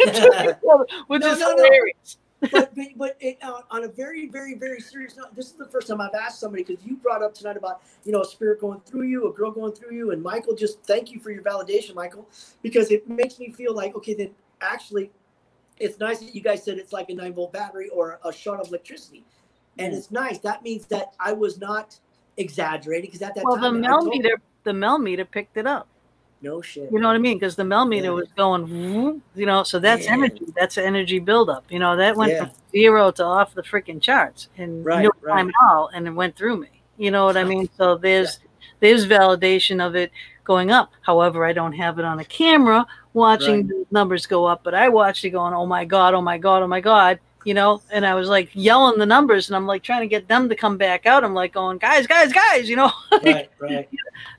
which 0.00 0.18
No, 1.22 1.32
is 1.32 1.38
no, 1.38 1.54
no. 1.54 1.68
but 2.50 2.50
but, 2.50 2.88
but 2.96 3.16
it, 3.20 3.38
uh, 3.42 3.60
on 3.70 3.84
a 3.84 3.88
very 3.88 4.28
very 4.28 4.54
very 4.54 4.80
serious 4.80 5.16
note, 5.16 5.34
this 5.36 5.46
is 5.46 5.52
the 5.52 5.66
first 5.66 5.86
time 5.88 6.00
I've 6.00 6.14
asked 6.14 6.40
somebody 6.40 6.64
because 6.64 6.84
you 6.84 6.96
brought 6.96 7.22
up 7.22 7.34
tonight 7.34 7.56
about 7.56 7.82
you 8.04 8.10
know 8.12 8.22
a 8.22 8.24
spirit 8.24 8.60
going 8.60 8.80
through 8.80 9.04
you, 9.04 9.28
a 9.28 9.32
girl 9.32 9.52
going 9.52 9.72
through 9.72 9.94
you, 9.94 10.10
and 10.10 10.20
Michael. 10.22 10.54
Just 10.56 10.82
thank 10.82 11.12
you 11.12 11.20
for 11.20 11.30
your 11.30 11.42
validation, 11.42 11.94
Michael, 11.94 12.28
because 12.62 12.90
it 12.90 13.08
makes 13.08 13.38
me 13.38 13.52
feel 13.52 13.74
like 13.74 13.94
okay, 13.94 14.14
then 14.14 14.30
actually, 14.60 15.10
it's 15.78 16.00
nice 16.00 16.18
that 16.18 16.34
you 16.34 16.40
guys 16.40 16.64
said 16.64 16.78
it's 16.78 16.92
like 16.92 17.10
a 17.10 17.14
nine 17.14 17.32
volt 17.32 17.52
battery 17.52 17.88
or 17.90 18.18
a 18.24 18.32
shot 18.32 18.58
of 18.58 18.66
electricity, 18.68 19.24
and 19.78 19.94
it's 19.94 20.10
nice. 20.10 20.38
That 20.38 20.64
means 20.64 20.86
that 20.86 21.14
I 21.20 21.32
was 21.32 21.58
not 21.60 21.96
exaggerating 22.36 23.09
because 23.09 23.22
at 23.22 23.34
that 23.34 23.44
Well, 23.44 23.56
the 23.56 23.62
time 23.68 23.76
I 23.76 23.80
Mel 23.80 24.04
meter, 24.04 24.36
the 24.64 24.72
Mel 24.72 24.98
meter 24.98 25.24
picked 25.24 25.56
it 25.56 25.66
up. 25.66 25.88
no 26.40 26.60
shit. 26.60 26.90
You 26.90 26.98
know 26.98 27.06
what 27.09 27.14
I 27.14 27.18
mean? 27.18 27.38
Because 27.38 27.54
the 27.56 27.64
Mel 27.64 27.84
meter 27.86 28.06
Yeah. 28.06 28.10
was 28.10 28.28
going, 28.36 29.22
you 29.34 29.46
know, 29.46 29.62
so 29.62 29.78
that's 29.78 30.06
Yeah. 30.06 30.14
energy. 30.14 30.44
That's 30.56 30.76
energy 30.76 31.18
buildup. 31.20 31.64
You 31.70 31.78
know, 31.78 31.96
that 31.96 32.16
went 32.16 32.32
Yeah. 32.32 32.46
from 32.46 32.50
zero 32.72 33.10
to 33.12 33.24
off 33.24 33.54
the 33.54 33.62
freaking 33.62 34.00
charts 34.02 34.48
in 34.56 34.82
Right, 34.82 35.04
no 35.04 35.10
right. 35.20 35.36
time 35.36 35.48
at 35.48 35.54
all, 35.70 35.88
and 35.94 36.06
it 36.09 36.10
went 36.10 36.34
through 36.36 36.56
me. 36.56 36.68
You 36.96 37.10
know 37.10 37.24
what 37.26 37.36
I 37.36 37.44
mean? 37.44 37.68
So 37.76 37.96
there's 37.96 38.40
there's 38.80 39.06
validation 39.06 39.84
of 39.84 39.94
it 39.94 40.10
going 40.44 40.72
up. 40.72 40.90
However, 41.02 41.44
I 41.44 41.52
don't 41.52 41.72
have 41.72 42.00
it 42.00 42.04
on 42.04 42.18
a 42.18 42.24
camera 42.24 42.84
watching 43.12 43.59
Right. 43.59 43.68
the 43.68 43.86
numbers 43.92 44.26
go 44.26 44.44
up, 44.44 44.62
but 44.64 44.74
I 44.74 44.88
watched 44.88 45.24
it 45.24 45.30
going, 45.30 45.54
oh 45.54 45.66
my 45.66 45.84
god, 45.84 46.14
oh 46.14 46.20
my 46.20 46.38
god, 46.38 46.62
oh 46.64 46.66
my 46.66 46.80
god. 46.80 47.20
You 47.44 47.55
know, 47.55 47.82
and 47.90 48.06
I 48.06 48.14
was 48.14 48.28
like 48.28 48.51
yelling 48.55 48.98
the 48.98 49.06
numbers, 49.06 49.48
and 49.48 49.56
I'm 49.56 49.66
like 49.66 49.82
trying 49.82 50.02
to 50.02 50.06
get 50.06 50.28
them 50.28 50.48
to 50.48 50.55
come 50.55 50.77
back 50.77 51.06
out. 51.06 51.24
I'm 51.24 51.35
like 51.35 51.52
going, 51.52 51.78
guys, 51.78 52.06
guys, 52.06 52.32
guys, 52.32 52.69
you 52.69 52.77
know. 52.77 52.93
right, 53.24 53.51
right. 53.59 53.89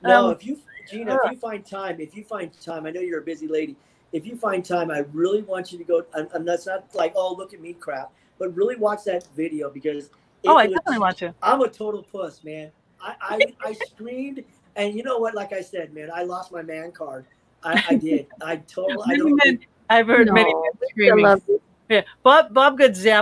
No, 0.02 0.26
Um, 0.28 0.32
if 0.32 0.46
you, 0.46 0.58
Gina, 0.90 1.18
if 1.24 1.32
you 1.32 1.38
find 1.38 1.64
time, 1.64 2.00
if 2.00 2.16
you 2.16 2.24
find 2.24 2.50
time, 2.60 2.86
I 2.86 2.90
know 2.90 3.00
you're 3.00 3.20
a 3.20 3.24
busy 3.24 3.48
lady. 3.48 3.76
If 4.12 4.26
you 4.26 4.36
find 4.36 4.64
time, 4.64 4.90
I 4.90 5.04
really 5.12 5.42
want 5.42 5.72
you 5.72 5.78
to 5.78 5.84
go. 5.84 6.04
And, 6.14 6.28
and 6.34 6.46
that's 6.46 6.66
not 6.66 6.86
like, 6.94 7.12
oh, 7.16 7.34
look 7.34 7.52
at 7.52 7.60
me, 7.60 7.72
crap, 7.72 8.12
but 8.38 8.54
really 8.54 8.76
watch 8.76 9.04
that 9.04 9.26
video 9.36 9.70
because. 9.70 10.06
it 10.06 10.10
oh, 10.48 10.56
I 10.56 10.66
definitely 10.66 10.98
want 10.98 11.18
to. 11.18 11.34
I'm 11.42 11.60
a 11.60 11.68
total 11.68 12.02
puss, 12.02 12.44
man. 12.44 12.70
I, 13.00 13.14
I, 13.20 13.40
I 13.68 13.72
screamed, 13.72 14.44
and 14.76 14.94
you 14.94 15.02
know 15.02 15.18
what? 15.18 15.34
Like 15.34 15.52
I 15.52 15.60
said, 15.60 15.92
man, 15.92 16.10
I 16.14 16.22
lost 16.22 16.52
my 16.52 16.62
man 16.62 16.92
card. 16.92 17.26
I, 17.62 17.82
I 17.90 17.94
did. 17.96 18.26
I 18.42 18.56
totally. 18.56 19.04
I 19.06 19.16
don't 19.16 19.66
I've 19.90 20.06
heard 20.06 20.32
many 20.32 20.52
No, 20.52 20.62
men 20.62 20.72
I 20.82 20.86
screaming. 20.88 21.60
Yeah, 21.88 22.02
Bob 22.22 22.54
Bob 22.54 22.78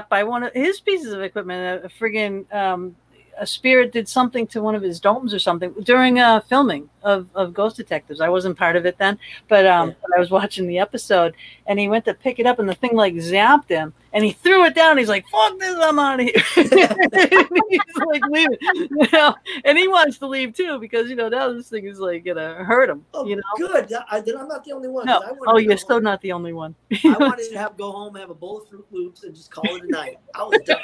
by 0.08 0.22
one 0.22 0.44
of 0.44 0.52
his 0.52 0.80
pieces 0.80 1.12
of 1.12 1.20
equipment. 1.22 1.82
A, 1.82 1.86
a 1.86 1.88
friggin' 1.88 2.52
um, 2.54 2.94
a 3.38 3.46
spirit 3.46 3.92
did 3.92 4.08
something 4.08 4.46
to 4.48 4.60
one 4.60 4.74
of 4.74 4.82
his 4.82 5.00
domes 5.00 5.32
or 5.34 5.38
something 5.38 5.72
during 5.82 6.18
uh, 6.18 6.40
filming 6.40 6.88
of, 7.02 7.26
of 7.34 7.52
Ghost 7.54 7.76
Detectives. 7.76 8.20
I 8.20 8.28
wasn't 8.28 8.56
part 8.58 8.76
of 8.76 8.86
it 8.86 8.98
then, 8.98 9.18
but 9.48 9.66
um, 9.66 9.88
Yeah. 9.88 9.94
I 10.16 10.20
was 10.20 10.30
watching 10.30 10.66
the 10.66 10.78
episode, 10.78 11.34
and 11.66 11.78
he 11.78 11.88
went 11.88 12.04
to 12.04 12.14
pick 12.14 12.38
it 12.38 12.46
up, 12.46 12.58
and 12.58 12.68
the 12.68 12.74
thing 12.74 12.94
like 12.94 13.14
zapped 13.14 13.68
him, 13.68 13.92
and 14.12 14.22
he 14.24 14.32
threw 14.32 14.64
it 14.66 14.74
down. 14.74 14.98
He's 14.98 15.08
like, 15.08 15.24
"Fuck 15.28 15.58
this, 15.58 15.74
I'm 15.80 15.98
out 15.98 16.20
of 16.20 16.26
here." 16.26 16.34
he's 16.54 17.80
like 18.06 18.22
leaving, 18.30 18.58
you 18.74 19.08
know, 19.12 19.34
and 19.64 19.78
he 19.78 19.88
wants 19.88 20.18
to 20.18 20.26
leave 20.26 20.54
too 20.54 20.78
because 20.78 21.08
you 21.08 21.16
know 21.16 21.28
now 21.28 21.52
this 21.52 21.68
thing 21.70 21.86
is 21.86 21.98
like 21.98 22.24
gonna 22.24 22.54
hurt 22.64 22.90
him. 22.90 23.04
Oh, 23.14 23.26
you 23.26 23.36
know. 23.36 23.42
good. 23.56 23.92
I, 24.10 24.20
then 24.20 24.36
I'm 24.36 24.48
not 24.48 24.64
the 24.64 24.72
only 24.72 24.88
one. 24.88 25.06
No. 25.06 25.20
'cause 25.20 25.28
I 25.28 25.32
wanted 25.32 25.50
Oh, 25.52 25.56
to 25.58 25.64
you're 25.64 25.76
still 25.78 25.96
home. 25.96 26.04
not 26.04 26.20
the 26.20 26.32
only 26.32 26.52
one. 26.52 26.74
I 26.92 27.16
wanted 27.18 27.50
to 27.50 27.58
have 27.58 27.76
go 27.76 27.90
home, 27.92 28.14
have 28.16 28.30
a 28.30 28.34
bowl 28.34 28.58
of 28.62 28.68
Froot 28.68 28.84
Loops, 28.90 29.24
and 29.24 29.34
just 29.34 29.50
call 29.50 29.64
it 29.74 29.82
a 29.84 29.86
night. 29.88 30.18
I 30.34 30.42
was 30.44 30.60
done. 30.66 30.78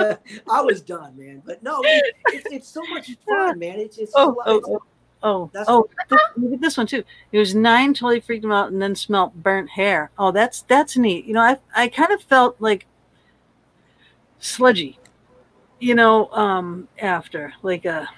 I 0.50 0.60
was 0.60 0.82
done, 0.82 1.16
man. 1.16 1.42
But 1.44 1.62
no, 1.62 1.80
it, 1.84 2.14
it's, 2.28 2.52
it's 2.52 2.68
so 2.68 2.82
much 2.90 3.10
fun, 3.26 3.58
man. 3.58 3.78
It's 3.78 3.98
it's, 3.98 4.12
Oh, 4.14 4.36
oh, 4.46 4.60
oh, 4.66 4.82
oh, 5.22 5.50
That's- 5.52 5.66
oh, 5.68 5.88
this, 6.08 6.20
look 6.36 6.52
at 6.54 6.60
this 6.60 6.76
one 6.76 6.86
too. 6.86 7.04
It 7.32 7.38
was 7.38 7.54
nine, 7.54 7.94
totally 7.94 8.20
freaked 8.20 8.44
him 8.44 8.52
out, 8.52 8.72
and 8.72 8.80
then 8.80 8.94
smelt 8.94 9.34
burnt 9.34 9.70
hair. 9.70 10.10
Oh, 10.18 10.32
that's 10.32 10.62
that's 10.62 10.96
neat. 10.96 11.24
You 11.24 11.34
know, 11.34 11.42
I 11.42 11.58
I 11.74 11.88
kind 11.88 12.12
of 12.12 12.22
felt 12.22 12.56
like 12.60 12.86
sludgy, 14.38 14.98
you 15.78 15.94
know, 15.94 16.30
um, 16.30 16.88
after 16.98 17.52
like 17.62 17.84
a 17.84 18.08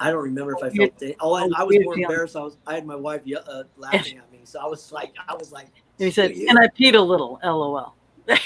I 0.00 0.10
don't 0.10 0.22
remember 0.22 0.52
if 0.52 0.64
I 0.64 0.70
felt 0.70 1.02
it. 1.02 1.16
Oh, 1.20 1.34
I, 1.34 1.42
oh, 1.42 1.50
I 1.54 1.62
was 1.62 1.76
more 1.84 1.98
embarrassed. 1.98 2.34
I 2.34 2.40
was 2.40 2.56
I 2.66 2.74
had 2.74 2.86
my 2.86 2.96
wife 2.96 3.20
uh, 3.46 3.64
laughing 3.76 4.16
at 4.16 4.32
me, 4.32 4.40
so 4.44 4.58
I 4.58 4.66
was 4.66 4.90
like, 4.90 5.12
I 5.28 5.34
was 5.34 5.52
like, 5.52 5.66
and 5.98 6.06
he 6.06 6.10
said, 6.10 6.30
and 6.30 6.58
I 6.58 6.68
peed 6.68 6.94
a 6.94 7.00
little. 7.00 7.38
LOL. 7.44 7.94
well, 8.26 8.38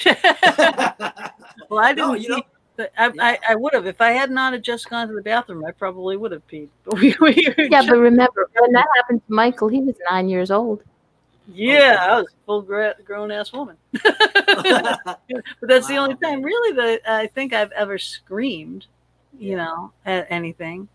I 1.78 1.93
didn't. 1.93 1.99
no, 1.99 2.15
you 2.15 2.31
know, 2.31 2.43
but 2.77 2.93
I, 2.99 3.13
I, 3.21 3.39
I 3.51 3.55
would 3.55 3.73
have 3.75 3.87
if 3.87 4.01
I 4.01 4.11
had 4.11 4.31
not 4.31 4.53
had 4.53 4.63
just 4.63 4.91
gone 4.91 5.09
to 5.09 5.15
the 5.15 5.23
bathroom. 5.23 5.65
I 5.65 5.71
probably 5.71 6.17
would 6.17 6.33
have 6.33 6.47
peed. 6.49 6.69
But 6.85 6.95
we, 7.01 7.15
we 7.21 7.35
Yeah, 7.59 7.69
just- 7.83 7.89
but 7.89 7.99
remember 7.99 8.49
when 8.59 8.73
that 8.73 8.87
happened 8.97 9.23
to 9.27 9.33
Michael, 9.33 9.69
he 9.69 9.81
was 9.81 9.97
nine 10.11 10.29
years 10.29 10.51
old. 10.51 10.83
yeah, 11.53 11.99
I 12.01 12.17
was 12.21 12.27
a 12.33 12.37
full 12.47 12.63
gra- 12.63 12.97
grown 13.05 13.31
ass 13.31 13.53
woman. 13.53 13.77
but 13.93 15.21
that's 15.63 15.87
the 15.89 15.97
only 15.97 16.17
time 16.17 16.43
really 16.43 16.75
that 16.77 17.01
I 17.11 17.27
think 17.29 17.53
I've 17.53 17.73
ever 17.73 17.99
screamed, 17.99 18.87
you 19.39 19.51
Yeah. 19.51 19.57
know, 19.65 19.93
at 20.07 20.27
anything. 20.31 20.89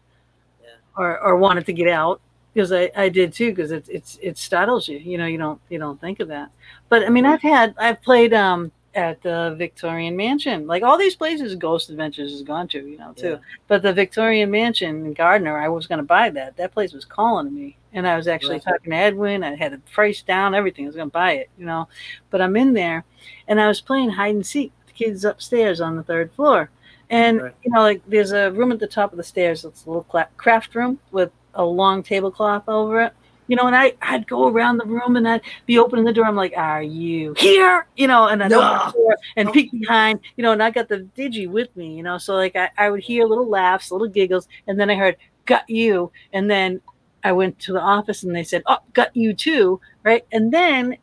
Yeah. 0.61 0.69
Or 0.97 1.19
or 1.19 1.37
wanted 1.37 1.65
to 1.67 1.73
get 1.73 1.87
out. 1.87 2.19
because 2.53 2.71
I, 2.71 2.91
I 2.95 3.09
did 3.09 3.31
too 3.33 3.51
because 3.51 3.71
it's 3.71 3.89
it's 3.89 4.17
it 4.21 4.37
startles 4.37 4.87
you 4.87 4.97
you 4.97 5.17
know 5.17 5.27
you 5.27 5.37
don't 5.37 5.61
you 5.69 5.77
don't 5.79 6.01
think 6.01 6.19
of 6.19 6.27
that 6.29 6.49
but 6.89 7.03
i 7.05 7.09
mean 7.09 7.23
i've 7.25 7.43
had 7.43 7.75
i've 7.77 8.01
played 8.01 8.33
um 8.33 8.71
at 8.95 9.21
the 9.21 9.55
victorian 9.57 10.15
mansion. 10.17 10.65
Like 10.65 10.81
all 10.83 10.97
these 10.97 11.15
places 11.15 11.55
ghost 11.55 11.89
adventures 11.89 12.31
has 12.31 12.41
gone 12.41 12.67
to 12.69 12.79
you 12.79 12.97
know 12.97 13.13
too. 13.13 13.29
Yeah. 13.29 13.37
but 13.67 13.81
the 13.83 13.93
victorian 13.93 14.49
mansion 14.49 15.05
in 15.05 15.13
gardner 15.13 15.57
i 15.59 15.67
was 15.67 15.85
going 15.87 15.99
to 15.99 16.03
buy 16.03 16.29
that. 16.31 16.57
That 16.57 16.73
place 16.73 16.91
was 16.93 17.05
calling 17.05 17.45
to 17.45 17.51
me. 17.51 17.77
And 17.93 18.07
i 18.07 18.15
was 18.17 18.27
actually 18.27 18.55
Right. 18.55 18.63
talking 18.63 18.91
to 18.91 18.97
edwin. 18.97 19.43
I 19.43 19.55
had 19.55 19.73
the 19.73 19.77
price 19.91 20.21
down. 20.23 20.55
Everything. 20.55 20.85
I 20.85 20.87
was 20.87 20.95
going 20.95 21.09
to 21.09 21.13
buy 21.13 21.33
it 21.33 21.49
you 21.57 21.65
know. 21.65 21.87
But 22.31 22.41
i'm 22.41 22.55
in 22.57 22.73
there 22.73 23.05
and 23.47 23.61
i 23.61 23.67
was 23.67 23.79
playing 23.81 24.09
hide 24.09 24.33
and 24.35 24.45
seek 24.45 24.71
with 24.79 24.87
the 24.87 24.93
kids 25.05 25.23
upstairs 25.23 25.81
on 25.81 25.95
the 25.95 26.03
third 26.03 26.31
floor. 26.33 26.69
And 27.11 27.41
Right. 27.41 27.55
you 27.63 27.71
know 27.71 27.81
like 27.81 28.01
there's 28.07 28.31
a 28.31 28.51
room 28.51 28.71
at 28.71 28.79
the 28.79 28.87
top 28.87 29.11
of 29.11 29.17
the 29.17 29.23
stairs 29.23 29.65
it's 29.65 29.85
a 29.85 29.89
little 29.89 30.07
craft 30.37 30.73
room 30.75 30.99
with 31.11 31.31
a 31.53 31.63
long 31.63 32.01
tablecloth 32.03 32.67
over 32.67 33.01
it 33.01 33.13
you 33.49 33.55
know 33.57 33.67
and 33.67 33.75
i 33.75 33.93
i'd 34.03 34.25
go 34.27 34.47
around 34.47 34.77
the 34.77 34.85
room 34.85 35.17
and 35.17 35.27
i'd 35.27 35.41
be 35.65 35.77
opening 35.77 36.05
the 36.05 36.13
door. 36.13 36.25
I'm 36.25 36.35
like 36.35 36.53
are 36.55 36.81
you 36.83 37.33
here? 37.37 37.85
You 37.97 38.07
know 38.07 38.27
and 38.27 38.41
i'd 38.41 38.53
open 38.53 38.67
No. 38.77 38.85
the 38.85 38.91
door 38.93 39.17
and 39.35 39.51
peek 39.51 39.71
behind 39.71 40.21
you 40.37 40.43
know 40.43 40.53
and 40.53 40.63
i 40.63 40.69
got 40.71 40.87
the 40.87 41.07
digi 41.17 41.49
with 41.49 41.75
me 41.75 41.97
you 41.97 42.03
know 42.03 42.17
so 42.17 42.35
like 42.35 42.55
I, 42.55 42.69
I 42.77 42.89
would 42.89 43.01
hear 43.01 43.25
little 43.25 43.49
laughs 43.49 43.91
little 43.91 44.07
giggles 44.07 44.47
and 44.67 44.79
then 44.79 44.89
i 44.89 44.95
heard 44.95 45.17
got 45.45 45.69
you 45.69 46.11
and 46.31 46.49
then 46.49 46.79
i 47.23 47.31
went 47.31 47.59
to 47.59 47.73
the 47.73 47.81
office 47.81 48.23
and 48.23 48.33
they 48.33 48.43
said 48.43 48.63
oh 48.67 48.77
got 48.93 49.13
you 49.15 49.33
too 49.33 49.81
right? 50.03 50.25
And 50.31 50.53
then 50.53 50.95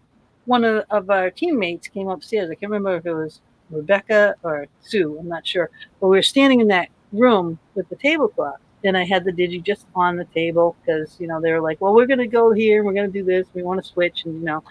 one 0.47 0.64
of, 0.64 0.85
of 0.90 1.10
our 1.10 1.31
teammates 1.31 1.86
came 1.89 2.09
upstairs. 2.09 2.48
I 2.51 2.55
can't 2.55 2.70
remember 2.73 2.97
if 2.97 3.05
it 3.05 3.12
was 3.12 3.40
rebecca 3.70 4.36
or 4.44 4.68
sue 4.81 5.16
i'm 5.18 5.27
not 5.28 5.44
sure 5.44 5.68
but 6.01 6.06
we 6.06 6.16
were 6.16 6.23
standing 6.23 6.60
in 6.60 6.68
that 6.68 6.89
room 7.12 7.59
with 7.74 7.89
the 7.89 7.97
tablecloth 7.97 8.60
and 8.85 8.97
i 8.97 9.05
had 9.05 9.24
the 9.24 9.32
digi 9.32 9.62
just 9.62 9.86
on 9.94 10.16
the 10.16 10.24
table 10.27 10.77
because 10.81 11.16
you 11.19 11.27
know 11.27 11.40
they 11.40 11.53
were 11.53 11.61
like 11.61 11.81
well 11.81 11.94
we're 11.94 12.07
going 12.07 12.19
to 12.19 12.27
go 12.27 12.53
here 12.53 12.85
we're 12.85 12.93
going 12.93 13.11
to 13.11 13.19
do 13.19 13.24
this 13.24 13.47
we 13.55 13.62
want 13.62 13.82
to 13.82 13.89
switch 13.89 14.24
and 14.24 14.35
you 14.35 14.44
know. 14.44 14.62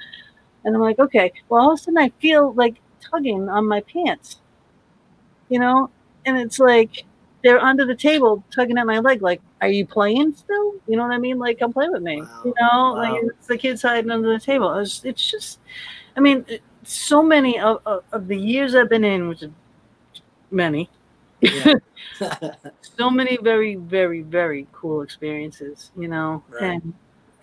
And 0.63 0.75
i'm 0.75 0.81
like 0.81 0.99
okay. 0.99 1.31
Well 1.49 1.61
all 1.61 1.73
of 1.73 1.79
a 1.79 1.83
sudden 1.83 1.97
i 1.97 2.09
feel 2.19 2.53
like 2.53 2.75
tugging 2.99 3.49
on 3.49 3.67
my 3.67 3.81
pants 3.81 4.39
you 5.49 5.59
know? 5.59 5.89
And 6.25 6.37
it's 6.39 6.57
like 6.57 7.05
they're 7.43 7.59
under 7.61 7.85
the 7.85 7.95
table 7.95 8.43
tugging 8.53 8.77
at 8.79 8.87
my 8.87 8.97
leg 8.99 9.21
like 9.21 9.41
are 9.61 9.67
you 9.69 9.85
playing 9.85 10.33
still? 10.35 10.73
You 10.87 10.97
know 10.97 11.03
what 11.03 11.11
i 11.11 11.17
mean? 11.19 11.37
Like 11.37 11.59
come 11.59 11.71
play 11.73 11.87
with 11.89 12.01
me 12.01 12.21
Wow. 12.21 12.41
you 12.45 12.53
know 12.59 12.93
like 12.93 13.23
it's 13.23 13.47
the 13.47 13.57
kids 13.57 13.81
hiding 13.83 14.09
under 14.11 14.31
the 14.33 14.39
table. 14.39 14.73
It's, 14.75 15.03
it's 15.05 15.29
just 15.29 15.59
i 16.17 16.19
mean 16.19 16.45
so 16.83 17.21
many 17.21 17.59
of, 17.59 17.79
of, 17.85 18.03
of 18.11 18.27
the 18.27 18.37
years 18.37 18.75
i've 18.75 18.89
been 18.89 19.03
in 19.03 19.27
which 19.27 19.41
is 19.43 19.49
many 20.51 20.89
Yeah. 21.41 21.73
so 22.81 23.09
many 23.09 23.37
very 23.37 23.75
very 23.75 24.21
very 24.21 24.67
cool 24.71 25.01
experiences 25.01 25.91
you 25.97 26.07
know 26.07 26.43
Right. 26.49 26.63
and 26.81 26.93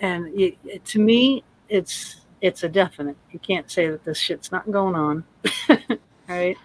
and 0.01 0.29
it, 0.41 0.57
it- 0.65 0.85
to 0.87 0.99
me 0.99 1.45
it's 1.69 2.17
it's 2.41 2.63
a 2.65 2.69
definite 2.69 3.17
you 3.33 3.39
can't 3.39 3.71
say 3.71 3.89
that 3.89 4.05
this 4.05 4.19
shit's 4.19 4.51
not 4.51 4.71
going 4.71 4.95
on 4.95 5.25
right 6.29 6.57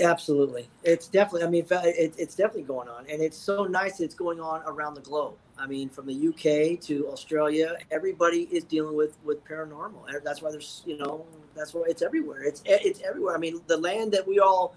Absolutely, 0.00 0.68
it's 0.84 1.08
definitely. 1.08 1.44
I 1.44 1.50
mean, 1.50 1.66
it, 1.68 2.14
it's 2.16 2.36
definitely 2.36 2.62
going 2.62 2.88
on, 2.88 3.04
and 3.10 3.20
it's 3.20 3.36
so 3.36 3.64
nice 3.64 3.98
it's 3.98 4.14
going 4.14 4.38
on 4.38 4.62
around 4.64 4.94
the 4.94 5.00
globe. 5.00 5.34
I 5.58 5.66
mean, 5.66 5.88
from 5.88 6.06
the 6.06 6.28
UK 6.28 6.80
to 6.82 7.08
Australia, 7.08 7.76
everybody 7.90 8.42
is 8.52 8.62
dealing 8.62 8.94
with 8.96 9.16
with 9.24 9.44
paranormal. 9.44 10.06
And 10.06 10.24
That's 10.24 10.40
why 10.40 10.52
there's, 10.52 10.82
you 10.86 10.98
know, 10.98 11.26
that's 11.56 11.74
why 11.74 11.82
it's 11.88 12.00
everywhere. 12.02 12.42
It's 12.44 12.62
it's 12.64 13.00
everywhere. 13.02 13.34
I 13.34 13.38
mean, 13.38 13.60
the 13.66 13.76
land 13.76 14.12
that 14.12 14.24
we 14.24 14.38
all, 14.38 14.76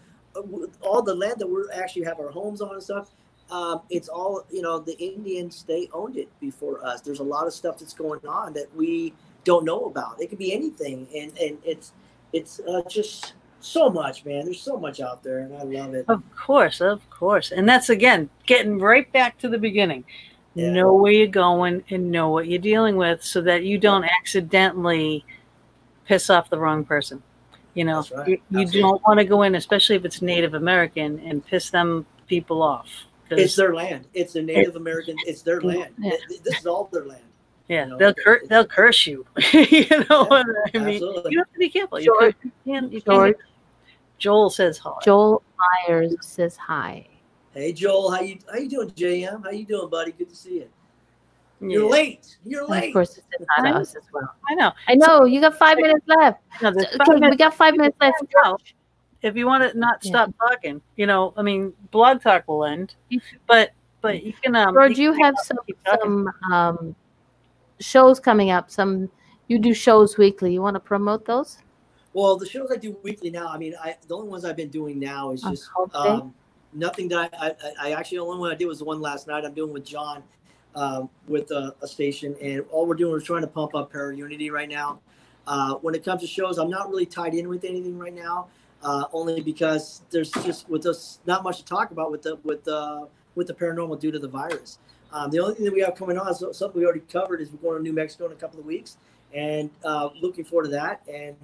all 0.82 1.02
the 1.02 1.14
land 1.16 1.36
that 1.40 1.48
we 1.48 1.62
actually 1.74 2.04
have 2.06 2.20
our 2.20 2.30
homes 2.32 2.62
on 2.62 2.74
and 2.74 2.84
stuff. 2.84 3.12
Um, 3.50 3.82
it's 3.90 4.08
all 4.08 4.46
you 4.52 4.62
know. 4.62 4.80
The 4.80 4.98
Indians 4.98 5.64
they 5.68 5.90
owned 5.94 6.16
it 6.18 6.30
before 6.40 6.86
us. 6.86 7.02
There's 7.02 7.20
a 7.20 7.24
lot 7.24 7.48
of 7.48 7.54
stuff 7.54 7.80
that's 7.80 7.94
going 7.94 8.26
on 8.26 8.54
that 8.54 8.74
we 8.76 9.14
don't 9.44 9.66
know 9.66 9.86
about. 9.86 10.22
It 10.22 10.30
could 10.30 10.40
be 10.40 10.54
anything, 10.54 11.08
and 11.16 11.38
and 11.38 11.58
it's 11.66 11.92
it's 12.32 12.62
uh, 12.62 12.82
just 12.90 13.34
so 13.60 13.90
much, 13.90 14.24
man. 14.26 14.46
There's 14.46 14.62
so 14.62 14.78
much 14.78 15.02
out 15.02 15.22
there, 15.22 15.40
and 15.40 15.54
I 15.56 15.64
love 15.64 15.94
it. 15.96 16.06
of 16.08 16.24
course 16.36 16.82
of 16.82 17.08
course 17.10 17.52
and 17.52 17.68
that's 17.70 17.90
again 17.90 18.30
getting 18.48 18.80
right 18.80 19.12
back 19.12 19.38
to 19.38 19.48
the 19.50 19.58
beginning 19.58 20.04
Yeah. 20.56 20.72
know 20.72 20.94
where 20.94 21.12
you're 21.12 21.28
going 21.28 21.84
and 21.90 22.10
know 22.12 22.30
what 22.30 22.48
you're 22.48 22.58
dealing 22.60 22.96
with 22.96 23.24
so 23.24 23.42
that 23.42 23.64
you 23.64 23.78
don't 23.78 24.04
accidentally 24.06 25.24
piss 26.06 26.30
off 26.30 26.50
the 26.50 26.58
wrong 26.58 26.84
person 26.84 27.22
you 27.74 27.84
know 27.86 28.04
right. 28.16 28.28
you, 28.28 28.38
you 28.50 28.82
don't 28.82 29.02
want 29.08 29.18
to 29.20 29.26
go 29.26 29.44
in 29.44 29.56
especially 29.56 29.96
if 29.96 30.04
it's 30.06 30.22
native 30.22 30.54
american 30.56 31.20
and 31.20 31.46
piss 31.46 31.70
them 31.70 32.06
people 32.32 32.64
off. 32.64 32.88
It's 33.30 33.56
their 33.56 33.74
land. 33.76 34.08
It's 34.14 34.34
the 34.34 34.42
Native 34.42 34.76
American. 34.78 35.16
It's 35.26 35.42
their 35.42 35.62
land. 35.62 35.94
Yeah. 35.98 36.12
This 36.44 36.60
is 36.60 36.66
all 36.66 36.90
their 36.92 37.06
land. 37.06 37.24
Yeah, 37.68 37.84
you 37.86 37.92
know, 37.92 37.98
they'll 37.98 38.14
cur- 38.14 38.42
they'll 38.50 38.66
curse 38.66 39.06
you. 39.08 39.26
you 39.54 39.86
know 39.90 40.06
Yeah, 40.10 40.24
what 40.26 40.46
I 40.74 40.78
mean? 40.80 40.96
absolutely. 40.96 41.32
You 41.32 41.40
have 41.40 41.52
to 41.54 41.60
be 41.60 41.70
careful. 41.70 42.00
You, 42.00 42.06
George- 42.06 42.36
could- 42.42 42.52
you 42.66 42.74
can't. 42.74 42.92
You 42.94 43.02
George. 43.02 43.36
can't. 43.36 43.48
Joel 44.18 44.50
says 44.50 44.78
hi. 44.78 44.92
Joel 45.04 45.44
Myers 45.88 46.16
says 46.22 46.56
hi. 46.58 47.08
Hey 47.54 47.74
Joel, 47.74 48.12
how 48.12 48.22
you 48.22 48.40
how 48.52 48.58
you 48.58 48.70
doing, 48.70 48.90
JM? 48.92 49.44
How 49.44 49.52
you 49.52 49.66
doing, 49.66 49.90
buddy? 49.90 50.12
Good 50.14 50.30
to 50.30 50.36
see 50.36 50.56
you. 50.56 50.70
Yeah, 51.62 51.78
You're 51.78 51.90
late. 51.90 52.38
You're 52.44 52.62
And 52.62 52.70
late. 52.72 52.88
of 52.90 52.94
course, 52.94 53.16
he 53.16 53.22
says 53.38 53.48
hi 53.56 53.72
to 53.72 53.78
us 53.78 53.96
as 53.96 54.04
well. 54.12 54.34
I 54.50 54.56
know. 54.56 54.72
I 54.88 54.96
know 54.96 55.26
you 55.26 55.40
got 55.40 55.56
five 55.58 55.78
minutes 55.78 56.06
left. 56.08 56.42
No, 56.62 56.72
five 56.74 57.08
Okay, 57.10 57.30
we 57.30 57.36
got 57.36 57.54
five 57.54 57.76
minutes 57.78 57.96
left. 58.02 58.18
to. 58.20 58.58
If 59.22 59.36
you 59.36 59.46
want 59.46 59.72
to 59.72 59.78
not 59.78 60.00
Yeah. 60.04 60.10
stop 60.10 60.34
talking, 60.40 60.82
you 60.96 61.06
know, 61.06 61.34
I 61.38 61.44
mean, 61.44 61.74
blog 61.92 62.22
talk 62.24 62.48
will 62.48 62.66
end, 62.66 62.96
but 63.48 63.72
but 64.02 64.24
you 64.24 64.34
can. 64.34 64.56
Um, 64.56 64.74
George, 64.74 64.94
can 64.96 65.02
you 65.02 65.14
have 65.14 65.36
some 65.44 65.60
some 66.02 66.30
um, 66.52 66.96
shows 67.80 68.20
coming 68.20 68.50
up. 68.50 68.72
Some 68.72 69.10
you 69.48 69.60
do 69.60 69.74
shows 69.76 70.18
weekly. 70.18 70.54
You 70.54 70.62
want 70.64 70.76
to 70.76 70.80
promote 70.80 71.26
those? 71.26 71.60
Well, 72.14 72.36
the 72.38 72.48
shows 72.48 72.70
I 72.72 72.78
do 72.78 72.98
weekly 73.04 73.30
now. 73.30 73.50
I 73.50 73.58
mean, 73.60 73.76
I 73.80 73.96
the 74.08 74.16
only 74.16 74.30
ones 74.30 74.44
I've 74.46 74.58
been 74.58 74.70
doing 74.70 75.00
now 75.00 75.32
is 75.32 75.44
just 75.44 75.70
Hump 75.76 75.94
um, 75.96 76.34
nothing 76.74 77.08
that 77.10 77.34
I, 77.40 77.50
I, 77.50 77.90
I 77.90 77.92
actually 77.92 78.18
the 78.18 78.24
only 78.26 78.40
one 78.40 78.52
I 78.52 78.56
did 78.56 78.66
was 78.66 78.80
the 78.80 78.86
one 78.86 79.00
last 79.02 79.28
night. 79.28 79.46
I'm 79.46 79.54
doing 79.54 79.72
with 79.72 79.86
John 79.86 80.24
um, 80.76 81.10
with 81.28 81.52
a, 81.52 81.76
a 81.82 81.88
station, 81.88 82.36
and 82.42 82.64
all 82.72 82.86
we're 82.86 82.96
doing 82.96 83.20
is 83.20 83.24
trying 83.24 83.42
to 83.42 83.48
pump 83.48 83.76
up 83.76 83.92
Para 83.92 84.16
Unity 84.16 84.50
right 84.50 84.70
now. 84.70 85.00
Uh, 85.48 85.76
when 85.76 85.96
it 85.96 86.06
comes 86.06 86.22
to 86.22 86.28
shows, 86.28 86.58
I'm 86.58 86.70
not 86.70 86.90
really 86.90 87.06
tied 87.06 87.34
in 87.34 87.50
with 87.50 87.64
anything 87.64 87.98
right 87.98 88.14
now, 88.14 88.48
uh, 88.84 89.06
only 89.12 89.42
because 89.42 90.02
there's 90.12 90.32
just 90.32 90.70
with 90.70 90.86
us 90.86 91.20
not 91.26 91.44
much 91.44 91.58
to 91.58 91.66
talk 91.66 91.92
about 91.92 92.12
with 92.12 92.22
the 92.22 92.38
with 92.44 92.64
the 92.64 93.08
with 93.36 93.48
the 93.48 93.54
paranormal 93.54 94.00
due 94.00 94.12
to 94.12 94.20
the 94.20 94.28
virus. 94.28 94.80
Um, 95.12 95.30
the 95.30 95.40
only 95.40 95.56
thing 95.56 95.66
that 95.66 95.74
we 95.74 95.82
have 95.82 95.96
coming 95.96 96.18
on 96.18 96.30
is 96.30 96.44
something 96.54 96.80
we 96.80 96.86
already 96.86 97.02
covered 97.02 97.42
is 97.42 97.52
we're 97.52 97.60
going 97.60 97.78
to 97.78 97.84
New 97.84 97.94
Mexico 97.94 98.28
in 98.28 98.32
a 98.32 98.36
couple 98.36 98.60
of 98.60 98.66
weeks, 98.66 98.98
and 99.34 99.70
uh, 99.84 100.10
looking 100.22 100.46
forward 100.46 100.66
to 100.66 100.72
that. 100.72 101.02
And 101.12 101.36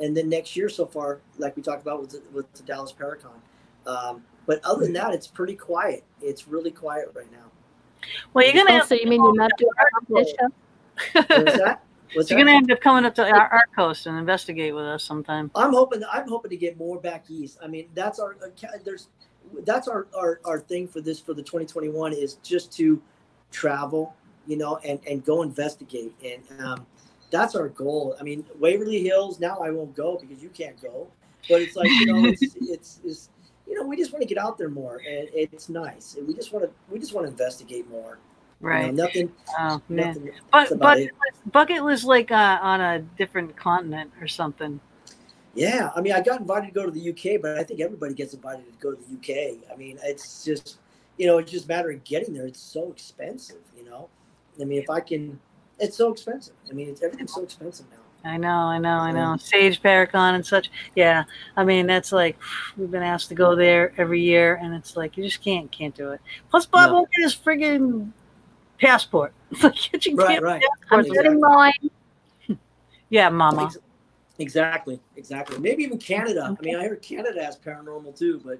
and 0.00 0.16
then 0.16 0.28
next 0.28 0.56
year 0.56 0.68
so 0.68 0.86
far, 0.86 1.20
like 1.38 1.56
we 1.56 1.62
talked 1.62 1.82
about 1.82 2.00
with 2.00 2.10
the, 2.10 2.22
with 2.32 2.52
the 2.54 2.62
Dallas 2.64 2.92
Paracon. 2.92 3.30
Um, 3.86 4.24
but 4.46 4.60
other 4.64 4.84
than 4.84 4.92
that, 4.94 5.14
it's 5.14 5.26
pretty 5.26 5.54
quiet. 5.54 6.04
It's 6.20 6.48
really 6.48 6.70
quiet 6.70 7.12
right 7.14 7.30
now. 7.30 7.50
Well, 8.32 8.44
you're 8.44 8.64
gonna. 8.64 8.80
Oh, 8.82 8.86
so 8.86 8.94
you 8.94 9.06
mean 9.06 9.22
you're 9.22 9.34
not 9.34 9.50
doing 9.58 9.70
this 10.08 10.30
show? 10.30 10.48
What's 11.12 11.58
that? 11.58 11.82
What's 12.14 12.30
you're 12.30 12.38
that? 12.38 12.44
gonna 12.44 12.56
end 12.56 12.70
up 12.70 12.80
coming 12.80 13.04
up 13.04 13.14
to 13.16 13.24
our, 13.24 13.48
our 13.48 13.66
coast 13.74 14.06
and 14.06 14.16
investigate 14.18 14.74
with 14.74 14.84
us 14.84 15.04
sometime. 15.04 15.50
I'm 15.54 15.72
hoping. 15.72 16.02
I'm 16.10 16.28
hoping 16.28 16.50
to 16.50 16.56
get 16.56 16.78
more 16.78 17.00
back 17.00 17.24
east. 17.28 17.58
I 17.62 17.66
mean, 17.66 17.88
that's 17.94 18.18
our 18.18 18.36
uh, 18.42 18.48
there's 18.84 19.08
that's 19.64 19.88
our, 19.88 20.06
our 20.16 20.40
our 20.44 20.60
thing 20.60 20.88
for 20.88 21.00
this 21.00 21.20
for 21.20 21.34
the 21.34 21.42
2021 21.42 22.12
is 22.12 22.34
just 22.42 22.72
to 22.72 23.02
travel, 23.50 24.14
you 24.46 24.56
know, 24.56 24.78
and 24.78 25.00
and 25.08 25.24
go 25.24 25.42
investigate, 25.42 26.14
and 26.24 26.42
um, 26.60 26.86
that's 27.30 27.54
our 27.54 27.68
goal. 27.68 28.16
I 28.20 28.22
mean, 28.22 28.44
Waverly 28.58 29.02
Hills. 29.02 29.40
Now 29.40 29.58
I 29.58 29.70
won't 29.70 29.94
go 29.94 30.18
because 30.18 30.42
you 30.42 30.50
can't 30.50 30.80
go, 30.80 31.08
but 31.48 31.62
it's 31.62 31.76
like 31.76 31.88
you 31.88 32.06
know, 32.06 32.28
it's 32.28 32.42
it's, 32.60 33.00
it's 33.04 33.30
you 33.66 33.74
know, 33.74 33.86
we 33.86 33.96
just 33.96 34.12
want 34.12 34.22
to 34.22 34.28
get 34.28 34.38
out 34.38 34.58
there 34.58 34.68
more, 34.68 34.96
and 35.08 35.28
it's 35.32 35.68
nice. 35.68 36.16
And 36.16 36.26
we 36.26 36.34
just 36.34 36.52
want 36.52 36.64
to 36.64 36.70
we 36.90 36.98
just 36.98 37.14
want 37.14 37.26
to 37.26 37.30
investigate 37.30 37.88
more. 37.90 38.18
You 38.60 38.68
know, 38.68 38.74
Right. 38.74 38.94
nothing. 38.94 39.32
Oh 39.58 39.80
man. 39.88 40.06
nothing 40.14 40.30
But 40.52 40.78
but 40.78 40.98
it. 40.98 41.10
bucket 41.52 41.82
list 41.82 42.04
like 42.04 42.30
uh, 42.30 42.58
on 42.62 42.80
a 42.80 43.00
different 43.18 43.56
continent 43.56 44.10
or 44.20 44.26
something. 44.28 44.80
Yeah, 45.54 45.90
I 45.94 46.00
mean, 46.00 46.12
I 46.12 46.20
got 46.20 46.40
invited 46.40 46.66
to 46.66 46.72
go 46.72 46.84
to 46.84 46.90
the 46.90 47.10
UK, 47.10 47.40
but 47.40 47.56
I 47.58 47.62
think 47.62 47.80
everybody 47.80 48.12
gets 48.14 48.34
invited 48.34 48.64
to 48.66 48.78
go 48.80 48.92
to 48.92 48.98
the 49.00 49.14
UK. 49.14 49.58
I 49.72 49.76
mean, 49.76 49.98
it's 50.02 50.44
just, 50.44 50.78
you 51.16 51.28
know, 51.28 51.38
it's 51.38 51.52
just 51.52 51.66
a 51.66 51.68
matter 51.68 51.90
of 51.92 52.02
getting 52.02 52.34
there. 52.34 52.44
It's 52.46 52.58
so 52.58 52.90
expensive, 52.90 53.62
you 53.76 53.84
know. 53.84 54.08
I 54.60 54.64
mean, 54.64 54.82
if 54.82 54.90
I 54.90 54.98
can, 54.98 55.38
it's 55.78 55.96
so 55.96 56.10
expensive. 56.10 56.54
I 56.68 56.72
mean, 56.72 56.88
it's 56.88 57.02
everything's 57.02 57.32
so 57.34 57.44
expensive 57.44 57.86
now. 57.90 57.98
I 58.24 58.36
know, 58.38 58.48
I 58.48 58.78
know, 58.78 58.98
I 58.98 59.12
know. 59.12 59.36
Sage 59.36 59.82
Paracon 59.82 60.34
and 60.34 60.46
such. 60.46 60.70
Yeah, 60.96 61.24
I 61.56 61.64
mean 61.64 61.86
that's 61.86 62.10
like 62.12 62.38
we've 62.76 62.90
been 62.90 63.02
asked 63.02 63.28
to 63.28 63.34
go 63.34 63.54
there 63.54 63.92
every 63.98 64.22
year, 64.22 64.58
and 64.62 64.74
it's 64.74 64.96
like 64.96 65.16
you 65.16 65.24
just 65.24 65.42
can't 65.42 65.70
can't 65.70 65.94
do 65.94 66.12
it. 66.12 66.20
Plus, 66.50 66.64
Bob 66.66 66.88
No. 66.88 66.94
won't 66.94 67.08
get 67.14 67.22
his 67.24 67.34
friggin' 67.36 68.10
passport. 68.80 69.32
It's 69.50 69.62
like 69.64 69.74
get 69.92 70.06
your 70.06 70.16
Right, 70.16 70.34
damn 70.36 70.44
right. 70.44 70.62
I'm 70.90 71.00
passport. 71.04 71.16
getting 71.22 71.40
mine. 71.40 71.90
Yeah, 73.10 73.28
Mama. 73.28 73.70
Exactly, 74.38 74.98
exactly. 75.16 75.58
Maybe 75.58 75.84
even 75.84 75.98
Canada. 75.98 76.56
I 76.58 76.64
mean, 76.64 76.76
I 76.76 76.88
heard 76.88 77.02
Canada 77.02 77.44
has 77.44 77.56
paranormal 77.56 78.18
too, 78.18 78.40
but? 78.44 78.58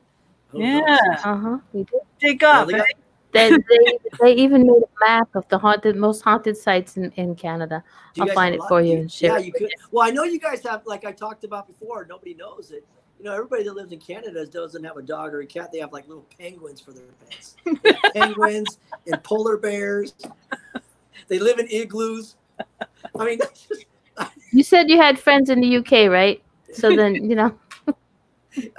Yeah, 0.52 0.98
Uh 1.24 1.36
huh. 1.36 1.58
We 1.72 1.84
take 2.20 2.42
off. 2.44 2.68
they 2.68 2.74
got- 2.78 2.86
They, 3.34 3.50
they, 3.50 3.98
they 4.20 4.32
even 4.32 4.64
made 4.64 4.82
a 4.82 5.04
map 5.04 5.34
of 5.34 5.46
the 5.48 5.58
haunted, 5.58 5.96
most 5.96 6.22
haunted 6.22 6.56
sites 6.56 6.96
in, 6.96 7.10
in 7.16 7.34
Canada. 7.34 7.82
I'll 8.20 8.28
find 8.28 8.54
it 8.54 8.60
for 8.68 8.80
you 8.80 8.98
and 8.98 9.10
share 9.10 9.32
Yeah, 9.32 9.44
you 9.44 9.52
could. 9.52 9.70
Well, 9.90 10.06
I 10.06 10.12
know 10.12 10.22
you 10.22 10.38
guys 10.38 10.62
have, 10.62 10.86
like 10.86 11.04
I 11.04 11.10
talked 11.10 11.42
about 11.42 11.66
before. 11.66 12.06
Nobody 12.08 12.34
knows 12.34 12.70
it. 12.70 12.86
You 13.18 13.24
know, 13.24 13.32
everybody 13.32 13.64
that 13.64 13.74
lives 13.74 13.90
in 13.90 13.98
Canada 13.98 14.46
doesn't 14.46 14.84
have 14.84 14.96
a 14.96 15.02
dog 15.02 15.34
or 15.34 15.40
a 15.40 15.46
cat. 15.46 15.72
They 15.72 15.80
have 15.80 15.92
like 15.92 16.06
little 16.06 16.26
penguins 16.38 16.80
for 16.80 16.92
their 16.92 17.04
pets. 17.28 17.56
Penguins 18.14 18.78
and 19.06 19.20
polar 19.24 19.56
bears. 19.56 20.14
They 21.26 21.40
live 21.40 21.58
in 21.58 21.66
igloos. 21.68 22.36
I 23.18 23.24
mean, 23.24 23.38
just, 23.68 23.86
You 24.52 24.62
said 24.62 24.88
you 24.88 24.96
had 24.96 25.18
friends 25.18 25.50
in 25.50 25.60
the 25.60 25.76
UK, 25.78 26.08
right? 26.08 26.40
So 26.72 26.94
then, 26.94 27.14
you 27.28 27.34
know, 27.34 27.58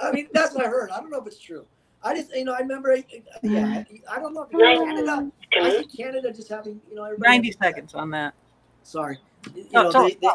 I 0.02 0.12
mean, 0.12 0.28
that's 0.32 0.54
what 0.54 0.64
I 0.64 0.68
heard. 0.68 0.90
I 0.90 0.98
don't 1.00 1.10
know 1.10 1.20
if 1.20 1.26
it's 1.26 1.38
true. 1.38 1.66
I 2.06 2.14
just, 2.14 2.34
you 2.34 2.44
know, 2.44 2.52
I 2.54 2.60
remember. 2.60 2.96
Yeah, 3.42 3.84
I 4.10 4.18
don't 4.20 4.32
know 4.34 4.42
if 4.42 4.52
Right. 4.54 4.78
Canada. 4.78 5.30
I 5.54 5.70
Can 5.70 5.82
see 5.90 5.96
Canada 6.02 6.32
just 6.32 6.48
having, 6.48 6.80
you 6.88 6.96
know, 6.96 7.04
everybody 7.04 7.30
90 7.30 7.48
has- 7.48 7.56
seconds 7.58 7.94
on 7.94 8.10
that. 8.10 8.34
Sorry. 8.82 9.18
You 9.54 9.64
Oh, 9.74 9.82
know, 9.82 9.86
it's 9.88 9.94
all- 9.96 10.08
they, 10.08 10.14
they, 10.20 10.28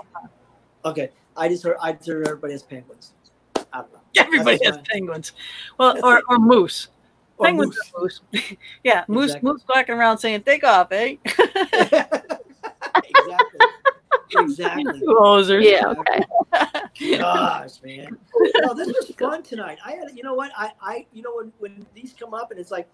okay. 0.85 1.09
I 1.37 1.47
just 1.47 1.63
heard. 1.63 1.77
I 1.81 1.93
just 1.93 2.07
heard 2.09 2.27
everybody 2.27 2.53
has 2.53 2.63
penguins. 2.63 3.13
I 3.55 3.61
don't 3.79 3.93
know. 3.93 3.99
Everybody 4.17 4.57
That's 4.57 4.65
has 4.65 4.75
fine. 4.75 4.85
penguins. 4.85 5.31
Well, 5.77 5.97
or, 6.05 6.21
or 6.27 6.37
moose. 6.37 6.89
Or 7.37 7.45
penguins 7.45 7.77
moose. 7.95 8.19
are 8.21 8.33
moose. 8.33 8.55
yeah, 8.83 9.05
moose 9.07 9.25
Exactly. 9.27 9.49
moose 9.51 9.61
walking 9.73 9.95
around 9.95 10.17
saying, 10.17 10.43
take 10.43 10.63
off, 10.65 10.91
eh? 10.91 11.15
exactly. 14.39 14.83
Exactly. 14.83 15.01
Losers. 15.05 15.65
yeah, 15.65 15.87
okay. 15.87 17.17
Gosh, 17.17 17.81
man. 17.83 18.17
No, 18.57 18.73
this 18.73 18.87
was 18.87 19.11
fun 19.19 19.43
tonight. 19.43 19.79
I 19.85 19.91
had, 19.93 20.11
you 20.15 20.23
know 20.23 20.33
what? 20.33 20.51
I, 20.57 20.71
I, 20.81 21.05
you 21.13 21.21
know, 21.21 21.33
when 21.35 21.51
when 21.59 21.85
these 21.93 22.13
come 22.17 22.33
up 22.33 22.51
and 22.51 22.59
it's 22.59 22.71
like, 22.71 22.87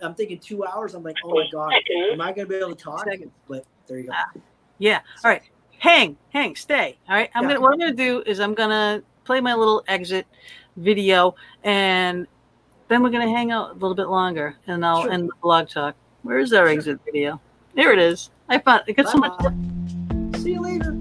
I'm 0.00 0.14
thinking 0.14 0.38
two 0.38 0.64
hours. 0.64 0.94
I'm 0.94 1.02
like, 1.02 1.16
oh 1.24 1.34
my 1.34 1.46
god, 1.52 1.72
am 2.12 2.20
I 2.20 2.32
gonna 2.32 2.46
be 2.48 2.56
able 2.56 2.74
to 2.74 2.82
talk? 2.82 3.04
Seconds. 3.04 3.32
But 3.48 3.64
there 3.86 3.98
you 3.98 4.04
go. 4.06 4.12
Ah, 4.14 4.40
yeah. 4.78 5.00
All 5.24 5.30
right. 5.30 5.42
Hang, 5.78 6.16
hang, 6.30 6.56
stay. 6.56 6.98
All 7.08 7.14
right. 7.14 7.30
I'm 7.34 7.42
Yeah. 7.44 7.48
gonna 7.50 7.60
what 7.60 7.72
I'm 7.72 7.78
gonna 7.78 7.92
do 7.92 8.22
is 8.26 8.40
I'm 8.40 8.54
gonna 8.54 9.02
play 9.24 9.40
my 9.40 9.54
little 9.54 9.82
exit 9.88 10.26
video 10.76 11.34
and 11.62 12.26
then 12.88 13.02
we're 13.02 13.10
gonna 13.10 13.28
hang 13.30 13.50
out 13.50 13.70
a 13.70 13.74
little 13.74 13.94
bit 13.94 14.08
longer 14.08 14.56
and 14.66 14.84
I'll 14.84 15.02
Sure. 15.02 15.10
end 15.12 15.28
the 15.28 15.32
blog 15.42 15.68
talk. 15.68 15.94
Where 16.22 16.38
is 16.38 16.52
our 16.52 16.66
Sure. 16.66 16.72
exit 16.76 17.00
video? 17.04 17.40
There 17.74 17.92
it 17.92 17.98
is. 17.98 18.30
I 18.48 18.58
found 18.58 18.82
it 18.86 18.94
got 18.94 19.08
so 19.08 19.18
much 19.18 19.36
Bye-bye. 19.38 19.83
See 20.44 20.52
you 20.52 20.60
later. 20.60 20.94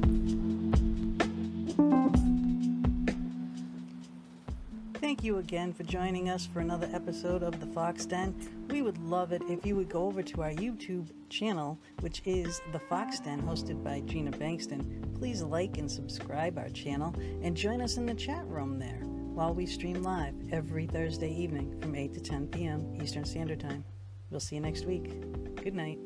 Thank 5.01 5.21
you 5.21 5.39
again 5.39 5.73
for 5.73 5.83
joining 5.83 6.29
us 6.29 6.45
for 6.45 6.61
another 6.61 6.87
episode 6.93 7.43
of 7.43 7.59
The 7.59 7.65
Fox 7.65 8.05
Den. 8.05 8.33
We 8.69 8.81
would 8.81 8.97
love 8.99 9.33
it 9.33 9.41
if 9.49 9.65
you 9.65 9.75
would 9.75 9.89
go 9.89 10.05
over 10.05 10.23
to 10.23 10.43
our 10.43 10.51
YouTube 10.51 11.09
channel, 11.27 11.77
which 11.99 12.21
is 12.23 12.61
The 12.71 12.79
Fox 12.79 13.19
Den, 13.19 13.41
hosted 13.41 13.83
by 13.83 13.99
Gina 14.05 14.31
Bengtson. 14.31 15.13
Please 15.19 15.41
like 15.41 15.77
and 15.77 15.91
subscribe 15.91 16.57
our 16.57 16.69
channel 16.69 17.13
and 17.41 17.57
join 17.57 17.81
us 17.81 17.97
in 17.97 18.05
the 18.05 18.13
chat 18.13 18.47
room 18.47 18.79
there 18.79 19.01
while 19.33 19.53
we 19.53 19.65
stream 19.65 20.03
live 20.03 20.35
every 20.53 20.87
Thursday 20.87 21.33
evening 21.33 21.77
from 21.81 21.95
8 21.95 22.13
to 22.13 22.21
10 22.21 22.47
p.m. 22.47 22.95
Eastern 23.03 23.25
Standard 23.25 23.59
Time. 23.59 23.83
We'll 24.29 24.39
see 24.39 24.55
you 24.55 24.61
next 24.61 24.85
week. 24.85 25.19
Good 25.61 25.75
night. 25.75 25.99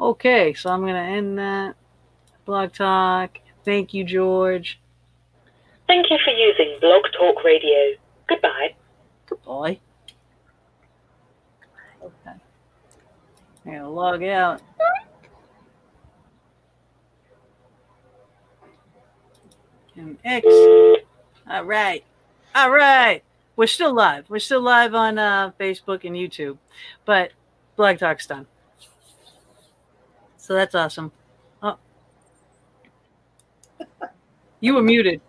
Okay, 0.00 0.54
so 0.54 0.70
I'm 0.70 0.80
gonna 0.80 0.98
end 0.98 1.38
that 1.38 1.74
blog 2.44 2.72
talk. 2.72 3.38
Thank 3.64 3.92
you, 3.92 4.04
George. 4.04 4.80
Thank 5.88 6.10
you 6.10 6.18
for 6.24 6.30
using 6.30 6.78
Blog 6.80 7.02
Talk 7.18 7.42
Radio. 7.44 7.96
Goodbye. 8.28 8.74
Goodbye. 9.26 9.80
Okay. 12.02 12.36
I'm 13.66 13.72
gonna 13.72 13.90
log 13.90 14.22
out. 14.22 14.62
And 19.96 20.16
X. 20.24 20.46
All 21.50 21.64
right. 21.64 22.04
All 22.54 22.70
right. 22.70 23.22
We're 23.56 23.66
still 23.66 23.92
live. 23.92 24.30
We're 24.30 24.38
still 24.38 24.62
live 24.62 24.94
on 24.94 25.18
uh, 25.18 25.50
Facebook 25.58 26.04
and 26.04 26.14
YouTube, 26.14 26.58
but 27.04 27.32
Blog 27.74 27.98
Talk's 27.98 28.26
done. 28.26 28.46
So 30.48 30.54
that's 30.54 30.74
awesome. 30.74 31.12
Oh. 31.62 31.76
You 34.60 34.76
were 34.76 34.82
muted. 34.82 35.20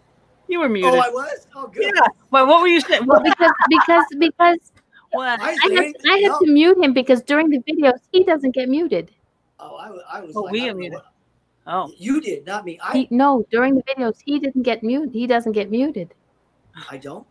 You 0.48 0.60
were 0.60 0.68
oh, 0.68 0.70
muted. 0.70 0.94
Oh, 0.94 0.98
I 0.98 1.10
was. 1.10 1.46
Oh, 1.54 1.68
good. 1.68 1.92
yeah. 1.94 2.08
Well, 2.32 2.48
what 2.48 2.62
were 2.62 2.70
you 2.70 2.80
saying? 2.80 3.06
Well, 3.06 3.22
because 3.22 3.52
because 3.70 4.06
because 4.18 4.72
what? 5.12 5.42
I, 5.42 5.50
I 5.50 5.74
had, 5.74 5.96
I 6.10 6.18
had 6.20 6.32
no. 6.32 6.40
to 6.40 6.48
mute 6.50 6.78
him 6.78 6.94
because 6.94 7.22
during 7.22 7.50
the 7.50 7.60
videos 7.60 8.00
he 8.14 8.24
doesn't 8.24 8.52
get 8.52 8.70
muted. 8.70 9.12
Oh, 9.60 9.76
I, 9.76 9.90
was- 9.92 10.04
I 10.10 10.22
was. 10.22 10.38
Oh, 10.38 10.44
like, 10.44 10.54
we 10.54 10.64
I 10.64 10.68
don't 10.68 10.78
muted. 10.78 10.94
what- 10.94 11.06
Oh, 11.68 11.92
You 11.98 12.22
did, 12.22 12.46
not 12.46 12.64
me. 12.64 12.80
I. 12.82 13.00
He, 13.00 13.08
no, 13.12 13.46
during 13.52 13.76
the 13.76 13.84
videos 13.84 14.20
he 14.26 14.40
didn't 14.40 14.64
get 14.64 14.84
muted. 14.84 15.14
He 15.14 15.28
doesn't 15.28 15.52
get 15.52 15.70
muted 15.70 16.14
I 16.90 16.98
don't. 16.98 17.28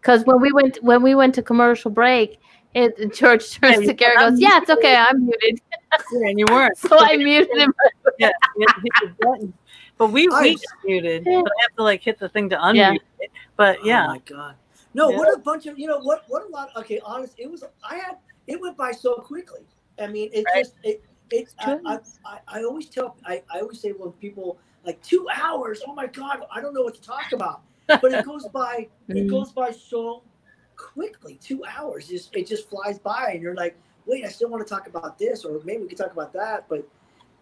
because 0.00 0.24
when 0.24 0.40
we 0.40 0.52
went 0.52 0.78
when 0.82 1.02
we 1.02 1.16
went 1.16 1.34
to 1.34 1.42
commercial 1.42 1.90
break, 1.90 2.38
it, 2.74 3.14
George 3.14 3.50
turns 3.58 3.80
you 3.82 3.86
to 3.86 3.92
Gary 3.94 4.14
and 4.18 4.30
goes, 4.32 4.40
"Yeah, 4.40 4.58
it's 4.60 4.70
okay, 4.70 4.96
I'm 4.96 5.24
muted." 5.26 5.60
yeah, 6.12 6.28
and 6.28 6.38
you 6.38 6.46
weren't. 6.50 6.76
So 6.76 6.96
I 6.98 7.16
muted 7.16 7.56
him. 7.56 7.72
yeah, 8.18 8.30
you 8.56 8.66
had 8.68 8.74
to 8.74 8.80
hit 8.80 8.92
the 9.18 9.26
button. 9.26 9.54
But 9.96 10.08
we 10.08 10.28
I- 10.32 10.42
we 10.42 10.54
got 10.54 10.62
muted. 10.84 11.24
But 11.24 11.30
I 11.32 11.62
have 11.62 11.76
to 11.76 11.82
like 11.82 12.02
hit 12.02 12.18
the 12.18 12.28
thing 12.28 12.48
to 12.50 12.56
unmute 12.56 12.74
Yeah. 12.76 12.94
it. 13.20 13.30
But 13.56 13.84
yeah. 13.84 14.04
Oh 14.04 14.08
my 14.08 14.18
god. 14.18 14.56
No, 14.92 15.10
Yeah. 15.10 15.16
what 15.18 15.34
a 15.34 15.38
bunch 15.38 15.66
of 15.66 15.78
you 15.78 15.86
know 15.86 16.00
what 16.00 16.24
what 16.28 16.44
a 16.44 16.48
lot. 16.48 16.70
Okay, 16.76 17.00
honest. 17.04 17.34
It 17.38 17.50
was. 17.50 17.64
I 17.88 17.96
had. 17.96 18.16
It 18.46 18.60
went 18.60 18.76
by 18.76 18.92
so 18.92 19.14
quickly. 19.14 19.60
I 20.00 20.06
mean, 20.08 20.30
it 20.32 20.44
Right. 20.52 20.64
just 20.64 20.74
it. 20.82 21.02
It's. 21.30 21.54
I, 21.60 21.78
I, 21.86 21.98
I, 22.26 22.38
I 22.48 22.62
always 22.64 22.88
tell. 22.88 23.16
I, 23.24 23.42
I 23.52 23.60
always 23.60 23.80
say 23.80 23.90
when 23.92 24.12
people 24.12 24.58
like 24.84 25.00
two 25.02 25.26
hours. 25.34 25.80
Oh 25.86 25.94
my 25.94 26.06
god! 26.06 26.40
I 26.52 26.60
don't 26.60 26.74
know 26.74 26.82
what 26.82 26.94
to 26.96 27.00
talk 27.02 27.32
about. 27.32 27.62
But 27.86 28.12
it 28.12 28.24
goes 28.24 28.46
by. 28.48 28.88
it 29.08 29.14
Mhm. 29.14 29.30
goes 29.30 29.52
by 29.52 29.70
so 29.70 30.22
quickly. 30.76 31.38
Two 31.42 31.64
hours. 31.64 32.08
Just 32.08 32.34
it 32.34 32.46
just 32.46 32.68
flies 32.68 32.98
by, 32.98 33.30
and 33.32 33.42
you're 33.42 33.54
like, 33.54 33.76
wait, 34.06 34.24
I 34.24 34.28
still 34.28 34.48
want 34.48 34.66
to 34.66 34.72
talk 34.72 34.86
about 34.86 35.18
this, 35.18 35.44
or 35.44 35.60
maybe 35.64 35.82
we 35.82 35.88
could 35.88 35.98
talk 35.98 36.12
about 36.12 36.32
that. 36.32 36.66
But 36.68 36.86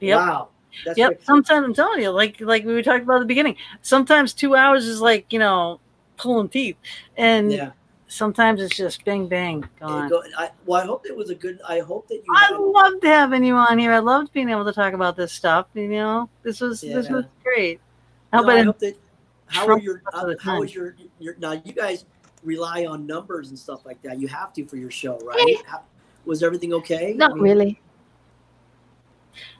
Yep. 0.02 0.18
wow, 0.18 0.48
that's 0.84 0.98
yep. 0.98 1.22
Sometimes 1.22 1.64
I'm 1.64 1.74
telling 1.74 2.02
you, 2.02 2.10
like 2.10 2.40
like 2.40 2.64
we 2.64 2.74
were 2.74 2.82
talking 2.82 3.02
about 3.02 3.16
at 3.16 3.20
the 3.20 3.26
beginning. 3.26 3.56
Sometimes 3.82 4.32
two 4.32 4.56
hours 4.56 4.86
is 4.86 5.00
like 5.00 5.32
you 5.32 5.38
know 5.38 5.78
pulling 6.16 6.48
teeth, 6.48 6.76
and 7.16 7.52
yeah. 7.52 7.70
sometimes 8.08 8.60
it's 8.60 8.76
just 8.76 9.04
bang 9.04 9.28
bang 9.28 9.68
gone. 9.78 10.08
go, 10.08 10.22
I, 10.36 10.50
well, 10.66 10.82
I 10.82 10.86
hope 10.86 11.06
it 11.06 11.16
was 11.16 11.30
a 11.30 11.36
good. 11.36 11.60
I 11.68 11.78
hope 11.80 12.08
that 12.08 12.16
you. 12.16 12.34
I 12.34 12.56
loved 12.58 13.04
having 13.04 13.44
you 13.44 13.54
on 13.54 13.78
here. 13.78 13.92
I 13.92 14.00
loved 14.00 14.32
being 14.32 14.48
able 14.48 14.64
to 14.64 14.72
talk 14.72 14.92
about 14.92 15.16
this 15.16 15.32
stuff. 15.32 15.66
You 15.74 15.88
know, 15.88 16.28
this 16.42 16.60
was 16.60 16.80
this 16.80 17.08
was 17.08 17.26
great. 17.44 17.80
How 18.32 18.42
No, 18.42 18.48
I 18.48 18.54
about 18.54 18.66
hope 18.66 18.78
that. 18.80 18.96
How 19.46 19.62
are 19.62 19.66
Trump 19.66 19.82
your 19.84 20.02
most 20.04 20.14
of 20.14 20.28
the 20.30 20.36
uh, 20.36 20.40
how 20.40 20.62
is 20.62 20.74
your 20.74 20.96
your 21.20 21.36
now? 21.38 21.52
You 21.52 21.74
guys 21.74 22.06
rely 22.42 22.86
on 22.86 23.06
numbers 23.06 23.48
and 23.50 23.58
stuff 23.58 23.84
like 23.86 24.00
that. 24.02 24.18
You 24.20 24.28
have 24.28 24.52
to 24.54 24.64
for 24.64 24.76
your 24.76 24.90
show, 24.90 25.18
right? 25.20 25.56
How, 25.66 25.82
was 26.24 26.42
everything 26.42 26.72
okay? 26.74 27.12
Not 27.14 27.32
I 27.32 27.34
mean, 27.34 27.42
really. 27.42 27.80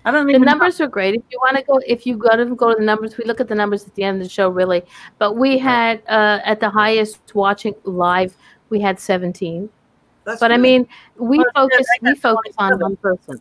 I 0.04 0.10
don't 0.10 0.26
The 0.26 0.30
even 0.32 0.42
numbers 0.42 0.80
are 0.80 0.86
great. 0.88 1.14
If 1.14 1.22
you 1.30 1.38
want 1.40 1.56
to 1.56 1.62
go, 1.62 1.80
if 1.86 2.06
you 2.06 2.16
go 2.16 2.36
to 2.36 2.44
go 2.54 2.70
to 2.70 2.76
the 2.78 2.84
numbers, 2.84 3.16
we 3.16 3.24
look 3.24 3.40
at 3.40 3.48
the 3.48 3.54
numbers 3.54 3.86
at 3.86 3.94
the 3.94 4.02
end 4.04 4.18
of 4.20 4.24
the 4.24 4.28
show, 4.28 4.48
really. 4.48 4.82
But 5.18 5.36
we 5.36 5.58
had 5.58 6.02
uh, 6.08 6.40
at 6.44 6.60
the 6.60 6.68
highest 6.68 7.34
watching 7.34 7.74
live, 7.84 8.36
we 8.68 8.80
had 8.80 8.98
17. 9.00 9.68
That's 10.24 10.40
But 10.40 10.52
I 10.52 10.56
mean, 10.56 10.86
we 11.16 11.38
Well, 11.38 11.46
focus 11.54 11.86
we 12.02 12.14
focus 12.16 12.54
on 12.58 12.78
one 12.80 12.96
person. 12.96 13.40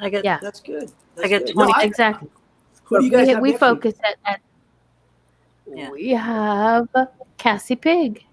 I 0.00 0.08
get 0.08 0.24
Yeah. 0.24 0.38
that's 0.40 0.60
good. 0.60 0.84
I 0.84 0.90
That's 1.16 1.28
get 1.28 1.46
good. 1.46 1.54
20 1.54 1.72
No, 1.72 1.78
I- 1.78 1.82
Exactly. 1.84 2.28
who 2.84 2.98
do 3.00 3.04
you 3.04 3.10
guys 3.10 3.26
we 3.26 3.32
have 3.34 3.42
we 3.42 3.56
focus 3.56 3.94
at, 4.04 4.16
at 4.24 4.40
Yeah. 5.66 5.90
we 5.90 6.10
have 6.10 6.88
Cassie 7.36 7.76
Pig. 7.76 8.24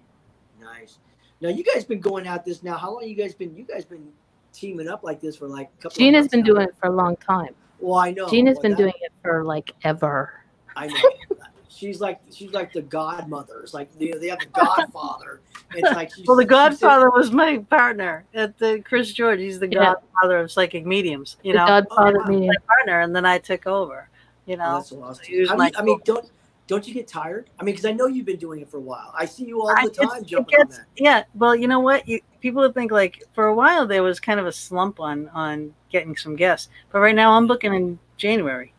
Nice. 1.40 1.50
Now 1.52 1.56
you 1.56 1.64
guys 1.64 1.84
been 1.84 2.00
going 2.00 2.26
at 2.26 2.44
this 2.44 2.62
now. 2.62 2.76
How 2.76 2.92
long 2.92 3.04
you 3.04 3.14
guys 3.14 3.34
been? 3.34 3.54
You 3.56 3.64
guys 3.64 3.84
been 3.84 4.08
teaming 4.52 4.88
up 4.88 5.02
like 5.04 5.20
this 5.20 5.36
for 5.36 5.48
like 5.48 5.68
a 5.78 5.82
couple. 5.82 5.90
of 5.94 5.98
Gina's 5.98 6.22
months 6.22 6.30
been 6.32 6.40
now. 6.40 6.46
doing 6.46 6.62
it 6.68 6.74
for 6.80 6.88
a 6.88 6.92
long 6.92 7.16
time. 7.16 7.54
Well, 7.78 7.98
I 7.98 8.12
know. 8.12 8.28
Gina's 8.28 8.56
but 8.56 8.62
been 8.62 8.70
that- 8.72 8.78
doing 8.78 8.94
it 9.00 9.12
for 9.22 9.44
like 9.44 9.72
ever. 9.84 10.32
I 10.76 10.86
know. 10.88 10.94
She's 11.68 12.00
like 12.00 12.20
she's 12.30 12.52
like 12.52 12.72
the 12.72 12.80
godmother. 12.80 13.60
It's 13.60 13.74
like 13.74 13.90
you 13.98 14.12
know, 14.12 14.18
they 14.18 14.28
have 14.28 14.38
the 14.38 14.46
Godfather. 14.46 15.42
It's 15.74 15.94
like 15.94 16.10
she's, 16.14 16.26
Well, 16.26 16.38
the 16.38 16.44
she's- 16.44 16.48
Godfather 16.48 17.10
was 17.10 17.30
my 17.32 17.58
partner 17.58 18.24
at 18.32 18.56
the 18.56 18.80
Chris 18.82 19.12
George. 19.12 19.40
He's 19.40 19.58
the 19.58 19.68
Yeah. 19.68 19.92
Godfather 19.92 20.38
of 20.38 20.50
psychic 20.50 20.86
mediums. 20.86 21.36
You 21.42 21.52
the 21.52 21.58
know, 21.58 21.66
Godfather 21.66 22.22
Oh, 22.26 22.32
wow. 22.32 22.46
my 22.46 22.54
partner, 22.66 23.00
and 23.02 23.14
then 23.14 23.26
I 23.26 23.36
took 23.36 23.66
over. 23.66 24.08
You 24.46 24.54
Oh, 24.54 24.58
know, 24.58 24.74
that's 24.76 24.88
so 24.88 25.02
awesome. 25.02 25.24
use 25.28 25.50
I 25.50 25.54
my 25.56 25.64
mean, 25.66 25.72
I 25.76 25.82
mean, 25.82 26.00
don't 26.06 26.30
don't 26.66 26.86
you 26.86 26.94
get 26.94 27.06
tired? 27.06 27.50
I 27.60 27.64
mean, 27.64 27.74
because 27.74 27.84
I 27.86 27.92
know 27.92 28.06
you've 28.06 28.26
been 28.26 28.38
doing 28.38 28.60
it 28.60 28.68
for 28.68 28.78
a 28.78 28.80
while. 28.80 29.12
I 29.16 29.24
see 29.24 29.44
you 29.44 29.60
all 29.60 29.68
the 29.68 29.88
it's- 29.90 29.96
time 29.96 30.22
it 30.22 30.26
jumping 30.26 30.60
on 30.60 30.68
that. 30.68 30.86
yeah. 30.96 31.24
Well, 31.34 31.54
you 31.54 31.68
know 31.68 31.80
what? 31.80 32.06
You, 32.08 32.20
people 32.40 32.62
would 32.62 32.74
think 32.74 32.90
like 32.90 33.22
for 33.34 33.46
a 33.46 33.54
while 33.54 33.86
there 33.86 34.02
was 34.02 34.18
kind 34.20 34.40
of 34.40 34.46
a 34.46 34.52
slump 34.52 34.98
on 35.00 35.28
on 35.30 35.72
getting 35.90 36.16
some 36.16 36.34
guests, 36.36 36.68
but 36.90 36.98
right 37.00 37.14
now 37.14 37.32
I'm 37.36 37.46
booking 37.46 37.72
in 37.74 37.98
January. 38.16 38.72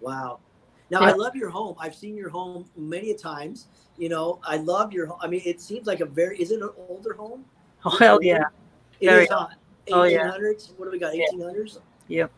Wow. 0.00 0.38
Now 0.90 1.00
Yeah. 1.00 1.08
I 1.08 1.12
love 1.12 1.34
your 1.34 1.50
home. 1.50 1.74
I've 1.78 1.94
seen 1.94 2.16
your 2.16 2.28
home 2.28 2.66
many 2.76 3.10
a 3.10 3.16
times, 3.16 3.66
You 3.96 4.08
know, 4.10 4.38
I 4.44 4.56
love 4.58 4.92
your. 4.92 5.06
home. 5.06 5.18
I 5.20 5.26
mean, 5.28 5.42
it 5.44 5.60
seems 5.60 5.86
like 5.86 6.00
a 6.00 6.06
very. 6.06 6.38
Is 6.40 6.50
it 6.50 6.60
an 6.60 6.70
older 6.88 7.14
home? 7.14 7.44
Oh 7.84 7.96
hell 7.98 8.22
yeah. 8.22 8.44
It 9.00 9.08
Very 9.08 9.24
is 9.24 9.30
hot. 9.30 9.54
Oh, 9.92 10.04
yeah. 10.04 10.30
1800s. 10.30 10.72
What 10.78 10.86
do 10.86 10.90
we 10.92 10.98
got? 10.98 11.14
Yeah. 11.16 11.26
1800s. 11.32 11.78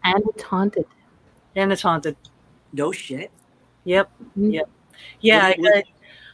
And 0.04 0.22
it's 0.34 0.42
haunted. 0.42 0.86
And 1.54 1.70
it's 1.72 1.82
haunted. 1.82 2.16
No 2.72 2.90
shit. 2.92 3.30
Yep. 3.84 4.10
Mhm. 4.38 4.52
Yep. 4.54 4.68
Yeah. 5.20 5.54
I, 5.58 5.82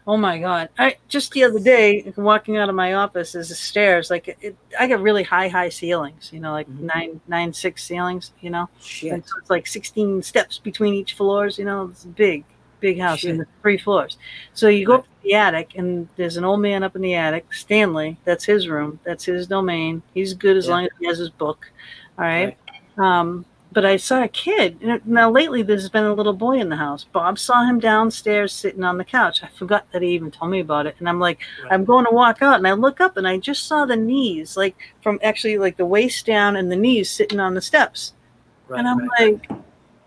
oh 0.06 0.16
my 0.16 0.38
god. 0.38 0.68
I 0.78 0.96
just 1.08 1.32
the 1.32 1.44
other 1.44 1.60
day 1.60 2.12
walking 2.16 2.56
out 2.56 2.68
of 2.68 2.74
my 2.74 2.94
office 2.94 3.34
is 3.34 3.48
the 3.50 3.54
stairs. 3.54 4.10
Like 4.10 4.28
it, 4.40 4.56
I 4.78 4.86
got 4.88 5.00
really 5.00 5.22
high, 5.22 5.48
high 5.48 5.68
ceilings. 5.68 6.30
You 6.32 6.40
know, 6.40 6.52
like 6.52 6.68
Mhm. 6.68 6.80
nine, 6.80 7.20
nine, 7.28 7.52
six 7.52 7.84
ceilings. 7.84 8.32
You 8.40 8.50
know, 8.50 8.68
Shit. 8.80 9.12
and 9.12 9.24
so 9.24 9.32
it's 9.38 9.50
like 9.50 9.66
sixteen 9.66 10.22
steps 10.22 10.58
between 10.58 10.94
each 10.94 11.14
floors. 11.14 11.58
You 11.58 11.64
know, 11.64 11.88
it's 11.90 12.04
a 12.04 12.08
big, 12.08 12.44
big 12.80 12.98
house 12.98 13.24
and 13.24 13.44
three 13.62 13.78
floors. 13.78 14.16
So 14.54 14.68
you 14.68 14.86
go 14.86 14.94
up 14.96 15.04
to 15.04 15.10
the 15.22 15.34
attic, 15.34 15.74
and 15.76 16.08
there's 16.16 16.36
an 16.36 16.44
old 16.44 16.60
man 16.60 16.82
up 16.82 16.96
in 16.96 17.02
the 17.02 17.14
attic, 17.14 17.52
Stanley. 17.54 18.18
That's 18.24 18.44
his 18.44 18.68
room. 18.68 18.98
That's 19.04 19.24
his 19.24 19.46
domain. 19.46 20.02
He's 20.14 20.34
good 20.34 20.56
as 20.56 20.66
Yeah. 20.66 20.72
long 20.72 20.84
as 20.84 20.90
he 20.98 21.06
has 21.06 21.18
his 21.18 21.30
book. 21.30 21.70
All 22.18 22.24
right. 22.24 22.56
Um, 22.98 23.44
but 23.72 23.84
I 23.86 23.96
saw 23.96 24.22
a 24.22 24.28
kid. 24.28 25.02
Now 25.04 25.30
lately, 25.30 25.62
there's 25.62 25.88
been 25.88 26.04
a 26.04 26.14
little 26.14 26.32
boy 26.32 26.58
in 26.58 26.68
the 26.68 26.76
house. 26.76 27.04
Bob 27.04 27.38
saw 27.38 27.64
him 27.64 27.80
downstairs 27.80 28.52
sitting 28.52 28.84
on 28.84 28.98
the 28.98 29.04
couch. 29.04 29.42
I 29.42 29.48
forgot 29.48 29.90
that 29.92 30.02
he 30.02 30.08
even 30.10 30.30
told 30.30 30.50
me 30.50 30.60
about 30.60 30.86
it. 30.86 30.96
And 30.98 31.08
I'm 31.08 31.18
like, 31.18 31.40
Right. 31.62 31.72
I'm 31.72 31.84
going 31.84 32.04
to 32.04 32.10
walk 32.10 32.42
out, 32.42 32.56
and 32.56 32.66
I 32.66 32.72
look 32.72 33.00
up, 33.00 33.16
and 33.16 33.26
I 33.26 33.38
just 33.38 33.66
saw 33.66 33.84
the 33.84 33.96
knees, 33.96 34.56
like 34.56 34.76
from 35.02 35.18
actually 35.22 35.58
like 35.58 35.76
the 35.76 35.86
waist 35.86 36.26
down, 36.26 36.56
and 36.56 36.70
the 36.70 36.76
knees 36.76 37.10
sitting 37.10 37.40
on 37.40 37.54
the 37.54 37.62
steps. 37.62 38.14
Right, 38.68 38.78
and 38.78 38.88
I'm 38.88 39.08
right. 39.18 39.40
like, 39.50 39.50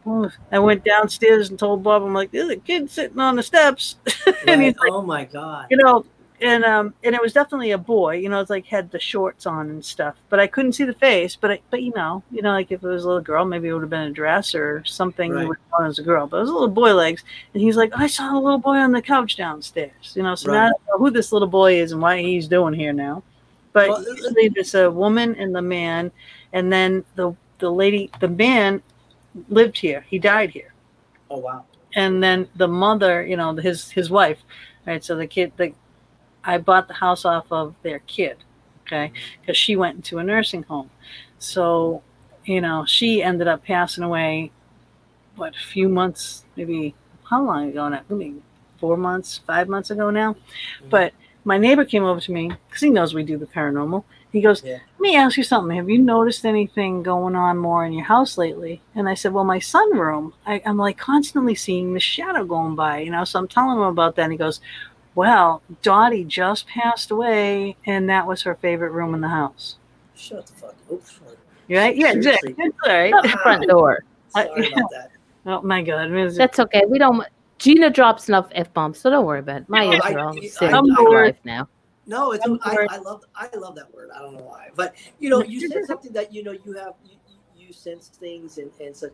oh. 0.06 0.32
I 0.52 0.60
went 0.60 0.84
downstairs 0.84 1.50
and 1.50 1.58
told 1.58 1.84
Bob, 1.84 2.04
I'm 2.04 2.14
like, 2.14 2.32
there's 2.32 2.50
a 2.50 2.58
kid 2.58 2.90
sitting 2.90 3.20
on 3.20 3.36
the 3.36 3.44
steps, 3.44 3.98
and 4.48 4.62
he's 4.62 4.78
like, 4.78 4.92
oh 4.92 5.02
my 5.02 5.26
god. 5.26 5.68
you 5.70 5.78
know, 5.78 6.06
and 6.42 6.64
um, 6.64 6.94
and 7.04 7.16
it 7.16 7.22
was 7.22 7.34
definitely 7.34 7.72
a 7.72 7.78
boy. 7.78 8.16
You 8.18 8.30
know, 8.30 8.40
it's 8.40 8.50
like 8.50 8.66
had 8.66 8.92
the 8.92 9.00
shorts 9.00 9.46
on 9.46 9.70
and 9.70 9.84
stuff, 9.84 10.16
but 10.30 10.40
I 10.40 10.48
couldn't 10.48 10.74
see 10.74 10.84
the 10.84 10.94
face. 10.94 11.36
But 11.36 11.52
I, 11.52 11.60
but 11.70 11.82
you 11.82 11.94
know, 11.96 12.24
you 12.32 12.42
know, 12.42 12.52
like 12.52 12.72
if 12.72 12.84
it 12.84 12.88
was 12.88 13.04
a 13.04 13.08
little 13.08 13.22
girl, 13.24 13.46
maybe 13.46 13.68
it 13.70 13.74
would 13.74 13.82
have 13.82 13.90
been 13.90 14.08
a 14.08 14.12
dress 14.12 14.54
or 14.56 14.84
something. 14.86 15.32
Right. 15.32 15.48
Would 15.48 15.58
as 15.84 16.00
a 16.00 16.04
girl, 16.04 16.28
but 16.28 16.38
it 16.38 16.42
was 16.42 16.50
a 16.50 16.54
little 16.54 16.68
boy 16.68 16.94
legs. 16.94 17.24
And 17.54 17.62
he's 17.62 17.76
like, 17.78 17.92
I 17.96 18.08
saw 18.08 18.38
a 18.38 18.40
little 18.40 18.58
boy 18.60 18.78
on 18.78 18.92
the 18.92 19.02
couch 19.02 19.36
downstairs. 19.36 20.14
You 20.16 20.24
know, 20.24 20.36
so 20.36 20.52
now 20.52 20.68
I 20.68 20.70
don't 20.70 20.82
know 20.88 20.98
who 21.06 21.12
this 21.12 21.32
little 21.32 21.48
boy 21.48 21.76
is 21.80 21.92
and 21.92 22.02
why 22.02 22.22
he's 22.22 22.48
doing 22.48 22.74
here 22.74 22.94
now. 22.94 23.24
But 23.74 23.90
Well, 23.90 24.06
there's 24.54 24.74
a 24.76 24.90
woman 24.90 25.36
and 25.36 25.54
the 25.54 25.62
man, 25.62 26.12
and 26.54 26.72
then 26.72 27.04
the 27.16 27.34
the 27.60 27.70
lady, 27.72 28.10
the 28.20 28.28
man 28.30 28.82
lived 29.50 29.78
here. 29.78 30.06
He 30.10 30.18
died 30.20 30.50
here 30.50 30.74
Oh 31.30 31.40
wow. 31.40 31.66
and 31.96 32.22
then 32.24 32.48
the 32.56 32.68
mother, 32.68 33.26
you 33.26 33.36
know, 33.38 33.54
his 33.56 33.90
his 33.92 34.10
wife, 34.10 34.40
right? 34.86 35.04
So 35.04 35.16
the 35.16 35.28
kid, 35.28 35.52
the 35.58 35.74
I 36.46 36.58
bought 36.58 36.88
the 36.88 36.94
house 36.94 37.26
off 37.26 37.52
of 37.52 37.76
their 37.82 38.00
kid, 38.00 38.38
okay, 38.86 39.12
because 39.42 39.58
she 39.58 39.76
went 39.76 39.96
into 39.96 40.20
a 40.20 40.24
nursing 40.24 40.64
home. 40.64 40.90
So, 41.40 42.04
you 42.46 42.62
know, 42.62 42.86
she 42.86 43.24
ended 43.24 43.48
up 43.48 43.66
passing 43.66 44.04
away. 44.04 44.52
What 45.36 45.56
a 45.56 45.60
few 45.60 45.90
months, 45.90 46.46
maybe 46.56 46.96
how 47.30 47.44
long 47.44 47.70
ago 47.70 47.90
now? 47.90 48.02
Maybe 48.10 48.42
four 48.78 48.96
months, 48.96 49.42
five 49.46 49.68
months 49.68 49.90
ago 49.90 50.10
now. 50.10 50.34
Mm-hmm. 50.34 50.90
But 50.90 51.14
my 51.44 51.58
neighbor 51.58 51.86
came 51.86 52.04
over 52.04 52.22
to 52.22 52.32
me 52.32 52.52
because 52.68 52.82
he 52.82 52.90
knows 52.90 53.14
we 53.14 53.24
do 53.24 53.38
the 53.38 53.46
paranormal. 53.46 54.04
He 54.32 54.42
goes, 54.42 54.64
Yeah. 54.64 54.80
"Let 54.98 55.00
me 55.00 55.16
ask 55.16 55.38
you 55.38 55.44
something. 55.44 55.76
Have 55.78 55.90
you 55.90 55.98
noticed 55.98 56.46
anything 56.46 57.04
going 57.04 57.36
on 57.36 57.58
more 57.58 57.86
in 57.86 57.94
your 57.94 58.04
house 58.06 58.38
lately?" 58.38 58.82
And 58.94 59.08
I 59.08 59.14
said, 59.14 59.34
"Well, 59.34 59.46
my 59.46 59.60
sunroom. 59.60 60.34
I, 60.46 60.62
I'm 60.66 60.78
like 60.78 60.98
constantly 60.98 61.56
seeing 61.56 61.94
the 61.94 62.00
shadow 62.00 62.44
going 62.46 62.76
by. 62.76 63.00
You 63.00 63.12
know." 63.12 63.24
So 63.24 63.40
I'm 63.40 63.48
telling 63.48 63.78
him 63.78 63.84
about 63.84 64.16
that. 64.16 64.24
And 64.24 64.32
he 64.34 64.38
goes, 64.38 64.60
"Well, 65.16 65.62
Dottie 65.82 66.24
just 66.26 66.68
passed 66.68 67.10
away, 67.12 67.76
and 67.86 68.10
that 68.10 68.28
was 68.28 68.44
her 68.44 68.56
favorite 68.56 68.92
room 68.92 69.14
in 69.16 69.22
the 69.22 69.30
house." 69.30 69.78
Shut 70.16 70.46
the 70.48 70.54
fuck. 70.54 70.76
up. 70.92 71.00
Right? 71.70 71.96
Yeah, 71.96 72.12
Seriously. 72.12 72.52
exactly. 72.52 72.56
It's 72.60 72.78
all 72.86 72.94
right. 72.94 73.14
The 73.24 73.30
front 73.30 73.68
door. 73.68 74.04
Sorry 74.30 74.72
about 74.72 74.90
that. 74.92 75.12
Oh 75.48 75.62
my 75.62 75.82
god. 75.82 76.12
It 76.12 76.36
That's 76.36 76.60
okay. 76.60 76.84
We 76.88 77.00
don't. 77.00 77.26
Gina 77.58 77.90
drops 77.90 78.28
enough 78.28 78.48
f 78.52 78.72
bombs, 78.74 79.00
so 79.00 79.10
don't 79.10 79.26
worry 79.26 79.40
about 79.40 79.62
it. 79.62 79.70
My 79.70 79.86
No, 79.86 79.94
ears 79.94 80.02
I- 80.04 80.14
are 80.14 80.20
all 80.20 80.38
I- 80.38 80.48
sick 80.48 80.74
I'm 80.74 80.84
with 80.86 80.96
bored. 80.98 81.26
life 81.28 81.38
now. 81.44 81.68
No, 82.08 82.34
it's 82.34 82.46
I'm 82.46 82.60
I, 82.62 82.98
love 82.98 83.24
I 83.36 83.50
love 83.56 83.76
that 83.76 83.92
word. 83.94 84.10
I 84.16 84.20
don't 84.20 84.36
know 84.38 84.44
why, 84.44 84.70
but 84.76 84.94
you 85.20 85.30
know, 85.30 85.42
you 85.42 85.68
said 85.68 85.86
something 85.86 86.14
that 86.14 86.32
you 86.32 86.44
know 86.44 86.52
you 86.52 86.74
have 86.74 86.94
you, 87.04 87.16
you 87.58 87.68
you 87.68 87.74
sense 87.74 88.10
things 88.10 88.58
and 88.60 88.70
and 88.80 88.96
so. 88.96 89.10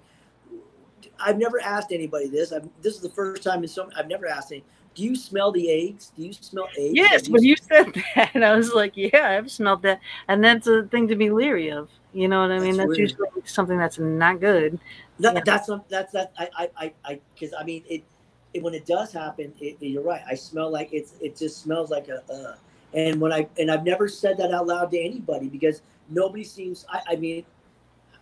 I've 1.19 1.37
never 1.37 1.59
asked 1.61 1.91
anybody 1.91 2.27
this. 2.27 2.51
I'm, 2.51 2.69
this 2.81 2.95
is 2.95 3.01
the 3.01 3.09
first 3.09 3.43
time 3.43 3.63
in 3.63 3.67
so 3.69 3.89
I've 3.95 4.07
never 4.07 4.27
asked 4.27 4.51
any. 4.51 4.63
Do 4.93 5.03
you 5.03 5.15
smell 5.15 5.51
the 5.51 5.69
eggs? 5.69 6.11
Do 6.17 6.23
you 6.23 6.33
smell 6.33 6.67
eggs? 6.77 6.93
Yes, 6.93 7.29
when 7.29 7.43
you 7.43 7.55
said 7.55 7.93
that, 8.15 8.31
and 8.33 8.43
I 8.43 8.55
was 8.55 8.73
like, 8.73 8.93
yeah, 8.95 9.37
I've 9.37 9.49
smelled 9.49 9.81
that. 9.83 10.01
And 10.27 10.43
that's 10.43 10.67
a 10.67 10.83
thing 10.83 11.07
to 11.07 11.15
be 11.15 11.29
leery 11.29 11.69
of. 11.71 11.89
You 12.13 12.27
know 12.27 12.41
what 12.41 12.51
I 12.51 12.59
mean? 12.59 12.75
That's 12.75 12.89
That's, 12.89 12.99
usually 12.99 13.27
something 13.45 13.77
that's 13.77 13.97
not 13.97 14.41
good. 14.41 14.79
No, 15.19 15.31
Yeah. 15.33 15.41
that's 15.45 15.69
not, 15.69 15.87
that's 15.87 16.11
that 16.13 16.33
I 16.37 16.49
I 16.57 16.69
I 16.77 16.93
I 17.05 17.19
because 17.33 17.53
I 17.57 17.63
mean 17.63 17.83
it, 17.87 18.03
it 18.53 18.61
when 18.63 18.73
it 18.73 18.85
does 18.85 19.13
happen 19.13 19.53
it, 19.61 19.77
it- 19.79 19.85
you're 19.87 20.03
right 20.03 20.21
I 20.27 20.33
smell 20.35 20.69
like 20.71 20.89
it's 20.91 21.13
it 21.21 21.37
just 21.37 21.61
smells 21.61 21.89
like 21.91 22.09
a 22.09 22.21
uh, 22.33 22.55
and 22.93 23.21
when 23.21 23.31
I 23.31 23.47
and 23.59 23.69
I've 23.71 23.85
never 23.85 24.09
said 24.09 24.35
that 24.37 24.51
out 24.51 24.67
loud 24.67 24.91
to 24.91 24.99
anybody 24.99 25.47
because 25.47 25.83
nobody 26.09 26.43
seems 26.43 26.85
I 26.89 27.01
I 27.11 27.15
mean 27.15 27.45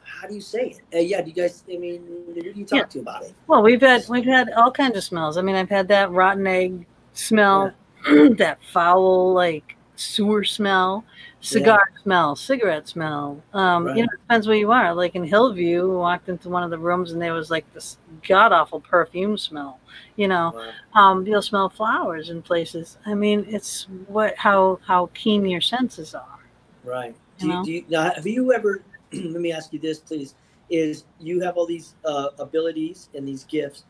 how 0.09 0.27
do 0.27 0.33
you 0.35 0.41
say 0.41 0.71
it 0.71 0.81
uh, 0.95 0.99
yeah 0.99 1.21
do 1.21 1.29
you 1.29 1.35
guys 1.35 1.63
I 1.71 1.77
mean 1.77 2.01
who 2.25 2.41
do 2.41 2.51
you 2.55 2.65
talk 2.65 2.77
Yeah. 2.79 2.83
to 2.85 2.99
about 2.99 3.23
it 3.23 3.33
Well, 3.47 3.61
we've 3.61 3.81
had 3.81 4.03
we've 4.09 4.25
had 4.25 4.49
all 4.51 4.71
kinds 4.71 4.97
of 4.97 5.03
smells. 5.03 5.37
I 5.37 5.41
mean, 5.41 5.55
I've 5.55 5.69
had 5.69 5.87
that 5.89 6.11
rotten 6.11 6.45
egg 6.47 6.85
smell, 7.13 7.73
that 8.37 8.57
foul 8.73 9.33
like 9.33 9.75
sewer 9.95 10.43
smell, 10.45 11.03
cigar 11.41 11.83
smell, 12.03 12.35
cigarette 12.35 12.87
smell. 12.87 13.41
Um, 13.53 13.85
Right. 13.85 13.97
You 13.97 14.03
know, 14.03 14.09
it 14.13 14.19
depends 14.21 14.47
where 14.47 14.55
you 14.55 14.71
are. 14.71 14.93
Like 14.93 15.15
in 15.15 15.23
Hillview, 15.23 15.87
we 15.89 15.95
walked 15.97 16.29
into 16.29 16.49
one 16.49 16.63
of 16.63 16.69
the 16.69 16.77
rooms 16.77 17.11
and 17.11 17.21
there 17.21 17.33
was 17.33 17.49
like 17.51 17.65
this 17.73 17.97
god 18.27 18.51
awful 18.53 18.79
perfume 18.79 19.37
smell. 19.37 19.79
You 20.15 20.27
know, 20.29 20.53
um, 20.93 21.25
you'll 21.27 21.41
smell 21.41 21.69
flowers 21.69 22.29
in 22.29 22.41
places. 22.41 22.97
I 23.05 23.13
mean, 23.13 23.45
it's 23.49 23.87
what 24.07 24.35
how 24.37 24.79
how 24.85 25.09
keen 25.13 25.45
your 25.45 25.61
senses 25.61 26.15
are. 26.15 26.39
right 26.83 27.15
do 27.37 27.47
You 27.47 27.53
you, 27.53 27.63
do 27.65 27.71
you 27.71 27.85
now 27.89 28.03
have 28.13 28.27
you 28.27 28.53
ever 28.53 28.81
let 29.31 29.41
me 29.41 29.51
ask 29.51 29.73
you 29.73 29.79
this 29.79 29.99
please 29.99 30.35
is 30.69 31.05
you 31.19 31.41
have 31.41 31.57
all 31.57 31.65
these 31.65 31.95
uh, 32.05 32.29
abilities 32.37 33.09
and 33.15 33.27
these 33.27 33.43
gifts 33.45 33.85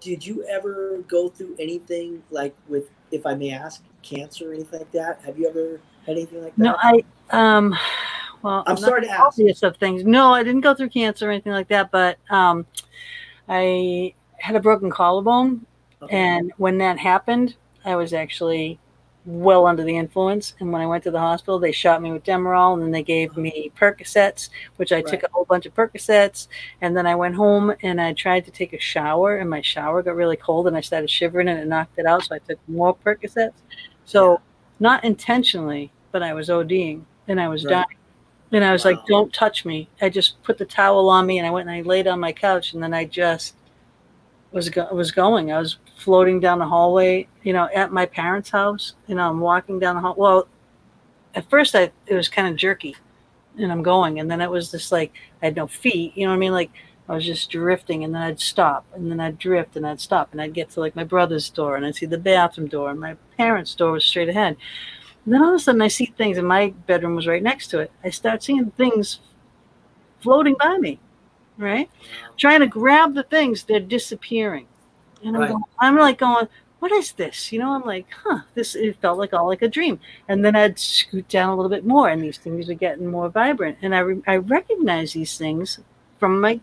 did 0.00 0.26
you 0.26 0.44
ever 0.44 0.98
go 1.08 1.28
through 1.28 1.54
anything 1.58 2.22
like 2.30 2.54
with 2.68 2.90
if 3.10 3.24
I 3.24 3.34
may 3.34 3.52
ask 3.52 3.82
cancer 4.02 4.50
or 4.50 4.54
anything 4.54 4.80
like 4.80 4.92
that 4.92 5.20
have 5.24 5.38
you 5.38 5.48
ever 5.48 5.80
had 6.06 6.16
anything 6.16 6.42
like 6.42 6.56
that 6.56 6.62
No, 6.64 6.76
I 6.80 7.04
um, 7.30 7.74
well, 8.42 8.62
I'm 8.66 8.74
not 8.74 8.80
sorry 8.80 9.02
to 9.02 9.10
ask. 9.10 9.38
obvious 9.38 9.62
of 9.62 9.76
things. 9.78 10.04
No, 10.04 10.32
I 10.34 10.42
didn't 10.42 10.60
go 10.60 10.74
through 10.74 10.90
cancer 10.90 11.28
or 11.28 11.30
anything 11.32 11.52
like 11.52 11.68
that, 11.68 11.90
but 11.90 12.18
um, 12.30 12.66
I 13.48 14.12
had 14.36 14.54
a 14.54 14.60
broken 14.60 14.90
collarbone, 14.90 15.64
Okay. 16.02 16.14
and 16.14 16.52
when 16.58 16.76
that 16.78 16.98
happened, 16.98 17.56
I 17.86 17.96
was 17.96 18.12
actually 18.12 18.78
well 19.26 19.66
under 19.66 19.82
the 19.84 19.96
influence. 19.96 20.54
And 20.60 20.70
when 20.70 20.82
I 20.82 20.86
went 20.86 21.02
to 21.04 21.10
the 21.10 21.18
hospital, 21.18 21.58
they 21.58 21.72
shot 21.72 22.02
me 22.02 22.12
with 22.12 22.24
Demerol, 22.24 22.74
and 22.74 22.82
then 22.82 22.90
they 22.90 23.02
gave 23.02 23.36
me 23.36 23.72
Percocets, 23.78 24.50
which 24.76 24.92
I 24.92 25.00
took 25.00 25.22
a 25.22 25.30
whole 25.32 25.46
bunch 25.46 25.64
of 25.66 25.74
Percocets. 25.74 26.48
And 26.82 26.96
then 26.96 27.06
I 27.06 27.14
went 27.14 27.34
home 27.34 27.74
and 27.82 28.00
I 28.00 28.12
tried 28.12 28.44
to 28.44 28.50
take 28.50 28.72
a 28.74 28.78
shower, 28.78 29.38
and 29.38 29.48
my 29.48 29.62
shower 29.62 30.02
got 30.02 30.16
really 30.16 30.36
cold, 30.36 30.66
and 30.66 30.76
I 30.76 30.80
started 30.82 31.08
shivering, 31.10 31.48
and 31.48 31.58
it 31.58 31.66
knocked 31.66 31.98
it 31.98 32.06
out. 32.06 32.24
So 32.24 32.34
I 32.34 32.38
took 32.38 32.58
more 32.68 32.94
Percocets. 32.96 33.54
So 34.04 34.40
not 34.80 35.04
intentionally, 35.04 35.90
but 36.12 36.22
I 36.22 36.34
was 36.34 36.48
ODing, 36.50 37.02
and 37.28 37.40
I 37.40 37.48
was 37.48 37.64
Right. 37.64 37.70
dying. 37.72 37.86
And 38.52 38.62
I 38.64 38.72
was 38.72 38.84
Wow. 38.84 38.92
like, 38.92 39.06
"Don't 39.06 39.32
touch 39.32 39.64
me." 39.64 39.88
I 40.02 40.10
just 40.10 40.40
put 40.42 40.58
the 40.58 40.64
towel 40.66 41.08
on 41.08 41.26
me, 41.26 41.38
and 41.38 41.46
I 41.46 41.50
went 41.50 41.68
and 41.68 41.76
I 41.76 41.80
laid 41.80 42.06
on 42.06 42.20
my 42.20 42.32
couch, 42.32 42.72
and 42.74 42.82
then 42.82 42.92
I 42.94 43.04
just 43.04 43.56
was 44.52 44.68
go- 44.68 44.88
was 44.92 45.10
going. 45.10 45.50
I 45.50 45.58
was 45.58 45.78
floating 45.96 46.40
down 46.40 46.58
the 46.58 46.66
hallway, 46.66 47.28
you 47.42 47.52
know, 47.52 47.68
at 47.74 47.92
my 47.92 48.06
parents' 48.06 48.50
house. 48.50 48.94
You 49.06 49.14
know, 49.14 49.28
I'm 49.28 49.40
walking 49.40 49.78
down 49.78 49.96
the 49.96 50.00
hall. 50.00 50.14
Well, 50.16 50.48
at 51.34 51.48
first, 51.50 51.74
I 51.74 51.90
it 52.06 52.14
was 52.14 52.28
kind 52.28 52.48
of 52.48 52.56
jerky, 52.56 52.96
and 53.58 53.70
I'm 53.72 53.82
going, 53.82 54.20
and 54.20 54.30
then 54.30 54.40
it 54.40 54.50
was 54.50 54.70
just 54.70 54.92
like 54.92 55.12
I 55.42 55.46
had 55.46 55.56
no 55.56 55.66
feet. 55.66 56.16
You 56.16 56.24
know 56.24 56.30
what 56.30 56.36
I 56.36 56.40
mean? 56.40 56.52
Like 56.52 56.70
I 57.08 57.14
was 57.14 57.24
just 57.24 57.50
drifting, 57.50 58.04
and 58.04 58.14
then 58.14 58.22
I'd 58.22 58.40
stop, 58.40 58.86
and 58.94 59.10
then 59.10 59.20
I'd 59.20 59.38
drift, 59.38 59.76
and 59.76 59.86
I'd 59.86 60.00
stop, 60.00 60.32
and 60.32 60.40
I'd 60.40 60.54
get 60.54 60.70
to 60.70 60.80
like 60.80 60.96
my 60.96 61.04
brother's 61.04 61.50
door, 61.50 61.76
and 61.76 61.84
I'd 61.84 61.96
see 61.96 62.06
the 62.06 62.18
bathroom 62.18 62.68
door, 62.68 62.90
and 62.90 63.00
my 63.00 63.16
parents' 63.36 63.74
door 63.74 63.92
was 63.92 64.04
straight 64.04 64.28
ahead. 64.28 64.56
And 65.24 65.32
then 65.32 65.42
all 65.42 65.50
of 65.50 65.54
a 65.54 65.58
sudden, 65.58 65.82
I 65.82 65.88
see 65.88 66.06
things, 66.06 66.38
and 66.38 66.46
my 66.46 66.70
bedroom 66.86 67.14
was 67.14 67.26
right 67.26 67.42
next 67.42 67.68
to 67.68 67.80
it. 67.80 67.90
I 68.02 68.10
start 68.10 68.42
seeing 68.42 68.70
things 68.72 69.20
floating 70.20 70.56
by 70.58 70.76
me, 70.78 70.98
right? 71.56 71.90
Trying 72.36 72.60
to 72.60 72.66
grab 72.66 73.14
the 73.14 73.22
things, 73.22 73.64
they're 73.64 73.80
disappearing. 73.80 74.66
And 75.24 75.36
I'm, 75.36 75.42
Right. 75.42 75.48
going, 75.50 75.64
I'm 75.80 75.96
like 75.98 76.18
going, 76.18 76.48
what 76.80 76.92
is 76.92 77.12
this? 77.12 77.50
You 77.52 77.58
know, 77.60 77.72
I'm 77.72 77.82
like, 77.84 78.06
huh, 78.24 78.40
this, 78.54 78.74
it 78.74 79.00
felt 79.00 79.18
like 79.18 79.32
all 79.32 79.46
like 79.46 79.62
a 79.62 79.68
dream. 79.68 79.98
And 80.28 80.44
then 80.44 80.54
I'd 80.54 80.78
scoot 80.78 81.28
down 81.28 81.50
a 81.50 81.56
little 81.56 81.70
bit 81.70 81.84
more, 81.86 82.08
and 82.10 82.22
these 82.22 82.38
things 82.38 82.68
are 82.68 82.74
getting 82.74 83.06
more 83.06 83.28
vibrant. 83.30 83.78
And 83.82 83.94
I, 83.94 84.00
re- 84.00 84.22
I 84.26 84.36
recognize 84.36 85.12
these 85.14 85.38
things 85.38 85.80
from 86.18 86.40
my 86.40 86.60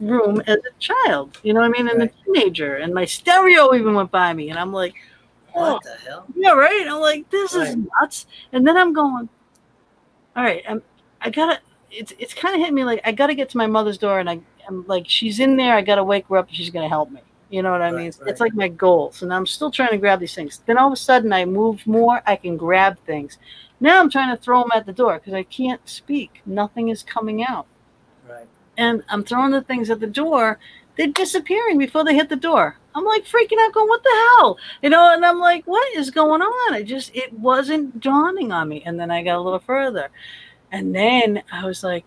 room 0.00 0.42
as 0.46 0.56
a 0.56 0.78
child, 0.80 1.38
you 1.42 1.54
know 1.54 1.60
what 1.60 1.66
I 1.66 1.72
mean? 1.72 1.88
And 1.88 2.00
Right. 2.00 2.10
a 2.10 2.24
teenager. 2.24 2.76
And 2.76 2.92
my 2.92 3.04
stereo 3.04 3.74
even 3.74 3.94
went 3.94 4.10
by 4.10 4.32
me. 4.32 4.50
And 4.50 4.58
I'm 4.58 4.72
like, 4.72 4.94
what 5.52 5.82
the 5.84 5.94
hell? 6.04 6.26
Yeah, 6.34 6.50
right. 6.52 6.86
I'm 6.88 7.00
like, 7.00 7.30
this 7.30 7.54
is 7.54 7.76
nuts. 8.00 8.26
And 8.52 8.66
then 8.66 8.76
I'm 8.76 8.92
going, 8.92 9.28
all 10.36 10.42
right, 10.42 10.64
I'm, 10.68 10.82
I 11.20 11.30
gotta. 11.30 11.60
It's 11.90 12.12
it's 12.18 12.34
kind 12.34 12.54
of 12.56 12.60
hitting 12.60 12.74
me 12.74 12.82
like 12.84 13.00
I 13.04 13.12
gotta 13.12 13.34
get 13.36 13.48
to 13.50 13.56
my 13.56 13.68
mother's 13.68 13.98
door, 13.98 14.18
and 14.18 14.28
I 14.28 14.40
I'm 14.66 14.84
like, 14.88 15.04
she's 15.08 15.38
in 15.38 15.56
there. 15.56 15.76
I 15.76 15.80
gotta 15.82 16.02
wake 16.02 16.26
her 16.28 16.38
up, 16.38 16.48
and 16.48 16.56
she's 16.56 16.70
gonna 16.70 16.88
help 16.88 17.10
me. 17.12 17.20
You 17.54 17.62
know 17.62 17.70
what 17.70 17.82
I 17.82 17.90
Right, 17.90 17.98
mean? 17.98 18.06
It's, 18.08 18.18
right. 18.20 18.28
it's 18.30 18.40
like 18.40 18.54
my 18.54 18.68
goals, 18.68 19.22
and 19.22 19.32
I'm 19.32 19.46
still 19.46 19.70
trying 19.70 19.90
to 19.90 19.98
grab 19.98 20.18
these 20.20 20.34
things. 20.34 20.60
Then 20.66 20.76
all 20.78 20.88
of 20.88 20.92
a 20.92 20.96
sudden, 20.96 21.32
I 21.32 21.44
move 21.44 21.86
more. 21.86 22.20
I 22.26 22.36
can 22.36 22.56
grab 22.56 22.98
things. 23.06 23.38
Now 23.80 24.00
I'm 24.00 24.10
trying 24.10 24.34
to 24.36 24.42
throw 24.42 24.60
them 24.62 24.72
at 24.74 24.86
the 24.86 24.92
door 24.92 25.14
because 25.18 25.34
I 25.34 25.44
can't 25.44 25.80
speak. 25.88 26.42
Nothing 26.46 26.88
is 26.88 27.02
coming 27.02 27.44
out 27.44 27.66
Right. 28.28 28.46
and 28.76 29.02
I'm 29.08 29.22
throwing 29.24 29.52
the 29.52 29.62
things 29.62 29.90
at 29.90 30.00
the 30.00 30.06
door. 30.06 30.58
They're 30.96 31.08
disappearing 31.08 31.78
before 31.78 32.04
they 32.04 32.14
hit 32.14 32.28
the 32.28 32.36
door. 32.50 32.76
I'm 32.94 33.04
like 33.04 33.24
freaking 33.24 33.58
out, 33.60 33.72
going, 33.74 33.88
"What 33.88 34.02
the 34.02 34.16
hell?" 34.38 34.58
You 34.82 34.90
know? 34.90 35.12
And 35.14 35.24
I'm 35.26 35.40
like, 35.40 35.64
"What 35.66 35.86
is 35.96 36.10
going 36.10 36.42
on?" 36.42 36.74
I 36.74 36.82
just 36.82 37.14
it 37.14 37.32
wasn't 37.50 38.00
dawning 38.00 38.52
on 38.52 38.68
me. 38.68 38.82
And 38.86 38.98
then 38.98 39.10
I 39.10 39.22
got 39.22 39.36
a 39.38 39.40
little 39.46 39.58
further, 39.60 40.08
and 40.72 40.94
then 40.94 41.42
I 41.52 41.64
was 41.66 41.82
like, 41.84 42.04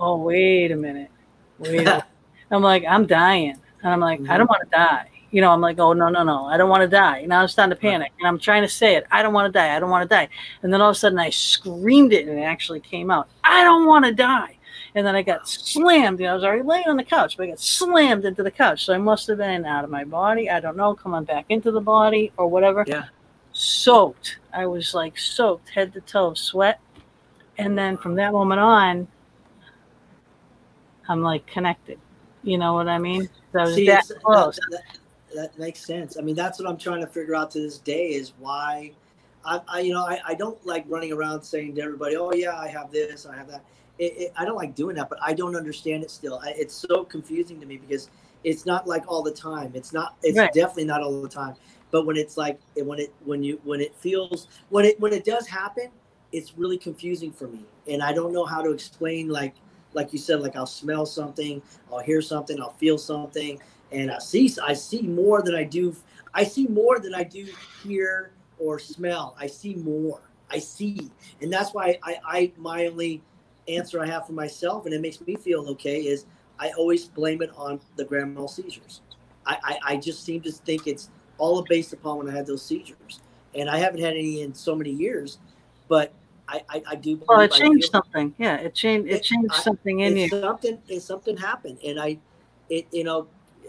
"Oh, 0.00 0.16
wait 0.18 0.72
a 0.72 0.76
minute, 0.76 1.10
wait." 1.58 1.80
A 1.80 1.84
minute. 1.84 2.04
I'm 2.50 2.62
like, 2.62 2.84
"I'm 2.88 3.06
dying," 3.06 3.56
and 3.82 3.92
I'm 3.92 4.00
like, 4.00 4.20
"I 4.20 4.22
mm-hmm. 4.22 4.38
don't 4.38 4.50
want 4.50 4.62
to 4.62 4.70
die." 4.70 5.10
You 5.30 5.42
know, 5.42 5.50
I'm 5.50 5.60
like, 5.60 5.78
"Oh 5.78 5.92
no, 5.92 6.08
no, 6.08 6.22
no, 6.22 6.46
I 6.46 6.56
don't 6.56 6.70
want 6.70 6.82
to 6.82 6.88
die." 6.88 7.18
And 7.18 7.32
I 7.32 7.42
was 7.42 7.52
starting 7.52 7.74
to 7.74 7.80
panic, 7.80 8.12
and 8.18 8.26
I'm 8.26 8.38
trying 8.38 8.62
to 8.62 8.68
say 8.68 8.96
it, 8.96 9.06
"I 9.10 9.22
don't 9.22 9.34
want 9.34 9.52
to 9.52 9.58
die. 9.58 9.76
I 9.76 9.80
don't 9.80 9.90
want 9.90 10.08
to 10.08 10.14
die." 10.14 10.28
And 10.62 10.72
then 10.72 10.80
all 10.80 10.90
of 10.90 10.96
a 10.96 10.98
sudden, 10.98 11.18
I 11.18 11.30
screamed 11.30 12.12
it, 12.12 12.26
and 12.26 12.38
it 12.38 12.42
actually 12.42 12.80
came 12.80 13.10
out. 13.10 13.28
I 13.44 13.64
don't 13.64 13.86
want 13.86 14.04
to 14.04 14.12
die. 14.12 14.58
And 14.94 15.06
then 15.06 15.14
I 15.14 15.22
got 15.22 15.48
slammed. 15.48 16.18
You 16.18 16.26
know, 16.26 16.32
I 16.32 16.34
was 16.34 16.44
already 16.44 16.62
laying 16.62 16.88
on 16.88 16.96
the 16.96 17.04
couch, 17.04 17.36
but 17.36 17.44
I 17.44 17.46
got 17.48 17.60
slammed 17.60 18.24
into 18.24 18.42
the 18.42 18.50
couch. 18.50 18.84
So 18.84 18.94
I 18.94 18.98
must 18.98 19.26
have 19.28 19.38
been 19.38 19.64
out 19.64 19.84
of 19.84 19.90
my 19.90 20.04
body. 20.04 20.50
I 20.50 20.60
don't 20.60 20.76
know, 20.76 20.94
coming 20.94 21.24
back 21.24 21.46
into 21.50 21.70
the 21.70 21.80
body 21.80 22.32
or 22.36 22.48
whatever. 22.48 22.84
Yeah. 22.86 23.04
Soaked. 23.52 24.38
I 24.52 24.66
was 24.66 24.94
like 24.94 25.18
soaked 25.18 25.68
head 25.68 25.92
to 25.92 26.00
toe, 26.00 26.34
sweat. 26.34 26.80
And 27.58 27.76
then 27.76 27.96
from 27.96 28.14
that 28.16 28.32
moment 28.32 28.60
on, 28.60 29.08
I'm 31.08 31.22
like 31.22 31.46
connected. 31.46 31.98
You 32.42 32.58
know 32.58 32.74
what 32.74 32.88
I 32.88 32.98
mean? 32.98 33.28
So 33.52 33.66
See, 33.66 33.86
that 33.86 34.06
that- 34.70 34.82
that 35.34 35.58
makes 35.58 35.84
sense. 35.84 36.16
I 36.16 36.22
mean, 36.22 36.34
that's 36.34 36.58
what 36.58 36.68
I'm 36.68 36.78
trying 36.78 37.00
to 37.02 37.06
figure 37.06 37.34
out 37.34 37.50
to 37.50 37.60
this 37.60 37.78
day 37.78 38.08
is 38.08 38.32
why 38.38 38.92
I, 39.44 39.60
I 39.68 39.80
you 39.80 39.92
know, 39.92 40.06
I, 40.06 40.20
I 40.26 40.34
don't 40.34 40.64
like 40.66 40.84
running 40.88 41.12
around 41.12 41.42
saying 41.42 41.74
to 41.74 41.82
everybody, 41.82 42.16
oh, 42.16 42.32
yeah, 42.32 42.56
I 42.58 42.68
have 42.68 42.90
this, 42.90 43.26
I 43.26 43.36
have 43.36 43.48
that. 43.48 43.62
It, 43.98 44.12
it, 44.16 44.32
I 44.36 44.44
don't 44.44 44.56
like 44.56 44.74
doing 44.74 44.96
that, 44.96 45.08
but 45.10 45.18
I 45.22 45.34
don't 45.34 45.54
understand 45.56 46.02
it 46.02 46.10
still. 46.10 46.40
I, 46.42 46.54
it's 46.56 46.74
so 46.74 47.04
confusing 47.04 47.60
to 47.60 47.66
me 47.66 47.76
because 47.76 48.08
it's 48.44 48.64
not 48.64 48.86
like 48.86 49.04
all 49.06 49.22
the 49.22 49.32
time. 49.32 49.72
It's 49.74 49.92
not, 49.92 50.16
it's 50.22 50.38
Right. 50.38 50.52
definitely 50.52 50.86
not 50.86 51.02
all 51.02 51.20
the 51.20 51.28
time. 51.28 51.54
But 51.90 52.06
when 52.06 52.16
it's 52.16 52.36
like, 52.36 52.58
when 52.76 52.98
it, 52.98 53.12
when 53.24 53.42
you, 53.42 53.60
when 53.64 53.80
it 53.80 53.94
feels, 53.96 54.46
when 54.70 54.84
it, 54.84 54.98
when 55.00 55.12
it 55.12 55.24
does 55.24 55.46
happen, 55.46 55.90
it's 56.32 56.56
really 56.56 56.78
confusing 56.78 57.32
for 57.32 57.48
me. 57.48 57.64
And 57.86 58.02
I 58.02 58.12
don't 58.12 58.32
know 58.32 58.44
how 58.44 58.62
to 58.62 58.70
explain, 58.70 59.28
like, 59.28 59.54
like 59.92 60.12
you 60.12 60.18
said, 60.18 60.40
like 60.40 60.56
I'll 60.56 60.66
smell 60.66 61.06
something, 61.06 61.62
I'll 61.90 62.00
hear 62.00 62.22
something, 62.22 62.60
I'll 62.60 62.72
feel 62.74 62.98
something, 62.98 63.60
and 63.92 64.10
I 64.10 64.18
see 64.18 64.52
I 64.62 64.74
see 64.74 65.02
more 65.02 65.42
than 65.42 65.54
I 65.54 65.64
do. 65.64 65.94
I 66.34 66.44
see 66.44 66.66
more 66.66 66.98
than 66.98 67.14
I 67.14 67.24
do 67.24 67.46
hear 67.82 68.32
or 68.58 68.78
smell. 68.78 69.34
I 69.38 69.46
see 69.46 69.74
more. 69.74 70.20
I 70.50 70.58
see, 70.58 71.10
and 71.42 71.52
that's 71.52 71.74
why 71.74 71.98
I, 72.02 72.18
I 72.24 72.52
my 72.56 72.86
only 72.86 73.22
answer 73.68 74.00
I 74.00 74.06
have 74.06 74.26
for 74.26 74.32
myself, 74.32 74.86
and 74.86 74.94
it 74.94 75.00
makes 75.00 75.20
me 75.20 75.36
feel 75.36 75.68
okay, 75.70 76.00
is 76.00 76.26
I 76.58 76.70
always 76.70 77.06
blame 77.06 77.42
it 77.42 77.50
on 77.56 77.80
the 77.96 78.04
grand 78.04 78.34
mal 78.34 78.48
seizures. 78.48 79.02
I, 79.46 79.58
I, 79.62 79.78
I 79.92 79.96
just 79.96 80.24
seem 80.24 80.40
to 80.42 80.52
think 80.52 80.86
it's 80.86 81.10
all 81.38 81.62
based 81.68 81.92
upon 81.92 82.18
when 82.18 82.28
I 82.28 82.32
had 82.36 82.46
those 82.46 82.64
seizures, 82.64 83.20
and 83.54 83.68
I 83.68 83.78
haven't 83.78 84.00
had 84.00 84.14
any 84.14 84.42
in 84.42 84.54
so 84.54 84.74
many 84.74 84.90
years, 84.90 85.38
but 85.88 86.12
I, 86.48 86.62
I, 86.68 86.82
I 86.88 86.94
do. 86.94 87.20
Well, 87.28 87.40
it 87.40 87.52
changed 87.52 87.90
something. 87.92 88.34
Yeah, 88.38 88.56
it 88.56 88.74
changed. 88.74 89.08
It 89.10 89.16
It- 89.16 89.22
changed 89.24 89.52
I- 89.52 89.60
something 89.60 90.00
in 90.00 90.16
you. 90.16 90.28
something 90.28 90.78
something 90.98 91.36
happened 91.36 91.78
and 91.84 92.00
i 92.00 92.18
it 92.70 92.86
you 92.92 93.04
know 93.04 93.26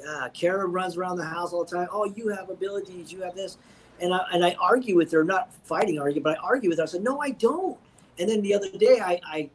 uh, 0.10 0.30
kara 0.34 0.66
runs 0.66 0.96
around 0.98 1.18
the 1.18 1.26
house 1.26 1.52
all 1.54 1.64
the 1.66 1.76
time 1.76 1.88
oh 1.92 2.06
you 2.06 2.30
have 2.30 2.50
abilities 2.50 3.12
you 3.12 3.22
have 3.22 3.36
this 3.36 3.58
and 4.00 4.14
i 4.14 4.20
and 4.34 4.44
i 4.46 4.56
argue 4.62 4.96
with 4.96 5.12
her 5.12 5.24
not 5.24 5.54
fighting 5.66 6.00
argue 6.00 6.22
but 6.22 6.38
i 6.38 6.42
argue 6.42 6.70
with 6.70 6.78
her 6.80 6.84
i 6.84 6.88
said 6.88 7.04
no 7.04 7.20
i 7.22 7.32
don't 7.32 7.78
and 8.18 8.30
then 8.30 8.42
the 8.42 8.54
other 8.54 8.70
day 8.72 9.00
i 9.02 9.20
i 9.26 9.50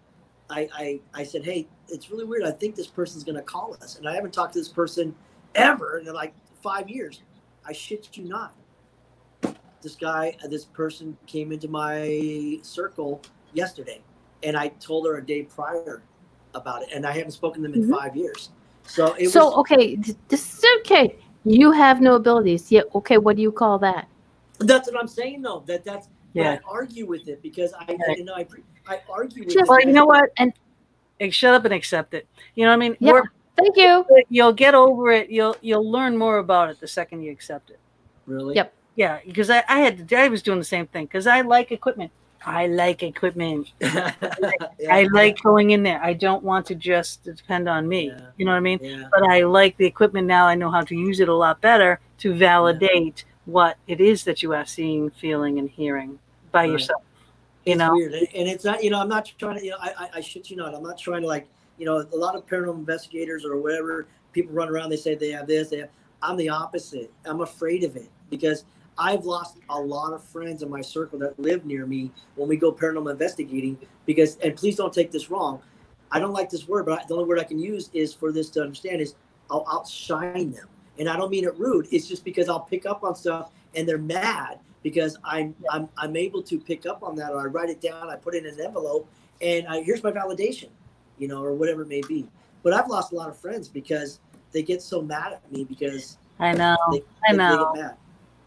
i 0.50 0.68
i, 0.74 1.00
I 1.14 1.24
said 1.24 1.44
hey 1.44 1.66
it's 1.88 2.10
really 2.10 2.24
weird 2.24 2.44
i 2.44 2.50
think 2.50 2.74
this 2.76 2.86
person's 2.86 3.24
going 3.24 3.36
to 3.36 3.42
call 3.42 3.74
us 3.82 3.96
and 3.98 4.06
i 4.08 4.14
haven't 4.14 4.32
talked 4.34 4.52
to 4.54 4.58
this 4.58 4.68
person 4.68 5.14
ever 5.54 5.98
in 5.98 6.12
like 6.12 6.34
five 6.62 6.88
years 6.90 7.22
i 7.66 7.72
shit 7.72 8.08
you 8.16 8.24
not 8.24 8.54
this 9.84 9.94
guy 9.94 10.36
uh, 10.42 10.48
this 10.48 10.64
person 10.64 11.16
came 11.26 11.52
into 11.52 11.68
my 11.68 12.58
circle 12.62 13.20
yesterday 13.52 14.00
and 14.42 14.56
i 14.56 14.66
told 14.80 15.06
her 15.06 15.18
a 15.18 15.24
day 15.24 15.42
prior 15.42 16.02
about 16.54 16.82
it, 16.82 16.88
and 16.94 17.04
I 17.04 17.10
haven't 17.10 17.32
spoken 17.32 17.62
to 17.64 17.68
them 17.68 17.74
in 17.82 17.88
Mhm. 17.88 17.98
five 17.98 18.14
years. 18.16 18.50
So 18.84 19.14
it 19.14 19.30
so 19.30 19.46
was. 19.46 19.54
okay, 19.62 19.96
th- 19.96 20.16
this 20.28 20.58
is 20.58 20.64
okay. 20.80 21.16
You 21.44 21.72
have 21.72 22.00
no 22.00 22.14
abilities. 22.14 22.70
Yeah. 22.70 22.82
Okay. 22.94 23.18
What 23.18 23.34
do 23.34 23.42
you 23.42 23.50
call 23.50 23.76
that? 23.80 24.06
That's 24.60 24.88
what 24.88 25.00
I'm 25.00 25.08
saying, 25.08 25.42
though. 25.42 25.64
That 25.66 25.84
that's. 25.84 26.06
Yeah. 26.32 26.52
I 26.52 26.60
argue 26.70 27.06
with 27.06 27.26
it 27.26 27.42
because 27.42 27.72
I, 27.72 27.84
Right. 27.86 28.18
you 28.18 28.24
know, 28.24 28.34
I, 28.36 28.46
I 28.86 29.00
argue 29.10 29.42
with 29.42 29.52
Just- 29.52 29.64
it. 29.64 29.68
Well, 29.68 29.80
you 29.80 29.92
know 29.92 30.06
what? 30.06 30.30
And- 30.36 30.52
Hey, 31.18 31.30
shut 31.30 31.54
up 31.54 31.64
and 31.64 31.74
accept 31.74 32.14
it. 32.14 32.26
You 32.54 32.64
know 32.64 32.70
what 32.70 32.74
I 32.76 32.88
mean? 32.88 32.96
Yeah. 33.00 33.12
We're- 33.14 33.28
Thank 33.56 33.76
you. 33.76 34.04
you'll 34.30 34.52
get 34.52 34.74
over 34.76 35.10
it. 35.10 35.30
You'll 35.30 35.56
you'll 35.60 35.90
learn 35.90 36.16
more 36.16 36.38
about 36.38 36.70
it 36.70 36.78
the 36.78 36.86
second 36.88 37.22
you 37.22 37.32
accept 37.32 37.70
it. 37.70 37.80
Really? 38.26 38.54
Yep. 38.54 38.72
Yeah, 38.96 39.18
because 39.26 39.50
I, 39.50 39.64
I 39.68 39.80
had 39.80 40.08
to, 40.08 40.16
I 40.16 40.28
was 40.28 40.42
doing 40.42 40.58
the 40.58 40.64
same 40.64 40.86
thing 40.86 41.06
because 41.06 41.26
I 41.26 41.40
like 41.40 41.72
equipment. 41.72 42.12
I 42.46 42.66
like 42.66 43.02
equipment. 43.02 43.72
yeah. 43.80 44.12
I 44.90 45.08
like 45.12 45.40
going 45.42 45.70
in 45.70 45.82
there. 45.82 46.02
I 46.02 46.12
don't 46.12 46.44
want 46.44 46.66
to 46.66 46.74
just 46.74 47.24
depend 47.24 47.68
on 47.68 47.88
me. 47.88 48.08
Yeah. 48.08 48.20
You 48.36 48.44
know 48.44 48.52
what 48.52 48.58
I 48.58 48.60
mean? 48.60 48.78
Yeah. 48.82 49.04
But 49.10 49.22
I 49.30 49.42
like 49.44 49.76
the 49.78 49.86
equipment 49.86 50.26
now. 50.26 50.46
I 50.46 50.54
know 50.54 50.70
how 50.70 50.82
to 50.82 50.94
use 50.94 51.20
it 51.20 51.28
a 51.28 51.34
lot 51.34 51.60
better 51.62 52.00
to 52.18 52.34
validate 52.34 53.24
what 53.46 53.78
it 53.86 54.00
is 54.00 54.24
that 54.24 54.42
you 54.42 54.52
are 54.52 54.66
seeing, 54.66 55.10
feeling, 55.10 55.58
and 55.58 55.70
hearing 55.70 56.18
by 56.52 56.64
Right. 56.64 56.72
yourself. 56.72 57.02
You 57.64 57.72
it's 57.72 57.78
know? 57.78 57.92
weird, 57.92 58.12
and 58.12 58.28
and 58.34 58.48
it's 58.48 58.64
not. 58.64 58.84
You 58.84 58.90
know, 58.90 59.00
I'm 59.00 59.08
not 59.08 59.32
trying 59.38 59.58
to. 59.58 59.64
You 59.64 59.70
know, 59.70 59.78
I, 59.80 59.92
I, 59.98 60.08
I 60.16 60.20
shit 60.20 60.50
you 60.50 60.56
not. 60.56 60.74
I'm 60.74 60.82
not 60.82 60.98
trying 60.98 61.22
to 61.22 61.28
like. 61.28 61.48
You 61.78 61.86
know, 61.86 62.06
a 62.12 62.16
lot 62.16 62.36
of 62.36 62.46
paranormal 62.46 62.78
investigators 62.78 63.44
or 63.44 63.56
whatever 63.56 64.06
people 64.32 64.52
run 64.52 64.68
around. 64.68 64.90
They 64.90 64.96
say 64.96 65.14
they 65.14 65.30
have 65.30 65.46
this. 65.46 65.70
They 65.70 65.78
have. 65.78 65.88
I'm 66.22 66.36
the 66.36 66.50
opposite. 66.50 67.10
I'm 67.24 67.40
afraid 67.40 67.84
of 67.84 67.96
it 67.96 68.08
because 68.30 68.64
I've 68.98 69.24
lost 69.24 69.58
a 69.68 69.78
lot 69.78 70.12
of 70.12 70.22
friends 70.22 70.62
in 70.62 70.70
my 70.70 70.80
circle 70.80 71.18
that 71.20 71.38
live 71.38 71.64
near 71.64 71.86
me 71.86 72.10
when 72.36 72.48
we 72.48 72.56
go 72.56 72.72
paranormal 72.72 73.10
investigating. 73.10 73.78
Because, 74.06 74.36
and 74.38 74.56
please 74.56 74.76
don't 74.76 74.92
take 74.92 75.10
this 75.10 75.30
wrong. 75.30 75.60
I 76.12 76.20
don't 76.20 76.32
like 76.32 76.50
this 76.50 76.68
word, 76.68 76.86
but 76.86 77.00
I, 77.00 77.04
the 77.06 77.14
only 77.14 77.26
word 77.26 77.40
I 77.40 77.44
can 77.44 77.58
use 77.58 77.90
is 77.92 78.14
for 78.14 78.30
this 78.30 78.50
to 78.50 78.62
understand 78.62 79.00
is 79.00 79.14
I'll 79.50 79.66
outshine 79.70 80.52
them, 80.52 80.68
and 80.98 81.08
I 81.08 81.16
don't 81.16 81.30
mean 81.30 81.44
it 81.44 81.58
rude. 81.58 81.88
It's 81.90 82.06
just 82.06 82.24
because 82.24 82.48
I'll 82.48 82.60
pick 82.60 82.86
up 82.86 83.02
on 83.02 83.14
stuff 83.16 83.50
and 83.74 83.88
they're 83.88 83.98
mad 83.98 84.60
because 84.82 85.18
I'm 85.24 85.54
I'm 85.70 85.88
I'm 85.96 86.14
able 86.16 86.42
to 86.44 86.58
pick 86.58 86.86
up 86.86 87.02
on 87.02 87.16
that, 87.16 87.32
or 87.32 87.40
I 87.40 87.46
write 87.46 87.68
it 87.68 87.80
down, 87.80 88.10
I 88.10 88.16
put 88.16 88.34
it 88.34 88.44
in 88.46 88.54
an 88.54 88.60
envelope, 88.64 89.08
and 89.42 89.66
I, 89.66 89.82
here's 89.82 90.02
my 90.04 90.12
validation, 90.12 90.68
you 91.18 91.26
know, 91.26 91.42
or 91.42 91.52
whatever 91.52 91.82
it 91.82 91.88
may 91.88 92.02
be. 92.02 92.28
But 92.62 92.72
I've 92.74 92.88
lost 92.88 93.12
a 93.12 93.16
lot 93.16 93.28
of 93.28 93.36
friends 93.36 93.68
because 93.68 94.20
they 94.52 94.62
get 94.62 94.80
so 94.82 95.02
mad 95.02 95.32
at 95.32 95.52
me 95.52 95.64
because 95.64 96.16
I 96.38 96.52
know. 96.52 96.76
they, 96.92 97.02
I 97.28 97.32
they- 97.32 97.36
know. 97.38 97.96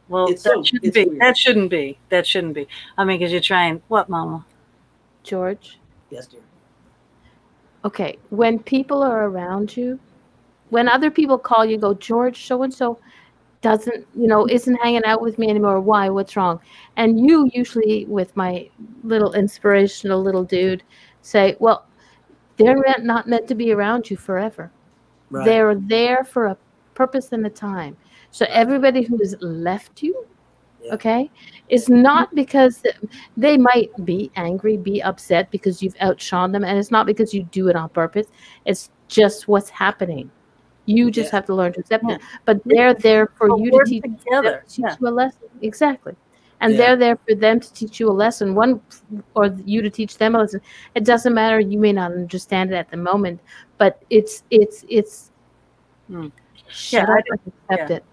They 0.09 0.13
get 0.13 0.13
mad. 0.13 0.13
Well, 0.13 0.27
It's 0.27 0.43
that 0.43 0.53
so- 0.53 0.63
shouldn't 0.63 0.85
it's 0.85 0.95
be. 0.95 1.05
weird. 1.05 1.21
That 1.21 1.38
shouldn't 1.38 1.69
be. 1.69 1.97
That 2.09 2.27
shouldn't 2.27 2.53
be. 2.53 2.67
I 2.97 3.03
mean, 3.05 3.19
because 3.19 3.31
you're 3.31 3.41
trying. 3.41 3.81
What, 3.88 4.09
Mama? 4.09 4.45
George. 5.23 5.79
Yes, 6.09 6.27
dear. 6.27 6.41
Okay. 7.85 8.17
When 8.29 8.59
people 8.59 9.03
are 9.03 9.25
around 9.25 9.75
you, 9.75 9.99
when 10.69 10.89
other 10.89 11.09
people 11.11 11.38
call 11.38 11.65
you, 11.65 11.77
go 11.77 11.93
George, 11.93 12.45
so 12.45 12.63
and 12.63 12.73
so 12.73 12.99
doesn't, 13.61 14.05
you 14.15 14.27
know, 14.27 14.47
isn't 14.47 14.75
hanging 14.75 15.03
out 15.05 15.21
with 15.21 15.38
me 15.39 15.49
anymore. 15.49 15.81
Why? 15.81 16.09
What's 16.09 16.35
wrong? 16.35 16.59
And 16.95 17.19
you 17.27 17.49
usually, 17.53 18.05
with 18.05 18.35
my 18.35 18.69
little 19.03 19.34
inspirational 19.34 20.21
little 20.21 20.43
dude, 20.43 20.84
say, 21.21 21.55
well, 21.59 21.85
they're 22.57 22.84
not 22.99 23.27
meant 23.27 23.47
to 23.47 23.55
be 23.55 23.71
around 23.71 24.09
you 24.09 24.17
forever. 24.17 24.71
Right. 25.29 25.45
They're 25.45 25.75
there 25.75 26.23
for 26.23 26.47
a 26.47 26.57
purpose 26.95 27.31
and 27.31 27.45
a 27.45 27.49
time. 27.49 27.97
So 28.38 28.45
everybody 28.49 29.01
who 29.01 29.18
has 29.18 29.35
left 29.41 30.03
you, 30.03 30.27
Yeah. 30.84 30.93
okay, 30.93 31.31
is 31.69 31.89
not 31.89 32.35
because 32.35 32.84
they 33.35 33.57
might 33.57 33.89
be 34.05 34.30
angry, 34.35 34.77
be 34.77 35.01
upset 35.01 35.49
because 35.49 35.81
you've 35.81 35.95
outshone 36.01 36.51
them, 36.51 36.64
and 36.64 36.77
it's 36.77 36.91
not 36.91 37.07
because 37.07 37.34
you 37.34 37.41
do 37.45 37.68
it 37.68 37.76
on 37.76 37.89
purpose. 37.89 38.27
It's 38.65 38.91
just 39.07 39.47
what's 39.47 39.72
happening. 39.72 40.30
You 40.85 41.09
just 41.09 41.34
Yeah. 41.34 41.38
have 41.38 41.45
to 41.47 41.55
learn 41.55 41.73
to 41.73 41.80
accept 41.80 42.03
Yeah. 42.07 42.18
it. 42.18 42.22
But 42.45 42.61
they're 42.64 42.93
there 42.93 43.26
for 43.26 43.47
Well, 43.49 43.59
you 43.59 43.72
to 43.72 43.84
teach, 43.85 44.03
together. 44.03 44.64
teach 44.69 44.85
you 45.01 45.07
a 45.07 45.09
lesson. 45.09 45.47
Exactly. 45.64 46.15
And 46.61 46.73
Yeah. 46.73 46.77
they're 46.77 46.95
there 46.95 47.15
for 47.27 47.34
them 47.34 47.59
to 47.59 47.73
teach 47.73 47.99
you 47.99 48.07
a 48.07 48.14
lesson. 48.14 48.53
One 48.53 48.80
or 49.34 49.47
you 49.65 49.81
to 49.81 49.89
teach 49.89 50.19
them 50.19 50.35
a 50.35 50.39
lesson. 50.41 50.61
It 50.93 51.05
doesn't 51.05 51.34
matter. 51.34 51.59
You 51.59 51.80
may 51.80 51.91
not 51.91 52.11
understand 52.11 52.72
it 52.72 52.76
at 52.76 52.91
the 52.91 52.97
moment, 52.97 53.39
but 53.80 54.03
it's 54.11 54.43
it's 54.51 54.85
it's 54.88 55.31
hmm. 56.07 56.27
shut 56.68 57.07
Yeah, 57.07 57.14
I 57.15 57.22
and 57.31 57.39
accept 57.47 57.89
yeah. 57.89 57.95
it. 57.97 58.03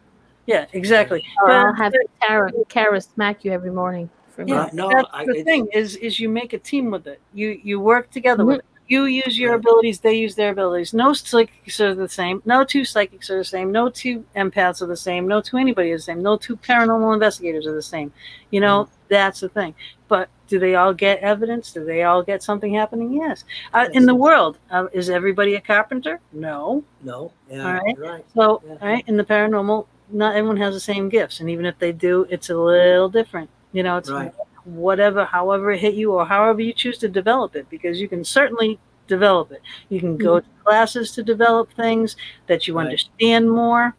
Yeah, 0.46 0.66
exactly. 0.72 1.24
Or 1.42 1.50
I'll 1.50 1.74
have 1.74 1.92
Tara, 2.22 2.50
Kara 2.68 3.00
smack 3.00 3.44
you 3.44 3.52
every 3.52 3.70
morning. 3.70 4.10
For 4.30 4.42
Yeah, 4.42 4.68
no, 4.72 4.88
that's 4.90 5.08
I- 5.12 5.24
the 5.24 5.30
it's- 5.30 5.44
thing 5.44 5.68
is 5.72 5.96
is 5.96 6.18
you 6.20 6.28
make 6.28 6.52
a 6.52 6.58
team 6.58 6.90
with 6.90 7.06
it. 7.06 7.20
You 7.32 7.58
you 7.62 7.80
work 7.80 8.10
together 8.10 8.42
Mm-hmm. 8.42 8.48
with 8.48 8.58
it. 8.60 8.64
You 8.86 9.04
use 9.06 9.38
your 9.38 9.54
abilities, 9.54 10.00
they 10.00 10.12
use 10.12 10.34
their 10.34 10.50
abilities. 10.50 10.92
No 10.92 11.14
psychics 11.14 11.80
are 11.80 11.94
the 11.94 12.08
same. 12.08 12.42
No 12.44 12.64
two 12.64 12.84
psychics 12.84 13.30
are 13.30 13.38
the 13.38 13.44
same. 13.44 13.72
No 13.72 13.88
two 13.88 14.26
empaths 14.36 14.82
are 14.82 14.86
the 14.86 14.96
same. 14.96 15.26
No 15.26 15.40
two 15.40 15.56
anybody 15.56 15.90
is 15.92 16.02
the 16.02 16.12
same. 16.12 16.22
No 16.22 16.36
two 16.36 16.56
paranormal 16.56 17.14
investigators 17.14 17.66
are 17.66 17.72
the 17.74 17.80
same. 17.80 18.12
You 18.50 18.60
know, 18.60 18.84
Mm-hmm. 18.84 18.94
that's 19.08 19.40
the 19.40 19.48
thing. 19.48 19.74
But 20.08 20.28
do 20.48 20.58
they 20.58 20.74
all 20.74 20.92
get 20.92 21.20
evidence? 21.20 21.72
Do 21.72 21.82
they 21.86 22.02
all 22.02 22.22
get 22.22 22.42
something 22.42 22.74
happening? 22.74 23.14
Yes. 23.14 23.44
Uh, 23.72 23.88
in 23.94 24.04
the 24.04 24.14
world, 24.14 24.58
uh, 24.70 24.86
is 24.92 25.08
everybody 25.08 25.54
a 25.54 25.60
carpenter? 25.62 26.20
No. 26.32 26.84
No, 27.02 27.32
yeah, 27.50 27.66
All 27.66 27.72
right. 27.72 27.98
right. 27.98 28.24
So, 28.34 28.60
Yeah. 28.66 28.72
all 28.82 28.88
right, 28.88 29.04
in 29.06 29.16
the 29.16 29.24
paranormal, 29.24 29.86
not 30.14 30.36
everyone 30.36 30.56
has 30.58 30.74
the 30.74 30.80
same 30.80 31.08
gifts, 31.08 31.40
and 31.40 31.50
even 31.50 31.66
if 31.66 31.78
they 31.78 31.92
do, 31.92 32.26
it's 32.30 32.48
a 32.48 32.56
little 32.56 33.08
different. 33.08 33.50
You 33.72 33.82
know, 33.82 33.96
it's 33.96 34.10
Right. 34.10 34.32
whatever, 34.64 35.24
however 35.24 35.72
it 35.72 35.80
hit 35.80 35.94
you, 35.94 36.12
or 36.12 36.24
however 36.24 36.62
you 36.62 36.72
choose 36.72 36.98
to 36.98 37.08
develop 37.08 37.56
it, 37.56 37.68
because 37.68 38.00
you 38.00 38.08
can 38.08 38.24
certainly 38.24 38.78
develop 39.08 39.52
it. 39.52 39.60
You 39.88 40.00
can 40.00 40.16
go 40.16 40.38
hmm. 40.38 40.46
to 40.46 40.64
classes 40.64 41.12
to 41.12 41.22
develop 41.22 41.72
things 41.72 42.16
that 42.46 42.66
you 42.66 42.76
Right. 42.76 42.84
understand 42.84 43.50
more. 43.50 43.96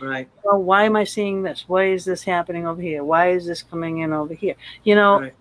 Right, 0.00 0.28
Well, 0.42 0.62
why 0.62 0.84
am 0.84 0.96
I 0.96 1.04
seeing 1.04 1.42
this? 1.42 1.66
Why 1.68 1.84
is 1.88 2.06
this 2.06 2.24
happening 2.24 2.66
over 2.66 2.80
here? 2.80 3.04
Why 3.04 3.32
is 3.32 3.44
this 3.44 3.62
coming 3.62 3.98
in 3.98 4.14
over 4.14 4.32
here? 4.32 4.54
You 4.82 4.94
know, 4.94 5.20
right, 5.20 5.34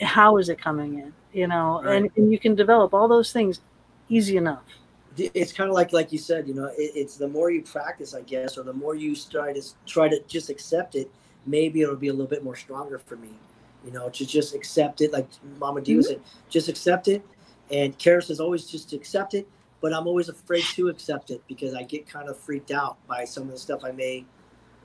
how 0.00 0.38
is 0.38 0.48
it 0.48 0.58
coming 0.58 0.98
in? 1.00 1.12
You 1.34 1.48
know, 1.48 1.82
Right. 1.82 1.96
and, 1.96 2.10
and 2.16 2.32
you 2.32 2.38
can 2.38 2.54
develop 2.54 2.94
all 2.94 3.08
those 3.08 3.30
things 3.30 3.60
easy 4.08 4.38
enough. 4.38 4.64
It's 5.16 5.52
kind 5.52 5.68
of 5.68 5.74
like 5.74 5.92
like 5.92 6.12
you 6.12 6.18
said 6.18 6.46
you 6.48 6.54
know 6.54 6.66
it, 6.66 6.92
it's 6.94 7.16
the 7.16 7.28
more 7.28 7.50
you 7.50 7.62
practice 7.62 8.14
i 8.14 8.20
guess 8.22 8.58
or 8.58 8.62
the 8.62 8.72
more 8.72 8.94
you 8.94 9.14
try 9.14 9.52
to 9.52 9.62
try 9.86 10.08
to 10.08 10.20
just 10.26 10.50
accept 10.50 10.94
it 10.94 11.10
maybe 11.46 11.82
it'll 11.82 11.96
be 11.96 12.08
a 12.08 12.12
little 12.12 12.26
bit 12.26 12.42
more 12.42 12.56
stronger 12.56 12.98
for 12.98 13.16
me. 13.16 13.30
You 13.84 13.92
know 13.92 14.08
to 14.08 14.26
just 14.26 14.54
accept 14.54 15.02
it 15.02 15.12
like 15.12 15.28
mama 15.58 15.82
d 15.82 15.96
was 15.96 16.08
saying 16.08 16.22
just 16.48 16.68
accept 16.68 17.08
it. 17.08 17.22
And 17.70 17.96
Kara 17.98 18.22
says 18.22 18.40
always 18.40 18.66
just 18.66 18.90
to 18.90 18.96
accept 18.96 19.34
it 19.34 19.46
but 19.84 19.92
i'm 19.92 20.06
always 20.06 20.30
afraid 20.30 20.64
to 20.72 20.88
accept 20.88 21.30
it 21.30 21.42
because 21.46 21.74
i 21.74 21.82
get 21.82 22.08
kind 22.08 22.30
of 22.30 22.38
freaked 22.38 22.70
out 22.70 22.96
by 23.06 23.24
some 23.26 23.42
of 23.42 23.50
the 23.50 23.58
stuff 23.58 23.84
i 23.84 23.90
may 23.92 24.24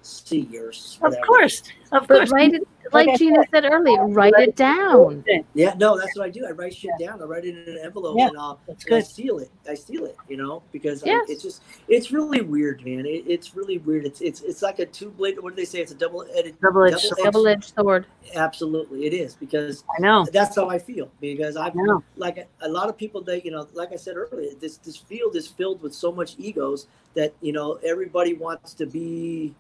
see 0.02 0.48
or 0.58 0.72
Of 1.08 1.16
course, 1.26 1.64
of 1.92 2.08
But 2.08 2.18
course. 2.18 2.32
write 2.32 2.54
it, 2.54 2.68
Like 2.92 3.08
like 3.08 3.20
Gina 3.20 3.44
said 3.52 3.66
earlier, 3.66 4.08
write 4.08 4.34
it 4.38 4.56
down. 4.56 5.24
yeah 5.54 5.74
no 5.78 5.96
that's 5.98 6.18
what 6.18 6.26
i 6.26 6.30
do 6.30 6.44
i 6.48 6.52
write 6.52 6.74
shit 6.74 6.90
down 7.00 7.22
i 7.22 7.26
write 7.26 7.46
it 7.46 7.56
in 7.68 7.76
an 7.76 7.80
envelope 7.84 8.16
Yeah, 8.18 8.30
and 8.30 8.38
i'll 8.38 8.60
And 8.68 8.78
I 8.92 9.02
seal 9.02 9.38
it. 9.40 9.52
I 9.70 9.76
seal 9.76 10.06
it, 10.06 10.16
you 10.28 10.38
know, 10.38 10.64
because 10.72 11.04
I- 11.04 11.22
it's 11.28 11.44
just 11.44 11.62
it's 11.88 12.12
really 12.12 12.42
weird, 12.42 12.84
man. 12.84 13.06
It, 13.06 13.26
it's 13.28 13.56
really 13.56 13.78
weird. 13.80 14.06
It's 14.06 14.22
it's 14.22 14.42
it's 14.42 14.62
like 14.64 14.80
a 14.80 14.86
two 14.88 15.10
blade. 15.12 15.40
What 15.40 15.56
do 15.56 15.62
they 15.62 15.66
say? 15.66 15.80
It's 15.82 15.92
a 15.92 15.96
double 15.96 16.26
edged. 16.36 16.60
Double-edged 16.62 17.00
sword. 17.00 17.20
Double 17.24 17.48
edged 17.48 17.74
sword. 17.76 18.06
Absolutely, 18.36 19.06
it 19.06 19.14
is 19.14 19.36
because 19.36 19.84
I 19.98 20.02
know. 20.02 20.26
that's 20.32 20.56
how 20.56 20.70
I 20.70 20.80
feel. 20.80 21.12
Because 21.22 21.56
I've 21.58 21.76
I 21.78 21.82
know. 21.82 22.04
like 22.16 22.38
a, 22.38 22.46
a 22.66 22.70
lot 22.70 22.90
of 22.90 22.98
people 22.98 23.22
that 23.24 23.46
you 23.46 23.52
know, 23.52 23.68
like 23.74 23.92
I 23.92 23.98
said 23.98 24.16
earlier, 24.18 24.52
this 24.60 24.78
this 24.78 24.98
field 24.98 25.36
is 25.36 25.48
filled 25.48 25.82
with 25.84 25.94
so 25.94 26.12
much 26.12 26.36
egos 26.40 26.88
that 27.14 27.34
you 27.42 27.52
know 27.54 27.80
everybody 27.86 28.34
wants 28.34 28.74
to 28.76 28.86
be 28.88 29.54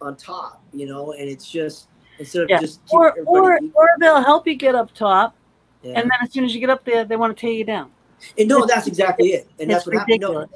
on 0.00 0.16
top, 0.16 0.62
you 0.72 0.86
know, 0.86 1.12
and 1.12 1.28
it's 1.28 1.50
just 1.50 1.88
instead 2.18 2.42
of 2.44 2.50
Yeah. 2.50 2.60
just 2.60 2.80
Or, 2.90 3.12
or, 3.26 3.56
equal. 3.56 3.72
or 3.74 3.88
they'll 4.00 4.22
help 4.22 4.46
you 4.46 4.54
get 4.54 4.74
up 4.74 4.92
top, 4.94 5.34
Yeah. 5.82 5.92
and 6.00 6.02
then 6.04 6.18
as 6.22 6.32
soon 6.32 6.44
as 6.44 6.54
you 6.54 6.60
get 6.60 6.70
up 6.70 6.84
there, 6.84 7.04
they 7.04 7.16
want 7.16 7.36
to 7.36 7.40
tear 7.40 7.52
you 7.52 7.64
down. 7.64 7.90
And 8.38 8.48
no, 8.48 8.64
that's 8.66 8.86
exactly 8.86 9.28
it, 9.28 9.48
and 9.60 9.70
that's 9.70 9.86
what 9.86 9.94
happens. 9.96 10.20
No, 10.20 10.46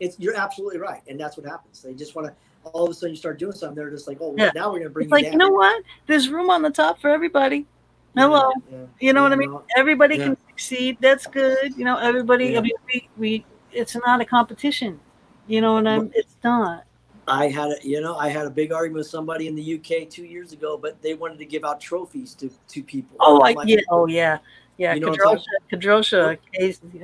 it's 0.00 0.18
you're 0.20 0.36
absolutely 0.36 0.78
right, 0.78 1.02
and 1.08 1.18
that's 1.18 1.36
what 1.36 1.44
happens. 1.46 1.82
They 1.82 1.94
just 1.94 2.14
want 2.14 2.28
to. 2.28 2.34
All 2.64 2.84
of 2.84 2.90
a 2.90 2.94
sudden, 2.94 3.10
you 3.10 3.16
start 3.16 3.38
doing 3.38 3.52
something. 3.52 3.76
They're 3.76 3.90
just 3.90 4.06
like, 4.06 4.18
"Oh, 4.20 4.34
Yeah. 4.36 4.50
now 4.54 4.70
we're 4.72 4.78
gonna 4.80 4.90
bring 4.90 5.04
It's 5.06 5.10
you 5.10 5.16
like, 5.16 5.24
down." 5.24 5.32
you 5.32 5.38
know 5.38 5.50
what? 5.50 5.82
There's 6.06 6.28
room 6.28 6.50
on 6.50 6.60
the 6.62 6.70
top 6.70 7.00
for 7.00 7.08
everybody. 7.08 7.66
Hello. 8.14 8.50
Yeah, 8.70 8.78
You 9.00 9.12
know 9.12 9.22
what 9.22 9.32
I 9.32 9.36
mean? 9.36 9.50
no, 9.50 9.62
Everybody 9.76 10.16
Yeah. 10.16 10.24
can 10.24 10.36
succeed. 10.48 10.98
That's 11.00 11.26
good. 11.26 11.76
You 11.76 11.84
know, 11.84 11.96
everybody. 11.96 12.46
Yeah. 12.48 12.58
I 12.58 12.62
mean, 12.62 12.72
we, 12.92 13.08
we. 13.16 13.46
It's 13.72 13.96
not 13.96 14.20
a 14.20 14.24
competition. 14.24 14.98
You 15.46 15.60
know 15.60 15.74
what 15.74 15.86
I'm? 15.86 16.10
It's 16.14 16.36
not. 16.44 16.84
I 17.28 17.48
had 17.48 17.70
a, 17.70 17.76
you 17.82 18.00
know, 18.00 18.16
I 18.16 18.28
had 18.28 18.46
a 18.46 18.50
big 18.50 18.72
argument 18.72 18.98
with 18.98 19.08
somebody 19.08 19.46
in 19.48 19.54
the 19.54 19.74
UK 19.74 20.08
two 20.08 20.24
years 20.24 20.52
ago, 20.52 20.76
but 20.76 21.00
they 21.02 21.14
wanted 21.14 21.38
to 21.38 21.44
give 21.44 21.64
out 21.64 21.80
trophies 21.80 22.34
to 22.36 22.50
to 22.68 22.82
people. 22.82 23.16
Oh, 23.20 23.36
like, 23.36 23.56
yeah. 23.64 23.80
Oh, 23.90 24.06
yeah. 24.06 24.38
Yeah. 24.76 24.94
You 24.94 25.00
know 25.00 25.12
Kadrosha, 25.12 25.44
Kadrosha, 25.72 26.38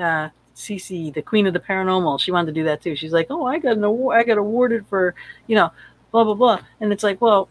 uh, 0.01 0.31
CC, 0.55 1.13
the 1.13 1.23
queen 1.23 1.47
of 1.47 1.53
the 1.53 1.61
paranormal. 1.61 2.21
She 2.21 2.31
wanted 2.31 2.47
to 2.47 2.53
do 2.53 2.65
that 2.65 2.81
too. 2.83 2.95
She's 2.97 3.13
like, 3.13 3.27
oh, 3.31 3.47
I 3.47 3.59
got 3.59 3.77
an 3.77 3.85
award. 3.85 4.19
I 4.19 4.23
got 4.23 4.39
awarded 4.39 4.87
for, 4.87 5.15
you 5.47 5.57
know, 5.57 5.71
blah 6.13 6.25
blah 6.25 6.35
blah. 6.35 6.61
And 6.81 6.93
it's 6.93 7.03
like, 7.03 7.21
well, 7.21 7.49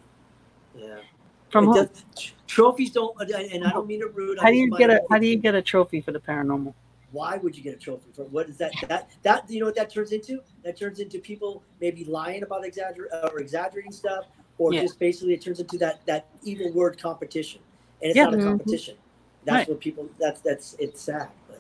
Yeah. 0.76 0.98
from 1.50 1.74
does- 1.74 2.06
trophies 2.48 2.92
don't, 2.92 3.20
and 3.20 3.66
I 3.66 3.72
don't 3.72 3.88
mean 3.88 4.02
it 4.02 4.14
rude. 4.16 4.40
I 4.40 4.44
How 4.44 4.50
do 4.50 4.58
you 4.58 4.78
get 4.78 4.90
a 4.90 5.02
How 5.10 5.18
do 5.18 5.28
you 5.28 5.36
get 5.36 5.56
a 5.56 5.62
trophy 5.62 6.02
for 6.02 6.12
the 6.12 6.20
paranormal? 6.20 6.74
Why 7.14 7.38
would 7.38 7.56
you 7.56 7.64
get 7.64 7.76
a 7.76 7.78
trophy 7.78 8.10
for 8.14 8.26
what 8.26 8.50
is 8.50 8.58
that 8.58 8.74
that 8.90 9.10
that 9.22 9.50
you 9.50 9.60
know 9.60 9.68
what 9.68 9.76
that 9.76 9.90
turns 9.90 10.12
into 10.12 10.42
that 10.64 10.78
turns 10.78 11.00
into 11.00 11.20
people 11.20 11.64
maybe 11.80 12.04
lying 12.06 12.44
about 12.44 12.64
exagger 12.64 13.06
or 13.32 13.40
exaggerating 13.40 13.92
stuff 13.92 14.26
or 14.58 14.74
Yeah. 14.74 14.82
just 14.82 15.00
basically 15.00 15.34
it 15.34 15.42
turns 15.42 15.60
into 15.60 15.78
that 15.78 16.06
that 16.08 16.26
evil 16.44 16.72
word 16.74 17.00
competition 17.02 17.62
and 18.02 18.10
it's 18.10 18.18
Yeah. 18.18 18.26
not 18.26 18.34
a 18.34 18.38
Mhm. 18.38 18.44
competition 18.44 18.98
that's 19.46 19.60
Right. 19.60 19.70
what 19.70 19.80
people 19.80 20.10
that's 20.20 20.42
that's 20.42 20.76
it's 20.80 21.02
sad 21.02 21.30
but 21.48 21.60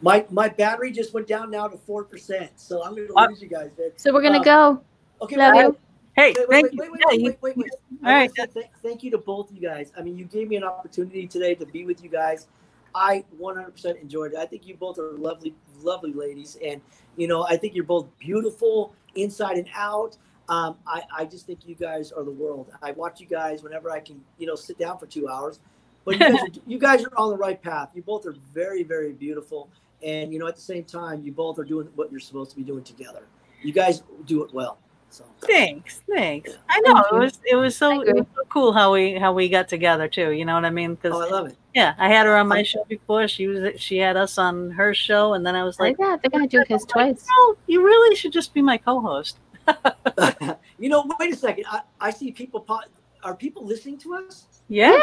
my 0.00 0.24
my 0.30 0.48
battery 0.48 0.92
just 0.92 1.12
went 1.12 1.26
down 1.26 1.50
now 1.50 1.66
to 1.66 1.76
four 1.76 2.04
percent 2.04 2.50
so 2.56 2.82
i'm 2.84 2.94
gonna 2.94 3.08
What? 3.12 3.30
lose 3.30 3.42
you 3.42 3.48
guys 3.48 3.70
man. 3.76 3.90
So 3.96 4.12
we're 4.14 4.22
gonna 4.22 4.38
Uh, 4.38 4.44
go. 4.44 4.84
okay 5.22 5.36
Love 5.36 5.54
wait, 5.54 5.62
you. 5.64 5.76
Hey, 6.16 6.32
wait, 6.38 6.48
wait, 6.48 6.48
thank 6.48 6.62
wait, 6.64 6.72
you. 6.72 6.78
wait, 6.78 6.90
wait, 6.92 7.00
Yeah, 7.00 7.06
wait, 7.10 7.22
wait, 7.24 7.42
wait, 7.42 7.56
wait. 7.56 7.70
All 8.04 8.10
I 8.10 8.14
right. 8.14 8.30
th- 8.54 8.66
thank 8.84 9.02
you 9.02 9.10
to 9.10 9.18
both 9.18 9.50
you 9.52 9.60
guys. 9.60 9.90
I 9.98 10.02
mean, 10.02 10.16
you 10.16 10.26
gave 10.26 10.48
me 10.48 10.54
an 10.54 10.62
opportunity 10.62 11.26
today 11.26 11.56
to 11.56 11.66
be 11.66 11.84
with 11.84 12.04
you 12.04 12.08
guys. 12.08 12.46
I 12.94 13.24
100% 13.40 14.00
enjoyed 14.00 14.32
it. 14.32 14.38
I 14.38 14.46
think 14.46 14.66
you 14.66 14.76
both 14.76 14.98
are 14.98 15.12
lovely, 15.12 15.54
lovely 15.82 16.12
ladies, 16.12 16.56
and 16.64 16.80
you 17.16 17.26
know, 17.26 17.44
I 17.44 17.56
think 17.56 17.74
you're 17.74 17.84
both 17.84 18.06
beautiful 18.18 18.94
inside 19.14 19.56
and 19.56 19.68
out. 19.74 20.16
Um, 20.48 20.76
I, 20.86 21.02
I 21.16 21.24
just 21.24 21.46
think 21.46 21.66
you 21.66 21.74
guys 21.74 22.12
are 22.12 22.22
the 22.22 22.30
world. 22.30 22.70
I 22.82 22.92
watch 22.92 23.20
you 23.20 23.26
guys 23.26 23.62
whenever 23.62 23.90
I 23.90 24.00
can, 24.00 24.20
you 24.38 24.46
know, 24.46 24.54
sit 24.54 24.78
down 24.78 24.98
for 24.98 25.06
two 25.06 25.28
hours. 25.28 25.58
But 26.04 26.14
you 26.14 26.20
guys, 26.20 26.34
are, 26.34 26.48
you 26.66 26.78
guys 26.78 27.04
are 27.04 27.16
on 27.16 27.30
the 27.30 27.36
right 27.36 27.60
path. 27.60 27.90
You 27.94 28.02
both 28.02 28.26
are 28.26 28.36
very, 28.52 28.82
very 28.82 29.12
beautiful, 29.12 29.70
and 30.02 30.32
you 30.32 30.38
know, 30.38 30.46
at 30.46 30.54
the 30.54 30.62
same 30.62 30.84
time, 30.84 31.22
you 31.22 31.32
both 31.32 31.58
are 31.58 31.64
doing 31.64 31.88
what 31.94 32.10
you're 32.10 32.20
supposed 32.20 32.50
to 32.50 32.56
be 32.56 32.62
doing 32.62 32.84
together. 32.84 33.26
You 33.62 33.72
guys 33.72 34.02
do 34.26 34.44
it 34.44 34.52
well. 34.52 34.78
So 35.14 35.24
Thanks, 35.46 36.02
thanks. 36.12 36.58
I 36.68 36.80
know 36.80 36.94
Thank 36.94 37.06
it 37.12 37.14
was 37.14 37.40
it 37.52 37.54
was 37.54 37.76
so 37.76 38.02
it 38.02 38.16
was 38.16 38.26
so 38.34 38.42
cool 38.48 38.72
how 38.72 38.92
we 38.92 39.14
how 39.14 39.32
we 39.32 39.48
got 39.48 39.68
together 39.68 40.08
too. 40.08 40.32
You 40.32 40.44
know 40.44 40.54
what 40.54 40.64
I 40.64 40.70
mean? 40.70 40.96
Because 40.96 41.12
oh, 41.16 41.24
I 41.24 41.30
love 41.30 41.46
it. 41.46 41.56
yeah, 41.72 41.94
I 41.98 42.08
had 42.08 42.26
her 42.26 42.36
on 42.36 42.48
my 42.48 42.64
show 42.64 42.84
before. 42.88 43.28
She 43.28 43.46
was 43.46 43.80
she 43.80 43.96
had 43.98 44.16
us 44.16 44.38
on 44.38 44.72
her 44.72 44.92
show, 44.92 45.34
and 45.34 45.46
then 45.46 45.54
I 45.54 45.62
was 45.62 45.76
oh, 45.78 45.84
Like 45.84 46.00
like, 46.00 46.08
that. 46.08 46.22
They're 46.22 46.36
gonna 46.36 46.48
do 46.48 46.64
his 46.66 46.84
twice. 46.84 47.24
"No, 47.30 47.56
you 47.68 47.84
really 47.84 48.16
should 48.16 48.32
just 48.32 48.52
be 48.54 48.60
my 48.60 48.76
co-host." 48.76 49.38
you 50.80 50.88
know, 50.88 51.08
wait 51.20 51.32
a 51.32 51.36
second. 51.36 51.66
I, 51.70 51.82
I 52.00 52.10
see 52.10 52.32
people. 52.32 52.58
Po- 52.58 52.80
are 53.22 53.36
people 53.36 53.64
listening 53.64 53.98
to 53.98 54.14
us? 54.14 54.46
Yeah, 54.66 54.98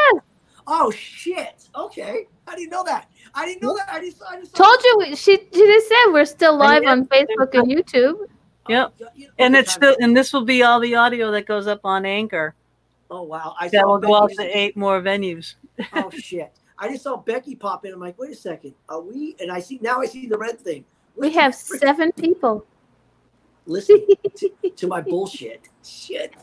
Oh 0.66 0.90
shit! 0.90 1.68
Okay, 1.74 2.26
I 2.46 2.54
didn't 2.54 2.70
know 2.70 2.84
that. 2.84 3.08
I 3.34 3.46
didn't 3.46 3.62
know 3.62 3.74
that. 3.76 3.88
I 3.90 4.00
just, 4.00 4.22
I 4.28 4.38
just 4.38 4.54
Told 4.54 4.78
you 4.84 5.16
she 5.16 5.36
she 5.36 5.66
just 5.66 5.88
said 5.88 6.12
we're 6.12 6.24
still 6.24 6.56
live 6.56 6.84
on 6.84 7.06
Facebook 7.06 7.54
and 7.54 7.66
YouTube. 7.66 8.28
Yep. 8.68 8.86
Um, 8.86 9.08
you 9.14 9.26
know, 9.26 9.32
and 9.38 9.56
it's 9.56 9.72
still 9.72 9.96
and 10.00 10.16
this 10.16 10.32
will 10.32 10.44
be 10.44 10.62
all 10.62 10.80
the 10.80 10.94
audio 10.94 11.30
that 11.32 11.46
goes 11.46 11.66
up 11.66 11.80
on 11.84 12.04
Anchor. 12.06 12.54
Oh 13.10 13.22
wow! 13.22 13.54
I 13.58 13.68
That 13.68 13.82
saw 13.82 13.88
will 13.88 13.98
go 13.98 14.16
out 14.16 14.30
to 14.32 14.58
eight 14.58 14.76
more 14.76 15.00
venues. 15.00 15.54
oh 15.94 16.10
shit! 16.10 16.52
I 16.78 16.88
just 16.88 17.02
saw 17.04 17.16
Becky 17.16 17.56
pop 17.56 17.84
in. 17.84 17.92
I'm 17.92 18.00
like, 18.00 18.18
wait 18.18 18.30
a 18.30 18.36
second. 18.36 18.74
Are 18.88 19.00
we? 19.00 19.36
And 19.40 19.50
I 19.50 19.60
see 19.60 19.78
now. 19.82 20.00
I 20.00 20.06
see 20.06 20.26
the 20.26 20.38
red 20.38 20.60
thing. 20.60 20.84
We 21.16 21.32
have 21.32 21.56
frick- 21.56 21.80
seven 21.80 22.12
people. 22.12 22.64
Listen 23.66 24.06
to, 24.36 24.50
to 24.76 24.86
my 24.86 25.00
bullshit. 25.00 25.68
Shit. 25.84 26.34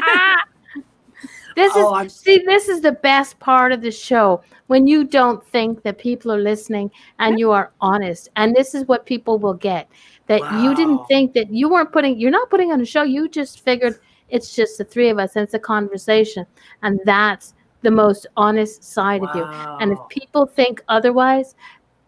This 1.60 1.76
is 1.76 1.84
oh, 1.86 2.08
see, 2.08 2.42
this 2.46 2.70
is 2.70 2.80
the 2.80 2.94
best 2.94 3.38
part 3.40 3.74
of 3.74 3.82
the 3.82 3.92
show 3.92 4.42
when 4.68 4.88
you 4.88 5.04
don't 5.04 5.46
think 5.46 5.84
that 5.84 5.98
people 5.98 6.32
are 6.32 6.40
listening 6.40 6.90
and 7.18 7.38
you 7.38 7.52
are 7.52 7.74
honest. 7.82 8.30
And 8.38 8.56
this 8.56 8.74
is 8.74 8.88
what 8.88 9.06
people 9.06 9.40
will 9.40 9.56
get 9.56 9.90
that 10.30 10.42
you 10.62 10.76
didn't 10.76 11.04
think 11.08 11.34
that 11.34 11.52
you 11.52 11.68
weren't 11.70 11.92
putting. 11.92 12.18
You're 12.18 12.32
not 12.32 12.50
putting 12.52 12.72
on 12.72 12.80
a 12.80 12.86
show. 12.86 13.02
You 13.02 13.28
just 13.28 13.62
figured 13.62 14.00
it's 14.30 14.56
just 14.56 14.78
the 14.78 14.84
three 14.86 15.10
of 15.10 15.18
us 15.18 15.36
and 15.36 15.44
it's 15.44 15.56
a 15.56 15.60
conversation, 15.60 16.46
and 16.84 17.00
that's 17.04 17.56
the 17.82 17.90
most 17.90 18.28
honest 18.38 18.84
side 18.84 19.24
of 19.24 19.36
you. 19.36 19.44
And 19.44 19.92
if 19.92 19.98
people 20.10 20.46
think 20.46 20.84
otherwise, 20.88 21.56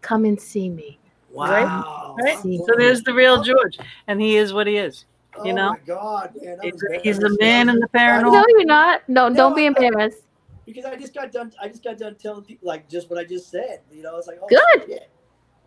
come 0.02 0.24
and 0.24 0.40
see 0.40 0.70
me. 0.70 0.98
Wow. 1.32 2.14
Right? 2.22 2.38
See. 2.38 2.58
So 2.58 2.74
there's 2.78 3.02
the 3.02 3.12
real 3.12 3.42
George, 3.42 3.78
and 4.06 4.20
he 4.20 4.36
is 4.36 4.52
what 4.52 4.66
he 4.68 4.76
is. 4.76 5.04
Oh, 5.34 5.44
you 5.44 5.52
oh 5.52 5.54
know? 5.56 5.70
my 5.70 5.78
god, 5.86 6.30
man! 6.40 6.58
He's, 6.62 7.16
was 7.16 7.18
the 7.18 7.36
man 7.40 7.70
in 7.70 7.76
the 7.80 7.88
I 7.94 7.98
paranormal. 7.98 8.32
No, 8.32 8.44
you're 8.50 8.64
not. 8.66 9.08
No, 9.08 9.28
No, 9.28 9.34
don't 9.34 9.56
be 9.56 9.64
I- 9.64 9.68
embarrassed. 9.68 10.22
because 10.64 10.84
I 10.84 10.94
just 10.94 11.12
got 11.12 11.32
done. 11.32 11.52
I 11.60 11.66
just 11.68 11.82
got 11.82 11.98
done 11.98 12.14
telling 12.16 12.44
people 12.44 12.68
like 12.68 12.88
just 12.88 13.10
what 13.10 13.18
I 13.18 13.24
just 13.24 13.50
said. 13.50 13.80
You 13.90 14.02
know, 14.02 14.16
it's 14.18 14.28
like, 14.28 14.38
oh 14.40 14.46
Good. 14.46 14.86
shit. 14.86 15.10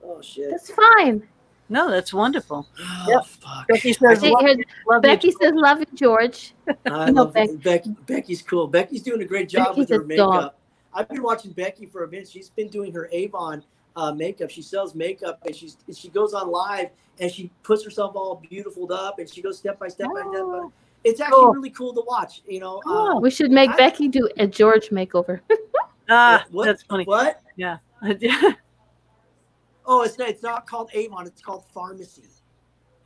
Oh 0.03 0.21
shit. 0.21 0.51
That's 0.51 0.71
fine. 0.71 1.27
No, 1.67 1.89
that's 1.89 2.13
wonderful. 2.13 2.67
Oh, 2.79 3.05
Yep. 3.07 3.25
fuck. 3.25 3.67
Becky 3.67 3.93
says, 3.93 4.21
love, 4.21 4.41
here, 4.41 4.49
you, 4.57 4.63
love 4.87 5.01
Becky 5.01 5.27
you. 5.29 5.37
says, 5.41 5.51
"Love 5.55 5.79
you, 5.79 5.85
George." 5.95 6.53
I 6.85 7.09
No, 7.09 7.23
love 7.23 7.33
Becky. 7.33 7.55
Becky. 7.57 7.89
Becky's 8.05 8.41
cool. 8.43 8.67
Becky's 8.67 9.01
doing 9.01 9.21
a 9.21 9.25
great 9.25 9.49
job 9.49 9.75
with 9.77 9.87
Becky's 9.89 9.95
her 9.97 10.03
a 10.03 10.05
makeup. 10.07 10.29
dog. 10.41 10.53
I've 10.93 11.09
been 11.09 11.23
watching 11.23 11.51
Becky 11.51 11.85
for 11.87 12.03
a 12.03 12.07
minute. 12.07 12.29
She's 12.29 12.49
been 12.49 12.67
doing 12.69 12.93
her 12.93 13.09
Avon 13.11 13.63
uh, 13.95 14.11
makeup. 14.13 14.49
She 14.51 14.61
sells 14.61 14.93
makeup, 14.95 15.39
and 15.45 15.55
she's 15.55 15.77
she 15.93 16.09
goes 16.09 16.33
on 16.33 16.49
live 16.51 16.89
and 17.19 17.31
she 17.31 17.49
puts 17.63 17.83
herself 17.83 18.15
all 18.15 18.35
beautiful 18.49 18.91
up, 18.93 19.19
and 19.19 19.27
she 19.29 19.41
goes 19.41 19.57
step 19.57 19.79
by 19.79 19.87
step 19.87 20.07
by 20.13 20.19
step. 20.21 20.31
Oh. 20.35 20.63
By. 20.69 20.69
It's 21.03 21.19
actually 21.21 21.35
Cool. 21.39 21.53
really 21.53 21.69
cool 21.71 21.93
to 21.93 22.01
watch. 22.05 22.41
You 22.47 22.59
know. 22.59 22.79
Cool. 22.85 22.95
Uh, 22.97 23.19
We 23.19 23.31
should 23.31 23.51
make 23.51 23.71
I- 23.71 23.75
Becky 23.77 24.07
do 24.07 24.29
a 24.37 24.45
George 24.47 24.89
makeover. 24.89 25.39
Ah, 26.07 26.45
what? 26.51 26.65
that's 26.65 26.83
funny. 26.83 27.03
What? 27.05 27.41
Yeah. 27.55 27.77
Oh, 29.85 30.03
it's 30.03 30.17
not. 30.17 30.29
It's 30.29 30.43
not 30.43 30.67
called 30.67 30.89
Avon. 30.93 31.27
It's 31.27 31.41
called 31.41 31.63
Farmasi. 31.75 32.27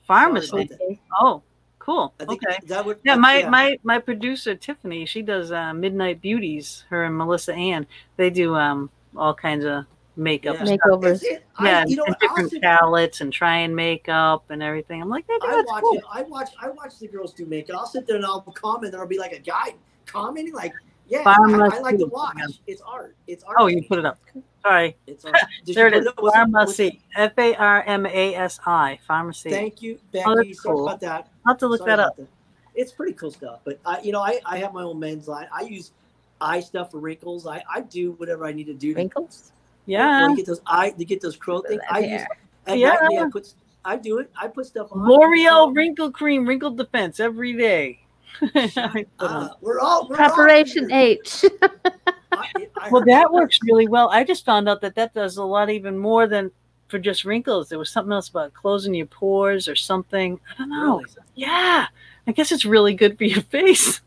Farmasi. 0.10 1.00
Oh, 1.20 1.42
cool. 1.80 2.14
Okay. 2.22 2.58
that 2.68 2.86
would. 2.86 3.00
Yeah, 3.04 3.14
uh, 3.14 3.18
my 3.18 3.44
my 3.50 3.78
my 3.84 4.00
producer 4.00 4.56
Tiffany, 4.56 5.06
she 5.06 5.22
does 5.22 5.52
uh, 5.52 5.74
Midnight 5.74 6.22
Beauties. 6.22 6.86
Her 6.90 7.06
and 7.06 7.18
Melissa 7.18 7.54
Ann, 7.54 7.86
they 8.18 8.30
do 8.30 8.56
um 8.56 8.90
all 9.16 9.34
kinds 9.34 9.66
of 9.66 9.86
makeup. 10.16 10.56
Yeah. 10.60 10.78
Makeovers. 10.78 11.02
That's 11.02 11.24
it. 11.24 11.46
I- 11.58 11.66
Yeah, 11.66 11.86
you 11.88 11.96
know, 11.96 12.04
and 12.06 12.12
what, 12.14 12.20
different 12.20 12.52
sit- 12.52 12.62
palettes 12.62 13.22
and 13.22 13.32
trying 13.32 13.74
makeup 13.76 14.46
and 14.50 14.62
everything. 14.64 15.02
I'm 15.02 15.10
like, 15.10 15.28
they 15.28 15.38
do 15.38 15.48
I 15.48 15.64
watch 15.66 15.84
cool. 15.84 15.94
it. 15.98 16.04
I 16.12 16.22
watch. 16.24 16.50
I 16.62 16.70
watch 16.70 16.98
the 17.00 17.08
girls 17.08 17.34
do 17.34 17.46
makeup. 17.46 17.78
I'll 17.80 17.88
sit 17.88 18.08
there 18.08 18.16
and 18.16 18.26
I'll 18.26 18.42
comment. 18.42 18.94
And 18.94 19.02
I'll 19.02 19.08
be 19.08 19.20
like 19.20 19.34
a 19.34 19.40
guy 19.40 19.76
commenting, 20.06 20.54
like, 20.54 20.74
"Yeah, 21.10 21.24
I, 21.26 21.36
I 21.42 21.80
like 21.80 21.98
to 21.98 22.06
watch. 22.06 22.38
It's 22.68 22.82
art. 22.82 23.16
It's 23.28 23.44
oh, 23.44 23.50
art. 23.50 23.58
Oh, 23.60 23.68
you 23.68 23.84
put 23.84 24.00
it 24.00 24.06
up. 24.06 24.20
Sorry. 24.62 24.96
It's 25.08 25.26
art. 25.26 25.36
There 25.66 25.88
you 25.88 25.88
it 25.88 25.92
put 25.94 26.02
is. 26.02 26.08
up? 26.08 26.22
Was 26.22 26.34
it- 26.36 26.54
was 26.56 26.78
Farmasi. 26.78 27.00
F 27.16 27.32
A 27.38 27.56
R 27.56 27.84
M 27.84 28.06
A 28.06 28.36
S 28.36 28.60
I. 28.66 29.00
Farmasi. 29.10 29.50
Thank 29.50 29.82
you, 29.82 30.00
Oh, 30.16 30.36
Becky. 30.36 30.50
that's 30.50 30.64
Sorry 30.64 30.76
cool. 30.76 30.88
about 30.88 31.00
that. 31.02 31.28
I'll 31.46 31.54
have 31.54 31.58
to 31.60 31.68
look 31.68 31.80
Sorry 31.80 31.92
that 31.92 32.00
up. 32.00 32.16
that. 32.18 32.28
It's 32.76 32.92
pretty 32.92 33.14
cool 33.14 33.32
stuff. 33.32 33.60
But 33.64 33.80
I, 33.86 34.00
you 34.02 34.12
know, 34.12 34.22
I, 34.22 34.40
I 34.46 34.58
have 34.60 34.74
my 34.74 34.84
own 34.84 35.00
men's 35.00 35.28
line. 35.28 35.48
I 35.54 35.62
use 35.62 35.92
eye 36.40 36.60
stuff 36.62 36.92
for 36.92 37.00
wrinkles. 37.00 37.46
I, 37.48 37.64
I 37.74 37.82
do 37.82 38.12
whatever 38.14 38.46
I 38.46 38.54
need 38.54 38.66
to 38.68 38.74
do 38.74 38.94
to, 38.94 38.98
Wrinkles. 39.00 39.52
Yeah. 39.86 40.28
to 40.30 40.36
get 40.36 40.46
those 40.46 40.62
eye 40.68 40.92
to 40.92 41.04
get 41.06 41.20
those 41.22 41.36
crow 41.36 41.62
things. 41.62 41.82
I 41.90 42.00
use. 42.00 42.22
At 42.68 42.78
Yeah. 42.78 42.90
night, 43.02 43.20
I 43.20 43.30
put. 43.30 43.54
I 43.86 43.96
do 43.96 44.20
it. 44.20 44.30
I 44.40 44.48
put 44.50 44.66
stuff 44.68 44.92
on. 44.92 45.08
L'Oreal 45.10 45.74
wrinkle 45.76 46.12
cream, 46.12 46.46
wrinkle 46.48 46.72
defense 46.72 47.20
every 47.20 47.54
day. 47.54 48.00
I 48.42 48.68
put 48.68 49.08
on. 49.20 49.44
Uh, 49.44 49.54
we're 49.62 49.80
all 49.80 50.08
we're 50.08 50.16
Preparation 50.16 50.92
all, 50.92 50.98
H. 50.98 51.46
I, 51.62 52.68
I, 52.78 52.90
Well, 52.92 53.04
that 53.06 53.32
works 53.32 53.60
really 53.64 53.88
well. 53.88 54.10
I 54.10 54.24
just 54.24 54.46
found 54.46 54.70
out 54.70 54.82
that 54.82 54.96
that 54.96 55.14
does 55.14 55.38
a 55.38 55.44
lot 55.44 55.70
even 55.70 55.98
more 55.98 56.28
than 56.28 56.52
for 56.88 57.00
just 57.00 57.26
wrinkles. 57.26 57.70
There 57.70 57.80
was 57.80 57.90
something 57.92 58.12
else 58.12 58.30
about 58.30 58.54
closing 58.54 58.94
your 58.94 59.06
pores 59.06 59.68
or 59.68 59.76
something. 59.76 60.40
I 60.52 60.58
don't 60.58 60.70
know. 60.70 60.98
Really? 60.98 61.14
Yeah, 61.36 61.88
I 62.28 62.32
guess 62.32 62.52
it's 62.52 62.66
really 62.66 62.94
good 62.94 63.18
for 63.18 63.26
your 63.26 63.42
face. 63.52 64.02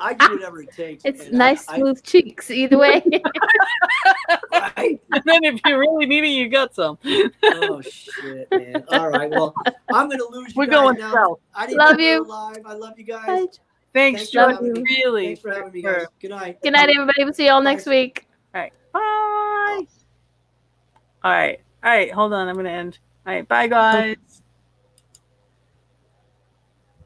I 0.00 0.16
ah, 0.18 0.28
do 0.28 0.34
whatever 0.34 0.62
it 0.62 0.72
takes. 0.72 1.04
It's 1.04 1.26
and 1.26 1.34
I- 1.36 1.50
nice, 1.50 1.68
I- 1.68 1.78
smooth 1.78 2.02
cheeks. 2.02 2.50
Either 2.50 2.78
way. 2.78 3.02
right? 4.52 5.00
and 5.12 5.22
then 5.26 5.44
if 5.44 5.60
you 5.64 5.78
really 5.78 6.06
need 6.06 6.24
it, 6.24 6.28
you 6.28 6.48
got 6.48 6.74
some. 6.74 6.98
Oh 7.44 7.80
shit, 7.80 8.48
man! 8.50 8.84
All 8.88 9.08
right, 9.10 9.30
well, 9.30 9.54
I'm 9.92 10.08
gonna 10.08 10.22
lose 10.30 10.48
you 10.48 10.54
We're 10.56 10.66
guys 10.66 10.72
going 10.74 10.98
now. 10.98 11.12
south. 11.12 11.40
I 11.54 11.66
didn't 11.66 11.78
Love 11.78 12.00
you. 12.00 12.24
live. 12.24 12.58
I 12.66 12.72
love 12.74 12.98
you 12.98 13.04
guys. 13.04 13.26
Bye. 13.26 13.46
Thanks, 13.94 14.20
Thanks 14.20 14.30
George. 14.30 14.54
having. 14.54 14.82
Really. 14.82 15.26
Thanks 15.26 15.40
for 15.40 15.50
having 15.52 15.72
me, 15.72 15.82
for- 15.82 15.94
guys. 15.94 16.06
Good 16.20 16.30
night. 16.30 16.62
Good 16.62 16.72
night, 16.74 16.90
everybody. 16.90 17.24
We'll 17.24 17.32
see 17.32 17.46
you 17.46 17.52
all 17.52 17.62
next 17.62 17.86
week. 17.86 18.26
All 18.54 18.60
right. 18.60 18.72
Bye. 18.92 19.86
All 21.24 21.32
right. 21.32 21.60
All 21.82 21.90
right. 21.90 22.12
Hold 22.12 22.32
on. 22.34 22.48
I'm 22.48 22.54
going 22.54 22.66
to 22.66 22.70
end. 22.70 22.98
All 23.26 23.32
right. 23.32 23.48
Bye, 23.48 23.66
guys. 23.66 24.16